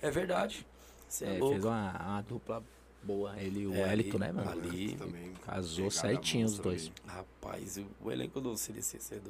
é 0.00 0.10
verdade. 0.10 0.66
Você 1.08 1.24
é, 1.24 1.36
É, 1.36 1.38
louco. 1.38 1.54
fez 1.54 1.64
uma, 1.64 1.90
uma 1.98 2.22
dupla 2.22 2.62
boa, 3.02 3.34
ele 3.40 3.60
e 3.60 3.66
o 3.66 3.74
É, 3.74 3.82
Wellington, 3.84 4.16
ali- 4.16 4.26
né, 4.26 4.32
mano? 4.32 4.50
ali- 4.50 4.94
também. 4.96 5.32
Casou 5.44 5.90
certinho 5.90 6.46
os 6.46 6.58
dois. 6.58 6.90
Rapaz, 7.06 7.78
o, 8.00 8.10
elenco 8.10 8.40
do 8.40 8.56
CDC 8.56 9.00
você 9.00 9.16
é. 9.16 9.20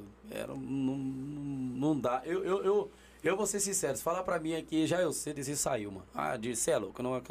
Era, 0.40 0.54
não, 0.54 0.96
não 0.96 1.98
dá. 1.98 2.22
Eu, 2.24 2.44
eu, 2.44 2.62
eu, 2.64 2.90
eu 3.24 3.36
vou 3.36 3.46
ser 3.46 3.60
sincero, 3.60 3.96
se 3.96 4.02
falar 4.02 4.22
pra 4.22 4.38
mim 4.38 4.54
aqui, 4.54 4.86
já 4.86 5.00
eu 5.00 5.12
CDC 5.12 5.56
saiu, 5.56 5.90
mano. 5.90 6.06
Ah, 6.14 6.36
de 6.36 6.54
cê 6.54 6.72
é 6.72 6.78
louco, 6.78 7.02
não. 7.02 7.16
É, 7.16 7.22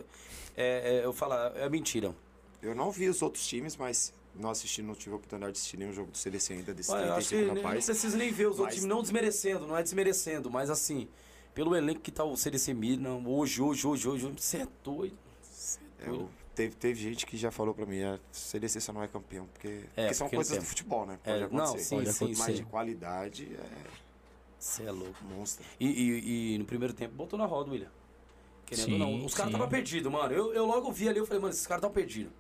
é, 0.57 1.01
eu 1.05 1.13
falar, 1.13 1.55
é 1.55 1.69
mentira. 1.69 2.13
Eu 2.61 2.75
não 2.75 2.91
vi 2.91 3.07
os 3.07 3.21
outros 3.21 3.47
times, 3.47 3.75
mas 3.77 4.13
não 4.35 4.49
assisti, 4.49 4.81
não 4.81 4.93
tive 4.95 5.13
a 5.13 5.15
oportunidade 5.17 5.53
de 5.53 5.59
assistir 5.59 5.77
nenhum 5.77 5.93
jogo 5.93 6.11
do 6.11 6.17
CDC 6.17 6.53
ainda 6.53 6.73
desse 6.73 6.91
Olha, 6.91 7.05
eu 7.05 7.13
acho 7.13 7.29
que 7.29 7.35
35 7.35 7.45
nem- 7.53 7.63
não 7.63 7.69
rapaz. 7.69 7.85
precisa 7.85 8.17
nem 8.17 8.31
ver 8.31 8.45
os 8.47 8.59
outros 8.59 8.65
Mas- 8.67 8.75
times, 8.75 8.89
não 8.89 9.01
desmerecendo, 9.01 9.67
não 9.67 9.77
é 9.77 9.83
desmerecendo, 9.83 10.49
mas 10.49 10.69
assim, 10.69 11.07
pelo 11.53 11.75
elenco 11.75 12.01
que 12.01 12.11
tá 12.11 12.23
o 12.23 12.35
CDC 12.37 12.73
Milan, 12.73 13.21
hoje, 13.25 13.61
hoje, 13.61 13.85
hoje, 13.87 14.07
hoje, 14.07 14.33
você 14.37 14.57
é 14.59 14.67
doido. 14.83 15.17
Você 15.41 15.79
é 15.79 15.81
É, 15.81 15.85
doido. 15.87 15.90
Eu- 16.07 16.29
teve, 16.55 16.75
teve 16.75 16.99
gente 17.01 17.25
que 17.25 17.37
já 17.37 17.51
falou 17.51 17.73
pra 17.73 17.85
mim, 17.85 18.01
a 18.03 18.19
CDC 18.31 18.79
só 18.81 18.91
não 18.93 19.03
é 19.03 19.07
campeão, 19.07 19.45
porque, 19.47 19.83
É, 19.95 20.01
porque 20.03 20.13
são 20.13 20.27
porque 20.27 20.35
coisas 20.37 20.57
não 20.57 20.63
do 20.63 20.67
futebol, 20.67 21.05
né? 21.05 21.19
É, 21.23 21.39
Pode 21.41 21.53
não, 21.53 21.63
acontecer. 21.65 21.85
sim, 21.85 21.95
Pode 21.97 22.13
sim, 22.13 22.25
Mas 22.37 22.37
sim. 22.45 22.53
de 22.53 22.63
qualidade, 22.63 23.51
é, 23.55 24.01
Você 24.59 24.83
é 24.83 24.91
louco. 24.91 25.15
Monstro. 25.23 25.65
E, 25.79 25.87
e- 25.87 26.53
e 26.53 26.57
no 26.59 26.65
primeiro 26.65 26.93
tempo 26.93 27.15
botou 27.15 27.37
na 27.39 27.45
roda, 27.45 27.71
William. 27.71 27.89
Querendo 28.65 28.85
Sim, 28.85 28.93
ou 28.93 28.99
não. 28.99 29.25
Os 29.25 29.33
caras 29.33 29.51
estavam 29.51 29.67
perdidos, 29.67 30.11
mano. 30.11 30.33
Eu, 30.33 30.53
eu 30.53 30.65
logo 30.65 30.91
vi 30.91 31.09
ali, 31.09 31.17
eu 31.17 31.25
falei, 31.25 31.41
mano, 31.41 31.51
esses 31.53 31.65
caras 31.65 31.79
estão 31.79 31.91
perdidos. 31.91 32.31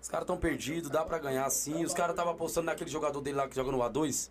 Os 0.00 0.08
caras 0.08 0.24
estão 0.24 0.36
perdidos, 0.36 0.90
dá 0.90 1.02
pra 1.04 1.18
ganhar 1.18 1.48
sim. 1.50 1.82
Os 1.84 1.94
caras 1.94 2.12
estavam 2.12 2.32
apostando 2.34 2.66
naquele 2.66 2.90
jogador 2.90 3.20
dele 3.22 3.38
lá 3.38 3.48
que 3.48 3.54
joga 3.56 3.72
no 3.72 3.78
A2. 3.78 4.30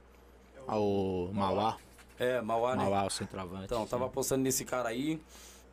Ah, 0.68 0.78
O 0.78 1.32
Mauá. 1.34 1.78
É, 2.20 2.40
Mauá, 2.42 2.76
né? 2.76 2.84
Mauá, 2.84 3.06
o 3.08 3.10
centroavante. 3.10 3.66
Então, 3.66 3.84
sim. 3.84 3.90
tava 3.90 4.06
apostando 4.06 4.44
nesse 4.44 4.64
cara 4.64 4.90
aí. 4.90 5.20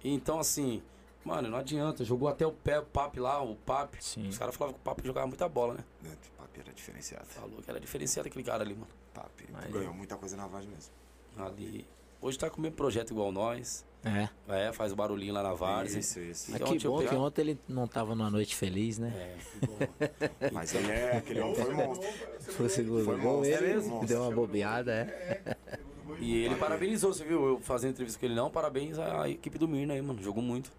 Então, 0.02 0.40
assim, 0.40 0.82
mano, 1.24 1.48
não 1.48 1.58
adianta. 1.58 2.04
Jogou 2.04 2.28
até 2.28 2.46
o 2.46 2.52
pé, 2.52 2.78
o 2.78 2.84
Papi 2.84 3.20
lá, 3.20 3.42
o 3.42 3.54
Papi. 3.56 3.98
Sim. 4.04 4.28
Os 4.28 4.38
caras 4.38 4.54
falavam 4.56 4.74
que 4.74 4.80
o 4.80 4.84
Papi 4.84 5.06
jogava 5.06 5.26
muita 5.26 5.48
bola, 5.48 5.74
né? 5.74 5.84
O 6.04 6.40
Papi 6.42 6.60
era 6.60 6.72
diferenciado. 6.72 7.26
Falou 7.26 7.60
que 7.62 7.70
era 7.70 7.80
diferenciado 7.80 8.28
aquele 8.28 8.44
cara 8.44 8.62
ali, 8.62 8.74
mano. 8.74 8.88
Papi 9.14 9.46
Mas- 9.52 9.70
ganhou 9.70 9.92
muita 9.94 10.16
coisa 10.16 10.36
na 10.36 10.46
Vaz 10.46 10.64
mesmo. 10.66 10.92
Ali. 11.36 11.86
Hoje 12.22 12.38
tá 12.38 12.50
com 12.50 12.58
o 12.58 12.60
mesmo 12.60 12.76
projeto 12.76 13.10
igual 13.12 13.32
nós. 13.32 13.84
É. 14.04 14.28
É, 14.48 14.72
faz 14.72 14.92
o 14.92 14.96
barulhinho 14.96 15.32
lá 15.32 15.42
na 15.42 15.52
Várzea. 15.52 16.00
Isso, 16.00 16.20
isso. 16.20 16.50
Então, 16.50 16.60
Mas 16.60 16.68
que 16.68 16.70
deixa 16.72 16.86
eu 16.86 16.92
bom 16.92 17.06
que 17.06 17.14
ontem 17.14 17.40
ele 17.42 17.58
não 17.68 17.86
tava 17.86 18.14
numa 18.14 18.30
noite 18.30 18.56
feliz, 18.56 18.98
né? 18.98 19.12
É, 19.14 19.36
que 19.60 19.66
bom. 19.66 19.78
Mas 20.52 20.74
ele 20.74 20.90
é, 20.90 21.16
aquele 21.18 21.40
homem 21.40 21.54
foi 21.54 21.74
monstro. 21.74 22.08
Foi 22.40 22.66
o 22.66 22.70
segundo 22.70 23.04
Foi 23.04 23.18
gol, 23.18 23.44
ele 23.44 23.54
é 23.54 23.60
mesmo? 23.60 24.04
deu 24.06 24.22
uma 24.22 24.30
bobeada, 24.30 24.92
é. 24.92 25.56
E 26.18 26.44
ele 26.44 26.56
parabenizou, 26.56 27.12
você 27.12 27.24
viu? 27.24 27.46
Eu 27.46 27.60
fazendo 27.60 27.90
entrevista 27.92 28.18
com 28.18 28.26
ele, 28.26 28.34
não. 28.34 28.50
Parabéns 28.50 28.98
à 28.98 29.28
equipe 29.28 29.58
do 29.58 29.68
Mirna 29.68 29.94
aí, 29.94 30.02
mano. 30.02 30.20
Jogou 30.22 30.42
muito. 30.42 30.70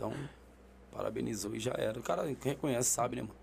Então, 0.00 0.14
parabenizou 0.90 1.54
e 1.54 1.60
já 1.60 1.74
era. 1.76 1.98
O 1.98 2.02
cara 2.02 2.24
reconhece, 2.42 2.88
sabe, 2.88 3.16
né, 3.16 3.22
mano? 3.22 3.34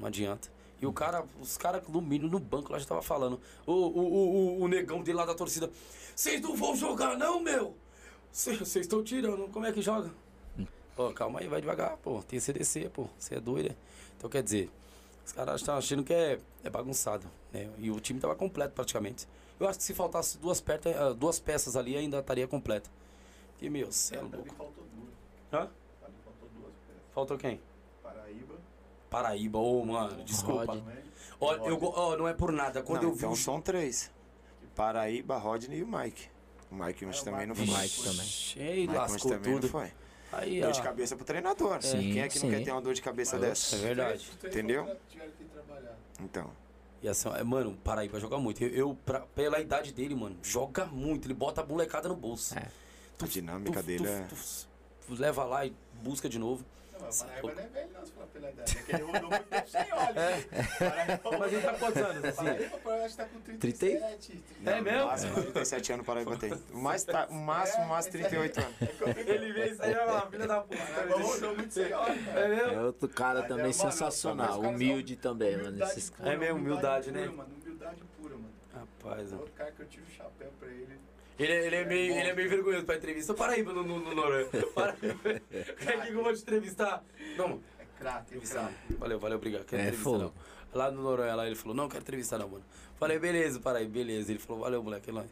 Não 0.00 0.08
adianta. 0.08 0.50
E 0.80 0.86
o 0.86 0.92
cara, 0.92 1.24
os 1.40 1.56
caras 1.56 1.80
do 1.86 2.02
Mirna 2.02 2.28
no 2.28 2.40
banco 2.40 2.72
lá 2.72 2.78
já 2.80 2.86
tava 2.86 3.02
falando. 3.02 3.40
O, 3.64 3.72
o, 3.72 4.00
o, 4.00 4.62
o, 4.62 4.68
negão 4.68 5.00
dele 5.00 5.18
lá 5.18 5.24
da 5.24 5.34
torcida. 5.34 5.70
Vocês 6.16 6.40
não 6.40 6.56
vão 6.56 6.74
jogar, 6.74 7.16
não, 7.16 7.38
meu! 7.38 7.76
Vocês 8.32 8.74
estão 8.74 9.04
tirando, 9.04 9.48
como 9.52 9.64
é 9.64 9.72
que 9.72 9.80
joga? 9.80 10.10
Pô, 10.96 11.12
calma 11.12 11.38
aí, 11.38 11.46
vai 11.46 11.60
devagar, 11.60 11.96
pô. 11.98 12.20
Tem 12.20 12.40
CDC, 12.40 12.90
pô. 12.92 13.06
Você 13.16 13.36
é 13.36 13.40
doido, 13.40 13.68
né? 13.68 13.76
Então, 14.16 14.28
quer 14.28 14.42
dizer, 14.42 14.68
os 15.24 15.30
caras 15.30 15.60
estão 15.60 15.76
achando 15.76 16.02
que 16.02 16.12
é, 16.12 16.40
é 16.64 16.70
bagunçado, 16.70 17.28
né? 17.52 17.70
E 17.78 17.92
o 17.92 18.00
time 18.00 18.18
tava 18.18 18.34
completo 18.34 18.74
praticamente. 18.74 19.28
Eu 19.60 19.68
acho 19.68 19.78
que 19.78 19.84
se 19.84 19.94
faltasse 19.94 20.36
duas, 20.38 20.60
perta, 20.60 20.90
ah, 20.90 21.12
duas 21.12 21.38
peças 21.38 21.76
ali, 21.76 21.96
ainda 21.96 22.18
estaria 22.18 22.48
completo. 22.48 22.90
E, 23.60 23.70
meu, 23.70 23.92
cê 23.92 24.16
é 24.16 24.20
louco. 24.20 24.52
faltou 24.56 24.84
duas. 24.92 25.12
Hã? 25.52 25.70
Ali 26.02 26.14
faltou 26.24 26.48
duas 26.56 26.74
peças. 26.84 27.01
Faltou 27.14 27.36
quem? 27.36 27.60
Paraíba. 28.02 28.54
Paraíba, 29.10 29.58
ô, 29.58 29.84
mano, 29.84 30.24
desculpa. 30.24 30.72
Rod. 30.72 30.82
Ó, 31.40 31.54
eu, 31.68 31.78
ó, 31.82 32.16
não 32.16 32.28
é 32.28 32.32
por 32.32 32.52
nada. 32.52 32.82
Quando 32.82 33.02
Não, 33.02 33.08
eu 33.10 33.14
vi 33.14 33.18
então 33.18 33.32
o 33.32 33.36
são 33.36 33.60
três. 33.60 34.10
Paraíba, 34.74 35.36
Rodney 35.36 35.78
e 35.80 35.82
o 35.82 35.86
Mike. 35.86 36.28
O 36.70 36.74
Mike 36.74 37.04
Unch 37.04 37.18
É, 37.18 37.20
o 37.20 37.24
também 37.24 37.46
não 37.46 37.54
foi. 37.54 37.66
Mike 37.66 38.02
também. 38.02 38.26
Cheio, 38.26 38.80
Mike 38.82 38.94
lascou 38.94 39.30
também 39.32 39.52
não 39.52 39.60
tudo. 39.60 39.70
foi. 39.70 39.92
Aí, 40.32 40.60
Dor 40.60 40.68
ó, 40.70 40.72
de 40.72 40.82
cabeça 40.82 41.14
pro 41.16 41.24
treinador. 41.26 41.82
Sim, 41.82 41.98
Quem 42.00 42.20
é 42.22 42.28
que 42.28 42.38
não 42.38 42.48
sim. 42.48 42.50
quer 42.56 42.64
ter 42.64 42.70
uma 42.72 42.80
dor 42.80 42.94
de 42.94 43.02
cabeça 43.02 43.36
é 43.36 43.38
dessa? 43.38 43.76
verdade. 43.76 44.16
Os 44.30 44.36
três 44.36 44.54
Entendeu? 44.54 44.84
foram- 44.84 44.98
Tiveram 45.10 45.30
que 45.32 45.44
trabalhar. 45.44 45.98
Então. 46.20 46.50
E 47.02 47.08
assim, 47.08 47.28
é, 47.34 47.42
mano, 47.44 47.70
o 47.72 47.76
Paraíba 47.76 48.18
joga 48.18 48.38
muito. 48.38 48.64
Eu, 48.64 48.70
eu, 48.70 48.98
pra- 49.04 49.20
pela 49.20 49.60
idade 49.60 49.92
dele, 49.92 50.14
mano, 50.14 50.36
joga 50.42 50.86
muito. 50.86 51.26
Ele 51.26 51.34
bota 51.34 51.60
a 51.60 51.66
molecada 51.66 52.08
no 52.08 52.16
bolso. 52.16 52.56
É. 52.58 52.66
A 53.22 53.26
dinâmica 53.26 53.82
dele 53.82 54.08
é. 54.08 54.26
tu 55.06 55.14
leva 55.14 55.44
lá 55.44 55.66
e 55.66 55.74
busca 56.02 56.28
de 56.30 56.38
novo. 56.38 56.64
Não, 57.02 57.06
mas 57.08 57.14
Cê 57.16 57.24
o 57.24 57.28
é 57.28 57.40
Paraíba 57.40 57.54
não 57.54 57.62
é 57.62 57.68
velho, 57.68 57.90
não, 57.92 58.06
se 58.06 58.12
falar 58.12 58.26
pela 58.28 58.50
idade. 58.50 58.78
É 58.78 58.82
que 58.82 58.92
ele 58.92 59.02
rodou 59.02 59.28
muito 59.30 59.44
tempo 59.48 59.68
sem 59.68 59.92
óleo. 59.92 60.14
Paraíba- 60.78 61.38
Mas 61.38 61.52
ele 61.52 61.62
tá 61.62 61.74
quantos 61.74 62.02
anos, 62.02 62.24
assim? 62.24 62.44
Paraíba, 62.44 62.78
eu 62.84 62.92
acho 63.04 63.08
que 63.08 63.16
tá 63.16 63.24
com 63.28 63.40
30? 63.40 63.58
37. 63.60 64.44
É 64.64 64.80
mesmo? 64.80 65.06
Máximo 65.06 65.34
37 65.42 65.92
anos 65.92 66.06
Paraíba 66.06 66.36
tem. 66.38 66.52
O 66.72 66.78
mais, 66.78 67.04
tá, 67.04 67.26
o 67.28 67.34
máximo, 67.34 67.84
o 67.84 67.88
máximo 67.88 68.12
38 68.12 68.60
anos. 68.60 68.74
Ele 69.26 69.52
veio 69.52 69.72
isso 69.72 69.82
aí, 69.82 69.94
ó, 69.96 70.26
filha 70.30 70.46
da 70.46 70.60
puta. 70.60 70.82
Paraíba 70.82 71.16
rodou 71.18 71.56
muito 71.56 71.74
sem 71.74 71.92
óleo. 71.92 72.18
É 72.36 72.48
mesmo? 72.48 72.72
É 72.72 72.80
outro 72.82 73.08
cara 73.08 73.34
Mas 73.40 73.44
é, 73.44 73.48
também 73.48 73.62
mano, 73.64 73.74
sensacional, 73.74 74.60
caras 74.60 74.74
humilde 74.74 75.14
são- 75.20 75.22
também, 75.32 75.56
mano. 75.56 75.82
Esses 75.84 76.10
pura, 76.10 76.32
É 76.32 76.36
mesmo, 76.36 76.56
humildade, 76.58 77.10
né? 77.10 77.20
pura, 77.26 77.32
Mano, 77.36 77.54
humildade 77.62 78.02
pura, 78.20 78.34
mano. 78.36 78.52
Rapaz, 78.74 79.32
ó. 79.32 79.36
Outro 79.36 79.52
cara 79.52 79.70
que 79.72 79.82
eu 79.82 79.86
tiro 79.86 80.06
o 80.06 80.10
chapéu 80.10 80.50
pra 80.58 80.68
ele. 80.68 80.98
Ele, 81.38 81.52
ele, 81.52 81.76
é 81.76 81.84
meio, 81.84 82.12
ele 82.14 82.28
é 82.28 82.34
meio 82.34 82.48
vergonhoso 82.48 82.84
pra 82.84 82.96
entrevista. 82.96 83.34
Paraíba 83.34 83.72
no, 83.72 83.82
no, 83.82 83.98
no 84.00 84.14
Noronha. 84.14 84.46
Paraíba. 84.74 85.40
Quer 85.78 86.02
que 86.06 86.12
eu 86.12 86.22
vou 86.22 86.32
te 86.34 86.42
entrevistar? 86.42 87.04
Não, 87.36 87.60
É 87.78 87.84
craque, 87.98 88.34
é 88.34 88.36
entrevistar. 88.36 88.72
Valeu, 88.98 89.18
valeu, 89.18 89.38
obrigado. 89.38 89.64
Quero 89.64 89.82
É, 89.82 89.86
entrevistar 89.86 90.18
não. 90.18 90.32
Lá 90.74 90.90
no 90.90 91.02
Noronha, 91.02 91.34
lá 91.34 91.46
ele 91.46 91.56
falou, 91.56 91.74
não, 91.76 91.88
quero 91.88 92.02
entrevistar 92.02 92.38
não, 92.38 92.48
mano. 92.48 92.64
Falei, 92.98 93.18
beleza, 93.18 93.60
Paraíba, 93.60 93.90
beleza. 93.92 94.30
Ele 94.30 94.38
falou, 94.38 94.62
valeu, 94.62 94.82
moleque. 94.82 95.10
é 95.10 95.12
nóis. 95.12 95.30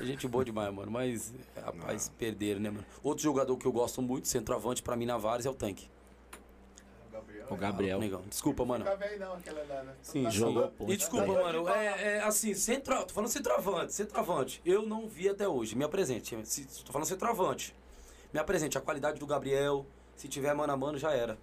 É 0.00 0.04
gente 0.04 0.28
boa 0.28 0.44
demais, 0.44 0.72
mano. 0.72 0.90
Mas, 0.90 1.32
rapaz, 1.56 2.10
perderam, 2.18 2.60
né, 2.60 2.70
mano? 2.70 2.84
Outro 3.02 3.24
jogador 3.24 3.56
que 3.56 3.66
eu 3.66 3.72
gosto 3.72 4.00
muito, 4.02 4.28
centroavante 4.28 4.82
pra 4.82 4.96
mim 4.96 5.06
na 5.06 5.16
Várzea, 5.16 5.48
é 5.48 5.52
o 5.52 5.54
Tanque. 5.54 5.88
O 7.50 7.56
Gabriel. 7.56 7.98
Negão. 7.98 8.22
Desculpa, 8.28 8.64
mano. 8.64 8.84
Não 8.84 8.96
velho 8.96 9.18
não, 9.20 9.32
aquela 9.34 9.62
lá, 9.68 9.82
né? 9.82 9.94
Sim, 10.02 10.24
Tá 10.24 10.30
jogou. 10.30 10.72
E 10.88 10.96
desculpa, 10.96 11.26
Tá 11.26 11.32
mano, 11.42 11.68
é, 11.68 12.16
é 12.16 12.22
assim, 12.22 12.54
centro, 12.54 13.04
tô 13.04 13.14
falando 13.14 13.30
centroavante, 13.30 13.92
centroavante. 13.92 14.60
Eu 14.64 14.82
não 14.86 15.08
vi 15.08 15.28
até 15.28 15.46
hoje. 15.48 15.76
Me 15.76 15.84
apresente. 15.84 16.36
Se, 16.44 16.66
tô 16.84 16.92
falando 16.92 17.06
centroavante. 17.08 17.74
Me 18.32 18.38
apresente 18.40 18.76
a 18.76 18.80
qualidade 18.80 19.18
do 19.18 19.26
Gabriel. 19.26 19.86
Se 20.16 20.28
tiver 20.28 20.52
mano 20.54 20.72
a 20.72 20.76
mano, 20.76 20.98
já 20.98 21.12
era. 21.12 21.38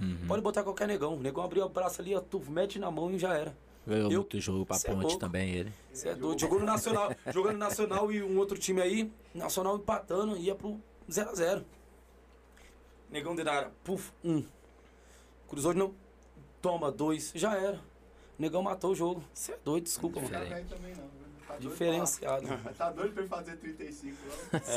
Uhum. 0.00 0.26
Pode 0.26 0.40
botar 0.42 0.62
qualquer 0.62 0.88
negão. 0.88 1.14
O 1.14 1.20
negão 1.20 1.44
abriu 1.44 1.64
o 1.64 1.68
braço 1.68 2.00
ali, 2.00 2.14
ó, 2.14 2.20
tu 2.20 2.40
mete 2.50 2.78
na 2.78 2.90
mão 2.90 3.10
e 3.10 3.18
já 3.18 3.34
era. 3.36 3.54
Ganhou 3.86 4.10
Eu- 4.10 4.20
muito 4.20 4.40
jogo 4.40 4.64
pra 4.64 4.76
é 4.76 4.80
ponte 4.80 5.02
louco. 5.02 5.18
também, 5.18 5.50
ele. 5.54 5.72
Você 5.92 6.10
é 6.10 6.14
doido. 6.14 6.38
Jogou 6.40 6.60
no 6.60 6.66
Nacional. 6.66 7.10
jogando 7.32 7.56
Nacional 7.58 8.10
e 8.12 8.22
um 8.22 8.38
outro 8.38 8.56
time 8.58 8.80
aí. 8.80 9.10
Nacional 9.34 9.76
empatando, 9.76 10.36
ia 10.36 10.54
pro 10.54 10.80
0x0. 11.08 11.64
Negão 13.10 13.34
de 13.34 13.42
área. 13.42 13.70
Puf, 13.82 14.12
um. 14.24 14.44
Cruzou 15.50 15.72
de 15.74 15.78
novo. 15.80 15.94
Toma, 16.62 16.90
dois. 16.90 17.32
Já 17.34 17.54
era. 17.58 17.78
Negão 18.38 18.62
matou 18.62 18.92
o 18.92 18.94
jogo. 18.94 19.22
Você 19.34 19.52
é 19.52 19.58
doido, 19.62 19.84
desculpa, 19.84 20.20
mano. 20.20 20.30
velho 20.30 20.66
também 20.66 20.94
não. 20.94 21.02
viu? 21.08 21.20
Tá 21.46 21.56
doido 21.56 21.70
Diferenciado. 21.72 22.46
pra- 22.46 22.60
Mas 22.64 22.76
tá 22.78 22.90
doido 22.92 23.12
pra 23.12 23.20
ele 23.22 23.28
fazer 23.28 23.56
35 23.56 24.16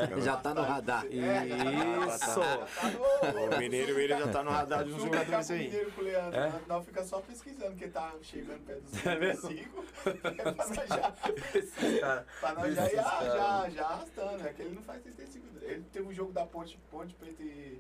anos. 0.10 0.26
Já 0.26 0.38
tá 0.38 0.54
no 0.56 0.62
radar. 0.64 1.06
É, 1.06 1.48
tá 1.48 1.64
no- 1.64 2.08
Isso. 2.08 2.40
tá 2.42 3.32
no- 3.32 3.56
O 3.56 3.60
Mineiro, 3.60 4.00
ele 4.00 4.08
já 4.18 4.28
tá 4.30 4.44
no 4.44 4.50
radar 4.50 4.84
de 4.84 4.92
uns 4.92 4.98
Não 4.98 5.06
fica 5.06 5.18
jogadores 5.20 5.52
aí. 5.52 5.64
mineiro 5.68 5.92
com 5.92 6.02
o 6.02 6.04
Leandro, 6.04 6.40
É? 6.40 6.50
né? 6.50 6.62
não 6.68 6.84
fica 6.84 7.04
só 7.06 7.22
pesquisando 7.22 7.76
que 7.76 7.88
tá 7.90 8.12
chegando 8.24 8.66
perto 8.66 8.82
dos 8.82 8.94
É 9.06 9.20
mesmo? 9.20 9.48
35. 9.50 9.84
pra 10.02 10.66
nós 10.66 10.76
já, 10.90 11.14
Esses 11.56 12.00
cara. 12.00 12.26
pra 12.40 12.54
nós 12.56 12.76
já, 12.76 12.90
já, 12.90 13.02
já, 13.22 13.70
já 13.70 13.86
arrastando. 13.86 14.48
É 14.48 14.54
que 14.54 14.62
ele 14.64 14.76
não 14.76 14.82
faz 14.82 15.02
35. 15.04 15.46
Ele 15.62 15.84
teve 15.92 16.08
um 16.08 16.14
jogo 16.14 16.32
da 16.34 16.46
Ponte, 16.46 16.78
Ponte 16.90 17.14
Preta 17.14 17.44
e. 17.44 17.80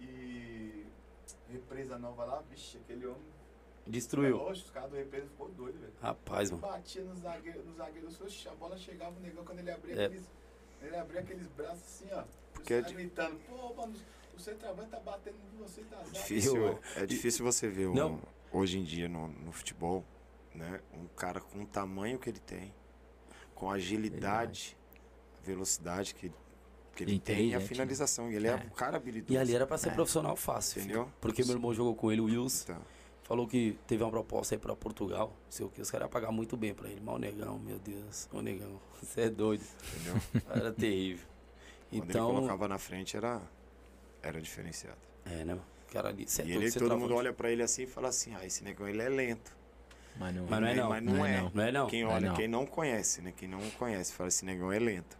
e. 0.00 0.85
Represa 1.50 1.98
Nova 1.98 2.24
lá, 2.24 2.42
vixe, 2.50 2.78
aquele 2.78 3.06
homem. 3.06 3.36
Destruiu. 3.86 4.40
Oxe, 4.40 4.62
os 4.64 4.70
caras 4.70 4.90
do 4.90 4.96
Represa 4.96 5.26
ficou 5.28 5.48
doido, 5.50 5.78
velho. 5.78 5.92
Rapaz, 6.00 6.50
mano. 6.50 6.62
Batia 6.62 7.02
no 7.04 7.14
zagueiro, 7.16 7.64
no 7.64 7.74
zagueiro, 7.74 8.08
oxe, 8.20 8.48
a 8.48 8.54
bola 8.54 8.76
chegava 8.76 9.16
o 9.16 9.20
negão 9.20 9.44
quando 9.44 9.60
ele 9.60 9.70
abria 9.70 9.94
É. 9.94 10.06
aqueles. 10.06 10.24
Ele 10.82 10.96
abria 10.96 11.20
aqueles 11.20 11.46
braços 11.48 11.82
assim, 11.84 12.08
ó. 12.12 12.24
Porque 12.52 12.74
Os 12.74 12.86
é 12.86 12.92
gritando, 12.92 13.36
pô, 13.48 13.72
mano, 13.74 13.94
o 14.36 14.40
centroavante 14.40 14.90
tá 14.90 14.98
batendo 15.00 15.36
em 15.54 15.58
você, 15.58 15.82
tá 15.82 15.96
zaga." 15.98 16.10
Difícil, 16.10 16.78
é 16.96 17.06
difícil 17.06 17.44
você 17.44 17.68
ver 17.68 17.86
um- 17.88 18.20
hoje 18.52 18.78
em 18.78 18.84
dia 18.84 19.08
no, 19.08 19.28
no 19.28 19.52
futebol, 19.52 20.04
né? 20.54 20.80
Um 20.92 21.06
cara 21.08 21.40
com 21.40 21.62
o 21.62 21.66
tamanho 21.66 22.18
que 22.18 22.28
ele 22.28 22.40
tem, 22.40 22.74
com 23.54 23.70
a 23.70 23.74
agilidade, 23.74 24.76
a 25.40 25.46
velocidade 25.46 26.12
que, 26.14 26.32
que 26.96 27.04
ele 27.04 27.18
tem 27.20 27.54
a 27.54 27.60
finalização. 27.60 28.30
E 28.32 28.34
ele 28.36 28.48
é, 28.48 28.50
É. 28.52 28.54
um 28.56 28.70
cara 28.70 28.96
habilidoso. 28.96 29.32
E 29.32 29.38
ali 29.38 29.54
era 29.54 29.66
pra 29.66 29.78
ser 29.78 29.90
É. 29.90 29.92
profissional 29.92 30.34
fácil. 30.34 30.80
Entendeu? 30.80 31.08
Porque 31.20 31.44
meu 31.44 31.54
irmão 31.54 31.72
jogou 31.74 31.94
com 31.94 32.10
ele, 32.10 32.20
o 32.20 32.24
Wilson. 32.24 32.64
Então, 32.72 32.96
Falou 33.22 33.48
que 33.48 33.76
teve 33.88 34.04
uma 34.04 34.10
proposta 34.10 34.54
aí 34.54 34.58
pra 34.58 34.76
Portugal. 34.76 35.30
Não 35.46 35.50
sei 35.50 35.66
o 35.66 35.68
que. 35.68 35.80
Os 35.80 35.90
caras 35.90 36.04
iam 36.06 36.10
pagar 36.10 36.30
muito 36.30 36.56
bem 36.56 36.72
pra 36.72 36.88
ele. 36.88 37.00
Mas 37.04 37.16
o 37.16 37.18
negão, 37.18 37.58
meu 37.58 37.76
Deus. 37.80 38.28
O 38.32 38.40
negão. 38.40 38.80
Você 39.02 39.22
é 39.22 39.28
doido. 39.28 39.64
entendeu? 39.96 40.22
Era 40.48 40.72
terrível. 40.72 41.26
Quando 41.90 42.04
Então. 42.08 42.28
ele 42.28 42.36
colocava 42.36 42.68
na 42.68 42.78
frente 42.78 43.16
era, 43.16 43.42
era 44.22 44.40
diferenciado. 44.40 44.98
É, 45.24 45.44
né? 45.44 45.58
cara 45.92 46.08
ali. 46.10 46.24
É 46.38 46.42
e 46.44 46.52
ele, 46.52 46.70
todo 46.70 46.86
travou. 46.86 46.98
mundo 47.00 47.14
olha 47.16 47.32
pra 47.32 47.50
ele 47.50 47.62
assim 47.64 47.82
e 47.82 47.86
fala 47.88 48.08
assim, 48.08 48.32
ah, 48.36 48.44
esse 48.46 48.62
negão 48.62 48.86
ele 48.88 49.02
é 49.02 49.08
lento. 49.08 49.56
Mas 50.18 50.34
não, 50.34 50.46
Mas 50.46 50.60
não 50.60 50.68
é 50.68 50.74
não. 50.74 50.88
Mas 50.88 51.02
não, 51.04 51.26
é. 51.26 51.50
Não 51.52 51.62
é 51.64 51.72
não. 51.72 51.86
Quem 51.88 52.04
Não 52.04 52.10
é 52.10 52.14
olha, 52.14 52.28
não. 52.28 52.36
quem 52.36 52.48
não 52.48 52.64
conhece, 52.66 53.22
né? 53.22 53.32
Quem 53.36 53.48
não 53.48 53.60
conhece, 53.70 54.12
fala 54.12 54.28
esse 54.28 54.44
negão 54.44 54.70
é 54.72 54.78
lento. 54.78 55.18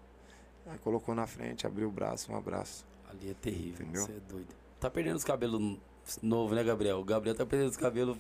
Aí 0.67 0.79
colocou 0.79 1.15
na 1.15 1.27
frente, 1.27 1.67
abriu 1.67 1.89
o 1.89 1.91
braço, 1.93 2.33
um 2.33 2.37
abraço. 2.37 2.85
Ali 3.09 3.31
é 3.31 3.35
terrível. 3.35 3.85
Entendeu? 3.87 4.05
Você 4.05 4.13
é 4.13 4.21
doido. 4.29 4.49
Tá 4.81 4.91
perdendo 4.91 5.17
os 5.17 5.25
cabelos 5.25 5.79
novo, 6.23 6.55
né, 6.55 6.63
Gabriel? 6.65 6.99
O 6.99 7.05
Gabriel 7.05 7.35
tá 7.37 7.47
perdendo 7.47 7.71
os 7.71 7.77
cabelos. 7.77 8.17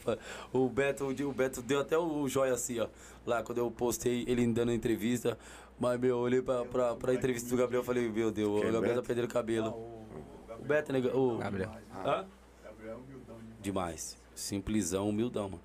O 0.53 0.69
Beto, 0.69 1.05
o 1.07 1.33
Beto 1.33 1.61
deu 1.63 1.81
até 1.81 1.99
o 1.99 2.29
joia 2.29 2.55
assim, 2.55 2.79
ó. 2.81 2.89
Lá 3.27 3.43
quando 3.43 3.59
eu 3.59 3.71
postei 3.71 4.25
ele 4.29 4.47
dando 4.53 4.73
entrevista. 4.73 5.39
Mas, 5.79 6.01
meu, 6.01 6.11
eu 6.11 6.19
olhei 6.19 6.41
pra, 6.41 6.65
pra, 6.65 6.95
pra 6.97 7.13
entrevista 7.15 7.51
do 7.51 7.57
Gabriel 7.57 7.83
e 7.83 7.85
falei, 7.85 8.09
meu 8.09 8.31
Deus, 8.31 8.61
Quem, 8.61 8.71
o 8.71 8.73
Gabriel 8.73 8.97
tá 8.97 9.03
perdendo 9.03 9.25
Ah, 9.27 9.29
cabelo. 9.29 9.69
o, 9.71 10.07
O 10.59 10.65
Beto, 10.65 10.93
né? 10.93 10.99
O... 11.13 11.37
Gabriel. 11.37 11.71
Hã? 11.95 12.27
Gabriel 12.65 12.93
é 12.93 12.97
humildão 12.97 13.37
demais. 13.39 13.61
Demais. 13.61 14.17
Simplesão, 14.35 15.09
humildão, 15.09 15.51
mano. 15.51 15.63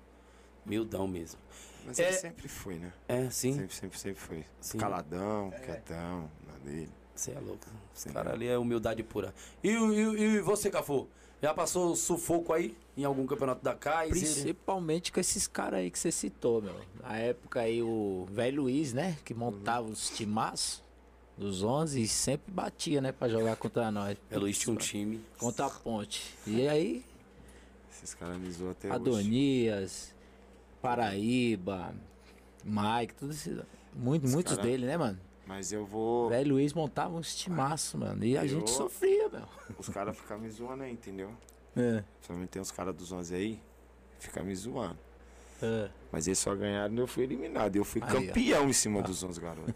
Humildão 0.66 1.08
mesmo. 1.08 1.40
Mas 1.86 1.98
É- 1.98 2.08
ele 2.08 2.12
sempre 2.16 2.46
foi, 2.48 2.74
né? 2.76 2.92
É, 3.08 3.30
sim. 3.30 3.54
Sempre, 3.54 3.74
sempre, 3.74 3.98
sempre 3.98 4.20
foi. 4.20 4.44
Sim. 4.60 4.78
Caladão, 4.78 5.50
quietão, 5.64 6.30
na 6.41 6.41
dele. 6.62 6.88
Você 7.14 7.32
é 7.32 7.38
louco. 7.40 7.66
Esse 7.94 8.08
cara 8.10 8.32
ali 8.32 8.48
é 8.48 8.56
humildade 8.58 9.02
pura. 9.02 9.34
E, 9.62 9.68
e, 9.68 10.20
e 10.20 10.40
você, 10.40 10.70
Cafu? 10.70 11.06
Já 11.42 11.52
passou 11.52 11.94
sufoco 11.96 12.52
aí 12.52 12.76
em 12.96 13.04
algum 13.04 13.26
campeonato 13.26 13.62
da 13.64 13.74
Kaiser? 13.74 14.12
Principalmente 14.12 15.10
com 15.12 15.18
esses 15.20 15.46
caras 15.46 15.80
aí 15.80 15.90
que 15.90 15.98
você 15.98 16.12
citou, 16.12 16.62
meu. 16.62 16.74
Na 17.02 17.18
época 17.18 17.60
aí 17.60 17.82
o 17.82 18.26
velho 18.30 18.62
Luiz, 18.62 18.92
né? 18.92 19.18
Que 19.24 19.34
montava 19.34 19.88
os 19.88 20.08
timaços 20.10 20.82
dos 21.36 21.62
11 21.64 22.00
e 22.00 22.06
sempre 22.08 22.52
batia, 22.52 23.00
né? 23.00 23.10
Pra 23.10 23.28
jogar 23.28 23.56
contra 23.56 23.90
nós. 23.90 24.16
É, 24.30 24.38
Luiz 24.38 24.56
tinha 24.58 24.72
um 24.72 24.76
time. 24.76 25.20
Contra 25.38 25.66
a 25.66 25.70
ponte. 25.70 26.32
E 26.46 26.68
aí, 26.68 27.04
Esses 27.90 28.14
caras 28.14 28.38
me 28.38 28.50
zoam 28.50 28.70
até 28.70 28.88
hoje. 28.88 28.96
Adonias, 28.96 30.14
Paraíba, 30.80 31.94
Mike, 32.64 33.14
tudo 33.14 33.32
isso. 33.32 33.50
Muito, 33.94 34.24
Os 34.26 34.32
muitos 34.32 34.54
cara- 34.56 34.68
dele, 34.68 34.86
né, 34.86 34.96
mano? 34.96 35.18
Mas 35.52 35.70
eu 35.70 35.84
vou. 35.84 36.30
Velho 36.30 36.54
Luiz 36.54 36.72
montava 36.72 37.14
uns 37.14 37.36
timaços, 37.36 38.00
mano. 38.00 38.24
E 38.24 38.38
a 38.38 38.42
Eu- 38.42 38.48
gente 38.48 38.70
sofria, 38.70 39.28
meu. 39.28 39.46
Os 39.78 39.86
caras 39.90 40.16
ficam 40.16 40.38
me 40.38 40.48
zoando 40.48 40.82
aí, 40.82 40.90
entendeu? 40.92 41.30
É, 41.76 42.02
Principalmente 42.14 42.48
tem 42.48 42.62
uns 42.62 42.70
caras 42.70 42.94
dos 42.96 43.12
11 43.12 43.34
aí, 43.34 43.62
fica 44.18 44.42
me 44.42 44.54
zoando. 44.56 44.98
é. 45.60 45.90
Mas 46.10 46.26
eles 46.26 46.38
só 46.38 46.54
ganharam 46.54 46.94
e 46.94 46.98
eu 47.00 47.06
fui 47.06 47.24
eliminado. 47.24 47.76
Eu 47.76 47.84
fui 47.84 48.00
Aí, 48.02 48.08
ó. 48.08 48.12
Ah. 48.18 48.26
campeão 48.26 48.68
em 48.68 48.72
cima 48.72 49.02
dos 49.02 49.22
11 49.22 49.38
garotos. 49.42 49.74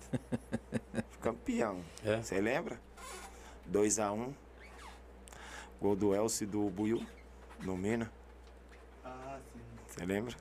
campeão. 1.21 1.81
É. 2.03 2.23
Você 2.23 2.41
lembra? 2.41 2.81
2x1. 3.71 4.33
Gol 5.79 5.95
do 5.95 6.15
Elcio 6.15 6.45
e 6.45 6.47
do 6.47 6.71
Buiu, 6.71 7.07
no 7.63 7.77
Mina. 7.77 8.11
Ah, 9.05 9.39
sim. 9.53 9.61
Você 9.89 10.07
lembra? 10.07 10.35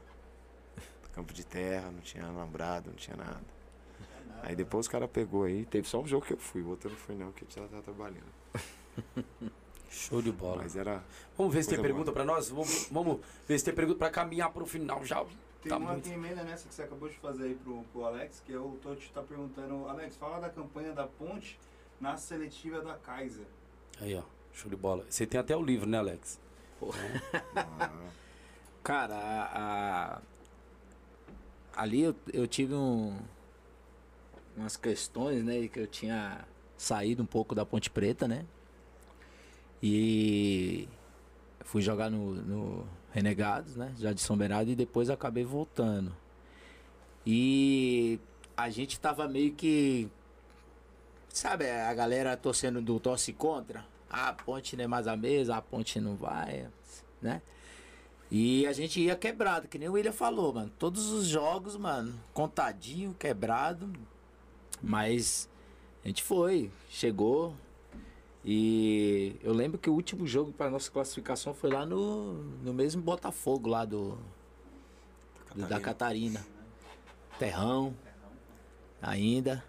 Campo 1.14 1.34
de 1.34 1.46
terra, 1.46 1.92
não 1.92 2.00
tinha 2.00 2.26
alambrado, 2.26 2.90
não 2.90 2.96
tinha 2.96 3.18
nada. 3.18 3.55
Aí 4.44 4.56
depois 4.56 4.86
os 4.86 4.92
caras 4.92 5.10
pegou 5.10 5.44
aí. 5.44 5.66
Teve 5.66 5.88
só 5.88 6.00
um 6.02 6.08
jogo 6.08 6.26
que 6.26 6.34
eu 6.34 6.38
fui, 6.38 6.62
o 6.62 6.70
outro 6.70 6.90
não 6.90 6.98
foi 6.98 7.16
não, 7.16 7.32
que 7.32 7.44
eu 7.44 7.48
já 7.50 7.68
tava 7.68 7.82
trabalhando. 7.82 8.26
Show 9.90 10.22
de 10.22 10.32
bola. 10.32 10.58
Mas 10.64 10.76
era. 10.76 11.04
Vamos 11.38 11.54
ver 11.54 11.64
se 11.64 11.70
tem 11.70 11.82
pergunta 11.82 12.12
pra 12.12 12.24
nós? 12.26 12.50
Vamos, 12.50 12.88
vamos 12.92 13.20
ver 13.48 13.58
se 13.58 13.66
tem 13.66 13.74
pergunta 13.74 13.98
pra 13.98 14.10
caminhar 14.10 14.52
pro 14.52 14.66
final 14.66 15.04
já. 15.06 15.24
Tem 15.62 15.70
Tá 15.70 15.78
uma 15.78 15.94
muito. 15.94 16.08
emenda 16.10 16.44
nessa 16.44 16.68
que 16.68 16.76
você 16.76 16.84
acabou 16.84 17.10
de 17.10 17.16
fazer 17.16 17.44
aí 17.46 17.56
pro, 17.56 17.84
pro 17.92 18.06
Alex, 18.06 18.42
que 18.46 18.54
é 18.54 18.58
o 18.60 18.78
Totti 18.84 19.10
tá 19.14 19.22
perguntando, 19.24 19.88
Alex, 19.88 20.16
fala 20.18 20.40
da 20.40 20.50
campanha 20.50 20.92
da 20.94 21.08
ponte 21.08 21.58
na 22.00 22.18
seletiva 22.18 22.82
da 22.82 22.96
Kaiser. 22.96 23.46
Aí, 24.00 24.14
ó. 24.16 24.22
Show 24.54 24.70
de 24.70 24.76
bola. 24.76 25.06
Você 25.10 25.26
tem 25.26 25.40
até 25.40 25.56
o 25.56 25.62
livro, 25.64 25.88
né, 25.90 25.98
Alex? 25.98 26.40
Ah, 27.56 27.90
Cara, 28.84 29.16
a, 29.16 30.16
a- 30.18 30.22
ali 31.76 32.02
eu, 32.04 32.16
eu 32.32 32.48
tive 32.48 32.74
um, 32.76 33.18
umas 34.56 34.78
questões, 34.78 35.44
né? 35.44 35.68
Que 35.68 35.80
eu 35.80 35.88
tinha 35.88 36.46
saído 36.78 37.24
um 37.24 37.26
pouco 37.26 37.56
da 37.56 37.66
Ponte 37.66 37.90
Preta, 37.90 38.28
né? 38.28 38.46
E 39.82 40.88
fui 41.62 41.82
jogar 41.82 42.10
no, 42.10 42.36
no 42.36 42.88
Renegados, 43.12 43.76
né? 43.76 43.94
Já 43.98 44.14
de 44.14 44.22
São 44.22 44.38
Bernardo 44.38 44.72
e 44.72 44.76
depois 44.76 45.10
acabei 45.10 45.44
voltando. 45.44 46.16
E 47.26 48.20
a 48.56 48.70
gente 48.70 49.00
tava 49.00 49.28
meio 49.28 49.54
que. 49.54 50.10
Sabe, 51.30 51.70
a 51.70 51.94
galera 51.94 52.38
torcendo 52.38 52.82
do 52.82 53.00
torce 53.00 53.34
contra. 53.34 53.86
Ah, 54.10 54.30
a 54.30 54.34
ponte 54.34 54.78
não 54.78 54.84
é 54.86 54.88
mais 54.88 55.08
a 55.08 55.18
mesma, 55.18 55.58
a 55.58 55.62
ponte 55.62 56.00
não 56.00 56.16
vai, 56.16 56.68
né? 57.22 57.42
E 58.32 58.66
a 58.66 58.74
gente 58.74 59.00
ia 59.00 59.16
quebrado, 59.16 59.68
que 59.68 59.78
nem 59.78 59.90
o 59.90 59.94
William 59.94 60.12
falou, 60.12 60.54
mano. 60.54 60.72
Todos 60.80 61.12
os 61.12 61.28
jogos, 61.28 61.76
mano, 61.78 62.20
contadinho, 62.34 63.14
quebrado. 63.14 63.92
Mas 64.86 65.50
a 66.04 66.08
gente 66.08 66.22
foi, 66.24 66.70
chegou. 66.90 67.56
E 68.44 69.36
eu 69.42 69.52
lembro 69.54 69.80
que 69.80 69.90
o 69.90 69.94
último 69.94 70.28
jogo 70.28 70.52
para 70.52 70.70
nossa 70.70 70.92
classificação 70.92 71.54
foi 71.54 71.72
lá 71.72 71.84
no, 71.86 72.34
no 72.64 72.72
mesmo 72.74 73.02
Botafogo, 73.02 73.68
lá 73.68 73.84
do, 73.86 74.16
do- 75.56 75.66
da 75.68 75.80
Catarina. 75.80 76.46
Terrão, 77.40 77.96
ainda. 79.02 79.64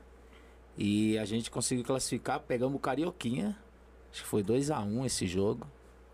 E 0.76 1.16
a 1.16 1.24
gente 1.24 1.50
conseguiu 1.50 1.84
classificar, 1.84 2.38
pegamos 2.40 2.76
o 2.76 2.78
Carioquinha. 2.78 3.56
Acho 4.12 4.22
que 4.22 4.28
foi 4.28 4.42
2x1 4.44 5.06
esse 5.06 5.26
jogo. 5.26 5.66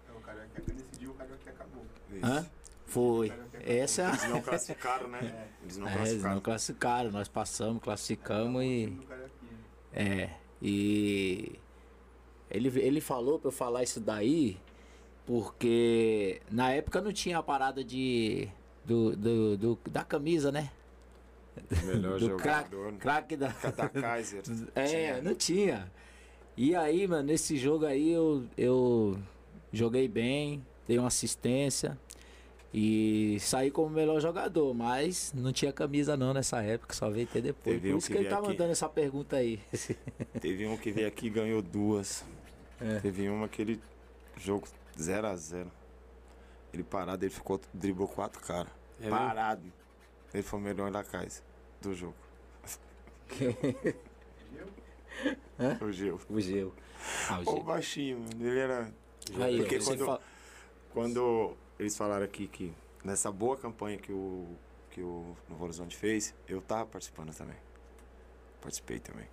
É 0.08 0.12
o 0.16 0.20
Carioca 0.20 0.62
nesse 0.72 0.98
dia 1.00 1.10
o 1.10 1.14
Carioca 1.14 1.50
acabou. 1.50 1.84
Hã? 2.22 2.46
Foi. 2.86 3.32
Essa 3.64 4.02
é. 4.04 4.08
Eles 4.08 4.28
não 4.28 4.40
classificaram, 4.42 5.08
né? 5.08 5.48
Eles 5.62 5.76
não 5.76 5.86
É, 5.86 5.90
eles 5.90 5.98
classificaram. 6.02 6.34
não 6.34 6.40
classificaram, 6.42 7.10
nós 7.12 7.28
passamos, 7.28 7.82
classificamos 7.82 8.62
e. 8.64 8.86
do 8.86 9.02
Carioquinha. 9.06 9.58
É. 9.92 10.30
E. 10.60 11.58
Ele, 12.50 12.68
ele 12.80 13.00
falou 13.00 13.38
pra 13.38 13.48
eu 13.48 13.52
falar 13.52 13.82
isso 13.82 13.98
daí, 14.00 14.58
porque 15.26 16.40
na 16.50 16.70
época 16.72 17.00
não 17.00 17.12
tinha 17.12 17.38
a 17.38 17.42
parada 17.42 17.82
de. 17.84 18.48
Do, 18.84 19.14
do, 19.16 19.56
do- 19.56 19.78
da 19.90 20.02
camisa, 20.04 20.50
né? 20.50 20.70
Melhor 21.84 22.18
do 22.20 22.36
craque 22.36 22.70
jogador. 22.72 22.98
craque 22.98 23.36
da. 23.36 23.48
Da 23.48 23.88
Kaiser. 23.88 24.42
É, 24.74 24.84
Tinha. 24.86 25.22
não 25.22 25.34
tinha. 25.34 25.92
E 26.56 26.74
aí, 26.74 27.06
mano, 27.06 27.22
nesse 27.22 27.56
jogo 27.56 27.86
aí 27.86 28.10
eu, 28.12 28.44
eu 28.58 29.18
joguei 29.72 30.06
bem, 30.08 30.66
dei 30.86 30.98
uma 30.98 31.08
assistência 31.08 31.98
e 32.74 33.36
saí 33.40 33.70
como 33.70 33.90
melhor 33.90 34.20
jogador, 34.20 34.72
mas 34.74 35.32
não 35.34 35.52
tinha 35.52 35.72
camisa 35.72 36.16
não 36.16 36.32
nessa 36.32 36.62
época, 36.62 36.94
só 36.94 37.10
veio 37.10 37.26
ter 37.26 37.42
depois. 37.42 37.76
Teve 37.76 37.88
Por 37.90 37.94
um 37.94 37.98
isso 37.98 38.06
que 38.10 38.16
ele 38.18 38.28
tá 38.28 38.38
aqui. 38.38 38.48
mandando 38.48 38.72
essa 38.72 38.88
pergunta 38.88 39.36
aí. 39.36 39.60
Teve 40.40 40.66
um 40.66 40.76
que 40.76 40.90
veio 40.90 41.06
aqui 41.08 41.26
e 41.26 41.30
ganhou 41.30 41.60
duas. 41.60 42.24
É. 42.80 42.98
Teve 43.00 43.28
uma 43.28 43.48
que 43.48 43.60
ele 43.62 43.80
jogo 44.38 44.66
0x0. 44.98 45.66
Ele 46.72 46.82
parado, 46.82 47.22
ele 47.24 47.30
ficou, 47.32 47.60
driblou 47.74 48.08
quatro 48.08 48.40
caras. 48.40 48.72
É 48.98 49.04
mesmo? 49.04 49.16
parado. 49.18 49.62
Ele 50.32 50.42
foi 50.42 50.58
o 50.58 50.62
melhor 50.62 50.90
da 50.90 51.04
casa 51.04 51.42
do 51.80 51.94
jogo. 51.94 52.14
O 55.80 55.92
Gil. 55.92 56.18
o 56.28 56.40
Geu. 56.40 56.72
Ah, 57.28 57.38
o 57.38 57.42
Ô, 57.50 57.54
Geu. 57.56 57.62
baixinho, 57.62 58.18
mano. 58.18 58.30
Ele 58.48 58.58
era. 58.58 58.92
Aí, 59.40 59.58
Porque 59.58 59.78
quando, 59.78 60.04
fala- 60.06 60.20
quando 60.92 61.56
eles 61.82 61.96
falaram 61.96 62.24
aqui 62.24 62.46
que 62.48 62.72
nessa 63.04 63.30
boa 63.30 63.56
campanha 63.56 63.98
que 63.98 64.12
o, 64.12 64.46
que 64.90 65.00
o 65.00 65.36
Novo 65.48 65.64
Horizonte 65.64 65.96
fez, 65.96 66.34
eu 66.48 66.60
tava 66.62 66.86
participando 66.86 67.34
também. 67.34 67.56
Participei 68.60 68.98
também 69.00 69.26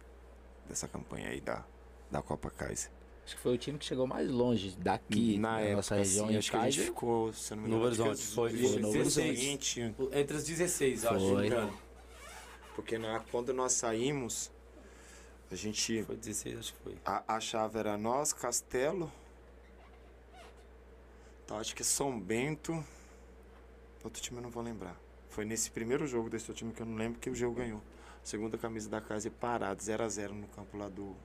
dessa 0.68 0.88
campanha 0.88 1.30
aí 1.30 1.40
da, 1.42 1.64
da 2.12 2.22
Copa 2.22 2.50
Kaiser. 2.50 2.92
Acho 3.26 3.36
que 3.36 3.42
foi 3.44 3.54
o 3.54 3.58
time 3.60 3.78
que 3.78 3.86
chegou 3.86 4.08
mais 4.08 4.30
longe 4.30 4.76
daqui, 4.80 5.38
Na 5.38 5.54
da 5.58 5.62
época, 5.62 5.76
nossa 5.76 5.96
região. 5.96 6.32
em 6.32 6.38
acho 6.38 6.50
que 6.50 6.58
a 6.58 6.70
gente 6.70 6.82
ficou, 6.86 7.32
se 7.32 7.54
eu 7.54 7.58
não 7.58 7.64
me 7.64 7.70
Novo 7.70 7.86
engano, 7.88 8.04
Horizonte, 8.10 8.24
acho 8.26 8.34
foi, 8.36 8.54
os- 8.54 8.60
foi 8.60 8.70
os 8.70 8.82
Novo 8.82 8.98
16, 8.98 9.40
Entre 10.14 10.38
as 10.38 10.44
16, 10.44 11.06
acho. 11.06 11.20
Foi. 11.20 11.42
me 11.42 11.48
engano. 11.48 11.80
Porque 12.76 12.98
na, 12.98 13.20
quando 13.32 13.54
nós 13.54 13.74
saímos, 13.74 14.50
a 15.52 15.56
gente. 15.56 16.02
Foi 16.04 16.16
16, 16.16 16.58
acho 16.58 16.74
que 16.74 16.80
foi. 16.82 16.98
A, 17.06 17.36
a 17.36 17.40
chave 17.40 17.78
era 17.78 17.98
nós, 17.98 18.34
Castelo. 18.34 19.12
Tá, 21.50 21.58
acho 21.58 21.76
que 21.76 21.82
é 21.82 21.86
São 21.86 22.20
Bento. 22.20 22.86
Outro 24.04 24.22
time 24.22 24.38
eu 24.38 24.44
não 24.44 24.52
vou 24.52 24.62
lembrar. 24.62 24.96
Foi 25.30 25.44
nesse 25.44 25.72
primeiro 25.72 26.06
jogo 26.06 26.30
desse 26.30 26.44
outro 26.44 26.60
time 26.60 26.72
que 26.72 26.80
eu 26.80 26.86
não 26.86 26.96
lembro 26.96 27.20
que 27.20 27.28
o 27.28 27.34
Geu 27.34 27.52
ganhou. 27.52 27.82
Segunda 28.24 28.56
camisa 28.56 28.88
da 28.88 29.02
casa 29.02 29.30
e 29.30 29.32
parado, 29.32 29.82
0x0 29.82 30.30
no 30.30 30.48
campo 30.50 30.78
lá 30.78 30.88
do, 30.88 31.16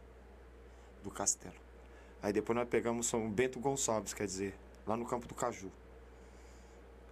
do 1.03 1.11
Castelo. 1.11 1.55
Aí 2.23 2.33
depois 2.33 2.57
nós 2.57 2.67
pegamos 2.67 3.07
São 3.07 3.31
Bento 3.31 3.61
Gonçalves, 3.61 4.15
quer 4.15 4.25
dizer, 4.25 4.55
lá 4.87 4.97
no 4.97 5.05
campo 5.05 5.29
do 5.29 5.35
Caju. 5.35 5.71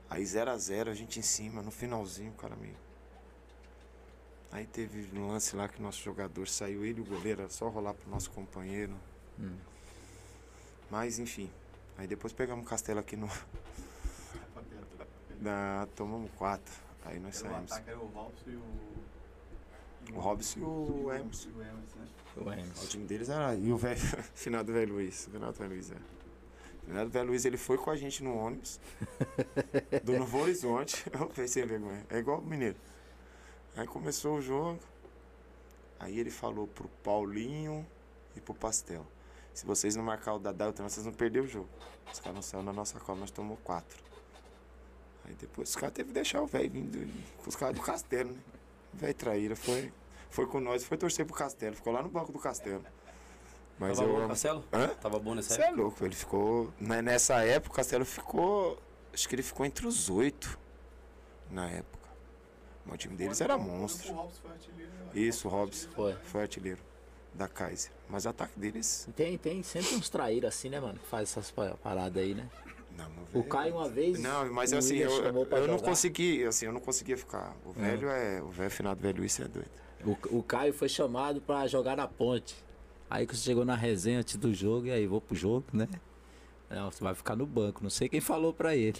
Aí 0.09 0.22
0x0, 0.22 0.89
a 0.89 0.94
gente 0.94 1.18
em 1.18 1.22
cima, 1.22 1.60
no 1.60 1.70
finalzinho, 1.70 2.32
cara 2.32 2.56
meio. 2.56 2.76
Aí 4.51 4.64
teve 4.64 5.06
um 5.18 5.28
lance 5.28 5.55
lá 5.55 5.68
que 5.68 5.78
o 5.78 5.82
nosso 5.82 6.02
jogador 6.02 6.48
saiu, 6.48 6.82
ele 6.82 7.01
e 7.01 7.02
o 7.02 7.05
goleiro, 7.05 7.43
era 7.43 7.51
só 7.51 7.68
rolar 7.68 7.93
pro 7.93 8.09
nosso 8.09 8.30
companheiro. 8.30 8.94
Hum. 9.39 9.59
Mas 10.90 11.18
enfim. 11.18 11.51
Aí 11.98 12.06
depois 12.06 12.32
pegamos 12.32 12.64
o 12.64 12.69
castelo 12.69 13.01
aqui 13.01 13.16
no. 13.16 13.28
Na, 15.40 15.89
tomamos 15.97 16.31
quatro. 16.36 16.73
Aí 17.05 17.19
nós 17.19 17.40
Era 17.40 17.48
o 17.48 17.52
saímos. 17.52 17.73
ataque 17.73 17.90
era 17.90 17.98
o 17.98 18.06
Robson 18.06 18.51
e 18.51 18.56
o. 18.56 20.16
O 20.16 20.20
Robson 20.20 20.60
e 20.60 20.62
o 20.62 21.12
Emerson. 21.12 21.48
O 21.51 21.62
Emerson, 21.62 21.98
né? 21.98 22.09
O 22.81 22.85
O 22.85 22.86
time 22.86 23.05
deles 23.06 23.28
era. 23.28 23.55
E 23.55 23.73
o 23.73 23.77
velho. 23.77 23.98
Final 24.35 24.62
do 24.64 24.73
velho 24.73 24.94
Luiz. 24.94 25.27
Final 25.27 25.52
do 25.52 25.59
velho 25.59 25.70
Luiz, 25.70 25.90
é. 25.90 25.97
Final 26.86 27.05
do 27.05 27.10
velho 27.10 27.27
Luiz, 27.28 27.44
ele 27.44 27.56
foi 27.56 27.77
com 27.78 27.90
a 27.90 27.97
gente 27.97 28.23
no 28.23 28.36
ônibus. 28.36 28.81
do 30.05 30.12
Novo 30.19 30.39
Horizonte. 30.39 31.05
Eu 31.12 31.27
pensei, 31.27 31.64
vergonha. 31.64 32.05
É 32.09 32.19
igual 32.19 32.39
o 32.39 32.44
mineiro. 32.44 32.77
Aí 33.77 33.86
começou 33.86 34.39
o 34.39 34.43
jogo. 34.43 34.78
Aí 35.98 36.19
ele 36.19 36.31
falou 36.31 36.66
pro 36.66 36.89
Paulinho 37.02 37.86
e 38.36 38.40
pro 38.40 38.55
Pastel. 38.55 39.06
Se 39.54 39.66
vocês 39.66 39.94
não 39.96 40.02
marcar 40.04 40.34
o 40.34 40.38
Dadá 40.38 40.66
e 40.66 40.68
o 40.68 40.72
Trama, 40.72 40.88
vocês 40.88 41.04
vão 41.04 41.12
perder 41.14 41.40
o 41.40 41.46
jogo. 41.46 41.68
Os 42.12 42.18
caras 42.20 42.34
não 42.34 42.42
saíram 42.42 42.64
na 42.64 42.72
nossa 42.72 42.98
cola, 43.00 43.20
nós 43.20 43.30
tomamos 43.30 43.58
quatro. 43.62 44.02
Aí 45.24 45.34
depois 45.34 45.68
os 45.70 45.76
caras 45.76 45.94
teve 45.94 46.08
que 46.08 46.14
deixar 46.14 46.40
o 46.42 46.46
velho 46.46 46.70
vindo 46.70 47.12
com 47.38 47.48
os 47.48 47.56
caras 47.56 47.74
do 47.76 47.82
castelo, 47.82 48.32
né? 48.32 48.40
O 48.92 48.96
velho 48.96 49.14
traíra 49.14 49.54
foi, 49.56 49.92
foi 50.30 50.46
com 50.46 50.58
nós, 50.60 50.84
foi 50.84 50.96
torcer 50.98 51.24
pro 51.26 51.34
castelo, 51.34 51.76
ficou 51.76 51.92
lá 51.92 52.02
no 52.02 52.08
banco 52.08 52.32
do 52.32 52.38
castelo. 52.38 52.84
Mas 53.78 53.98
Tava 53.98 54.08
eu. 54.10 54.16
bom 54.16 54.24
o 54.24 54.28
Castelo? 54.28 54.64
Hã? 54.72 54.88
Tava 54.88 55.18
bom 55.18 55.34
nessa 55.34 55.54
Você 55.54 55.62
é 55.62 55.64
época? 55.64 55.82
louco, 55.82 56.04
ele 56.04 56.14
ficou. 56.14 56.72
né, 56.78 57.00
Nessa 57.02 57.42
época, 57.42 57.72
o 57.72 57.76
Castelo 57.76 58.04
ficou. 58.04 58.78
Acho 59.12 59.28
que 59.28 59.34
ele 59.34 59.42
ficou 59.42 59.64
entre 59.66 59.86
os 59.86 60.08
oito. 60.10 60.58
Na 61.50 61.68
época. 61.68 62.08
Mas 62.84 62.94
o 62.94 62.98
time 62.98 63.16
deles 63.16 63.40
era 63.40 63.56
monstro. 63.58 64.12
O 64.12 64.16
Robson 64.16 64.40
foi 64.42 64.50
artilheiro. 64.52 64.92
Isso, 65.14 65.48
o 65.48 65.50
Hobbs 65.50 65.84
Foi. 65.94 66.14
foi 66.24 66.42
artilheiro 66.42 66.80
da 67.34 67.48
Kaiser. 67.48 67.90
Mas 68.09 68.24
o 68.24 68.28
ataque 68.28 68.59
deles. 68.59 69.09
Tem, 69.16 69.36
tem 69.38 69.62
sempre 69.62 69.94
uns 69.94 70.09
traíras 70.09 70.54
assim, 70.54 70.68
né, 70.68 70.78
mano? 70.80 70.98
Que 70.98 71.06
faz 71.06 71.30
essas 71.30 71.50
pa- 71.50 71.76
paradas 71.82 72.22
aí, 72.22 72.34
né? 72.34 72.48
Não, 72.96 73.06
O 73.06 73.24
velho- 73.32 73.44
Caio 73.44 73.74
uma 73.76 73.88
vez. 73.88 74.18
Não, 74.18 74.52
mas 74.52 74.72
o 74.72 74.76
assim, 74.76 74.96
eu, 74.96 75.10
eu 75.10 75.66
não 75.68 75.78
consegui, 75.78 76.44
assim, 76.44 76.66
eu 76.66 76.72
não 76.72 76.80
conseguia 76.80 77.16
ficar. 77.16 77.56
O 77.64 77.72
velho 77.72 78.09
é. 78.10 78.42
O 78.42 78.48
velho 78.50 78.70
finado 78.70 79.00
velho 79.00 79.24
isso 79.24 79.42
é 79.42 79.48
doido. 79.48 79.70
O, 80.04 80.38
o 80.38 80.42
Caio 80.42 80.74
foi 80.74 80.88
chamado 80.88 81.40
pra 81.40 81.66
jogar 81.66 81.96
na 81.96 82.06
ponte. 82.06 82.54
Aí 83.09 83.26
que 83.26 83.36
você 83.36 83.42
chegou 83.44 83.64
na 83.64 83.74
resenha 83.76 84.18
antes 84.18 84.36
do 84.36 84.52
jogo, 84.52 84.86
e 84.86 84.90
aí 84.90 85.06
vou 85.06 85.20
pro 85.20 85.34
jogo, 85.34 85.64
né? 85.72 85.88
Não, 86.68 86.90
você 86.90 87.02
vai 87.04 87.14
ficar 87.14 87.36
no 87.36 87.46
banco. 87.46 87.82
Não 87.82 87.90
sei 87.90 88.09
quem 88.09 88.20
falou 88.20 88.52
pra 88.52 88.74
ele. 88.76 88.98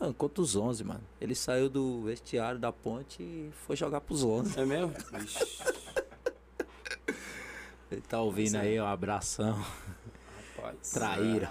Mano, 0.00 0.12
contra 0.12 0.42
os 0.42 0.56
11, 0.56 0.82
mano. 0.84 1.02
Ele 1.20 1.34
saiu 1.34 1.68
do 1.68 2.02
vestiário 2.02 2.58
da 2.58 2.72
ponte 2.72 3.22
e 3.22 3.50
foi 3.66 3.76
jogar 3.76 4.00
pros 4.00 4.24
11. 4.24 4.58
É 4.58 4.64
mesmo? 4.66 4.92
Ixi, 5.22 5.38
Ele 7.90 8.00
tá 8.00 8.20
ouvindo 8.20 8.56
aí, 8.56 8.78
ó, 8.78 8.86
abração. 8.86 9.62
rapaz. 10.64 10.90
Traíra. 10.90 11.50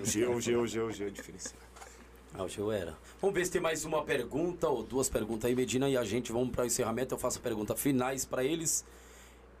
O 0.00 0.04
G, 0.04 0.26
o 0.26 0.40
G, 0.40 0.56
o 0.56 0.66
G, 0.66 0.80
o 0.80 0.92
G, 0.92 1.04
o 1.06 1.10
diferencial. 1.10 1.60
Ah, 2.34 2.44
o 2.44 2.48
show 2.48 2.70
era. 2.70 2.94
Vamos 3.20 3.34
ver 3.34 3.46
se 3.46 3.52
tem 3.52 3.60
mais 3.60 3.84
uma 3.84 4.04
pergunta 4.04 4.68
ou 4.68 4.82
duas 4.82 5.08
perguntas 5.08 5.46
aí, 5.46 5.54
Medina, 5.54 5.88
e 5.88 5.96
a 5.96 6.04
gente 6.04 6.30
vamos 6.32 6.50
para 6.50 6.64
o 6.64 6.66
encerramento. 6.66 7.14
Eu 7.14 7.18
faço 7.18 7.40
perguntas 7.40 7.80
finais 7.80 8.26
para 8.26 8.44
eles 8.44 8.84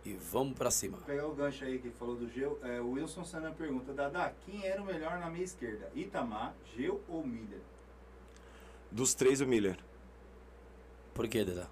e 0.04 0.12
vamos 0.12 0.58
para 0.58 0.70
cima. 0.70 0.98
Vou 0.98 1.06
pegar 1.06 1.26
o 1.26 1.34
gancho 1.34 1.64
aí 1.64 1.78
que 1.78 1.90
falou 1.90 2.16
do 2.16 2.28
Geu. 2.30 2.58
É, 2.62 2.80
o 2.80 2.90
Wilson 2.92 3.24
Sana 3.24 3.50
pergunta: 3.50 3.94
Dada, 3.94 4.34
quem 4.44 4.66
era 4.66 4.82
o 4.82 4.84
melhor 4.84 5.18
na 5.18 5.30
meia 5.30 5.44
esquerda? 5.44 5.90
Itamar, 5.94 6.54
Geu 6.76 7.00
ou 7.08 7.26
Miller? 7.26 7.60
Dos 8.90 9.14
três, 9.14 9.40
o 9.40 9.46
Miller. 9.46 9.78
Por 11.14 11.26
quê, 11.28 11.44
Dedá? 11.46 11.66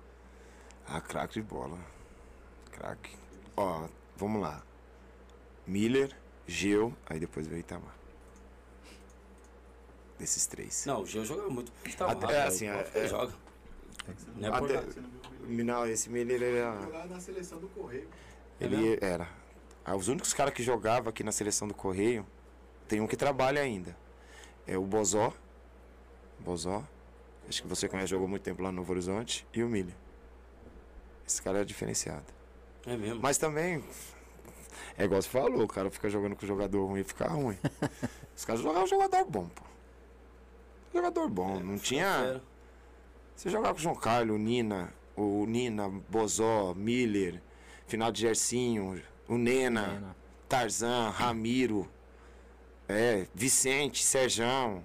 Ah, 0.86 1.02
craque 1.02 1.34
de 1.34 1.42
bola. 1.42 1.78
Craque. 2.72 3.14
Ó, 3.56 3.86
vamos 4.16 4.40
lá. 4.42 4.62
Miller, 5.66 6.14
Geu, 6.46 6.94
aí 7.06 7.18
depois 7.18 7.46
veio 7.46 7.60
Itamar. 7.60 7.94
Desses 10.18 10.46
três. 10.46 10.84
Não, 10.86 11.02
o 11.02 11.06
Gil 11.06 11.24
jogava 11.24 11.50
muito. 11.50 11.72
Tá 11.96 12.10
Até- 12.12 12.34
é 12.34 12.42
assim, 12.46 12.66
é- 12.68 12.90
ele 12.94 13.04
é- 13.06 13.08
joga. 13.08 13.34
Não 14.36 14.54
é 14.54 14.58
por 14.58 14.70
Até- 14.76 14.86
não 15.48 15.86
esse 15.86 16.08
Miller 16.10 16.40
ele 16.42 16.56
era. 16.58 16.80
Jogava 16.80 17.06
na 17.06 17.20
seleção 17.20 17.58
do 17.58 17.68
Correio. 17.68 18.08
É 18.60 18.64
Ele 18.64 18.76
mesmo? 18.76 19.04
era. 19.04 19.28
Ah, 19.84 19.96
Os 19.96 20.08
únicos 20.08 20.32
caras 20.32 20.54
que 20.54 20.62
jogavam 20.62 21.08
aqui 21.10 21.24
na 21.24 21.32
seleção 21.32 21.66
do 21.66 21.74
Correio, 21.74 22.26
tem 22.86 23.00
um 23.00 23.06
que 23.06 23.16
trabalha 23.16 23.60
ainda. 23.60 23.96
É 24.66 24.78
o 24.78 24.82
Bozó. 24.84 25.32
Bozó. 26.38 26.86
Acho 27.48 27.62
que 27.62 27.68
você 27.68 27.88
conhece, 27.88 28.08
jogou 28.08 28.28
muito 28.28 28.42
tempo 28.42 28.62
lá 28.62 28.70
no 28.70 28.76
Novo 28.76 28.92
Horizonte. 28.92 29.46
E 29.52 29.62
o 29.62 29.68
Miller. 29.68 29.94
Esse 31.26 31.42
cara 31.42 31.60
é 31.60 31.64
diferenciado. 31.64 32.24
É 32.86 32.96
mesmo. 32.96 33.20
Mas 33.20 33.38
também. 33.38 33.82
É 34.96 35.04
igual 35.04 35.20
você 35.20 35.28
falou, 35.28 35.62
o 35.62 35.68
cara 35.68 35.90
fica 35.90 36.08
jogando 36.08 36.36
com 36.36 36.46
jogador 36.46 36.84
ruim 36.86 37.00
e 37.00 37.04
fica 37.04 37.26
ruim. 37.26 37.58
Os 38.36 38.44
caras 38.44 38.62
jogavam 38.62 38.86
jogador 38.86 39.24
bom, 39.24 39.48
pô. 39.48 39.62
Jogador 40.92 41.28
bom. 41.28 41.60
Não 41.60 41.78
tinha. 41.78 42.20
Sério. 42.20 42.42
Você 43.34 43.50
jogava 43.50 43.74
com 43.74 43.80
o 43.80 43.82
João 43.82 43.94
Carlos, 43.96 44.36
o 44.36 44.38
Nina, 44.38 44.92
o 45.16 45.44
Nina, 45.46 45.88
Bozó, 45.88 46.72
Miller, 46.74 47.42
final 47.86 48.12
de 48.12 48.20
Gercinho, 48.20 49.02
o 49.28 49.36
Nena, 49.36 50.14
Tarzan, 50.48 51.10
Ramiro, 51.10 51.88
é, 52.88 53.26
Vicente, 53.34 54.04
Serjão, 54.04 54.84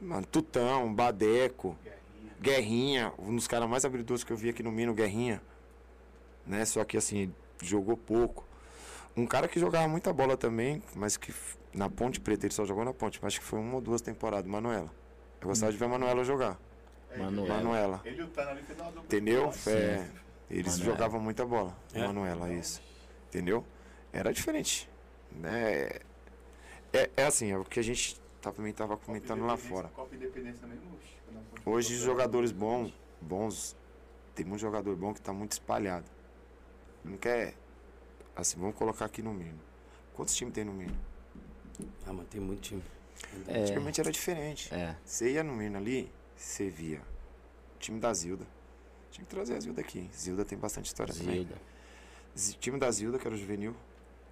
mano, 0.00 0.24
Tutão, 0.26 0.94
Badeco, 0.94 1.76
Guerrinha, 2.40 3.12
um 3.18 3.34
dos 3.34 3.48
caras 3.48 3.68
mais 3.68 3.84
habilidosos 3.84 4.22
que 4.22 4.32
eu 4.32 4.36
vi 4.36 4.50
aqui 4.50 4.62
no 4.62 4.70
Mino, 4.70 4.94
Guerrinha. 4.94 5.42
Né? 6.46 6.64
Só 6.64 6.84
que 6.84 6.96
assim, 6.96 7.32
jogou 7.62 7.96
pouco. 7.96 8.44
Um 9.16 9.26
cara 9.26 9.48
que 9.48 9.58
jogava 9.58 9.86
muita 9.88 10.12
bola 10.12 10.36
também, 10.36 10.82
mas 10.94 11.16
que 11.16 11.34
na 11.74 11.88
Ponte 11.88 12.20
Preta, 12.20 12.46
ele 12.46 12.54
só 12.54 12.64
jogou 12.64 12.84
na 12.84 12.92
Ponte, 12.92 13.18
mas 13.22 13.34
acho 13.34 13.40
que 13.40 13.46
foi 13.46 13.58
uma 13.58 13.74
ou 13.76 13.80
duas 13.80 14.00
temporadas, 14.00 14.50
Manuela. 14.50 14.90
Eu 15.40 15.48
gostava 15.48 15.72
de 15.72 15.78
ver 15.78 15.84
a 15.86 15.88
Manuela 15.88 16.24
jogar. 16.24 16.58
Manuela. 17.16 17.54
Manuela. 17.56 18.00
Ele 18.04 18.22
o 18.22 18.28
Tana 18.28 18.50
ali 18.52 18.62
fez 18.62 18.78
uma 18.78 18.86
dupla. 18.86 19.04
Entendeu? 19.04 19.50
É, 19.66 20.06
eles 20.50 20.72
Manuela. 20.78 20.92
jogavam 20.96 21.20
muita 21.20 21.44
bola. 21.44 21.76
É? 21.92 22.06
Manuela, 22.06 22.52
isso. 22.52 22.80
Entendeu? 23.28 23.64
Era 24.12 24.32
diferente. 24.32 24.88
Né? 25.32 25.90
É, 26.92 27.10
é 27.16 27.24
assim, 27.24 27.50
é 27.50 27.58
o 27.58 27.64
que 27.64 27.78
a 27.80 27.82
gente 27.82 28.20
tá- 28.40 28.52
também 28.52 28.72
tava 28.72 28.94
Copa 28.94 29.06
comentando 29.06 29.44
lá 29.44 29.56
fora. 29.56 29.88
Copa 29.88 30.14
Independência 30.14 30.68
Hoje, 31.64 31.94
jogadores 31.96 32.52
bons, 32.52 32.92
bons, 33.20 33.76
tem 34.34 34.46
muito 34.46 34.60
jogador 34.60 34.96
bom 34.96 35.12
que 35.12 35.20
tá 35.20 35.32
muito 35.32 35.52
espalhado. 35.52 36.06
Não 37.04 37.16
quer. 37.16 37.54
Assim, 38.36 38.58
vamos 38.58 38.76
colocar 38.76 39.04
aqui 39.04 39.22
no 39.22 39.32
mínimo. 39.34 39.60
Quantos 40.14 40.34
times 40.34 40.54
tem 40.54 40.64
no 40.64 40.72
mínimo? 40.72 40.98
Ah, 42.06 42.12
mas 42.12 42.26
tem 42.28 42.40
muito 42.40 42.60
time. 42.60 42.82
É, 43.48 43.60
Antigamente 43.62 44.00
era 44.00 44.10
diferente. 44.10 44.72
é. 44.74 44.96
Você 45.04 45.32
ia 45.32 45.42
no 45.44 45.52
Mirna 45.54 45.78
ali, 45.78 46.10
você 46.36 46.68
via 46.70 47.00
o 47.74 47.78
time 47.78 47.98
da 48.00 48.12
Zilda. 48.14 48.46
Tinha 49.10 49.24
que 49.24 49.30
trazer 49.30 49.56
a 49.56 49.60
Zilda 49.60 49.80
aqui. 49.80 50.08
Zilda 50.14 50.44
tem 50.44 50.56
bastante 50.58 50.86
história 50.86 51.12
também. 51.12 51.36
Zilda. 51.44 51.54
Z- 52.38 52.56
Time 52.58 52.78
da 52.78 52.90
Zilda, 52.90 53.18
que 53.18 53.26
era 53.26 53.34
o 53.34 53.38
juvenil. 53.38 53.74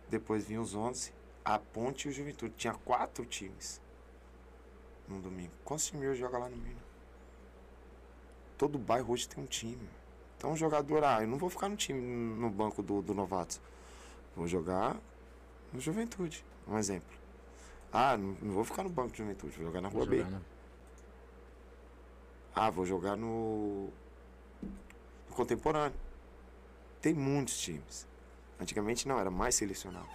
Depois 0.08 0.44
vinha 0.44 0.60
os 0.60 0.74
11. 0.74 1.12
A 1.44 1.58
Ponte 1.58 2.06
e 2.06 2.10
o 2.10 2.12
Juventude. 2.14 2.54
Tinha 2.56 2.74
quatro 2.74 3.24
times 3.26 3.80
no 5.08 5.20
domingo. 5.20 5.52
Quantos 5.64 5.86
times 5.86 6.06
hoje 6.08 6.20
joga 6.20 6.38
lá 6.38 6.48
no 6.48 6.56
Mirna? 6.56 6.80
Todo 8.56 8.78
bairro 8.78 9.12
hoje 9.12 9.28
tem 9.28 9.42
um 9.42 9.46
time. 9.46 9.88
Então 10.38 10.52
o 10.52 10.56
jogador, 10.56 11.02
ah, 11.02 11.20
eu 11.20 11.26
não 11.26 11.36
vou 11.36 11.50
ficar 11.50 11.68
no 11.68 11.76
time 11.76 12.00
no 12.00 12.48
banco 12.48 12.80
do, 12.80 13.02
do 13.02 13.12
novato. 13.12 13.60
Vou 14.36 14.46
jogar 14.46 14.96
no 15.72 15.80
Juventude. 15.80 16.44
Um 16.66 16.78
exemplo. 16.78 17.18
Ah, 17.92 18.16
não, 18.16 18.36
não 18.40 18.54
vou 18.54 18.64
ficar 18.64 18.84
no 18.84 18.88
banco 18.88 19.10
do 19.10 19.16
Juventude, 19.16 19.56
vou 19.56 19.66
jogar 19.66 19.80
na 19.80 19.88
Rua 19.88 20.06
B. 20.06 20.18
Jogando. 20.18 20.44
Ah, 22.54 22.70
vou 22.70 22.86
jogar 22.86 23.16
no, 23.16 23.88
no 25.28 25.34
contemporâneo. 25.34 25.98
Tem 27.00 27.12
muitos 27.12 27.58
times. 27.58 28.06
Antigamente 28.60 29.08
não, 29.08 29.18
era 29.18 29.30
mais 29.30 29.56
selecionado. 29.56 30.08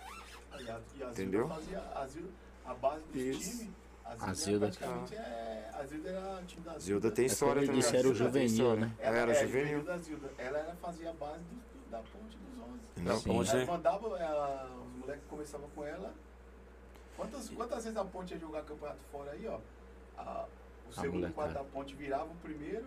E 0.57 0.69
a, 0.69 0.79
e 0.95 1.03
a 1.03 1.09
Entendeu? 1.09 1.49
Fazia 1.49 1.79
a, 1.79 2.71
a 2.71 2.73
base 2.75 3.03
dos 3.11 3.21
Isso. 3.21 3.69
A 4.05 4.29
A 4.29 4.33
Zilda- 4.33 4.67
é. 5.11 5.69
A 5.73 5.85
Zilda 5.85 6.09
era 6.09 6.39
o 6.41 6.45
time 6.45 6.61
da 6.63 6.71
Zilda. 6.71 6.79
Zilda 6.79 7.11
tem 7.11 7.23
É 7.23 7.27
história 7.27 7.61
também. 7.61 7.79
disse, 7.79 7.97
era 7.97 8.07
o 8.07 8.13
juvenil, 8.13 8.75
né? 8.75 8.91
Ela 8.99 9.17
Era 9.17 9.31
é, 9.31 9.35
juvenil. 9.47 9.83
da 9.83 9.97
Zilda. 9.97 10.29
Ela 10.37 10.57
era, 10.59 10.75
fazia 10.75 11.09
a 11.09 11.13
base 11.13 11.43
do- 11.43 11.89
da 11.91 11.97
ponte 11.99 12.37
dos 12.37 12.59
11. 12.63 12.81
Não, 12.97 13.17
Sim. 13.19 13.23
Ponte, 13.29 13.49
Ela 13.51 13.59
né? 13.59 13.65
mandava, 13.65 14.19
ela, 14.19 14.71
os 14.87 14.97
moleques 14.99 15.23
começavam 15.29 15.69
com 15.69 15.85
ela. 15.85 16.13
Quantas, 17.17 17.49
quantas 17.49 17.83
vezes 17.83 17.97
a 17.97 18.05
ponte 18.05 18.33
ia 18.33 18.39
jogar 18.39 18.63
campeonato 18.63 18.99
fora 19.11 19.31
aí, 19.31 19.47
ó? 19.47 19.59
A- 20.17 20.45
o 20.87 20.91
segundo 20.93 21.13
molecada. 21.13 21.33
quadro 21.33 21.53
da 21.55 21.63
ponte 21.63 21.95
virava 21.95 22.25
o 22.25 22.35
primeiro 22.35 22.85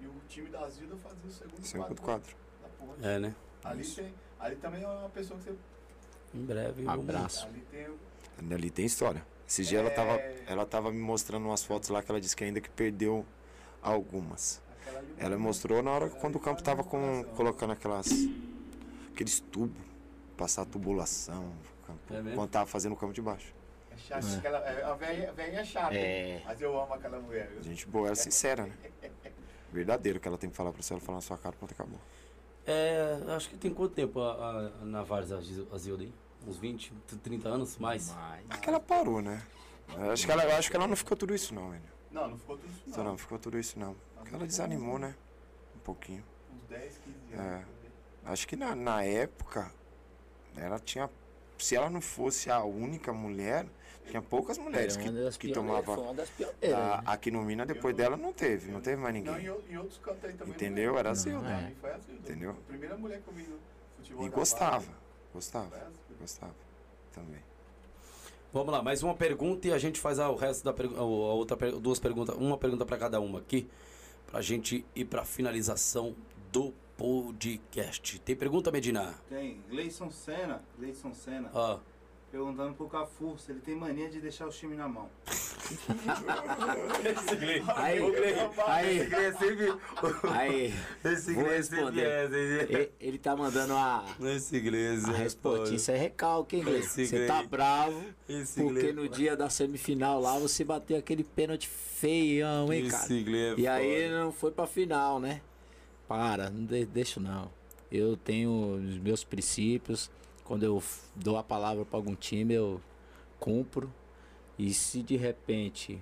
e 0.00 0.06
o 0.06 0.14
time 0.28 0.48
da 0.48 0.68
Zilda 0.68 0.96
fazia 0.96 1.18
o 1.26 1.30
segundo, 1.30 1.64
Segundo 1.66 2.00
quadro, 2.00 2.02
quadro. 2.02 2.36
da 2.62 2.68
ponte. 2.86 3.04
É, 3.06 3.18
né? 3.18 3.34
Ali, 3.64 3.84
tem, 3.86 4.14
ali 4.40 4.56
também 4.56 4.82
é 4.82 4.88
uma 4.88 5.08
pessoa 5.10 5.38
que 5.38 5.44
você. 5.50 5.56
Em 6.34 6.44
breve. 6.44 6.86
Abraço. 6.88 7.46
Ali 7.46 7.60
tem. 7.70 7.88
Ali 8.50 8.70
tem 8.70 8.86
história. 8.86 9.24
Esse 9.52 9.64
dia 9.64 9.80
ela 9.80 9.90
É. 9.90 9.92
tava, 9.92 10.12
ela 10.46 10.64
tava 10.64 10.90
me 10.90 10.98
mostrando 10.98 11.44
umas 11.44 11.62
fotos 11.62 11.90
lá 11.90 12.02
que 12.02 12.10
ela 12.10 12.18
disse 12.18 12.34
que 12.34 12.42
ainda 12.42 12.58
que 12.58 12.70
perdeu 12.70 13.22
algumas. 13.82 14.62
Ela 15.18 15.36
mostrou 15.36 15.82
na 15.82 15.90
hora 15.90 16.08
quando 16.08 16.36
o 16.36 16.40
campo 16.40 16.62
tava 16.62 16.82
com, 16.82 17.22
colocando 17.36 17.72
aquelas. 17.74 18.08
aqueles 19.12 19.40
tubos. 19.40 19.76
Passar 20.38 20.64
tubulação. 20.64 21.52
campo- 21.86 22.14
É 22.30 22.34
quando 22.34 22.48
tava 22.48 22.64
fazendo 22.64 22.92
o 22.92 22.96
campo 22.96 23.12
de 23.12 23.20
baixo. 23.20 23.52
É 23.90 23.96
chato, 23.98 24.24
aquela, 24.38 24.58
é, 24.66 24.82
a 24.84 24.94
velha, 24.94 25.34
a 25.36 25.42
é 25.42 25.64
chata. 25.66 25.94
É. 25.94 26.40
Mas 26.46 26.58
eu 26.62 26.80
amo 26.80 26.94
aquela 26.94 27.20
mulher. 27.20 27.50
viu? 27.50 27.62
Gente 27.62 27.86
boa, 27.86 28.06
era 28.06 28.14
sincera, 28.14 28.64
né? 28.64 28.74
Verdadeiro 29.70 30.18
que 30.18 30.26
ela 30.26 30.38
tem 30.38 30.48
que 30.48 30.56
falar 30.56 30.72
pra 30.72 30.80
você, 30.82 30.94
ela 30.94 31.00
falar 31.00 31.16
na 31.18 31.22
sua 31.22 31.36
cara, 31.36 31.54
pronto, 31.54 31.72
acabou. 31.72 32.00
É, 32.66 33.18
acho 33.36 33.50
que 33.50 33.58
tem 33.58 33.70
quanto 33.74 33.92
tempo 33.94 34.18
a, 34.18 34.70
a, 34.94 35.00
a 35.74 35.78
Zilda 35.78 36.04
aí? 36.04 36.12
Uns 36.46 36.56
20, 36.58 36.92
30 37.22 37.48
anos? 37.48 37.78
Mais? 37.78 38.10
Mas- 38.10 38.44
Acho 38.50 38.60
que 38.60 38.68
ela 38.68 38.80
parou, 38.80 39.20
né? 39.22 39.42
Eu 39.96 40.10
acho 40.10 40.24
que 40.26 40.32
ela, 40.32 40.56
acho 40.56 40.70
que 40.70 40.76
ela 40.76 40.86
não 40.86 40.96
ficou 40.96 41.16
tudo 41.16 41.34
isso 41.34 41.54
não, 41.54 41.70
velho. 41.70 41.82
Não, 42.10 42.28
não 42.28 42.38
ficou 42.38 42.56
tudo 42.56 42.70
isso. 42.70 42.82
Não, 42.90 42.96
Não. 42.98 43.04
não 43.12 43.18
ficou 43.18 43.38
tudo 43.38 43.58
isso 43.58 43.78
não. 43.78 43.96
Porque 44.16 44.34
ela 44.34 44.46
desanimou, 44.46 44.98
né? 44.98 45.14
Um 45.76 45.78
pouquinho. 45.80 46.24
Uns 46.54 46.68
10, 46.68 46.98
15 46.98 47.16
É. 47.34 47.36
anos. 47.38 47.66
Acho 48.24 48.46
que 48.48 48.56
na, 48.56 48.74
na 48.74 49.02
época 49.04 49.70
ela 50.56 50.78
tinha 50.78 51.10
se 51.58 51.76
ela 51.76 51.88
não 51.88 52.00
fosse 52.00 52.50
a 52.50 52.62
única 52.64 53.12
mulher, 53.12 53.66
tinha 54.08 54.20
poucas 54.20 54.58
mulheres 54.58 54.96
que, 54.96 55.38
que 55.38 55.52
tomavam. 55.52 56.14
Aqui 57.06 57.30
no 57.30 57.40
Mina, 57.42 57.64
depois 57.64 57.94
dela, 57.94 58.16
não 58.16 58.32
teve. 58.32 58.70
Não 58.72 58.80
teve 58.80 58.96
mais 59.00 59.14
Não, 59.14 59.20
ninguém. 59.34 59.46
em, 59.46 59.50
o- 59.50 59.62
em 59.70 59.76
outros 59.76 59.98
cantos 59.98 60.24
aí 60.24 60.32
também. 60.32 60.54
Entendeu? 60.54 60.92
Não 60.92 60.98
Era 60.98 61.10
a 61.10 61.14
Não, 61.14 61.20
Zilda. 61.20 61.48
é. 61.48 61.72
Foi 61.80 61.90
a 61.92 61.98
Zilda. 61.98 62.20
Entendeu? 62.20 62.50
A 62.50 62.54
primeira 62.68 62.96
mulher 62.96 63.20
que 63.20 63.28
eu 63.28 63.34
vi 63.34 63.42
no 63.44 63.58
futebol 63.96 64.26
E 64.26 64.28
gostava. 64.30 65.02
Gostava. 65.32 65.92
A. 66.22 66.24
Gostava. 66.24 66.54
Também. 67.12 67.40
Vamos 68.52 68.72
lá, 68.72 68.82
mais 68.82 69.02
uma 69.02 69.14
pergunta 69.14 69.68
e 69.68 69.72
a 69.72 69.78
gente 69.78 69.98
faz 70.00 70.18
a- 70.18 70.28
o 70.30 70.36
resto 70.36 70.62
da 70.64 70.72
pergunta, 70.72 71.00
a 71.00 71.04
outra 71.04 71.56
per- 71.56 71.76
duas 71.78 71.98
perguntas, 71.98 72.36
uma 72.36 72.56
pergunta 72.58 72.84
para 72.84 72.96
cada 72.98 73.20
uma 73.20 73.38
aqui, 73.38 73.66
pra 74.26 74.40
gente 74.42 74.84
ir 74.94 75.04
pra 75.06 75.24
finalização 75.24 76.14
do 76.52 76.72
podcast. 76.96 78.18
Tem 78.20 78.36
pergunta, 78.36 78.70
Medina? 78.70 79.14
Tem. 79.28 79.60
Gleison 79.70 80.10
Senna. 80.10 80.62
Gleison 80.78 81.14
Senna. 81.14 81.50
Ó, 81.54 81.78
Perguntando 82.32 82.72
pro 82.74 82.88
Cafu 82.88 83.36
se 83.38 83.52
ele 83.52 83.60
tem 83.60 83.76
mania 83.76 84.08
de 84.08 84.18
deixar 84.18 84.48
os 84.48 84.56
times 84.58 84.78
na 84.78 84.88
mão. 84.88 85.06
Aí, 87.76 87.98
aí, 88.66 89.08
aí, 90.32 90.74
Esse 91.04 91.32
responder. 91.34 92.00
é, 92.00 92.24
esse- 92.24 92.72
e- 92.72 92.90
ele 93.06 93.18
tá 93.18 93.36
mandando 93.36 93.74
a, 93.74 94.04
Esse 94.34 94.56
inglês 94.56 95.04
a 95.04 95.12
é 95.12 95.16
resposta. 95.16 95.64
foda. 95.66 95.74
Isso 95.76 95.90
é 95.90 95.96
recalque, 95.98 96.56
hein, 96.56 96.64
Gleice? 96.64 97.02
Esse 97.02 97.06
Você 97.18 97.26
tá 97.26 97.42
bravo 97.42 98.02
Esse 98.26 98.62
porque 98.62 98.78
inglês- 98.78 98.96
no 98.96 99.08
dia 99.10 99.36
da 99.36 99.50
semifinal 99.50 100.18
lá 100.18 100.38
você 100.38 100.64
bateu 100.64 100.96
aquele 100.96 101.24
pênalti 101.24 101.68
feião, 101.68 102.72
hein, 102.72 102.88
cara? 102.88 103.04
Esse 103.04 103.12
inglês 103.14 103.58
é 103.58 103.60
E 103.60 103.66
aí 103.68 104.10
não 104.10 104.32
foi 104.32 104.50
pra 104.50 104.66
final, 104.66 105.20
né? 105.20 105.42
Para, 106.08 106.48
não 106.48 106.64
de, 106.64 106.86
deixa 106.86 107.20
não. 107.20 107.50
Eu 107.90 108.16
tenho 108.16 108.76
os 108.76 108.96
meus 108.96 109.22
princípios. 109.22 110.10
Quando 110.52 110.64
eu 110.64 110.82
dou 111.16 111.38
a 111.38 111.42
palavra 111.42 111.82
pra 111.82 111.96
algum 111.96 112.14
time, 112.14 112.52
eu 112.52 112.78
cumpro. 113.40 113.90
E 114.58 114.74
se 114.74 115.02
de 115.02 115.16
repente 115.16 115.98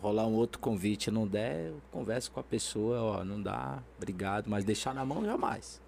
rolar 0.00 0.26
um 0.26 0.34
outro 0.34 0.58
convite 0.58 1.06
e 1.06 1.10
não 1.12 1.24
der, 1.24 1.68
eu 1.68 1.80
converso 1.92 2.32
com 2.32 2.40
a 2.40 2.42
pessoa, 2.42 3.00
ó, 3.00 3.24
não 3.24 3.40
dá, 3.40 3.80
obrigado, 3.96 4.50
mas 4.50 4.64
deixar 4.64 4.92
na 4.92 5.04
mão 5.04 5.24
jamais. 5.24 5.80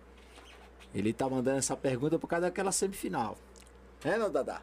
Ele 0.95 1.13
tá 1.13 1.29
mandando 1.29 1.59
essa 1.59 1.77
pergunta 1.77 2.17
por 2.17 2.29
causa 2.29 2.47
daquela 2.47 2.71
semifinal. 2.71 3.37
É, 4.05 4.17
não, 4.17 4.31
Dadá? 4.31 4.63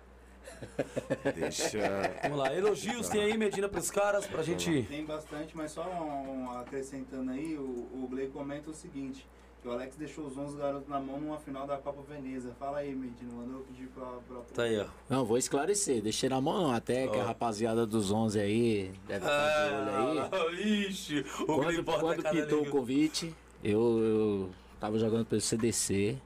Deixa. 1.35 1.77
vamos 2.23 2.37
lá, 2.37 2.55
elogios 2.55 3.09
tem 3.09 3.21
aí, 3.21 3.37
Medina, 3.37 3.67
pros 3.67 3.91
caras, 3.91 4.25
pra 4.27 4.43
gente... 4.43 4.83
Tem 4.83 5.03
bastante, 5.03 5.57
mas 5.57 5.71
só 5.73 5.83
um, 5.89 6.43
um- 6.45 6.51
acrescentando 6.57 7.31
aí, 7.31 7.57
o, 7.57 7.63
o 7.63 8.29
comenta 8.31 8.69
o 8.69 8.73
seguinte, 8.73 9.27
que 9.61 9.67
o 9.67 9.71
Alex 9.71 9.95
deixou 9.95 10.25
os 10.25 10.35
11 10.37 10.57
garotos 10.57 10.87
na 10.87 10.99
mão 10.99 11.19
numa 11.19 11.37
final 11.37 11.67
da 11.67 11.77
Copa 11.77 12.01
Veneza. 12.01 12.55
Fala 12.59 12.79
aí, 12.79 12.95
Medina, 12.95 13.31
mandou 13.31 13.59
eu 13.59 13.65
pedir 13.65 13.87
pra... 13.89 14.05
pra... 14.27 14.37
Tá 14.53 14.63
aí, 14.63 14.79
ó. 14.79 14.87
Não, 15.09 15.23
vou 15.23 15.37
esclarecer, 15.37 16.01
deixei 16.01 16.27
na 16.29 16.41
mão 16.41 16.63
não, 16.63 16.71
até 16.71 17.07
que 17.07 17.17
a 17.19 17.23
rapaziada 17.23 17.85
dos 17.85 18.11
11 18.11 18.39
aí 18.39 18.91
deve 19.07 19.23
estar 19.25 19.67
de 19.69 19.75
olho 19.75 20.21
aí. 20.21 20.29
Ah, 20.31 20.61
ixi, 20.89 21.19
o 21.41 21.45
Quando, 21.45 21.83
quando 21.83 22.23
pintou 22.23 22.59
ali. 22.59 22.67
o 22.67 22.71
convite, 22.71 23.35
eu, 23.63 23.79
eu 23.99 24.49
tava 24.79 24.97
jogando 24.97 25.25
pelo 25.27 25.41
CDC, 25.41 26.17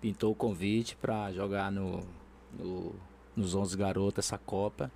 pintou 0.00 0.32
o 0.32 0.34
convite 0.34 0.94
pra 0.96 1.32
jogar 1.32 1.72
no, 1.72 2.00
no- 2.58 2.94
nos 3.34 3.54
11 3.54 3.76
garotos 3.78 4.26
essa 4.26 4.36
Copa, 4.36 4.90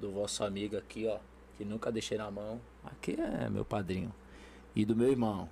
do 0.00 0.10
vosso 0.10 0.42
amigo 0.42 0.76
aqui, 0.76 1.06
ó, 1.06 1.18
que 1.56 1.64
nunca 1.64 1.92
deixei 1.92 2.18
na 2.18 2.30
mão. 2.32 2.60
Aqui 2.84 3.16
é 3.18 3.48
meu 3.48 3.64
padrinho. 3.64 4.12
E 4.74 4.84
do 4.84 4.94
meu 4.96 5.08
irmão. 5.08 5.48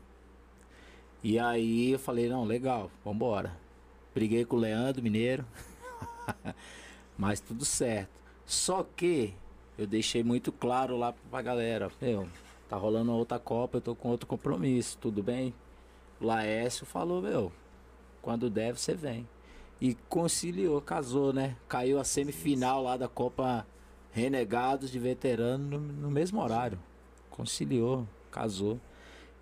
E 1.25 1.39
aí 1.39 1.93
eu 1.93 1.99
falei, 1.99 2.29
não, 2.29 2.45
legal, 2.45 2.91
vambora. 3.03 3.57
Briguei 4.15 4.45
com 4.45 4.57
o 4.57 4.59
Leandro 4.59 5.03
Mineiro, 5.03 5.43
mas 7.17 7.41
tudo 7.41 7.65
certo. 7.65 8.11
Só 8.45 8.83
que 8.83 9.33
eu 9.79 9.87
deixei 9.87 10.23
muito 10.23 10.53
claro 10.53 10.99
lá 10.99 11.15
pra 11.31 11.41
galera, 11.41 11.91
meu, 11.99 12.29
tá 12.69 12.77
rolando 12.77 13.11
outra 13.13 13.39
Copa, 13.39 13.79
eu 13.79 13.81
tô 13.81 13.95
com 13.95 14.11
outro 14.11 14.27
compromisso, 14.27 14.99
tudo 15.01 15.23
bem? 15.23 15.55
Laércio 16.21 16.85
falou, 16.85 17.23
meu, 17.23 17.51
quando 18.21 18.51
der 18.51 18.77
você 18.77 18.95
vem. 18.95 19.27
E 19.81 19.95
conciliou, 20.11 20.79
casou, 20.83 21.33
né? 21.33 21.57
Caiu 21.67 21.99
a 21.99 22.05
semifinal 22.05 22.83
lá 22.83 22.99
da 22.99 23.09
Copa 23.09 23.67
Renegados 24.13 24.91
de 24.91 24.99
Veterano 24.99 25.79
no, 25.79 25.79
no 25.79 26.11
mesmo 26.11 26.43
horário. 26.43 26.79
Conciliou, 27.31 28.07
casou. 28.31 28.79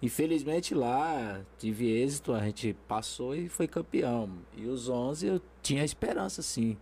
Infelizmente 0.03 0.75
lá 0.75 1.41
tive 1.59 1.89
êxito, 1.89 2.33
a 2.33 2.41
gente 2.45 2.75
passou 2.89 3.37
e 3.37 3.49
foi 3.49 3.69
campeão. 3.69 4.29
E 4.57 4.67
os 4.67 4.89
11 4.89 5.27
eu 5.29 5.43
tinha 5.63 5.85
esperança, 5.85 6.43
sim. 6.43 6.77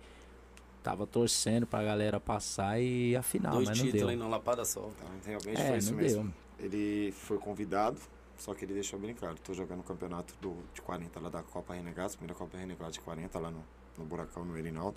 Tava 0.83 1.07
torcendo 1.07 1.67
pra 1.67 1.83
galera 1.85 2.19
passar 2.19 2.81
e 2.81 3.15
a 3.15 3.23
final, 3.23 3.53
Dois 3.57 3.69
mas 3.69 3.79
não 3.79 3.85
títulos 3.85 4.01
deu. 4.01 4.09
aí 4.09 4.17
na 4.17 4.27
lapada 4.27 4.65
só. 4.65 4.89
Então, 4.97 5.09
realmente 5.27 5.61
É, 5.61 5.69
foi 5.69 5.77
isso 5.79 5.93
não 5.93 5.99
mesmo. 6.01 6.35
Ele 6.59 7.13
foi 7.13 7.37
convidado, 7.37 8.01
só 8.39 8.55
que 8.55 8.65
ele 8.65 8.73
deixou 8.73 8.99
bem 8.99 9.15
claro. 9.15 9.37
Tô 9.45 9.53
jogando 9.53 9.81
o 9.81 9.83
campeonato 9.85 10.35
do, 10.41 10.57
de 10.73 10.81
40 10.81 11.21
lá 11.21 11.29
da 11.29 11.43
Copa 11.43 11.75
Renegados, 11.75 12.17
primeira 12.17 12.35
Copa 12.35 12.57
Renegados 12.57 12.95
de 12.95 13.01
40 13.01 13.39
lá 13.39 13.51
no, 13.51 13.63
no 13.99 14.05
Buracão, 14.07 14.43
no 14.47 14.57
Erinaldo. 14.57 14.97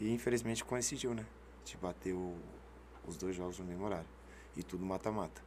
E 0.00 0.10
infelizmente 0.10 0.64
coincidiu, 0.64 1.12
né? 1.12 1.26
A 1.62 1.66
gente 1.68 1.76
bateu 1.76 2.34
os 3.06 3.18
dois 3.18 3.36
jogos 3.36 3.58
no 3.58 3.66
mesmo 3.66 3.84
horário. 3.84 4.08
E 4.56 4.62
tudo 4.62 4.84
mata-mata. 4.86 5.42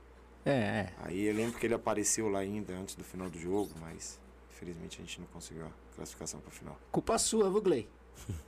É, 0.45 0.51
é. 0.51 0.93
Aí 1.03 1.25
eu 1.25 1.33
lembro 1.35 1.57
que 1.59 1.65
ele 1.65 1.73
apareceu 1.73 2.29
lá 2.29 2.39
ainda 2.39 2.73
antes 2.73 2.95
do 2.95 3.03
final 3.03 3.29
do 3.29 3.37
jogo, 3.39 3.71
mas 3.81 4.19
infelizmente 4.51 4.99
a 5.01 5.03
gente 5.03 5.19
não 5.19 5.27
conseguiu 5.27 5.65
a 5.65 5.95
classificação 5.95 6.39
pra 6.39 6.51
final. 6.51 6.79
Culpa 6.91 7.17
sua, 7.17 7.49
viu, 7.49 7.61
Gley? 7.61 7.87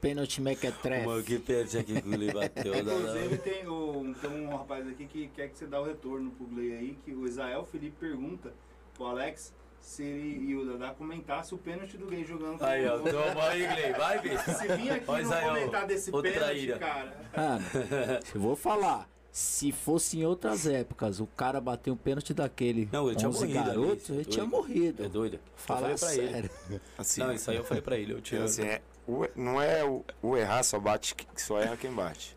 Pênalti 0.00 0.40
mequetrefe. 0.40 1.06
Mano, 1.06 1.22
que 1.24 1.38
perde 1.40 1.76
aqui 1.78 2.00
que 2.00 2.08
o 2.08 2.12
Glee 2.12 2.32
bateu. 2.32 2.72
dá- 2.72 2.78
Inclusive 2.94 3.38
tem, 3.38 3.66
o, 3.66 4.14
tem 4.20 4.30
um 4.30 4.48
rapaz 4.56 4.86
aqui 4.86 5.06
que 5.06 5.26
quer 5.28 5.48
que 5.48 5.58
você 5.58 5.66
dá 5.66 5.80
o 5.80 5.84
retorno 5.84 6.30
pro 6.30 6.46
Gley 6.46 6.72
aí, 6.76 6.98
que 7.04 7.12
o 7.12 7.26
Israel 7.26 7.64
Felipe 7.64 7.96
pergunta 7.98 8.52
pro 8.94 9.06
Alex 9.06 9.52
se 9.80 10.02
ele 10.04 10.50
e 10.50 10.54
o 10.56 10.64
Dadá 10.66 10.92
comentasse 10.94 11.52
o 11.54 11.58
pênalti 11.58 11.96
do 11.96 12.06
Gay 12.06 12.24
jogando 12.24 12.62
Aí, 12.62 12.86
ó, 12.86 12.96
o- 12.96 13.02
toma 13.04 13.48
aí, 13.48 13.66
Gley, 13.66 13.92
vai, 13.94 14.20
bicho. 14.20 14.44
Se 14.54 14.68
vir 14.68 14.90
aqui 14.92 15.04
e 15.04 15.06
não 15.06 15.20
Israel, 15.20 15.48
comentar 15.54 15.86
desse 15.86 16.12
pênalti, 16.12 16.32
traíra. 16.34 16.78
cara. 16.78 17.30
Mano, 17.36 17.64
eu 18.34 18.40
vou 18.40 18.54
falar. 18.54 19.08
Se 19.40 19.70
fosse 19.70 20.18
em 20.18 20.24
outras 20.24 20.66
épocas, 20.66 21.20
o 21.20 21.26
cara 21.28 21.60
bateu 21.60 21.94
um 21.94 21.96
pênalti 21.96 22.34
daquele 22.34 22.88
Não, 22.92 23.06
ele 23.06 23.14
tinha 23.16 23.28
11 23.28 23.38
morrido 23.46 23.58
é 23.60 24.12
ele 24.14 24.24
tinha 24.24 24.44
doido. 24.44 24.50
morrido. 24.50 25.04
É 25.04 25.08
doido. 25.08 25.40
Fala 25.54 25.96
falei 25.96 25.96
pra 25.96 26.14
ele. 26.16 26.32
sério. 26.32 26.50
Assim, 26.98 27.20
Não, 27.20 27.32
isso 27.32 27.48
aí 27.52 27.56
eu 27.56 27.62
falei 27.64 27.80
pra 27.80 27.96
ele. 27.96 28.14
Eu 28.14 28.20
tinha... 28.20 28.42
assim, 28.42 28.62
é, 28.62 28.82
o- 29.06 29.28
não 29.36 29.62
é 29.62 29.84
o, 29.84 30.04
o 30.20 30.36
errar 30.36 30.64
só 30.64 30.80
bate, 30.80 31.14
que 31.14 31.40
só 31.40 31.60
erra 31.60 31.76
quem 31.76 31.92
bate. 31.92 32.36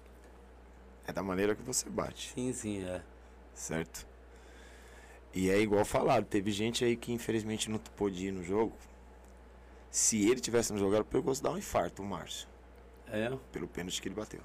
É 1.07 1.11
da 1.11 1.23
maneira 1.23 1.55
que 1.55 1.63
você 1.63 1.89
bate. 1.89 2.33
Sim, 2.35 2.53
sim, 2.53 2.83
é. 2.85 3.01
certo? 3.51 4.05
E 5.33 5.49
é 5.49 5.59
igual 5.59 5.83
falaram, 5.83 6.23
teve 6.23 6.51
gente 6.51 6.85
aí 6.85 6.95
que 6.95 7.11
infelizmente 7.11 7.67
não 7.67 7.80
pôde 7.80 8.27
ir 8.27 8.31
no 8.31 8.43
jogo. 8.43 8.73
Se 9.89 10.30
ele 10.30 10.39
tivesse 10.39 10.71
no 10.71 10.77
jogo, 10.77 10.93
era 10.93 11.03
perigoso 11.03 11.41
dar 11.41 11.49
um 11.49 11.57
infarto, 11.57 12.03
o 12.03 12.05
Márcio, 12.05 12.47
É. 13.07 13.35
pelo 13.51 13.67
pênalti 13.67 13.99
que 13.99 14.07
ele 14.07 14.13
bateu. 14.13 14.41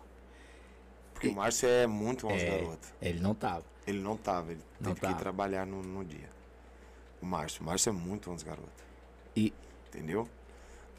Porque 1.17 1.29
o 1.29 1.35
Márcio 1.35 1.69
é 1.69 1.87
muito 1.87 2.27
11 2.27 2.45
É. 2.45 2.51
garoto. 2.51 2.89
Ele 3.01 3.21
não 3.21 3.35
tava. 3.35 3.65
Ele 3.87 3.99
não 4.01 4.17
tava, 4.17 4.53
ele 4.53 4.61
Não 4.81 4.89
teve 4.91 4.95
que 4.97 5.01
tava. 5.01 5.15
ir 5.15 5.19
trabalhar 5.19 5.65
no, 5.67 5.83
no 5.83 6.05
dia. 6.05 6.29
O 7.23 7.27
Márcio, 7.27 7.63
o 7.63 7.65
Márcio 7.65 7.89
é 7.91 7.93
muito 7.93 8.31
11 8.31 8.45
garoto. 8.45 8.85
E- 9.35 9.53
Entendeu? 9.89 10.29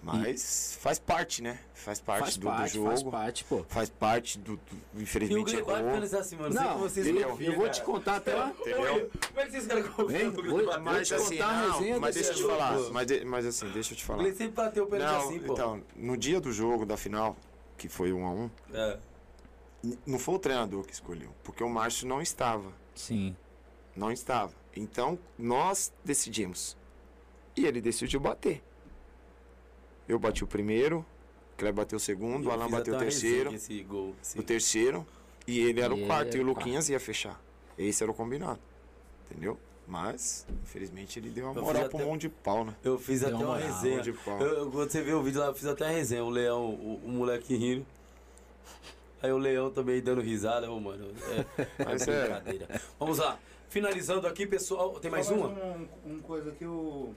Mas 0.01 0.77
faz 0.79 0.99
parte, 0.99 1.41
né? 1.41 1.59
Faz 1.73 1.99
parte, 1.99 2.19
faz 2.21 2.37
do, 2.37 2.45
parte, 2.47 2.77
do 2.77 2.83
faz 2.85 2.99
jogo. 2.99 3.11
parte, 3.11 3.43
pô. 3.43 3.65
Faz 3.67 3.89
parte 3.89 4.37
do. 4.39 4.55
do- 4.55 4.61
E 4.93 4.99
o 4.99 5.01
infelizmente 5.01 5.51
Glee 5.51 5.61
vai 5.63 5.75
errou. 5.79 5.89
finalizar 5.89 6.21
assim, 6.21 6.35
mano. 6.35 6.49
que 6.49 6.55
Não, 6.63 6.77
vocês 6.77 7.07
eu, 7.07 7.13
não 7.13 7.41
eu 7.41 7.55
vou 7.55 7.69
te 7.69 7.81
contar 7.81 8.17
até 8.17 8.33
lá. 8.35 8.51
Entendeu? 8.61 9.09
Como 9.27 9.39
é 9.39 9.45
que 9.45 9.51
vocês 9.51 9.67
caras 9.67 9.83
Vem, 9.83 9.93
confiam 10.31 10.31
no 10.57 10.65
bater? 10.65 10.79
Mas 10.81 11.07
te 11.07 11.13
assim, 11.15 11.37
contar 11.37 11.49
a 11.49 11.61
não, 11.67 11.73
resenha 11.79 11.99
mas 11.99 12.15
deixa 12.15 12.29
eu 12.29 12.35
te 12.35 12.41
jogo. 12.41 12.53
falar. 12.57 12.79
Mas, 12.91 13.07
de- 13.07 13.25
mas 13.25 13.45
assim, 13.45 13.69
deixa 13.71 13.93
eu 13.93 13.97
te 13.97 14.03
O 14.03 14.07
falar. 14.07 14.19
Glee 14.23 14.35
sempre 14.35 14.53
bateu 14.53 14.83
o 14.83 14.87
pênalti 14.87 15.25
assim, 15.25 15.39
pô. 15.39 15.53
então, 15.53 15.83
no 15.95 16.15
dia 16.17 16.39
do 16.39 16.51
jogo, 16.53 16.85
da 16.85 16.95
final, 16.95 17.35
que 17.77 17.89
foi 17.89 18.13
um 18.13 18.25
a 18.25 18.29
um, 18.31 18.49
É. 18.73 18.97
não 20.05 20.17
foi 20.19 20.35
o 20.35 20.39
treinador 20.39 20.83
que 20.85 20.93
escolheu, 20.93 21.29
porque 21.43 21.63
o 21.63 21.69
Márcio 21.69 22.07
não 22.07 22.21
estava. 22.21 22.71
Sim. 22.95 23.35
Não 23.95 24.11
estava. 24.11 24.53
Então, 24.75 25.17
nós 25.37 25.91
decidimos. 26.03 26.75
E 27.55 27.65
ele 27.65 27.81
decidiu 27.81 28.19
bater. 28.19 28.61
Eu 30.07 30.17
bati 30.19 30.43
o 30.43 30.47
primeiro, 30.47 30.99
o 31.53 31.57
Kleber 31.57 31.75
bateu 31.83 31.97
o 31.97 31.99
segundo, 31.99 32.47
o 32.47 32.51
Alan 32.51 32.69
bateu 32.69 32.93
o 32.93 32.97
até 32.97 33.05
terceiro, 33.05 33.51
gol. 33.87 34.15
O 34.35 34.43
terceiro, 34.43 35.05
e 35.45 35.59
ele 35.59 35.81
era 35.81 35.93
E 35.95 36.03
o 36.03 36.05
quarto, 36.07 36.35
e 36.35 36.39
era 36.39 36.47
o 36.47 36.51
o 36.51 36.53
Luquinhas 36.53 36.89
ia 36.89 36.99
fechar. 36.99 37.41
Esse 37.77 38.03
era 38.03 38.11
o 38.11 38.15
combinado. 38.15 38.59
Entendeu? 39.29 39.59
Mas, 39.87 40.45
infelizmente, 40.63 41.17
ele 41.17 41.29
deu 41.29 41.45
uma 41.45 41.55
Eu 41.55 41.63
moral 41.63 41.81
fiz 41.83 41.89
pro 41.89 41.97
até- 41.99 42.07
mão 42.07 42.17
de 42.17 42.29
pau, 42.29 42.65
né? 42.65 42.75
Eu 42.83 42.99
fiz 42.99 43.21
Deu 43.21 43.29
até 43.29 43.37
uma 43.37 43.55
uma 43.55 43.57
resenha. 43.57 44.01
Eu, 44.05 44.45
eu- 44.45 44.71
quando 44.71 44.91
você 44.91 45.01
vê 45.01 45.13
o 45.13 45.23
vídeo 45.23 45.39
lá, 45.39 45.47
eu 45.47 45.53
fiz 45.55 45.65
até 45.65 45.85
a 45.85 45.89
resenha. 45.89 46.23
O 46.23 46.29
leão, 46.29 46.65
o, 46.69 47.01
o 47.05 47.09
moleque 47.09 47.55
rindo. 47.55 47.85
Aí 49.21 49.31
o 49.31 49.37
leão 49.37 49.71
também 49.71 50.01
dando 50.01 50.21
risada. 50.21 50.69
Ô, 50.71 50.79
mano, 50.79 51.11
é, 51.29 51.63
é 51.83 51.91
é. 51.93 51.95
brincadeira. 52.21 52.81
Vamos 52.99 53.17
lá. 53.17 53.39
Finalizando 53.69 54.27
aqui, 54.27 54.45
pessoal. 54.47 54.99
Tem 54.99 55.09
mais 55.11 55.25
Só 55.25 55.33
uma? 55.35 55.47
Um, 55.47 55.87
um 56.05 56.19
coisa 56.19 56.51
aqui, 56.51 56.65
o, 56.65 57.13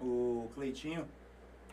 o 0.00 0.48
Cleitinho 0.54 1.06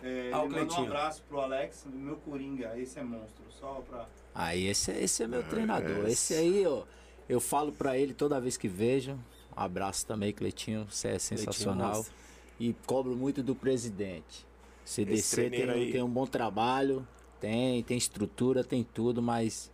É, 0.03 0.31
Ah, 0.33 0.41
o 0.41 0.45
ele 0.45 0.49
manda 0.49 0.63
um 0.63 0.67
Cleitinho. 0.67 0.87
abraço 0.87 1.23
pro 1.29 1.39
Alex, 1.39 1.85
meu 1.93 2.15
Coringa, 2.17 2.77
esse 2.77 2.97
é 2.99 3.03
monstro. 3.03 3.43
Só 3.59 3.81
pra. 3.87 4.07
Aí 4.33 4.67
esse, 4.67 4.91
esse 4.91 5.23
é 5.23 5.27
meu 5.27 5.43
treinador. 5.43 6.05
esse- 6.07 6.33
Esse 6.33 6.33
aí, 6.35 6.65
ó, 6.65 6.83
eu 7.29 7.39
falo 7.39 7.71
pra 7.71 7.97
ele 7.97 8.13
toda 8.13 8.39
vez 8.41 8.57
que 8.57 8.67
vejo. 8.67 9.11
Um 9.55 9.59
abraço 9.61 10.05
também, 10.07 10.33
Cleitinho. 10.33 10.87
Você 10.89 11.09
é 11.09 11.19
sensacional. 11.19 11.95
monstro. 11.97 12.13
E 12.59 12.73
cobro 12.85 13.15
muito 13.15 13.41
do 13.43 13.53
presidente. 13.55 14.45
CDC 14.83 15.49
tem, 15.49 15.91
tem 15.91 16.03
um 16.03 16.09
bom 16.09 16.25
trabalho, 16.25 17.07
tem, 17.41 17.83
tem 17.83 17.97
estrutura, 17.97 18.63
tem 18.63 18.83
tudo, 18.83 19.21
mas 19.21 19.71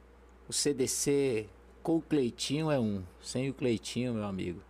o 0.47 0.53
CDC 0.53 1.45
com 1.83 1.97
o 1.97 2.01
Cleitinho 2.01 2.71
é 2.71 2.79
um. 2.79 3.03
Sem 3.21 3.49
o 3.49 3.53
Cleitinho, 3.53 4.13
meu 4.13 4.23
amigo. 4.23 4.61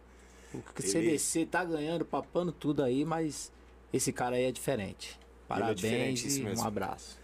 O 0.53 0.57
Ele- 0.79 0.87
CDC 0.87 1.45
tá 1.45 1.63
ganhando, 1.63 2.03
papando 2.03 2.51
tudo 2.51 2.83
aí, 2.83 3.05
mas 3.05 3.51
esse 3.93 4.11
cara 4.11 4.35
aí 4.35 4.45
é 4.45 4.51
diferente. 4.51 5.17
Parabéns 5.47 5.79
diferente, 5.79 6.27
isso 6.27 6.41
e 6.41 6.55
um 6.55 6.63
abraço. 6.65 7.19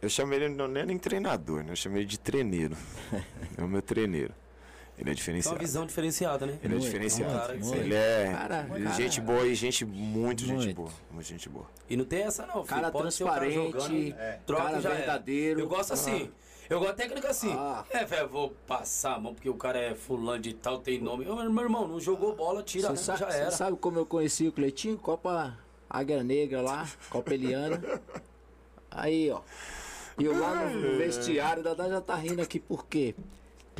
Eu 0.00 0.08
chamo 0.08 0.32
ele, 0.32 0.48
não 0.48 0.64
é 0.76 0.86
nem 0.86 0.96
treinador, 0.96 1.62
né? 1.62 1.72
Eu 1.72 1.76
chamo 1.76 1.96
ele 1.98 2.06
de 2.06 2.18
treineiro. 2.18 2.74
é 3.58 3.62
o 3.62 3.68
meu 3.68 3.82
treineiro. 3.82 4.32
Ele 5.00 5.02
é 5.02 5.04
Tem 5.04 5.12
uma 5.12 5.14
diferenciado. 5.14 5.58
visão 5.58 5.86
diferenciada, 5.86 6.46
né? 6.46 6.58
Ele 6.62 6.74
é 6.76 6.78
diferenciado. 6.78 7.48
muito, 7.54 7.64
muito. 7.64 7.78
Ele 7.80 7.94
é 7.94 8.32
Cara, 8.32 8.56
é 8.74 8.82
cara- 8.82 8.90
gente 8.94 9.20
boa 9.20 9.46
e 9.46 9.54
gente 9.54 9.84
muito, 9.86 10.44
gente 10.44 10.74
boa. 10.74 10.90
Muito 11.10 11.26
gente 11.26 11.48
boa. 11.48 11.66
E 11.88 11.96
não 11.96 12.04
tem 12.04 12.22
essa 12.22 12.44
não, 12.46 12.56
filho. 12.56 12.66
Cara 12.66 12.90
Pode 12.90 13.14
ser 13.14 13.24
o 13.24 13.26
cara 13.26 13.40
transparente, 13.40 13.72
jogando, 13.72 14.44
troca 14.44 14.62
cara 14.64 14.78
e 14.78 14.80
já 14.82 14.88
era. 14.90 14.98
verdadeiro. 14.98 15.60
Eu 15.60 15.68
gosto 15.68 15.94
assim. 15.94 16.30
Eu 16.68 16.78
gosto 16.78 16.92
de 16.92 16.96
técnica 17.02 17.30
assim. 17.30 17.50
Ah. 17.52 17.82
É, 17.90 18.04
velho, 18.04 18.28
vou 18.28 18.50
passar 18.66 19.14
a 19.14 19.18
mão 19.18 19.34
porque 19.34 19.48
o 19.48 19.54
cara 19.56 19.78
é 19.78 19.94
fulano 19.94 20.38
de 20.38 20.52
tal, 20.52 20.78
tem 20.78 21.00
nome. 21.00 21.24
Eu, 21.24 21.34
meu 21.50 21.64
irmão, 21.64 21.88
não 21.88 21.98
jogou 21.98 22.36
bola, 22.36 22.62
tira, 22.62 22.88
Você 22.88 22.92
né? 22.92 22.96
sabe, 22.98 23.18
já 23.20 23.30
você 23.30 23.38
era. 23.38 23.50
sabe 23.50 23.76
como 23.78 23.98
eu 23.98 24.04
conheci 24.06 24.46
o 24.48 24.52
Cleitinho? 24.52 24.96
Copa 24.98 25.58
Águia 25.88 26.22
Negra 26.22 26.60
lá, 26.60 26.86
Copa 27.08 27.32
Eliana. 27.34 27.80
Aí, 28.90 29.30
ó. 29.30 29.40
E 30.18 30.24
eu 30.24 30.38
lá 30.38 30.66
no 30.66 30.96
vestiário, 30.98 31.62
Dadá 31.62 31.88
já 31.88 32.00
tá 32.02 32.14
rindo 32.14 32.42
aqui, 32.42 32.60
por 32.60 32.86
quê? 32.86 33.14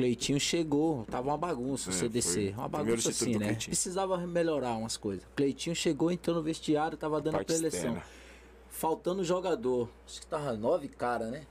Cleitinho 0.00 0.40
chegou, 0.40 1.04
tava 1.10 1.28
uma 1.28 1.36
bagunça 1.36 1.90
o 1.90 1.92
É, 1.92 1.96
CDC. 1.96 2.54
Uma 2.56 2.68
bagunça 2.68 3.10
assim, 3.10 3.36
né? 3.36 3.54
Precisava 3.54 4.16
melhorar 4.26 4.72
umas 4.76 4.96
coisas. 4.96 5.22
Cleitinho 5.36 5.76
chegou, 5.76 6.10
entrou 6.10 6.34
no 6.36 6.42
vestiário, 6.42 6.96
tava 6.96 7.20
dando 7.20 7.34
Parte 7.34 7.52
a 7.52 7.54
preleção. 7.56 7.78
externa. 7.96 8.02
Faltando 8.70 9.22
jogador. 9.22 9.90
Acho 10.06 10.20
que 10.22 10.26
tava 10.26 10.54
nove 10.54 10.88
cara, 10.88 11.26
né? 11.30 11.42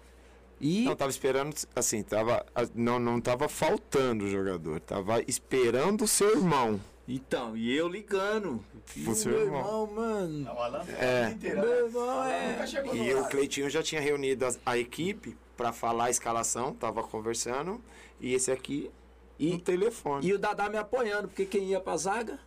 E 0.60 0.84
Não, 0.84 0.96
tava 0.96 1.12
esperando, 1.12 1.56
assim, 1.76 2.02
tava. 2.02 2.44
Não, 2.74 2.98
não 3.00 3.22
tava 3.22 3.48
faltando 3.48 4.26
o 4.26 4.30
jogador. 4.30 4.80
Tava 4.80 5.22
esperando 5.28 6.04
o 6.06 6.08
seu 6.08 6.32
irmão. 6.32 6.82
Então, 7.08 7.56
e 7.56 7.72
eu 7.76 7.88
ligando. 7.88 8.64
E 8.96 9.08
o 9.08 9.14
seu 9.16 9.32
meu 9.32 9.42
irmão. 9.42 9.60
irmão, 9.60 9.88
mano. 9.96 10.40
Não, 10.46 10.56
o 10.56 10.60
Alan 10.60 10.84
É. 11.00 11.26
a 11.26 11.32
inteira, 11.32 11.62
Meu 11.62 11.70
né? 11.70 11.78
irmão 11.86 12.24
é. 12.24 12.52
Nunca 12.54 12.68
chegou 12.68 12.96
no 12.96 13.04
E 13.04 13.14
o. 13.14 13.26
Cleitinho 13.26 13.70
já 13.70 13.84
tinha 13.84 14.02
reunido 14.02 14.46
as- 14.46 14.60
a 14.66 14.76
equipe 14.78 15.38
pra 15.56 15.72
falar 15.72 16.06
a 16.06 16.10
escalação, 16.10 16.74
tava 16.74 17.04
conversando. 17.04 17.80
E 18.20 18.34
esse 18.34 18.52
aqui 18.52 18.90
E- 19.38 19.52
no 19.54 19.60
telefone. 19.60 20.28
E 20.28 20.34
o 20.34 20.40
Dadá 20.40 20.70
me 20.70 20.78
apoiando, 20.78 21.28
porque 21.28 21.46
quem 21.46 21.70
ia 21.70 21.80
pra 21.80 21.96
zaga? 21.98 22.40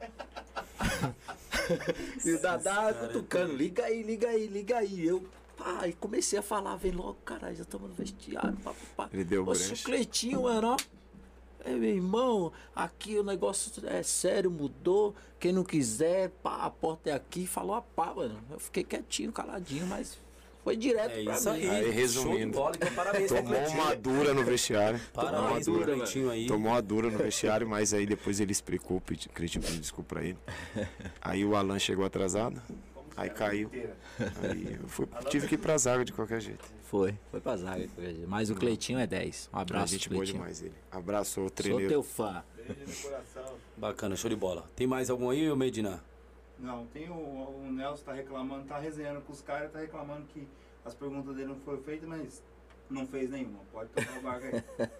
e 2.24 2.32
o 2.32 2.40
Dadá 2.40 2.92
cutucando, 2.94 3.54
liga 3.54 3.84
aí, 3.84 4.02
liga 4.02 4.28
aí, 4.28 4.46
liga 4.46 4.78
aí. 4.78 5.06
Eu, 5.06 5.24
pá, 5.56 5.86
e 5.86 5.92
comecei 5.92 6.38
a 6.38 6.42
falar, 6.42 6.76
vem 6.76 6.92
logo, 6.92 7.18
caralho, 7.24 7.56
já 7.56 7.62
estamos 7.62 7.88
no 7.88 7.94
vestiário, 7.94 8.56
pá, 8.58 8.74
pá. 8.96 9.08
Ele 9.12 9.24
deu 9.24 9.46
o 9.46 9.52
Cleitinho, 9.84 10.42
mano, 10.42 10.68
ó. 10.68 10.76
É, 11.62 11.74
meu 11.74 11.90
irmão, 11.90 12.50
aqui 12.74 13.18
o 13.18 13.22
negócio 13.22 13.70
é 13.86 14.02
sério, 14.02 14.50
mudou. 14.50 15.14
Quem 15.38 15.52
não 15.52 15.62
quiser, 15.62 16.30
pá, 16.42 16.64
a 16.64 16.70
porta 16.70 17.10
é 17.10 17.12
aqui. 17.12 17.46
Falou 17.46 17.76
a 17.76 17.82
pá, 17.82 18.14
mano. 18.14 18.40
Eu 18.50 18.58
fiquei 18.58 18.82
quietinho, 18.82 19.30
caladinho, 19.30 19.86
mas 19.86 20.16
foi 20.70 20.76
direto 20.76 21.10
É 21.12 21.24
pra 21.24 21.34
isso 21.34 21.50
mim. 21.52 21.56
aí. 21.58 21.68
Aí, 21.70 21.82
Show 21.82 21.90
de 21.92 21.96
resumindo. 21.98 22.56
bola, 22.58 22.72
então 22.76 22.92
parabéns 22.94 23.28
Tomou 23.28 23.68
uma 23.70 23.96
dura 23.96 24.34
no 24.34 24.44
vestiário. 24.44 25.00
Tomou 25.12 25.28
uma 25.30 25.38
Parabéns 25.40 25.66
dura. 25.66 25.84
Cleitinho 25.84 26.30
aí. 26.30 26.46
Tomou 26.46 26.72
uma 26.72 26.82
dura 26.82 27.10
no 27.10 27.18
vestiário, 27.18 27.68
mas 27.68 27.92
aí 27.94 28.06
depois 28.06 28.40
ele 28.40 28.52
explicou, 28.52 29.00
pedi, 29.00 29.28
Cleitinho 29.28 29.64
pediu 29.64 29.80
desculpa 29.80 30.14
pra 30.14 30.24
ele. 30.24 30.38
Aí 31.20 31.44
o 31.44 31.56
Alan 31.56 31.78
chegou 31.78 32.04
atrasado, 32.04 32.60
aí 33.16 33.30
caiu. 33.30 33.70
Aí 34.42 34.78
eu 34.80 34.88
fui- 34.88 35.06
tive 35.28 35.46
que 35.48 35.54
ir 35.56 35.58
pra 35.58 35.76
zaga 35.78 36.04
de 36.04 36.12
qualquer 36.12 36.40
jeito. 36.40 36.64
Foi, 36.84 37.14
foi 37.30 37.40
pra 37.40 37.56
zaga. 37.56 37.88
Mas 38.26 38.50
o 38.50 38.54
Cleitinho 38.54 38.98
é 38.98 39.06
10. 39.06 39.48
Um 39.52 39.58
A 39.58 39.62
abraço, 39.62 39.92
gente 39.92 40.08
boa 40.08 40.24
demais 40.24 40.60
ele. 40.62 40.74
Abraço, 40.90 41.40
ô 41.40 41.44
Sou 41.48 41.78
teu 41.88 42.02
fã. 42.02 42.42
Beijo 42.66 42.80
no 42.86 42.96
coração. 43.10 43.54
Bacana, 43.76 44.16
show 44.16 44.28
de 44.28 44.36
bola. 44.36 44.64
Tem 44.76 44.86
mais 44.86 45.08
algum 45.08 45.30
aí, 45.30 45.54
Medina? 45.56 46.02
Não, 46.58 46.84
tem 46.86 47.08
o, 47.08 47.14
o 47.14 47.68
Nelson 47.72 48.02
tá 48.04 48.12
reclamando, 48.12 48.64
tá 48.66 48.78
resenhando 48.78 49.20
com 49.22 49.32
os 49.32 49.40
caras, 49.40 49.72
tá 49.72 49.78
reclamando 49.78 50.26
que 50.26 50.46
as 50.84 50.94
perguntas 50.94 51.34
dele 51.34 51.48
não 51.48 51.56
foram 51.60 51.82
feitas, 51.82 52.08
mas 52.08 52.42
não 52.88 53.06
fez 53.06 53.30
nenhuma. 53.30 53.60
Pode 53.72 53.90
tocar 53.90 54.18
o 54.18 54.22
barco 54.22 54.46
aí. 54.46 54.88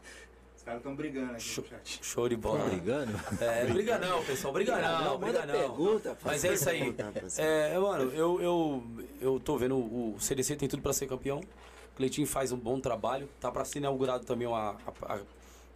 Os 0.57 0.62
caras 0.62 0.81
estão 0.81 0.94
brigando 0.94 1.33
aqui 1.33 1.41
Show, 1.41 1.65
no 1.65 1.70
chat. 1.70 2.00
show 2.05 2.28
de 2.28 2.36
bola. 2.36 2.62
brigando? 2.67 3.12
É, 3.41 3.65
briga 3.65 3.97
não, 3.99 4.23
pessoal, 4.23 4.52
briga 4.52 4.76
não, 4.76 5.18
briga 5.18 5.39
manda 5.41 5.47
não. 5.47 5.59
pergunta. 5.59 6.18
Mas 6.23 6.44
é 6.44 6.52
isso 6.52 6.68
aí. 6.68 6.94
É, 7.39 7.78
mano, 7.78 8.12
eu, 8.12 8.39
eu, 8.42 8.84
eu 9.23 9.41
tô 9.41 9.57
vendo 9.57 9.78
o 9.78 10.17
CDC 10.20 10.57
tem 10.57 10.68
tudo 10.68 10.83
pra 10.83 10.92
ser 10.92 11.07
campeão. 11.07 11.39
O 11.41 11.97
Cleitinho 11.97 12.26
faz 12.26 12.52
um 12.52 12.59
bom 12.59 12.78
trabalho. 12.78 13.26
Tá 13.41 13.50
pra 13.50 13.65
ser 13.65 13.78
inaugurado 13.78 14.26
também 14.26 14.47
uma, 14.47 14.76
a, 15.02 15.15
a 15.15 15.20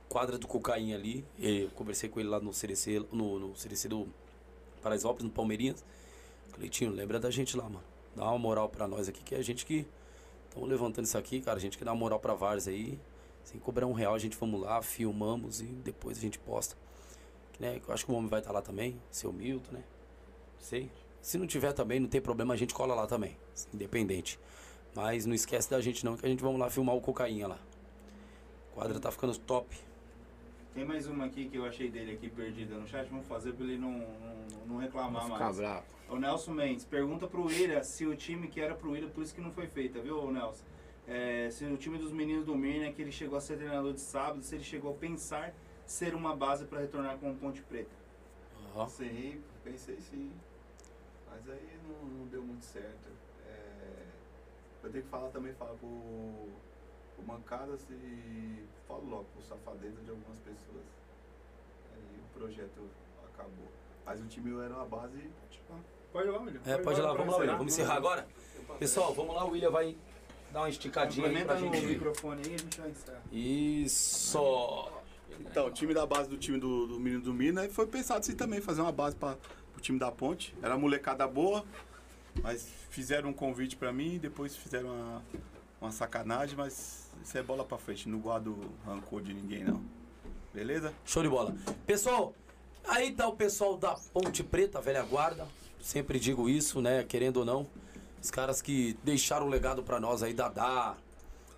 quadra 0.07 0.37
do 0.37 0.47
Cocaína 0.47 0.97
ali. 0.97 1.25
Eu 1.39 1.71
conversei 1.71 2.11
com 2.11 2.21
ele 2.21 2.29
lá 2.29 2.39
no 2.39 2.53
CDC, 2.53 3.07
no, 3.11 3.39
no 3.39 3.57
CDC 3.57 3.89
do 3.89 4.07
Paraisópolis, 4.83 5.25
no 5.25 5.31
Palmeirinhas. 5.31 5.83
Cleitinho, 6.53 6.91
lembra 6.93 7.19
da 7.19 7.31
gente 7.31 7.57
lá, 7.57 7.65
mano. 7.65 7.94
Dá 8.17 8.25
uma 8.25 8.39
moral 8.39 8.69
pra 8.69 8.87
nós 8.87 9.09
aqui, 9.09 9.23
que 9.23 9.35
é 9.35 9.39
a 9.39 9.43
gente 9.43 9.67
que 9.67 9.87
estamos 10.49 10.69
levantando 10.69 11.05
isso 11.05 11.19
aqui, 11.19 11.41
cara. 11.41 11.59
A 11.59 11.61
gente 11.61 11.77
que 11.77 11.85
dá 11.85 11.93
uma 11.93 11.99
moral 11.99 12.21
pra 12.21 12.35
Vars 12.35 12.69
aí. 12.69 12.99
Sem 13.43 13.61
cobrar 13.61 13.87
um 13.87 13.93
real, 13.93 14.15
a 14.15 14.19
gente 14.19 14.37
vamos 14.39 14.61
lá, 14.61 14.81
filmamos 14.81 15.61
e 15.61 15.67
depois 15.67 16.17
a 16.17 16.21
gente 16.21 16.39
posta. 16.39 16.77
Né? 17.61 17.81
Eu 17.87 17.93
acho 17.93 18.07
que 18.07 18.11
o 18.11 18.15
homem 18.15 18.29
vai 18.29 18.41
estar 18.41 18.53
lá 18.53 18.63
também, 18.63 18.99
seu 19.11 19.33
Milton, 19.33 19.73
né? 19.73 19.85
Sei. 20.59 20.91
Se 21.21 21.37
não 21.37 21.47
tiver 21.47 21.73
também, 21.73 22.01
não 22.01 22.09
tem 22.09 22.21
problema, 22.21 22.55
a 22.55 22.57
gente 22.57 22.73
cola 22.73 22.95
lá 22.95 23.07
também. 23.07 23.37
Independente. 23.73 24.39
Mas 24.95 25.27
não 25.27 25.35
esquece 25.35 25.71
da 25.71 25.81
gente 25.81 26.05
não, 26.05 26.17
que 26.17 26.25
a 26.25 26.29
gente 26.29 26.43
vamos 26.43 26.59
lá 26.59 26.71
filmar 26.71 26.95
o 26.95 27.01
cocaína 27.01 27.49
lá. 27.49 27.59
A 28.73 28.75
quadra 28.75 28.99
tá 28.99 29.11
ficando 29.11 29.37
top. 29.37 29.77
Tem 30.75 30.85
mais 30.85 31.07
uma 31.07 31.27
aqui 31.27 31.49
que 31.49 31.57
eu 31.57 31.65
achei 31.65 31.89
dele 31.89 32.13
aqui 32.15 32.29
perdida 32.29 32.75
no 32.75 32.87
chat, 32.89 33.09
vamos 33.09 33.29
fazer 33.29 33.53
pra 33.53 33.65
ele 33.65 33.79
não, 33.79 33.93
não, 33.93 34.67
não 34.67 34.77
reclamar 34.79 35.23
Ficar 35.23 35.39
mais. 35.39 35.57
bravo. 35.57 35.85
O 36.09 36.17
Nelson 36.17 36.53
Mendes 36.53 36.85
pergunta 36.85 37.29
pro 37.29 37.45
William 37.45 37.83
se 37.85 38.05
o 38.05 38.17
time 38.17 38.49
que 38.49 38.61
era 38.61 38.75
pro 38.75 38.91
William, 38.91 39.09
por 39.09 39.23
isso 39.23 39.33
que 39.33 39.41
não 39.41 39.53
foi 39.53 39.69
feita, 39.69 40.01
viu, 40.01 40.31
Nelson? 40.33 40.65
É, 41.07 41.49
se 41.51 41.65
o 41.65 41.77
time 41.77 41.97
dos 41.97 42.11
meninos 42.11 42.45
do 42.45 42.57
Mirna, 42.57 42.91
que 42.91 43.01
ele 43.01 43.13
chegou 43.13 43.39
a 43.39 43.41
ser 43.41 43.57
treinador 43.57 43.93
de 43.93 44.01
sábado, 44.01 44.43
se 44.43 44.55
ele 44.55 44.65
chegou 44.65 44.93
a 44.93 44.95
pensar 44.97 45.55
ser 45.87 46.15
uma 46.15 46.35
base 46.35 46.65
para 46.65 46.81
retornar 46.81 47.19
com 47.19 47.31
o 47.31 47.37
Ponte 47.37 47.63
Preta. 47.63 47.95
Ó. 48.75 48.89
Sim, 48.89 49.41
pensei 49.63 49.99
sim. 50.01 50.33
Mas 51.31 51.49
aí 51.49 51.79
não, 51.87 52.09
não 52.09 52.27
deu 52.27 52.43
muito 52.43 52.65
certo. 52.65 53.13
É, 53.47 54.07
eu 54.83 54.91
tenho 54.91 55.05
que 55.05 55.11
falar 55.11 55.29
também, 55.29 55.53
falar 55.53 55.75
pro 55.75 56.49
Mancadas 57.27 57.81
e 57.91 58.65
falo 58.87 59.09
logo 59.09 59.25
pro 59.35 59.43
safadeza 59.43 60.01
de 60.03 60.11
algumas 60.11 60.39
pessoas. 60.39 60.85
Aí 61.95 62.21
o 62.21 62.39
projeto 62.39 62.89
acabou. 63.33 63.69
Mas 64.05 64.21
o 64.21 64.27
time 64.27 64.63
era 64.63 64.75
uma 64.75 64.85
base. 64.85 65.19
Tipo, 65.51 65.75
Pode 66.13 66.29
ir 66.29 66.31
lá, 66.31 66.39
William. 66.41 66.61
É, 66.67 66.77
pode 66.79 67.01
ir 67.01 67.03
lá, 67.03 67.13
vamos 67.13 67.33
lá, 67.33 67.39
William. 67.41 67.57
Vamos 67.57 67.73
encerrar 67.73 67.95
agora? 67.97 68.27
Pessoal, 68.79 69.13
vamos 69.15 69.35
lá, 69.35 69.45
o 69.45 69.51
William 69.51 69.71
vai 69.71 69.97
dar 70.53 70.61
uma 70.61 70.69
esticadinha 70.69 71.27
aí 71.27 71.45
pra 71.45 71.55
Complementa 71.55 71.77
no 71.77 71.81
gente. 71.83 71.93
microfone 71.95 72.43
aí, 72.47 72.55
a 72.55 72.59
gente 72.59 72.81
vai 72.81 72.91
encerrar. 72.91 73.23
Isso! 73.33 74.89
Então, 75.41 75.67
o 75.67 75.71
time 75.73 75.93
da 75.93 76.07
base 76.07 76.29
do 76.29 76.37
time 76.37 76.59
do, 76.59 76.87
do 76.87 77.01
menino 77.01 77.23
do 77.23 77.35
Mina 77.35 77.69
foi 77.69 77.87
pensado 77.87 78.21
assim 78.21 78.37
também, 78.37 78.61
fazer 78.61 78.81
uma 78.81 78.93
base 78.93 79.17
para 79.17 79.37
o 79.77 79.81
time 79.81 79.99
da 79.99 80.13
Ponte. 80.13 80.55
Era 80.63 80.79
molecada 80.79 81.27
boa, 81.27 81.65
mas 82.43 82.69
fizeram 82.91 83.31
um 83.31 83.33
convite 83.33 83.77
para 83.77 83.93
mim, 83.93 84.19
depois 84.19 84.57
fizeram 84.57 84.91
uma, 84.91 85.23
uma 85.81 85.91
sacanagem, 85.91 86.57
mas 86.57 87.04
isso 87.23 87.37
é 87.39 87.43
bola 87.43 87.65
para 87.65 87.79
frente, 87.79 88.09
não 88.09 88.19
guardo 88.19 88.57
rancor 88.85 89.23
de 89.23 89.35
ninguém 89.35 89.65
não. 89.65 89.83
Beleza? 90.53 90.95
Show 91.05 91.23
de 91.23 91.29
bola. 91.29 91.55
Pessoal, 91.87 92.33
aí 92.87 93.13
tá 93.13 93.27
o 93.27 93.35
pessoal 93.35 93.77
da 93.77 93.95
Ponte 94.13 94.43
Preta, 94.45 94.81
velha 94.81 95.03
guarda. 95.03 95.47
Sempre 95.81 96.19
digo 96.19 96.49
isso, 96.49 96.81
né? 96.81 97.03
Querendo 97.03 97.39
ou 97.39 97.45
não. 97.45 97.67
Os 98.23 98.31
caras 98.31 98.63
que 98.63 98.97
deixaram 99.03 99.47
um 99.47 99.51
legado 99.51 99.83
pra 99.83 100.01
nós 100.01 100.23
aí, 100.23 100.33
Dadá, 100.33 100.97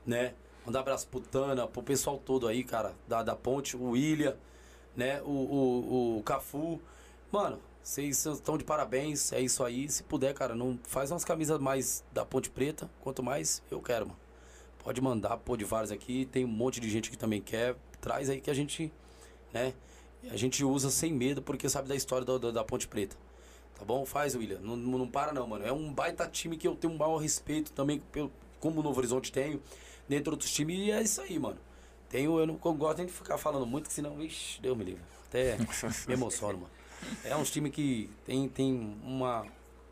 né? 0.05 0.35
Mandar 0.65 0.81
abraço 0.81 1.07
pro 1.07 1.21
Tana, 1.21 1.67
pro 1.67 1.83
pessoal 1.83 2.19
todo 2.19 2.49
aí, 2.49 2.65
cara, 2.65 2.93
da, 3.07 3.23
da 3.23 3.37
Ponte, 3.37 3.77
o 3.77 3.91
William, 3.91 4.37
né? 4.97 5.23
O, 5.23 5.31
o, 5.31 6.19
o 6.19 6.23
Cafu. 6.25 6.81
Mano, 7.31 7.61
vocês 7.83 8.27
estão 8.27 8.59
de 8.59 8.65
parabéns, 8.65 9.33
é 9.33 9.41
isso 9.41 9.63
aí. 9.63 9.89
Se 9.89 10.03
puder, 10.03 10.35
cara, 10.35 10.57
não 10.57 10.77
faz 10.83 11.13
umas 11.13 11.25
camisas 11.25 11.61
mais 11.61 12.03
da 12.13 12.25
Ponte 12.25 12.51
Preta. 12.51 12.91
Quanto 13.01 13.23
mais, 13.23 13.63
eu 13.71 13.81
quero, 13.81 14.07
mano. 14.07 14.26
Pode 14.87 15.01
mandar, 15.01 15.37
pô, 15.39 15.57
de 15.57 15.65
vários 15.65 15.91
aqui. 15.91 16.27
Tem 16.27 16.45
um 16.45 16.49
monte 16.49 16.79
de 16.79 16.89
gente 16.89 17.11
que 17.11 17.19
também 17.19 17.41
quer. 17.41 17.75
Traz 18.01 18.31
aí 18.31 18.41
que 18.41 18.49
a 18.49 18.55
gente, 18.55 18.93
né? 19.53 19.75
A 20.31 20.37
gente 20.37 20.63
usa 20.63 20.93
sem 20.93 21.13
medo 21.13 21.43
porque 21.43 21.69
sabe 21.69 21.89
da 21.89 21.97
história 21.97 22.25
da, 22.25 22.63
Ponte 22.63 22.87
Preta. 22.87 23.17
Tá 23.77 23.85
bom? 23.85 24.07
Faz, 24.07 24.37
William. 24.37 24.61
Não, 24.61 24.77
não 24.77 25.09
para 25.09 25.33
não, 25.33 25.45
mano. 25.45 25.67
É 25.67 25.73
um 25.73 25.93
baita 25.93 26.25
time 26.29 26.57
que 26.57 26.69
eu 26.69 26.77
tenho 26.77 26.95
um 26.95 26.97
maior 26.97 27.17
respeito 27.17 27.73
também, 27.73 27.99
pelo, 28.13 28.31
como 28.61 28.79
o 28.79 28.83
Novo 28.85 29.01
Horizonte 29.01 29.33
tenho, 29.33 29.61
dentro 30.09 30.27
de 30.27 30.31
outros 30.31 30.53
times, 30.53 30.79
e 30.79 30.93
é 30.93 31.03
isso 31.03 31.21
aí, 31.21 31.37
mano. 31.37 31.59
Tenho, 32.09 32.39
eu 32.39 32.47
não 32.47 32.55
gosto 32.55 32.99
nem 32.99 33.07
de 33.09 33.13
ficar 33.13 33.39
falando 33.39 33.67
muito, 33.67 33.89
que 33.89 33.93
senão, 33.93 34.23
ixi, 34.23 34.63
Deus 34.63 34.79
me 34.79 34.85
livre. 34.85 35.03
Até 35.27 35.59
me 36.07 36.15
emociono, 36.15 36.59
mano. 36.59 36.71
É 37.25 37.35
um 37.35 37.43
time 37.43 37.71
que 37.71 38.09
tem, 38.25 38.49
tem 38.49 38.97
uma, 39.03 39.45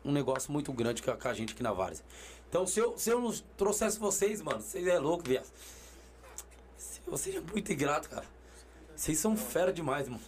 um 0.05 0.11
negócio 0.11 0.51
muito 0.51 0.71
grande 0.71 1.01
com 1.01 1.27
a, 1.27 1.33
gente 1.33 1.53
aqui 1.53 1.63
na 1.63 1.73
Várzea. 1.73 2.05
Então, 2.47 2.65
se 2.67 2.79
eu, 2.79 2.97
se 2.97 3.09
eu 3.09 3.33
trouxesse 3.57 3.99
vocês, 3.99 4.41
mano, 4.41 4.61
vocês 4.61 4.85
é 4.87 4.99
louco, 4.99 5.23
viado. 5.27 5.47
Eu 7.07 7.17
seria 7.17 7.41
muito 7.41 7.73
ingrato, 7.73 8.09
cara. 8.09 8.25
Vocês 8.95 9.17
são 9.17 9.35
fera 9.35 9.73
demais, 9.73 10.07
mano. 10.07 10.21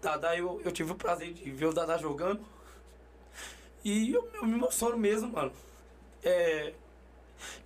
Dada, 0.00 0.36
eu, 0.36 0.60
eu 0.64 0.72
tive 0.72 0.92
o 0.92 0.94
prazer 0.94 1.32
de 1.32 1.50
ver 1.50 1.66
o 1.66 1.72
Dada 1.72 1.96
jogando. 1.98 2.40
E 3.84 4.12
eu, 4.12 4.28
eu 4.34 4.44
me 4.44 4.54
emociono 4.54 4.96
mesmo, 4.96 5.30
mano. 5.30 5.52
É. 6.22 6.72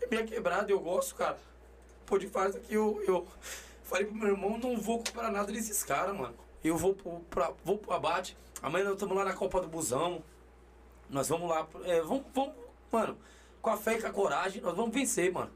É 0.00 0.06
minha 0.08 0.26
quebrada, 0.26 0.70
eu 0.70 0.80
gosto, 0.80 1.14
cara. 1.14 1.38
Pô, 2.04 2.18
de 2.18 2.28
farsa 2.28 2.58
que 2.58 2.74
eu, 2.74 3.02
eu 3.06 3.26
falei 3.84 4.06
pro 4.06 4.14
meu 4.14 4.28
irmão, 4.28 4.58
não 4.58 4.78
vou 4.78 4.98
comprar 4.98 5.30
nada 5.30 5.52
desses 5.52 5.82
caras, 5.82 6.16
mano. 6.16 6.34
Eu 6.62 6.76
vou 6.76 6.94
pro, 6.94 7.20
pra, 7.30 7.52
vou 7.64 7.78
pro 7.78 7.92
abate. 7.92 8.36
Amanhã 8.62 8.84
nós 8.84 8.94
estamos 8.94 9.16
lá 9.16 9.24
na 9.24 9.34
Copa 9.34 9.60
do 9.60 9.68
Busão. 9.68 10.22
Nós 11.08 11.28
vamos 11.28 11.48
lá. 11.48 11.66
É, 11.84 12.00
vamos, 12.00 12.24
vamos, 12.34 12.54
mano, 12.90 13.16
com 13.60 13.70
a 13.70 13.76
fé 13.76 13.96
e 13.98 14.00
com 14.00 14.06
a 14.06 14.12
coragem, 14.12 14.60
nós 14.62 14.74
vamos 14.76 14.94
vencer, 14.94 15.32
mano. 15.32 15.50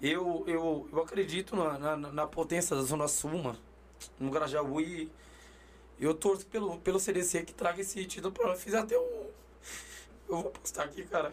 Eu, 0.00 0.44
eu, 0.46 0.88
eu 0.92 1.02
acredito 1.02 1.56
na, 1.56 1.78
na, 1.78 1.96
na 1.96 2.26
potência 2.26 2.76
da 2.76 2.82
Zona 2.82 3.08
Sul, 3.08 3.42
mano. 3.42 3.58
No 4.18 4.30
Grajaú 4.30 4.80
e 4.80 5.10
eu 5.98 6.12
torço 6.14 6.46
pelo, 6.46 6.78
pelo 6.78 6.98
CDC 7.00 7.44
que 7.44 7.54
traga 7.54 7.80
esse 7.80 8.04
título 8.04 8.32
pra 8.32 8.48
nós. 8.48 8.62
Fiz 8.62 8.74
até 8.74 8.98
um. 8.98 9.26
Eu 10.28 10.42
vou 10.42 10.50
postar 10.50 10.84
aqui, 10.84 11.04
cara. 11.04 11.32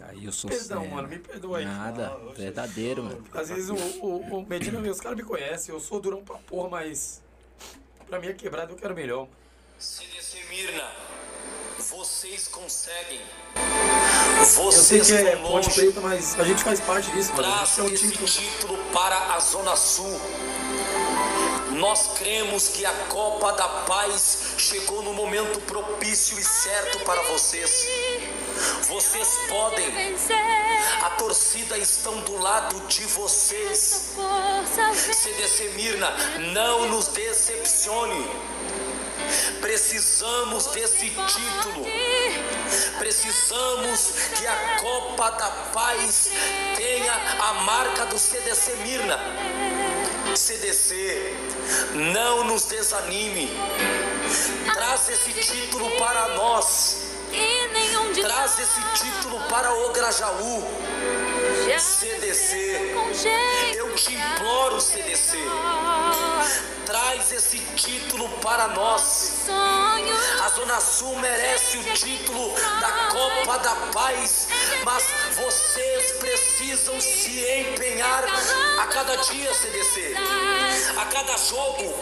Aí 0.00 0.24
eu 0.24 0.32
sou 0.32 0.50
Perdão, 0.50 0.80
sério. 0.80 0.94
mano, 0.94 1.08
me 1.08 1.18
perdoa 1.18 1.58
aí. 1.58 1.64
Nada, 1.64 2.16
verdadeiro, 2.34 3.04
mano. 3.04 3.24
Às 3.32 3.48
vezes 3.48 3.70
o, 3.70 3.74
o, 4.04 4.38
o 4.38 4.46
Medina, 4.46 4.78
os 4.80 5.00
caras 5.00 5.16
me 5.16 5.24
conhecem, 5.24 5.74
eu 5.74 5.80
sou 5.80 6.00
durão 6.00 6.22
pra 6.22 6.36
porra, 6.38 6.68
mas 6.68 7.22
pra 8.08 8.18
mim 8.18 8.28
é 8.28 8.32
quebrado, 8.32 8.72
eu 8.72 8.76
quero 8.76 8.94
melhor. 8.94 9.28
CDC 9.78 10.44
Mirna, 10.48 10.90
vocês 11.78 12.48
conseguem. 12.48 13.20
Eu 14.38 14.44
sei 14.44 14.64
Vocês 14.64 15.06
que 15.06 15.12
é 15.14 15.36
Ponte. 15.36 15.70
Preta, 15.70 16.00
mas 16.00 16.38
a 16.38 16.44
gente 16.44 16.62
faz 16.62 16.80
parte 16.80 17.10
disso, 17.10 17.32
mano. 17.34 17.42
Traz 17.44 17.70
Esse 17.70 17.80
é 17.80 17.82
um 17.82 17.88
esse 17.88 18.08
título. 18.08 18.26
título 18.26 18.78
para 18.92 19.34
a 19.34 19.40
Zona 19.40 19.76
Sul. 19.76 20.20
Nós 21.72 22.18
cremos 22.18 22.68
que 22.68 22.86
a 22.86 22.92
Copa 23.08 23.52
da 23.52 23.68
Paz 23.68 24.54
chegou 24.56 25.02
no 25.02 25.12
momento 25.12 25.60
propício 25.62 26.38
e 26.38 26.42
certo 26.42 27.00
para 27.00 27.20
vocês. 27.24 27.86
Vocês 28.88 29.28
podem. 29.48 30.16
A 31.02 31.10
torcida 31.10 31.76
estão 31.78 32.16
do 32.20 32.38
lado 32.38 32.80
de 32.88 33.04
vocês. 33.06 34.14
CDC 34.94 35.70
Mirna, 35.76 36.10
não 36.52 36.88
nos 36.88 37.08
decepcione. 37.08 38.26
Precisamos 39.60 40.66
desse 40.66 41.10
título. 41.10 41.84
Precisamos 42.98 44.12
que 44.38 44.46
a 44.46 44.78
Copa 44.80 45.30
da 45.30 45.50
Paz 45.72 46.30
tenha 46.76 47.12
a 47.40 47.52
marca 47.64 48.06
do 48.06 48.18
CDC 48.18 48.76
Mirna. 48.76 49.18
CDC, 50.34 51.34
não 51.94 52.44
nos 52.44 52.64
desanime. 52.64 53.50
Traz 54.72 55.08
esse 55.08 55.32
título 55.32 55.90
para 55.98 56.28
nós. 56.36 56.98
Traz 58.22 58.58
esse 58.58 58.80
título 58.94 59.38
para 59.50 59.70
o 59.72 59.92
Grajaú. 59.92 60.64
CDC, 61.78 62.94
eu 63.74 63.94
te 63.94 64.14
imploro, 64.14 64.80
CDC. 64.80 65.36
Traz 66.86 67.30
esse 67.32 67.58
título 67.74 68.28
para 68.40 68.68
nós. 68.68 69.46
A 70.42 70.48
Zona 70.48 70.80
Sul 70.80 71.16
merece 71.16 71.76
o 71.76 71.82
título 71.92 72.54
da 72.80 72.90
Copa 73.10 73.58
da 73.58 73.76
Paz, 73.92 74.48
mas 74.84 75.04
vocês 75.36 76.12
precisam 76.12 76.98
se 76.98 77.44
empenhar 77.60 78.24
a 78.80 78.86
cada 78.86 79.16
dia, 79.16 79.52
CDC, 79.52 80.14
a 80.96 81.04
cada 81.04 81.36
jogo, 81.36 81.94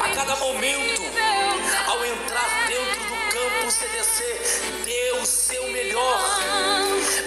a 0.00 0.14
cada 0.14 0.36
momento. 0.36 1.02
Ao 1.88 2.04
entrar 2.06 2.66
dentro 2.68 3.09
CDC, 3.70 4.24
dê 4.84 5.12
o 5.20 5.26
seu 5.26 5.70
melhor. 5.70 6.20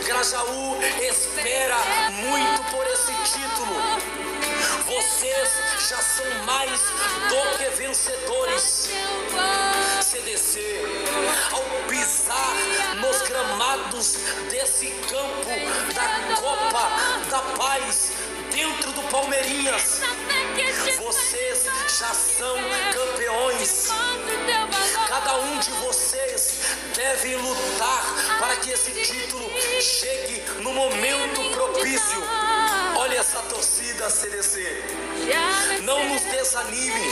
Grajaú 0.06 0.78
espera 1.02 1.78
muito 2.12 2.64
por 2.70 2.86
esse 2.88 3.14
título. 3.24 3.76
Vocês 4.86 5.50
já 5.90 5.98
são 5.98 6.26
mais 6.46 6.82
do 7.30 7.58
que 7.58 7.70
vencedores. 7.78 8.90
CDC, 10.02 10.82
ao 11.52 11.64
pisar 11.88 12.56
nos 13.02 13.22
gramados 13.22 14.18
desse 14.50 14.88
campo 15.10 15.94
da 15.96 16.36
Copa 16.36 16.90
da 17.30 17.40
Paz, 17.58 18.12
dentro 18.54 18.92
do 18.92 19.02
Palmeirinhas, 19.10 20.00
vocês 21.00 21.66
já 22.00 22.14
são 22.14 22.56
campeões. 22.94 23.90
Cada 25.08 25.38
um 25.40 25.58
de 25.58 25.72
vocês 25.72 26.60
deve 26.96 27.36
lutar 27.36 28.06
para 28.40 28.56
que 28.58 28.70
esse 28.70 28.92
título 28.92 29.50
chegue 29.82 30.44
no 30.62 30.72
momento 30.72 31.42
propício. 31.52 32.24
Olha 32.96 33.18
essa 33.18 33.40
torcida 33.42 34.08
CDC. 34.10 34.84
Não 35.82 36.08
nos 36.10 36.22
desanime. 36.22 37.08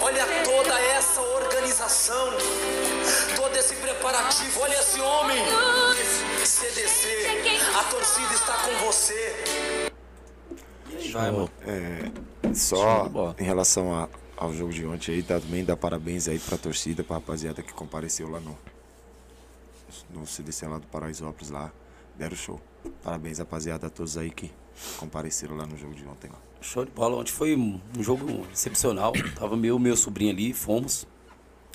Olha 0.00 0.26
toda 0.44 0.80
essa 0.80 1.20
organização, 1.20 2.32
todo 3.36 3.54
esse 3.54 3.74
preparativo. 3.76 4.60
Olha 4.62 4.78
esse 4.80 4.98
homem. 4.98 5.44
CDC, 6.42 7.26
a 7.78 7.84
torcida 7.84 8.34
está 8.34 8.54
com 8.54 8.74
você. 8.86 9.91
Vai, 11.12 11.30
mano. 11.30 11.50
É, 11.66 12.10
só 12.54 13.10
em 13.38 13.44
relação 13.44 13.94
a- 13.94 14.08
ao 14.36 14.52
jogo 14.52 14.72
de 14.72 14.84
ontem 14.86 15.12
aí, 15.14 15.22
tá, 15.22 15.38
também 15.40 15.64
dá 15.64 15.76
parabéns 15.76 16.26
aí 16.28 16.38
pra 16.38 16.56
torcida, 16.58 17.04
pra 17.04 17.16
rapaziada 17.16 17.62
que 17.62 17.72
compareceu 17.72 18.28
lá 18.30 18.40
no, 18.40 18.56
no 20.10 20.26
CDC 20.26 20.66
lá 20.66 20.78
do 20.78 20.86
Paraisópolis 20.86 21.50
lá. 21.50 21.70
Deram 22.16 22.36
show. 22.36 22.60
Parabéns, 23.02 23.38
rapaziada, 23.38 23.86
a 23.86 23.90
todos 23.90 24.16
aí 24.18 24.30
que 24.30 24.50
compareceram 24.98 25.56
lá 25.56 25.66
no 25.66 25.76
jogo 25.76 25.94
de 25.94 26.04
ontem 26.06 26.28
lá. 26.28 26.38
Show 26.60 26.84
de 26.84 26.90
bola. 26.90 27.16
Ontem 27.16 27.30
foi 27.32 27.54
um 27.56 27.80
um 27.98 28.02
jogo 28.02 28.46
excepcional. 28.52 29.12
Tava 29.38 29.56
meu 29.56 29.78
meu 29.78 29.96
sobrinho 29.96 30.30
ali, 30.30 30.52
fomos. 30.52 31.06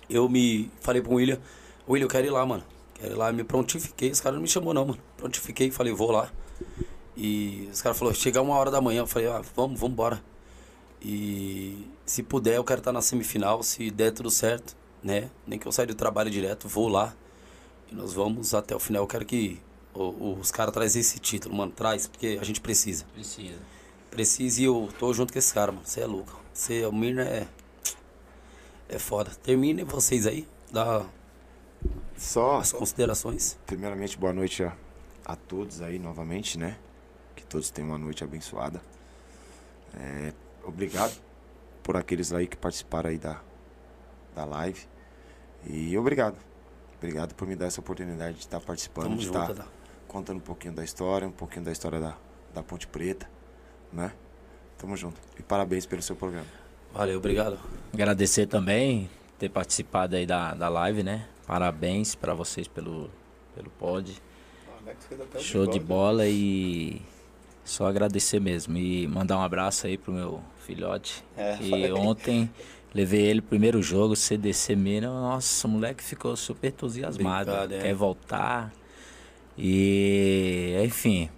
Eu 0.09 0.29
me 0.29 0.71
falei 0.81 1.01
pro 1.01 1.13
William, 1.15 1.39
William, 1.87 2.05
eu 2.05 2.09
quero 2.09 2.27
ir 2.27 2.29
lá, 2.29 2.45
mano. 2.45 2.63
Quero 2.95 3.13
ir 3.13 3.15
lá, 3.17 3.31
me 3.31 3.43
prontifiquei. 3.43 4.11
Os 4.11 4.19
caras 4.21 4.35
não 4.35 4.41
me 4.41 4.47
chamou 4.47 4.73
não, 4.73 4.85
mano. 4.85 4.99
Prontifiquei, 5.17 5.69
falei, 5.71 5.91
vou 5.93 6.11
lá. 6.11 6.29
E 7.19 7.67
os 7.73 7.81
caras 7.81 7.97
falaram, 7.97 8.15
chegar 8.15 8.41
uma 8.43 8.55
hora 8.55 8.69
da 8.69 8.79
manhã. 8.79 8.99
Eu 8.99 9.07
falei, 9.07 9.27
ah, 9.27 9.41
vamos, 9.55 9.79
vamos 9.79 9.93
embora. 9.93 10.23
E 11.01 11.87
se 12.05 12.21
puder, 12.21 12.55
eu 12.57 12.63
quero 12.63 12.79
estar 12.79 12.91
na 12.91 13.01
semifinal. 13.01 13.63
Se 13.63 13.89
der 13.89 14.11
tudo 14.11 14.29
certo, 14.29 14.75
né? 15.03 15.29
Nem 15.47 15.57
que 15.57 15.67
eu 15.67 15.71
saia 15.71 15.87
do 15.87 15.95
trabalho 15.95 16.29
direto, 16.29 16.67
vou 16.67 16.87
lá. 16.87 17.13
E 17.91 17.95
nós 17.95 18.13
vamos 18.13 18.53
até 18.53 18.75
o 18.75 18.79
final. 18.79 19.01
Eu 19.03 19.07
quero 19.07 19.25
que 19.25 19.59
o- 19.95 20.37
os 20.39 20.51
caras 20.51 20.73
trazem 20.73 20.99
esse 20.99 21.17
título, 21.19 21.55
mano. 21.55 21.71
Traz, 21.71 22.05
porque 22.07 22.37
a 22.39 22.43
gente 22.43 22.61
precisa. 22.61 23.05
Precisa. 23.13 23.57
Precisa 24.11 24.61
e 24.61 24.65
eu 24.65 24.89
tô 24.99 25.11
junto 25.13 25.33
com 25.33 25.39
esse 25.39 25.53
cara, 25.53 25.71
mano. 25.71 25.85
Você 25.85 26.01
é 26.01 26.05
louco. 26.05 26.39
Você, 26.53 26.85
o 26.85 26.91
Mirna 26.93 27.23
é. 27.23 27.47
É 28.89 28.99
foda. 28.99 29.31
Terminem 29.43 29.83
vocês 29.85 30.25
aí, 30.27 30.47
dá 30.71 31.05
Só, 32.15 32.57
as 32.57 32.71
considerações. 32.71 33.57
primeiramente, 33.65 34.17
boa 34.17 34.31
noite 34.31 34.63
a, 34.63 34.73
a 35.25 35.35
todos 35.35 35.81
aí 35.81 35.99
novamente, 35.99 36.57
né? 36.57 36.77
Todos 37.50 37.69
tenham 37.69 37.90
uma 37.90 37.98
noite 37.98 38.24
abençoada. 38.24 38.82
É, 39.95 40.34
obrigado 40.64 41.16
por 41.82 41.95
aqueles 41.95 42.34
aí 42.34 42.48
que 42.48 42.58
participaram 42.58 43.09
aí 43.09 43.17
da, 43.17 43.42
da 44.35 44.45
live. 44.45 44.82
E 45.66 45.98
obrigado. 45.98 46.35
Obrigado 46.98 47.34
por 47.35 47.48
me 47.48 47.56
dar 47.56 47.67
essa 47.67 47.80
oportunidade 47.80 48.38
de 48.38 48.42
estar 48.42 48.59
participando, 48.59 49.06
Tamo 49.06 49.17
de 49.17 49.26
junto, 49.26 49.51
estar 49.51 49.67
contando 50.08 50.38
um 50.38 50.42
pouquinho 50.42 50.74
da 50.74 50.84
história, 50.84 51.27
um 51.27 51.32
pouquinho 51.32 51.64
da 51.64 51.72
história 51.72 52.00
da, 52.00 52.17
da 52.53 52.64
Ponte 52.64 52.88
Preta, 52.88 53.30
né? 53.93 54.11
Tamo 54.77 54.98
junto. 54.98 55.19
E 55.40 55.43
parabéns 55.43 55.85
pelo 55.85 56.01
seu 56.01 56.16
programa. 56.16 56.48
Valeu, 56.93 57.17
obrigado. 57.17 57.59
Agradecer 57.93 58.48
também 58.48 59.09
ter 59.38 59.50
participado 59.50 60.16
aí 60.16 60.26
da, 60.26 60.53
da 60.53 60.67
live, 60.69 61.03
né? 61.03 61.27
Parabéns 61.45 62.16
pra 62.16 62.34
vocês 62.34 62.67
pelo, 62.67 63.09
pelo 63.56 63.69
pod. 63.72 64.22
Até 64.85 65.38
o 65.38 65.42
Show 65.42 65.67
de 65.67 65.80
bola 65.80 66.27
e 66.27 67.01
só 67.67 67.87
agradecer 67.87 68.39
mesmo. 68.39 68.77
E 68.77 69.07
mandar 69.07 69.37
um 69.37 69.41
abraço 69.41 69.87
aí 69.87 69.97
pro 69.97 70.11
meu 70.11 70.41
filhote. 70.65 71.23
É, 71.35 71.57
E 71.61 71.91
ontem 71.91 72.49
Levei 72.97 73.27
ele 73.27 73.41
primeiro 73.41 73.79
jogo, 73.81 74.15
CDC 74.15 74.75
Minas. 74.75 75.11
Nossa, 75.11 75.67
o 75.67 75.69
moleque 75.69 76.03
ficou 76.03 76.35
super 76.35 76.69
entusiasmado. 76.69 77.51
Brincado, 77.51 77.73
é. 77.75 77.79
Quer 77.79 77.93
voltar. 77.93 78.73
E, 79.55 80.75
enfim, 80.83 81.29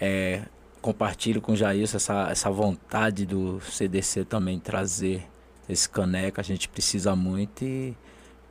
é, 0.00 0.42
compartilho 0.80 1.40
com 1.40 1.52
o 1.52 1.56
Jailson 1.56 1.96
essa, 1.96 2.28
essa 2.30 2.50
vontade 2.50 3.24
do 3.24 3.60
CDC 3.60 4.24
também 4.26 4.60
trazer 4.60 5.24
esse 5.68 5.88
caneco. 5.88 6.40
A 6.40 6.44
gente 6.44 6.68
precisa 6.68 7.16
muito. 7.16 7.64
E 7.64 7.96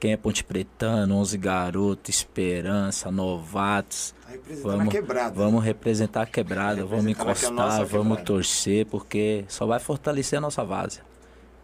quem 0.03 0.11
é 0.11 0.17
Ponte 0.17 0.43
Pretano, 0.43 1.15
11 1.15 1.37
garotos, 1.37 2.13
Esperança, 2.13 3.09
novatos. 3.09 4.13
Representando 4.27 4.73
a 4.73 4.75
Vamos, 4.75 4.93
quebrada. 4.93 5.33
vamos 5.33 5.63
representar 5.63 6.21
a 6.23 6.25
quebrada, 6.25 6.83
vamos 6.83 7.05
Representar 7.05 7.29
a 7.29 7.31
encostar, 7.31 7.85
vamos 7.85 8.17
quebrada. 8.17 8.25
torcer, 8.25 8.85
porque 8.87 9.45
só 9.47 9.65
vai 9.65 9.79
fortalecer 9.79 10.39
a 10.39 10.41
nossa 10.41 10.61
várzea. 10.65 11.03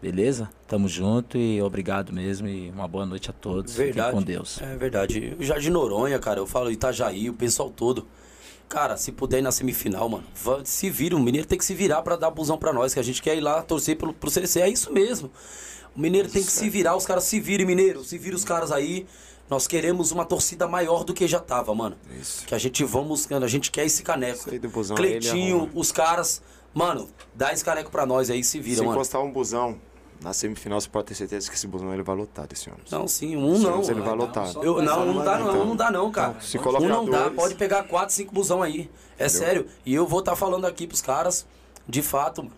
Beleza? 0.00 0.48
Tamo 0.66 0.88
junto 0.88 1.36
e 1.36 1.60
obrigado 1.60 2.14
mesmo 2.14 2.48
e 2.48 2.70
uma 2.70 2.88
boa 2.88 3.04
noite 3.04 3.28
a 3.28 3.32
todos. 3.34 3.72
Fiquem 3.72 3.92
Verdade. 3.92 4.12
com 4.12 4.22
Deus. 4.22 4.58
É 4.62 4.74
verdade. 4.74 5.36
O 5.38 5.44
Jardim 5.44 5.68
Noronha, 5.68 6.18
cara, 6.18 6.40
eu 6.40 6.46
falo 6.46 6.70
Itajaí, 6.70 7.28
o 7.28 7.34
pessoal 7.34 7.68
todo. 7.68 8.06
Cara, 8.70 8.96
se 8.96 9.12
puder 9.12 9.40
ir 9.40 9.42
na 9.42 9.52
semifinal, 9.52 10.08
mano, 10.08 10.24
se 10.64 10.88
vira. 10.88 11.14
O 11.14 11.20
Mineiro 11.20 11.46
tem 11.46 11.58
que 11.58 11.64
se 11.64 11.74
virar 11.74 12.00
pra 12.00 12.16
dar 12.16 12.30
busão 12.30 12.56
pra 12.56 12.72
nós, 12.72 12.94
que 12.94 13.00
a 13.00 13.02
gente 13.02 13.20
quer 13.20 13.36
ir 13.36 13.40
lá 13.42 13.60
torcer 13.60 13.98
pro, 13.98 14.14
pro 14.14 14.30
CDC. 14.30 14.62
É 14.62 14.68
isso 14.70 14.90
mesmo. 14.90 15.30
O 15.96 16.00
Mineiro 16.00 16.28
tem 16.28 16.42
que 16.42 16.52
se 16.52 16.68
virar, 16.70 16.96
os 16.96 17.04
caras 17.06 17.24
se 17.24 17.40
virem, 17.40 17.66
Mineiro. 17.66 18.02
Se 18.04 18.16
vira 18.18 18.36
os 18.36 18.44
caras 18.44 18.70
aí. 18.72 19.06
Nós 19.48 19.66
queremos 19.66 20.12
uma 20.12 20.24
torcida 20.24 20.68
maior 20.68 21.02
do 21.02 21.12
que 21.12 21.26
já 21.26 21.40
tava, 21.40 21.74
mano. 21.74 21.96
Isso. 22.20 22.46
Que 22.46 22.54
a 22.54 22.58
gente 22.58 22.84
vamos, 22.84 23.26
a 23.32 23.46
gente 23.48 23.72
quer 23.72 23.84
esse 23.84 24.02
caneco. 24.04 24.48
Isso 24.54 24.68
busão, 24.68 24.96
ele 24.96 25.18
Cleitinho, 25.18 25.68
os 25.74 25.90
caras. 25.90 26.40
Mano, 26.72 27.08
dá 27.34 27.52
esse 27.52 27.64
caneco 27.64 27.90
pra 27.90 28.06
nós 28.06 28.30
aí, 28.30 28.44
se 28.44 28.60
vira, 28.60 28.76
Se 28.76 28.82
mano. 28.82 28.92
encostar 28.94 29.20
um 29.20 29.32
busão 29.32 29.76
na 30.22 30.32
semifinal, 30.32 30.80
você 30.80 30.88
pode 30.88 31.08
ter 31.08 31.16
certeza 31.16 31.50
que 31.50 31.56
esse 31.56 31.66
busão 31.66 31.92
ele 31.92 32.04
vai 32.04 32.14
lotar 32.14 32.46
desse 32.46 32.70
ônibus. 32.70 32.92
Não, 32.92 33.08
sim, 33.08 33.34
um 33.36 33.54
Esse 33.54 33.62
não. 33.64 33.82
ele 33.82 33.94
vai 33.94 34.10
Não, 34.10 34.14
lotar. 34.14 34.46
só- 34.46 34.62
Eu, 34.62 34.80
não, 34.80 35.04
não 35.14 35.24
dá 35.24 35.38
não, 35.38 35.48
Então, 35.48 35.64
não 35.66 35.74
dá 35.76 35.90
não, 35.90 36.12
cara. 36.12 36.36
se 36.40 36.56
colocar 36.58 36.84
um 36.84 36.88
não 36.88 37.04
dá, 37.10 37.22
dois- 37.24 37.34
pode 37.34 37.54
pegar 37.56 37.82
quatro, 37.84 38.14
cinco 38.14 38.32
busão 38.32 38.62
aí. 38.62 38.88
É 39.18 39.28
sério. 39.28 39.66
E 39.84 39.92
eu 39.92 40.06
vou 40.06 40.20
estar 40.20 40.36
falando 40.36 40.64
aqui 40.64 40.86
pros 40.86 41.02
caras, 41.02 41.44
de 41.88 42.02
fato, 42.02 42.44
mano. 42.44 42.54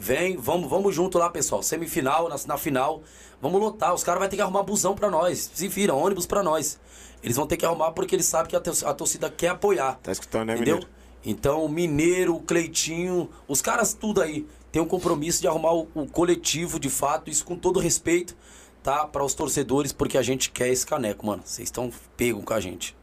Vem, 0.00 0.38
vamos, 0.38 0.70
vamos 0.70 0.94
junto 0.94 1.18
lá, 1.18 1.28
pessoal. 1.28 1.62
Semifinal, 1.62 2.26
na, 2.26 2.36
na 2.46 2.56
final, 2.56 3.02
vamos 3.38 3.60
lotar. 3.60 3.92
Os 3.92 4.02
caras 4.02 4.18
vão 4.18 4.28
ter 4.30 4.36
que 4.36 4.42
arrumar 4.42 4.62
busão 4.62 4.94
pra 4.94 5.10
nós. 5.10 5.50
Se 5.52 5.68
viram, 5.68 5.98
ônibus 5.98 6.24
pra 6.24 6.42
nós. 6.42 6.80
Eles 7.22 7.36
vão 7.36 7.46
ter 7.46 7.58
que 7.58 7.66
arrumar 7.66 7.92
porque 7.92 8.16
eles 8.16 8.24
sabem 8.24 8.48
que 8.48 8.56
a, 8.56 8.88
a 8.88 8.94
torcida 8.94 9.28
quer 9.28 9.48
apoiar. 9.48 10.00
Tá 10.02 10.10
escutando, 10.10 10.46
né, 10.46 10.54
Entendeu? 10.54 10.76
Mineiro? 10.76 11.00
Então, 11.22 11.68
Mineiro, 11.68 12.38
Cleitinho, 12.40 13.28
os 13.46 13.60
caras 13.60 13.92
tudo 13.92 14.22
aí 14.22 14.46
tem 14.72 14.80
um 14.80 14.86
compromisso 14.86 15.42
de 15.42 15.46
arrumar 15.46 15.74
o, 15.74 15.86
o 15.94 16.06
coletivo, 16.06 16.80
de 16.80 16.88
fato, 16.88 17.28
isso 17.28 17.44
com 17.44 17.54
todo 17.54 17.78
respeito, 17.78 18.34
tá? 18.82 19.06
Para 19.06 19.22
os 19.22 19.34
torcedores, 19.34 19.92
porque 19.92 20.16
a 20.16 20.22
gente 20.22 20.50
quer 20.50 20.68
esse 20.68 20.86
caneco, 20.86 21.26
mano. 21.26 21.42
Vocês 21.44 21.68
estão 21.68 21.92
pegos 22.16 22.42
com 22.42 22.54
a 22.54 22.60
gente. 22.60 22.96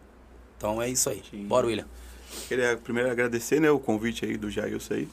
Então 0.57 0.81
é 0.81 0.89
isso 0.89 1.11
aí. 1.11 1.21
Bora, 1.45 1.67
William. 1.67 1.85
Queria 2.47 2.75
primeiro 2.75 3.11
agradecer, 3.11 3.59
né, 3.59 3.69
o 3.69 3.77
convite 3.77 4.25
aí 4.25 4.35
do 4.35 4.49
Jailson 4.49 4.95
aí. 4.95 5.07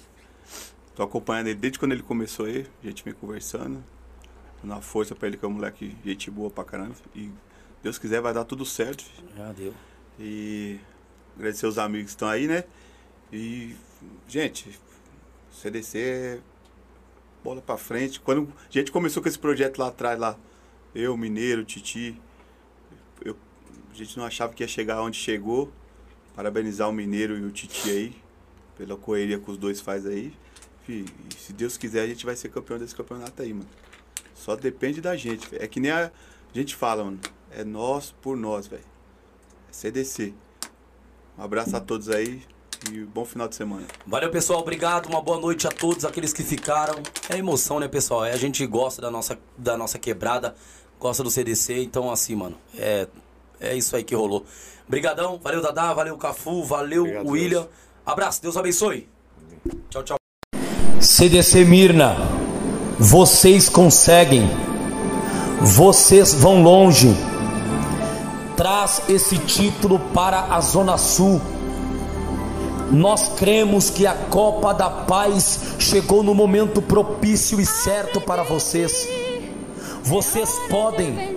Tô 0.94 1.02
acompanhando 1.02 1.48
ele 1.48 1.58
desde 1.58 1.78
quando 1.78 1.92
ele 1.92 2.02
começou 2.02 2.46
aí, 2.46 2.66
a 2.82 2.86
gente 2.86 3.04
vem 3.04 3.12
conversando. 3.12 3.82
Dando 4.62 4.72
uma 4.72 4.80
força 4.80 5.14
pra 5.14 5.26
ele, 5.26 5.36
que 5.36 5.44
é 5.44 5.48
um 5.48 5.52
moleque 5.52 5.96
gente 6.04 6.30
boa 6.30 6.50
pra 6.50 6.64
caramba. 6.64 6.94
E 7.14 7.30
Deus 7.82 7.98
quiser 7.98 8.20
vai 8.20 8.32
dar 8.32 8.44
tudo 8.44 8.64
certo. 8.64 9.04
Já 9.36 9.52
deu. 9.52 9.74
E 10.18 10.78
agradecer 11.36 11.66
os 11.66 11.78
amigos 11.78 12.06
que 12.06 12.10
estão 12.10 12.28
aí, 12.28 12.46
né? 12.46 12.64
E, 13.32 13.74
gente, 14.28 14.78
CDC 15.50 15.98
é 15.98 16.40
bola 17.42 17.60
pra 17.60 17.76
frente. 17.76 18.20
Quando 18.20 18.52
a 18.56 18.72
gente 18.72 18.92
começou 18.92 19.20
com 19.20 19.28
esse 19.28 19.38
projeto 19.38 19.78
lá 19.78 19.88
atrás, 19.88 20.18
lá, 20.18 20.38
eu, 20.94 21.16
Mineiro, 21.16 21.64
Titi, 21.64 22.20
eu, 23.24 23.36
a 23.90 23.94
gente 23.94 24.16
não 24.16 24.24
achava 24.24 24.52
que 24.52 24.62
ia 24.62 24.68
chegar 24.68 25.02
onde 25.02 25.18
chegou. 25.18 25.72
Parabenizar 26.36 26.88
o 26.88 26.92
Mineiro 26.92 27.36
e 27.36 27.44
o 27.44 27.50
Titi 27.50 27.90
aí, 27.90 28.16
pela 28.78 28.96
correria 28.96 29.38
que 29.38 29.50
os 29.50 29.58
dois 29.58 29.80
faz 29.80 30.06
aí. 30.06 30.32
Fih, 30.84 31.06
e 31.30 31.34
se 31.34 31.52
Deus 31.52 31.76
quiser, 31.76 32.02
a 32.02 32.06
gente 32.06 32.24
vai 32.24 32.36
ser 32.36 32.50
campeão 32.50 32.78
desse 32.78 32.94
campeonato 32.94 33.40
aí, 33.42 33.52
mano. 33.52 33.68
Só 34.34 34.54
depende 34.54 35.00
da 35.00 35.16
gente. 35.16 35.48
É 35.56 35.66
que 35.66 35.80
nem 35.80 35.90
a 35.90 36.10
gente 36.52 36.74
fala, 36.74 37.04
mano. 37.04 37.20
É 37.50 37.64
nós 37.64 38.14
por 38.20 38.36
nós, 38.36 38.66
velho. 38.66 38.84
É 39.68 39.72
CDC. 39.72 40.34
Um 41.38 41.42
abraço 41.42 41.76
a 41.76 41.80
todos 41.80 42.10
aí 42.10 42.42
e 42.92 43.00
bom 43.00 43.24
final 43.24 43.48
de 43.48 43.54
semana. 43.54 43.86
Valeu, 44.06 44.30
pessoal. 44.30 44.60
Obrigado. 44.60 45.06
Uma 45.06 45.22
boa 45.22 45.38
noite 45.38 45.66
a 45.66 45.70
todos 45.70 46.04
aqueles 46.04 46.32
que 46.32 46.42
ficaram. 46.42 47.02
É 47.28 47.38
emoção, 47.38 47.80
né, 47.80 47.88
pessoal? 47.88 48.24
É, 48.24 48.32
a 48.32 48.36
gente 48.36 48.66
gosta 48.66 49.00
da 49.00 49.10
nossa, 49.10 49.38
da 49.56 49.76
nossa 49.76 49.98
quebrada, 49.98 50.54
gosta 50.98 51.22
do 51.22 51.30
CDC. 51.30 51.82
Então, 51.82 52.10
assim, 52.10 52.34
mano, 52.34 52.58
é, 52.76 53.08
é 53.60 53.74
isso 53.74 53.96
aí 53.96 54.04
que 54.04 54.14
rolou. 54.14 54.44
Brigadão. 54.88 55.38
Valeu, 55.38 55.62
Dadá. 55.62 55.92
Valeu, 55.94 56.16
Cafu. 56.18 56.62
Valeu, 56.64 57.02
Obrigado, 57.02 57.28
William. 57.28 57.62
Deus. 57.62 57.74
Abraço. 58.04 58.42
Deus 58.42 58.56
abençoe. 58.56 59.08
Tchau, 59.88 60.02
tchau. 60.02 60.23
CDC 61.04 61.66
Mirna, 61.66 62.16
vocês 62.98 63.68
conseguem, 63.68 64.48
vocês 65.60 66.32
vão 66.32 66.62
longe. 66.62 67.14
Traz 68.56 69.02
esse 69.06 69.36
título 69.36 69.98
para 69.98 70.46
a 70.54 70.62
Zona 70.62 70.96
Sul. 70.96 71.42
Nós 72.90 73.28
cremos 73.36 73.90
que 73.90 74.06
a 74.06 74.14
Copa 74.14 74.72
da 74.72 74.88
Paz 74.88 75.74
chegou 75.78 76.22
no 76.22 76.34
momento 76.34 76.80
propício 76.80 77.60
e 77.60 77.66
certo 77.66 78.18
para 78.18 78.42
vocês. 78.42 79.06
Vocês 80.02 80.58
podem, 80.70 81.36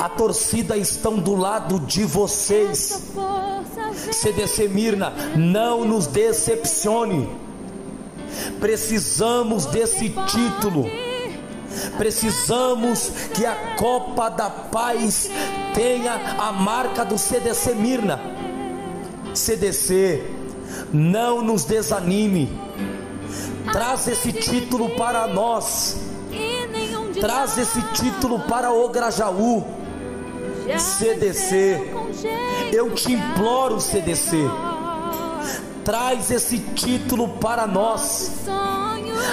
a 0.00 0.08
torcida 0.08 0.76
estão 0.76 1.18
do 1.18 1.36
lado 1.36 1.78
de 1.78 2.02
vocês. 2.02 3.12
CDC 4.10 4.66
Mirna, 4.66 5.12
não 5.36 5.84
nos 5.84 6.08
decepcione. 6.08 7.51
Precisamos 8.60 9.66
desse 9.66 10.10
título. 10.26 10.90
Precisamos 11.96 13.10
que 13.34 13.46
a 13.46 13.74
Copa 13.76 14.28
da 14.28 14.50
Paz 14.50 15.30
tenha 15.74 16.14
a 16.38 16.52
marca 16.52 17.04
do 17.04 17.18
CDC 17.18 17.74
Mirna. 17.74 18.20
CDC, 19.34 20.22
não 20.92 21.42
nos 21.42 21.64
desanime. 21.64 22.52
Traz 23.72 24.06
esse 24.08 24.32
título 24.32 24.90
para 24.90 25.26
nós. 25.26 25.96
Traz 27.20 27.56
esse 27.58 27.80
título 27.92 28.40
para 28.40 28.70
o 28.70 28.88
Grajaú. 28.88 29.64
CDC, 30.78 31.80
eu 32.72 32.90
te 32.94 33.12
imploro, 33.12 33.80
CDC. 33.80 34.36
Traz 35.84 36.30
esse 36.30 36.58
título 36.58 37.28
para 37.28 37.66
nós. 37.66 38.30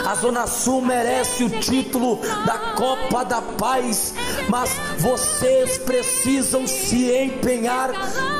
A 0.06 0.16
Zona 0.16 0.48
Sul 0.48 0.82
merece 0.82 1.44
o 1.44 1.50
título 1.50 2.19
da 2.45 2.58
Copa 2.76 3.24
da 3.24 3.42
Paz, 3.42 4.14
mas 4.48 4.72
vocês 4.98 5.78
precisam 5.78 6.66
se 6.66 7.11
empenhar 7.11 7.92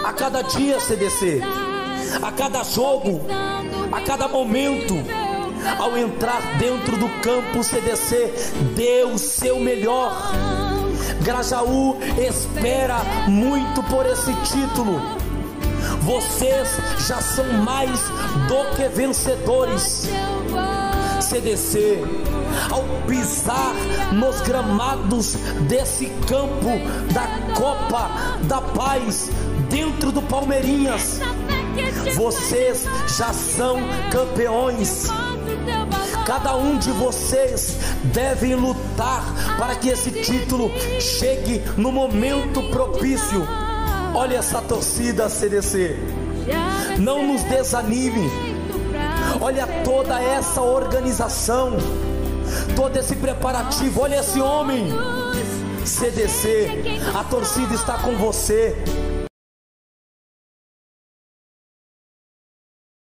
a 0.06 0.14
cada 0.14 0.42
dia, 0.42 0.80
CDC, 0.80 1.42
a 2.22 2.32
cada 2.32 2.64
jogo, 2.64 3.22
a 3.92 4.02
cada 4.02 4.28
momento. 4.28 4.96
Ao 5.78 5.98
entrar 5.98 6.42
dentro 6.58 6.98
do 6.98 7.10
campo, 7.22 7.64
CDC, 7.64 8.34
dê 8.76 9.04
o 9.04 9.18
seu 9.18 9.60
melhor. 9.60 10.16
Grajaú 11.22 11.98
espera 12.18 13.02
muito 13.28 13.84
por 13.84 14.06
esse 14.06 14.34
título. 14.44 15.19
Vocês 16.10 16.68
já 17.08 17.22
são 17.22 17.46
mais 17.64 18.00
do 18.48 18.76
que 18.76 18.90
vencedores. 18.90 20.10
CDC, 21.22 22.04
ao 22.72 22.84
pisar 23.06 23.76
nos 24.12 24.42
gramados 24.42 25.36
desse 25.68 26.08
campo 26.28 26.80
da 27.14 27.54
Copa 27.54 28.10
da 28.48 28.60
Paz, 28.60 29.30
dentro 29.70 30.12
do 30.12 30.24
Palmeirinhas, 30.24 31.20
vocês 32.16 32.86
já 33.16 33.32
são 33.32 33.78
campeões. 34.12 35.06
Cada 36.26 36.56
um 36.56 36.80
de 36.80 36.90
vocês 36.90 37.78
deve 38.06 38.56
lutar 38.56 39.24
para 39.60 39.76
que 39.76 39.90
esse 39.90 40.10
título 40.10 40.72
chegue 41.00 41.62
no 41.78 41.92
momento 41.92 42.64
propício. 42.72 43.69
Olha 44.14 44.38
essa 44.38 44.62
torcida 44.62 45.30
CDC. 45.30 45.98
Não 46.98 47.26
nos 47.26 47.44
desanime. 47.44 48.30
Olha 49.42 49.66
toda 49.84 50.20
essa 50.20 50.62
organização, 50.62 51.78
todo 52.76 52.98
esse 52.98 53.16
preparativo. 53.16 54.02
Olha 54.02 54.20
esse 54.20 54.42
homem. 54.42 54.92
CDC, 55.86 57.00
a 57.18 57.24
torcida 57.24 57.74
está 57.74 57.98
com 58.00 58.16
você. 58.18 58.76